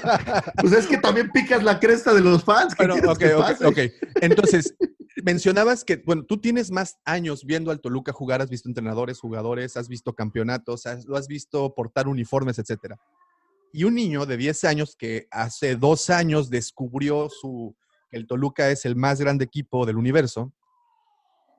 Pues 0.60 0.72
es 0.72 0.86
que 0.88 0.98
también 0.98 1.30
picas 1.30 1.62
la 1.62 1.78
cresta 1.78 2.12
de 2.12 2.20
los 2.20 2.42
fans. 2.44 2.74
¿Qué 2.74 2.86
Bueno, 2.86 2.94
quieres 2.94 3.10
ok, 3.10 3.18
que 3.18 3.34
ok, 3.34 3.40
pase? 3.46 3.66
ok. 3.66 3.78
Entonces, 4.22 4.74
mencionabas 5.22 5.84
que, 5.84 6.02
bueno, 6.04 6.24
tú 6.24 6.40
tienes 6.40 6.70
más 6.72 6.96
años 7.04 7.44
viendo 7.44 7.70
al 7.70 7.80
Toluca 7.80 8.12
jugar, 8.12 8.42
has 8.42 8.50
visto 8.50 8.68
entrenadores, 8.68 9.20
jugadores, 9.20 9.76
has 9.76 9.88
visto 9.88 10.12
campeonatos, 10.14 10.86
has- 10.86 11.04
lo 11.06 11.16
has 11.16 11.28
visto 11.28 11.74
portar 11.74 12.08
uniformes, 12.08 12.58
etcétera. 12.58 12.96
Y 13.72 13.84
un 13.84 13.94
niño 13.94 14.26
de 14.26 14.36
10 14.36 14.64
años 14.64 14.96
que 14.98 15.28
hace 15.30 15.76
dos 15.76 16.10
años 16.10 16.50
descubrió 16.50 17.28
su, 17.28 17.76
el 18.10 18.26
Toluca 18.26 18.70
es 18.70 18.84
el 18.84 18.96
más 18.96 19.20
grande 19.20 19.44
equipo 19.44 19.86
del 19.86 19.96
universo, 19.96 20.52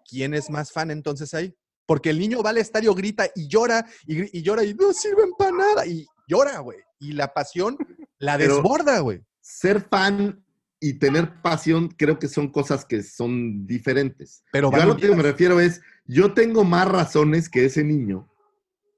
¿quién 0.09 0.33
es 0.33 0.49
más 0.49 0.71
fan 0.71 0.91
entonces 0.91 1.33
ahí? 1.33 1.53
Porque 1.85 2.09
el 2.09 2.19
niño 2.19 2.43
va 2.43 2.51
al 2.51 2.57
estadio, 2.57 2.93
grita 2.93 3.27
y 3.35 3.47
llora, 3.47 3.85
y, 4.05 4.41
llora 4.41 4.63
y 4.63 4.73
no 4.73 4.93
sirven 4.93 5.31
para 5.37 5.51
nada, 5.51 5.85
y 5.85 6.05
llora, 6.27 6.59
güey. 6.59 6.79
Y 6.99 7.13
la 7.13 7.33
pasión 7.33 7.77
la 8.19 8.37
desborda, 8.37 8.99
güey. 8.99 9.21
Ser 9.41 9.81
fan 9.89 10.43
y 10.79 10.93
tener 10.93 11.41
pasión 11.41 11.89
creo 11.89 12.19
que 12.19 12.27
son 12.27 12.51
cosas 12.51 12.85
que 12.85 13.01
son 13.03 13.65
diferentes. 13.65 14.43
Pero 14.51 14.71
Yo 14.71 14.81
a 14.81 14.85
lo 14.85 14.97
que 14.97 15.09
me 15.15 15.23
refiero 15.23 15.59
es, 15.59 15.81
yo 16.05 16.33
tengo 16.33 16.63
más 16.63 16.87
razones 16.87 17.49
que 17.49 17.65
ese 17.65 17.83
niño 17.83 18.29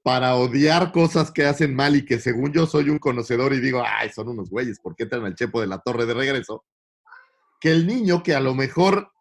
para 0.02 0.34
odiar 0.34 0.92
cosas 0.92 1.30
que 1.30 1.44
hacen 1.44 1.74
mal 1.74 1.94
y 1.94 2.04
que 2.04 2.18
según 2.18 2.52
yo 2.52 2.66
soy 2.66 2.90
un 2.90 2.98
conocedor 2.98 3.52
y 3.52 3.60
digo, 3.60 3.82
ay, 3.86 4.10
son 4.10 4.28
unos 4.28 4.50
güeyes, 4.50 4.80
¿por 4.80 4.96
qué 4.96 5.06
traen 5.06 5.24
al 5.24 5.34
Chepo 5.34 5.60
de 5.60 5.68
la 5.68 5.78
Torre 5.78 6.06
de 6.06 6.14
regreso? 6.14 6.64
Que 7.62 7.70
el 7.70 7.86
niño 7.86 8.24
que 8.24 8.34
a 8.34 8.40
lo 8.40 8.56
mejor, 8.56 9.12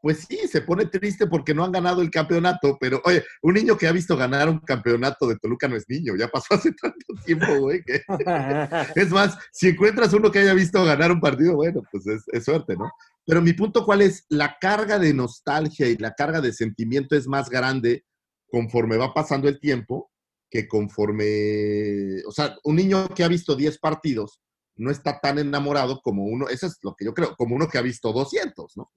pues 0.00 0.26
sí, 0.26 0.38
se 0.48 0.62
pone 0.62 0.86
triste 0.86 1.26
porque 1.26 1.52
no 1.52 1.62
han 1.62 1.72
ganado 1.72 2.00
el 2.00 2.10
campeonato, 2.10 2.78
pero 2.80 3.02
oye, 3.04 3.22
un 3.42 3.52
niño 3.52 3.76
que 3.76 3.86
ha 3.86 3.92
visto 3.92 4.16
ganar 4.16 4.48
un 4.48 4.60
campeonato 4.60 5.26
de 5.26 5.36
Toluca 5.36 5.68
no 5.68 5.76
es 5.76 5.84
niño, 5.86 6.16
ya 6.16 6.28
pasó 6.28 6.54
hace 6.54 6.72
tanto 6.82 7.14
tiempo, 7.26 7.58
güey, 7.58 7.82
que 7.82 8.00
es 8.96 9.10
más, 9.10 9.36
si 9.52 9.68
encuentras 9.68 10.14
uno 10.14 10.30
que 10.30 10.38
haya 10.38 10.54
visto 10.54 10.82
ganar 10.82 11.12
un 11.12 11.20
partido, 11.20 11.56
bueno, 11.56 11.82
pues 11.92 12.06
es, 12.06 12.24
es 12.28 12.44
suerte, 12.46 12.74
¿no? 12.74 12.90
Pero 13.26 13.42
mi 13.42 13.52
punto 13.52 13.84
cuál 13.84 14.00
es, 14.00 14.24
la 14.30 14.56
carga 14.58 14.98
de 14.98 15.12
nostalgia 15.12 15.86
y 15.86 15.98
la 15.98 16.14
carga 16.14 16.40
de 16.40 16.54
sentimiento 16.54 17.14
es 17.14 17.28
más 17.28 17.50
grande 17.50 18.06
conforme 18.48 18.96
va 18.96 19.12
pasando 19.12 19.46
el 19.46 19.60
tiempo 19.60 20.10
que 20.50 20.66
conforme, 20.66 22.22
o 22.26 22.32
sea, 22.32 22.56
un 22.64 22.76
niño 22.76 23.08
que 23.08 23.22
ha 23.22 23.28
visto 23.28 23.54
10 23.54 23.78
partidos 23.78 24.40
no 24.80 24.90
está 24.90 25.20
tan 25.20 25.38
enamorado 25.38 26.00
como 26.02 26.24
uno, 26.24 26.48
eso 26.48 26.66
es 26.66 26.78
lo 26.82 26.94
que 26.94 27.04
yo 27.04 27.14
creo, 27.14 27.36
como 27.36 27.54
uno 27.54 27.68
que 27.68 27.78
ha 27.78 27.82
visto 27.82 28.12
200, 28.12 28.76
¿no? 28.76 28.90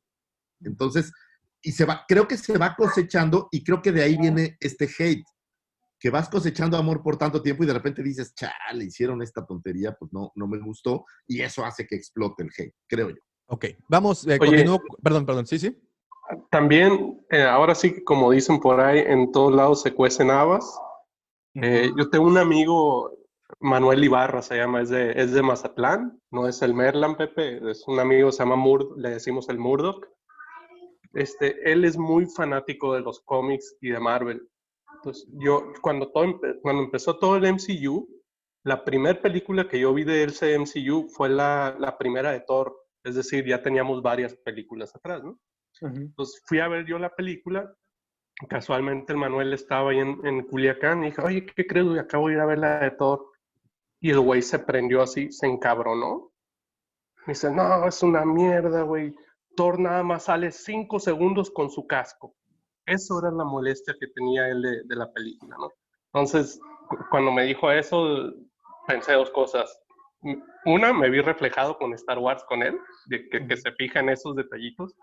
Entonces, 0.61 1.11
y 1.61 1.72
se 1.72 1.85
va, 1.85 2.05
creo 2.07 2.27
que 2.27 2.38
se 2.38 2.57
va 2.57 2.76
cosechando 2.76 3.47
y 3.51 3.64
creo 3.64 3.81
que 3.81 3.91
de 3.91 4.03
ahí 4.03 4.18
viene 4.18 4.57
este 4.60 4.89
hate, 4.97 5.26
que 5.99 6.10
vas 6.10 6.30
cosechando 6.30 6.77
amor 6.77 7.01
por 7.01 7.18
tanto 7.18 7.41
tiempo 7.41 7.64
y 7.64 7.68
de 7.68 7.73
repente 7.73 8.03
dices, 8.03 8.34
chale, 8.34 8.85
hicieron 8.85 9.22
esta 9.22 9.45
tontería, 9.45 9.95
pues 9.97 10.11
no, 10.11 10.31
no 10.35 10.47
me 10.47 10.60
gustó 10.60 11.05
y 11.27 11.41
eso 11.41 11.64
hace 11.64 11.85
que 11.88 11.95
explote 11.95 12.43
el 12.43 12.49
hate, 12.57 12.76
creo 12.88 13.10
yo. 13.10 13.22
Ok, 13.47 13.65
vamos, 13.89 14.26
eh, 14.27 14.38
Oye. 14.39 14.51
continúo. 14.51 14.81
Perdón, 15.01 15.26
perdón, 15.26 15.45
sí, 15.45 15.60
sí. 15.60 15.77
También, 16.49 17.26
eh, 17.30 17.43
ahora 17.43 17.76
sí 17.76 17.93
que 17.93 18.03
como 18.03 18.31
dicen 18.31 18.60
por 18.60 18.80
ahí, 18.80 18.99
en 18.99 19.31
todos 19.31 19.53
lados 19.53 19.81
se 19.81 19.93
cuecen 19.93 20.31
habas. 20.31 20.77
Eh, 21.55 21.91
yo 21.97 22.10
tengo 22.10 22.26
un 22.26 22.38
amigo, 22.38 23.11
Manuel 23.59 24.03
Ibarra 24.03 24.41
se 24.41 24.57
llama, 24.57 24.81
es 24.81 24.89
de, 24.89 25.11
es 25.11 25.31
de 25.34 25.41
Mazatlán, 25.41 26.19
no 26.31 26.47
es 26.47 26.61
el 26.61 26.73
Merlan, 26.73 27.15
Pepe, 27.15 27.59
es 27.69 27.88
un 27.88 27.99
amigo, 27.99 28.31
se 28.31 28.43
llama 28.43 28.55
Murd, 28.55 28.97
le 28.97 29.09
decimos 29.11 29.49
el 29.49 29.57
Murdoch. 29.57 30.05
Este, 31.13 31.71
él 31.71 31.85
es 31.85 31.97
muy 31.97 32.25
fanático 32.25 32.93
de 32.93 33.01
los 33.01 33.21
cómics 33.21 33.75
y 33.81 33.89
de 33.89 33.99
Marvel. 33.99 34.47
Entonces, 34.95 35.27
yo, 35.34 35.71
cuando, 35.81 36.11
todo 36.11 36.23
empe- 36.25 36.59
cuando 36.61 36.84
empezó 36.84 37.17
todo 37.17 37.35
el 37.38 37.45
MCU, 37.45 38.07
La 38.65 38.85
primera 38.85 39.21
película 39.21 39.67
que 39.67 39.77
yo 39.80 39.93
vi 39.93 40.05
de 40.05 40.23
ese 40.23 40.53
MCU 40.57 41.09
fue 41.09 41.27
la, 41.30 41.75
la 41.80 41.97
primera 41.97 42.31
de 42.31 42.39
Thor, 42.39 42.73
es 43.03 43.15
decir, 43.15 43.45
ya 43.45 43.61
teníamos 43.61 44.01
varias 44.01 44.35
películas 44.35 44.95
atrás, 44.95 45.21
¿no? 45.21 45.38
Entonces 45.97 46.41
fui 46.45 46.59
a 46.59 46.69
ver 46.69 46.85
yo 46.85 46.97
la 46.97 47.13
película, 47.13 47.75
casualmente 48.47 49.11
el 49.13 49.19
Manuel 49.19 49.51
estaba 49.53 49.91
ahí 49.91 49.99
en, 49.99 50.25
en 50.25 50.43
Culiacán 50.47 51.03
y 51.03 51.07
dije, 51.07 51.21
oye, 51.21 51.45
¿qué 51.45 51.67
crees? 51.67 51.88
Acabo 51.99 52.30
de 52.30 52.35
ir 52.35 52.39
a 52.39 52.45
ver 52.45 52.59
la 52.59 52.80
de 52.80 52.91
Thor. 52.91 53.32
Y 54.03 54.09
el 54.11 54.19
güey 54.19 54.41
se 54.41 54.59
prendió 54.59 55.01
así, 55.01 55.31
se 55.31 55.47
encabronó. 55.47 56.34
Me 57.25 57.31
dice, 57.34 57.49
no, 57.49 57.88
es 57.88 58.03
una 58.03 58.25
mierda, 58.25 58.81
güey. 58.81 59.15
Thor 59.55 59.80
nada 59.80 60.03
más 60.03 60.25
sale 60.25 60.51
cinco 60.51 60.99
segundos 60.99 61.49
con 61.49 61.69
su 61.69 61.88
casco. 61.88 62.35
Eso 62.85 63.19
era 63.19 63.31
la 63.31 63.45
molestia 63.45 63.95
que 63.97 64.07
tenía 64.07 64.49
él 64.49 64.61
de, 64.61 64.84
de 64.84 64.95
la 64.97 65.09
película, 65.13 65.55
¿no? 65.57 65.69
Entonces, 66.13 66.59
cu- 66.89 66.97
cuando 67.09 67.31
me 67.31 67.43
dijo 67.45 67.71
eso, 67.71 68.34
pensé 68.88 69.13
dos 69.13 69.31
cosas. 69.31 69.73
Una, 70.65 70.91
me 70.91 71.09
vi 71.09 71.21
reflejado 71.21 71.77
con 71.77 71.93
Star 71.93 72.19
Wars 72.19 72.43
con 72.43 72.61
él, 72.61 72.77
de 73.05 73.30
que, 73.30 73.47
que 73.47 73.55
se 73.55 73.71
fija 73.71 74.01
en 74.01 74.09
esos 74.09 74.35
detallitos. 74.35 74.93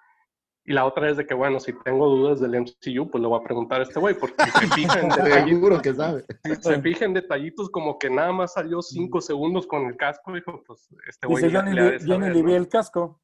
Y 0.64 0.72
la 0.72 0.84
otra 0.84 1.08
es 1.08 1.16
de 1.16 1.26
que, 1.26 1.34
bueno, 1.34 1.58
si 1.58 1.72
tengo 1.84 2.08
dudas 2.08 2.40
del 2.40 2.60
MCU, 2.60 3.10
pues 3.10 3.22
le 3.22 3.28
voy 3.28 3.40
a 3.40 3.42
preguntar 3.42 3.80
a 3.80 3.84
este 3.84 3.98
güey, 3.98 4.14
porque 4.14 4.44
se 4.44 4.66
fija 4.74 5.00
en 5.00 5.08
detallitos, 5.08 5.82
que 5.82 5.94
sabe. 5.94 6.24
si 6.44 6.54
se 6.56 6.80
fija 6.82 7.04
en 7.06 7.14
detallitos 7.14 7.70
como 7.70 7.98
que 7.98 8.10
nada 8.10 8.32
más 8.32 8.52
salió 8.52 8.82
cinco 8.82 9.20
segundos 9.20 9.66
con 9.66 9.86
el 9.86 9.96
casco, 9.96 10.32
dijo, 10.32 10.62
pues 10.66 10.88
este 11.08 11.26
güey 11.26 11.44
Dice, 11.44 11.54
yo 11.54 11.62
ni, 11.62 11.72
le 11.72 11.98
yo 11.98 12.18
ni 12.18 12.42
vi 12.42 12.52
el 12.54 12.68
casco. 12.68 13.20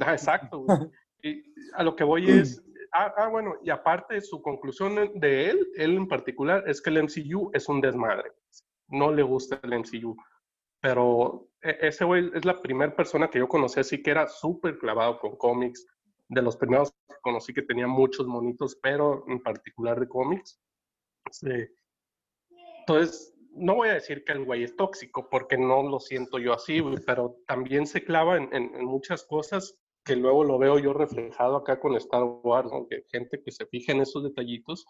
Ah, 0.00 0.12
exacto. 0.12 0.60
güey. 0.60 0.78
Y 1.22 1.44
a 1.74 1.82
lo 1.82 1.94
que 1.94 2.02
voy 2.02 2.30
es, 2.30 2.64
ah, 2.92 3.12
ah, 3.16 3.28
bueno, 3.28 3.56
y 3.62 3.68
aparte 3.68 4.22
su 4.22 4.40
conclusión 4.40 4.94
de 5.14 5.50
él, 5.50 5.68
él 5.76 5.96
en 5.96 6.08
particular, 6.08 6.64
es 6.66 6.80
que 6.80 6.88
el 6.88 7.02
MCU 7.02 7.50
es 7.52 7.68
un 7.68 7.82
desmadre. 7.82 8.32
No 8.88 9.12
le 9.12 9.22
gusta 9.22 9.60
el 9.62 9.78
MCU. 9.78 10.16
Pero 10.80 11.48
e- 11.60 11.76
ese 11.82 12.04
güey 12.04 12.30
es 12.34 12.44
la 12.44 12.60
primera 12.60 12.94
persona 12.94 13.28
que 13.28 13.38
yo 13.38 13.48
conocí 13.48 13.80
así 13.80 14.02
que 14.02 14.10
era 14.10 14.26
súper 14.26 14.78
clavado 14.78 15.18
con 15.18 15.36
cómics. 15.36 15.86
De 16.30 16.42
los 16.42 16.56
primeros 16.56 16.90
que 17.08 17.16
conocí 17.22 17.52
que 17.52 17.62
tenía 17.62 17.86
muchos 17.86 18.26
monitos, 18.26 18.76
pero 18.82 19.24
en 19.28 19.42
particular 19.42 19.98
de 20.00 20.08
cómics. 20.08 20.60
Sí. 21.30 21.50
Entonces, 22.80 23.34
no 23.52 23.74
voy 23.74 23.88
a 23.88 23.94
decir 23.94 24.24
que 24.24 24.32
el 24.32 24.44
güey 24.44 24.62
es 24.62 24.76
tóxico, 24.76 25.28
porque 25.28 25.58
no 25.58 25.82
lo 25.82 25.98
siento 26.00 26.38
yo 26.38 26.52
así, 26.54 26.80
pero 27.06 27.36
también 27.46 27.86
se 27.86 28.04
clava 28.04 28.36
en, 28.36 28.44
en- 28.54 28.74
en 28.74 28.84
muchas 28.84 29.24
cosas 29.24 29.76
que 30.04 30.16
luego 30.16 30.44
lo 30.44 30.58
veo 30.58 30.78
yo 30.78 30.92
reflejado 30.92 31.56
acá 31.56 31.78
con 31.78 31.94
Star 31.96 32.22
Wars, 32.24 32.70
¿no? 32.72 32.86
que 32.88 33.04
gente 33.10 33.42
que 33.42 33.50
se 33.52 33.66
fija 33.66 33.92
en 33.92 34.00
esos 34.00 34.22
detallitos, 34.22 34.86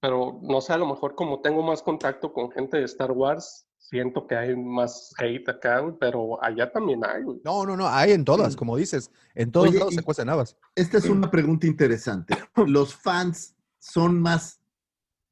pero 0.00 0.38
no 0.42 0.60
sé, 0.60 0.72
a 0.74 0.78
lo 0.78 0.86
mejor 0.86 1.14
como 1.14 1.40
tengo 1.40 1.62
más 1.62 1.82
contacto 1.82 2.32
con 2.32 2.50
gente 2.50 2.76
de 2.78 2.84
Star 2.84 3.12
Wars, 3.12 3.67
siento 3.88 4.26
que 4.26 4.36
hay 4.36 4.54
más 4.54 5.14
hate 5.18 5.48
acá, 5.48 5.78
güey, 5.80 5.94
pero 5.98 6.42
allá 6.44 6.70
también 6.70 7.00
hay, 7.04 7.22
güey. 7.22 7.40
No, 7.44 7.64
no, 7.64 7.76
no, 7.76 7.88
hay 7.88 8.12
en 8.12 8.24
todas, 8.24 8.54
como 8.54 8.76
dices. 8.76 9.10
En 9.34 9.50
todos 9.50 9.68
Oye, 9.70 9.78
lados 9.78 9.94
se 9.94 10.02
cuecen 10.02 10.28
habas. 10.28 10.56
Esta 10.74 10.98
es 10.98 11.06
una 11.06 11.30
pregunta 11.30 11.66
interesante. 11.66 12.36
¿Los 12.66 12.94
fans 12.94 13.54
son 13.78 14.20
más 14.20 14.60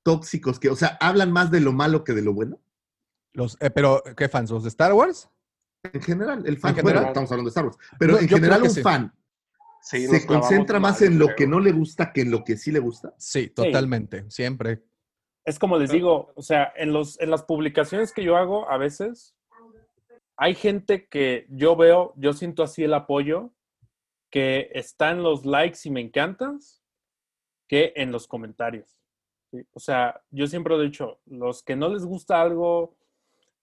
tóxicos 0.03 0.59
que, 0.59 0.71
o 0.71 0.77
sea, 0.77 0.97
hablan 1.01 1.33
más 1.33 1.51
de 1.51 1.61
lo 1.61 1.73
malo 1.73 2.03
que 2.05 2.15
de 2.15 2.23
lo 2.23 2.33
bueno? 2.33 2.59
Los, 3.33 3.59
eh, 3.61 3.71
pero, 3.71 4.03
¿qué 4.17 4.29
fans? 4.29 4.51
¿Los 4.51 4.63
de 4.63 4.71
Star 4.71 4.93
Wars? 4.95 5.29
En 5.93 6.01
general, 6.01 6.43
el 6.47 6.57
fan, 6.57 6.71
En 6.71 6.77
general. 6.77 6.95
bueno, 7.03 7.09
estamos 7.09 7.31
hablando 7.33 7.49
de 7.49 7.53
Star 7.53 7.65
Wars, 7.67 7.77
pero 7.99 8.15
No, 8.15 8.19
en 8.21 8.29
general 8.29 8.63
un 8.63 8.71
sí. 8.71 8.83
fan 8.83 9.13
Sí, 9.83 10.09
se 10.09 10.27
concentra 10.27 10.81
más 10.81 11.01
mal, 11.01 11.11
en 11.13 11.19
lo 11.21 11.27
creo. 11.27 11.37
que 11.37 11.47
no 11.47 11.61
le 11.61 11.71
gusta 11.71 12.13
que 12.13 12.23
en 12.23 12.33
lo 12.33 12.43
que 12.43 12.57
sí 12.57 12.73
le 12.73 12.81
gusta. 12.81 13.15
Sí, 13.19 13.51
totalmente, 13.51 14.25
siempre. 14.29 14.83
Es 15.47 15.59
como 15.59 15.79
les 15.79 15.91
digo, 15.91 16.33
o 16.35 16.43
sea, 16.43 16.73
en, 16.77 16.93
los, 16.93 17.19
en 17.21 17.31
las 17.31 17.45
publicaciones 17.45 18.13
que 18.13 18.25
yo 18.25 18.37
hago, 18.37 18.69
a 18.69 18.77
veces 18.77 19.37
hay 20.37 20.55
gente 20.55 21.07
que 21.07 21.47
yo 21.49 21.77
veo, 21.77 22.13
yo 22.17 22.33
siento 22.33 22.63
así 22.63 22.83
el 22.83 22.93
apoyo, 22.93 23.53
que 24.31 24.71
está 24.75 25.13
en 25.13 25.23
los 25.23 25.47
likes 25.47 25.79
y 25.85 25.91
me 25.91 26.01
encantas, 26.01 26.83
que 27.69 27.93
en 27.97 28.13
los 28.13 28.27
comentarios. 28.27 28.99
¿sí? 29.51 29.65
O 29.73 29.81
sea, 29.81 30.21
yo 30.31 30.47
siempre 30.47 30.75
he 30.75 30.83
dicho, 30.83 31.21
los 31.27 31.63
que 31.63 31.77
no 31.77 31.89
les 31.89 32.05
gusta 32.05 32.43
algo, 32.43 32.97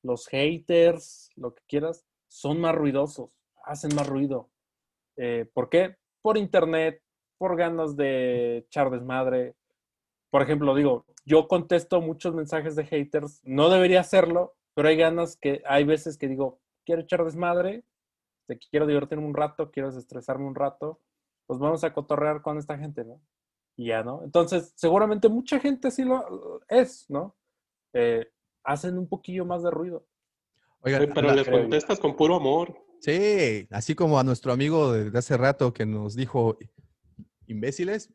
los 0.01 0.27
haters, 0.27 1.29
lo 1.35 1.53
que 1.53 1.63
quieras, 1.67 2.05
son 2.27 2.59
más 2.59 2.73
ruidosos, 2.75 3.29
hacen 3.65 3.93
más 3.93 4.07
ruido. 4.07 4.49
Eh, 5.17 5.49
¿Por 5.53 5.69
qué? 5.69 5.97
Por 6.21 6.37
internet, 6.37 7.01
por 7.37 7.55
ganas 7.55 7.95
de 7.95 8.57
echar 8.57 8.89
desmadre. 8.89 9.55
Por 10.33 10.41
ejemplo, 10.41 10.73
digo, 10.73 11.05
yo 11.25 11.47
contesto 11.47 12.01
muchos 12.01 12.33
mensajes 12.33 12.75
de 12.75 12.83
haters, 12.87 13.39
no 13.43 13.69
debería 13.69 13.99
hacerlo, 13.99 14.55
pero 14.73 14.87
hay 14.87 14.97
ganas 14.97 15.37
que, 15.37 15.61
hay 15.63 15.83
veces 15.83 16.17
que 16.17 16.27
digo, 16.27 16.59
quiero 16.87 17.03
echar 17.03 17.23
desmadre, 17.23 17.83
te 18.47 18.57
quiero 18.57 18.87
divertirme 18.87 19.27
un 19.27 19.35
rato, 19.35 19.69
quiero 19.69 19.89
desestresarme 19.89 20.47
un 20.47 20.55
rato, 20.55 20.99
pues 21.45 21.59
vamos 21.59 21.83
a 21.83 21.93
cotorrear 21.93 22.41
con 22.41 22.57
esta 22.57 22.79
gente, 22.79 23.05
¿no? 23.05 23.21
Y 23.77 23.89
ya, 23.89 24.01
¿no? 24.01 24.23
Entonces, 24.23 24.73
seguramente 24.75 25.29
mucha 25.29 25.59
gente 25.59 25.91
sí 25.91 26.03
lo 26.03 26.61
es, 26.67 27.05
¿no? 27.11 27.35
Eh, 27.93 28.25
hacen 28.63 28.97
un 28.97 29.07
poquillo 29.07 29.45
más 29.45 29.61
de 29.61 29.69
ruido. 29.69 30.07
Oigan, 30.81 31.11
pero 31.13 31.27
la- 31.27 31.35
le 31.35 31.45
contestas 31.51 31.99
con 31.99 32.15
puro 32.15 32.37
amor. 32.37 32.73
Sí, 33.01 33.67
así 33.69 33.93
como 33.93 34.17
a 34.17 34.23
nuestro 34.23 34.51
amigo 34.51 34.93
de 34.93 35.11
de 35.11 35.19
hace 35.19 35.37
rato 35.37 35.75
que 35.75 35.85
nos 35.85 36.15
dijo 36.15 36.57
imbéciles. 37.45 38.09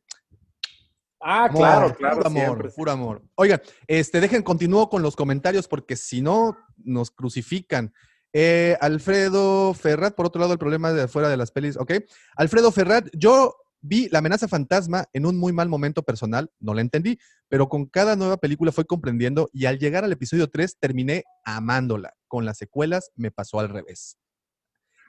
Ah, 1.20 1.44
Amor, 1.46 1.56
claro, 1.58 1.94
claro, 1.96 2.16
Puro 2.16 2.26
amor, 2.28 2.42
siempre. 2.42 2.70
puro 2.70 2.90
amor. 2.92 3.22
Oigan, 3.34 3.60
este, 3.86 4.20
dejen, 4.20 4.42
continúo 4.42 4.88
con 4.88 5.02
los 5.02 5.16
comentarios 5.16 5.66
porque 5.66 5.96
si 5.96 6.22
no, 6.22 6.56
nos 6.76 7.10
crucifican. 7.10 7.92
Eh, 8.32 8.76
Alfredo 8.80 9.74
Ferrat, 9.74 10.14
por 10.14 10.26
otro 10.26 10.40
lado, 10.40 10.52
el 10.52 10.58
problema 10.58 10.92
de 10.92 11.08
fuera 11.08 11.28
de 11.28 11.36
las 11.36 11.50
pelis, 11.50 11.76
ok. 11.76 11.92
Alfredo 12.36 12.70
Ferrat, 12.70 13.08
yo 13.14 13.54
vi 13.80 14.08
La 14.10 14.18
amenaza 14.18 14.48
fantasma 14.48 15.06
en 15.12 15.24
un 15.26 15.38
muy 15.38 15.52
mal 15.52 15.68
momento 15.68 16.02
personal, 16.02 16.50
no 16.60 16.74
la 16.74 16.80
entendí, 16.80 17.18
pero 17.48 17.68
con 17.68 17.86
cada 17.86 18.16
nueva 18.16 18.36
película 18.36 18.72
fui 18.72 18.84
comprendiendo 18.84 19.48
y 19.52 19.66
al 19.66 19.78
llegar 19.78 20.04
al 20.04 20.12
episodio 20.12 20.48
3 20.48 20.78
terminé 20.78 21.24
amándola. 21.44 22.14
Con 22.26 22.44
las 22.44 22.58
secuelas 22.58 23.10
me 23.16 23.30
pasó 23.30 23.60
al 23.60 23.68
revés. 23.68 24.18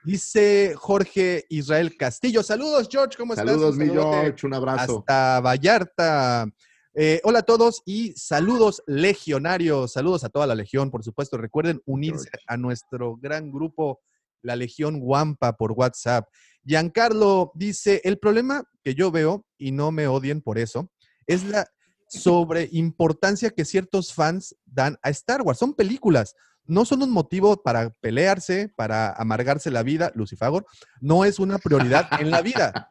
Dice 0.04 0.74
Jorge 0.76 1.46
Israel 1.50 1.96
Castillo. 1.98 2.42
Saludos, 2.44 2.88
George, 2.90 3.18
¿cómo 3.18 3.34
estás? 3.34 3.48
Saludos, 3.48 3.76
mi 3.76 3.90
George, 3.90 4.46
un 4.46 4.54
abrazo. 4.54 5.00
Hasta 5.00 5.42
Vallarta. 5.42 6.48
Eh, 6.96 7.22
hola 7.24 7.40
a 7.40 7.44
todos 7.44 7.84
y 7.86 8.14
saludos 8.14 8.82
legionarios, 8.88 9.94
saludos 9.94 10.24
a 10.24 10.30
toda 10.30 10.48
la 10.48 10.56
legión, 10.56 10.90
por 10.90 11.04
supuesto. 11.04 11.38
Recuerden 11.38 11.82
unirse 11.86 12.30
a 12.48 12.58
nuestro 12.58 13.16
gran 13.18 13.52
grupo, 13.52 14.02
la 14.42 14.56
Legión 14.56 15.00
Guampa, 15.00 15.56
por 15.56 15.74
WhatsApp. 15.74 16.28
Giancarlo 16.66 17.52
dice, 17.56 18.02
el 18.04 18.18
problema 18.20 18.64
que 18.84 18.96
yo 18.96 19.12
veo, 19.12 19.46
y 19.58 19.72
no 19.72 19.92
me 19.92 20.08
odien 20.08 20.42
por 20.42 20.58
eso, 20.58 20.92
es 21.28 21.44
la 21.44 21.68
sobreimportancia 22.10 23.52
que 23.52 23.66
ciertos 23.66 24.14
fans 24.14 24.56
dan 24.66 24.98
a 25.04 25.10
Star 25.12 25.42
Wars. 25.42 25.60
Son 25.60 25.74
películas, 25.74 26.36
no 26.70 26.86
son 26.86 27.02
un 27.02 27.12
motivo 27.12 27.62
para 27.62 27.90
pelearse, 27.90 28.72
para 28.76 29.12
amargarse 29.12 29.72
la 29.72 29.84
vida, 29.84 30.12
Lucifagor, 30.14 30.66
no 31.02 31.26
es 31.26 31.40
una 31.40 31.58
prioridad 31.58 32.08
en 32.20 32.30
la 32.30 32.41
vida. 32.41 32.88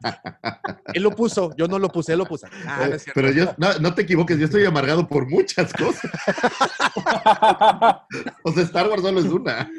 Él 0.93 1.03
lo 1.03 1.11
puso, 1.11 1.51
yo 1.57 1.67
no 1.67 1.79
lo 1.79 1.89
puse, 1.89 2.13
él 2.13 2.19
lo 2.19 2.25
puso. 2.25 2.47
Ah, 2.67 2.85
no 2.87 2.95
es 2.95 3.03
cierto. 3.03 3.19
Pero 3.19 3.31
yo, 3.31 3.55
no, 3.57 3.79
no 3.79 3.95
te 3.95 4.01
equivoques, 4.01 4.37
yo 4.37 4.45
estoy 4.45 4.65
amargado 4.65 5.07
por 5.07 5.29
muchas 5.29 5.71
cosas. 5.73 6.11
o 8.43 8.51
sea, 8.51 8.63
Star 8.63 8.89
Wars 8.89 9.01
solo 9.01 9.19
es 9.21 9.27
una. 9.27 9.71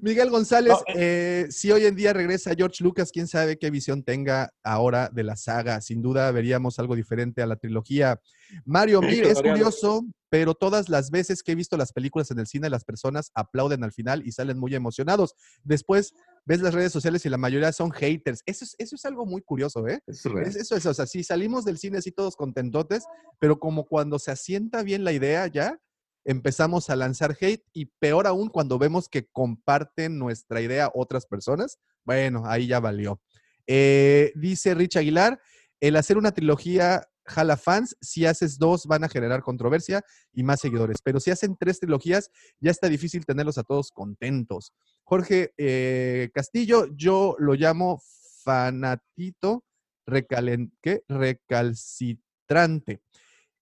Miguel 0.00 0.30
González, 0.30 0.72
No, 0.72 0.94
eh, 0.94 1.46
si 1.50 1.72
hoy 1.72 1.86
en 1.86 1.96
día 1.96 2.12
regresa 2.12 2.54
George 2.56 2.84
Lucas, 2.84 3.10
quién 3.12 3.26
sabe 3.26 3.58
qué 3.58 3.70
visión 3.70 4.04
tenga 4.04 4.52
ahora 4.62 5.10
de 5.12 5.24
la 5.24 5.36
saga. 5.36 5.80
Sin 5.80 6.00
duda 6.00 6.30
veríamos 6.30 6.78
algo 6.78 6.94
diferente 6.94 7.42
a 7.42 7.46
la 7.46 7.56
trilogía. 7.56 8.20
Mario 8.64 9.00
Sí, 9.02 9.06
Mir, 9.06 9.24
es 9.24 9.40
curioso, 9.40 10.04
pero 10.30 10.54
todas 10.54 10.88
las 10.88 11.10
veces 11.10 11.42
que 11.42 11.52
he 11.52 11.54
visto 11.54 11.76
las 11.76 11.92
películas 11.92 12.30
en 12.30 12.38
el 12.40 12.46
cine, 12.46 12.68
las 12.70 12.84
personas 12.84 13.30
aplauden 13.34 13.84
al 13.84 13.92
final 13.92 14.26
y 14.26 14.32
salen 14.32 14.58
muy 14.58 14.74
emocionados. 14.74 15.34
Después 15.62 16.12
ves 16.44 16.60
las 16.60 16.74
redes 16.74 16.92
sociales 16.92 17.24
y 17.24 17.28
la 17.28 17.36
mayoría 17.38 17.72
son 17.72 17.90
haters. 17.92 18.42
Eso 18.46 18.64
es, 18.64 18.74
eso 18.78 18.96
es 18.96 19.04
algo 19.04 19.26
muy 19.26 19.42
curioso, 19.42 19.86
¿eh? 19.86 20.00
Es 20.06 20.24
real. 20.24 20.46
Es- 20.48 20.56
eso 20.56 20.76
es, 20.76 20.86
o 20.86 20.94
sea, 20.94 21.06
si 21.06 21.22
salimos 21.22 21.64
del 21.64 21.78
cine 21.78 21.98
así 21.98 22.10
todos 22.10 22.36
contentotes, 22.36 23.04
pero 23.38 23.58
como 23.58 23.86
cuando 23.86 24.18
se 24.18 24.30
asienta 24.32 24.82
bien 24.82 25.04
la 25.04 25.12
idea 25.12 25.46
ya, 25.46 25.78
empezamos 26.26 26.88
a 26.90 26.96
lanzar 26.96 27.36
hate 27.38 27.62
y 27.72 27.86
peor 28.00 28.26
aún 28.26 28.48
cuando 28.48 28.78
vemos 28.78 29.08
que 29.08 29.26
comparten 29.30 30.18
nuestra 30.18 30.60
idea 30.62 30.90
otras 30.94 31.26
personas, 31.26 31.78
bueno, 32.04 32.44
ahí 32.46 32.66
ya 32.66 32.80
valió. 32.80 33.20
Eh, 33.66 34.32
dice 34.34 34.74
Rich 34.74 34.96
Aguilar, 34.96 35.40
el 35.80 35.96
hacer 35.96 36.16
una 36.18 36.32
trilogía 36.32 37.06
jala 37.26 37.56
fans, 37.56 37.96
si 38.00 38.26
haces 38.26 38.58
dos 38.58 38.86
van 38.86 39.04
a 39.04 39.08
generar 39.08 39.42
controversia 39.42 40.02
y 40.32 40.42
más 40.42 40.60
seguidores, 40.60 40.98
pero 41.02 41.20
si 41.20 41.30
hacen 41.30 41.56
tres 41.58 41.80
trilogías 41.80 42.30
ya 42.60 42.70
está 42.70 42.88
difícil 42.88 43.24
tenerlos 43.24 43.58
a 43.58 43.62
todos 43.62 43.90
contentos. 43.90 44.72
Jorge 45.04 45.52
eh, 45.56 46.30
Castillo, 46.34 46.86
yo 46.94 47.36
lo 47.38 47.54
llamo 47.54 48.00
fanatito 48.44 49.64
recalen- 50.06 50.72
¿qué? 50.82 51.02
recalcitrante. 51.08 53.00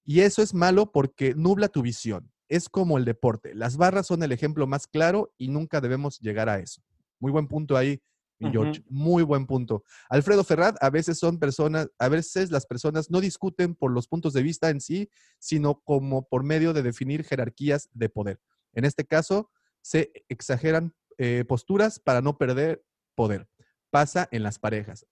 Y 0.04 0.20
eso 0.20 0.42
es 0.42 0.54
malo 0.54 0.90
porque 0.90 1.34
nubla 1.34 1.68
tu 1.68 1.82
visión. 1.82 2.30
es 2.48 2.68
como 2.68 2.98
el 2.98 3.06
deporte. 3.06 3.54
Las 3.54 3.78
barras 3.78 4.06
son 4.08 4.22
el 4.22 4.30
ejemplo 4.30 4.66
más 4.66 4.86
claro 4.86 5.32
y 5.38 5.48
nunca 5.48 5.80
debemos 5.80 6.18
llegar 6.20 6.50
a 6.50 6.58
eso. 6.58 6.82
Muy 7.18 7.32
buen 7.32 7.48
punto 7.48 7.78
ahí, 7.78 7.98
mi 8.42 8.50
George. 8.50 8.82
Muy 8.88 9.22
buen 9.22 9.46
punto. 9.46 9.84
Alfredo 10.08 10.44
Ferrat, 10.44 10.76
a 10.80 10.90
veces 10.90 11.18
son 11.18 11.38
personas, 11.38 11.88
a 11.98 12.08
veces 12.08 12.50
las 12.50 12.66
personas 12.66 13.10
no 13.10 13.20
discuten 13.20 13.74
por 13.74 13.92
los 13.92 14.08
puntos 14.08 14.32
de 14.32 14.42
vista 14.42 14.70
en 14.70 14.80
sí, 14.80 15.08
sino 15.38 15.80
como 15.82 16.28
por 16.28 16.44
medio 16.44 16.72
de 16.72 16.82
definir 16.82 17.24
jerarquías 17.24 17.88
de 17.92 18.08
poder. 18.08 18.40
En 18.74 18.84
este 18.84 19.04
caso, 19.04 19.50
se 19.82 20.12
exageran 20.28 20.94
eh, 21.18 21.44
posturas 21.46 21.98
para 21.98 22.20
no 22.20 22.38
perder 22.38 22.84
poder. 23.14 23.48
Pasa 23.90 24.28
en 24.30 24.42
las 24.42 24.58
parejas. 24.58 25.06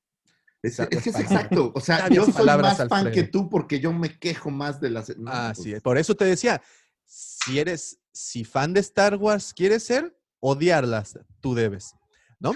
Es, 0.62 0.76
que 0.76 0.98
es 0.98 1.06
exacto. 1.06 1.72
O 1.74 1.80
sea, 1.80 1.98
Sabias 1.98 2.16
yo 2.16 2.24
soy 2.24 2.34
palabras, 2.34 2.78
más 2.78 2.88
fan 2.88 3.06
Alfredo. 3.06 3.14
que 3.14 3.30
tú 3.30 3.48
porque 3.48 3.80
yo 3.80 3.92
me 3.92 4.18
quejo 4.18 4.50
más 4.50 4.80
de 4.80 4.90
las. 4.90 5.16
no, 5.16 5.30
Así 5.30 5.62
pues, 5.62 5.76
es. 5.76 5.82
Por 5.82 5.98
eso 5.98 6.14
te 6.14 6.24
decía, 6.24 6.60
si 7.04 7.58
eres, 7.58 7.98
si 8.12 8.44
fan 8.44 8.72
de 8.74 8.80
Star 8.80 9.16
Wars 9.16 9.54
quieres 9.54 9.84
ser, 9.84 10.16
odiarlas, 10.40 11.18
tú 11.40 11.54
debes, 11.54 11.94
¿no? 12.40 12.54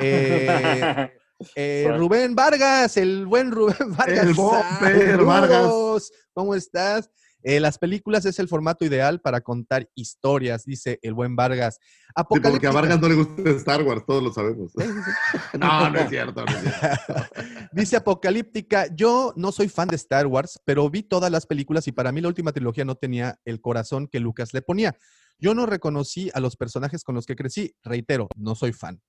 Eh, 0.00 1.10
eh. 1.54 1.94
Rubén 1.96 2.34
Vargas, 2.34 2.96
el 2.96 3.26
buen 3.26 3.52
Rubén 3.52 3.94
Vargas. 3.96 4.26
El 4.26 4.34
Bomber 4.34 5.24
Vargas. 5.24 6.10
¿Cómo 6.32 6.54
estás? 6.54 7.10
Eh, 7.48 7.60
las 7.60 7.78
películas 7.78 8.24
es 8.24 8.40
el 8.40 8.48
formato 8.48 8.84
ideal 8.84 9.20
para 9.20 9.40
contar 9.40 9.88
historias, 9.94 10.64
dice 10.64 10.98
el 11.02 11.14
buen 11.14 11.36
Vargas. 11.36 11.78
Sí, 11.78 12.40
porque 12.40 12.66
a 12.66 12.72
Vargas 12.72 13.00
no 13.00 13.08
le 13.08 13.14
gusta 13.14 13.50
Star 13.50 13.82
Wars, 13.84 14.02
todos 14.04 14.20
lo 14.20 14.32
sabemos. 14.32 14.72
No, 15.56 15.88
no 15.88 16.00
es 16.00 16.08
cierto. 16.08 16.44
no 16.44 16.50
es 16.50 16.60
cierto. 16.60 17.14
Dice 17.72 17.96
Apocalíptica, 17.96 18.88
yo 18.92 19.32
no 19.36 19.52
soy 19.52 19.68
fan 19.68 19.86
de 19.86 19.94
Star 19.94 20.26
Wars, 20.26 20.60
pero 20.64 20.90
vi 20.90 21.04
todas 21.04 21.30
las 21.30 21.46
películas 21.46 21.86
y 21.86 21.92
para 21.92 22.10
mí 22.10 22.20
la 22.20 22.26
última 22.26 22.50
trilogía 22.50 22.84
no 22.84 22.96
tenía 22.96 23.38
el 23.44 23.60
corazón 23.60 24.08
que 24.08 24.18
Lucas 24.18 24.52
le 24.52 24.62
ponía. 24.62 24.96
Yo 25.38 25.54
no 25.54 25.66
reconocí 25.66 26.30
a 26.34 26.40
los 26.40 26.56
personajes 26.56 27.04
con 27.04 27.14
los 27.14 27.26
que 27.26 27.36
crecí. 27.36 27.76
Reitero, 27.84 28.28
no 28.34 28.56
soy 28.56 28.72
fan. 28.72 29.00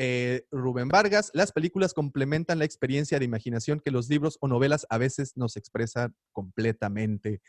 Eh, 0.00 0.46
Rubén 0.52 0.86
Vargas, 0.86 1.32
las 1.34 1.50
películas 1.50 1.92
complementan 1.92 2.60
la 2.60 2.64
experiencia 2.64 3.18
de 3.18 3.24
imaginación 3.24 3.80
que 3.80 3.90
los 3.90 4.08
libros 4.08 4.38
o 4.40 4.46
novelas 4.46 4.86
a 4.90 4.96
veces 4.96 5.36
nos 5.36 5.56
expresan 5.56 6.14
completamente. 6.30 7.42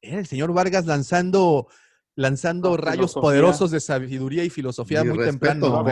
Era 0.00 0.20
el 0.20 0.26
señor 0.26 0.52
Vargas 0.52 0.86
lanzando, 0.86 1.66
lanzando 2.14 2.76
rayos 2.76 3.14
poderosos 3.14 3.72
de 3.72 3.80
sabiduría 3.80 4.44
y 4.44 4.50
filosofía 4.50 5.02
Mi 5.02 5.08
muy 5.08 5.18
respeto, 5.18 5.40
temprano. 5.40 5.82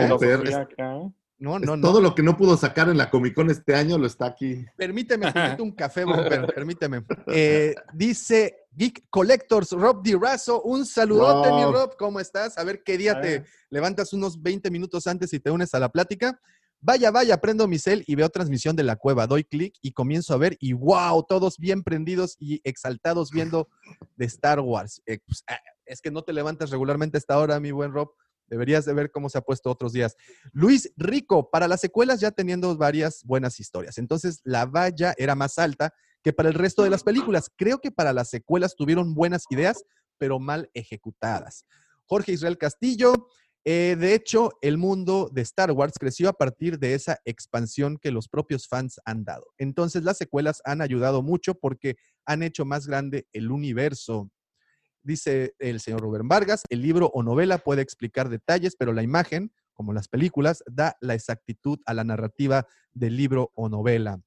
¿no? 0.77 1.13
No, 1.39 1.57
Es 1.57 1.63
no, 1.63 1.77
no. 1.77 1.87
Todo 1.87 2.01
lo 2.01 2.15
que 2.15 2.23
no 2.23 2.35
pudo 2.35 2.57
sacar 2.57 2.89
en 2.89 2.97
la 2.97 3.09
Comic 3.09 3.35
Con 3.35 3.49
este 3.49 3.75
año 3.75 3.97
lo 3.97 4.07
está 4.07 4.25
aquí. 4.25 4.65
Permíteme, 4.75 5.25
un 5.59 5.71
café, 5.71 6.03
Bomber, 6.03 6.47
permíteme. 6.55 7.03
Eh, 7.27 7.75
dice 7.93 8.67
Geek 8.71 9.05
Collectors, 9.09 9.71
Rob 9.71 10.01
Dirazo, 10.03 10.61
un 10.63 10.85
saludote, 10.85 11.51
mi 11.51 11.63
Rob. 11.63 11.73
Rob, 11.73 11.97
¿cómo 11.97 12.19
estás? 12.19 12.57
A 12.57 12.63
ver 12.63 12.83
qué 12.83 12.97
día 12.97 13.19
te 13.21 13.43
levantas 13.69 14.13
unos 14.13 14.41
20 14.41 14.71
minutos 14.71 15.07
antes 15.07 15.31
y 15.33 15.39
te 15.39 15.51
unes 15.51 15.73
a 15.73 15.79
la 15.79 15.89
plática. 15.89 16.39
Vaya, 16.79 17.09
vaya, 17.09 17.41
prendo 17.41 17.67
mi 17.67 17.79
cel 17.79 18.03
y 18.05 18.15
veo 18.15 18.29
transmisión 18.29 18.75
de 18.75 18.83
la 18.83 18.95
cueva. 18.95 19.25
Doy 19.25 19.43
clic 19.43 19.75
y 19.81 19.93
comienzo 19.93 20.33
a 20.33 20.37
ver 20.37 20.57
y 20.59 20.73
wow, 20.73 21.25
todos 21.27 21.57
bien 21.57 21.83
prendidos 21.83 22.35
y 22.39 22.61
exaltados 22.63 23.31
viendo 23.31 23.67
de 24.15 24.25
Star 24.25 24.59
Wars. 24.59 25.01
Eh, 25.07 25.19
pues, 25.25 25.43
ah, 25.47 25.59
es 25.85 26.01
que 26.01 26.11
no 26.11 26.21
te 26.21 26.33
levantas 26.33 26.69
regularmente 26.69 27.17
a 27.17 27.19
esta 27.19 27.39
hora, 27.39 27.59
mi 27.59 27.71
buen 27.71 27.91
Rob. 27.91 28.11
Deberías 28.47 28.85
de 28.85 28.93
ver 28.93 29.11
cómo 29.11 29.29
se 29.29 29.37
ha 29.37 29.41
puesto 29.41 29.69
otros 29.69 29.93
días. 29.93 30.15
Luis 30.53 30.91
Rico, 30.95 31.49
para 31.49 31.67
las 31.67 31.81
secuelas 31.81 32.19
ya 32.19 32.31
teniendo 32.31 32.75
varias 32.77 33.23
buenas 33.23 33.59
historias. 33.59 33.97
Entonces 33.97 34.41
la 34.43 34.65
valla 34.65 35.13
era 35.17 35.35
más 35.35 35.57
alta 35.59 35.93
que 36.23 36.33
para 36.33 36.49
el 36.49 36.55
resto 36.55 36.83
de 36.83 36.89
las 36.89 37.03
películas. 37.03 37.49
Creo 37.55 37.79
que 37.79 37.91
para 37.91 38.13
las 38.13 38.29
secuelas 38.29 38.75
tuvieron 38.75 39.13
buenas 39.13 39.45
ideas, 39.49 39.83
pero 40.17 40.39
mal 40.39 40.69
ejecutadas. 40.73 41.65
Jorge 42.05 42.31
Israel 42.31 42.57
Castillo, 42.57 43.13
eh, 43.69 43.97
de 43.99 44.13
hecho, 44.13 44.51
el 44.61 44.77
mundo 44.77 45.29
de 45.29 45.41
Star 45.41 45.71
Wars 45.71 45.95
creció 45.99 46.29
a 46.29 46.33
partir 46.33 46.79
de 46.79 46.93
esa 46.93 47.19
expansión 47.25 47.97
que 47.97 48.11
los 48.11 48.29
propios 48.29 48.65
fans 48.65 48.97
han 49.03 49.25
dado. 49.25 49.45
Entonces 49.57 50.03
las 50.03 50.17
secuelas 50.17 50.61
han 50.63 50.81
ayudado 50.81 51.21
mucho 51.21 51.53
porque 51.53 51.97
han 52.25 52.43
hecho 52.43 52.63
más 52.63 52.87
grande 52.87 53.27
el 53.33 53.51
universo. 53.51 54.31
Dice 55.11 55.53
el 55.59 55.79
señor 55.79 56.01
Rubén 56.01 56.27
Vargas, 56.27 56.63
el 56.69 56.81
libro 56.81 57.09
o 57.13 57.23
novela 57.23 57.59
puede 57.59 57.81
explicar 57.81 58.27
detalles, 58.27 58.75
pero 58.77 58.91
la 58.91 59.03
imagen, 59.03 59.53
como 59.73 59.93
las 59.93 60.09
películas, 60.09 60.65
da 60.69 60.97
la 60.99 61.13
exactitud 61.13 61.79
a 61.85 61.93
la 61.93 62.03
narrativa 62.03 62.67
del 62.91 63.15
libro 63.15 63.49
o 63.55 63.69
novela. 63.69 64.19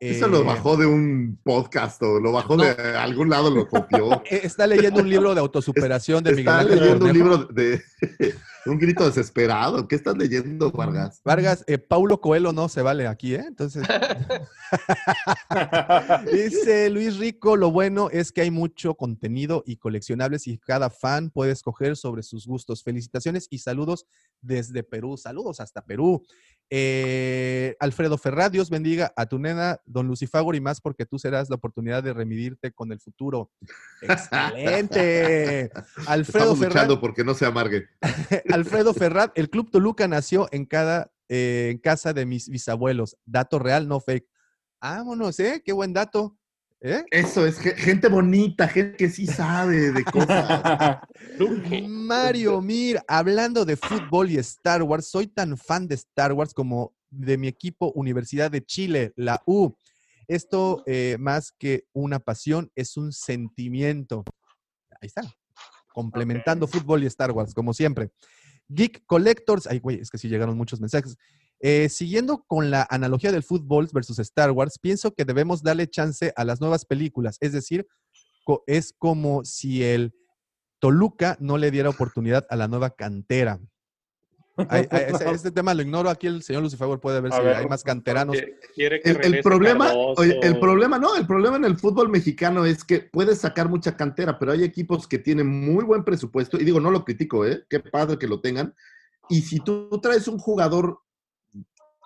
Eso 0.00 0.26
Eh, 0.26 0.28
lo 0.28 0.42
bajó 0.44 0.76
de 0.76 0.84
un 0.86 1.38
podcast 1.44 2.02
o 2.02 2.18
lo 2.18 2.32
bajó 2.32 2.56
No. 2.56 2.64
de 2.64 2.96
algún 2.96 3.30
lado, 3.30 3.52
lo 3.52 3.68
copió. 3.68 4.10
eh, 4.28 4.40
Está 4.42 4.66
leyendo 4.66 5.00
un 5.00 5.08
libro 5.08 5.32
de 5.32 5.40
autosuperación 5.46 6.24
de 6.24 6.30
Miguel 6.32 6.48
Está 6.48 6.58
Ángel 6.58 6.80
leyendo 6.80 7.04
un 7.06 7.12
libro 7.12 7.38
de 7.44 7.80
un 8.66 8.78
grito 8.78 9.06
desesperado. 9.06 9.86
¿Qué 9.88 9.94
estás 9.94 10.16
leyendo, 10.16 10.70
Vargas? 10.70 11.20
Vargas, 11.24 11.64
eh, 11.66 11.78
Paulo 11.78 12.20
Coelho 12.20 12.52
no 12.52 12.68
se 12.68 12.82
vale 12.82 13.06
aquí, 13.06 13.34
¿eh? 13.34 13.44
Entonces, 13.46 13.86
dice 16.32 16.90
Luis 16.90 17.18
Rico, 17.18 17.56
lo 17.56 17.70
bueno 17.70 18.10
es 18.10 18.32
que 18.32 18.42
hay 18.42 18.50
mucho 18.50 18.94
contenido 18.94 19.62
y 19.66 19.76
coleccionables 19.76 20.46
y 20.46 20.58
cada 20.58 20.90
fan 20.90 21.30
puede 21.30 21.52
escoger 21.52 21.96
sobre 21.96 22.22
sus 22.22 22.46
gustos. 22.46 22.82
Felicitaciones 22.82 23.46
y 23.50 23.58
saludos 23.58 24.06
desde 24.40 24.82
Perú. 24.82 25.16
Saludos 25.16 25.60
hasta 25.60 25.84
Perú. 25.84 26.22
Eh, 26.68 27.76
Alfredo 27.78 28.18
Ferrad, 28.18 28.50
Dios 28.50 28.70
bendiga 28.70 29.12
a 29.16 29.26
tu 29.26 29.38
nena, 29.38 29.80
don 29.86 30.08
Lucifagor, 30.08 30.56
y 30.56 30.60
más 30.60 30.80
porque 30.80 31.06
tú 31.06 31.18
serás 31.18 31.48
la 31.48 31.56
oportunidad 31.56 32.02
de 32.02 32.12
remidirte 32.12 32.72
con 32.72 32.90
el 32.90 32.98
futuro. 32.98 33.52
¡Excelente! 34.02 35.70
Alfredo 36.06 36.54
Estamos 36.54 36.58
Ferrad. 36.58 36.98
porque 36.98 37.24
no 37.24 37.34
se 37.34 37.46
amargue. 37.46 37.86
Alfredo 38.56 38.94
Ferrat, 38.94 39.36
el 39.38 39.50
Club 39.50 39.70
Toluca 39.70 40.08
nació 40.08 40.48
en 40.50 40.64
cada 40.64 41.12
eh, 41.28 41.68
en 41.72 41.78
casa 41.78 42.12
de 42.14 42.24
mis 42.24 42.48
bisabuelos. 42.48 43.16
Dato 43.26 43.58
real, 43.58 43.86
no 43.86 44.00
fake. 44.00 44.26
Vámonos, 44.80 45.38
¿eh? 45.40 45.60
Qué 45.64 45.72
buen 45.72 45.92
dato. 45.92 46.38
¿Eh? 46.80 47.04
Eso 47.10 47.44
es 47.46 47.58
ge- 47.58 47.74
gente 47.76 48.08
bonita, 48.08 48.66
gente 48.68 48.96
que 48.96 49.10
sí 49.10 49.26
sabe 49.26 49.92
de 49.92 50.04
cosas. 50.04 50.98
Mario 51.88 52.60
Mir, 52.62 53.00
hablando 53.08 53.64
de 53.64 53.76
fútbol 53.76 54.30
y 54.30 54.36
Star 54.38 54.82
Wars, 54.82 55.06
soy 55.08 55.26
tan 55.26 55.56
fan 55.58 55.86
de 55.88 55.96
Star 55.96 56.32
Wars 56.32 56.54
como 56.54 56.94
de 57.10 57.36
mi 57.38 57.48
equipo 57.48 57.92
Universidad 57.94 58.50
de 58.50 58.64
Chile, 58.64 59.12
la 59.16 59.42
U. 59.46 59.74
Esto, 60.28 60.82
eh, 60.86 61.16
más 61.18 61.52
que 61.52 61.84
una 61.92 62.20
pasión, 62.20 62.70
es 62.74 62.96
un 62.96 63.12
sentimiento. 63.12 64.24
Ahí 65.00 65.08
está. 65.08 65.22
Complementando 65.92 66.66
fútbol 66.66 67.02
y 67.02 67.06
Star 67.06 67.32
Wars, 67.32 67.54
como 67.54 67.72
siempre. 67.74 68.10
Geek 68.68 69.04
Collectors. 69.06 69.66
Ay, 69.66 69.78
güey, 69.78 70.00
es 70.00 70.10
que 70.10 70.18
sí 70.18 70.28
llegaron 70.28 70.56
muchos 70.56 70.80
mensajes. 70.80 71.16
Eh, 71.60 71.88
siguiendo 71.88 72.44
con 72.46 72.70
la 72.70 72.86
analogía 72.90 73.32
del 73.32 73.42
fútbol 73.42 73.88
versus 73.92 74.18
Star 74.18 74.50
Wars, 74.50 74.78
pienso 74.78 75.14
que 75.14 75.24
debemos 75.24 75.62
darle 75.62 75.88
chance 75.88 76.32
a 76.36 76.44
las 76.44 76.60
nuevas 76.60 76.84
películas. 76.84 77.38
Es 77.40 77.52
decir, 77.52 77.86
es 78.66 78.94
como 78.98 79.44
si 79.44 79.82
el 79.82 80.14
Toluca 80.78 81.36
no 81.40 81.58
le 81.58 81.70
diera 81.70 81.88
oportunidad 81.88 82.46
a 82.50 82.56
la 82.56 82.68
nueva 82.68 82.90
cantera. 82.90 83.58
Ese- 84.70 85.30
este 85.30 85.50
tema 85.50 85.74
lo 85.74 85.82
ignoro. 85.82 86.08
Aquí 86.08 86.26
el 86.26 86.42
señor 86.42 86.62
Lucifer 86.62 86.88
puede 86.98 87.20
ver 87.20 87.32
A 87.32 87.36
si 87.36 87.42
ver, 87.42 87.56
hay 87.56 87.66
más 87.66 87.84
canteranos. 87.84 88.36
Que- 88.36 88.58
Quiere 88.74 89.00
que 89.00 89.10
El, 89.10 89.40
problema, 89.42 89.92
oye, 89.92 90.38
el 90.42 90.58
problema, 90.58 90.98
no, 90.98 91.14
el 91.16 91.26
problema 91.26 91.56
en 91.56 91.64
el 91.64 91.76
fútbol 91.76 92.08
mexicano 92.08 92.64
es 92.64 92.82
que 92.84 93.00
puedes 93.00 93.38
sacar 93.40 93.68
mucha 93.68 93.96
cantera, 93.96 94.38
pero 94.38 94.52
hay 94.52 94.64
equipos 94.64 95.06
que 95.06 95.18
tienen 95.18 95.46
muy 95.46 95.84
buen 95.84 96.04
presupuesto, 96.04 96.58
y 96.58 96.64
digo, 96.64 96.80
no 96.80 96.90
lo 96.90 97.04
critico, 97.04 97.44
¿eh? 97.46 97.64
Qué 97.68 97.80
padre 97.80 98.18
que 98.18 98.26
lo 98.26 98.40
tengan. 98.40 98.74
Y 99.28 99.42
si 99.42 99.60
tú 99.60 99.88
traes 100.02 100.28
un 100.28 100.38
jugador 100.38 101.00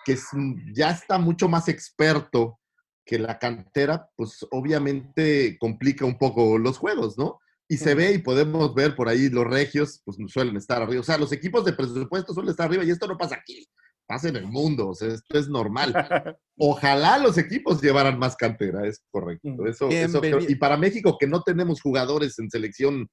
que 0.05 0.13
es- 0.15 0.29
ya 0.75 0.91
está 0.91 1.19
mucho 1.19 1.49
más 1.49 1.69
experto 1.69 2.59
que 3.05 3.19
la 3.19 3.39
cantera, 3.39 4.09
pues 4.17 4.47
obviamente 4.51 5.57
complica 5.59 6.05
un 6.05 6.17
poco 6.19 6.59
los 6.59 6.79
juegos, 6.79 7.19
¿no? 7.19 7.41
Y 7.73 7.77
se 7.77 7.95
ve 7.95 8.13
y 8.15 8.19
podemos 8.19 8.75
ver 8.75 8.97
por 8.97 9.09
ahí 9.09 9.29
los 9.31 9.47
regios, 9.47 10.03
pues 10.05 10.19
suelen 10.27 10.57
estar 10.57 10.83
arriba. 10.83 11.01
O 11.01 11.05
sea, 11.05 11.17
los 11.19 11.33
equipos 11.33 11.65
de 11.65 11.73
presupuesto 11.73 12.35
suelen 12.35 12.51
estar 12.51 12.67
arriba 12.67 12.85
y 12.85 12.91
esto 12.91 13.07
no 13.07 13.17
pasa 13.17 13.37
aquí, 13.37 13.65
pasa 14.07 14.29
en 14.29 14.37
el 14.37 14.47
mundo, 14.47 14.89
o 14.89 14.95
sea, 14.95 15.09
esto 15.15 15.39
es 15.39 15.49
normal. 15.49 15.93
Ojalá 16.59 17.19
los 17.19 17.39
equipos 17.39 17.81
llevaran 17.81 18.19
más 18.19 18.35
cantera, 18.37 18.87
es 18.87 19.05
correcto. 19.11 19.49
Eso, 19.67 19.89
eso 20.05 20.21
creo- 20.21 20.39
y 20.51 20.57
para 20.57 20.77
México, 20.77 21.17
que 21.19 21.29
no 21.29 21.43
tenemos 21.43 21.81
jugadores 21.81 22.39
en 22.41 22.51
selección, 22.51 23.09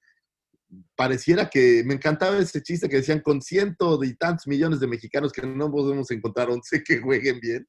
pareciera 0.95 1.49
que 1.49 1.83
me 1.85 1.93
encantaba 1.93 2.37
ese 2.39 2.61
chiste 2.61 2.89
que 2.89 2.97
decían 2.97 3.21
con 3.21 3.41
ciento 3.41 4.03
y 4.03 4.15
tantos 4.15 4.47
millones 4.47 4.79
de 4.79 4.87
mexicanos 4.87 5.31
que 5.31 5.45
no 5.45 5.71
podemos 5.71 6.09
encontrar 6.11 6.49
11 6.49 6.83
que 6.83 6.97
jueguen 6.99 7.39
bien. 7.39 7.67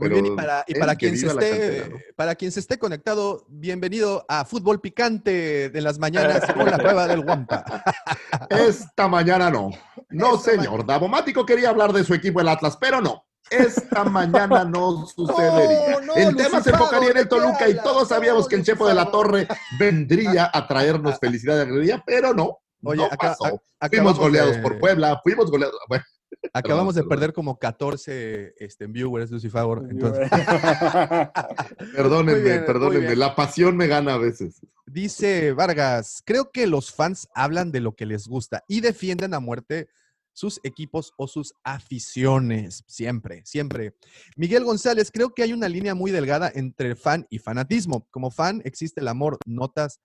Muy 0.00 0.10
bien, 0.10 0.26
y 0.26 0.30
para, 0.30 0.64
y 0.68 0.74
para 0.74 0.94
quien 0.94 1.18
se 1.18 1.26
esté, 1.26 1.50
cantera, 1.50 1.88
¿no? 1.88 1.96
para 2.14 2.34
quien 2.36 2.52
se 2.52 2.60
esté 2.60 2.78
conectado, 2.78 3.44
bienvenido 3.48 4.24
a 4.28 4.44
Fútbol 4.44 4.80
Picante 4.80 5.70
de 5.70 5.80
las 5.80 5.98
mañanas 5.98 6.40
con 6.54 6.66
la 6.70 6.78
cueva 6.78 7.08
del 7.08 7.24
Guampa. 7.24 7.64
Esta 8.50 9.08
mañana 9.08 9.50
no. 9.50 9.70
No, 10.10 10.36
Esta 10.36 10.52
señor. 10.52 10.86
Davomático 10.86 11.44
quería 11.44 11.70
hablar 11.70 11.92
de 11.92 12.04
su 12.04 12.14
equipo, 12.14 12.40
el 12.40 12.46
Atlas, 12.48 12.76
pero 12.80 13.00
no. 13.00 13.24
esta 13.50 14.04
mañana 14.04 14.64
no 14.64 15.04
sucedería. 15.16 16.00
no, 16.04 16.14
el 16.14 16.36
tema 16.36 16.62
se 16.62 16.70
enfocaría 16.70 17.08
en 17.08 17.14
¿de 17.14 17.20
el 17.22 17.28
Toluca 17.28 17.68
y 17.68 17.74
todos 17.82 18.06
sabíamos 18.08 18.44
No, 18.44 18.48
que 18.48 18.54
el 18.56 18.64
Chepo 18.64 18.86
de 18.86 18.94
la. 18.94 19.10
Torre 19.10 19.48
vendría 19.80 20.48
a 20.54 20.68
traernos 20.68 21.18
felicidad 21.18 21.56
y 21.58 21.62
alegría, 21.62 22.00
pero 22.06 22.32
no. 22.32 22.58
Oye, 22.84 22.98
no 23.00 23.06
acá- 23.06 23.36
pasó. 23.36 23.60
fuimos 23.90 24.16
goleados 24.16 24.54
de- 24.56 24.62
por 24.62 24.78
Puebla, 24.78 25.18
fuimos 25.24 25.50
goleados. 25.50 25.74
Bueno, 25.88 26.04
Acabamos 26.52 26.94
de 26.94 27.02
perder 27.04 27.32
como 27.32 27.58
14 27.58 28.54
este, 28.58 28.86
viewers, 28.86 29.30
Lucifago. 29.30 29.78
Entonces, 29.88 30.30
perdónenme, 31.94 32.40
bien, 32.42 32.64
perdónenme. 32.64 33.16
La 33.16 33.34
pasión 33.34 33.76
me 33.76 33.86
gana 33.86 34.14
a 34.14 34.18
veces. 34.18 34.60
Dice 34.86 35.52
Vargas, 35.52 36.22
creo 36.24 36.50
que 36.50 36.66
los 36.66 36.92
fans 36.92 37.28
hablan 37.34 37.72
de 37.72 37.80
lo 37.80 37.94
que 37.94 38.06
les 38.06 38.26
gusta 38.26 38.64
y 38.68 38.80
defienden 38.80 39.34
a 39.34 39.40
muerte 39.40 39.88
sus 40.32 40.60
equipos 40.62 41.12
o 41.16 41.26
sus 41.26 41.52
aficiones. 41.64 42.84
Siempre, 42.86 43.42
siempre. 43.44 43.94
Miguel 44.36 44.64
González, 44.64 45.10
creo 45.12 45.34
que 45.34 45.42
hay 45.42 45.52
una 45.52 45.68
línea 45.68 45.94
muy 45.94 46.12
delgada 46.12 46.50
entre 46.54 46.94
fan 46.94 47.26
y 47.28 47.38
fanatismo. 47.38 48.06
Como 48.10 48.30
fan 48.30 48.62
existe 48.64 49.00
el 49.00 49.08
amor, 49.08 49.38
notas 49.46 50.00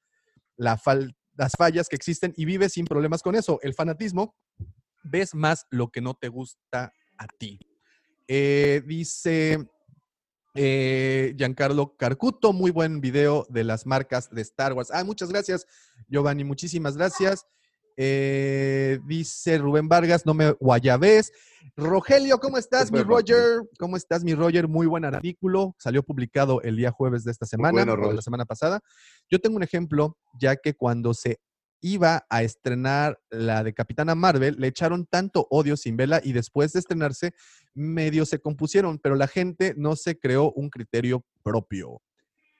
la 0.57 0.77
fal- 0.77 1.15
las 1.35 1.53
fallas 1.57 1.88
que 1.89 1.95
existen 1.95 2.34
y 2.35 2.45
vives 2.45 2.73
sin 2.73 2.85
problemas 2.85 3.22
con 3.22 3.35
eso. 3.35 3.60
El 3.61 3.73
fanatismo, 3.73 4.35
ves 5.03 5.35
más 5.35 5.65
lo 5.69 5.89
que 5.89 6.01
no 6.01 6.13
te 6.13 6.30
gusta 6.30 6.93
a 7.17 7.27
ti. 7.38 7.59
Eh, 8.27 8.81
dice 8.85 9.67
eh, 10.55 11.34
Giancarlo 11.38 11.95
Carcuto, 11.97 12.53
muy 12.53 12.71
buen 12.71 13.01
video 13.01 13.45
de 13.49 13.63
las 13.63 13.85
marcas 13.85 14.30
de 14.30 14.41
Star 14.41 14.73
Wars. 14.73 14.91
Ah, 14.91 15.03
muchas 15.03 15.30
gracias, 15.30 15.65
Giovanni, 16.07 16.43
muchísimas 16.43 16.95
gracias. 16.95 17.45
Eh, 17.95 18.99
dice 19.05 19.57
Rubén 19.57 19.88
Vargas, 19.88 20.25
no 20.25 20.34
me 20.34 20.51
guayabes. 20.53 21.31
Rogelio, 21.75 22.39
¿cómo 22.39 22.57
estás, 22.57 22.91
mi. 22.91 23.01
Roger? 23.01 23.61
¿Cómo 23.80 23.97
estás, 23.97 24.23
mi 24.23 24.34
Roger? 24.34 24.67
Muy 24.67 24.88
buen 24.88 25.05
artículo. 25.05 25.75
Salió 25.77 26.03
publicado 26.03 26.61
el 26.61 26.75
día 26.75 26.91
jueves 26.91 27.23
de 27.23 27.31
esta 27.31 27.45
semana, 27.45 27.85
bueno, 27.85 27.93
o 27.93 28.09
de 28.09 28.15
la 28.15 28.21
semana 28.21 28.45
pasada. 28.45 28.80
Yo 29.30 29.39
tengo 29.39 29.57
un 29.57 29.63
ejemplo, 29.63 30.17
ya 30.39 30.55
que 30.55 30.73
cuando 30.73 31.13
se 31.13 31.39
iba 31.84 32.26
a 32.30 32.43
estrenar 32.43 33.19
la 33.30 33.61
de 33.64 33.73
Capitana 33.73 34.15
Marvel, 34.15 34.55
le 34.57 34.68
echaron 34.68 35.05
tanto 35.05 35.47
odio 35.51 35.76
sin 35.76 35.97
vela 35.97 36.22
y 36.23 36.31
después 36.31 36.72
de 36.72 36.80
estrenarse, 36.80 37.34
medio 37.76 38.26
se 38.26 38.39
compusieron, 38.39 38.99
pero 38.99 39.15
la 39.15 39.27
gente 39.27 39.76
no 39.77 39.97
se 39.97 40.18
creó 40.18 40.51
un 40.53 40.69
criterio 40.69 41.26
propio. 41.43 42.01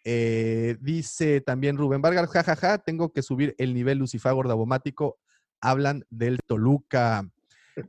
Eh, 0.04 0.76
dice 0.82 1.40
también 1.40 1.78
Rubén 1.78 2.02
Vargas, 2.02 2.30
jajaja, 2.30 2.80
tengo 2.80 3.14
que 3.14 3.22
subir 3.22 3.56
el 3.58 3.74
nivel 3.74 4.00
Lucifago 4.00 4.44
Davomático. 4.44 5.18
Hablan 5.62 6.04
del 6.10 6.40
Toluca. 6.46 7.26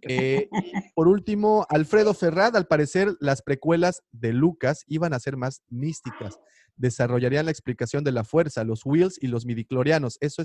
Eh, 0.03 0.49
por 0.95 1.09
último, 1.09 1.67
Alfredo 1.69 2.15
Ferrad, 2.15 2.57
al 2.57 2.69
parecer 2.69 3.17
las 3.19 3.43
precuelas 3.43 4.05
de 4.13 4.33
Lucas 4.33 4.85
iban 4.87 5.13
a 5.13 5.19
ser 5.19 5.37
más 5.37 5.63
místicas. 5.69 6.39
Desarrollarían 6.77 7.47
la 7.47 7.51
explicación 7.51 8.05
de 8.05 8.13
la 8.13 8.23
fuerza, 8.23 8.63
los 8.63 8.87
Wheels 8.87 9.19
y 9.21 9.27
los 9.27 9.45
midiclorianos. 9.45 10.17
Eso 10.21 10.41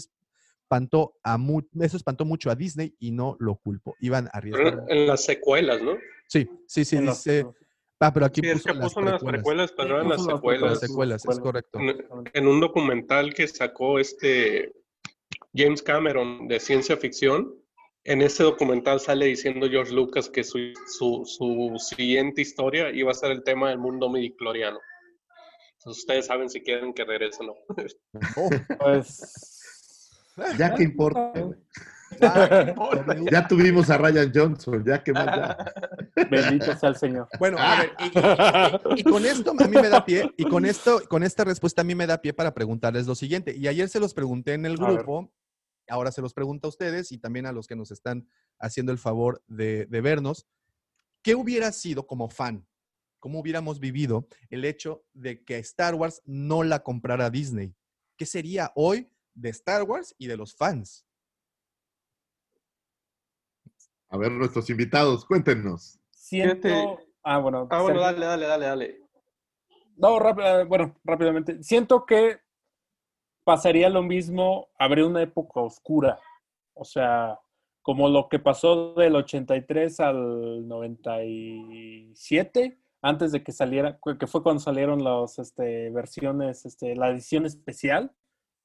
espantó, 0.74 1.16
a 1.24 1.38
mu- 1.40 1.64
eso 1.82 1.98
espantó 1.98 2.26
mucho 2.26 2.52
a 2.52 2.56
Disney 2.56 2.94
y 3.00 3.10
no 3.12 3.36
lo 3.40 3.56
culpo. 3.56 3.96
Iban 4.00 4.30
a 4.32 4.40
en 4.88 5.08
las 5.08 5.24
secuelas, 5.26 5.82
¿no? 5.82 5.98
Sí, 6.28 6.48
sí, 6.68 6.86
sí, 6.86 6.98
En 6.98 7.08
los- 7.08 7.24
dice. 7.24 7.46
Ah, 8.02 8.14
pero 8.14 8.28
aquí 8.28 8.40
Sí, 8.42 8.48
es 8.48 8.54
puso 8.62 8.70
que 8.70 8.74
las 8.76 8.94
puso 8.94 9.02
las 9.02 9.22
precuelas, 9.24 9.72
pero 9.74 9.96
eran 9.96 10.08
las 10.10 10.24
secuelas. 10.24 10.70
Las 10.72 10.80
secuelas, 10.80 11.26
es 11.26 11.40
correcto. 11.40 11.80
En, 11.80 11.98
en 12.32 12.48
un 12.48 12.60
documental 12.62 13.34
que 13.34 13.46
sacó 13.48 14.00
este 14.00 14.72
James 15.54 15.82
Cameron 15.82 16.48
de 16.48 16.60
ciencia 16.62 16.96
ficción, 16.96 17.54
en 18.06 18.22
ese 18.22 18.44
documental 18.44 19.00
sale 19.02 19.26
diciendo 19.26 19.68
George 19.70 19.92
Lucas 19.94 20.30
que 20.30 20.44
su, 20.46 20.60
su, 20.88 21.24
su 21.26 21.76
siguiente 21.80 22.42
historia 22.42 22.90
iba 22.92 23.12
a 23.12 23.16
ser 23.16 23.32
el 23.32 23.44
tema 23.44 23.70
del 23.70 23.80
mundo 23.80 24.08
midicloriano. 24.10 24.80
Entonces 25.80 26.02
ustedes 26.04 26.26
saben 26.28 26.50
si 26.50 26.62
quieren 26.62 26.94
que 26.94 27.04
regrese 27.04 27.40
o 27.44 27.48
no. 27.48 27.54
Oh, 28.38 28.50
Pues. 28.80 29.59
Ya 30.58 30.74
que 30.76 30.84
importa. 30.84 31.32
güey. 31.42 31.58
ah, 32.22 32.76
Ya 33.32 33.48
tuvimos 33.48 33.90
a 33.90 33.98
Ryan 33.98 34.32
Johnson, 34.34 34.84
ya 34.86 35.04
que 35.04 35.14
más 35.14 35.26
ya. 35.26 35.58
Bendito 36.30 36.76
sea 36.78 36.90
el 36.90 36.96
Señor. 36.96 37.28
Bueno, 37.38 37.58
a 37.60 37.80
ver, 37.82 37.92
y, 38.00 38.06
y- 38.06 38.98
y- 38.98 39.00
y 39.02 39.04
con 39.04 39.26
esto 39.26 39.52
a 39.52 39.68
mí 39.68 39.76
me 39.82 39.90
da 39.90 40.04
pie, 40.06 40.30
y 40.38 40.44
con 40.46 40.66
esto, 40.66 41.02
con 41.08 41.24
esta 41.24 41.44
respuesta 41.44 41.82
a 41.82 41.86
mí 41.86 41.96
me 41.96 42.08
da 42.08 42.20
pie 42.20 42.34
para 42.34 42.54
preguntarles 42.54 43.06
lo 43.08 43.16
siguiente. 43.16 43.56
Y 43.56 43.68
ayer 43.68 43.88
se 43.90 44.00
los 44.00 44.14
pregunté 44.14 44.54
en 44.54 44.66
el 44.66 44.78
grupo, 44.78 45.32
ahora 45.88 46.12
se 46.12 46.22
los 46.22 46.34
pregunto 46.34 46.68
a 46.68 46.70
ustedes 46.70 47.12
y 47.12 47.18
también 47.18 47.46
a 47.46 47.52
los 47.52 47.68
que 47.68 47.76
nos 47.76 47.92
están 47.92 48.28
haciendo 48.60 48.92
el 48.92 48.98
favor 48.98 49.44
de, 49.48 49.86
de 49.86 50.02
vernos. 50.02 50.48
¿Qué 51.22 51.36
hubiera 51.36 51.72
sido 51.72 52.08
como 52.08 52.30
fan? 52.30 52.66
¿Cómo 53.20 53.40
hubiéramos 53.40 53.80
vivido 53.80 54.28
el 54.50 54.64
hecho 54.66 55.04
de 55.14 55.44
que 55.44 55.58
Star 55.60 55.94
Wars 55.96 56.22
no 56.26 56.64
la 56.64 56.80
comprara 56.80 57.30
Disney? 57.30 57.76
¿Qué 58.18 58.26
sería 58.26 58.72
hoy 58.76 59.10
de 59.34 59.50
Star 59.50 59.84
Wars 59.84 60.16
y 60.18 60.28
de 60.28 60.38
los 60.38 60.56
fans? 60.56 61.06
A 64.10 64.18
ver, 64.18 64.32
nuestros 64.32 64.70
invitados, 64.70 65.26
cuéntenos. 65.26 66.00
Siento. 66.12 67.00
Ah, 67.24 67.38
bueno. 67.38 67.68
Ah, 67.70 67.82
bueno, 67.82 68.02
dale, 68.02 68.26
dale, 68.26 68.48
dale, 68.48 68.66
dale. 68.66 69.02
No, 69.98 70.18
rápido, 70.18 70.66
bueno, 70.68 70.96
rápidamente. 71.04 71.62
Siento 71.62 72.06
que 72.06 72.40
pasaría 73.44 73.90
lo 73.90 74.02
mismo, 74.02 74.70
habría 74.80 75.06
una 75.06 75.22
época 75.22 75.60
oscura. 75.60 76.20
O 76.74 76.86
sea, 76.86 77.40
como 77.82 78.10
lo 78.10 78.30
que 78.30 78.40
pasó 78.40 78.94
del 78.94 79.16
83 79.16 80.00
al 80.00 80.68
97, 80.68 82.80
antes 83.02 83.32
de 83.32 83.44
que 83.44 83.52
saliera, 83.52 84.00
que 84.20 84.28
fue 84.28 84.44
cuando 84.44 84.60
salieron 84.60 85.04
las 85.04 85.40
este, 85.40 85.90
versiones, 85.90 86.66
este, 86.66 86.96
la 86.96 87.10
edición 87.10 87.46
especial 87.46 88.14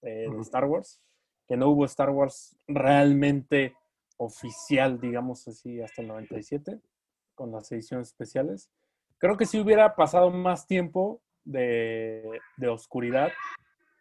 eh, 0.04 0.28
de 0.30 0.40
Star 0.40 0.64
Wars, 0.64 1.00
que 1.46 1.56
no 1.56 1.68
hubo 1.68 1.84
Star 1.84 2.10
Wars 2.10 2.56
realmente 2.66 3.74
oficial, 4.16 5.00
digamos 5.00 5.46
así, 5.48 5.80
hasta 5.80 6.02
el 6.02 6.08
97, 6.08 6.80
con 7.34 7.52
las 7.52 7.70
ediciones 7.72 8.08
especiales. 8.08 8.70
Creo 9.18 9.36
que 9.36 9.46
si 9.46 9.58
hubiera 9.58 9.96
pasado 9.96 10.30
más 10.30 10.66
tiempo 10.66 11.20
de, 11.44 12.40
de 12.56 12.68
oscuridad, 12.68 13.32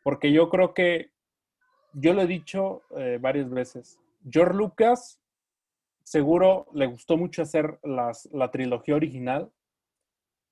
porque 0.03 0.31
yo 0.31 0.49
creo 0.49 0.73
que, 0.73 1.11
yo 1.93 2.13
lo 2.13 2.21
he 2.21 2.27
dicho 2.27 2.81
eh, 2.97 3.17
varias 3.19 3.49
veces, 3.49 3.99
George 4.29 4.55
Lucas 4.55 5.19
seguro 6.03 6.67
le 6.73 6.85
gustó 6.87 7.17
mucho 7.17 7.41
hacer 7.41 7.79
las, 7.83 8.29
la 8.31 8.51
trilogía 8.51 8.95
original, 8.95 9.51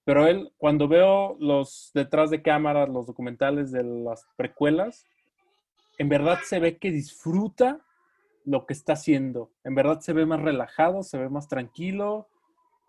pero 0.04 0.28
él, 0.28 0.52
cuando 0.58 0.88
veo 0.88 1.36
los 1.40 1.92
detrás 1.94 2.30
de 2.32 2.42
cámaras, 2.42 2.90
los 2.90 3.06
documentales 3.06 3.72
de 3.72 3.84
las 3.84 4.26
precuelas, 4.36 5.06
en 6.02 6.10
verdad 6.10 6.40
se 6.44 6.60
ve 6.60 6.78
que 6.78 6.92
disfruta 6.92 7.80
lo 8.44 8.66
que 8.66 8.74
está 8.74 8.94
haciendo. 8.94 9.52
En 9.64 9.76
verdad 9.76 10.00
se 10.00 10.14
ve 10.14 10.26
más 10.26 10.42
relajado, 10.42 11.04
se 11.04 11.18
ve 11.20 11.30
más 11.30 11.48
tranquilo, 11.48 12.28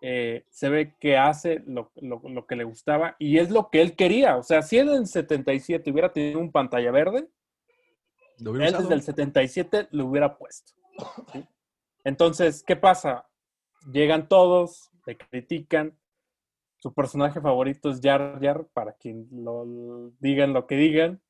eh, 0.01 0.45
se 0.49 0.67
ve 0.69 0.95
que 0.99 1.15
hace 1.17 1.61
lo, 1.67 1.91
lo- 2.01 2.21
lo 2.27 2.45
que 2.47 2.55
le 2.55 2.63
gustaba 2.63 3.15
y 3.19 3.37
es 3.37 3.51
lo 3.51 3.69
que 3.69 3.81
él 3.81 3.95
quería. 3.95 4.35
O 4.37 4.43
sea, 4.43 4.63
si 4.63 4.77
él 4.79 4.89
en 4.89 4.95
el 4.95 5.07
77 5.07 5.91
hubiera 5.91 6.11
tenido 6.11 6.39
un 6.39 6.51
pantalla 6.51 6.91
verde, 6.91 7.29
¿Lo 8.39 8.55
él 8.55 8.61
usado? 8.69 8.81
desde 8.83 8.95
el 8.95 9.01
77 9.03 9.87
lo 9.91 10.07
hubiera 10.07 10.35
puesto. 10.37 10.73
¿sí? 11.31 11.45
Entonces, 12.03 12.63
¿qué 12.63 12.75
pasa? 12.75 13.29
Llegan 13.91 14.27
todos, 14.27 14.89
le 15.05 15.17
critican. 15.17 15.97
Su 16.79 16.93
personaje 16.93 17.39
favorito 17.39 17.91
es 17.91 18.01
Jar 18.01 18.39
Jar, 18.41 18.65
para 18.73 18.93
quien 18.93 19.27
lo- 19.31 20.09
digan 20.19 20.51
lo 20.51 20.65
que 20.67 20.75
digan. 20.77 21.21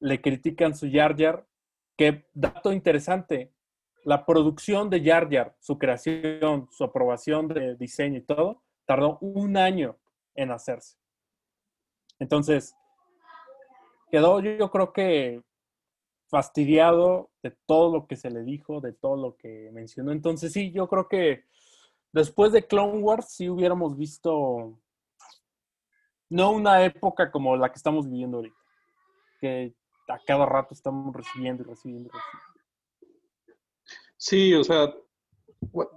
Le 0.00 0.20
critican 0.20 0.74
su 0.74 0.90
Jar 0.90 1.16
Jar. 1.16 1.46
Qué 1.96 2.26
dato 2.34 2.72
interesante. 2.72 3.52
La 4.04 4.24
producción 4.24 4.90
de 4.90 5.02
Jar 5.02 5.28
Jar, 5.30 5.56
su 5.58 5.78
creación, 5.78 6.68
su 6.70 6.84
aprobación 6.84 7.48
de 7.48 7.76
diseño 7.76 8.18
y 8.18 8.22
todo, 8.22 8.62
tardó 8.84 9.18
un 9.20 9.56
año 9.56 9.98
en 10.34 10.50
hacerse. 10.50 10.96
Entonces, 12.18 12.74
quedó 14.10 14.40
yo 14.40 14.70
creo 14.70 14.92
que 14.92 15.42
fastidiado 16.28 17.30
de 17.42 17.56
todo 17.66 17.92
lo 17.92 18.06
que 18.06 18.16
se 18.16 18.30
le 18.30 18.42
dijo, 18.42 18.80
de 18.80 18.92
todo 18.92 19.16
lo 19.16 19.36
que 19.36 19.70
mencionó. 19.72 20.12
Entonces 20.12 20.52
sí, 20.52 20.72
yo 20.72 20.88
creo 20.88 21.08
que 21.08 21.44
después 22.12 22.52
de 22.52 22.66
Clone 22.66 22.98
Wars 22.98 23.28
sí 23.30 23.48
hubiéramos 23.48 23.96
visto 23.96 24.78
no 26.28 26.50
una 26.50 26.84
época 26.84 27.30
como 27.30 27.56
la 27.56 27.70
que 27.70 27.76
estamos 27.76 28.08
viviendo 28.08 28.38
ahorita, 28.38 28.56
que 29.40 29.74
a 30.08 30.18
cada 30.26 30.46
rato 30.46 30.74
estamos 30.74 31.14
recibiendo 31.14 31.62
y 31.62 31.66
recibiendo. 31.66 32.10
Sí, 34.16 34.54
o 34.54 34.64
sea, 34.64 34.94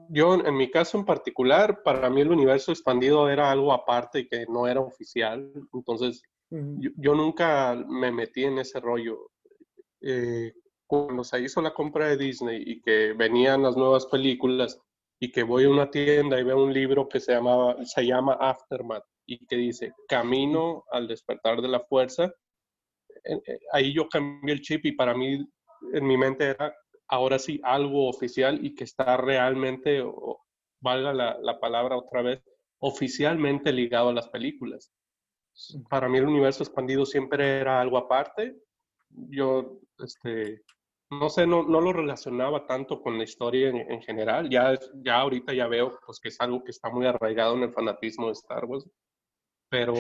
yo 0.10 0.36
en 0.36 0.56
mi 0.56 0.70
caso 0.70 0.98
en 0.98 1.06
particular, 1.06 1.84
para 1.84 2.10
mí 2.10 2.22
el 2.22 2.32
universo 2.32 2.72
expandido 2.72 3.30
era 3.30 3.52
algo 3.52 3.72
aparte 3.72 4.20
y 4.20 4.28
que 4.28 4.46
no 4.48 4.68
era 4.68 4.82
oficial. 4.82 5.52
Entonces, 5.74 6.22
yo, 6.50 6.92
yo 6.98 7.16
nunca 7.16 7.76
me 7.88 8.12
metí 8.12 8.44
en 8.44 8.60
ese 8.60 8.80
rollo. 8.80 9.32
Eh, 10.02 10.54
cuando 10.88 11.24
se 11.24 11.40
hizo 11.42 11.62
la 11.62 11.74
compra 11.74 12.08
de 12.08 12.18
Disney 12.18 12.64
y 12.66 12.82
que 12.82 13.14
venían 13.14 13.62
las 13.62 13.78
nuevas 13.78 14.08
películas, 14.08 14.82
y 15.20 15.32
que 15.32 15.44
voy 15.44 15.66
a 15.66 15.70
una 15.70 15.92
tienda 15.92 16.40
y 16.40 16.44
veo 16.44 16.64
un 16.64 16.74
libro 16.74 17.10
que 17.10 17.20
se, 17.20 17.34
llamaba, 17.34 17.76
se 17.86 18.06
llama 18.06 18.38
Aftermath 18.40 19.04
y 19.26 19.46
que 19.46 19.58
dice 19.58 19.94
Camino 20.08 20.86
al 20.92 21.08
despertar 21.08 21.62
de 21.62 21.68
la 21.68 21.82
fuerza, 21.82 22.34
ahí 23.74 23.94
yo 23.94 24.08
cambié 24.08 24.54
el 24.54 24.62
chip 24.62 24.86
y 24.86 24.92
para 24.94 25.14
mí 25.14 25.46
en 25.94 26.06
mi 26.06 26.18
mente 26.18 26.46
era 26.46 26.74
ahora 27.08 27.40
sí 27.40 27.60
algo 27.64 28.08
oficial 28.08 28.64
y 28.64 28.76
que 28.76 28.84
está 28.84 29.18
realmente, 29.18 30.02
o, 30.02 30.42
valga 30.82 31.14
la, 31.14 31.38
la 31.42 31.60
palabra 31.60 31.98
otra 31.98 32.22
vez, 32.22 32.42
oficialmente 32.80 33.74
ligado 33.74 34.10
a 34.10 34.14
las 34.14 34.30
películas. 34.30 34.92
Para 35.90 36.08
mí 36.08 36.18
el 36.18 36.28
universo 36.28 36.64
expandido 36.64 37.06
siempre 37.06 37.60
era 37.60 37.82
algo 37.82 37.98
aparte. 37.98 38.56
Yo, 39.10 39.80
este, 39.98 40.62
no 41.10 41.30
sé, 41.30 41.46
no, 41.48 41.64
no 41.64 41.82
lo 41.82 41.92
relacionaba 41.92 42.66
tanto 42.66 43.02
con 43.02 43.18
la 43.18 43.24
historia 43.24 43.70
en, 43.70 43.78
en, 43.92 44.02
general. 44.02 44.50
Ya, 44.50 44.78
ya 45.04 45.20
ahorita 45.20 45.54
ya 45.54 45.68
veo 45.68 46.00
pues, 46.06 46.20
que 46.20 46.30
es 46.30 46.40
algo 46.40 46.64
que 46.64 46.72
está 46.72 46.90
muy 46.90 47.06
arraigado 47.06 47.56
en 47.56 47.64
el 47.64 47.74
fanatismo 47.74 48.28
de 48.28 48.34
Star 48.34 48.66
Wars. 48.66 48.88
Pero 49.70 49.94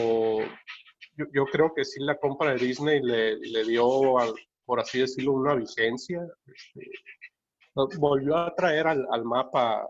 yo, 1.20 1.26
yo 1.34 1.46
creo 1.46 1.74
que 1.74 1.84
sí 1.84 2.00
la 2.02 2.18
compra 2.18 2.54
de 2.54 2.66
Disney 2.66 3.02
le, 3.02 3.38
le 3.38 3.64
dio, 3.66 4.18
al, 4.18 4.34
por 4.66 4.80
así 4.80 5.00
decirlo, 5.00 5.34
una 5.34 5.56
vigencia. 5.56 6.26
Este, 6.48 7.98
volvió 7.98 8.38
a 8.38 8.56
traer 8.56 8.88
al, 8.88 9.06
al, 9.12 9.26
mapa, 9.26 9.86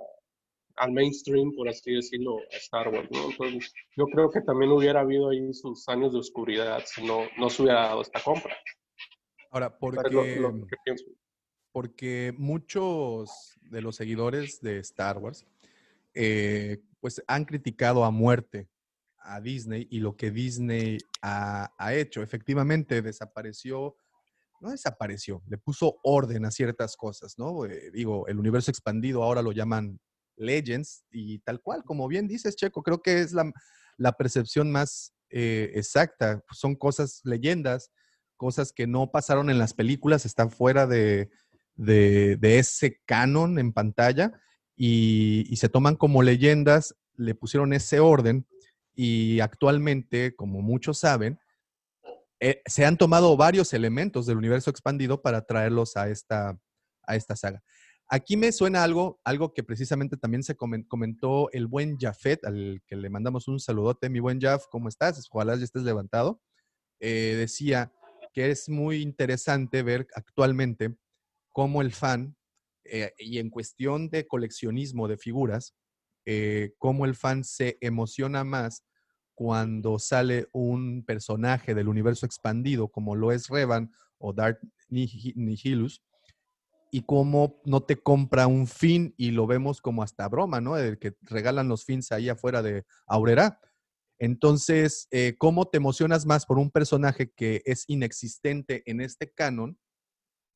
al 0.77 0.91
mainstream, 0.91 1.53
por 1.55 1.69
así 1.69 1.93
decirlo, 1.93 2.37
a 2.51 2.57
Star 2.57 2.89
Wars. 2.89 3.09
¿no? 3.11 3.29
Entonces, 3.29 3.71
yo 3.95 4.05
creo 4.07 4.29
que 4.29 4.41
también 4.41 4.71
hubiera 4.71 5.01
habido 5.01 5.29
ahí 5.29 5.53
sus 5.53 5.87
años 5.87 6.13
de 6.13 6.19
oscuridad 6.19 6.81
si 6.85 7.05
no, 7.05 7.21
no 7.37 7.49
se 7.49 7.63
hubiera 7.63 7.81
dado 7.81 8.01
esta 8.01 8.21
compra. 8.21 8.57
Ahora, 9.51 9.77
porque, 9.77 10.09
lo, 10.11 10.23
lo 10.25 10.67
que 10.67 10.75
pienso. 10.83 11.05
porque 11.71 12.33
muchos 12.37 13.57
de 13.61 13.81
los 13.81 13.95
seguidores 13.95 14.61
de 14.61 14.79
Star 14.79 15.17
Wars 15.17 15.45
eh, 16.13 16.79
pues 16.99 17.23
han 17.27 17.45
criticado 17.45 18.03
a 18.03 18.11
muerte 18.11 18.67
a 19.29 19.39
Disney 19.41 19.87
y 19.91 19.99
lo 19.99 20.15
que 20.15 20.31
Disney 20.31 20.97
ha, 21.21 21.69
hecho. 21.93 22.21
Efectivamente, 22.21 23.01
desapareció, 23.01 23.95
no 24.59 24.71
desapareció, 24.71 25.43
le 25.47 25.57
puso 25.57 25.99
orden 26.03 26.45
a 26.45 26.51
ciertas 26.51 26.97
cosas, 26.97 27.35
¿no? 27.37 27.65
Eh, 27.65 27.91
digo, 27.93 28.27
el 28.27 28.39
universo 28.39 28.71
expandido 28.71 29.23
ahora 29.23 29.41
lo 29.41 29.51
llaman 29.51 29.99
Legends 30.35 31.05
y 31.11 31.39
tal 31.39 31.61
cual, 31.61 31.83
como 31.83 32.07
bien 32.07 32.27
dices, 32.27 32.55
Checo, 32.55 32.81
creo 32.81 33.01
que 33.01 33.21
es 33.21 33.33
la, 33.33 34.11
percepción 34.17 34.71
más 34.71 35.13
eh, 35.29 35.71
exacta. 35.75 36.43
Son 36.51 36.75
cosas, 36.75 37.21
leyendas, 37.23 37.91
cosas 38.35 38.71
que 38.71 38.87
no 38.87 39.11
pasaron 39.11 39.49
en 39.49 39.59
las 39.59 39.73
películas, 39.73 40.25
están 40.25 40.49
fuera 40.49 40.87
de 40.87 41.29
ese 42.41 42.99
canon 43.05 43.59
en 43.59 43.73
pantalla 43.73 44.31
y, 44.75 45.45
y, 45.49 45.57
se 45.57 45.67
toman 45.67 45.97
como 45.97 46.23
leyendas, 46.23 46.95
le 47.15 47.35
pusieron 47.35 47.73
ese 47.73 47.99
orden 47.99 48.47
y 49.01 49.39
actualmente, 49.39 50.35
como 50.35 50.61
muchos 50.61 50.97
saben, 50.97 51.39
eh, 52.41 52.61
se 52.65 52.83
han 52.83 52.97
tomado 52.97 53.37
varios 53.37 53.71
elementos 53.71 54.25
del 54.25 54.35
universo 54.35 54.69
expandido 54.69 55.21
para 55.21 55.45
traerlos 55.45 55.95
a 55.95 56.09
esta, 56.09 56.59
a 57.03 57.15
esta 57.15 57.37
saga. 57.37 57.63
Aquí 58.09 58.35
me 58.35 58.51
suena 58.51 58.83
algo, 58.83 59.21
algo 59.23 59.53
que 59.53 59.63
precisamente 59.63 60.17
también 60.17 60.43
se 60.43 60.57
comentó 60.57 61.49
el 61.53 61.67
buen 61.67 61.97
Jafet, 61.97 62.43
al 62.43 62.81
que 62.85 62.97
le 62.97 63.09
mandamos 63.09 63.47
un 63.47 63.61
saludote. 63.61 64.09
Mi 64.09 64.19
buen 64.19 64.41
Jaf, 64.41 64.65
¿cómo 64.69 64.89
estás? 64.89 65.25
Ojalá 65.31 65.55
ya 65.55 65.63
estés 65.63 65.83
levantado. 65.83 66.41
Eh, 66.99 67.35
decía, 67.37 67.93
que 68.33 68.51
es 68.51 68.67
muy 68.67 69.01
interesante 69.01 69.81
ver 69.81 70.07
actualmente 70.13 70.93
cómo 71.53 71.81
el 71.81 71.93
fan, 71.93 72.35
eh, 72.83 73.13
y 73.17 73.37
en 73.37 73.49
cuestión 73.49 74.09
de 74.09 74.27
coleccionismo 74.27 75.07
de 75.07 75.17
figuras, 75.17 75.73
cómo 76.77 77.05
el 77.05 77.15
fan 77.15 77.43
se 77.43 77.79
emociona 77.81 78.43
más 78.43 78.83
cuando 79.39 79.99
sale 79.99 80.49
un 80.51 81.05
personaje 81.05 81.73
del 81.73 81.87
universo 81.87 82.25
expandido, 82.25 82.89
como 82.89 83.15
lo 83.15 83.31
es 83.31 83.47
Revan 83.47 83.89
o 84.17 84.33
Darth 84.33 84.59
Nihilus, 84.89 86.03
y 86.91 87.03
cómo 87.03 87.61
no 87.63 87.81
te 87.81 87.95
compra 87.95 88.47
un 88.47 88.67
fin 88.67 89.13
y 89.15 89.31
lo 89.31 89.47
vemos 89.47 89.79
como 89.79 90.03
hasta 90.03 90.27
broma, 90.27 90.59
¿no? 90.59 90.75
El 90.75 90.99
que 90.99 91.15
regalan 91.21 91.69
los 91.69 91.85
fins 91.85 92.11
ahí 92.11 92.27
afuera 92.27 92.61
de 92.61 92.83
Aurera. 93.07 93.61
Entonces, 94.17 95.07
eh, 95.09 95.35
¿cómo 95.37 95.69
te 95.69 95.77
emocionas 95.77 96.25
más 96.25 96.45
por 96.45 96.59
un 96.59 96.69
personaje 96.69 97.31
que 97.31 97.61
es 97.63 97.85
inexistente 97.87 98.83
en 98.87 98.99
este 98.99 99.31
canon 99.31 99.79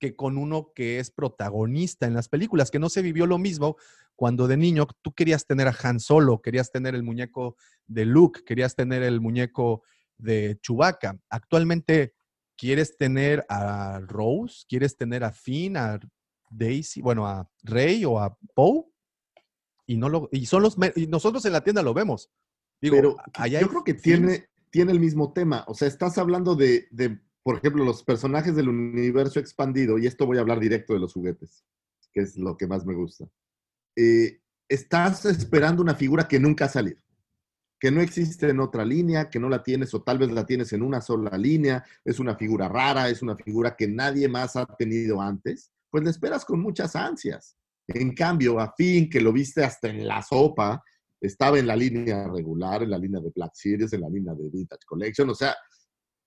que 0.03 0.17
con 0.17 0.38
uno 0.38 0.73
que 0.75 0.99
es 0.99 1.11
protagonista 1.11 2.06
en 2.06 2.14
las 2.14 2.27
películas? 2.27 2.69
Que 2.69 2.77
no 2.77 2.90
se 2.90 3.01
vivió 3.01 3.25
lo 3.25 3.38
mismo 3.38 3.77
cuando 4.17 4.49
de 4.49 4.57
niño 4.57 4.85
tú 5.01 5.14
querías 5.14 5.48
tener 5.48 5.69
a 5.69 5.75
Han 5.82 6.01
Solo, 6.01 6.41
querías 6.41 6.73
tener 6.73 6.93
el 6.93 7.03
muñeco 7.03 7.56
de 7.88 8.06
Luke, 8.06 8.41
querías 8.45 8.75
tener 8.75 9.01
el 9.01 9.22
muñeco 9.22 9.83
de 10.17 10.59
Chewbacca. 10.61 11.17
Actualmente, 11.30 12.15
¿quieres 12.57 12.98
tener 12.98 13.45
a 13.48 14.01
Rose? 14.01 14.65
¿Quieres 14.67 14.98
tener 14.98 15.23
a 15.23 15.32
Finn, 15.32 15.77
a 15.77 15.98
Daisy, 16.49 17.01
bueno, 17.01 17.25
a 17.25 17.49
Rey 17.61 18.03
o 18.03 18.19
a 18.19 18.38
Poe? 18.53 18.83
Y, 19.88 19.95
no 19.95 20.09
lo, 20.09 20.27
y, 20.33 20.45
son 20.48 20.64
los, 20.64 20.75
y 20.98 21.07
nosotros 21.07 21.45
en 21.45 21.53
la 21.53 21.64
tienda 21.64 21.82
lo 21.82 21.93
vemos. 21.93 22.30
Digo, 22.82 22.98
Pero 22.98 23.15
yo 23.49 23.69
creo 23.69 23.83
que 23.85 23.93
tiene, 23.93 24.49
tiene 24.69 24.91
el 24.91 24.99
mismo 24.99 25.32
tema. 25.32 25.64
O 25.69 25.73
sea, 25.73 25.88
estás 25.88 26.17
hablando 26.17 26.56
de, 26.56 26.90
de, 26.91 27.22
por 27.43 27.57
ejemplo, 27.57 27.83
los 27.83 28.03
personajes 28.03 28.55
del 28.55 28.69
universo 28.69 29.39
expandido, 29.39 29.97
y 29.97 30.07
esto 30.07 30.25
voy 30.25 30.38
a 30.38 30.41
hablar 30.41 30.59
directo 30.59 30.93
de 30.93 30.99
los 30.99 31.13
juguetes, 31.13 31.65
que 32.13 32.22
es 32.22 32.38
lo 32.38 32.55
que 32.55 32.67
más 32.67 32.85
me 32.85 32.95
gusta. 32.95 33.25
Eh, 33.97 34.39
estás 34.69 35.25
esperando 35.25 35.81
una 35.81 35.93
figura 35.93 36.27
que 36.27 36.39
nunca 36.39 36.65
ha 36.65 36.69
salido, 36.69 37.01
que 37.80 37.91
no 37.91 37.99
existe 37.99 38.49
en 38.49 38.61
otra 38.61 38.85
línea, 38.85 39.30
que 39.30 39.39
no 39.39 39.49
la 39.49 39.61
tienes 39.61 39.93
o 39.93 40.01
tal 40.01 40.19
vez 40.19 40.31
la 40.31 40.45
tienes 40.45 40.72
en 40.72 40.81
una 40.81 41.01
sola 41.01 41.38
línea, 41.38 41.83
es 42.05 42.19
una 42.19 42.35
figura 42.38 42.69
rara, 42.69 43.09
es 43.09 43.22
una 43.22 43.35
figura 43.35 43.75
que 43.75 43.89
nadie 43.89 44.30
más 44.30 44.55
ha 44.55 44.65
tenido 44.65 45.22
antes, 45.22 45.69
pues 45.89 46.03
la 46.03 46.09
esperas 46.09 46.45
con 46.45 46.61
muchas 46.61 46.95
ansias. 46.95 47.57
En 47.88 48.15
cambio, 48.15 48.57
a 48.59 48.73
Finn, 48.73 49.09
que 49.09 49.19
lo 49.19 49.33
viste 49.33 49.65
hasta 49.65 49.89
en 49.89 50.07
la 50.07 50.22
sopa, 50.22 50.81
estaba 51.19 51.59
en 51.59 51.67
la 51.67 51.75
línea 51.75 52.27
regular, 52.30 52.83
en 52.83 52.91
la 52.91 52.97
línea 52.97 53.19
de 53.19 53.31
Black 53.35 53.51
Series, 53.53 53.91
en 53.91 54.01
la 54.01 54.09
línea 54.09 54.33
de 54.33 54.49
Vintage 54.49 54.85
Collection, 54.85 55.30
o 55.30 55.35
sea, 55.35 55.53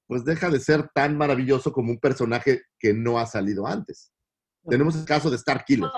pues 0.06 0.24
deja 0.24 0.50
de 0.50 0.60
ser 0.60 0.88
tan 0.94 1.16
maravilloso 1.16 1.72
como 1.72 1.90
un 1.90 1.98
personaje 1.98 2.62
que 2.78 2.94
no 2.94 3.18
ha 3.18 3.26
salido 3.26 3.66
antes. 3.66 4.12
Tenemos 4.68 4.96
el 4.96 5.04
caso 5.04 5.30
de 5.30 5.36
Star 5.36 5.64
Killer, 5.64 5.90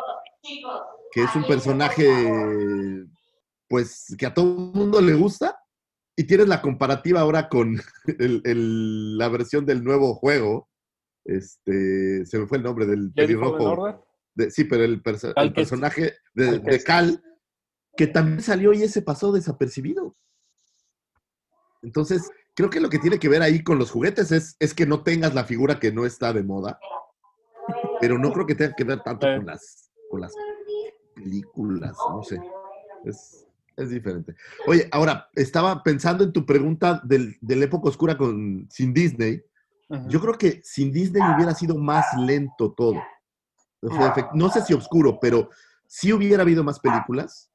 que 1.12 1.22
es 1.22 1.34
un 1.34 1.46
personaje, 1.46 3.06
pues, 3.68 4.14
que 4.18 4.26
a 4.26 4.34
todo 4.34 4.46
el 4.46 4.78
mundo 4.78 5.00
le 5.00 5.14
gusta, 5.14 5.58
y 6.16 6.24
tienes 6.24 6.48
la 6.48 6.60
comparativa 6.60 7.20
ahora 7.20 7.48
con 7.48 7.80
el, 8.18 8.42
el, 8.44 9.18
la 9.18 9.28
versión 9.28 9.64
del 9.64 9.84
nuevo 9.84 10.14
juego, 10.14 10.68
este, 11.24 12.24
se 12.24 12.38
me 12.38 12.46
fue 12.46 12.58
el 12.58 12.64
nombre 12.64 12.86
del 12.86 13.12
pelirrojo. 13.12 14.04
De, 14.34 14.50
sí, 14.50 14.64
pero 14.64 14.84
el, 14.84 15.02
perso 15.02 15.32
el 15.34 15.52
personaje 15.52 16.14
de, 16.32 16.60
de 16.60 16.82
Cal, 16.82 17.22
que 17.96 18.06
también 18.06 18.40
salió 18.40 18.72
y 18.72 18.82
ese 18.82 19.02
pasó 19.02 19.32
desapercibido. 19.32 20.16
Entonces, 21.82 22.30
creo 22.58 22.70
que 22.70 22.80
lo 22.80 22.90
que 22.90 22.98
tiene 22.98 23.20
que 23.20 23.28
ver 23.28 23.40
ahí 23.40 23.62
con 23.62 23.78
los 23.78 23.92
juguetes 23.92 24.32
es, 24.32 24.56
es 24.58 24.74
que 24.74 24.84
no 24.84 25.04
tengas 25.04 25.32
la 25.32 25.44
figura 25.44 25.78
que 25.78 25.92
no 25.92 26.04
está 26.04 26.32
de 26.32 26.42
moda, 26.42 26.80
pero 28.00 28.18
no 28.18 28.32
creo 28.32 28.46
que 28.46 28.56
tenga 28.56 28.74
que 28.74 28.82
ver 28.82 29.00
tanto 29.04 29.28
con 29.28 29.46
las, 29.46 29.92
con 30.10 30.22
las 30.22 30.34
películas, 31.14 31.96
no 32.10 32.20
sé. 32.24 32.40
Es, 33.04 33.46
es 33.76 33.90
diferente. 33.90 34.34
Oye, 34.66 34.88
ahora, 34.90 35.28
estaba 35.36 35.84
pensando 35.84 36.24
en 36.24 36.32
tu 36.32 36.44
pregunta 36.44 37.00
del, 37.04 37.38
de 37.40 37.54
la 37.54 37.66
época 37.66 37.90
oscura 37.90 38.18
con, 38.18 38.66
sin 38.68 38.92
Disney. 38.92 39.40
Yo 40.08 40.20
creo 40.20 40.34
que 40.34 40.60
sin 40.64 40.90
Disney 40.90 41.22
hubiera 41.36 41.54
sido 41.54 41.78
más 41.78 42.06
lento 42.18 42.72
todo. 42.72 43.00
O 43.82 43.94
sea, 43.94 44.30
no 44.34 44.50
sé 44.50 44.62
si 44.62 44.74
oscuro, 44.74 45.20
pero 45.20 45.48
sí 45.86 46.12
hubiera 46.12 46.42
habido 46.42 46.64
más 46.64 46.80
películas 46.80 47.52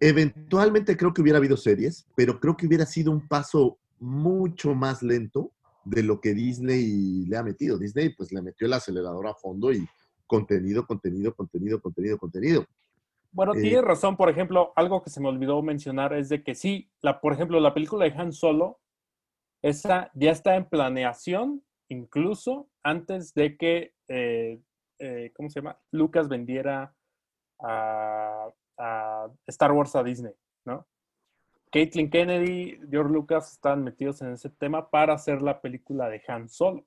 Eventualmente 0.00 0.96
creo 0.96 1.12
que 1.12 1.22
hubiera 1.22 1.38
habido 1.38 1.56
series, 1.56 2.06
pero 2.14 2.38
creo 2.38 2.56
que 2.56 2.66
hubiera 2.66 2.86
sido 2.86 3.10
un 3.10 3.26
paso 3.26 3.78
mucho 4.00 4.74
más 4.74 5.02
lento 5.02 5.52
de 5.84 6.02
lo 6.02 6.20
que 6.20 6.34
Disney 6.34 7.24
le 7.26 7.36
ha 7.36 7.42
metido. 7.42 7.78
Disney 7.78 8.10
pues 8.10 8.32
le 8.32 8.42
metió 8.42 8.66
el 8.66 8.72
acelerador 8.72 9.26
a 9.26 9.34
fondo 9.34 9.72
y 9.72 9.86
contenido, 10.26 10.86
contenido, 10.86 11.34
contenido, 11.34 11.80
contenido, 11.80 12.18
contenido. 12.18 12.66
Bueno, 13.32 13.54
eh, 13.54 13.60
tienes 13.60 13.84
razón, 13.84 14.16
por 14.16 14.30
ejemplo, 14.30 14.72
algo 14.76 15.02
que 15.02 15.10
se 15.10 15.20
me 15.20 15.28
olvidó 15.28 15.62
mencionar 15.62 16.12
es 16.12 16.28
de 16.28 16.42
que 16.42 16.54
sí, 16.54 16.90
la, 17.00 17.20
por 17.20 17.32
ejemplo, 17.32 17.60
la 17.60 17.74
película 17.74 18.04
de 18.04 18.12
Han 18.12 18.32
Solo, 18.32 18.80
esa 19.62 20.10
ya 20.14 20.30
está 20.30 20.56
en 20.56 20.68
planeación, 20.68 21.62
incluso 21.88 22.68
antes 22.82 23.34
de 23.34 23.56
que, 23.56 23.94
eh, 24.08 24.60
eh, 24.98 25.32
¿cómo 25.34 25.50
se 25.50 25.60
llama? 25.60 25.78
Lucas 25.90 26.28
vendiera 26.28 26.94
a, 27.60 28.48
a 28.78 29.28
Star 29.46 29.72
Wars 29.72 29.94
a 29.96 30.02
Disney, 30.02 30.32
¿no? 30.64 30.86
Caitlin 31.70 32.10
Kennedy, 32.10 32.80
George 32.90 33.12
Lucas 33.12 33.52
están 33.52 33.84
metidos 33.84 34.22
en 34.22 34.32
ese 34.32 34.50
tema 34.50 34.90
para 34.90 35.14
hacer 35.14 35.42
la 35.42 35.60
película 35.60 36.08
de 36.08 36.22
Han 36.28 36.48
Solo. 36.48 36.86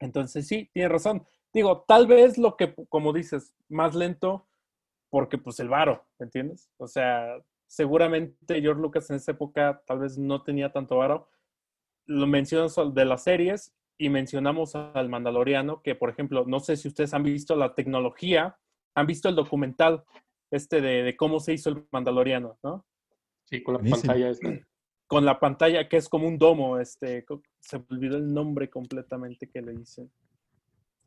Entonces 0.00 0.46
sí, 0.46 0.70
tiene 0.72 0.88
razón. 0.88 1.26
Digo, 1.52 1.84
tal 1.86 2.06
vez 2.06 2.36
lo 2.38 2.56
que, 2.56 2.74
como 2.88 3.12
dices, 3.12 3.54
más 3.68 3.94
lento 3.94 4.46
porque 5.10 5.38
pues 5.38 5.60
el 5.60 5.68
varo, 5.68 6.04
¿me 6.18 6.24
entiendes? 6.24 6.68
O 6.76 6.88
sea, 6.88 7.36
seguramente 7.68 8.60
George 8.60 8.82
Lucas 8.82 9.08
en 9.10 9.16
esa 9.16 9.32
época 9.32 9.80
tal 9.86 10.00
vez 10.00 10.18
no 10.18 10.42
tenía 10.42 10.72
tanto 10.72 10.96
varo. 10.96 11.28
Lo 12.06 12.26
mencionas 12.26 12.74
de 12.92 13.04
las 13.04 13.22
series 13.22 13.72
y 13.96 14.08
mencionamos 14.08 14.74
al 14.74 15.08
Mandaloriano, 15.08 15.82
que 15.82 15.94
por 15.94 16.10
ejemplo, 16.10 16.44
no 16.46 16.58
sé 16.58 16.76
si 16.76 16.88
ustedes 16.88 17.14
han 17.14 17.22
visto 17.22 17.54
la 17.54 17.74
tecnología, 17.74 18.58
han 18.94 19.06
visto 19.06 19.28
el 19.28 19.36
documental 19.36 20.04
este 20.50 20.80
de, 20.80 21.04
de 21.04 21.16
cómo 21.16 21.38
se 21.38 21.52
hizo 21.52 21.70
el 21.70 21.86
Mandaloriano, 21.92 22.58
¿no? 22.62 22.84
Sí, 23.44 23.62
con 23.62 23.74
la 23.74 23.90
pantalla 23.90 24.30
esta. 24.30 24.58
Con 25.06 25.24
la 25.24 25.38
pantalla 25.38 25.88
que 25.88 25.98
es 25.98 26.08
como 26.08 26.26
un 26.26 26.38
domo, 26.38 26.78
este, 26.78 27.24
se 27.60 27.78
me 27.78 27.84
olvidó 27.90 28.16
el 28.16 28.32
nombre 28.32 28.70
completamente 28.70 29.48
que 29.48 29.62
le 29.62 29.72
dicen. 29.72 30.10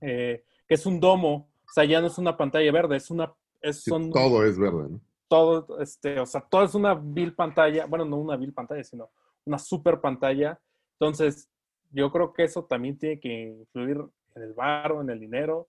Eh, 0.02 0.44
que 0.68 0.76
es 0.76 0.86
un 0.86 1.00
domo, 1.00 1.50
o 1.66 1.72
sea, 1.74 1.84
ya 1.84 2.00
no 2.00 2.08
es 2.08 2.18
una 2.18 2.38
pantalla 2.38 2.72
verde, 2.72 2.98
es 2.98 3.10
una... 3.10 3.34
Es, 3.60 3.82
Sí, 3.82 3.90
son, 3.90 4.12
todo 4.12 4.46
es 4.46 4.58
verde, 4.58 4.90
¿no? 4.90 5.02
todo, 5.28 5.80
este, 5.82 6.20
o 6.20 6.26
sea, 6.26 6.42
todo 6.42 6.64
es 6.64 6.74
una 6.76 6.96
vil 6.96 7.34
pantalla, 7.34 7.86
bueno, 7.86 8.06
no 8.06 8.18
una 8.18 8.38
vil 8.38 8.54
pantalla, 8.54 8.84
sino 8.84 9.10
una 9.46 9.60
super 9.60 10.00
pantalla. 10.00 10.60
Entonces, 10.94 11.50
yo 11.92 12.12
creo 12.12 12.34
que 12.34 12.44
eso 12.44 12.66
también 12.66 12.98
tiene 12.98 13.20
que 13.20 13.58
influir 13.60 14.04
en 14.36 14.44
el 14.44 14.54
varo, 14.54 15.02
en 15.02 15.10
el 15.10 15.20
dinero 15.20 15.68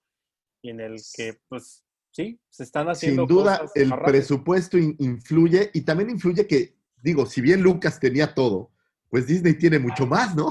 y 0.62 0.70
en 0.70 0.80
el 0.80 0.96
que, 1.14 1.38
pues, 1.48 1.84
sí, 2.24 2.40
se 2.50 2.64
están 2.64 2.88
haciendo 2.88 3.26
Sin 3.26 3.36
duda, 3.36 3.58
cosas 3.60 3.76
el 3.76 3.90
rápido. 3.90 4.06
presupuesto 4.08 4.76
in- 4.76 4.96
influye 4.98 5.70
y 5.72 5.82
también 5.82 6.10
influye 6.10 6.46
que, 6.46 6.74
digo, 7.02 7.26
si 7.26 7.40
bien 7.40 7.62
Lucas 7.62 8.00
tenía 8.00 8.34
todo, 8.34 8.70
pues 9.08 9.26
Disney 9.26 9.54
tiene 9.54 9.78
mucho 9.78 10.06
más, 10.06 10.34
¿no? 10.34 10.50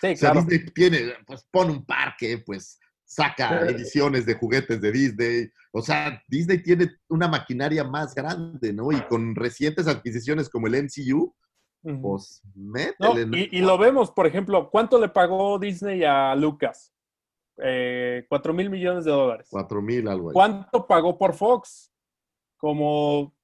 Sí, 0.00 0.08
O 0.12 0.16
sea, 0.16 0.32
claro. 0.32 0.40
Disney 0.42 0.66
tiene, 0.72 0.98
pues 1.26 1.46
pone 1.50 1.72
un 1.72 1.84
parque, 1.84 2.38
pues 2.44 2.78
saca 3.04 3.60
ediciones 3.70 4.26
de 4.26 4.34
juguetes 4.34 4.80
de 4.82 4.92
Disney. 4.92 5.50
O 5.72 5.80
sea, 5.80 6.22
Disney 6.28 6.62
tiene 6.62 6.90
una 7.08 7.26
maquinaria 7.26 7.82
más 7.84 8.14
grande, 8.14 8.72
¿no? 8.74 8.92
Y 8.92 9.00
con 9.08 9.34
recientes 9.34 9.86
adquisiciones 9.88 10.48
como 10.50 10.66
el 10.66 10.74
MCU, 10.84 11.34
pues 12.02 12.42
métele. 12.54 13.24
¿no? 13.26 13.36
y, 13.36 13.48
y 13.50 13.60
lo 13.62 13.78
vemos, 13.78 14.10
por 14.10 14.26
ejemplo, 14.26 14.68
¿cuánto 14.70 15.00
le 15.00 15.08
pagó 15.08 15.58
Disney 15.58 16.04
a 16.04 16.34
Lucas? 16.34 16.92
Eh, 17.62 18.24
4 18.28 18.52
mil 18.54 18.70
millones 18.70 19.04
de 19.04 19.10
dólares. 19.10 19.48
Cuatro 19.50 19.82
mil, 19.82 20.06
algo 20.08 20.30
ahí. 20.30 20.34
¿Cuánto 20.34 20.86
pagó 20.86 21.18
por 21.18 21.34
Fox? 21.34 21.92
Como 22.56 23.34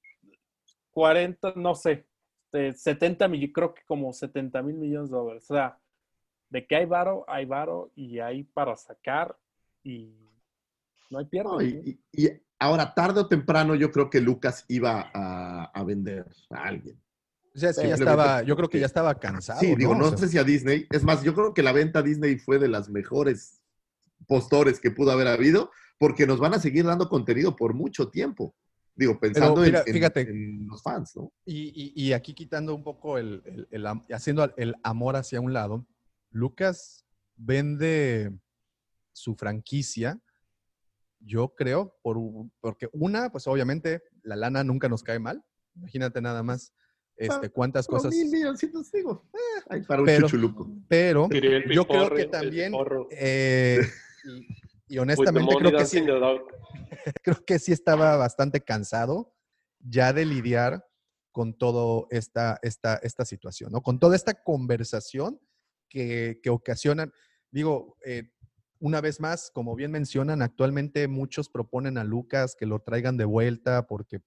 40, 0.93 1.55
no 1.57 1.75
sé, 1.75 2.07
de 2.53 2.73
70 2.73 3.27
mil, 3.29 3.53
creo 3.53 3.75
que 3.75 3.83
como 3.87 4.13
70 4.13 4.63
mil 4.63 4.77
millones 4.77 5.11
de 5.11 5.17
dólares. 5.17 5.51
O 5.51 5.55
sea, 5.55 5.79
de 6.49 6.67
que 6.67 6.77
hay 6.77 6.87
varo, 6.87 7.25
hay 7.27 7.45
varo 7.45 7.91
y 7.97 8.19
hay 8.21 8.45
para 8.45 8.77
sacar 8.77 9.37
y 9.83 10.15
no 11.11 11.19
hay 11.19 11.25
pierde. 11.27 11.49
No, 11.51 11.61
y, 11.63 11.99
y- 12.13 12.25
y 12.27 12.31
ahora, 12.59 12.95
tarde 12.95 13.21
o 13.21 13.29
temprano, 13.29 13.75
yo 13.75 13.91
creo 13.91 14.09
que 14.09 14.21
Lucas 14.21 14.65
iba 14.69 15.11
a, 15.13 15.65
a 15.75 15.85
vender 15.85 16.27
a 16.51 16.65
alguien. 16.65 17.01
O 17.55 17.59
sea, 17.59 17.71
es 17.71 17.77
que 17.79 17.89
ya 17.89 17.97
Simplemente 17.97 18.23
estaba, 18.23 18.43
yo 18.43 18.57
creo 18.57 18.69
que 18.69 18.81
ya 18.81 18.87
estaba 18.87 19.15
cansado. 19.19 19.61
Sí, 19.61 19.75
digo, 19.77 19.95
no 19.95 20.07
O 20.07 20.09
sea, 20.11 20.19
sé 20.19 20.29
si 20.29 20.39
a 20.39 20.45
Disney. 20.45 20.87
Es 20.91 21.05
más, 21.05 21.23
yo 21.23 21.35
creo 21.35 21.55
que 21.55 21.63
la 21.63 21.73
venta 21.73 22.01
a 22.01 22.03
Disney 22.03 22.37
fue 22.39 22.59
de 22.59 22.69
las 22.69 22.89
mejores 22.89 23.61
postores 24.27 24.81
que 24.81 24.91
pudo 24.91 25.11
haber 25.13 25.29
habido, 25.29 25.71
porque 25.99 26.27
nos 26.27 26.39
van 26.39 26.55
a 26.55 26.59
seguir 26.61 26.85
dando 26.85 27.09
contenido 27.09 27.55
por 27.57 27.75
mucho 27.75 28.09
tiempo. 28.11 28.55
Digo, 28.97 29.19
pensando 29.19 29.61
en- 29.65 29.71
mira, 29.73 29.83
en, 29.87 29.93
fíjate. 29.93 30.21
en 30.21 30.67
los 30.69 30.83
fans, 30.83 31.17
¿no? 31.17 31.33
Y, 31.45 31.73
y- 31.75 31.93
y 32.09 32.13
aquí 32.13 32.33
quitando 32.35 32.75
un 32.75 32.85
poco 32.85 33.19
el, 33.19 33.43
el- 33.45 33.69
el 33.71 33.87
haciendo 34.13 34.53
el 34.57 34.75
amor 34.85 35.17
hacia 35.17 35.41
un 35.41 35.53
lado, 35.53 35.87
Lucas 36.31 37.05
vende 37.37 38.33
su 39.13 39.35
franquicia, 39.35 40.21
yo 41.21 41.55
creo, 41.55 41.97
por, 42.03 42.19
porque 42.61 42.89
una, 42.93 43.31
pues 43.31 43.47
obviamente 43.47 44.03
la 44.23 44.37
lana 44.37 44.63
nunca 44.63 44.89
nos 44.89 45.03
cae 45.03 45.19
mal. 45.19 45.43
Imagínate 45.77 46.21
nada 46.21 46.43
más 46.43 46.73
este, 47.17 47.49
cuántas 47.49 47.87
cosas. 47.87 48.13
mil 48.15 48.29
milloncitos, 48.31 48.91
digo, 48.93 49.29
eh, 49.71 49.83
para 49.89 50.03
un 50.03 50.07
Pero- 50.07 50.27
chuchuluco. 50.29 50.71
Pero 50.89 51.29
yo 51.73 51.87
creo 51.87 52.11
que 52.15 52.27
también, 52.27 52.73
eh, 53.11 53.81
y, 54.89 54.99
honestamente 54.99 55.55
creo 55.57 55.79
que 55.79 55.87
sí, 55.87 56.03
creo 57.23 57.45
que 57.47 57.59
sí 57.59 57.73
estaba 57.73 58.17
bastante 58.17 58.61
cansado 58.61 59.35
ya 59.81 60.13
de 60.13 60.25
lidiar 60.25 60.87
con 61.33 61.53
toda 61.53 62.07
esta, 62.11 62.59
esta, 62.63 62.97
esta 62.97 63.25
situación, 63.25 63.73
¿no? 63.73 63.83
Con 63.83 63.99
toda 63.99 64.15
esta 64.15 64.35
conversación 64.35 65.41
que, 65.89 66.39
que 66.43 66.51
ocasionan. 66.51 67.13
Digo, 67.51 67.97
eh, 68.05 68.31
una 68.79 69.01
vez 69.01 69.21
más, 69.21 69.51
como 69.53 69.75
bien 69.75 69.91
mencionan, 69.91 70.43
actualmente 70.43 71.09
muchos 71.09 71.49
proponen 71.49 71.99
a 71.99 72.05
Lucas 72.05 72.55
que 72.55 72.67
lo 72.67 72.81
traigan 72.81 73.17
de 73.17 73.25
vuelta 73.25 73.87
porque, 73.87 74.21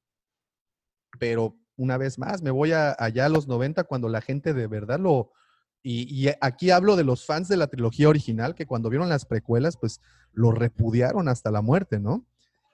pero 1.20 1.58
una 1.78 1.98
vez 1.98 2.18
más, 2.20 2.42
me 2.42 2.52
voy 2.52 2.72
a, 2.72 2.96
allá 2.98 3.26
a 3.28 3.30
los 3.30 3.48
90 3.48 3.84
cuando 3.86 4.10
la 4.10 4.22
gente 4.22 4.54
de 4.54 4.68
verdad 4.68 5.00
lo... 5.00 5.32
Y, 5.90 6.04
y 6.28 6.30
aquí 6.42 6.70
hablo 6.70 6.98
de 6.98 7.06
los 7.06 7.26
fans 7.26 7.48
de 7.48 7.56
la 7.56 7.68
trilogía 7.68 8.10
original 8.10 8.56
que 8.56 8.66
cuando 8.66 8.90
vieron 8.90 9.08
las 9.08 9.24
precuelas, 9.26 9.78
pues 9.78 10.02
lo 10.34 10.52
repudiaron 10.52 11.30
hasta 11.30 11.50
la 11.50 11.62
muerte, 11.62 11.98
¿no? 11.98 12.26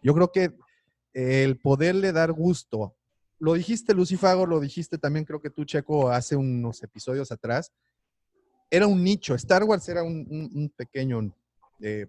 Yo 0.02 0.16
creo 0.16 0.32
que 0.32 0.58
el 1.14 1.60
poderle 1.60 2.12
dar 2.12 2.32
gusto, 2.32 2.96
lo 3.38 3.54
dijiste 3.54 3.94
Lucifago, 3.94 4.48
lo 4.48 4.60
dijiste 4.60 4.98
también 4.98 5.26
creo 5.26 5.40
que 5.40 5.52
tú, 5.52 5.64
Checo, 5.64 6.10
hace 6.10 6.36
unos 6.36 6.82
episodios 6.82 7.32
atrás, 7.32 7.72
era 8.72 8.88
un 8.88 9.04
nicho, 9.04 9.36
Star 9.36 9.64
Wars 9.64 9.88
era 9.90 10.02
un, 10.02 10.26
un- 10.32 10.50
un 10.52 10.70
pequeño, 10.76 11.32
eh, 11.82 12.08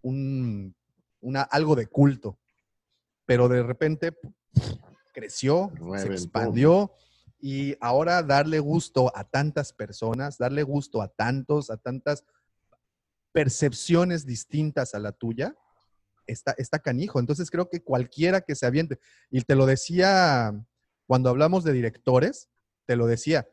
un, 0.00 0.74
una, 1.20 1.42
algo 1.42 1.76
de 1.76 1.86
culto, 1.86 2.38
pero 3.26 3.46
de 3.50 3.62
repente 3.62 4.16
creció, 5.12 5.70
se 5.98 6.06
expandió 6.14 6.92
y 7.38 7.76
ahora 7.80 8.22
darle 8.22 8.58
gusto 8.58 9.12
a 9.14 9.24
tantas 9.24 9.72
personas, 9.72 10.38
darle 10.38 10.62
gusto 10.62 11.02
a 11.02 11.08
tantos, 11.08 11.70
a 11.70 11.76
tantas 11.76 12.24
percepciones 13.32 14.24
distintas 14.24 14.94
a 14.94 14.98
la 14.98 15.12
tuya, 15.12 15.54
está, 16.26 16.54
está 16.58 16.78
canijo. 16.78 17.20
Entonces 17.20 17.50
creo 17.50 17.68
que 17.68 17.82
cualquiera 17.82 18.40
que 18.40 18.54
se 18.54 18.66
aviente, 18.66 18.98
y 19.30 19.42
te 19.42 19.54
lo 19.54 19.66
decía 19.66 20.54
cuando 21.06 21.30
hablamos 21.30 21.64
de 21.64 21.72
directores, 21.72 22.48
te 22.84 22.96
lo 22.96 23.06
decía, 23.06 23.48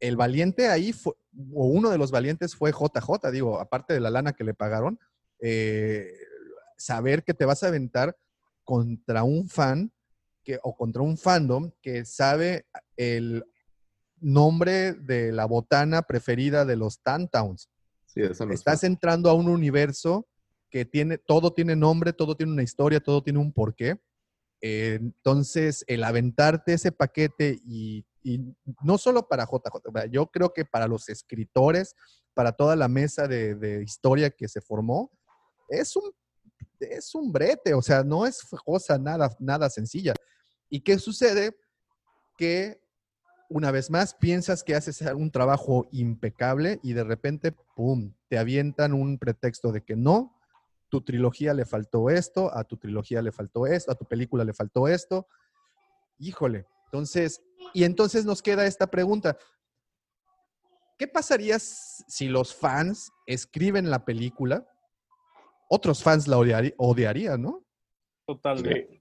el 0.00 0.16
valiente 0.16 0.68
ahí 0.68 0.92
fue, 0.92 1.14
o 1.54 1.66
uno 1.66 1.90
de 1.90 1.98
los 1.98 2.10
valientes 2.10 2.56
fue 2.56 2.72
JJ, 2.72 3.30
digo, 3.30 3.60
aparte 3.60 3.94
de 3.94 4.00
la 4.00 4.10
lana 4.10 4.32
que 4.32 4.44
le 4.44 4.54
pagaron, 4.54 4.98
eh, 5.40 6.12
saber 6.76 7.24
que 7.24 7.34
te 7.34 7.44
vas 7.44 7.62
a 7.62 7.68
aventar 7.68 8.16
contra 8.64 9.22
un 9.24 9.48
fan 9.48 9.92
que, 10.48 10.58
o 10.62 10.74
contra 10.74 11.02
un 11.02 11.18
fandom 11.18 11.70
que 11.82 12.06
sabe 12.06 12.64
el 12.96 13.44
nombre 14.18 14.94
de 14.94 15.30
la 15.30 15.44
botana 15.44 16.00
preferida 16.00 16.64
de 16.64 16.74
los 16.74 17.02
Tantowns. 17.02 17.68
Sí, 18.06 18.20
no 18.20 18.30
es 18.30 18.40
Estás 18.40 18.82
entrando 18.82 19.28
a 19.28 19.34
un 19.34 19.46
universo 19.46 20.26
que 20.70 20.86
tiene, 20.86 21.18
todo 21.18 21.52
tiene 21.52 21.76
nombre, 21.76 22.14
todo 22.14 22.34
tiene 22.34 22.52
una 22.52 22.62
historia, 22.62 22.98
todo 22.98 23.22
tiene 23.22 23.38
un 23.38 23.52
porqué. 23.52 24.00
Eh, 24.62 24.96
entonces, 24.98 25.84
el 25.86 26.02
aventarte 26.02 26.72
ese 26.72 26.92
paquete 26.92 27.60
y, 27.62 28.06
y 28.22 28.40
no 28.82 28.96
solo 28.96 29.28
para 29.28 29.44
JJ, 29.44 30.10
yo 30.10 30.28
creo 30.28 30.54
que 30.54 30.64
para 30.64 30.88
los 30.88 31.10
escritores, 31.10 31.94
para 32.32 32.52
toda 32.52 32.74
la 32.74 32.88
mesa 32.88 33.28
de, 33.28 33.54
de 33.54 33.82
historia 33.82 34.30
que 34.30 34.48
se 34.48 34.62
formó, 34.62 35.10
es 35.68 35.94
un, 35.94 36.10
es 36.80 37.14
un 37.14 37.30
brete, 37.30 37.74
o 37.74 37.82
sea, 37.82 38.02
no 38.02 38.24
es 38.24 38.40
cosa 38.64 38.98
nada, 38.98 39.36
nada 39.38 39.68
sencilla. 39.68 40.14
¿Y 40.68 40.80
qué 40.80 40.98
sucede? 40.98 41.56
Que 42.36 42.80
una 43.48 43.70
vez 43.70 43.90
más 43.90 44.14
piensas 44.14 44.62
que 44.62 44.74
haces 44.74 45.00
un 45.00 45.30
trabajo 45.30 45.88
impecable 45.90 46.80
y 46.82 46.92
de 46.92 47.04
repente, 47.04 47.52
¡pum!, 47.74 48.12
te 48.28 48.38
avientan 48.38 48.92
un 48.92 49.18
pretexto 49.18 49.72
de 49.72 49.82
que 49.82 49.96
no, 49.96 50.34
tu 50.90 51.00
trilogía 51.02 51.54
le 51.54 51.64
faltó 51.64 52.10
esto, 52.10 52.54
a 52.54 52.64
tu 52.64 52.76
trilogía 52.76 53.22
le 53.22 53.32
faltó 53.32 53.66
esto, 53.66 53.92
a 53.92 53.94
tu 53.94 54.04
película 54.04 54.44
le 54.44 54.52
faltó 54.52 54.88
esto. 54.88 55.26
Híjole, 56.18 56.66
entonces, 56.86 57.42
y 57.72 57.84
entonces 57.84 58.24
nos 58.24 58.42
queda 58.42 58.66
esta 58.66 58.86
pregunta. 58.86 59.36
¿Qué 60.98 61.06
pasaría 61.06 61.58
si 61.58 62.28
los 62.28 62.54
fans 62.54 63.12
escriben 63.26 63.88
la 63.90 64.04
película? 64.04 64.66
Otros 65.70 66.02
fans 66.02 66.26
la 66.26 66.38
odiarían, 66.38 67.40
¿no? 67.40 67.64
Totalmente. 68.26 68.97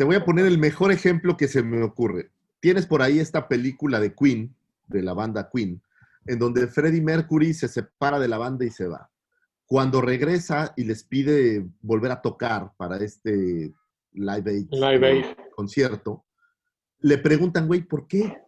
Te 0.00 0.04
voy 0.04 0.16
a 0.16 0.24
poner 0.24 0.46
el 0.46 0.56
mejor 0.56 0.92
ejemplo 0.92 1.36
que 1.36 1.46
se 1.46 1.62
me 1.62 1.82
ocurre. 1.82 2.30
Tienes 2.60 2.86
por 2.86 3.02
ahí 3.02 3.18
esta 3.18 3.48
película 3.48 4.00
de 4.00 4.14
Queen, 4.14 4.56
de 4.86 5.02
la 5.02 5.12
banda 5.12 5.50
Queen, 5.52 5.82
en 6.24 6.38
donde 6.38 6.68
Freddie 6.68 7.02
Mercury 7.02 7.52
se 7.52 7.68
separa 7.68 8.18
de 8.18 8.26
la 8.26 8.38
banda 8.38 8.64
y 8.64 8.70
se 8.70 8.86
va. 8.86 9.10
Cuando 9.66 10.00
regresa 10.00 10.72
y 10.74 10.84
les 10.84 11.04
pide 11.04 11.66
volver 11.82 12.12
a 12.12 12.22
tocar 12.22 12.72
para 12.78 12.96
este 12.96 13.74
Live 14.14 14.50
Aid, 14.50 14.68
Live 14.70 15.06
Aid. 15.06 15.24
concierto, 15.54 16.24
le 17.00 17.18
preguntan, 17.18 17.66
güey, 17.66 17.82
¿por 17.82 18.08
qué? 18.08 18.38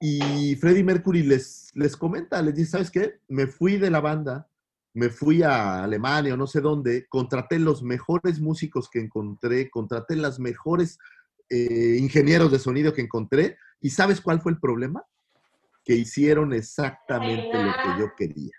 Y 0.00 0.56
Freddie 0.56 0.82
Mercury 0.82 1.24
les, 1.24 1.72
les 1.74 1.94
comenta, 1.94 2.40
les 2.40 2.54
dice, 2.54 2.70
¿sabes 2.70 2.90
qué? 2.90 3.20
Me 3.28 3.48
fui 3.48 3.76
de 3.76 3.90
la 3.90 4.00
banda 4.00 4.48
me 4.94 5.08
fui 5.10 5.42
a 5.42 5.82
Alemania 5.82 6.34
o 6.34 6.36
no 6.36 6.46
sé 6.46 6.60
dónde, 6.60 7.06
contraté 7.08 7.58
los 7.58 7.82
mejores 7.82 8.40
músicos 8.40 8.88
que 8.88 9.00
encontré, 9.00 9.68
contraté 9.68 10.14
las 10.14 10.38
mejores 10.38 10.98
eh, 11.50 11.96
ingenieros 11.98 12.52
de 12.52 12.60
sonido 12.60 12.94
que 12.94 13.02
encontré. 13.02 13.58
¿Y 13.80 13.90
sabes 13.90 14.20
cuál 14.20 14.40
fue 14.40 14.52
el 14.52 14.60
problema? 14.60 15.04
Que 15.84 15.94
hicieron 15.94 16.52
exactamente 16.52 17.52
lo 17.52 17.72
que 17.72 18.00
yo 18.00 18.06
quería. 18.16 18.52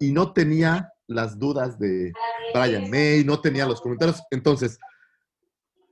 Y 0.00 0.10
no 0.10 0.32
tenía 0.32 0.92
las 1.06 1.38
dudas 1.38 1.78
de 1.78 2.12
Brian 2.52 2.90
May, 2.90 3.22
no 3.24 3.40
tenía 3.40 3.66
los 3.66 3.80
comentarios. 3.80 4.20
Entonces, 4.30 4.78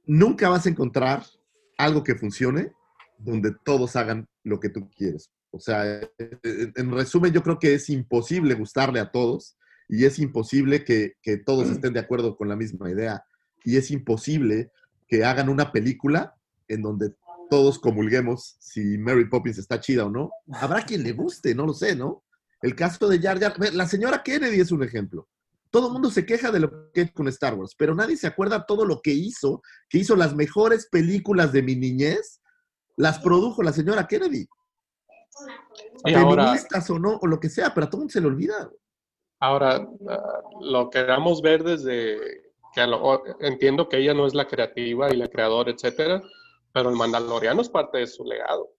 nunca 0.05 0.49
vas 0.49 0.67
a 0.67 0.71
encontrar 0.71 1.23
algo 1.79 2.03
que 2.03 2.17
funcione 2.17 2.73
donde 3.19 3.55
todos 3.65 3.95
hagan 3.95 4.27
lo 4.43 4.59
que 4.59 4.69
tú 4.69 4.91
quieres. 4.91 5.31
O 5.55 5.61
sea, 5.61 6.01
en, 6.19 6.73
en 6.75 6.93
resumen, 6.93 7.33
yo 7.33 7.43
creo 7.43 7.59
que 7.59 7.75
es 7.75 7.89
imposible 7.91 8.55
gustarle 8.55 9.01
a 9.01 9.11
todos 9.11 9.57
y 9.89 10.05
es 10.05 10.19
imposible 10.19 10.85
que, 10.85 11.15
que 11.23 11.37
todos 11.37 11.69
estén 11.71 11.93
de 11.93 12.01
acuerdo 12.01 12.37
con 12.37 12.49
la 12.49 12.57
misma 12.57 12.91
idea 12.91 13.25
y 13.65 13.77
es 13.77 13.91
imposible 13.91 14.71
que 15.09 15.25
hagan 15.25 15.49
una 15.49 15.73
película 15.73 16.35
en 16.69 16.83
donde 16.83 17.15
todos 17.51 17.79
comulguemos 17.79 18.57
si 18.59 18.99
Mary 18.99 19.29
Poppins 19.29 19.59
está 19.59 19.81
chida 19.81 20.05
o 20.05 20.11
no. 20.11 20.31
Habrá 20.53 20.85
quien 20.85 21.03
le 21.03 21.13
guste, 21.13 21.55
no 21.55 21.67
lo 21.67 21.75
sé, 21.75 21.95
¿no? 21.95 22.25
El 22.63 22.75
caso 22.75 23.09
de 23.09 23.21
Jar 23.21 23.39
Jar, 23.39 23.55
la 23.75 23.87
señora 23.87 24.23
Kennedy 24.23 24.61
es 24.61 24.73
un 24.73 24.83
ejemplo. 24.83 25.29
Todo 25.71 25.89
el 25.89 25.93
mundo 25.93 26.11
se 26.11 26.25
queja 26.25 26.51
de 26.51 26.61
lo 26.61 26.91
que 26.93 27.03
es 27.03 27.13
con 27.13 27.29
Star 27.29 27.55
Wars, 27.55 27.75
pero 27.77 27.95
nadie 27.95 28.17
se 28.17 28.27
acuerda 28.27 28.65
todo 28.65 28.87
lo 28.87 29.01
que 29.03 29.13
hizo, 29.13 29.63
que 29.89 29.99
hizo 29.99 30.15
las 30.17 30.35
mejores 30.35 30.87
películas 30.87 31.53
de 31.53 31.63
mi 31.63 31.75
niñez, 31.75 32.41
las 32.97 33.19
produjo 33.19 33.63
la 33.63 33.73
señora 33.73 34.07
Kennedy. 34.07 34.47
Y 36.05 36.15
ahora- 36.15 36.45
Feministas 36.45 36.91
o 36.91 36.99
no, 36.99 37.17
o 37.21 37.27
lo 37.27 37.41
que 37.41 37.49
sea, 37.49 37.73
pero 37.75 37.87
a 37.87 37.91
todo 37.91 37.99
el 37.99 38.01
mundo 38.03 38.13
se 38.13 38.21
le 38.21 38.27
olvida. 38.27 38.71
Ahora, 39.41 39.87
ah, 40.09 40.41
lo 40.61 40.91
queramos 40.91 41.43
ver 41.43 41.63
desde 41.65 42.19
que 42.75 42.81
a 42.81 42.87
lo- 42.87 43.23
entiendo 43.41 43.89
que 43.89 43.99
ella 43.99 44.15
no 44.15 44.27
es 44.27 44.35
la 44.35 44.47
creativa 44.47 45.13
y 45.13 45.17
la 45.17 45.29
creadora, 45.29 45.71
etcétera, 45.71 46.23
pero 46.73 46.89
el 46.91 46.97
Mandaloriano 46.97 47.61
es 47.63 47.69
parte 47.69 47.99
de 47.99 48.07
su 48.07 48.25
legado. 48.25 48.71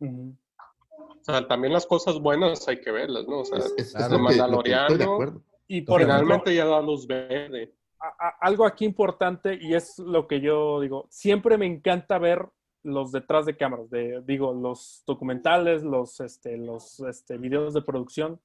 O 0.00 1.22
sea, 1.22 1.46
también 1.48 1.72
las 1.72 1.86
cosas 1.86 2.20
buenas 2.20 2.66
hay 2.68 2.80
que 2.80 2.90
verlas, 2.90 3.26
¿no? 3.26 3.40
O 3.40 3.44
sea, 3.44 3.58
Es- 3.58 3.74
es 3.76 3.94
el 3.94 4.02
lo 4.02 4.08
que- 4.08 4.12
lo 4.12 4.26
que 4.28 4.30
estoy 4.32 4.34
de 4.36 4.38
Mandaloriano 4.38 5.12
acuerdo. 5.14 5.42
Y 5.66 5.82
por 5.82 6.00
finalmente 6.00 6.54
ya 6.54 6.64
da 6.64 6.80
luz 6.80 7.06
verde. 7.06 7.74
a- 8.00 8.28
a- 8.28 8.36
algo 8.42 8.64
aquí 8.64 8.84
importante 8.84 9.58
y 9.60 9.74
es 9.74 9.98
lo 9.98 10.28
que 10.28 10.40
yo 10.40 10.80
digo, 10.80 11.08
siempre 11.10 11.58
me 11.58 11.66
encanta 11.66 12.16
ver 12.18 12.48
los 12.82 13.12
detrás 13.12 13.46
de 13.46 13.56
cámaras, 13.56 13.90
de, 13.90 14.22
digo, 14.26 14.52
los 14.52 15.02
documentales, 15.06 15.82
los, 15.82 16.20
este, 16.20 16.56
los 16.56 17.00
este, 17.00 17.36
videos 17.38 17.74
de 17.74 17.82
producción, 17.82 18.40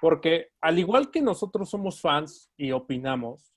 porque 0.00 0.48
al 0.60 0.78
igual 0.78 1.10
que 1.10 1.22
nosotros 1.22 1.70
somos 1.70 2.00
fans 2.00 2.50
y 2.56 2.72
opinamos, 2.72 3.52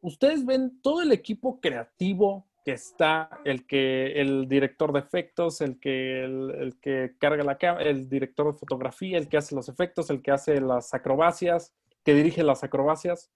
ustedes 0.00 0.44
ven 0.44 0.80
todo 0.82 1.02
el 1.02 1.12
equipo 1.12 1.60
creativo 1.60 2.46
que 2.64 2.72
está, 2.72 3.28
el 3.44 3.66
que 3.66 4.20
el 4.20 4.48
director 4.48 4.92
de 4.92 5.00
efectos, 5.00 5.60
el 5.60 5.78
que 5.78 6.24
el 6.24 6.78
que 6.80 7.14
carga 7.18 7.44
la 7.44 7.58
cámara, 7.58 7.88
el 7.88 8.08
director 8.08 8.52
de 8.52 8.58
fotografía, 8.58 9.18
el 9.18 9.28
que 9.28 9.36
hace 9.36 9.54
los 9.54 9.68
efectos, 9.68 10.08
el 10.08 10.22
que 10.22 10.30
hace 10.30 10.60
las 10.60 10.94
acrobacias, 10.94 11.74
que 12.04 12.14
dirige 12.14 12.42
las 12.42 12.64
acrobacias 12.64 13.30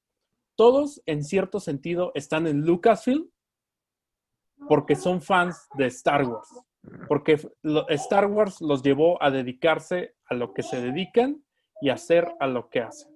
todos 0.59 1.01
en 1.07 1.23
cierto 1.23 1.61
sentido 1.61 2.11
están 2.17 2.49
en 2.49 2.63
Lucasfilm 2.63 3.29
porque 4.67 4.97
son 4.97 5.21
fans 5.21 5.69
de 5.75 5.87
Star 5.87 6.25
Wars. 6.25 6.49
Porque 7.07 7.39
Star 7.89 8.27
Wars 8.27 8.61
los 8.61 8.83
llevó 8.83 9.23
a 9.23 9.31
dedicarse 9.31 10.15
a 10.27 10.35
lo 10.35 10.55
que 10.55 10.63
se 10.63 10.81
dedican 10.81 11.45
y 11.81 11.91
a 11.91 11.95
hacer 11.95 12.29
a 12.41 12.47
lo 12.47 12.69
que 12.69 12.81
hacen. 12.81 13.11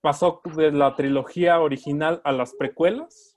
Pasó 0.00 0.40
de 0.56 0.72
la 0.72 0.94
trilogía 0.96 1.60
original 1.60 2.20
a 2.24 2.32
las 2.32 2.54
precuelas. 2.54 3.36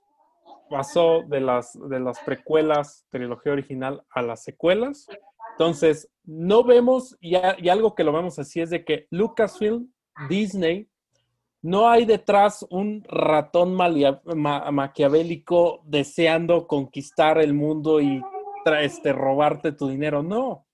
Pasó 0.68 1.22
de 1.26 1.40
las, 1.40 1.78
de 1.88 2.00
las 2.00 2.18
precuelas, 2.20 3.06
trilogía 3.10 3.52
original, 3.52 4.04
a 4.10 4.22
las 4.22 4.42
secuelas. 4.42 5.06
Entonces, 5.52 6.10
no 6.24 6.64
vemos, 6.64 7.16
y, 7.20 7.36
y 7.58 7.68
algo 7.68 7.94
que 7.94 8.04
lo 8.04 8.12
vemos 8.12 8.38
así 8.38 8.60
es 8.60 8.70
de 8.70 8.84
que 8.84 9.06
Lucasfilm, 9.10 9.92
Disney, 10.28 10.88
no 11.66 11.88
hay 11.88 12.04
detrás 12.04 12.64
un 12.70 13.02
ratón 13.08 13.74
malia- 13.74 14.20
ma- 14.36 14.70
maquiavélico 14.70 15.82
deseando 15.84 16.66
conquistar 16.68 17.38
el 17.38 17.54
mundo 17.54 18.00
y 18.00 18.22
este, 18.80 19.12
robarte 19.12 19.72
tu 19.72 19.88
dinero. 19.88 20.22
No. 20.22 20.64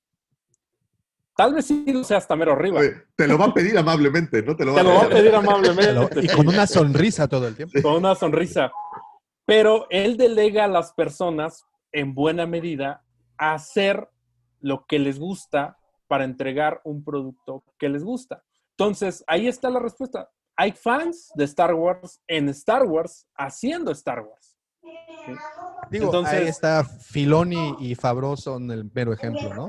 Tal 1.34 1.54
vez 1.54 1.64
sí 1.66 1.84
lo 1.90 2.04
sea 2.04 2.18
hasta 2.18 2.36
mero 2.36 2.52
arriba. 2.52 2.80
Oye, 2.80 2.92
Te 3.16 3.26
lo 3.26 3.38
va 3.38 3.46
a 3.46 3.54
pedir 3.54 3.76
amablemente, 3.78 4.42
¿no? 4.42 4.54
Te 4.54 4.64
lo 4.66 4.72
va, 4.74 4.78
Te 4.78 4.84
lo 4.84 4.94
va 4.94 5.02
a 5.04 5.08
pedir 5.08 5.34
amablemente. 5.34 6.20
y 6.22 6.28
con 6.28 6.46
una 6.46 6.66
sonrisa 6.66 7.26
todo 7.26 7.48
el 7.48 7.56
tiempo. 7.56 7.80
Con 7.82 7.94
una 7.94 8.14
sonrisa. 8.14 8.70
Pero 9.46 9.86
él 9.88 10.16
delega 10.18 10.64
a 10.64 10.68
las 10.68 10.92
personas, 10.92 11.64
en 11.90 12.14
buena 12.14 12.46
medida, 12.46 13.02
a 13.38 13.54
hacer 13.54 14.08
lo 14.60 14.84
que 14.86 14.98
les 14.98 15.18
gusta 15.18 15.78
para 16.06 16.24
entregar 16.24 16.80
un 16.84 17.02
producto 17.02 17.64
que 17.78 17.88
les 17.88 18.04
gusta. 18.04 18.42
Entonces, 18.76 19.24
ahí 19.26 19.48
está 19.48 19.70
la 19.70 19.80
respuesta. 19.80 20.30
Hay 20.62 20.70
fans 20.70 21.32
de 21.34 21.42
Star 21.44 21.74
Wars 21.74 22.20
en 22.28 22.49
Star 22.50 22.84
Wars 22.84 23.26
haciendo 23.36 23.91
Star 23.91 24.20
Wars. 24.20 24.57
¿sí? 24.81 25.32
Digo, 25.91 26.05
Entonces- 26.05 26.34
ahí 26.41 26.47
está 26.47 26.84
Filoni 26.84 27.74
y 27.81 27.97
Favreau 27.97 28.36
son 28.36 28.70
el 28.70 28.89
mero 28.94 29.12
ejemplo, 29.12 29.52
¿no? 29.52 29.66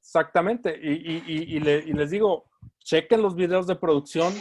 Exactamente. 0.00 0.78
Y, 0.82 0.92
y- 0.92 1.24
y- 1.26 1.56
y 1.56 1.60
le- 1.60 1.78
y 1.86 1.94
les 1.94 2.10
digo, 2.10 2.44
chequen 2.80 3.22
los 3.22 3.34
videos 3.34 3.66
de 3.66 3.74
producción. 3.76 4.34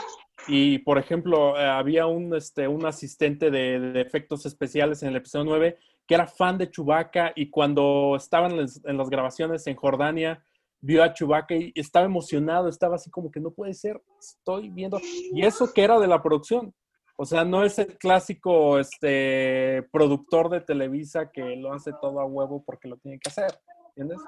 Y, 0.50 0.80
por 0.80 0.98
ejemplo, 0.98 1.58
eh, 1.58 1.66
había 1.66 2.06
un, 2.06 2.36
este, 2.36 2.68
un 2.68 2.86
asistente 2.86 3.50
de, 3.50 3.80
de 3.80 4.02
efectos 4.02 4.46
especiales 4.46 5.04
en 5.04 5.10
el 5.10 5.16
episodio 5.16 5.46
9 5.46 5.78
que 6.06 6.16
era 6.16 6.28
fan 6.28 6.58
de 6.58 6.70
Chewbacca 6.70 7.32
y 7.34 7.50
cuando 7.50 8.18
estaban 8.18 8.52
en 8.60 8.98
las 8.98 9.10
grabaciones 9.10 9.66
en 9.68 9.78
Jordania, 9.78 10.44
vio 10.84 11.02
a 11.02 11.14
Chewbacca 11.14 11.56
y 11.56 11.72
estaba 11.76 12.06
emocionado, 12.06 12.68
estaba 12.68 12.96
así 12.96 13.10
como 13.10 13.32
que 13.32 13.40
no 13.40 13.52
puede 13.52 13.74
ser, 13.74 14.02
estoy 14.20 14.70
viendo. 14.70 15.00
Y 15.32 15.46
eso 15.46 15.72
que 15.74 15.84
era 15.84 15.98
de 15.98 16.08
la 16.08 16.22
producción. 16.22 16.74
O 17.16 17.26
sea, 17.26 17.46
no 17.46 17.64
es 17.64 17.80
el 17.80 17.98
clásico 17.98 18.80
este, 18.80 19.88
productor 19.92 20.50
de 20.50 20.62
Televisa 20.62 21.32
que 21.32 21.56
lo 21.56 21.72
hace 21.72 21.92
todo 22.02 22.20
a 22.20 22.26
huevo 22.26 22.64
porque 22.66 22.90
lo 22.90 22.98
tiene 22.98 23.18
que 23.20 23.30
hacer. 23.30 23.58
¿Entiendes? 23.96 24.20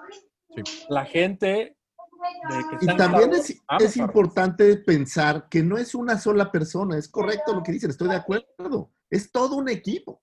La 0.88 1.04
gente 1.04 1.48
de 1.48 2.64
que 2.70 2.76
está 2.80 2.94
Y 2.94 2.98
también 2.98 3.34
es, 3.34 3.62
es 3.80 3.98
importante 3.98 4.78
pensar 4.78 5.50
que 5.50 5.62
no 5.62 5.78
es 5.78 5.94
una 5.94 6.18
sola 6.18 6.52
persona, 6.52 6.98
es 6.98 7.10
correcto 7.10 7.54
lo 7.54 7.64
que 7.64 7.74
dicen, 7.74 7.90
estoy 7.90 8.08
de 8.08 8.16
acuerdo. 8.16 8.92
Es 9.10 9.32
todo 9.32 9.58
un 9.58 9.68
equipo, 9.68 10.22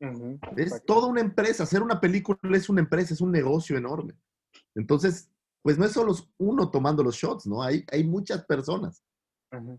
Ujú, 0.00 0.38
es 0.56 0.66
exacto. 0.66 0.94
toda 0.94 1.08
una 1.08 1.20
empresa. 1.20 1.64
Hacer 1.64 1.82
una 1.82 2.00
película 2.00 2.38
es 2.52 2.70
una 2.70 2.80
empresa, 2.80 3.12
es 3.12 3.20
un 3.20 3.32
negocio 3.32 3.76
enorme. 3.76 4.14
Entonces, 4.74 5.30
pues 5.64 5.78
no 5.78 5.86
es 5.86 5.92
solo 5.92 6.14
uno 6.36 6.70
tomando 6.70 7.02
los 7.02 7.14
shots, 7.16 7.46
¿no? 7.46 7.62
Hay, 7.62 7.82
hay 7.90 8.04
muchas 8.04 8.44
personas 8.44 9.02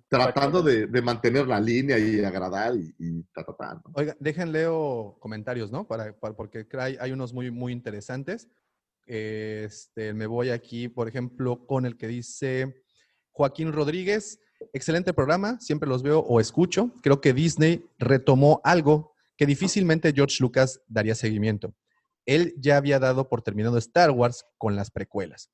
tratando 0.08 0.64
de, 0.64 0.88
de 0.88 1.02
mantener 1.02 1.46
la 1.48 1.60
línea 1.60 2.00
y 2.00 2.24
agradar 2.24 2.76
y, 2.76 2.96
y 2.98 3.22
ta, 3.34 3.44
ta, 3.44 3.54
ta, 3.56 3.74
¿no? 3.76 3.82
Oiga, 3.94 4.16
dejen 4.20 4.52
leo 4.52 5.16
comentarios, 5.20 5.72
¿no? 5.72 5.86
Para, 5.86 6.12
para- 6.18 6.36
porque 6.36 6.66
hay, 6.80 6.98
hay 7.00 7.12
unos 7.12 7.34
muy, 7.34 7.52
muy 7.52 7.72
interesantes. 7.72 8.48
Este, 9.06 10.14
me 10.14 10.26
voy 10.26 10.50
aquí, 10.50 10.88
por 10.88 11.08
ejemplo, 11.08 11.68
con 11.68 11.86
el 11.86 11.98
que 11.98 12.08
dice 12.08 12.84
Joaquín 13.32 13.72
Rodríguez. 13.72 14.40
Excelente 14.74 15.14
programa, 15.14 15.60
siempre 15.60 15.88
los 15.88 16.02
veo 16.02 16.20
o 16.20 16.40
escucho. 16.40 16.92
Creo 17.04 17.22
que 17.22 17.34
Disney 17.34 17.86
retomó 18.00 18.62
algo 18.64 19.14
que 19.38 19.46
difícilmente 19.46 20.14
George 20.16 20.38
Lucas 20.40 20.82
daría 20.88 21.14
seguimiento. 21.14 21.76
Él 22.26 22.56
ya 22.58 22.78
había 22.78 22.98
dado 22.98 23.30
por 23.30 23.44
terminado 23.44 23.78
Star 23.78 24.10
Wars 24.10 24.46
con 24.58 24.76
las 24.76 24.90
precuelas. 24.90 25.52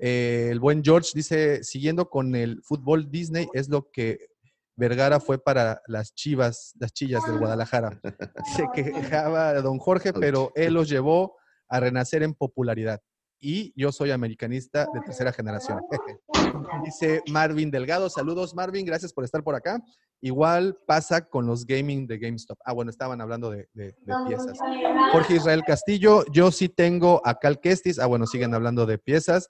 Eh, 0.00 0.48
el 0.50 0.60
buen 0.60 0.82
George 0.82 1.10
dice, 1.14 1.62
siguiendo 1.62 2.08
con 2.08 2.34
el 2.34 2.62
fútbol 2.62 3.10
Disney, 3.10 3.46
es 3.52 3.68
lo 3.68 3.90
que 3.90 4.18
Vergara 4.76 5.20
fue 5.20 5.38
para 5.38 5.82
las 5.86 6.14
chivas, 6.14 6.72
las 6.80 6.92
chillas 6.92 7.24
del 7.26 7.38
Guadalajara. 7.38 8.00
Se 8.56 8.64
quejaba 8.74 9.52
don 9.60 9.78
Jorge, 9.78 10.12
pero 10.14 10.52
él 10.54 10.72
los 10.74 10.88
llevó 10.88 11.36
a 11.68 11.80
renacer 11.80 12.22
en 12.22 12.34
popularidad. 12.34 13.00
Y 13.42 13.72
yo 13.74 13.90
soy 13.92 14.10
americanista 14.10 14.86
de 14.92 15.00
tercera 15.00 15.32
generación. 15.32 15.80
Dice 16.84 17.22
Marvin 17.30 17.70
Delgado, 17.70 18.08
saludos 18.10 18.54
Marvin, 18.54 18.84
gracias 18.86 19.12
por 19.12 19.24
estar 19.24 19.42
por 19.42 19.54
acá. 19.54 19.80
Igual 20.22 20.76
pasa 20.86 21.22
con 21.26 21.46
los 21.46 21.64
gaming 21.64 22.06
de 22.06 22.18
GameStop. 22.18 22.58
Ah, 22.64 22.72
bueno, 22.74 22.90
estaban 22.90 23.20
hablando 23.22 23.50
de, 23.50 23.68
de- 23.72 23.94
de 24.04 24.14
piezas. 24.26 24.58
Jorge 25.12 25.36
Israel 25.36 25.62
Castillo, 25.66 26.24
yo 26.32 26.50
sí 26.52 26.68
tengo 26.68 27.22
a 27.24 27.34
Cal 27.38 27.58
Kestis. 27.60 27.98
Ah, 27.98 28.06
bueno, 28.06 28.26
siguen 28.26 28.54
hablando 28.54 28.84
de 28.84 28.98
piezas. 28.98 29.48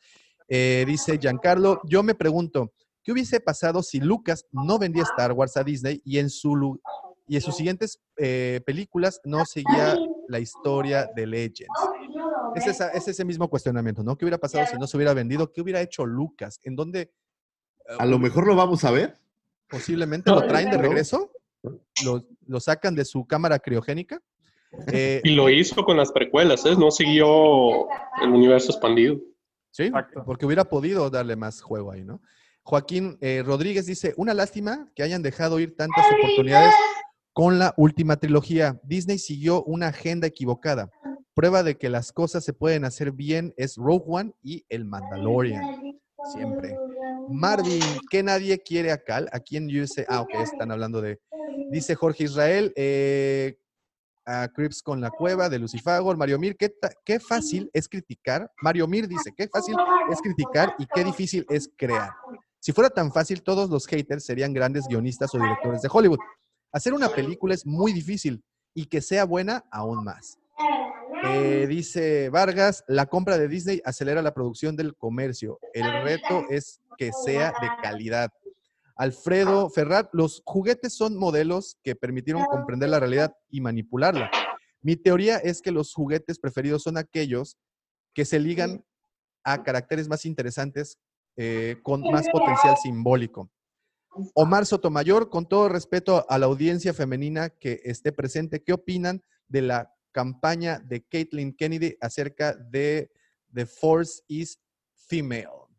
Eh, 0.53 0.85
dice 0.87 1.17
Giancarlo, 1.17 1.81
yo 1.85 2.03
me 2.03 2.15
pregunto, 2.17 2.73
¿qué 3.05 3.13
hubiese 3.13 3.39
pasado 3.39 3.85
si 3.85 4.01
Lucas 4.01 4.45
no 4.51 4.79
vendía 4.81 5.05
Star 5.05 5.31
Wars 5.33 5.57
a 5.57 5.63
Disney 5.63 6.03
y 6.05 6.19
en, 6.19 6.29
su, 6.29 6.81
y 7.29 7.37
en 7.37 7.41
sus 7.41 7.55
siguientes 7.55 8.01
eh, 8.17 8.61
películas 8.67 9.21
no 9.25 9.45
seguía 9.47 9.97
la 10.29 10.41
historia 10.41 11.09
de 11.15 11.27
Legends? 11.27 11.81
Es, 12.57 12.67
esa- 12.67 12.89
es 12.91 13.07
ese 13.07 13.25
mismo 13.25 13.49
cuestionamiento, 13.49 14.03
¿no? 14.03 14.17
¿Qué 14.19 14.25
hubiera 14.25 14.39
pasado 14.39 14.67
si 14.67 14.77
no 14.77 14.89
se 14.89 14.97
hubiera 14.97 15.15
vendido? 15.15 15.53
¿Qué 15.53 15.61
hubiera 15.61 15.81
hecho 15.81 16.05
Lucas? 16.05 16.59
¿En 16.65 16.75
dónde? 16.75 17.13
A 17.99 18.05
lo 18.07 18.19
mejor 18.19 18.47
lo 18.49 18.57
vamos 18.57 18.83
a 18.85 18.91
ver. 18.91 19.17
Posiblemente 19.69 20.31
lo 20.33 20.45
traen 20.49 20.69
de 20.71 20.79
regreso, 20.79 21.31
lo, 22.05 22.25
lo 22.49 22.59
sacan 22.59 22.97
de 22.97 23.05
su 23.05 23.25
cámara 23.25 23.61
criogénica. 23.61 24.21
Eh, 24.93 25.21
Y 25.23 25.31
lo 25.37 25.49
hizo 25.49 25.85
con 25.85 25.97
las 25.97 26.11
precuelas, 26.11 26.67
¿eh? 26.67 26.75
No 26.77 26.91
siguió 26.91 27.89
el 28.21 28.31
universo 28.33 28.73
expandido. 28.73 29.17
Sí, 29.71 29.91
porque 30.25 30.47
hubiera 30.47 30.65
podido 30.65 31.11
darle 31.11 31.37
más 31.37 31.61
juego 31.61 31.93
ahí, 31.93 32.05
¿no? 32.05 32.21
Joaquín 32.63 33.19
eh, 33.21 33.43
Rodríguez 33.45 33.87
dice, 33.87 34.15
una 34.17 34.35
lástima 34.35 34.91
que 34.95 35.03
hayan 35.03 35.23
dejado 35.23 35.59
ir 35.61 35.77
tantas 35.77 36.05
oportunidades 36.13 36.75
con 37.33 37.59
la 37.59 37.75
última 37.77 38.17
trilogía. 38.17 38.81
Disney 38.83 39.19
siguió 39.19 39.63
una 39.65 39.89
agenda 39.89 40.27
equivocada. 40.27 40.91
Prueba 41.35 41.63
de 41.63 41.77
que 41.77 41.89
las 41.89 42.13
cosas 42.13 42.45
se 42.45 42.53
pueden 42.53 42.85
hacer 42.85 43.13
bien 43.13 43.55
es 43.57 43.77
Rogue 43.77 44.05
One 44.07 44.33
y 44.43 44.65
El 44.69 44.85
Mandalorian. 44.85 45.65
Siempre. 46.33 46.77
Marvin, 47.29 47.83
que 48.11 48.23
nadie 48.23 48.59
quiere 48.59 48.93
a 48.93 48.99
Cal. 48.99 49.29
¿A 49.33 49.41
quién 49.41 49.67
USA? 49.67 50.05
Ah, 50.09 50.21
ok, 50.21 50.35
están 50.43 50.71
hablando 50.71 51.01
de... 51.01 51.21
Dice 51.71 51.95
Jorge 51.95 52.25
Israel, 52.25 52.73
eh, 52.77 53.59
a 54.31 54.49
Crips 54.49 54.83
con 54.83 55.01
la 55.01 55.11
cueva 55.11 55.49
de 55.49 55.59
Lucifagor, 55.59 56.17
Mario 56.17 56.39
Mir, 56.39 56.57
¿qué, 56.57 56.73
qué 57.05 57.19
fácil 57.19 57.69
es 57.73 57.89
criticar. 57.89 58.51
Mario 58.63 58.87
Mir 58.87 59.09
dice, 59.09 59.33
qué 59.37 59.49
fácil 59.49 59.75
es 60.11 60.21
criticar 60.21 60.75
y 60.79 60.87
qué 60.87 61.03
difícil 61.03 61.45
es 61.49 61.69
crear. 61.77 62.13
Si 62.61 62.73
fuera 62.73 62.91
tan 62.91 63.13
fácil, 63.13 63.43
todos 63.43 63.69
los 63.71 63.87
haters 63.87 64.25
serían 64.25 64.53
grandes 64.53 64.87
guionistas 64.87 65.35
o 65.35 65.39
directores 65.39 65.83
de 65.83 65.89
Hollywood. 65.91 66.19
Hacer 66.73 66.95
una 66.95 67.09
película 67.09 67.55
es 67.55 67.67
muy 67.67 67.93
difícil 67.93 68.45
y 68.75 68.87
que 68.87 69.01
sea 69.01 69.25
buena 69.25 69.65
aún 69.71 70.05
más. 70.05 70.39
Eh, 71.25 71.67
dice 71.69 72.31
Vargas, 72.31 72.85
la 72.87 73.07
compra 73.07 73.37
de 73.37 73.49
Disney 73.49 73.83
acelera 73.85 74.23
la 74.23 74.33
producción 74.33 74.77
del 74.77 74.95
comercio. 74.97 75.59
El 75.75 75.91
reto 76.03 76.45
es 76.51 76.81
que 76.97 77.11
sea 77.13 77.53
de 77.61 77.69
calidad. 77.83 78.31
Alfredo 79.01 79.71
Ferrat, 79.71 80.11
los 80.13 80.43
juguetes 80.45 80.95
son 80.95 81.17
modelos 81.17 81.79
que 81.83 81.97
permitieron 81.97 82.45
comprender 82.45 82.91
la 82.91 83.01
realidad 83.01 83.35
y 83.49 83.63
manipularla. 83.63 84.31
Mi 84.83 84.95
teoría 84.95 85.39
es 85.39 85.63
que 85.63 85.71
los 85.71 85.95
juguetes 85.95 86.39
preferidos 86.39 86.83
son 86.83 86.99
aquellos 86.99 87.57
que 88.13 88.27
se 88.27 88.39
ligan 88.39 88.85
a 89.43 89.63
caracteres 89.63 90.07
más 90.07 90.27
interesantes 90.27 90.99
eh, 91.37 91.79
con 91.83 92.03
más 92.03 92.29
potencial 92.29 92.77
simbólico. 92.77 93.51
Omar 94.35 94.67
Sotomayor, 94.67 95.31
con 95.31 95.49
todo 95.49 95.71
respeto 95.71 96.27
a 96.29 96.39
la 96.39 96.45
audiencia 96.45 96.93
femenina 96.93 97.49
que 97.49 97.81
esté 97.85 98.13
presente, 98.13 98.63
¿qué 98.63 98.75
opinan 98.75 99.23
de 99.49 99.63
la 99.63 99.95
campaña 100.13 100.79
de 100.79 101.07
Caitlyn 101.07 101.57
Kennedy 101.57 101.97
acerca 102.03 102.55
de 102.55 103.11
The 103.51 103.65
Force 103.65 104.23
is 104.29 104.61
Female? 105.09 105.71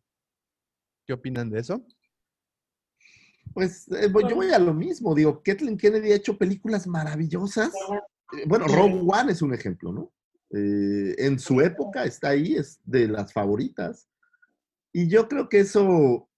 ¿Qué 1.06 1.14
opinan 1.14 1.52
de 1.52 1.60
eso? 1.60 1.86
Pues 3.54 3.88
eh, 3.92 4.12
yo 4.30 4.36
voy 4.36 4.52
a 4.52 4.60
lo 4.60 4.74
mismo. 4.74 5.14
Digo, 5.16 5.42
Kathleen 5.44 5.78
Kennedy 5.78 6.12
ha 6.12 6.16
hecho 6.16 6.38
películas 6.38 6.88
maravillosas. 6.88 7.74
Eh, 8.34 8.44
Bueno, 8.48 8.66
Rogue 8.68 9.02
One 9.06 9.32
es 9.32 9.42
un 9.42 9.54
ejemplo, 9.54 9.92
¿no? 9.92 10.12
Eh, 10.52 11.16
en 11.18 11.40
su 11.40 11.62
época 11.62 12.04
está 12.04 12.30
ahí, 12.30 12.56
es 12.56 12.80
de 12.84 13.08
las 13.08 13.32
favoritas. 13.34 14.08
Y 14.94 15.08
yo 15.08 15.28
creo 15.28 15.48
que 15.48 15.60
eso 15.62 16.30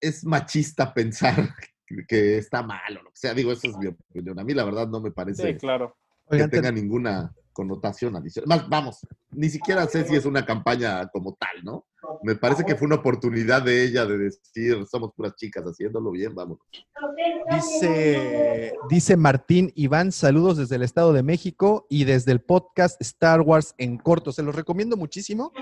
es 0.00 0.24
machista 0.24 0.94
pensar 0.94 1.36
que 2.08 2.38
está 2.38 2.62
mal 2.62 2.96
o 2.98 3.02
lo 3.02 3.10
que 3.10 3.16
sea. 3.18 3.34
Digo, 3.34 3.52
eso 3.52 3.68
es 3.68 3.76
mi 3.76 3.86
opinión. 3.86 4.38
A 4.38 4.44
mí 4.44 4.54
la 4.54 4.64
verdad 4.64 4.88
no 4.88 5.00
me 5.00 5.10
parece 5.10 5.52
Sí, 5.52 5.58
claro. 5.58 5.96
que 6.28 6.36
Oigan, 6.36 6.50
tenga 6.50 6.72
ninguna 6.72 7.34
connotación 7.52 8.16
adicional. 8.16 8.48
Más, 8.48 8.68
vamos, 8.68 9.06
ni 9.30 9.50
siquiera 9.50 9.86
sé 9.86 10.06
si 10.06 10.16
es 10.16 10.24
una 10.24 10.44
campaña 10.44 11.06
como 11.08 11.34
tal, 11.34 11.62
¿no? 11.62 11.86
Me 12.22 12.34
parece 12.34 12.64
que 12.64 12.76
fue 12.76 12.86
una 12.86 12.96
oportunidad 12.96 13.62
de 13.62 13.84
ella 13.84 14.04
de 14.04 14.18
decir, 14.18 14.84
somos 14.86 15.12
puras 15.14 15.34
chicas 15.36 15.64
haciéndolo 15.64 16.10
bien, 16.10 16.34
vamos. 16.34 16.58
Dice, 17.50 18.74
dice 18.88 19.16
Martín 19.16 19.72
Iván, 19.74 20.12
saludos 20.12 20.56
desde 20.56 20.76
el 20.76 20.82
Estado 20.82 21.12
de 21.12 21.22
México 21.22 21.86
y 21.88 22.04
desde 22.04 22.32
el 22.32 22.40
podcast 22.40 23.00
Star 23.00 23.40
Wars 23.40 23.74
en 23.78 23.98
corto. 23.98 24.32
Se 24.32 24.42
los 24.42 24.54
recomiendo 24.54 24.96
muchísimo. 24.96 25.52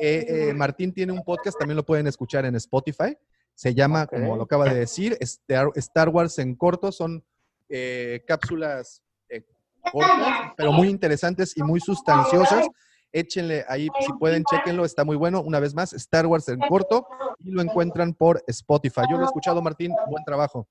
Eh, 0.00 0.26
eh, 0.28 0.54
Martín 0.54 0.92
tiene 0.92 1.12
un 1.12 1.22
podcast, 1.22 1.58
también 1.58 1.76
lo 1.76 1.84
pueden 1.84 2.06
escuchar 2.06 2.44
en 2.44 2.54
Spotify. 2.56 3.16
Se 3.54 3.74
llama, 3.74 4.06
como 4.06 4.36
lo 4.36 4.44
acaba 4.44 4.64
de 4.64 4.74
decir, 4.74 5.16
Star, 5.20 5.68
Star 5.74 6.08
Wars 6.08 6.38
en 6.38 6.54
corto. 6.54 6.92
Son 6.92 7.22
eh, 7.68 8.24
cápsulas 8.26 9.02
eh, 9.28 9.44
cortas, 9.92 10.52
pero 10.56 10.72
muy 10.72 10.88
interesantes 10.88 11.56
y 11.56 11.62
muy 11.62 11.78
sustanciosas. 11.78 12.66
Échenle 13.12 13.64
ahí, 13.68 13.88
si 14.00 14.12
pueden, 14.14 14.44
chequenlo, 14.44 14.84
está 14.84 15.04
muy 15.04 15.16
bueno. 15.16 15.42
Una 15.42 15.60
vez 15.60 15.74
más, 15.74 15.92
Star 15.92 16.26
Wars 16.26 16.48
en 16.48 16.60
corto 16.60 17.06
y 17.38 17.50
lo 17.50 17.60
encuentran 17.62 18.14
por 18.14 18.42
Spotify. 18.46 19.02
Yo 19.10 19.16
lo 19.16 19.22
he 19.22 19.26
escuchado, 19.26 19.60
Martín, 19.62 19.92
buen 20.08 20.24
trabajo. 20.24 20.68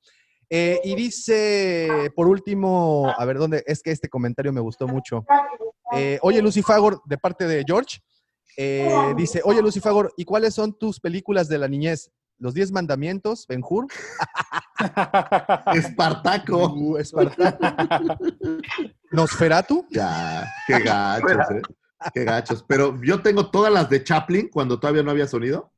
Eh, 0.50 0.80
y 0.84 0.96
dice, 0.96 2.12
por 2.16 2.28
último, 2.28 3.14
a 3.16 3.26
ver, 3.26 3.38
¿dónde? 3.38 3.64
Es 3.68 3.84
que 3.84 3.92
este 3.92 4.10
comentario 4.10 4.52
me 4.52 4.62
gustó 4.62 4.88
mucho. 4.88 5.26
Eh, 5.94 6.18
oye, 6.22 6.42
Lucifagor, 6.42 7.02
de 7.06 7.18
parte 7.18 7.46
de 7.46 7.64
George, 7.66 8.00
eh, 8.58 9.14
dice, 9.16 9.42
oye, 9.44 9.62
Lucifagor, 9.62 10.14
¿y 10.18 10.26
cuáles 10.26 10.56
son 10.56 10.74
tus 10.78 11.00
películas 11.00 11.48
de 11.50 11.58
la 11.58 11.68
niñez? 11.68 12.12
¿Los 12.40 12.54
Diez 12.54 12.72
Mandamientos, 12.72 13.46
Ben 13.48 13.62
Hur? 13.68 13.88
Espartaco. 15.74 16.74
Uh, 16.74 16.98
Espartaco. 16.98 17.60
¿Nosferatu? 19.12 19.86
Ya, 19.92 20.48
qué 20.66 20.80
gachos, 20.80 21.52
¿eh? 21.52 21.62
Qué 22.14 22.24
gachos. 22.24 22.64
Pero 22.68 23.00
yo 23.04 23.22
tengo 23.22 23.50
todas 23.52 23.72
las 23.74 23.90
de 23.90 24.04
Chaplin 24.04 24.50
cuando 24.50 24.80
todavía 24.80 25.04
no 25.04 25.12
había 25.12 25.28
sonido. 25.28 25.72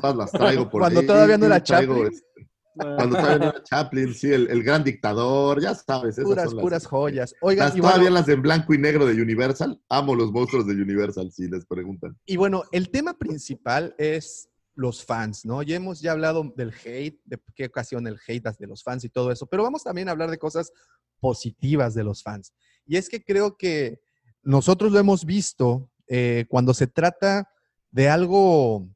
Todas 0.00 0.16
las 0.16 0.30
traigo 0.32 0.68
por 0.70 0.80
Cuando 0.82 1.00
ahí. 1.00 1.06
todavía 1.06 1.38
no 1.38 1.46
era 1.46 1.62
Traigo, 1.62 1.94
Chaplin. 1.94 2.12
este, 2.12 2.48
Cuando 2.74 3.16
todavía 3.16 3.38
no 3.38 3.44
era 3.50 3.62
Chaplin, 3.62 4.14
sí, 4.14 4.32
el, 4.32 4.48
el 4.48 4.62
gran 4.62 4.82
dictador, 4.84 5.60
ya 5.62 5.74
sabes. 5.74 6.14
esas 6.18 6.24
Puras, 6.24 6.44
son 6.46 6.56
las- 6.56 6.62
puras 6.62 6.86
joyas. 6.86 7.34
Oigan, 7.40 7.68
las- 7.68 7.76
y 7.76 7.80
todavía 7.80 8.00
bueno- 8.02 8.14
las 8.14 8.28
en 8.28 8.42
blanco 8.42 8.74
y 8.74 8.78
negro 8.78 9.06
de 9.06 9.20
Universal. 9.22 9.80
Amo 9.88 10.14
los 10.14 10.32
monstruos 10.32 10.66
de 10.66 10.74
Universal, 10.74 11.30
si 11.32 11.48
les 11.48 11.64
preguntan. 11.66 12.16
Y 12.26 12.36
bueno, 12.36 12.62
el 12.72 12.90
tema 12.90 13.16
principal 13.18 13.94
es 13.98 14.48
los 14.74 15.04
fans, 15.04 15.44
¿no? 15.44 15.62
Ya 15.62 15.76
hemos 15.76 16.00
ya 16.00 16.12
hablado 16.12 16.50
del 16.56 16.72
hate, 16.84 17.20
de 17.26 17.38
qué 17.54 17.66
ocasiona 17.66 18.08
el 18.08 18.18
hate 18.26 18.56
de 18.58 18.66
los 18.66 18.82
fans 18.82 19.04
y 19.04 19.10
todo 19.10 19.30
eso, 19.30 19.46
pero 19.46 19.62
vamos 19.62 19.84
también 19.84 20.08
a 20.08 20.12
hablar 20.12 20.30
de 20.30 20.38
cosas 20.38 20.72
positivas 21.20 21.94
de 21.94 22.04
los 22.04 22.22
fans. 22.22 22.52
Y 22.86 22.96
es 22.96 23.08
que 23.08 23.22
creo 23.22 23.56
que 23.56 24.00
nosotros 24.42 24.92
lo 24.92 24.98
hemos 24.98 25.24
visto 25.24 25.90
eh, 26.08 26.46
cuando 26.48 26.74
se 26.74 26.86
trata 26.86 27.48
de 27.90 28.08
algo, 28.08 28.88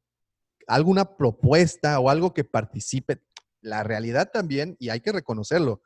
alguna 0.66 1.16
propuesta 1.16 1.98
o 2.00 2.10
algo 2.10 2.34
que 2.34 2.44
participe. 2.44 3.20
La 3.60 3.82
realidad 3.82 4.30
también, 4.32 4.76
y 4.78 4.90
hay 4.90 5.00
que 5.00 5.12
reconocerlo, 5.12 5.82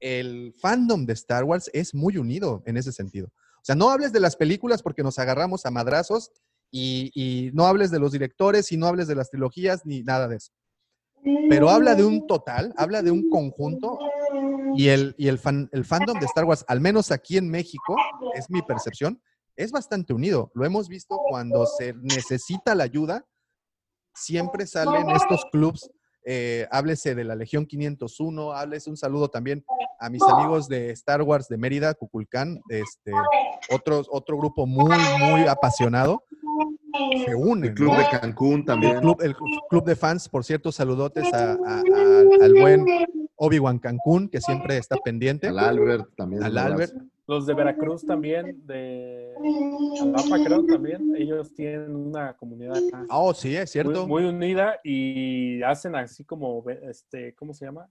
el 0.00 0.54
fandom 0.60 1.06
de 1.06 1.12
Star 1.14 1.44
Wars 1.44 1.70
es 1.72 1.94
muy 1.94 2.16
unido 2.16 2.62
en 2.66 2.76
ese 2.76 2.92
sentido. 2.92 3.28
O 3.28 3.64
sea, 3.64 3.74
no 3.74 3.90
hables 3.90 4.12
de 4.12 4.20
las 4.20 4.36
películas 4.36 4.82
porque 4.82 5.02
nos 5.02 5.18
agarramos 5.18 5.64
a 5.64 5.70
madrazos 5.70 6.30
y, 6.70 7.10
y 7.14 7.50
no 7.52 7.66
hables 7.66 7.90
de 7.90 7.98
los 7.98 8.12
directores 8.12 8.72
y 8.72 8.76
no 8.76 8.86
hables 8.86 9.08
de 9.08 9.14
las 9.14 9.30
trilogías 9.30 9.86
ni 9.86 10.02
nada 10.02 10.28
de 10.28 10.36
eso. 10.36 10.52
Pero 11.48 11.70
habla 11.70 11.94
de 11.94 12.04
un 12.04 12.26
total, 12.26 12.74
habla 12.76 13.00
de 13.00 13.10
un 13.10 13.30
conjunto 13.30 13.98
y 14.76 14.88
el, 14.88 15.14
y 15.18 15.28
el, 15.28 15.38
fan- 15.38 15.68
el 15.72 15.84
fandom 15.84 16.18
de 16.18 16.26
Star 16.26 16.44
Wars, 16.44 16.64
al 16.68 16.80
menos 16.80 17.10
aquí 17.10 17.36
en 17.36 17.48
México, 17.50 17.96
es 18.34 18.50
mi 18.50 18.62
percepción, 18.62 19.20
es 19.56 19.70
bastante 19.72 20.12
unido. 20.12 20.50
Lo 20.54 20.64
hemos 20.64 20.88
visto 20.88 21.20
cuando 21.28 21.64
se 21.66 21.94
necesita 22.02 22.74
la 22.74 22.84
ayuda, 22.84 23.24
siempre 24.14 24.66
salen 24.66 25.10
estos 25.10 25.44
clubs. 25.50 25.90
eh, 26.26 26.66
háblese 26.70 27.14
de 27.14 27.22
la 27.22 27.34
Legión 27.36 27.66
501, 27.66 28.52
háblese 28.52 28.88
un 28.88 28.96
saludo 28.96 29.28
también 29.28 29.62
a 30.00 30.08
mis 30.08 30.22
amigos 30.22 30.68
de 30.68 30.90
Star 30.92 31.20
Wars 31.20 31.48
de 31.48 31.58
Mérida, 31.58 31.92
Cuculcán, 31.92 32.62
este, 32.70 33.12
otros, 33.70 34.08
otro 34.10 34.38
grupo 34.38 34.64
muy, 34.66 34.96
muy 35.20 35.46
apasionado. 35.46 36.24
Se 37.26 37.34
unen. 37.34 37.70
El 37.70 37.74
Club 37.74 37.92
¿no? 37.92 37.98
de 37.98 38.08
Cancún 38.08 38.64
también. 38.64 38.94
El 38.94 39.00
club, 39.02 39.20
el 39.22 39.36
club 39.68 39.84
de 39.84 39.96
fans, 39.96 40.26
por 40.28 40.44
cierto, 40.44 40.72
saludotes 40.72 41.30
a- 41.34 41.52
a- 41.52 41.82
a- 41.94 42.44
al 42.44 42.54
buen 42.54 42.86
Obi-Wan 43.44 43.78
Cancún, 43.78 44.28
que 44.28 44.40
siempre 44.40 44.76
está 44.78 44.96
pendiente. 44.96 45.48
Al 45.48 45.58
Albert 45.58 46.08
también. 46.16 46.42
Al. 46.42 46.56
Albert. 46.58 46.92
Los 47.26 47.46
de 47.46 47.54
Veracruz 47.54 48.04
también, 48.04 48.66
de 48.66 49.32
Jalapa 49.98 50.44
creo 50.44 50.62
también, 50.66 51.16
ellos 51.16 51.54
tienen 51.54 51.96
una 51.96 52.36
comunidad 52.36 52.76
acá 52.76 53.06
Oh, 53.08 53.32
sí, 53.32 53.56
es 53.56 53.70
cierto. 53.70 54.06
muy, 54.06 54.24
muy 54.24 54.30
unida 54.30 54.78
y 54.84 55.62
hacen 55.62 55.96
así 55.96 56.22
como, 56.24 56.62
este, 56.82 57.34
¿cómo 57.34 57.54
se 57.54 57.64
llama? 57.64 57.88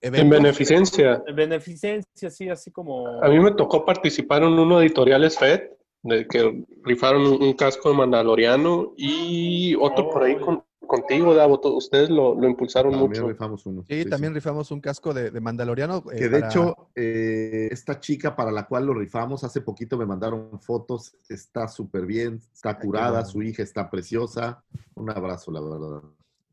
En 0.00 0.30
beneficencia. 0.30 1.22
Beneficencia, 1.34 2.30
sí, 2.30 2.48
así 2.48 2.70
como... 2.70 3.20
A 3.20 3.28
mí 3.28 3.40
me 3.40 3.50
tocó 3.52 3.84
participar 3.84 4.42
en 4.44 4.50
uno 4.52 4.78
de 4.78 4.86
editoriales 4.86 5.36
FED, 5.36 5.70
de 6.04 6.26
que 6.28 6.64
rifaron 6.84 7.22
un, 7.26 7.42
un 7.42 7.52
casco 7.54 7.90
de 7.90 7.96
Mandaloriano 7.96 8.92
y 8.96 9.74
otro 9.76 10.08
por 10.10 10.22
ahí 10.22 10.36
con- 10.38 10.62
contigo, 11.00 11.34
Davo. 11.34 11.58
Ustedes 11.76 12.10
lo, 12.10 12.34
lo 12.34 12.48
impulsaron 12.48 12.92
También 12.92 13.10
mucho. 13.10 13.28
rifamos 13.28 13.64
uno. 13.66 13.84
Sí, 13.88 14.04
también 14.04 14.34
rifamos 14.34 14.70
un 14.70 14.80
casco 14.80 15.14
de, 15.14 15.30
de 15.30 15.40
Mandaloriano. 15.40 16.04
eh, 16.12 16.16
Que 16.16 16.28
de 16.28 16.40
para- 16.40 16.46
hecho, 16.48 16.76
eh, 16.94 17.68
esta 17.70 17.98
chica 17.98 18.36
para 18.36 18.52
la 18.52 18.66
cual 18.66 18.86
lo 18.86 18.94
rifamos, 18.94 19.42
hace 19.44 19.60
poquito 19.62 19.96
me 19.96 20.04
mandaron 20.06 20.60
fotos, 20.60 21.14
está 21.28 21.66
súper 21.68 22.04
bien, 22.06 22.40
está 22.52 22.78
curada, 22.78 23.10
bueno. 23.20 23.26
su 23.28 23.42
hija 23.42 23.62
está 23.62 23.88
preciosa. 23.90 24.62
Un 24.94 25.08
abrazo, 25.10 25.50
la 25.50 25.60
verdad. 25.60 26.02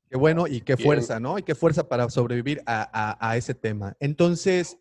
Qué 0.09 0.17
bueno 0.17 0.47
y 0.47 0.61
qué 0.61 0.77
fuerza, 0.77 1.19
¿no? 1.19 1.37
Y 1.37 1.43
qué 1.43 1.53
fuerza 1.53 1.87
para 1.87 2.09
sobrevivir 2.09 2.63
a, 2.65 2.89
a- 2.91 3.29
a 3.29 3.37
ese 3.37 3.53
tema. 3.53 3.95
Entonces, 3.99 4.77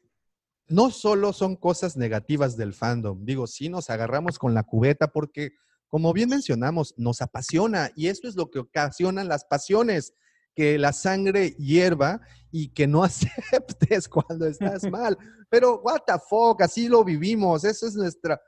no 0.69 0.91
solo 0.91 1.33
son 1.33 1.57
cosas 1.57 1.97
negativas 1.97 2.57
del 2.57 2.75
fandom, 2.75 3.25
digo, 3.25 3.47
sí 3.47 3.69
nos 3.69 3.91
agarramos 3.91 4.39
con 4.39 4.55
la 4.55 4.62
cubeta 4.62 5.09
porque, 5.09 5.53
como 5.89 6.12
bien 6.12 6.28
mencionamos, 6.28 6.94
nos 6.97 7.23
apasiona 7.23 7.91
y 7.97 8.08
eso 8.08 8.28
es 8.28 8.36
lo 8.36 8.50
que 8.50 8.58
ocasionan 8.58 9.28
las 9.28 9.44
pasiones, 9.44 10.15
que 10.55 10.78
la 10.78 10.92
sangre 10.92 11.50
hierva 11.58 12.20
y 12.50 12.68
que 12.68 12.86
no 12.86 13.02
aceptes 13.05 14.08
cuando 14.08 14.47
estás 14.47 14.83
mal. 14.91 15.17
Pero, 15.49 15.81
what 15.81 16.00
the 16.07 16.15
fuck, 16.28 16.62
así 16.62 16.89
lo 16.89 17.05
vivimos, 17.05 17.65
eso 17.65 17.86
es 17.86 17.94
nuestra... 17.94 18.41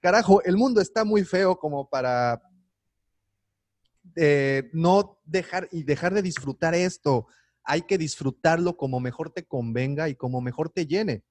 Carajo, 0.00 0.42
el 0.44 0.58
mundo 0.58 0.82
está 0.82 1.02
muy 1.02 1.24
feo 1.24 1.56
como 1.56 1.88
para 1.88 2.42
eh, 4.16 4.68
no 4.74 5.18
dejar 5.24 5.66
y 5.72 5.82
dejar 5.82 6.12
de 6.12 6.20
disfrutar 6.20 6.74
esto. 6.74 7.26
Hay 7.64 7.82
que 7.82 7.96
disfrutarlo 7.96 8.76
como 8.76 9.00
mejor 9.00 9.30
te 9.30 9.46
convenga 9.46 10.10
y 10.10 10.14
como 10.14 10.42
mejor 10.42 10.68
te 10.68 10.86
llene. 10.86 11.24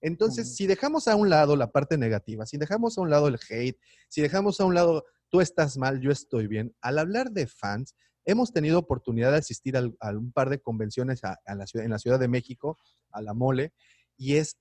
Entonces, 0.00 0.54
si 0.54 0.66
dejamos 0.66 1.08
a 1.08 1.16
un 1.16 1.30
lado 1.30 1.56
la 1.56 1.72
parte 1.72 1.98
negativa, 1.98 2.46
si 2.46 2.56
dejamos 2.58 2.98
a 2.98 3.00
un 3.00 3.10
lado 3.10 3.28
el 3.28 3.38
hate, 3.48 3.78
si 4.08 4.20
dejamos 4.22 4.60
a 4.60 4.64
un 4.64 4.74
lado 4.74 5.04
tú 5.28 5.40
estás 5.40 5.76
mal, 5.76 6.00
yo 6.00 6.10
estoy 6.10 6.46
bien, 6.46 6.74
al 6.80 6.98
hablar 6.98 7.30
de 7.32 7.46
fans, 7.46 7.94
hemos 8.24 8.52
tenido 8.52 8.78
oportunidad 8.78 9.32
de 9.32 9.38
asistir 9.38 9.76
a, 9.76 10.10
un 10.10 10.32
par 10.32 10.50
de 10.50 10.60
convenciones 10.60 11.24
a- 11.24 11.38
a 11.44 11.54
la 11.54 11.66
ciudad, 11.66 11.84
en 11.84 11.90
la 11.92 11.98
Ciudad 11.98 12.18
de 12.20 12.28
México, 12.28 12.78
a 13.10 13.22
la 13.22 13.34
Mole, 13.34 13.72
y 14.16 14.36
es 14.36 14.56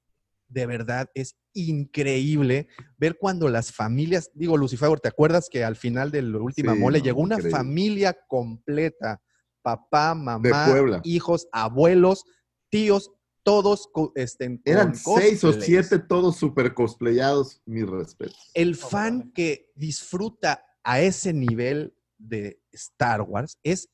de 0.48 0.66
verdad, 0.68 1.10
es 1.16 1.36
increíble 1.54 2.68
ver 2.98 3.18
cuando 3.18 3.50
las 3.50 3.72
familias, 3.72 4.30
digo, 4.34 4.58
Lucifer, 4.58 5.00
¿te 5.00 5.08
acuerdas 5.08 5.50
que 5.50 5.64
al 5.64 5.76
final 5.76 6.12
de 6.12 6.22
la 6.22 6.38
última 6.38 6.74
Sí, 6.74 6.80
mole 6.80 7.00
no, 7.00 7.06
llegó 7.06 7.22
una 7.22 7.36
increíble. 7.38 7.52
familia 7.52 8.18
completa? 8.28 9.22
Papá, 9.64 10.14
mamá, 10.14 11.02
hijos, 11.04 11.48
abuelos, 11.52 12.26
tíos, 12.70 13.12
todos 13.46 13.90
este, 14.16 14.60
Eran 14.66 14.96
seis 14.96 15.44
o 15.44 15.54
siete 15.54 16.00
todos 16.00 16.36
super 16.36 16.74
cosplayados, 16.74 17.62
mi 17.66 17.84
respeto. 17.84 18.34
El 18.56 18.76
fan 18.76 19.32
que 19.34 19.72
disfruta 19.76 20.66
a 20.84 21.00
ese 21.00 21.32
nivel 21.32 21.94
de 22.18 22.60
Star 22.72 23.22
Wars 23.22 23.60
es 23.62 23.88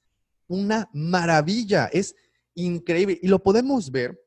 una 0.47 0.89
maravilla, 0.93 1.87
es 1.91 2.15
increíble. 2.55 3.19
Y 3.21 3.27
lo 3.27 3.43
podemos 3.43 3.91
ver, 3.91 4.17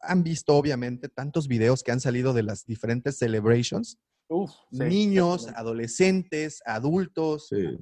han 0.00 0.22
visto 0.22 0.54
obviamente 0.54 1.08
tantos 1.08 1.48
videos 1.48 1.82
que 1.82 1.90
han 1.90 2.00
salido 2.00 2.32
de 2.32 2.44
las 2.44 2.64
diferentes 2.64 3.18
celebrations, 3.18 3.98
Uf, 4.28 4.52
sí, 4.70 4.84
niños, 4.84 5.48
adolescentes, 5.48 6.62
adultos, 6.64 7.48
Sí. 7.48 7.76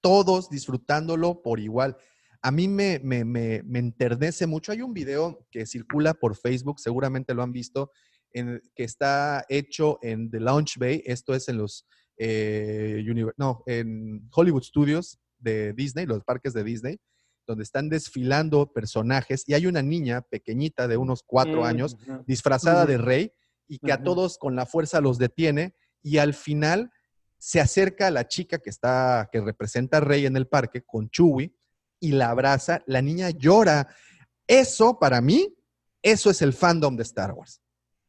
todos 0.00 0.48
disfrutándolo 0.48 1.42
por 1.42 1.60
igual. 1.60 1.98
A 2.44 2.50
mí 2.50 2.68
me, 2.68 3.00
me, 3.02 3.24
me, 3.24 3.62
me 3.64 3.78
enternece 3.78 4.46
mucho. 4.46 4.70
Hay 4.70 4.82
un 4.82 4.92
video 4.92 5.46
que 5.50 5.64
circula 5.64 6.12
por 6.12 6.36
Facebook, 6.36 6.78
seguramente 6.78 7.32
lo 7.32 7.42
han 7.42 7.52
visto, 7.52 7.90
en, 8.32 8.60
que 8.74 8.84
está 8.84 9.46
hecho 9.48 9.98
en 10.02 10.30
The 10.30 10.40
Launch 10.40 10.76
Bay. 10.76 11.02
Esto 11.06 11.34
es 11.34 11.48
en 11.48 11.56
los 11.56 11.86
eh, 12.18 13.02
no, 13.38 13.62
en 13.64 14.28
Hollywood 14.30 14.62
Studios 14.62 15.18
de 15.38 15.72
Disney, 15.72 16.04
los 16.04 16.22
parques 16.22 16.52
de 16.52 16.64
Disney, 16.64 16.98
donde 17.46 17.64
están 17.64 17.88
desfilando 17.88 18.72
personajes 18.74 19.44
y 19.46 19.54
hay 19.54 19.66
una 19.66 19.80
niña 19.80 20.20
pequeñita 20.20 20.86
de 20.86 20.98
unos 20.98 21.22
cuatro 21.22 21.62
Mm, 21.62 21.64
años 21.64 21.96
disfrazada 22.26 22.84
de 22.84 22.98
rey 22.98 23.32
y 23.66 23.78
que 23.78 23.92
a 23.92 24.02
todos 24.02 24.36
con 24.36 24.54
la 24.54 24.66
fuerza 24.66 25.00
los 25.00 25.16
detiene 25.16 25.74
y 26.02 26.18
al 26.18 26.34
final 26.34 26.90
se 27.38 27.60
acerca 27.60 28.08
a 28.08 28.10
la 28.10 28.28
chica 28.28 28.58
que 28.58 28.68
está 28.68 29.30
que 29.32 29.40
representa 29.40 29.96
a 29.96 30.00
Rey 30.00 30.26
en 30.26 30.36
el 30.36 30.46
parque 30.46 30.82
con 30.82 31.08
Chewie 31.10 31.54
y 32.04 32.12
la 32.12 32.28
abraza, 32.28 32.82
la 32.86 33.00
niña 33.00 33.30
llora. 33.30 33.88
Eso 34.46 34.98
para 34.98 35.22
mí, 35.22 35.56
eso 36.02 36.30
es 36.30 36.42
el 36.42 36.52
fandom 36.52 36.96
de 36.96 37.02
Star 37.02 37.32
Wars. 37.32 37.62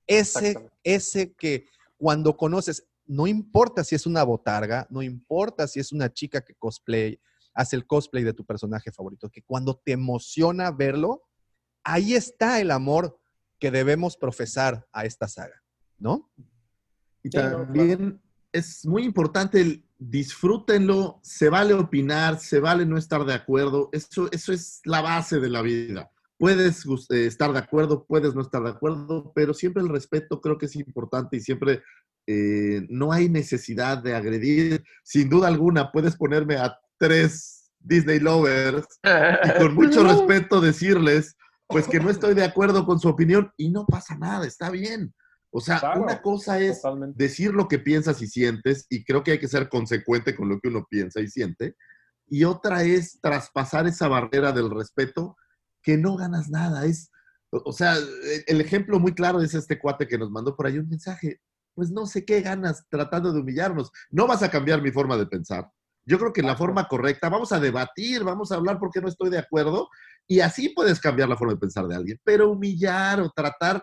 Ese 0.06 0.70
ese 0.84 1.34
que 1.34 1.66
cuando 1.98 2.36
conoces, 2.36 2.88
no 3.06 3.26
importa 3.26 3.86
si 3.86 3.96
es 3.96 4.06
una 4.06 4.24
botarga, 4.24 4.86
no 4.90 5.02
importa 5.02 5.66
si 5.68 5.80
es 5.80 5.94
una 5.94 6.12
chica 6.12 6.42
que 6.42 6.56
cosplay, 6.56 7.20
hace 7.54 7.78
el 7.78 7.88
cosplay 7.88 8.24
de 8.24 8.34
tu 8.34 8.46
personaje 8.46 8.92
favorito, 8.92 9.30
que 9.30 9.42
cuando 9.44 9.78
te 9.78 9.94
emociona 9.94 10.72
verlo, 10.72 11.24
ahí 11.84 12.16
está 12.16 12.60
el 12.60 12.72
amor 12.72 13.18
que 13.60 13.72
debemos 13.72 14.18
profesar 14.18 14.86
a 14.92 15.06
esta 15.06 15.30
saga, 15.30 15.64
¿no? 15.98 16.30
Y 17.24 17.30
también 17.30 18.22
es 18.52 18.86
muy 18.86 19.04
importante 19.04 19.62
el 19.62 19.85
disfrútenlo, 19.98 21.20
se 21.24 21.50
vale 21.50 21.74
opinar, 21.74 22.40
se 22.40 22.60
vale 22.60 22.86
no 22.86 22.98
estar 22.98 23.26
de 23.26 23.34
acuerdo, 23.34 23.90
eso, 23.92 24.30
eso 24.32 24.52
es 24.54 24.82
la 24.84 25.02
base 25.02 25.40
de 25.40 25.50
la 25.50 25.62
vida. 25.62 26.12
Puedes 26.38 26.86
eh, 27.12 27.26
estar 27.26 27.54
de 27.54 27.60
acuerdo, 27.60 28.06
puedes 28.06 28.36
no 28.36 28.42
estar 28.42 28.62
de 28.64 28.72
acuerdo, 28.72 29.32
pero 29.34 29.54
siempre 29.54 29.82
el 29.82 29.90
respeto 29.90 30.42
creo 30.42 30.58
que 30.58 30.66
es 30.66 30.76
importante 30.76 31.38
y 31.38 31.40
siempre 31.40 31.82
eh, 32.28 32.86
no 32.90 33.12
hay 33.12 33.30
necesidad 33.30 34.00
de 34.00 34.16
agredir. 34.16 34.84
Sin 35.04 35.30
duda 35.30 35.48
alguna, 35.48 35.92
puedes 35.92 36.18
ponerme 36.18 36.58
a 36.58 36.78
tres 36.98 37.72
Disney 37.80 38.20
lovers 38.20 38.88
y 39.04 39.60
con 39.60 39.76
mucho 39.76 40.04
respeto 40.04 40.60
decirles, 40.60 41.38
pues 41.68 41.88
que 41.88 42.00
no 42.00 42.10
estoy 42.10 42.34
de 42.34 42.44
acuerdo 42.44 42.86
con 42.86 43.00
su 43.00 43.08
opinión 43.08 43.52
y 43.58 43.70
no 43.70 43.86
pasa 43.86 44.18
nada, 44.18 44.46
está 44.46 44.70
bien. 44.70 45.14
O 45.58 45.62
sea, 45.62 45.80
Claro, 45.80 46.02
una 46.04 46.22
cosa 46.22 46.60
es 46.60 46.82
Totalmente. 46.82 47.24
decir 47.24 47.54
lo 47.54 47.70
que 47.70 47.80
piensas 47.80 48.22
y 48.22 48.28
sientes, 48.28 48.88
y 48.90 49.06
creo 49.06 49.24
que 49.24 49.32
hay 49.32 49.40
que 49.40 49.48
ser 49.48 49.70
consecuente 49.70 50.36
con 50.36 50.50
lo 50.50 50.60
que 50.60 50.68
uno 50.68 50.86
piensa 50.90 51.22
y 51.22 51.30
siente, 51.30 51.78
y 52.28 52.44
otra 52.44 52.84
es 52.84 53.22
traspasar 53.22 53.88
esa 53.88 54.10
barrera 54.10 54.52
del 54.52 54.70
respeto 54.70 55.38
que 55.82 55.98
no 55.98 56.18
ganas 56.18 56.50
nada. 56.50 56.86
Es, 56.86 57.10
o 57.52 57.72
sea, 57.72 57.96
el- 57.96 58.44
el 58.48 58.60
ejemplo 58.60 59.00
muy 59.00 59.14
claro 59.14 59.40
es 59.42 59.54
este 59.54 59.80
cuate 59.80 60.08
que 60.10 60.18
nos 60.18 60.30
mandó 60.30 60.58
por 60.58 60.68
ahí 60.68 60.78
un 60.78 60.90
mensaje. 60.90 61.40
Pues 61.74 61.90
no 61.90 62.06
sé 62.06 62.26
qué 62.26 62.42
ganas 62.42 62.86
tratando 62.90 63.32
de 63.32 63.40
humillarnos. 63.40 63.92
No 64.10 64.28
vas 64.28 64.44
a 64.44 64.52
cambiar 64.52 64.82
mi 64.82 64.92
forma 64.92 65.16
de 65.16 65.28
pensar. 65.28 65.70
Yo 66.06 66.20
creo 66.20 66.34
que 66.34 66.42
la 66.42 66.58
forma 66.58 66.88
correcta, 66.90 67.30
vamos 67.30 67.54
a 67.54 67.60
debatir, 67.62 68.26
vamos 68.26 68.52
a 68.52 68.56
hablar 68.56 68.78
porque 68.78 69.00
no 69.00 69.08
estoy 69.08 69.30
de 69.30 69.40
acuerdo, 69.40 69.88
y 70.28 70.42
así 70.42 70.70
puedes 70.70 71.00
cambiar 71.00 71.30
la 71.30 71.38
forma 71.38 71.54
de 71.54 71.60
pensar 71.60 71.88
de 71.88 71.96
alguien. 71.96 72.20
Pero 72.26 72.52
humillar 72.52 73.22
o 73.22 73.30
tratar, 73.34 73.82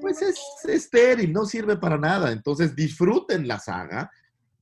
pues 0.00 0.22
es 0.22 0.38
estéril, 0.64 1.32
no 1.32 1.46
sirve 1.46 1.76
para 1.76 1.98
nada. 1.98 2.32
Entonces 2.32 2.74
disfruten 2.74 3.46
la 3.48 3.58
saga, 3.58 4.10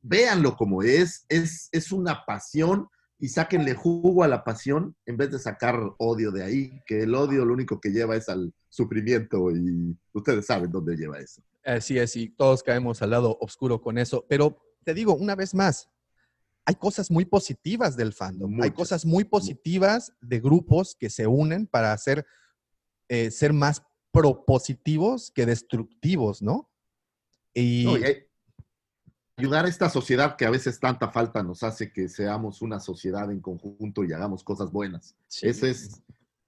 véanlo 0.02 0.56
como 0.56 0.82
es, 0.82 1.24
es, 1.28 1.68
es 1.72 1.92
una 1.92 2.24
pasión 2.24 2.88
y 3.18 3.28
sáquenle 3.28 3.74
jugo 3.74 4.24
a 4.24 4.28
la 4.28 4.44
pasión 4.44 4.96
en 5.06 5.16
vez 5.16 5.30
de 5.30 5.38
sacar 5.38 5.80
odio 5.98 6.30
de 6.30 6.44
ahí, 6.44 6.82
que 6.86 7.02
el 7.02 7.14
odio 7.14 7.44
lo 7.44 7.54
único 7.54 7.80
que 7.80 7.90
lleva 7.90 8.16
es 8.16 8.28
al 8.28 8.52
sufrimiento 8.68 9.50
y 9.50 9.96
ustedes 10.12 10.46
saben 10.46 10.70
dónde 10.70 10.96
lleva 10.96 11.18
eso. 11.18 11.42
Así 11.64 11.98
es, 11.98 12.16
y 12.16 12.28
todos 12.28 12.62
caemos 12.62 13.00
al 13.00 13.10
lado 13.10 13.38
oscuro 13.40 13.80
con 13.80 13.96
eso. 13.96 14.26
Pero 14.28 14.58
te 14.84 14.92
digo, 14.92 15.14
una 15.14 15.34
vez 15.34 15.54
más, 15.54 15.88
hay 16.66 16.74
cosas 16.74 17.10
muy 17.10 17.24
positivas 17.24 17.96
del 17.96 18.12
fandom. 18.12 18.62
Hay 18.62 18.70
cosas 18.70 19.04
muy 19.04 19.24
positivas 19.24 20.12
de 20.20 20.40
grupos 20.40 20.96
que 20.98 21.10
se 21.10 21.26
unen 21.26 21.66
para 21.66 21.92
hacer, 21.92 22.26
eh, 23.08 23.30
ser 23.30 23.52
más 23.52 23.82
propositivos 24.14 25.30
que 25.32 25.44
destructivos, 25.44 26.40
¿no? 26.40 26.70
Y, 27.52 27.84
No, 27.84 27.98
y 27.98 28.04
hay- 28.04 28.26
ayudar 29.36 29.64
a 29.66 29.68
esta 29.68 29.90
sociedad 29.90 30.36
que 30.36 30.46
a 30.46 30.50
veces 30.50 30.78
tanta 30.78 31.10
falta 31.10 31.42
nos 31.42 31.62
hace 31.64 31.92
que 31.92 32.08
seamos 32.08 32.62
una 32.62 32.78
sociedad 32.78 33.30
en 33.32 33.40
conjunto 33.40 34.04
y 34.04 34.12
hagamos 34.12 34.44
cosas 34.44 34.70
buenas. 34.70 35.16
Sí. 35.26 35.48
Ese 35.48 35.70
es, 35.70 36.00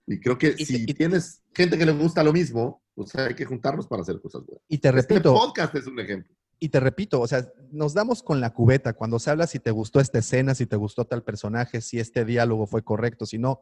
y 0.06 0.20
creo 0.20 0.38
que 0.38 0.54
Y- 0.56 0.64
si 0.64 0.84
y- 0.84 0.94
tienes 0.94 1.42
gente 1.54 1.76
que 1.76 1.84
le 1.84 1.92
gusta 1.92 2.22
lo 2.22 2.32
mismo, 2.32 2.82
pues 2.94 3.14
hay 3.16 3.34
que 3.34 3.44
juntarnos 3.44 3.86
para 3.88 4.02
hacer 4.02 4.20
cosas 4.20 4.46
buenas. 4.46 4.64
y 4.68 4.78
te 4.78 4.88
Este 4.88 4.92
repito, 5.14 5.34
podcast 5.34 5.74
es 5.74 5.86
un 5.88 5.98
ejemplo. 5.98 6.32
y 6.60 6.68
te 6.68 6.78
repito, 6.80 7.20
o 7.20 7.26
sea, 7.26 7.46
nos 7.72 7.92
damos 7.92 8.22
con 8.22 8.40
la 8.40 8.54
cubeta 8.54 8.92
cuando 8.92 9.18
se 9.18 9.30
habla 9.30 9.46
si 9.48 9.58
te 9.58 9.72
gustó 9.72 9.98
esta 10.00 10.20
escena, 10.20 10.54
si 10.54 10.66
te 10.66 10.76
gustó 10.76 11.04
tal 11.04 11.24
personaje, 11.24 11.80
si 11.80 11.98
este 11.98 12.24
diálogo 12.24 12.66
fue 12.68 12.82
correcto, 12.84 13.26
si 13.26 13.38
no, 13.38 13.58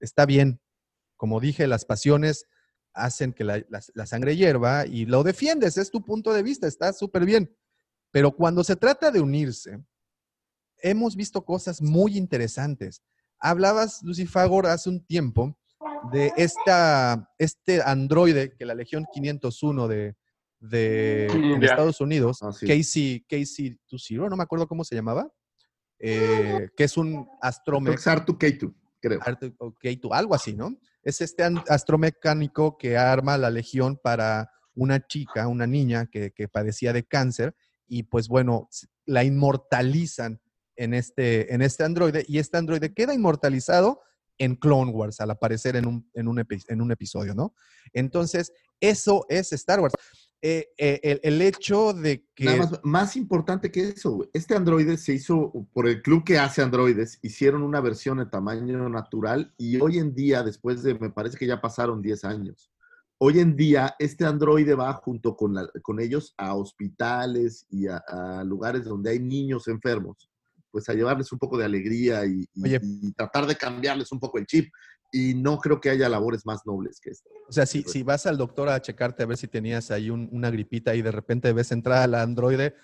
está 0.00 0.24
bien. 0.26 0.60
Como 1.16 1.38
dije, 1.40 1.66
las 1.66 1.84
pasiones 1.84 2.46
hacen 2.98 3.32
que 3.32 3.44
la, 3.44 3.58
la- 3.68 3.82
la 3.94 4.06
sangre 4.06 4.36
hierva 4.36 4.86
y 4.86 5.06
lo 5.06 5.22
defiendes, 5.22 5.76
es 5.78 5.90
tu 5.90 6.04
punto 6.04 6.32
de 6.32 6.42
vista, 6.42 6.66
está 6.66 6.92
súper 6.92 7.24
bien. 7.24 7.54
Pero 8.10 8.32
cuando 8.32 8.64
se 8.64 8.76
trata 8.76 9.10
de 9.10 9.20
unirse, 9.20 9.78
hemos 10.82 11.16
visto 11.16 11.44
cosas 11.44 11.82
muy 11.82 12.16
interesantes. 12.16 13.02
Hablabas, 13.38 14.02
Lucifagor, 14.02 14.66
hace 14.66 14.88
un 14.88 15.04
tiempo 15.04 15.56
de 16.12 16.32
esta, 16.36 17.30
este 17.38 17.82
androide 17.82 18.54
que 18.56 18.64
la 18.64 18.74
Legión 18.74 19.06
501 19.12 19.88
de, 19.88 20.16
de. 20.60 21.26
Estados 21.62 22.00
Unidos, 22.00 22.42
Ah, 22.42 22.52
sí. 22.52 22.66
Casey, 22.66 23.24
Casey 23.28 23.78
20, 23.90 24.28
no 24.30 24.36
me 24.36 24.42
acuerdo 24.42 24.66
cómo 24.66 24.84
se 24.84 24.94
llamaba, 24.94 25.30
eh, 25.98 26.68
que 26.76 26.84
es 26.84 26.96
un 26.96 27.28
astrome 27.40 27.90
Pixar 27.92 28.24
to 28.24 28.38
K2, 28.38 28.72
creo. 29.00 29.20
Ok, 29.58 29.84
tú, 30.00 30.12
algo 30.14 30.34
así, 30.34 30.54
¿no? 30.54 30.76
Es 31.08 31.22
este 31.22 31.42
astromecánico 31.68 32.76
que 32.76 32.98
arma 32.98 33.38
la 33.38 33.48
legión 33.48 33.96
para 33.96 34.50
una 34.74 35.06
chica, 35.06 35.48
una 35.48 35.66
niña 35.66 36.04
que, 36.04 36.32
que 36.32 36.48
padecía 36.48 36.92
de 36.92 37.04
cáncer 37.04 37.56
y 37.86 38.02
pues 38.02 38.28
bueno, 38.28 38.68
la 39.06 39.24
inmortalizan 39.24 40.38
en 40.76 40.92
este, 40.92 41.54
en 41.54 41.62
este 41.62 41.84
androide 41.84 42.26
y 42.28 42.38
este 42.38 42.58
androide 42.58 42.92
queda 42.92 43.14
inmortalizado 43.14 44.02
en 44.36 44.54
Clone 44.54 44.92
Wars 44.92 45.18
al 45.20 45.30
aparecer 45.30 45.76
en 45.76 45.86
un, 45.86 46.10
en 46.12 46.28
un, 46.28 46.44
en 46.68 46.80
un 46.82 46.92
episodio, 46.92 47.34
¿no? 47.34 47.54
Entonces, 47.94 48.52
eso 48.78 49.24
es 49.30 49.50
Star 49.54 49.80
Wars. 49.80 49.94
Eh, 50.40 50.68
eh, 50.78 51.00
el, 51.02 51.20
el 51.24 51.42
hecho 51.42 51.92
de 51.92 52.24
que... 52.34 52.44
Nada 52.44 52.58
más, 52.58 52.80
más 52.84 53.16
importante 53.16 53.72
que 53.72 53.88
eso, 53.88 54.28
este 54.32 54.54
androide 54.54 54.96
se 54.96 55.14
hizo 55.14 55.52
por 55.72 55.88
el 55.88 56.00
club 56.00 56.22
que 56.24 56.38
hace 56.38 56.62
androides, 56.62 57.18
hicieron 57.22 57.62
una 57.64 57.80
versión 57.80 58.18
de 58.18 58.26
tamaño 58.26 58.88
natural 58.88 59.52
y 59.58 59.80
hoy 59.80 59.98
en 59.98 60.14
día, 60.14 60.44
después 60.44 60.82
de, 60.84 60.94
me 60.96 61.10
parece 61.10 61.36
que 61.36 61.46
ya 61.46 61.60
pasaron 61.60 62.00
10 62.00 62.24
años, 62.24 62.70
hoy 63.18 63.40
en 63.40 63.56
día 63.56 63.96
este 63.98 64.24
androide 64.26 64.74
va 64.76 64.92
junto 64.92 65.36
con, 65.36 65.54
la- 65.54 65.68
con 65.82 65.98
ellos 65.98 66.34
a 66.36 66.54
hospitales 66.54 67.66
y 67.68 67.88
a, 67.88 67.96
a 68.06 68.44
lugares 68.44 68.84
donde 68.84 69.10
hay 69.10 69.18
niños 69.18 69.66
enfermos, 69.66 70.30
pues 70.70 70.88
a 70.88 70.94
llevarles 70.94 71.32
un 71.32 71.38
poco 71.40 71.58
de 71.58 71.64
alegría 71.64 72.24
y, 72.26 72.46
y- 72.54 72.62
Oye. 72.62 72.80
y 72.82 73.12
tratar 73.12 73.44
de 73.46 73.56
cambiarles 73.56 74.12
un 74.12 74.20
poco 74.20 74.38
el 74.38 74.46
chip. 74.46 74.72
Y 75.10 75.34
no 75.34 75.58
creo 75.58 75.80
que 75.80 75.90
haya 75.90 76.08
labores 76.08 76.44
más 76.44 76.60
nobles 76.66 77.00
que 77.00 77.10
esta. 77.10 77.28
O 77.48 77.52
sea, 77.52 77.64
si, 77.64 77.82
si 77.84 78.02
vas 78.02 78.26
al 78.26 78.36
doctor 78.36 78.68
a 78.68 78.80
checarte 78.82 79.22
a 79.22 79.26
ver 79.26 79.36
si 79.38 79.48
tenías 79.48 79.90
ahí 79.90 80.10
un- 80.10 80.28
una 80.32 80.50
gripita 80.50 80.94
y 80.94 81.00
de 81.02 81.10
repente 81.10 81.52
ves 81.52 81.72
entrar 81.72 82.02
al 82.02 82.14
androide. 82.14 82.74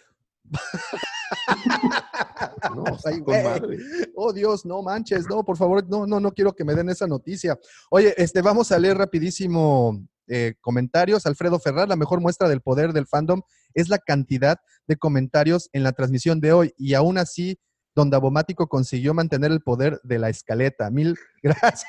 No, 2.74 2.84
Ay, 3.04 3.20
con 3.22 3.42
madre. 3.42 3.78
Oh 4.14 4.32
Dios, 4.32 4.64
no 4.64 4.82
manches, 4.82 5.26
no, 5.28 5.44
por 5.44 5.56
favor, 5.56 5.86
no, 5.88 6.06
no, 6.06 6.20
no 6.20 6.32
quiero 6.32 6.54
que 6.54 6.64
me 6.64 6.74
den 6.74 6.88
esa 6.88 7.06
noticia. 7.06 7.58
Oye, 7.90 8.14
este, 8.16 8.42
vamos 8.42 8.72
a 8.72 8.78
leer 8.78 8.96
rapidísimo 8.96 10.06
eh, 10.26 10.54
comentarios. 10.60 11.26
Alfredo 11.26 11.58
Ferrar, 11.58 11.88
la 11.88 11.96
mejor 11.96 12.20
muestra 12.20 12.48
del 12.48 12.60
poder 12.62 12.92
del 12.92 13.06
fandom 13.06 13.42
es 13.74 13.88
la 13.88 13.98
cantidad 13.98 14.58
de 14.86 14.96
comentarios 14.96 15.68
en 15.72 15.82
la 15.82 15.92
transmisión 15.92 16.40
de 16.40 16.52
hoy 16.52 16.74
y 16.78 16.94
aún 16.94 17.18
así, 17.18 17.58
Don 17.94 18.10
Davomático 18.10 18.66
consiguió 18.68 19.14
mantener 19.14 19.52
el 19.52 19.60
poder 19.60 20.00
de 20.02 20.18
la 20.18 20.28
escaleta. 20.28 20.90
Mil 20.90 21.16
gracias. 21.42 21.86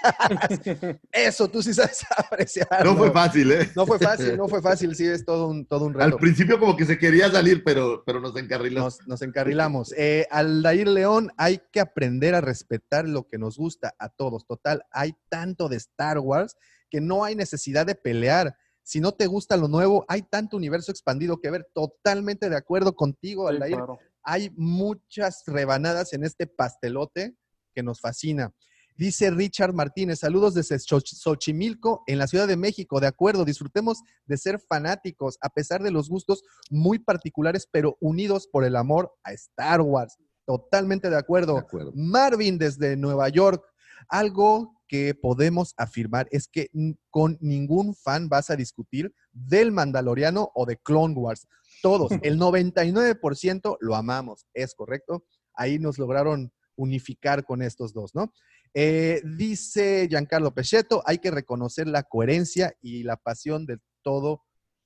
Eso, 1.11 1.47
tú 1.47 1.63
sí 1.63 1.73
sabes 1.73 2.05
apreciar. 2.17 2.85
No 2.85 2.95
fue 2.95 3.11
fácil, 3.11 3.51
¿eh? 3.51 3.69
No 3.75 3.85
fue 3.87 3.97
fácil, 3.97 4.37
no 4.37 4.47
fue 4.47 4.61
fácil, 4.61 4.95
sí, 4.95 5.07
es 5.07 5.25
todo 5.25 5.47
un, 5.47 5.65
todo 5.65 5.85
un 5.85 5.93
reto. 5.93 6.05
Al 6.05 6.15
principio 6.17 6.59
como 6.59 6.75
que 6.77 6.85
se 6.85 6.97
quería 6.97 7.31
salir, 7.31 7.63
pero, 7.63 8.03
pero 8.05 8.19
nos 8.19 8.35
encarriló. 8.35 8.81
Nos, 8.81 8.99
nos 9.07 9.21
encarrilamos. 9.21 9.93
Eh, 9.97 10.27
Aldair 10.29 10.87
León, 10.87 11.31
hay 11.37 11.59
que 11.71 11.79
aprender 11.79 12.35
a 12.35 12.41
respetar 12.41 13.07
lo 13.07 13.27
que 13.27 13.37
nos 13.37 13.57
gusta 13.57 13.95
a 13.97 14.09
todos. 14.09 14.45
Total, 14.45 14.83
hay 14.91 15.15
tanto 15.29 15.69
de 15.69 15.77
Star 15.77 16.19
Wars 16.19 16.55
que 16.89 17.01
no 17.01 17.23
hay 17.23 17.35
necesidad 17.35 17.85
de 17.85 17.95
pelear. 17.95 18.55
Si 18.83 18.99
no 19.01 19.13
te 19.13 19.25
gusta 19.25 19.57
lo 19.57 19.67
nuevo, 19.67 20.05
hay 20.07 20.21
tanto 20.21 20.55
universo 20.57 20.91
expandido 20.91 21.39
que 21.41 21.49
ver. 21.49 21.67
Totalmente 21.73 22.49
de 22.49 22.55
acuerdo 22.57 22.95
contigo, 22.95 23.47
Sí, 23.49 23.55
Aldair. 23.55 23.75
claro. 23.77 23.99
Hay 24.25 24.51
muchas 24.57 25.43
rebanadas 25.45 26.13
en 26.13 26.23
este 26.23 26.47
pastelote 26.47 27.35
que 27.73 27.83
nos 27.83 28.01
fascina. 28.01 28.51
Dice 28.97 29.29
Richard 29.29 29.73
Martínez, 29.73 30.19
saludos 30.19 30.53
desde 30.53 30.77
Xoch- 30.77 31.13
Xochimilco, 31.15 32.03
en 32.07 32.17
la 32.17 32.27
Ciudad 32.27 32.47
de 32.47 32.55
México. 32.55 33.01
De 33.01 33.07
acuerdo, 33.07 33.43
disfrutemos 33.43 34.01
de 34.25 34.37
ser 34.37 34.59
fanáticos, 34.59 35.37
a 35.41 35.49
pesar 35.49 35.83
de 35.83 35.91
los 35.91 36.07
gustos 36.09 36.43
muy 36.69 36.99
particulares, 36.99 37.67
pero 37.69 37.97
unidos 37.99 38.47
por 38.47 38.63
el 38.63 38.75
amor 38.77 39.13
a 39.23 39.33
Star 39.33 39.81
Wars. 39.81 40.17
Totalmente 40.45 41.09
de 41.09 41.17
acuerdo. 41.17 41.55
De 41.55 41.59
acuerdo. 41.59 41.91
Marvin 41.93 42.57
desde 42.57 42.95
Nueva 42.95 43.27
York. 43.29 43.63
Algo 44.07 44.73
que 44.87 45.15
podemos 45.15 45.73
afirmar 45.77 46.27
es 46.31 46.47
que 46.47 46.69
con 47.09 47.37
ningún 47.41 47.95
fan 47.95 48.29
vas 48.29 48.49
a 48.49 48.55
discutir 48.55 49.13
del 49.33 49.71
Mandaloriano 49.71 50.51
o 50.53 50.65
de 50.65 50.77
Clone 50.77 51.15
Wars. 51.15 51.47
Todos, 51.85 52.09
el 52.23 52.39
99% 52.39 53.77
lo 53.79 53.95
amamos, 53.95 54.47
es 54.55 54.73
correcto. 54.73 55.23
Ahí 55.53 55.77
nos 55.77 55.99
lograron 55.99 56.51
unificar 56.75 57.45
con 57.45 57.61
estos 57.61 57.93
dos, 57.93 58.15
¿no? 58.15 58.33
Eh, 58.73 59.21
dice 59.37 60.07
Giancarlo 60.09 60.51
Pechetto, 60.51 61.03
hay 61.05 61.19
que 61.19 61.29
reconocer 61.29 61.87
la 61.87 62.01
coherencia 62.01 62.75
y 62.81 63.03
la 63.03 63.17
pasión 63.17 63.67
de 63.67 63.77
todo, 64.01 64.41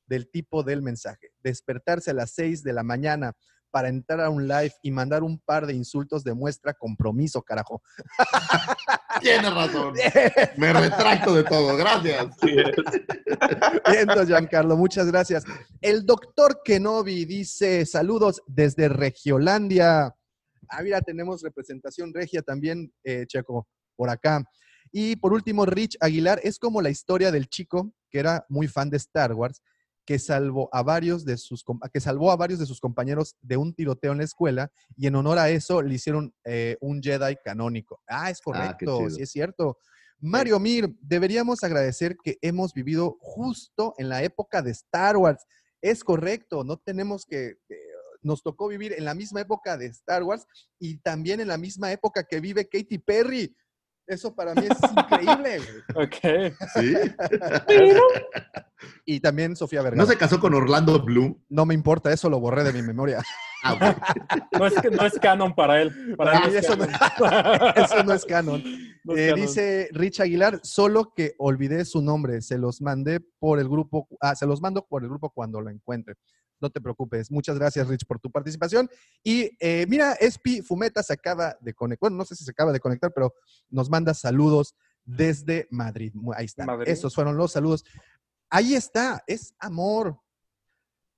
del 0.08 0.30
tipo 0.30 0.62
del 0.62 0.82
mensaje. 0.82 1.32
Despertarse 1.42 2.12
a 2.12 2.16
las 2.16 2.32
6 2.32 2.64
de 2.64 2.74
la 2.74 2.84
mañana 2.84 3.32
para 3.72 3.90
entrar 3.90 4.22
a 4.22 4.30
un 4.30 4.48
live 4.48 4.74
y 4.82 4.92
mandar 4.92 5.24
un 5.24 5.40
par 5.40 5.66
de 5.66 5.74
insultos 5.74 6.24
demuestra 6.24 6.74
compromiso, 6.74 7.42
carajo. 7.42 7.82
Tienes 9.22 9.54
razón. 9.54 9.94
Me 10.58 10.74
retracto 10.74 11.34
de 11.34 11.44
todo. 11.44 11.76
Gracias. 11.76 12.28
Viendo, 13.90 14.26
Giancarlo, 14.26 14.78
muchas 14.78 15.08
gracias. 15.08 15.44
El 15.82 16.06
doctor 16.06 16.62
Kenobi 16.64 17.26
dice: 17.26 17.86
Saludos 17.86 18.42
desde 18.48 18.90
Regiolandia. 18.90 20.16
Ah, 20.70 20.84
mira, 20.84 21.02
tenemos 21.02 21.42
representación 21.42 22.14
regia 22.14 22.42
también, 22.42 22.94
eh, 23.04 23.26
Checo, 23.28 23.68
por 23.96 24.10
acá. 24.10 24.44
Y 24.92 25.16
por 25.16 25.34
último, 25.34 25.66
Rich 25.66 25.98
Aguilar 26.00 26.40
es 26.44 26.60
como 26.60 26.82
la 26.82 26.90
historia 26.90 27.32
del 27.32 27.48
chico 27.48 27.94
que 28.10 28.20
era 28.20 28.46
muy 28.50 28.68
fan 28.68 28.90
de 28.90 28.98
Star 28.98 29.34
Wars, 29.34 29.62
que 30.10 30.18
salvó 30.18 30.70
a 30.72 30.82
varios 30.82 31.24
de 31.24 31.38
sus 31.38 31.64
que 31.94 32.00
salvó 32.00 32.32
a 32.32 32.36
varios 32.36 32.58
de 32.58 32.66
sus 32.66 32.82
compañeros 32.82 33.36
de 33.44 33.58
un 33.58 33.76
tiroteo 33.76 34.12
en 34.12 34.18
la 34.18 34.24
escuela 34.24 34.72
y 34.98 35.06
en 35.06 35.14
honor 35.14 35.38
a 35.38 35.52
eso 35.52 35.84
le 35.84 35.94
hicieron 35.94 36.34
eh, 36.46 36.78
un 36.82 37.00
Jedi 37.00 37.36
canónico. 37.46 38.02
Ah, 38.08 38.32
es 38.32 38.40
Ah, 38.40 38.44
correcto, 38.44 39.08
sí 39.12 39.22
es 39.22 39.30
cierto. 39.30 39.78
Mario 40.20 40.60
Mir, 40.60 40.90
deberíamos 41.00 41.64
agradecer 41.64 42.18
que 42.24 42.40
hemos 42.42 42.74
vivido 42.74 43.18
justo 43.22 43.94
en 44.00 44.10
la 44.10 44.24
época 44.24 44.64
de 44.64 44.72
Star 44.72 45.16
Wars. 45.16 45.46
Es 45.80 46.04
correcto, 46.04 46.64
no 46.64 46.78
tenemos 46.78 47.24
que, 47.24 47.60
eh, 47.70 47.78
nos 48.24 48.42
tocó 48.42 48.68
vivir 48.68 48.94
en 48.94 49.06
la 49.06 49.14
misma 49.14 49.42
época 49.42 49.78
de 49.78 49.86
Star 49.86 50.24
Wars 50.24 50.48
y 50.80 50.98
también 50.98 51.40
en 51.40 51.50
la 51.50 51.60
misma 51.60 51.92
época 51.92 52.24
que 52.24 52.40
vive 52.40 52.68
Katy 52.68 52.98
Perry. 52.98 53.56
Eso 54.10 54.34
para 54.36 54.54
mí 54.56 54.64
es 54.70 54.92
increíble. 54.92 55.60
güey. 55.94 56.06
Ok. 56.08 56.56
Sí. 56.76 56.94
Y 59.06 59.20
también 59.20 59.56
Sofía 59.56 59.82
Vergara. 59.82 60.02
¿No 60.02 60.10
se 60.10 60.18
casó 60.18 60.40
con 60.40 60.54
Orlando 60.54 61.00
Bloom? 61.04 61.36
No 61.50 61.66
me 61.66 61.74
importa, 61.74 62.12
eso 62.12 62.30
lo 62.30 62.40
borré 62.40 62.64
de 62.64 62.74
mi 62.74 62.82
memoria. 62.82 63.22
Ah. 63.62 63.94
No 64.58 64.68
es, 64.68 64.74
que- 64.76 64.90
no 64.90 65.06
es 65.06 65.20
canon 65.20 65.54
para 65.54 65.82
él. 65.82 66.16
Para 66.16 66.38
él 66.46 66.56
es 66.56 66.64
eso 66.64 66.78
no- 66.78 66.88
canon. 66.88 67.74
Eso 67.76 68.04
no 68.06 68.14
es 68.14 68.24
canon. 68.24 68.64
No 69.04 69.14
es 69.14 69.20
Eh, 69.20 69.30
canon. 69.32 69.42
dice 69.46 69.90
Rich 69.92 70.22
Aguilar, 70.22 70.62
solo 70.64 71.12
que 71.14 71.34
olvidé 71.38 71.84
su 71.84 72.02
nombre, 72.02 72.42
se 72.42 72.58
los 72.58 72.82
mandé 72.82 73.20
por 73.38 73.60
el 73.60 73.68
grupo, 73.68 74.08
ah, 74.22 74.34
se 74.34 74.46
los 74.46 74.62
mando 74.62 74.88
por 74.88 75.04
el 75.04 75.10
grupo 75.10 75.30
cuando 75.32 75.60
lo 75.60 75.70
encuentre. 75.70 76.16
No 76.62 76.70
te 76.70 76.82
preocupes. 76.82 77.32
Muchas 77.32 77.58
gracias, 77.58 77.88
Rich, 77.88 78.06
por 78.06 78.20
tu 78.20 78.30
participación. 78.32 78.90
Y 79.24 79.52
eh, 79.60 79.86
mira, 79.88 80.14
Espi 80.14 80.62
Fumeta 80.62 81.02
se 81.04 81.14
acaba 81.14 81.58
de 81.62 81.74
conectar. 81.74 82.10
Bueno, 82.10 82.18
no 82.18 82.26
sé 82.26 82.36
si 82.36 82.44
se 82.44 82.52
acaba 82.52 82.72
de 82.72 82.80
conectar, 82.80 83.12
pero 83.14 83.34
nos 83.70 83.90
manda 83.90 84.14
saludos 84.14 84.76
desde 85.06 85.68
Madrid. 85.72 86.14
Ahí 86.36 86.46
está. 86.46 86.66
Madrid. 86.66 86.90
Esos 86.92 87.16
fueron 87.16 87.38
los 87.38 87.52
saludos. 87.54 87.84
Ahí 88.50 88.76
está. 88.76 89.24
Es 89.28 89.54
amor. 89.60 90.20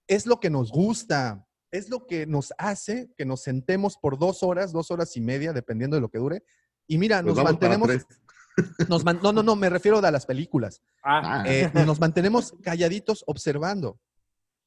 Es 0.07 0.25
lo 0.25 0.39
que 0.39 0.49
nos 0.49 0.71
gusta. 0.71 1.47
Es 1.71 1.89
lo 1.89 2.05
que 2.05 2.25
nos 2.27 2.53
hace 2.57 3.13
que 3.17 3.25
nos 3.25 3.41
sentemos 3.43 3.97
por 3.97 4.19
dos 4.19 4.43
horas, 4.43 4.73
dos 4.73 4.91
horas 4.91 5.15
y 5.15 5.21
media, 5.21 5.53
dependiendo 5.53 5.95
de 5.95 6.01
lo 6.01 6.09
que 6.09 6.17
dure. 6.19 6.43
Y 6.87 6.97
mira, 6.97 7.21
nos 7.21 7.35
mantenemos. 7.43 7.89
Nos 8.89 9.05
man- 9.05 9.21
no, 9.23 9.31
no, 9.31 9.41
no, 9.41 9.55
me 9.55 9.69
refiero 9.69 9.99
a 9.99 10.11
las 10.11 10.25
películas. 10.25 10.81
Ah, 11.01 11.41
Eh, 11.47 11.71
nos 11.85 12.01
mantenemos 12.01 12.53
calladitos 12.61 13.23
observando, 13.25 13.97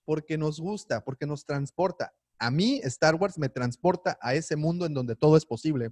porque 0.05 0.37
nos 0.39 0.61
gusta, 0.61 1.05
porque 1.05 1.27
nos 1.27 1.45
transporta. 1.45 2.13
A 2.39 2.51
mí, 2.51 2.81
Star 2.85 3.15
Wars 3.15 3.39
me 3.39 3.49
transporta 3.49 4.19
a 4.21 4.35
ese 4.35 4.57
mundo 4.57 4.87
en 4.87 4.95
donde 4.95 5.17
todo 5.17 5.37
es 5.37 5.47
posible, 5.47 5.91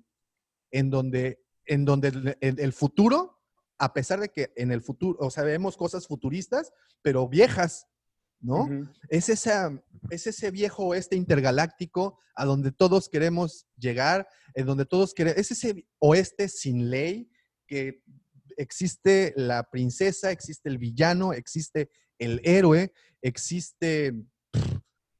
en 0.70 0.90
donde, 0.90 1.40
en 1.66 1.84
donde 1.84 2.08
el, 2.08 2.36
el- 2.40 2.60
el 2.60 2.72
futuro, 2.72 3.38
a 3.78 3.92
pesar 3.92 4.20
de 4.20 4.28
que 4.28 4.52
en 4.56 4.70
el 4.72 4.82
futuro, 4.82 5.18
o 5.20 5.30
sea, 5.30 5.44
vemos 5.44 5.76
cosas 5.76 6.06
futuristas, 6.06 6.72
pero 7.02 7.28
viejas, 7.28 7.86
¿no? 8.40 8.64
ujú. 8.64 8.88
Es, 9.08 9.28
esa, 9.28 9.70
es 10.10 10.26
ese 10.26 10.50
viejo 10.50 10.84
oeste 10.86 11.16
intergaláctico 11.16 12.18
a 12.34 12.44
donde 12.44 12.72
todos 12.72 13.08
queremos 13.08 13.66
llegar, 13.76 14.26
en 14.54 14.66
donde 14.66 14.84
todos 14.86 15.14
queremos, 15.14 15.38
es 15.38 15.50
ese 15.52 15.86
oeste 15.98 16.48
sin 16.48 16.90
ley 16.90 17.30
que 17.66 18.02
existe 18.56 19.32
la 19.36 19.68
princesa, 19.70 20.30
existe 20.30 20.68
el 20.68 20.78
villano, 20.78 21.32
existe 21.32 21.90
el 22.22 22.40
héroe, 22.44 22.92
existe, 23.20 24.14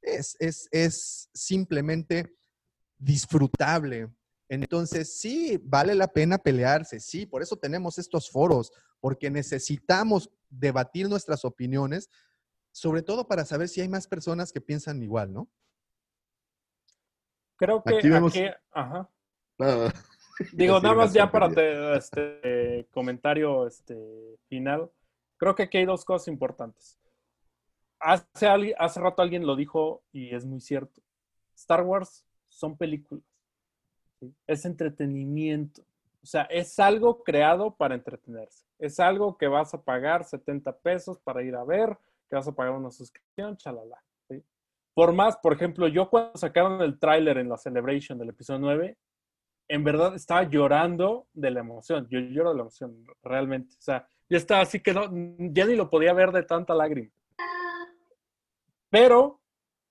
es, 0.01 0.37
es, 0.39 0.69
es 0.71 1.29
simplemente 1.35 2.35
disfrutable. 2.99 4.09
Entonces, 4.49 5.19
sí, 5.19 5.59
vale 5.63 5.95
la 5.95 6.09
pena 6.09 6.39
pelearse, 6.39 7.01
sí, 7.01 7.27
por 7.27 7.43
eso 7.43 7.57
tenemos 7.57 7.99
estos 7.99 8.31
foros, 8.31 8.71
porque 9.01 9.31
necesitamos 9.31 10.31
debatir 10.49 11.09
nuestras 11.09 11.45
opiniones, 11.45 12.09
sobre 12.71 13.03
todo 13.03 13.27
para 13.27 13.45
saber 13.45 13.69
si 13.69 13.81
hay 13.81 13.89
más 13.89 14.07
personas 14.07 14.53
que 14.53 14.61
piensan 14.61 15.03
igual, 15.03 15.33
¿no? 15.33 15.49
Creo 17.57 17.83
que 17.83 17.97
Aquí 17.97 18.09
vemos- 18.09 18.33
aquí, 18.37 18.47
ajá. 18.73 19.11
Digo, 20.53 20.81
nada 20.83 20.95
más 20.95 21.13
ya 21.13 21.31
para 21.31 21.49
te- 21.51 21.97
este 21.97 22.87
comentario 22.91 23.67
este, 23.67 23.97
final. 24.49 24.91
Creo 25.43 25.57
que 25.57 25.65
aquí 25.65 25.79
hay 25.79 25.87
dos 25.87 26.05
cosas 26.05 26.29
importantes. 26.29 26.97
Hace, 27.99 28.77
hace 28.79 29.01
rato 29.01 29.23
alguien 29.23 29.45
lo 29.45 29.57
dijo 29.57 30.05
y 30.12 30.33
es 30.33 30.47
muy 30.47 30.61
cierto. 30.61 31.03
Star 31.57 31.83
Wars 31.83 32.25
son 32.47 32.77
películas. 32.77 33.25
¿sí? 34.21 34.33
Es 34.47 34.65
entretenimiento. 34.67 35.83
O 36.23 36.27
sea, 36.27 36.43
es 36.43 36.79
algo 36.79 37.25
creado 37.25 37.75
para 37.75 37.97
entretenerse. 37.97 38.65
Es 38.79 39.01
algo 39.01 39.37
que 39.37 39.49
vas 39.49 39.75
a 39.75 39.83
pagar 39.83 40.23
70 40.23 40.79
pesos 40.79 41.19
para 41.19 41.43
ir 41.43 41.57
a 41.57 41.65
ver, 41.65 41.99
que 42.31 42.37
vas 42.37 42.47
a 42.47 42.53
pagar 42.53 42.75
una 42.75 42.93
suscripción, 42.93 43.57
chalala. 43.57 44.01
¿sí? 44.29 44.45
Por 44.95 45.12
más, 45.12 45.37
por 45.39 45.55
ejemplo, 45.55 45.89
yo 45.89 46.09
cuando 46.09 46.39
sacaron 46.39 46.81
el 46.83 47.01
tráiler 47.01 47.39
en 47.39 47.49
la 47.49 47.59
Celebration 47.59 48.17
del 48.17 48.29
episodio 48.29 48.61
9, 48.61 48.97
en 49.67 49.83
verdad 49.83 50.15
estaba 50.15 50.45
llorando 50.45 51.27
de 51.33 51.51
la 51.51 51.61
emoción. 51.61 52.07
Yo 52.09 52.21
lloro 52.21 52.51
de 52.51 52.57
la 52.57 52.62
emoción, 52.62 53.05
realmente. 53.25 53.75
O 53.77 53.83
sea, 53.83 54.07
ya 54.33 54.39
estaba 54.39 54.62
así 54.62 54.81
que 54.81 54.94
no, 54.94 55.02
ya 55.52 55.67
ni 55.67 55.77
lo 55.77 55.91
podía 55.91 56.15
ver 56.15 56.33
de 56.33 56.43
tanta 56.43 56.75
lágrima. 56.75 57.11
Pero 58.91 59.41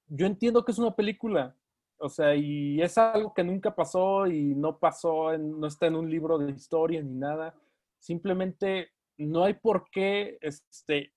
yo 0.08 0.26
entiendo 0.26 0.64
que 0.66 0.72
es 0.72 0.80
una 0.80 0.96
película. 0.96 1.56
O 1.98 2.10
sea, 2.10 2.36
y 2.36 2.82
es 2.82 2.98
algo 2.98 3.34
que 3.34 3.44
nunca 3.44 3.76
pasó 3.76 4.26
y 4.26 4.56
no 4.56 4.80
pasó, 4.80 5.34
en- 5.34 5.60
no 5.60 5.68
está 5.68 5.86
en 5.86 5.96
un 5.96 6.10
libro 6.10 6.38
de 6.40 6.52
historia 6.52 7.02
ni 7.02 7.14
nada. 7.14 7.54
Simplemente 8.00 8.90
no 9.18 9.44
hay 9.44 9.54
por 9.54 9.90
qué 9.92 10.40
este, 10.42 11.14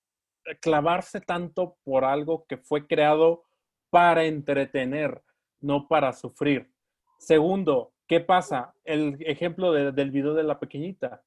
clavarse 0.60 1.22
tanto 1.22 1.78
por 1.84 2.04
algo 2.04 2.44
que 2.46 2.58
fue 2.58 2.86
creado 2.86 3.44
para 3.88 4.24
entretener, 4.24 5.22
no 5.60 5.88
para 5.88 6.12
sufrir. 6.12 6.70
Segundo, 7.18 7.94
¿qué 8.06 8.20
pasa? 8.20 8.74
El 8.84 9.16
ejemplo 9.20 9.72
de- 9.72 9.92
del 9.92 10.10
video 10.10 10.34
de 10.34 10.42
la 10.42 10.58
pequeñita. 10.60 11.22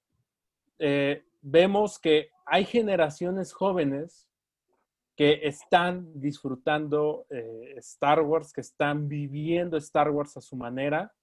Eh, 0.77 1.23
vemos 1.49 1.97
que 1.97 2.29
hay 2.45 2.65
generaciones 2.65 3.53
jóvenes 3.53 4.27
que 5.15 5.47
están 5.47 6.19
disfrutando 6.19 7.25
eh, 7.29 7.73
Star 7.77 8.21
Wars, 8.21 8.53
que 8.53 8.61
están 8.61 9.07
viviendo 9.07 9.77
Star 9.77 10.11
Wars 10.11 10.37
a 10.37 10.41
su 10.41 10.55
manera, 10.55 11.13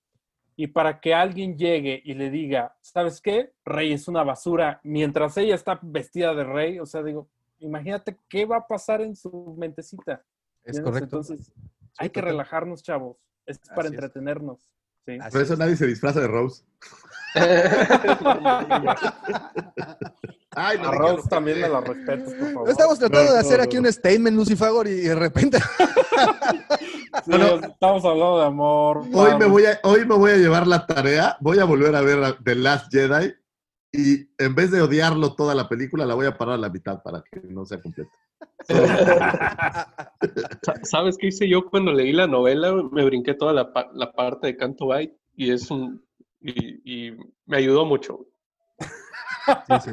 y 0.57 0.69
para 0.69 1.01
que 1.01 1.15
alguien 1.15 1.57
llegue 1.57 2.01
y 2.05 2.15
le 2.15 2.31
diga, 2.31 2.77
¿sabes 2.81 3.20
qué? 3.20 3.53
Rey 3.65 3.93
es 3.93 4.09
una 4.09 4.25
basura, 4.25 4.81
mientras 4.83 5.36
ella 5.36 5.55
está 5.55 5.78
vestida 5.83 6.35
de 6.35 6.44
rey, 6.44 6.78
o 6.78 6.86
sea, 6.86 7.03
digo, 7.03 7.28
imagínate 7.59 8.19
qué 8.28 8.47
va 8.47 8.59
a 8.59 8.67
pasar 8.67 9.01
en 9.03 9.15
su 9.15 9.55
mentecita. 9.59 10.25
Es 10.65 10.81
correcto. 10.81 11.05
Entonces, 11.05 11.53
hay 11.99 12.11
que 12.11 12.20
relajarnos, 12.20 12.83
chavos. 12.83 13.17
Es 13.47 13.59
para 13.75 13.89
es. 13.89 14.70
Por 15.05 15.42
eso 15.42 15.52
es. 15.55 15.58
nadie 15.58 15.76
se 15.76 15.86
disfraza 15.86 16.20
de 16.20 16.28
Rose. 16.28 16.62
Ay, 20.57 20.78
no 20.78 20.89
A 20.89 20.92
Rose 20.92 21.28
también 21.28 21.60
me 21.60 21.68
la 21.68 21.81
respetas, 21.81 22.33
por 22.34 22.52
favor. 22.52 22.70
Estamos 22.70 22.99
tratando 22.99 23.24
No, 23.26 23.33
de 23.34 23.39
hacer 23.41 23.58
no, 23.58 23.65
aquí 23.65 23.76
no, 23.76 23.83
un 23.83 23.92
statement, 23.92 24.36
Lucifagor, 24.36 24.86
y 24.86 24.94
de 25.00 25.15
repente. 25.15 25.58
Sí, 27.24 27.33
estamos 27.33 28.05
hablando 28.05 28.39
de 28.41 28.47
amor. 28.47 29.02
Hoy 29.12 29.36
me, 29.39 29.47
voy 29.47 29.65
a, 29.66 29.78
hoy 29.83 30.05
me 30.07 30.15
voy 30.15 30.33
a 30.33 30.36
llevar 30.36 30.66
la 30.66 30.86
tarea, 30.86 31.36
voy 31.41 31.58
a 31.58 31.65
volver 31.65 31.94
a 31.97 32.00
ver 32.02 32.23
a- 32.23 32.36
The 32.42 32.55
Last 32.55 32.92
Jedi 32.92 33.34
y 33.92 34.28
en 34.39 34.55
vez 34.55 34.70
de 34.70 34.83
odiarlo 34.83 35.34
toda 35.34 35.55
la 35.55 35.68
película, 35.68 36.07
la 36.07 36.15
voy 36.15 36.26
a 36.26 36.36
parar 36.36 36.55
a 36.55 36.58
la 36.58 36.68
mitad 36.68 37.02
para 37.02 37.23
que 37.31 37.41
no 37.49 37.65
sea 37.66 37.81
completa. 37.81 38.10
Sa- 40.63 40.75
¿Sabes 40.85 41.17
qué 41.19 41.29
hice 41.29 41.49
yo 41.49 41.69
cuando 41.69 41.93
leí 41.93 42.13
la 42.13 42.27
novela? 42.27 42.73
Me 42.93 43.05
brinqué 43.05 43.35
toda 43.35 43.53
la, 43.53 43.73
pa- 43.73 43.91
la 43.95 44.13
parte 44.13 44.47
de 44.49 44.57
Canto 44.57 44.87
Bight 44.89 45.13
y 45.37 45.51
es 45.53 45.71
un 45.71 46.05
y, 46.41 47.09
y 47.09 47.17
me 47.47 47.57
ayudó 47.59 47.85
mucho. 47.87 48.27
Sí, 49.67 49.75
sí. 49.85 49.91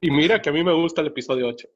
Y 0.00 0.10
mira 0.10 0.40
que 0.40 0.50
a 0.50 0.52
mí 0.52 0.62
me 0.64 0.72
gusta 0.72 1.00
el 1.00 1.08
episodio 1.08 1.48
8. 1.48 1.68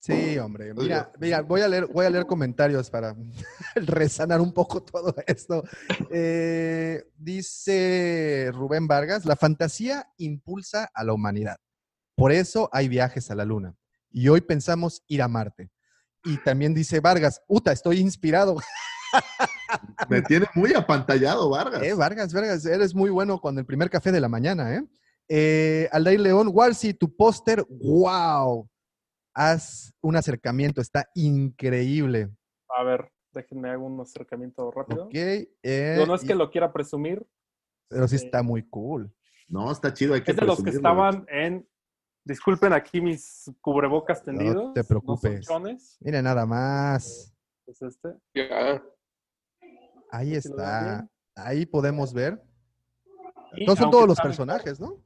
Sí, 0.00 0.38
hombre. 0.38 0.72
Mira, 0.74 1.12
mira, 1.20 1.42
voy 1.42 1.60
a 1.60 1.68
leer, 1.68 1.86
voy 1.86 2.06
a 2.06 2.10
leer 2.10 2.24
comentarios 2.24 2.88
para 2.88 3.14
resanar 3.74 4.40
un 4.40 4.52
poco 4.54 4.82
todo 4.82 5.14
esto. 5.26 5.62
Eh, 6.10 7.04
dice 7.16 8.50
Rubén 8.54 8.86
Vargas, 8.86 9.26
la 9.26 9.36
fantasía 9.36 10.06
impulsa 10.16 10.88
a 10.94 11.04
la 11.04 11.12
humanidad. 11.12 11.56
Por 12.16 12.32
eso 12.32 12.70
hay 12.72 12.88
viajes 12.88 13.30
a 13.30 13.34
la 13.34 13.44
luna. 13.44 13.74
Y 14.10 14.28
hoy 14.28 14.40
pensamos 14.40 15.02
ir 15.06 15.22
a 15.22 15.28
Marte. 15.28 15.70
Y 16.24 16.36
también 16.38 16.74
dice 16.74 17.00
Vargas, 17.00 17.42
Uta, 17.46 17.72
estoy 17.72 17.98
inspirado. 18.00 18.56
Me 20.08 20.22
tiene 20.22 20.46
muy 20.54 20.74
apantallado, 20.74 21.50
Vargas. 21.50 21.82
Eh, 21.82 21.94
Vargas, 21.94 22.32
Vargas, 22.32 22.64
eres 22.66 22.94
muy 22.94 23.10
bueno 23.10 23.40
con 23.40 23.58
el 23.58 23.66
primer 23.66 23.90
café 23.90 24.12
de 24.12 24.20
la 24.20 24.28
mañana, 24.28 24.74
¿eh? 24.74 24.84
eh 25.28 25.88
Aldair 25.92 26.20
León, 26.20 26.50
Warsi, 26.52 26.94
tu 26.94 27.14
póster, 27.14 27.64
wow. 27.68 28.68
Haz 29.34 29.94
un 30.00 30.16
acercamiento, 30.16 30.80
está 30.80 31.08
increíble. 31.14 32.30
A 32.76 32.82
ver, 32.82 33.12
déjenme 33.32 33.70
hago 33.70 33.86
un 33.86 34.00
acercamiento 34.00 34.70
rápido. 34.70 35.04
Ok. 35.04 35.14
eh, 35.14 35.96
Yo 35.96 36.06
no 36.06 36.14
es 36.14 36.22
que 36.22 36.32
y- 36.32 36.36
lo 36.36 36.50
quiera 36.50 36.72
presumir. 36.72 37.24
Pero 37.88 38.06
sí 38.08 38.16
este, 38.16 38.26
está 38.26 38.42
muy 38.42 38.68
cool. 38.68 39.14
No, 39.48 39.70
está 39.70 39.94
chido, 39.94 40.14
hay 40.14 40.22
que 40.22 40.32
Es 40.32 40.36
de 40.36 40.44
los 40.44 40.62
que 40.62 40.70
estaban 40.70 41.24
en. 41.28 41.66
Disculpen 42.28 42.74
aquí 42.74 43.00
mis 43.00 43.50
cubrebocas 43.62 44.22
tendidos. 44.22 44.54
No 44.54 44.72
te 44.74 44.84
preocupes. 44.84 45.46
chones. 45.46 45.96
Mire 46.00 46.20
nada 46.20 46.44
más. 46.44 47.34
Es 47.66 47.80
este. 47.80 48.10
Ya. 48.34 48.82
Ahí 50.10 50.38
¿Sí 50.38 50.50
lo 50.50 50.56
ven 50.56 50.66
está. 50.66 51.08
Ahí 51.34 51.64
podemos 51.64 52.12
ver. 52.12 52.38
Y 53.56 53.64
son 53.64 53.90
todos 53.90 54.06
los 54.06 54.20
personajes, 54.20 54.78
¿no? 54.78 55.02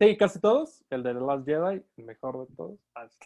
Sí, 0.00 0.16
casi 0.16 0.40
todos. 0.40 0.82
El 0.88 1.02
de 1.02 1.12
The 1.12 1.20
Last 1.20 1.44
Jedi, 1.44 1.84
el 1.98 2.04
mejor 2.06 2.48
de 2.48 2.56
todos. 2.56 2.78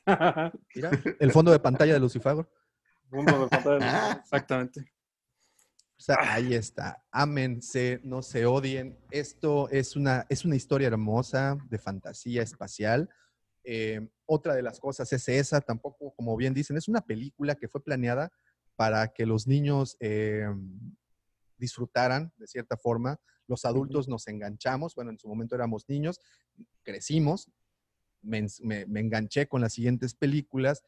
Ah, 0.06 0.50
Mira, 0.74 0.90
el 1.20 1.30
fondo 1.30 1.52
de 1.52 1.60
pantalla 1.60 1.92
de 1.92 2.00
Lucifago. 2.00 2.48
De 3.12 3.48
pantalla. 3.48 4.12
Exactamente. 4.24 4.92
Sea, 6.05 6.18
ahí 6.34 6.52
está. 6.52 7.02
Ámense, 7.10 7.99
no 8.05 8.20
se 8.20 8.44
odien. 8.44 8.99
Esto 9.10 9.70
es 9.70 9.97
una, 9.97 10.26
es 10.28 10.44
una 10.44 10.55
historia 10.55 10.89
hermosa 10.89 11.57
de 11.70 11.78
fantasía 11.78 12.42
espacial. 12.42 13.08
Eh, 13.65 14.07
otra 14.26 14.55
de 14.55 14.60
las 14.60 14.78
cosas 14.81 15.10
es 15.15 15.26
esa, 15.31 15.62
tampoco, 15.62 16.12
como 16.15 16.36
bien 16.36 16.52
dicen, 16.52 16.76
es 16.76 16.89
una 16.89 17.00
película 17.00 17.55
que 17.55 17.68
fue 17.68 17.83
planeada 17.83 18.31
para 18.76 19.15
que 19.15 19.24
los 19.24 19.47
niños 19.47 19.97
eh, 19.99 20.47
disfrutaran 21.57 22.34
de 22.36 22.49
cierta 22.49 22.76
forma. 22.76 23.18
Los 23.47 23.65
adultos 23.65 24.07
nos 24.07 24.28
enganchamos, 24.28 24.94
bueno, 24.94 25.10
en 25.10 25.18
su 25.18 25.26
momento 25.26 25.55
éramos 25.55 25.89
niños, 25.89 26.20
crecimos, 26.83 27.50
me, 28.20 28.47
me- 28.60 28.84
me 28.84 29.00
enganché 29.00 29.49
con 29.49 29.62
las 29.62 29.73
siguientes 29.73 30.12
películas 30.15 30.83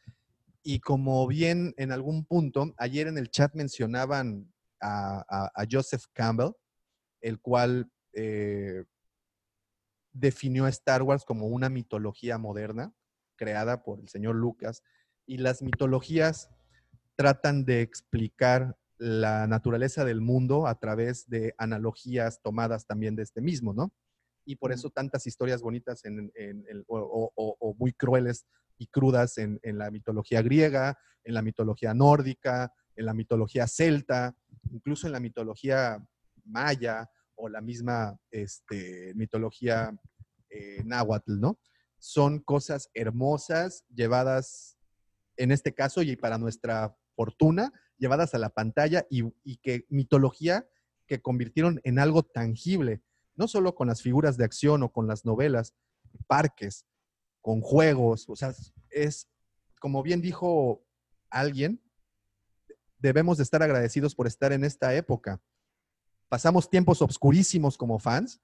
y 0.62 0.81
como 0.81 1.27
bien 1.27 1.73
en 1.78 1.91
algún 1.91 2.27
punto, 2.27 2.75
ayer 2.77 3.07
en 3.07 3.17
el 3.17 3.31
chat 3.31 3.55
mencionaban 3.55 4.53
a, 4.86 5.24
a- 5.28 5.50
a 5.55 5.66
Joseph 5.70 6.05
Campbell, 6.12 6.52
el 7.20 7.40
cual 7.40 7.90
eh, 8.12 8.84
definió 10.12 10.65
a 10.65 10.68
Star 10.70 11.02
Wars 11.02 11.24
como 11.24 11.47
una 11.47 11.68
mitología 11.68 12.39
moderna 12.39 12.92
creada 13.36 13.82
por 13.82 14.00
el 14.00 14.08
señor 14.08 14.34
Lucas. 14.36 14.82
Y 15.26 15.39
las 15.39 15.60
mitologías 15.62 16.48
tratan 17.16 17.65
de 17.65 17.82
explicar 17.82 18.76
la 18.98 19.47
naturaleza 19.47 20.05
del 20.05 20.20
mundo 20.20 20.66
a 20.66 20.78
través 20.78 21.28
de 21.28 21.55
analogías 21.58 22.40
tomadas 22.42 22.86
también 22.86 23.15
de 23.16 23.24
este 23.24 23.40
mismo, 23.42 23.74
¿no? 23.74 23.92
Y 24.47 24.56
por 24.56 24.73
eso 24.73 24.90
tantas 24.90 25.26
historias 25.26 25.60
bonitas 25.60 26.05
en- 26.05 26.31
en- 26.34 26.65
en- 26.68 26.84
o, 26.86 26.98
o- 26.98 27.32
o- 27.34 27.56
o 27.58 27.74
muy 27.74 27.92
crueles 27.92 28.47
y 28.78 28.86
crudas 28.86 29.36
en 29.39 29.58
la 29.62 29.90
mitología 29.90 30.40
griega, 30.40 30.97
en 31.24 31.34
la 31.34 31.42
mitología 31.42 31.92
nórdica, 31.94 32.73
en 32.94 33.05
la 33.06 33.12
mitología 33.15 33.66
celta, 33.66 34.34
incluso 34.70 35.07
en 35.07 35.12
la 35.12 35.20
mitología 35.20 36.05
maya 36.45 37.11
o 37.35 37.49
la 37.49 37.61
misma 37.61 38.19
este, 38.31 39.12
mitología 39.15 39.97
eh, 40.51 40.83
náhuatl, 40.85 41.41
¿no? 41.41 41.59
Son 41.99 42.41
cosas 42.41 42.91
hermosas 42.95 43.85
llevadas, 43.95 44.78
en 45.36 45.51
este 45.51 45.75
caso, 45.75 46.03
y 46.03 46.17
para 46.17 46.39
nuestra 46.39 46.97
fortuna, 47.15 47.73
llevadas 47.99 48.35
a 48.35 48.39
la 48.39 48.51
pantalla 48.51 49.07
y, 49.11 49.25
y 49.45 49.57
que 49.59 49.86
mitología 49.89 50.69
que 51.07 51.20
convirtieron 51.20 51.81
en 51.85 51.99
algo 51.99 52.23
tangible, 52.23 53.03
no 53.35 53.49
solo 53.49 53.75
con 53.75 53.89
las 53.89 54.03
figuras 54.03 54.36
de 54.36 54.45
acción 54.45 54.83
o 54.83 54.93
con 54.93 55.07
las 55.07 55.25
novelas, 55.25 55.75
parques, 56.27 56.86
con 57.41 57.61
juegos, 57.61 58.28
o 58.28 58.36
sea, 58.36 58.53
es, 58.91 59.28
como 59.81 60.03
bien 60.03 60.20
dijo 60.20 60.85
alguien, 61.31 61.81
debemos 62.99 63.36
de 63.36 63.42
estar 63.44 63.62
agradecidos 63.62 64.15
por 64.15 64.26
estar 64.26 64.52
en 64.52 64.65
esta 64.65 64.94
época. 64.94 65.41
Pasamos 66.28 66.68
tiempos 66.70 67.02
obscurísimos 67.02 67.76
como 67.78 67.99
fans. 67.99 68.41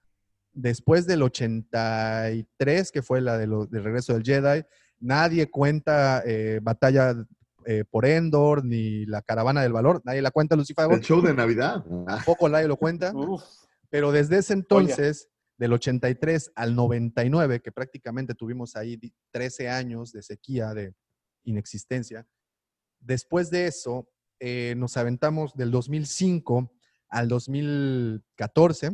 Después 0.55 1.07
del 1.07 1.23
83, 1.23 2.93
que 2.93 3.03
fue 3.03 3.21
la 3.21 3.39
de 3.39 3.47
lo- 3.47 3.67
del 3.67 3.85
regreso 3.85 4.13
del 4.15 4.23
Jedi, 4.23 4.65
nadie 5.01 5.51
cuenta 5.51 6.23
eh, 6.27 6.61
batalla 6.63 7.15
eh, 7.65 7.85
por 7.89 8.05
Endor, 8.07 8.65
ni 8.65 9.07
la 9.07 9.23
caravana 9.23 9.63
del 9.63 9.73
valor, 9.73 10.03
nadie 10.05 10.21
la 10.21 10.31
cuenta, 10.33 10.57
Lucifer. 10.57 10.91
El 10.91 11.01
show 11.01 11.23
de 11.23 11.33
Navidad. 11.33 11.85
Tampoco 12.07 12.49
nadie 12.49 12.69
lo 12.69 12.77
cuenta. 12.77 13.13
Uf, 13.15 13.43
Pero 13.89 14.11
desde 14.13 14.39
ese 14.39 14.53
entonces, 14.53 15.29
del 15.59 15.73
83 15.73 16.53
al 16.57 16.75
99, 16.75 17.61
que 17.61 17.71
prácticamente 17.73 18.35
tuvimos 18.35 18.75
ahí 18.77 18.97
di- 18.97 19.15
13 19.31 19.69
años 19.69 20.13
de 20.13 20.23
sequía, 20.23 20.75
de 20.75 20.93
inexistencia, 21.45 22.27
después 23.01 23.49
de 23.51 23.67
eso 23.69 24.09
eh, 24.45 24.75
nos 24.77 24.97
aventamos 24.97 25.55
del 25.55 25.71
2005 25.71 26.69
al 27.11 27.29
2014, 27.29 28.91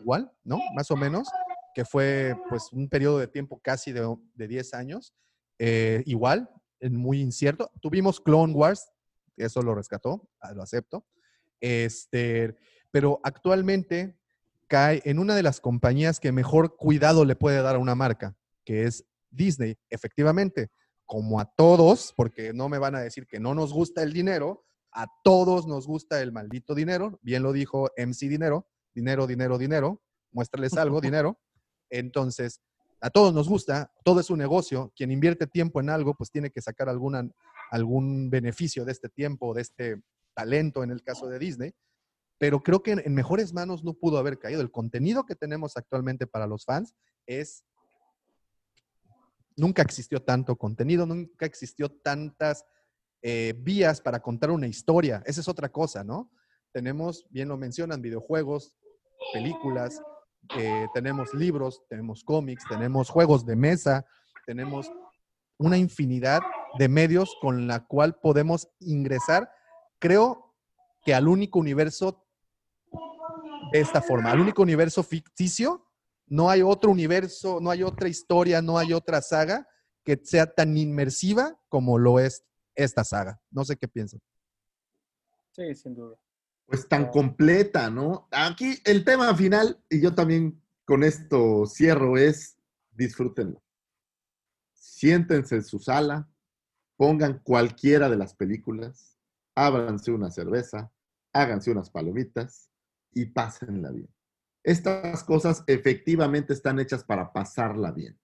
igual, 0.00 0.30
¿no? 0.44 0.58
Más 0.74 0.90
o 0.90 0.96
menos, 0.96 1.30
que 1.74 1.86
fue 1.86 2.36
pues 2.50 2.70
un 2.72 2.90
periodo 2.90 3.18
de 3.20 3.28
tiempo 3.28 3.58
casi 3.58 3.90
de, 3.90 4.06
de 4.34 4.46
10 4.46 4.74
años, 4.74 5.14
eh, 5.58 6.02
igual, 6.04 6.50
muy 6.90 7.22
incierto. 7.22 7.72
Tuvimos 7.80 8.20
Clone 8.20 8.52
Wars, 8.52 8.90
eso 9.38 9.62
lo 9.62 9.74
rescató, 9.74 10.28
ah, 10.40 10.52
lo 10.52 10.62
acepto. 10.62 11.06
Este, 11.62 12.54
pero 12.90 13.20
actualmente 13.22 14.18
cae 14.66 15.00
en 15.06 15.20
una 15.20 15.36
de 15.36 15.42
las 15.42 15.58
compañías 15.58 16.20
que 16.20 16.32
mejor 16.32 16.76
cuidado 16.76 17.24
le 17.24 17.34
puede 17.34 17.62
dar 17.62 17.76
a 17.76 17.78
una 17.78 17.94
marca, 17.94 18.36
que 18.66 18.82
es 18.82 19.06
Disney. 19.30 19.78
Efectivamente, 19.88 20.70
como 21.08 21.40
a 21.40 21.46
todos, 21.46 22.12
porque 22.14 22.52
no 22.52 22.68
me 22.68 22.76
van 22.76 22.94
a 22.94 23.00
decir 23.00 23.26
que 23.26 23.40
no 23.40 23.54
nos 23.54 23.72
gusta 23.72 24.02
el 24.02 24.12
dinero, 24.12 24.66
a 24.92 25.06
todos 25.24 25.66
nos 25.66 25.86
gusta 25.86 26.20
el 26.20 26.32
maldito 26.32 26.74
dinero, 26.74 27.18
bien 27.22 27.42
lo 27.42 27.54
dijo 27.54 27.90
MC 27.96 28.28
Dinero, 28.28 28.68
dinero, 28.94 29.26
dinero, 29.26 29.56
dinero, 29.56 30.02
muéstrales 30.32 30.74
algo, 30.74 31.00
dinero. 31.00 31.40
Entonces, 31.88 32.60
a 33.00 33.08
todos 33.08 33.32
nos 33.32 33.48
gusta, 33.48 33.90
todo 34.04 34.20
es 34.20 34.28
un 34.28 34.38
negocio, 34.38 34.92
quien 34.94 35.10
invierte 35.10 35.46
tiempo 35.46 35.80
en 35.80 35.88
algo, 35.88 36.14
pues 36.14 36.30
tiene 36.30 36.50
que 36.50 36.60
sacar 36.60 36.90
alguna, 36.90 37.26
algún 37.70 38.28
beneficio 38.28 38.84
de 38.84 38.92
este 38.92 39.08
tiempo, 39.08 39.54
de 39.54 39.62
este 39.62 40.02
talento 40.34 40.84
en 40.84 40.90
el 40.90 41.02
caso 41.02 41.26
de 41.26 41.38
Disney, 41.38 41.72
pero 42.38 42.60
creo 42.60 42.82
que 42.82 42.92
en, 42.92 43.14
mejores 43.14 43.54
manos 43.54 43.82
no 43.82 43.94
pudo 43.94 44.18
haber 44.18 44.38
caído. 44.38 44.60
El 44.60 44.70
contenido 44.70 45.24
que 45.24 45.36
tenemos 45.36 45.78
actualmente 45.78 46.26
para 46.26 46.46
los 46.46 46.66
fans 46.66 46.94
es... 47.26 47.64
Nunca 49.58 49.82
existió 49.82 50.22
tanto 50.22 50.56
contenido, 50.56 51.04
nunca 51.04 51.44
existió 51.44 51.90
tantas 51.90 52.64
eh, 53.22 53.54
vías 53.58 54.00
para 54.00 54.20
contar 54.20 54.52
una 54.52 54.68
historia. 54.68 55.20
Esa 55.26 55.40
es 55.40 55.48
otra 55.48 55.68
cosa, 55.68 56.04
¿no? 56.04 56.30
Tenemos, 56.72 57.26
bien 57.28 57.48
lo 57.48 57.56
mencionan, 57.56 58.00
videojuegos, 58.00 58.76
películas, 59.32 60.00
eh, 60.56 60.86
tenemos 60.94 61.34
libros, 61.34 61.82
tenemos 61.88 62.22
cómics, 62.22 62.62
tenemos 62.68 63.10
juegos 63.10 63.44
de 63.44 63.56
mesa, 63.56 64.06
tenemos 64.46 64.90
una 65.58 65.76
infinidad 65.76 66.40
de 66.78 66.88
medios 66.88 67.36
con 67.40 67.66
la 67.66 67.84
cual 67.84 68.14
podemos 68.20 68.68
ingresar, 68.78 69.50
creo 69.98 70.54
que 71.04 71.14
al 71.14 71.26
único 71.26 71.58
universo 71.58 72.24
de 73.72 73.80
esta 73.80 74.00
forma, 74.00 74.30
al 74.30 74.40
único 74.40 74.62
universo 74.62 75.02
ficticio, 75.02 75.87
no 76.28 76.50
hay 76.50 76.62
otro 76.62 76.90
universo, 76.90 77.58
no 77.60 77.70
hay 77.70 77.82
otra 77.82 78.08
historia, 78.08 78.62
no 78.62 78.78
hay 78.78 78.92
otra 78.92 79.22
saga 79.22 79.66
que 80.04 80.20
sea 80.22 80.46
tan 80.46 80.76
inmersiva 80.76 81.58
como 81.68 81.98
lo 81.98 82.18
es 82.18 82.44
esta 82.74 83.04
saga. 83.04 83.40
No 83.50 83.64
sé 83.64 83.76
qué 83.76 83.88
piensan. 83.88 84.20
Sí, 85.52 85.74
sin 85.74 85.94
duda. 85.94 86.16
Pues 86.66 86.88
tan 86.88 87.10
completa, 87.10 87.90
¿no? 87.90 88.28
Aquí 88.30 88.78
el 88.84 89.04
tema 89.04 89.34
final, 89.34 89.82
y 89.88 90.00
yo 90.00 90.14
también 90.14 90.62
con 90.84 91.02
esto 91.02 91.66
cierro, 91.66 92.16
es 92.16 92.56
disfrútenlo. 92.92 93.62
Siéntense 94.74 95.56
en 95.56 95.64
su 95.64 95.78
sala, 95.78 96.28
pongan 96.96 97.40
cualquiera 97.42 98.08
de 98.08 98.16
las 98.16 98.34
películas, 98.34 99.18
ábranse 99.54 100.10
una 100.10 100.30
cerveza, 100.30 100.92
háganse 101.32 101.70
unas 101.70 101.90
palomitas 101.90 102.70
y 103.12 103.26
pásenla 103.26 103.90
bien. 103.90 104.08
Estas 104.68 105.24
cosas 105.24 105.64
efectivamente 105.66 106.52
están 106.52 106.78
hechas 106.78 107.02
para 107.02 107.32
pasarla 107.32 107.90
bien. 107.90 108.18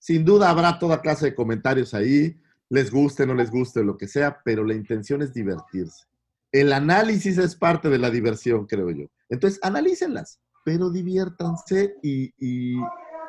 Sin 0.00 0.24
duda 0.24 0.50
habrá 0.50 0.80
toda 0.80 1.00
clase 1.00 1.26
de 1.26 1.34
comentarios 1.36 1.94
ahí, 1.94 2.36
les 2.68 2.90
guste, 2.90 3.24
no 3.24 3.34
les 3.34 3.52
guste, 3.52 3.84
lo 3.84 3.96
que 3.96 4.08
sea, 4.08 4.40
pero 4.44 4.64
la 4.64 4.74
intención 4.74 5.22
es 5.22 5.32
divertirse. 5.32 6.06
El 6.50 6.72
análisis 6.72 7.38
es 7.38 7.54
parte 7.54 7.88
de 7.88 7.98
la 7.98 8.10
diversión, 8.10 8.66
creo 8.66 8.90
yo. 8.90 9.06
Entonces, 9.28 9.60
analícenlas, 9.62 10.40
pero 10.64 10.90
diviértanse 10.90 11.94
y, 12.02 12.34
y 12.36 12.74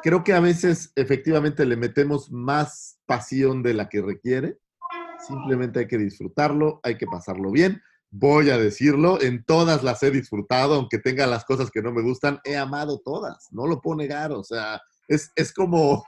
creo 0.02 0.24
que 0.24 0.34
a 0.34 0.40
veces 0.40 0.92
efectivamente 0.96 1.64
le 1.64 1.78
metemos 1.78 2.32
más 2.32 2.98
pasión 3.06 3.62
de 3.62 3.76
la 3.76 3.88
que 3.88 4.02
requiere. 4.02 4.58
Simplemente 5.28 5.82
hay 5.82 5.88
que 5.88 6.00
disfrutarlo, 6.00 6.80
hay 6.82 6.98
que 6.98 7.06
pasarlo 7.06 7.52
bien 7.52 7.84
voy 8.12 8.50
a 8.50 8.58
decirlo, 8.58 9.22
en 9.22 9.44
todas 9.46 9.84
las 9.84 10.04
he 10.04 10.12
disfrutado, 10.12 10.76
aunque 10.76 11.00
tenga 11.00 11.26
las 11.26 11.46
cosas 11.46 11.72
que 11.72 11.82
no 11.82 11.94
me 11.94 12.02
gustan, 12.02 12.40
he 12.44 12.58
amado 12.58 13.00
todas, 13.00 13.48
no 13.52 13.66
lo 13.66 13.82
puedo 13.82 13.98
negar, 13.98 14.34
o 14.34 14.44
sea, 14.44 14.82
es, 15.08 15.54
como 15.54 16.04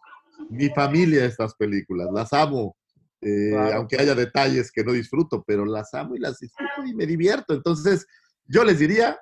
mi 0.49 0.69
familia 0.69 1.25
estas 1.25 1.55
películas, 1.55 2.09
las 2.13 2.33
amo, 2.33 2.75
eh, 3.21 3.55
aunque 3.73 3.97
haya 3.97 4.13
detalles 4.15 4.69
que 4.69 4.83
no 4.83 4.91
disfruto, 4.91 5.43
pero 5.47 5.65
las 5.65 5.93
amo 5.93 6.15
y 6.15 6.19
las 6.19 6.39
disfruto 6.39 6.85
y 6.85 6.93
me 6.93 7.05
divierto. 7.05 7.53
Entonces, 7.53 8.05
yo 8.45 8.65
les 8.65 8.79
diría, 8.79 9.17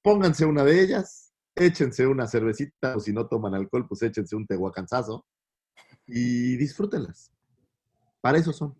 pónganse 0.00 0.46
una 0.46 0.64
de 0.64 0.80
ellas, 0.80 1.34
échense 1.54 2.06
una 2.06 2.26
cervecita, 2.26 2.96
o 2.96 3.00
si 3.00 3.12
no 3.12 3.26
toman 3.26 3.54
alcohol, 3.54 3.86
pues 3.86 4.02
échense 4.02 4.34
un 4.34 4.46
tehuacanzazo 4.46 5.26
y 6.06 6.56
disfrútenlas. 6.56 7.30
Para 8.22 8.38
eso 8.38 8.54
son. 8.54 8.74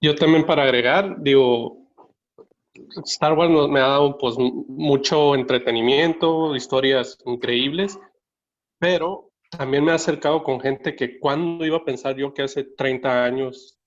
Yo 0.00 0.14
también 0.14 0.46
para 0.46 0.62
agregar, 0.62 1.20
digo, 1.20 1.79
Star 3.04 3.32
Wars 3.32 3.50
me 3.68 3.80
ha 3.80 3.86
dado 3.88 4.18
pues 4.18 4.36
mucho 4.38 5.34
entretenimiento, 5.34 6.54
historias 6.54 7.18
increíbles, 7.24 7.98
pero 8.78 9.30
también 9.50 9.84
me 9.84 9.92
ha 9.92 9.96
acercado 9.96 10.42
con 10.42 10.60
gente 10.60 10.94
que 10.94 11.18
cuando 11.18 11.64
iba 11.64 11.78
a 11.78 11.84
pensar 11.84 12.16
yo 12.16 12.32
que 12.32 12.42
hace 12.42 12.64
30 12.64 13.24
años, 13.24 13.78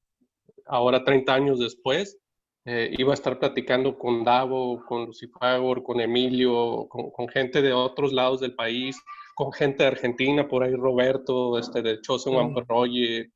ahora 0.65 1.03
30 1.03 1.33
años 1.33 1.59
después, 1.59 2.19
eh, 2.65 2.93
iba 2.97 3.11
a 3.11 3.13
estar 3.13 3.39
platicando 3.39 3.97
con 3.97 4.23
Davo, 4.23 4.85
con 4.85 5.05
Lucifer, 5.05 5.83
con 5.83 5.99
Emilio, 5.99 6.87
con, 6.87 7.27
gente 7.27 7.61
de 7.61 7.73
otros 7.73 8.13
lados 8.13 8.39
del 8.39 8.55
país, 8.55 9.01
con 9.35 9.51
gente 9.51 9.83
de 9.83 9.89
Argentina, 9.89 10.47
por 10.47 10.63
ahí 10.63 10.73
Roberto, 10.73 11.57
este, 11.59 11.81
de 11.81 11.99
Chosen 11.99 12.33
mm. 12.33 12.57
eh, 12.57 13.29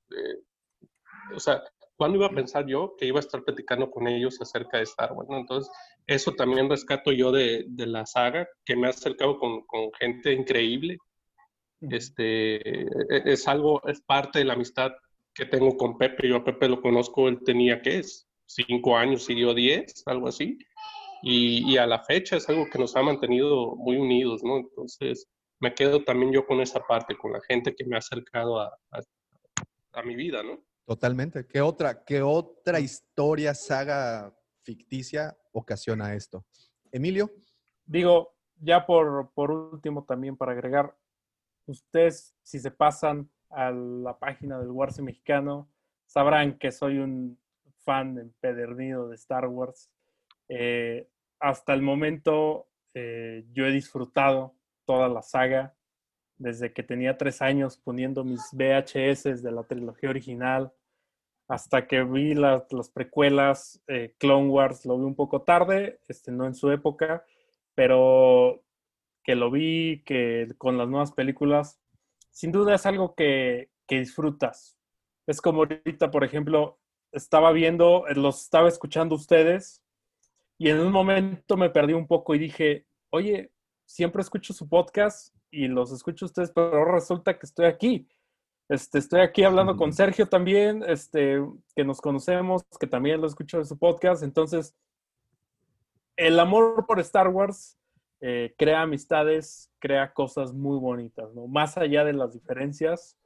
o 1.35 1.39
sea, 1.39 1.61
¿cuándo 1.97 2.17
iba 2.17 2.27
a 2.27 2.33
pensar 2.33 2.65
yo 2.67 2.95
que 2.97 3.07
iba 3.07 3.17
a 3.17 3.21
estar 3.21 3.43
platicando 3.43 3.89
con 3.89 4.07
ellos 4.07 4.39
acerca 4.39 4.77
de 4.77 4.83
Star 4.83 5.11
Wars? 5.13 5.27
Entonces, 5.31 5.71
eso 6.05 6.33
también 6.33 6.69
rescato 6.69 7.11
yo 7.11 7.31
de, 7.31 7.65
de, 7.67 7.87
la 7.87 8.05
saga, 8.05 8.47
que 8.63 8.75
me 8.75 8.87
ha 8.87 8.91
acercado 8.91 9.37
con, 9.39 9.65
con 9.65 9.91
gente 9.93 10.31
increíble. 10.31 10.97
Este, 11.81 12.57
e, 12.57 12.87
e, 13.09 13.21
es 13.25 13.47
algo, 13.47 13.81
es 13.87 14.01
parte 14.01 14.39
de 14.39 14.45
la 14.45 14.53
amistad 14.53 14.91
que 15.33 15.45
tengo 15.45 15.75
con 15.75 15.97
Pepe. 15.97 16.29
Yo 16.29 16.37
a 16.37 16.43
Pepe 16.43 16.69
lo 16.69 16.81
conozco, 16.81 17.27
él 17.27 17.39
tenía, 17.43 17.81
¿qué 17.81 17.99
es? 17.99 18.27
Cinco 18.45 18.95
años, 18.95 19.25
siguió 19.25 19.53
diez, 19.53 20.03
algo 20.05 20.27
así. 20.29 20.57
Y, 21.23 21.71
y, 21.71 21.77
a 21.77 21.87
la 21.87 22.03
fecha 22.03 22.37
es 22.37 22.47
algo 22.47 22.67
que 22.71 22.79
nos 22.79 22.95
ha 22.95 23.01
mantenido 23.01 23.75
muy 23.75 23.97
unidos, 23.97 24.43
¿no? 24.43 24.57
Entonces, 24.57 25.27
me 25.59 25.73
quedo 25.73 26.03
también 26.03 26.31
yo 26.31 26.45
con 26.45 26.61
esa 26.61 26.79
parte, 26.81 27.17
con 27.17 27.33
la 27.33 27.41
gente 27.41 27.75
que 27.75 27.85
me 27.85 27.95
ha 27.95 27.99
acercado 27.99 28.59
a, 28.59 28.67
a, 28.91 29.01
a 29.93 30.03
mi 30.03 30.15
vida, 30.15 30.43
¿no? 30.43 30.63
Totalmente. 30.87 31.45
¿Qué 31.45 31.59
otra, 31.59 32.05
qué 32.05 32.21
otra 32.21 32.79
historia, 32.79 33.53
saga 33.53 34.33
ficticia 34.63 35.37
ocasiona 35.51 36.15
esto? 36.15 36.45
Emilio. 36.93 37.29
Digo, 37.85 38.37
ya 38.55 38.85
por, 38.85 39.33
por 39.33 39.51
último 39.51 40.05
también 40.05 40.37
para 40.37 40.53
agregar, 40.53 40.95
ustedes 41.65 42.33
si 42.41 42.59
se 42.59 42.71
pasan 42.71 43.29
a 43.49 43.69
la 43.69 44.17
página 44.17 44.59
del 44.59 44.71
Warse 44.71 45.01
mexicano, 45.01 45.69
sabrán 46.05 46.57
que 46.57 46.71
soy 46.71 46.99
un 46.99 47.37
fan 47.79 48.17
empedernido 48.17 49.09
de 49.09 49.15
Star 49.15 49.45
Wars. 49.47 49.91
Eh, 50.47 51.09
hasta 51.41 51.73
el 51.73 51.81
momento 51.81 52.69
eh, 52.93 53.45
yo 53.51 53.65
he 53.65 53.71
disfrutado 53.71 54.55
toda 54.85 55.09
la 55.09 55.21
saga 55.21 55.75
desde 56.37 56.71
que 56.71 56.83
tenía 56.83 57.17
tres 57.17 57.41
años 57.41 57.77
poniendo 57.77 58.23
mis 58.23 58.53
VHS 58.53 59.43
de 59.43 59.51
la 59.51 59.63
trilogía 59.63 60.09
original 60.09 60.71
hasta 61.47 61.87
que 61.87 62.03
vi 62.03 62.33
las, 62.33 62.65
precuelas, 62.93 63.81
eh, 63.87 64.13
Clone 64.17 64.49
Wars 64.49 64.85
lo 64.85 64.97
vi 64.97 65.05
un 65.05 65.15
poco 65.15 65.43
tarde, 65.43 66.01
este, 66.07 66.31
no 66.31 66.45
en 66.45 66.53
su 66.53 66.71
época, 66.71 67.25
pero 67.73 68.63
que 69.23 69.35
lo 69.35 69.49
vi, 69.49 70.03
que 70.05 70.47
con 70.57 70.77
las 70.77 70.89
nuevas 70.89 71.11
películas, 71.11 71.79
sin 72.31 72.51
duda 72.51 72.75
es 72.75 72.85
algo 72.85 73.15
que, 73.15 73.69
que 73.87 73.99
disfrutas. 73.99 74.77
Es 75.25 75.41
como 75.41 75.59
ahorita, 75.59 76.11
por 76.11 76.23
ejemplo, 76.23 76.79
estaba 77.11 77.51
viendo, 77.51 78.05
los 78.15 78.43
estaba 78.43 78.67
escuchando 78.67 79.15
ustedes 79.15 79.81
y 80.57 80.69
en 80.69 80.79
un 80.79 80.91
momento 80.91 81.57
me 81.57 81.69
perdí 81.69 81.93
un 81.93 82.07
poco 82.07 82.35
y 82.35 82.39
dije, 82.39 82.85
oye, 83.09 83.51
siempre 83.85 84.21
escucho 84.21 84.53
su 84.53 84.67
podcast 84.67 85.33
y 85.49 85.67
los 85.67 85.91
escucho 85.91 86.25
ustedes, 86.25 86.51
pero 86.51 86.85
resulta 86.85 87.37
que 87.37 87.45
estoy 87.45 87.65
aquí. 87.65 88.07
Este, 88.69 88.97
estoy 88.99 89.21
aquí 89.21 89.43
hablando 89.43 89.77
con 89.77 89.93
Sergio 89.93 90.27
también, 90.27 90.83
este, 90.87 91.41
que 91.75 91.85
nos 91.85 92.01
conocemos, 92.01 92.63
que 92.79 92.87
también 92.87 93.21
lo 93.21 93.27
escucho 93.27 93.57
en 93.57 93.65
su 93.65 93.77
podcast. 93.77 94.23
Entonces, 94.23 94.75
el 96.17 96.39
amor 96.39 96.85
por 96.85 96.99
Star 96.99 97.29
Wars 97.29 97.77
eh, 98.19 98.53
crea 98.57 98.81
amistades, 98.81 99.71
crea 99.79 100.13
cosas 100.13 100.53
muy 100.53 100.79
bonitas, 100.79 101.33
¿no? 101.33 101.47
Más 101.47 101.77
allá 101.77 102.03
de 102.03 102.13
las 102.13 102.33
diferencias, 102.33 103.17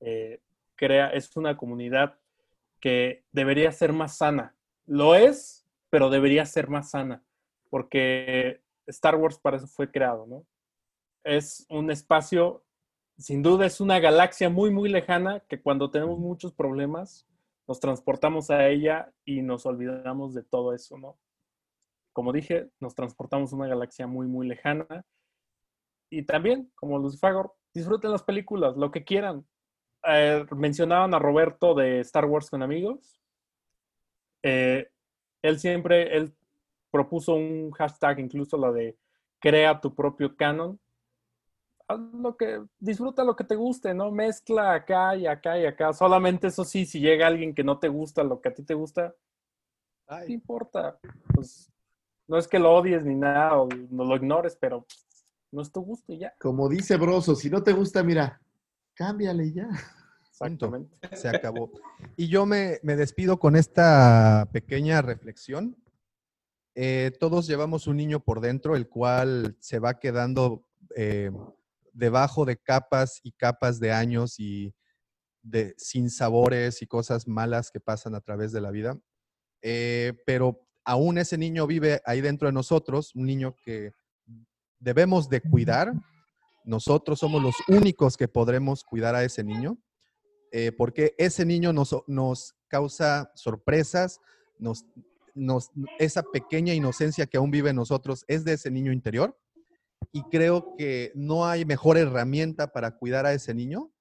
eh, 0.00 0.40
crea, 0.74 1.08
es 1.08 1.36
una 1.36 1.56
comunidad 1.56 2.18
que 2.80 3.24
debería 3.32 3.70
ser 3.70 3.92
más 3.92 4.16
sana. 4.16 4.56
Lo 4.86 5.14
es, 5.14 5.66
pero 5.90 6.10
debería 6.10 6.46
ser 6.46 6.68
más 6.68 6.90
sana. 6.90 7.22
porque 7.68 8.60
Star 8.86 9.14
Wars 9.14 9.38
para 9.38 9.56
eso 9.58 9.68
fue 9.68 9.90
creado, 9.90 10.26
¿no? 10.26 10.44
Es 11.22 11.64
un 11.68 11.90
espacio, 11.92 12.64
sin 13.20 13.42
duda 13.42 13.66
es 13.66 13.80
una 13.80 14.00
galaxia 14.00 14.48
muy, 14.48 14.70
muy 14.70 14.88
lejana 14.88 15.40
que 15.40 15.60
cuando 15.60 15.90
tenemos 15.90 16.18
muchos 16.18 16.52
problemas 16.52 17.26
nos 17.68 17.78
transportamos 17.78 18.50
a 18.50 18.66
ella 18.68 19.12
y 19.24 19.42
nos 19.42 19.66
olvidamos 19.66 20.34
de 20.34 20.42
todo 20.42 20.74
eso, 20.74 20.98
¿no? 20.98 21.18
Como 22.12 22.32
dije, 22.32 22.68
nos 22.80 22.94
transportamos 22.94 23.52
a 23.52 23.56
una 23.56 23.68
galaxia 23.68 24.06
muy, 24.06 24.26
muy 24.26 24.48
lejana. 24.48 25.04
Y 26.10 26.24
también, 26.24 26.72
como 26.74 26.98
Lucifagor, 26.98 27.52
disfruten 27.72 28.10
las 28.10 28.24
películas, 28.24 28.76
lo 28.76 28.90
que 28.90 29.04
quieran. 29.04 29.46
Eh, 30.08 30.44
mencionaban 30.56 31.14
a 31.14 31.20
Roberto 31.20 31.74
de 31.74 32.00
Star 32.00 32.24
Wars 32.24 32.50
con 32.50 32.62
amigos. 32.62 33.20
Eh, 34.42 34.90
él 35.42 35.60
siempre, 35.60 36.16
él 36.16 36.34
propuso 36.90 37.34
un 37.34 37.70
hashtag, 37.70 38.18
incluso 38.18 38.56
la 38.56 38.72
de 38.72 38.98
crea 39.38 39.80
tu 39.80 39.94
propio 39.94 40.34
canon. 40.34 40.80
Haz 41.90 41.98
lo 41.98 42.36
que, 42.36 42.62
disfruta 42.78 43.24
lo 43.24 43.34
que 43.34 43.42
te 43.42 43.56
guste, 43.56 43.92
¿no? 43.94 44.12
Mezcla 44.12 44.74
acá 44.74 45.16
y 45.16 45.26
acá 45.26 45.58
y 45.58 45.66
acá. 45.66 45.92
Solamente 45.92 46.46
eso 46.46 46.64
sí, 46.64 46.86
si 46.86 47.00
llega 47.00 47.26
alguien 47.26 47.52
que 47.52 47.64
no 47.64 47.80
te 47.80 47.88
gusta 47.88 48.22
lo 48.22 48.40
que 48.40 48.50
a 48.50 48.54
ti 48.54 48.62
te 48.62 48.74
gusta, 48.74 49.12
no 50.08 50.24
importa. 50.26 51.00
Pues, 51.34 51.68
no 52.28 52.38
es 52.38 52.46
que 52.46 52.60
lo 52.60 52.72
odies 52.72 53.04
ni 53.04 53.16
nada 53.16 53.60
o 53.60 53.68
no 53.90 54.04
lo 54.04 54.14
ignores, 54.14 54.56
pero 54.60 54.86
no 55.50 55.62
es 55.62 55.72
tu 55.72 55.80
gusto 55.80 56.12
y 56.12 56.18
ya. 56.18 56.32
Como 56.38 56.68
dice 56.68 56.96
Broso, 56.96 57.34
si 57.34 57.50
no 57.50 57.60
te 57.60 57.72
gusta, 57.72 58.04
mira, 58.04 58.40
cámbiale 58.94 59.52
ya. 59.52 59.68
Exactamente. 60.30 60.96
Se 61.16 61.28
acabó. 61.28 61.72
Y 62.14 62.28
yo 62.28 62.46
me, 62.46 62.78
me 62.84 62.94
despido 62.94 63.40
con 63.40 63.56
esta 63.56 64.48
pequeña 64.52 65.02
reflexión. 65.02 65.76
Eh, 66.76 67.10
todos 67.18 67.48
llevamos 67.48 67.88
un 67.88 67.96
niño 67.96 68.20
por 68.20 68.40
dentro, 68.40 68.76
el 68.76 68.88
cual 68.88 69.56
se 69.58 69.80
va 69.80 69.98
quedando 69.98 70.64
eh, 70.94 71.32
debajo 72.00 72.46
de 72.46 72.56
capas 72.56 73.20
y 73.22 73.32
capas 73.32 73.78
de 73.78 73.92
años 73.92 74.40
y 74.40 74.74
de 75.42 75.74
sin 75.76 76.10
sabores 76.10 76.82
y 76.82 76.86
cosas 76.86 77.28
malas 77.28 77.70
que 77.70 77.78
pasan 77.78 78.14
a 78.14 78.20
través 78.20 78.52
de 78.52 78.60
la 78.60 78.70
vida. 78.70 78.98
Eh, 79.62 80.14
pero 80.24 80.66
aún 80.84 81.18
ese 81.18 81.36
niño 81.36 81.66
vive 81.66 82.00
ahí 82.06 82.22
dentro 82.22 82.48
de 82.48 82.52
nosotros, 82.52 83.14
un 83.14 83.26
niño 83.26 83.54
que 83.62 83.92
debemos 84.78 85.28
de 85.28 85.42
cuidar. 85.42 85.92
Nosotros 86.64 87.18
somos 87.18 87.42
los 87.42 87.54
únicos 87.68 88.16
que 88.16 88.28
podremos 88.28 88.82
cuidar 88.82 89.14
a 89.14 89.22
ese 89.22 89.44
niño, 89.44 89.78
eh, 90.52 90.72
porque 90.72 91.14
ese 91.18 91.44
niño 91.44 91.72
nos, 91.72 91.94
nos 92.06 92.54
causa 92.68 93.30
sorpresas, 93.34 94.20
nos, 94.58 94.86
nos, 95.34 95.70
esa 95.98 96.22
pequeña 96.22 96.72
inocencia 96.72 97.26
que 97.26 97.36
aún 97.36 97.50
vive 97.50 97.70
en 97.70 97.76
nosotros 97.76 98.24
es 98.26 98.44
de 98.44 98.54
ese 98.54 98.70
niño 98.70 98.90
interior. 98.90 99.38
Y 100.12 100.22
creo 100.24 100.74
que 100.76 101.12
no 101.14 101.46
hay 101.46 101.64
mejor 101.64 101.96
herramienta 101.96 102.72
para 102.72 102.96
cuidar 102.96 103.26
a 103.26 103.32
ese 103.32 103.54
niño 103.54 103.92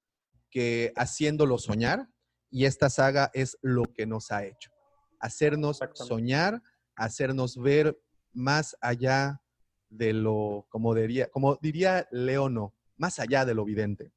que 0.49 0.91
haciéndolo 0.95 1.57
soñar. 1.57 2.07
Y 2.49 2.65
esta 2.65 2.89
saga 2.89 3.29
es 3.33 3.57
lo 3.61 3.83
que 3.93 4.07
nos 4.07 4.31
ha 4.31 4.43
hecho. 4.43 4.71
Hacernos 5.19 5.79
soñar, 5.93 6.63
hacernos 6.95 7.57
ver 7.57 7.99
más 8.33 8.75
allá 8.81 9.41
de 9.89 10.13
lo, 10.13 10.65
como 10.69 10.95
diría, 10.95 11.27
como 11.29 11.57
diría 11.61 12.07
Leono, 12.11 12.75
más 12.97 13.19
allá 13.19 13.45
de 13.45 13.53
lo 13.53 13.63
evidente. 13.63 14.11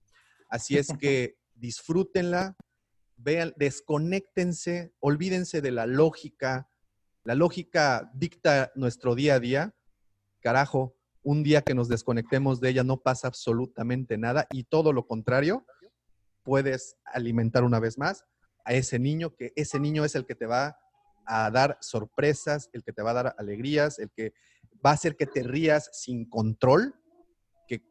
Así 0.48 0.78
es 0.78 0.88
que 1.00 1.36
disfrútenla, 1.54 2.56
vean, 3.16 3.52
desconéctense, 3.56 4.94
olvídense 5.00 5.60
de 5.60 5.70
la 5.70 5.86
lógica. 5.86 6.68
La 7.24 7.34
lógica 7.34 8.10
dicta 8.14 8.72
nuestro 8.74 9.14
día 9.14 9.34
a 9.34 9.40
día. 9.40 9.74
Carajo, 10.40 10.96
un 11.23 11.42
día 11.42 11.62
que 11.62 11.75
nos 11.75 11.89
desconectemos 11.89 12.60
de 12.60 12.70
ella 12.70 12.84
no 12.84 12.99
pasa 12.99 13.28
absolutamente 13.28 14.18
nada 14.18 14.47
y 14.51 14.65
todo 14.65 14.92
lo 14.92 15.07
contrario, 15.07 15.65
puedes 16.42 16.97
alimentar 17.05 17.65
una 17.65 17.78
vez 17.78 17.99
más 17.99 18.25
a 18.65 18.75
ese 18.75 18.99
niño, 18.99 19.34
que 19.34 19.52
ese 19.57 19.78
niño 19.78 20.05
es 20.05 20.15
el 20.15 20.26
que 20.26 20.34
te 20.34 20.47
va 20.47 20.76
a 21.26 21.51
dar 21.51 21.78
sorpresas, 21.81 22.68
el 22.73 22.83
que 22.83 22.92
te 22.92 23.02
va 23.02 23.12
a 23.12 23.15
dar 23.15 23.34
alegrías, 23.39 23.99
el 23.99 24.10
que 24.10 24.34
va 24.84 24.91
a 24.91 24.94
hacer 24.94 25.17
que 25.17 25.26
te 25.26 25.42
rías 25.42 25.91
sin 25.92 26.28
control, 26.28 26.94
que, 27.67 27.83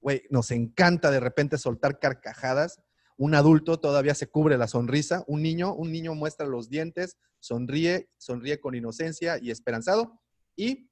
güey, 0.00 0.22
nos 0.30 0.50
encanta 0.50 1.10
de 1.10 1.20
repente 1.20 1.58
soltar 1.58 1.98
carcajadas. 1.98 2.80
Un 3.18 3.34
adulto 3.34 3.78
todavía 3.80 4.14
se 4.14 4.28
cubre 4.28 4.58
la 4.58 4.68
sonrisa, 4.68 5.24
un 5.26 5.42
niño, 5.42 5.74
un 5.74 5.92
niño 5.92 6.14
muestra 6.14 6.46
los 6.46 6.68
dientes, 6.68 7.16
sonríe, 7.40 8.08
sonríe 8.18 8.60
con 8.60 8.74
inocencia 8.74 9.38
y 9.40 9.50
esperanzado 9.50 10.20
y 10.54 10.90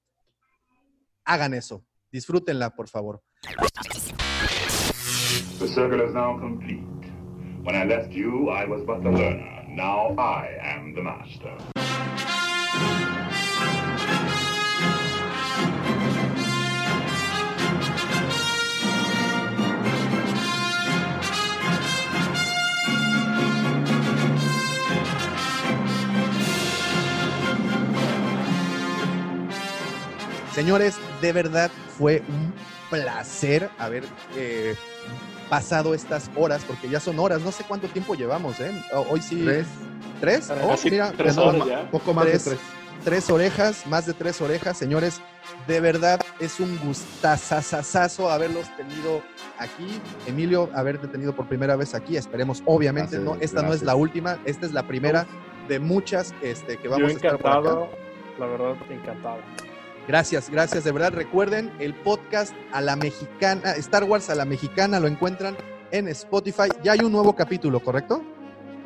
hagan 1.25 1.55
eso. 1.55 1.85
Disfrútenla, 2.13 2.71
por 2.75 2.89
favor. 2.89 3.23
The 5.59 5.69
circle 5.69 6.01
is 6.03 6.15
now 6.15 6.39
complete. 6.39 6.85
When 7.63 7.75
I 7.75 7.85
left 7.85 8.13
you, 8.13 8.51
I 8.51 8.67
was 8.67 8.83
but 8.85 9.03
the 9.03 9.11
learner. 9.11 9.65
Now 9.69 10.15
I 10.19 10.49
am 10.63 10.95
the 10.95 11.03
master. 11.03 11.57
Señores, 30.55 31.01
de 31.25 31.33
verdad 31.33 31.71
fue 31.97 32.23
un 32.29 32.53
placer 32.91 33.71
haber 33.79 34.05
eh, 34.37 34.77
pasado 35.49 35.95
estas 35.95 36.31
horas, 36.37 36.63
porque 36.67 36.87
ya 36.91 37.01
son 37.01 37.19
horas, 37.19 37.41
no 37.41 37.51
sé 37.51 37.65
cuánto 37.67 37.89
tiempo 37.89 38.15
llevamos, 38.15 38.61
¿eh? 38.61 38.71
Hoy 39.11 39.23
sí. 39.23 39.43
Tres. 39.43 39.67
¿Tres? 40.21 40.51
Oh, 40.63 40.75
mira, 40.85 41.13
tres 41.17 41.39
horas 41.39 41.67
ya. 41.67 41.91
Poco 41.91 42.13
más 42.13 42.27
tres, 42.27 42.45
de 42.45 42.51
tres. 42.51 42.63
tres 43.05 43.31
orejas, 43.31 43.87
más 43.87 44.05
de 44.05 44.13
tres 44.13 44.39
orejas, 44.43 44.77
señores. 44.77 45.23
De 45.67 45.81
verdad 45.81 46.21
es 46.41 46.61
un 46.61 46.79
gustazazazazo 46.79 48.31
haberlos 48.31 48.67
tenido 48.77 49.23
aquí. 49.59 49.99
Emilio, 50.27 50.69
haberte 50.75 51.09
tenido 51.09 51.35
por 51.35 51.47
primera 51.49 51.75
vez 51.77 51.95
aquí. 51.95 52.19
Esperemos, 52.19 52.63
obviamente, 52.67 53.17
Gracias, 53.17 53.35
no, 53.37 53.43
esta 53.43 53.63
no 53.63 53.73
es 53.73 53.81
la 53.81 53.93
gracias. 53.95 54.03
última, 54.03 54.39
esta 54.45 54.67
es 54.67 54.73
la 54.73 54.83
primera 54.87 55.27
de 55.69 55.79
muchas 55.81 56.35
este, 56.43 56.77
que 56.77 56.85
Yo 56.85 56.91
vamos 56.91 57.13
a 57.13 57.15
estar 57.15 57.39
por 57.39 57.51
acá. 57.51 57.89
la 58.39 58.47
verdad, 58.47 58.75
encantado. 58.91 59.39
Gracias, 60.07 60.51
gracias. 60.51 60.85
De 60.85 60.93
verdad, 60.93 61.13
recuerden 61.13 61.73
el 61.79 61.95
podcast 61.95 62.55
a 62.73 62.81
la 62.81 62.97
mexicana, 62.97 63.73
Star 63.77 64.05
Wars 64.05 64.29
a 64.29 64.35
la 64.35 64.45
mexicana, 64.45 65.01
lo 65.01 65.09
encuentran 65.09 65.57
en 65.91 66.09
Spotify. 66.09 66.69
Ya 66.83 66.93
hay 66.93 67.01
un 67.01 67.13
nuevo 67.13 67.35
capítulo, 67.35 67.81
¿correcto? 67.81 68.23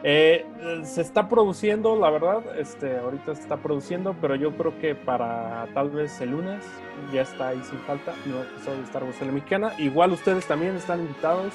Eh, 0.05 0.47
se 0.85 1.01
está 1.01 1.29
produciendo, 1.29 1.97
la 1.97 2.11
verdad, 2.11 2.57
este, 2.57 2.99
ahorita 2.99 3.35
se 3.35 3.43
está 3.43 3.57
produciendo, 3.57 4.15
pero 4.21 4.37
yo 4.37 4.57
creo 4.57 4.79
que 4.79 4.95
para 4.95 5.67
tal 5.75 5.91
vez 5.91 6.21
el 6.21 6.31
lunes 6.31 6.63
ya 7.13 7.23
está 7.23 7.49
ahí 7.49 7.61
sin 7.69 7.81
falta, 7.81 8.15
nuevo 8.25 8.45
episodio 8.45 8.79
de 8.79 8.85
Star 8.85 9.03
Wars 9.03 9.21
a 9.21 9.25
la 9.25 9.33
mexicana. 9.33 9.73
Igual 9.79 10.13
ustedes 10.13 10.47
también 10.47 10.77
están 10.77 11.01
invitados 11.01 11.53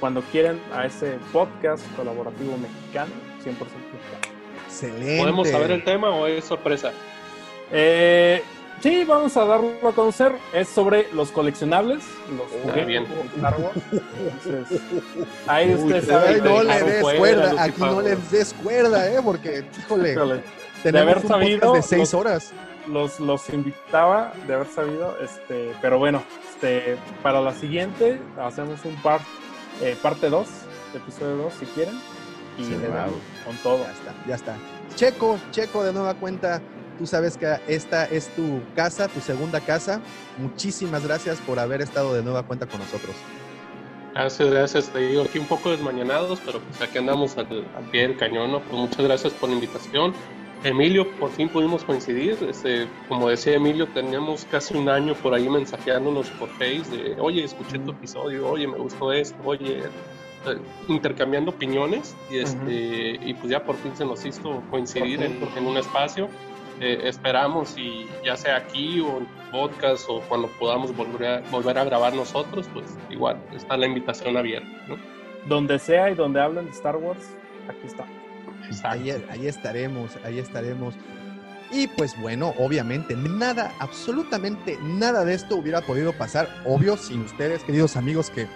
cuando 0.00 0.22
quieran 0.22 0.58
a 0.72 0.86
ese 0.86 1.18
podcast 1.30 1.84
colaborativo 1.94 2.56
mexicano, 2.56 3.12
100% 3.44 3.52
mexicano. 3.52 4.34
Excelente. 4.64 5.18
¿Podemos 5.18 5.48
saber 5.48 5.70
el 5.70 5.84
tema 5.84 6.08
o 6.08 6.26
es 6.26 6.44
sorpresa? 6.44 6.90
Eh, 7.70 8.42
sí, 8.84 9.02
vamos 9.04 9.34
a 9.38 9.44
darlo 9.46 9.72
a 9.88 9.92
conocer. 9.92 10.32
Es 10.52 10.68
sobre 10.68 11.08
los 11.14 11.30
coleccionables, 11.30 12.04
los 12.36 12.42
Ah, 12.46 12.58
juguetes 12.62 12.86
bien. 12.86 13.04
de 13.08 13.20
Star 13.36 13.56
Wars. 13.58 13.78
Entonces, 14.44 14.80
ahí 15.46 15.74
Uy, 15.74 15.80
no 16.42 16.62
le 16.62 16.82
des 16.82 17.02
cuerda, 17.18 17.62
aquí 17.62 17.80
no 17.80 18.00
les 18.02 18.30
des 18.30 18.52
cuerda, 18.62 19.10
¿eh? 19.10 19.20
Porque, 19.24 19.64
híjole, 19.78 20.12
Híjole, 20.12 20.42
tenemos 20.82 21.02
haber 21.12 21.18
un 21.24 21.28
sabido, 21.28 21.72
de 21.72 21.82
seis 21.82 22.00
los- 22.00 22.14
horas. 22.14 22.52
los, 22.86 23.20
los 23.20 23.48
invitaba 23.48 24.32
de 24.46 24.52
haber 24.54 24.66
sabido, 24.66 25.16
este, 25.22 25.72
pero 25.80 25.98
bueno, 25.98 26.22
este, 26.52 26.98
para 27.22 27.40
la 27.40 27.54
siguiente 27.54 28.20
hacemos 28.38 28.84
un 28.84 28.96
par, 29.02 29.20
eh, 29.80 29.96
parte 30.02 30.28
2, 30.28 30.46
episodio 30.94 31.36
2 31.36 31.54
si 31.58 31.64
quieren, 31.66 31.94
y 32.58 32.64
Sí, 32.64 32.70
le 32.76 32.88
wow. 32.88 33.06
con 33.46 33.56
todo. 33.62 33.78
Ya 33.78 33.90
está, 33.92 34.12
ya 34.28 34.34
está. 34.34 34.56
Checo, 34.94 35.38
Checo, 35.52 35.82
de 35.82 35.92
nueva 35.94 36.12
cuenta, 36.14 36.60
tú 36.98 37.06
sabes 37.06 37.36
que 37.36 37.56
esta 37.68 38.04
es 38.06 38.28
tu 38.34 38.60
casa, 38.74 39.08
tu 39.08 39.20
segunda 39.20 39.60
casa. 39.60 40.00
Muchísimas 40.38 41.04
gracias 41.04 41.38
por 41.40 41.58
haber 41.58 41.82
estado 41.82 42.14
de 42.14 42.22
nueva 42.22 42.44
cuenta 42.44 42.66
con 42.66 42.80
nosotros. 42.80 43.14
Gracias, 44.14 44.50
gracias. 44.50 44.88
Te 44.90 45.00
digo 45.00 45.22
aquí 45.22 45.38
un 45.38 45.46
poco 45.46 45.70
desmañanados, 45.70 46.40
pero 46.44 46.60
pues 46.60 46.80
aquí 46.80 46.98
andamos 46.98 47.36
al, 47.36 47.66
al 47.76 47.84
pie 47.90 48.02
del 48.02 48.16
cañón, 48.16 48.52
¿no? 48.52 48.60
Pues 48.60 48.74
muchas 48.74 49.04
gracias 49.04 49.32
por 49.32 49.48
la 49.48 49.56
invitación. 49.56 50.14
Emilio, 50.64 51.10
por 51.18 51.30
fin 51.30 51.48
pudimos 51.48 51.84
coincidir. 51.84 52.38
Este, 52.48 52.88
como 53.08 53.28
decía 53.28 53.54
Emilio, 53.54 53.86
teníamos 53.88 54.46
casi 54.50 54.74
un 54.76 54.88
año 54.88 55.14
por 55.14 55.34
ahí 55.34 55.48
mensajeándonos 55.48 56.28
por 56.30 56.48
Face 56.50 56.84
de, 56.90 57.16
oye, 57.20 57.44
escuché 57.44 57.78
tu 57.78 57.90
episodio, 57.90 58.48
oye, 58.48 58.66
me 58.66 58.78
gustó 58.78 59.12
esto, 59.12 59.36
oye, 59.44 59.80
eh, 60.46 60.58
intercambiando 60.88 61.50
opiniones 61.50 62.16
y 62.30 62.38
este 62.38 63.18
y 63.22 63.34
pues 63.34 63.50
ya 63.50 63.64
por 63.64 63.76
fin 63.76 63.96
se 63.96 64.04
nos 64.04 64.24
hizo 64.24 64.62
coincidir 64.70 65.22
en, 65.22 65.38
en 65.56 65.66
un 65.66 65.76
espacio 65.76 66.28
eh, 66.80 67.00
esperamos 67.04 67.76
y 67.78 68.06
ya 68.24 68.36
sea 68.36 68.56
aquí 68.56 69.00
o 69.00 69.18
en 69.18 69.26
podcast 69.50 70.06
o 70.08 70.20
cuando 70.22 70.48
podamos 70.58 70.94
volver 70.96 71.26
a, 71.26 71.40
volver 71.50 71.78
a 71.78 71.84
grabar 71.84 72.14
nosotros, 72.14 72.68
pues 72.72 72.86
igual 73.10 73.40
está 73.54 73.76
la 73.76 73.86
invitación 73.86 74.36
abierta. 74.36 74.68
¿no? 74.88 74.96
Donde 75.46 75.78
sea 75.78 76.10
y 76.10 76.14
donde 76.14 76.40
hablen 76.40 76.66
de 76.66 76.72
Star 76.72 76.96
Wars, 76.96 77.36
aquí 77.68 77.86
está. 77.86 78.04
Ahí, 78.82 79.10
ahí 79.30 79.46
estaremos, 79.46 80.16
ahí 80.24 80.38
estaremos. 80.38 80.94
Y 81.70 81.86
pues 81.88 82.18
bueno, 82.20 82.54
obviamente, 82.58 83.14
nada, 83.16 83.72
absolutamente 83.78 84.78
nada 84.82 85.24
de 85.24 85.34
esto 85.34 85.56
hubiera 85.56 85.80
podido 85.80 86.12
pasar, 86.12 86.48
obvio, 86.64 86.96
sin 86.96 87.22
ustedes, 87.22 87.62
queridos 87.62 87.96
amigos, 87.96 88.30
que 88.30 88.46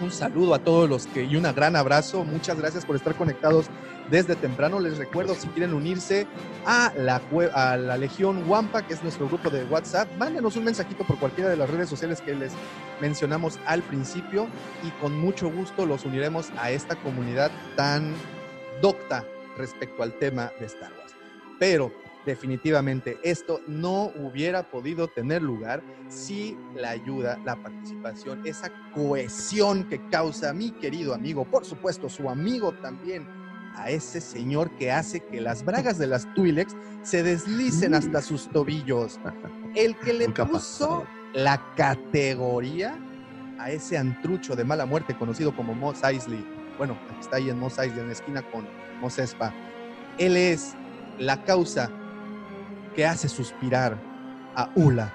un 0.00 0.10
saludo 0.10 0.54
a 0.54 0.58
todos 0.58 0.88
los 0.88 1.06
que 1.06 1.24
y 1.24 1.36
un 1.36 1.44
gran 1.54 1.76
abrazo. 1.76 2.24
Muchas 2.24 2.58
gracias 2.58 2.84
por 2.84 2.96
estar 2.96 3.14
conectados 3.14 3.66
desde 4.10 4.36
temprano. 4.36 4.80
Les 4.80 4.98
recuerdo, 4.98 5.34
si 5.34 5.48
quieren 5.48 5.74
unirse 5.74 6.26
a 6.66 6.92
la, 6.96 7.20
a 7.54 7.76
la 7.76 7.96
Legión 7.96 8.48
Wampa, 8.48 8.86
que 8.86 8.94
es 8.94 9.02
nuestro 9.02 9.28
grupo 9.28 9.50
de 9.50 9.64
WhatsApp, 9.64 10.08
mándenos 10.18 10.56
un 10.56 10.64
mensajito 10.64 11.04
por 11.04 11.18
cualquiera 11.18 11.50
de 11.50 11.56
las 11.56 11.70
redes 11.70 11.88
sociales 11.88 12.20
que 12.20 12.34
les 12.34 12.52
mencionamos 13.00 13.58
al 13.66 13.82
principio 13.82 14.46
y 14.82 14.90
con 15.00 15.18
mucho 15.18 15.50
gusto 15.50 15.86
los 15.86 16.04
uniremos 16.04 16.50
a 16.58 16.70
esta 16.70 16.96
comunidad 16.96 17.50
tan 17.76 18.14
docta 18.80 19.24
respecto 19.56 20.02
al 20.02 20.12
tema 20.18 20.50
de 20.58 20.66
Star 20.66 20.92
Wars. 20.92 21.14
Pero 21.58 21.92
definitivamente 22.24 23.18
esto 23.22 23.60
no 23.66 24.10
hubiera 24.16 24.70
podido 24.70 25.08
tener 25.08 25.42
lugar 25.42 25.82
si 26.08 26.56
la 26.74 26.90
ayuda, 26.90 27.38
la 27.44 27.56
participación, 27.56 28.46
esa 28.46 28.70
cohesión 28.94 29.84
que 29.84 30.00
causa 30.08 30.52
mi 30.52 30.70
querido 30.70 31.14
amigo, 31.14 31.44
por 31.44 31.64
supuesto 31.64 32.08
su 32.08 32.30
amigo 32.30 32.72
también, 32.72 33.26
a 33.74 33.90
ese 33.90 34.20
señor 34.20 34.70
que 34.76 34.92
hace 34.92 35.20
que 35.20 35.40
las 35.40 35.64
bragas 35.64 35.98
de 35.98 36.06
las 36.06 36.32
Twilex 36.34 36.76
se 37.02 37.22
deslicen 37.22 37.94
hasta 37.94 38.22
sus 38.22 38.48
tobillos. 38.48 39.20
El 39.74 39.96
que 39.98 40.12
le 40.12 40.26
Nunca 40.26 40.46
puso 40.46 41.04
la 41.34 41.60
categoría 41.76 42.96
a 43.58 43.70
ese 43.70 43.98
antrucho 43.98 44.54
de 44.56 44.64
mala 44.64 44.86
muerte 44.86 45.16
conocido 45.16 45.54
como 45.54 45.74
Moss 45.74 46.02
Eisley. 46.04 46.44
Bueno, 46.78 46.96
está 47.20 47.36
ahí 47.36 47.50
en 47.50 47.58
Moss 47.58 47.78
Eisley, 47.78 48.00
en 48.00 48.06
la 48.08 48.12
esquina 48.12 48.42
con 48.50 48.66
Mos 49.00 49.18
Espa. 49.18 49.52
Él 50.18 50.36
es 50.36 50.74
la 51.18 51.42
causa 51.44 51.90
que 52.94 53.06
hace 53.06 53.28
suspirar 53.28 53.98
a 54.54 54.70
Ula. 54.74 55.12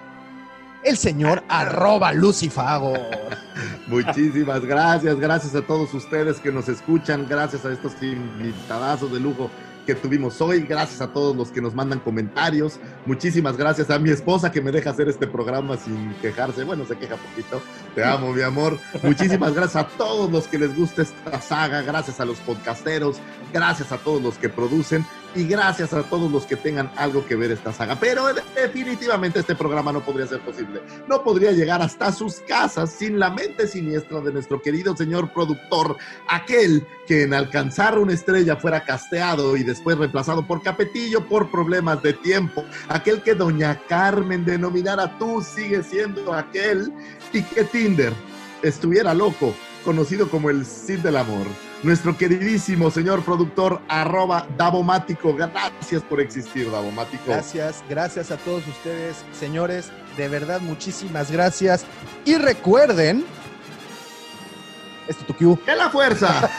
El 0.84 0.96
señor 0.96 1.44
arroba 1.50 2.14
Lucifago. 2.14 2.94
Muchísimas 3.88 4.64
gracias, 4.66 5.20
gracias 5.20 5.54
a 5.56 5.62
todos 5.62 5.94
ustedes 5.94 6.40
que 6.40 6.52
nos 6.52 6.70
escuchan, 6.70 7.28
gracias 7.28 7.66
a 7.66 7.74
estos 7.74 7.94
invitadazos 8.02 9.12
de 9.12 9.20
lujo 9.20 9.50
que 9.86 9.96
tuvimos 9.96 10.40
hoy, 10.40 10.62
gracias 10.62 11.02
a 11.02 11.12
todos 11.12 11.36
los 11.36 11.50
que 11.50 11.62
nos 11.62 11.74
mandan 11.74 12.00
comentarios, 12.00 12.80
muchísimas 13.08 13.58
gracias 13.58 13.90
a 13.90 13.98
mi 13.98 14.12
esposa 14.12 14.52
que 14.52 14.62
me 14.62 14.72
deja 14.72 14.92
hacer 14.92 15.10
este 15.10 15.26
programa 15.26 15.78
sin 15.78 16.14
quejarse, 16.22 16.64
bueno, 16.64 16.86
se 16.86 16.96
queja 16.96 17.16
poquito, 17.16 17.60
te 18.00 18.06
amo 18.06 18.32
mi 18.32 18.42
amor, 18.42 18.80
muchísimas 19.04 19.54
gracias 19.54 19.84
a 19.84 19.88
todos 19.90 20.32
los 20.32 20.48
que 20.48 20.58
les 20.58 20.74
gusta 20.74 21.02
esta 21.02 21.42
saga, 21.42 21.82
gracias 21.82 22.22
a 22.22 22.26
los 22.26 22.40
podcasteros, 22.40 23.18
gracias 23.52 23.92
a 23.92 23.98
todos 23.98 24.22
los 24.22 24.38
que 24.38 24.48
producen 24.48 25.06
y 25.36 25.44
gracias 25.44 25.94
a 25.94 26.04
todos 26.04 26.32
los 26.32 26.46
que 26.46 26.56
tengan 26.56 26.92
algo 26.96 27.26
que 27.26 27.36
ver 27.36 27.52
esta 27.52 27.72
saga. 27.72 27.98
Pero 28.00 28.26
definitivamente 28.56 29.40
este 29.40 29.56
programa 29.56 29.92
no 29.92 30.02
podría 30.02 30.28
ser 30.28 30.40
posible. 30.40 30.82
No 31.08 31.24
podría 31.24 31.52
llegar 31.52 31.82
hasta 31.82 32.12
sus 32.12 32.36
casas 32.48 32.92
sin 32.92 33.20
la 33.20 33.30
mente 33.30 33.68
siniestra 33.68 34.22
de 34.22 34.34
nuestro 34.34 34.62
querido 34.62 34.96
señor 34.96 35.32
productor, 35.32 35.98
aquel 36.28 36.88
que 37.06 37.24
en 37.24 37.34
alcanzar 37.34 38.00
una 38.00 38.14
estrella 38.14 38.56
fuera 38.56 38.84
casteado 38.84 39.56
y 39.56 39.64
después 39.64 39.98
reemplazado 39.98 40.46
por 40.46 40.64
Capetillo 40.64 41.28
por 41.28 41.52
problemas 41.52 42.02
de 42.02 42.14
tiempo. 42.14 42.64
Aquel 42.88 43.22
que 43.22 43.36
doña 43.36 43.80
Carmen 43.88 44.46
denominara 44.46 45.18
tú 45.18 45.42
sigue 45.42 45.84
siendo 45.84 46.34
aquel 46.34 46.92
y 47.34 47.44
que 47.44 47.64
Tinder 47.64 48.14
estuviera 48.62 49.14
loco, 49.14 49.54
conocido 49.84 50.30
como 50.30 50.50
el 50.50 50.66
Cid 50.66 51.00
del 51.00 51.18
Amor 51.18 51.48
nuestro 51.84 52.18
queridísimo 52.18 52.92
señor 52.92 53.24
productor, 53.24 53.82
arroba 53.88 54.48
Davomático. 54.58 55.34
Gracias 55.34 56.02
por 56.04 56.20
existir, 56.20 56.70
Davomático. 56.70 57.24
Gracias, 57.28 57.84
gracias 57.90 58.32
a 58.32 58.38
todos 58.38 58.68
ustedes, 58.68 59.18
señores. 59.38 59.92
De 60.18 60.28
verdad, 60.28 60.62
muchísimas 60.62 61.32
gracias. 61.32 61.86
Y 62.26 62.36
recuerden, 62.36 63.26
este 65.08 65.24
tu 65.24 65.34
Q. 65.34 65.60
¡Que 65.66 65.76
la 65.76 65.90
fuerza! 65.90 66.50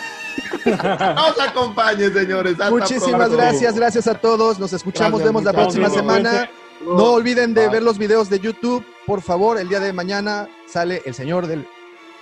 Nos 0.64 1.40
acompañe, 1.40 2.10
señores. 2.10 2.52
Hasta 2.52 2.70
Muchísimas 2.70 3.28
pronto. 3.28 3.36
gracias, 3.36 3.74
gracias 3.74 4.06
a 4.06 4.14
todos. 4.14 4.58
Nos 4.58 4.72
escuchamos, 4.72 5.20
Gracias, 5.20 5.28
vemos 5.28 5.44
la 5.44 5.52
próxima 5.52 5.90
semana. 5.90 6.50
No 6.82 7.12
olviden 7.12 7.52
de 7.52 7.62
Bye. 7.62 7.72
ver 7.72 7.82
los 7.82 7.98
videos 7.98 8.30
de 8.30 8.40
YouTube. 8.40 8.84
Por 9.06 9.20
favor, 9.20 9.58
el 9.58 9.68
día 9.68 9.80
de 9.80 9.92
mañana 9.92 10.48
sale 10.70 11.02
el 11.04 11.14
señor 11.14 11.46
del 11.46 11.66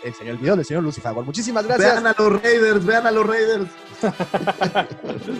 el 0.04 0.14
señor 0.14 0.34
el 0.34 0.38
video 0.38 0.56
del 0.56 0.64
señor 0.64 0.82
Lucifer. 0.82 1.12
Muchísimas 1.12 1.66
gracias. 1.66 1.94
Vean 1.94 2.06
a 2.06 2.14
los 2.16 2.42
Raiders, 2.42 2.84
vean 2.84 3.06
a 3.06 3.10
los 3.10 3.26
Raiders. 3.26 3.68
bye, 4.02 4.12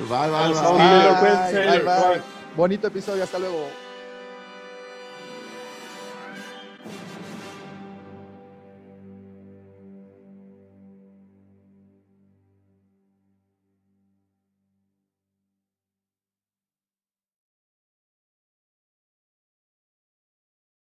bye, 0.09 0.53
bye. 0.53 1.63
Bye, 1.63 1.69
bye, 1.69 1.81
bye. 1.81 2.23
Bonito 2.57 2.89
episodio, 2.89 3.23
hasta 3.23 3.39
luego. 3.39 3.69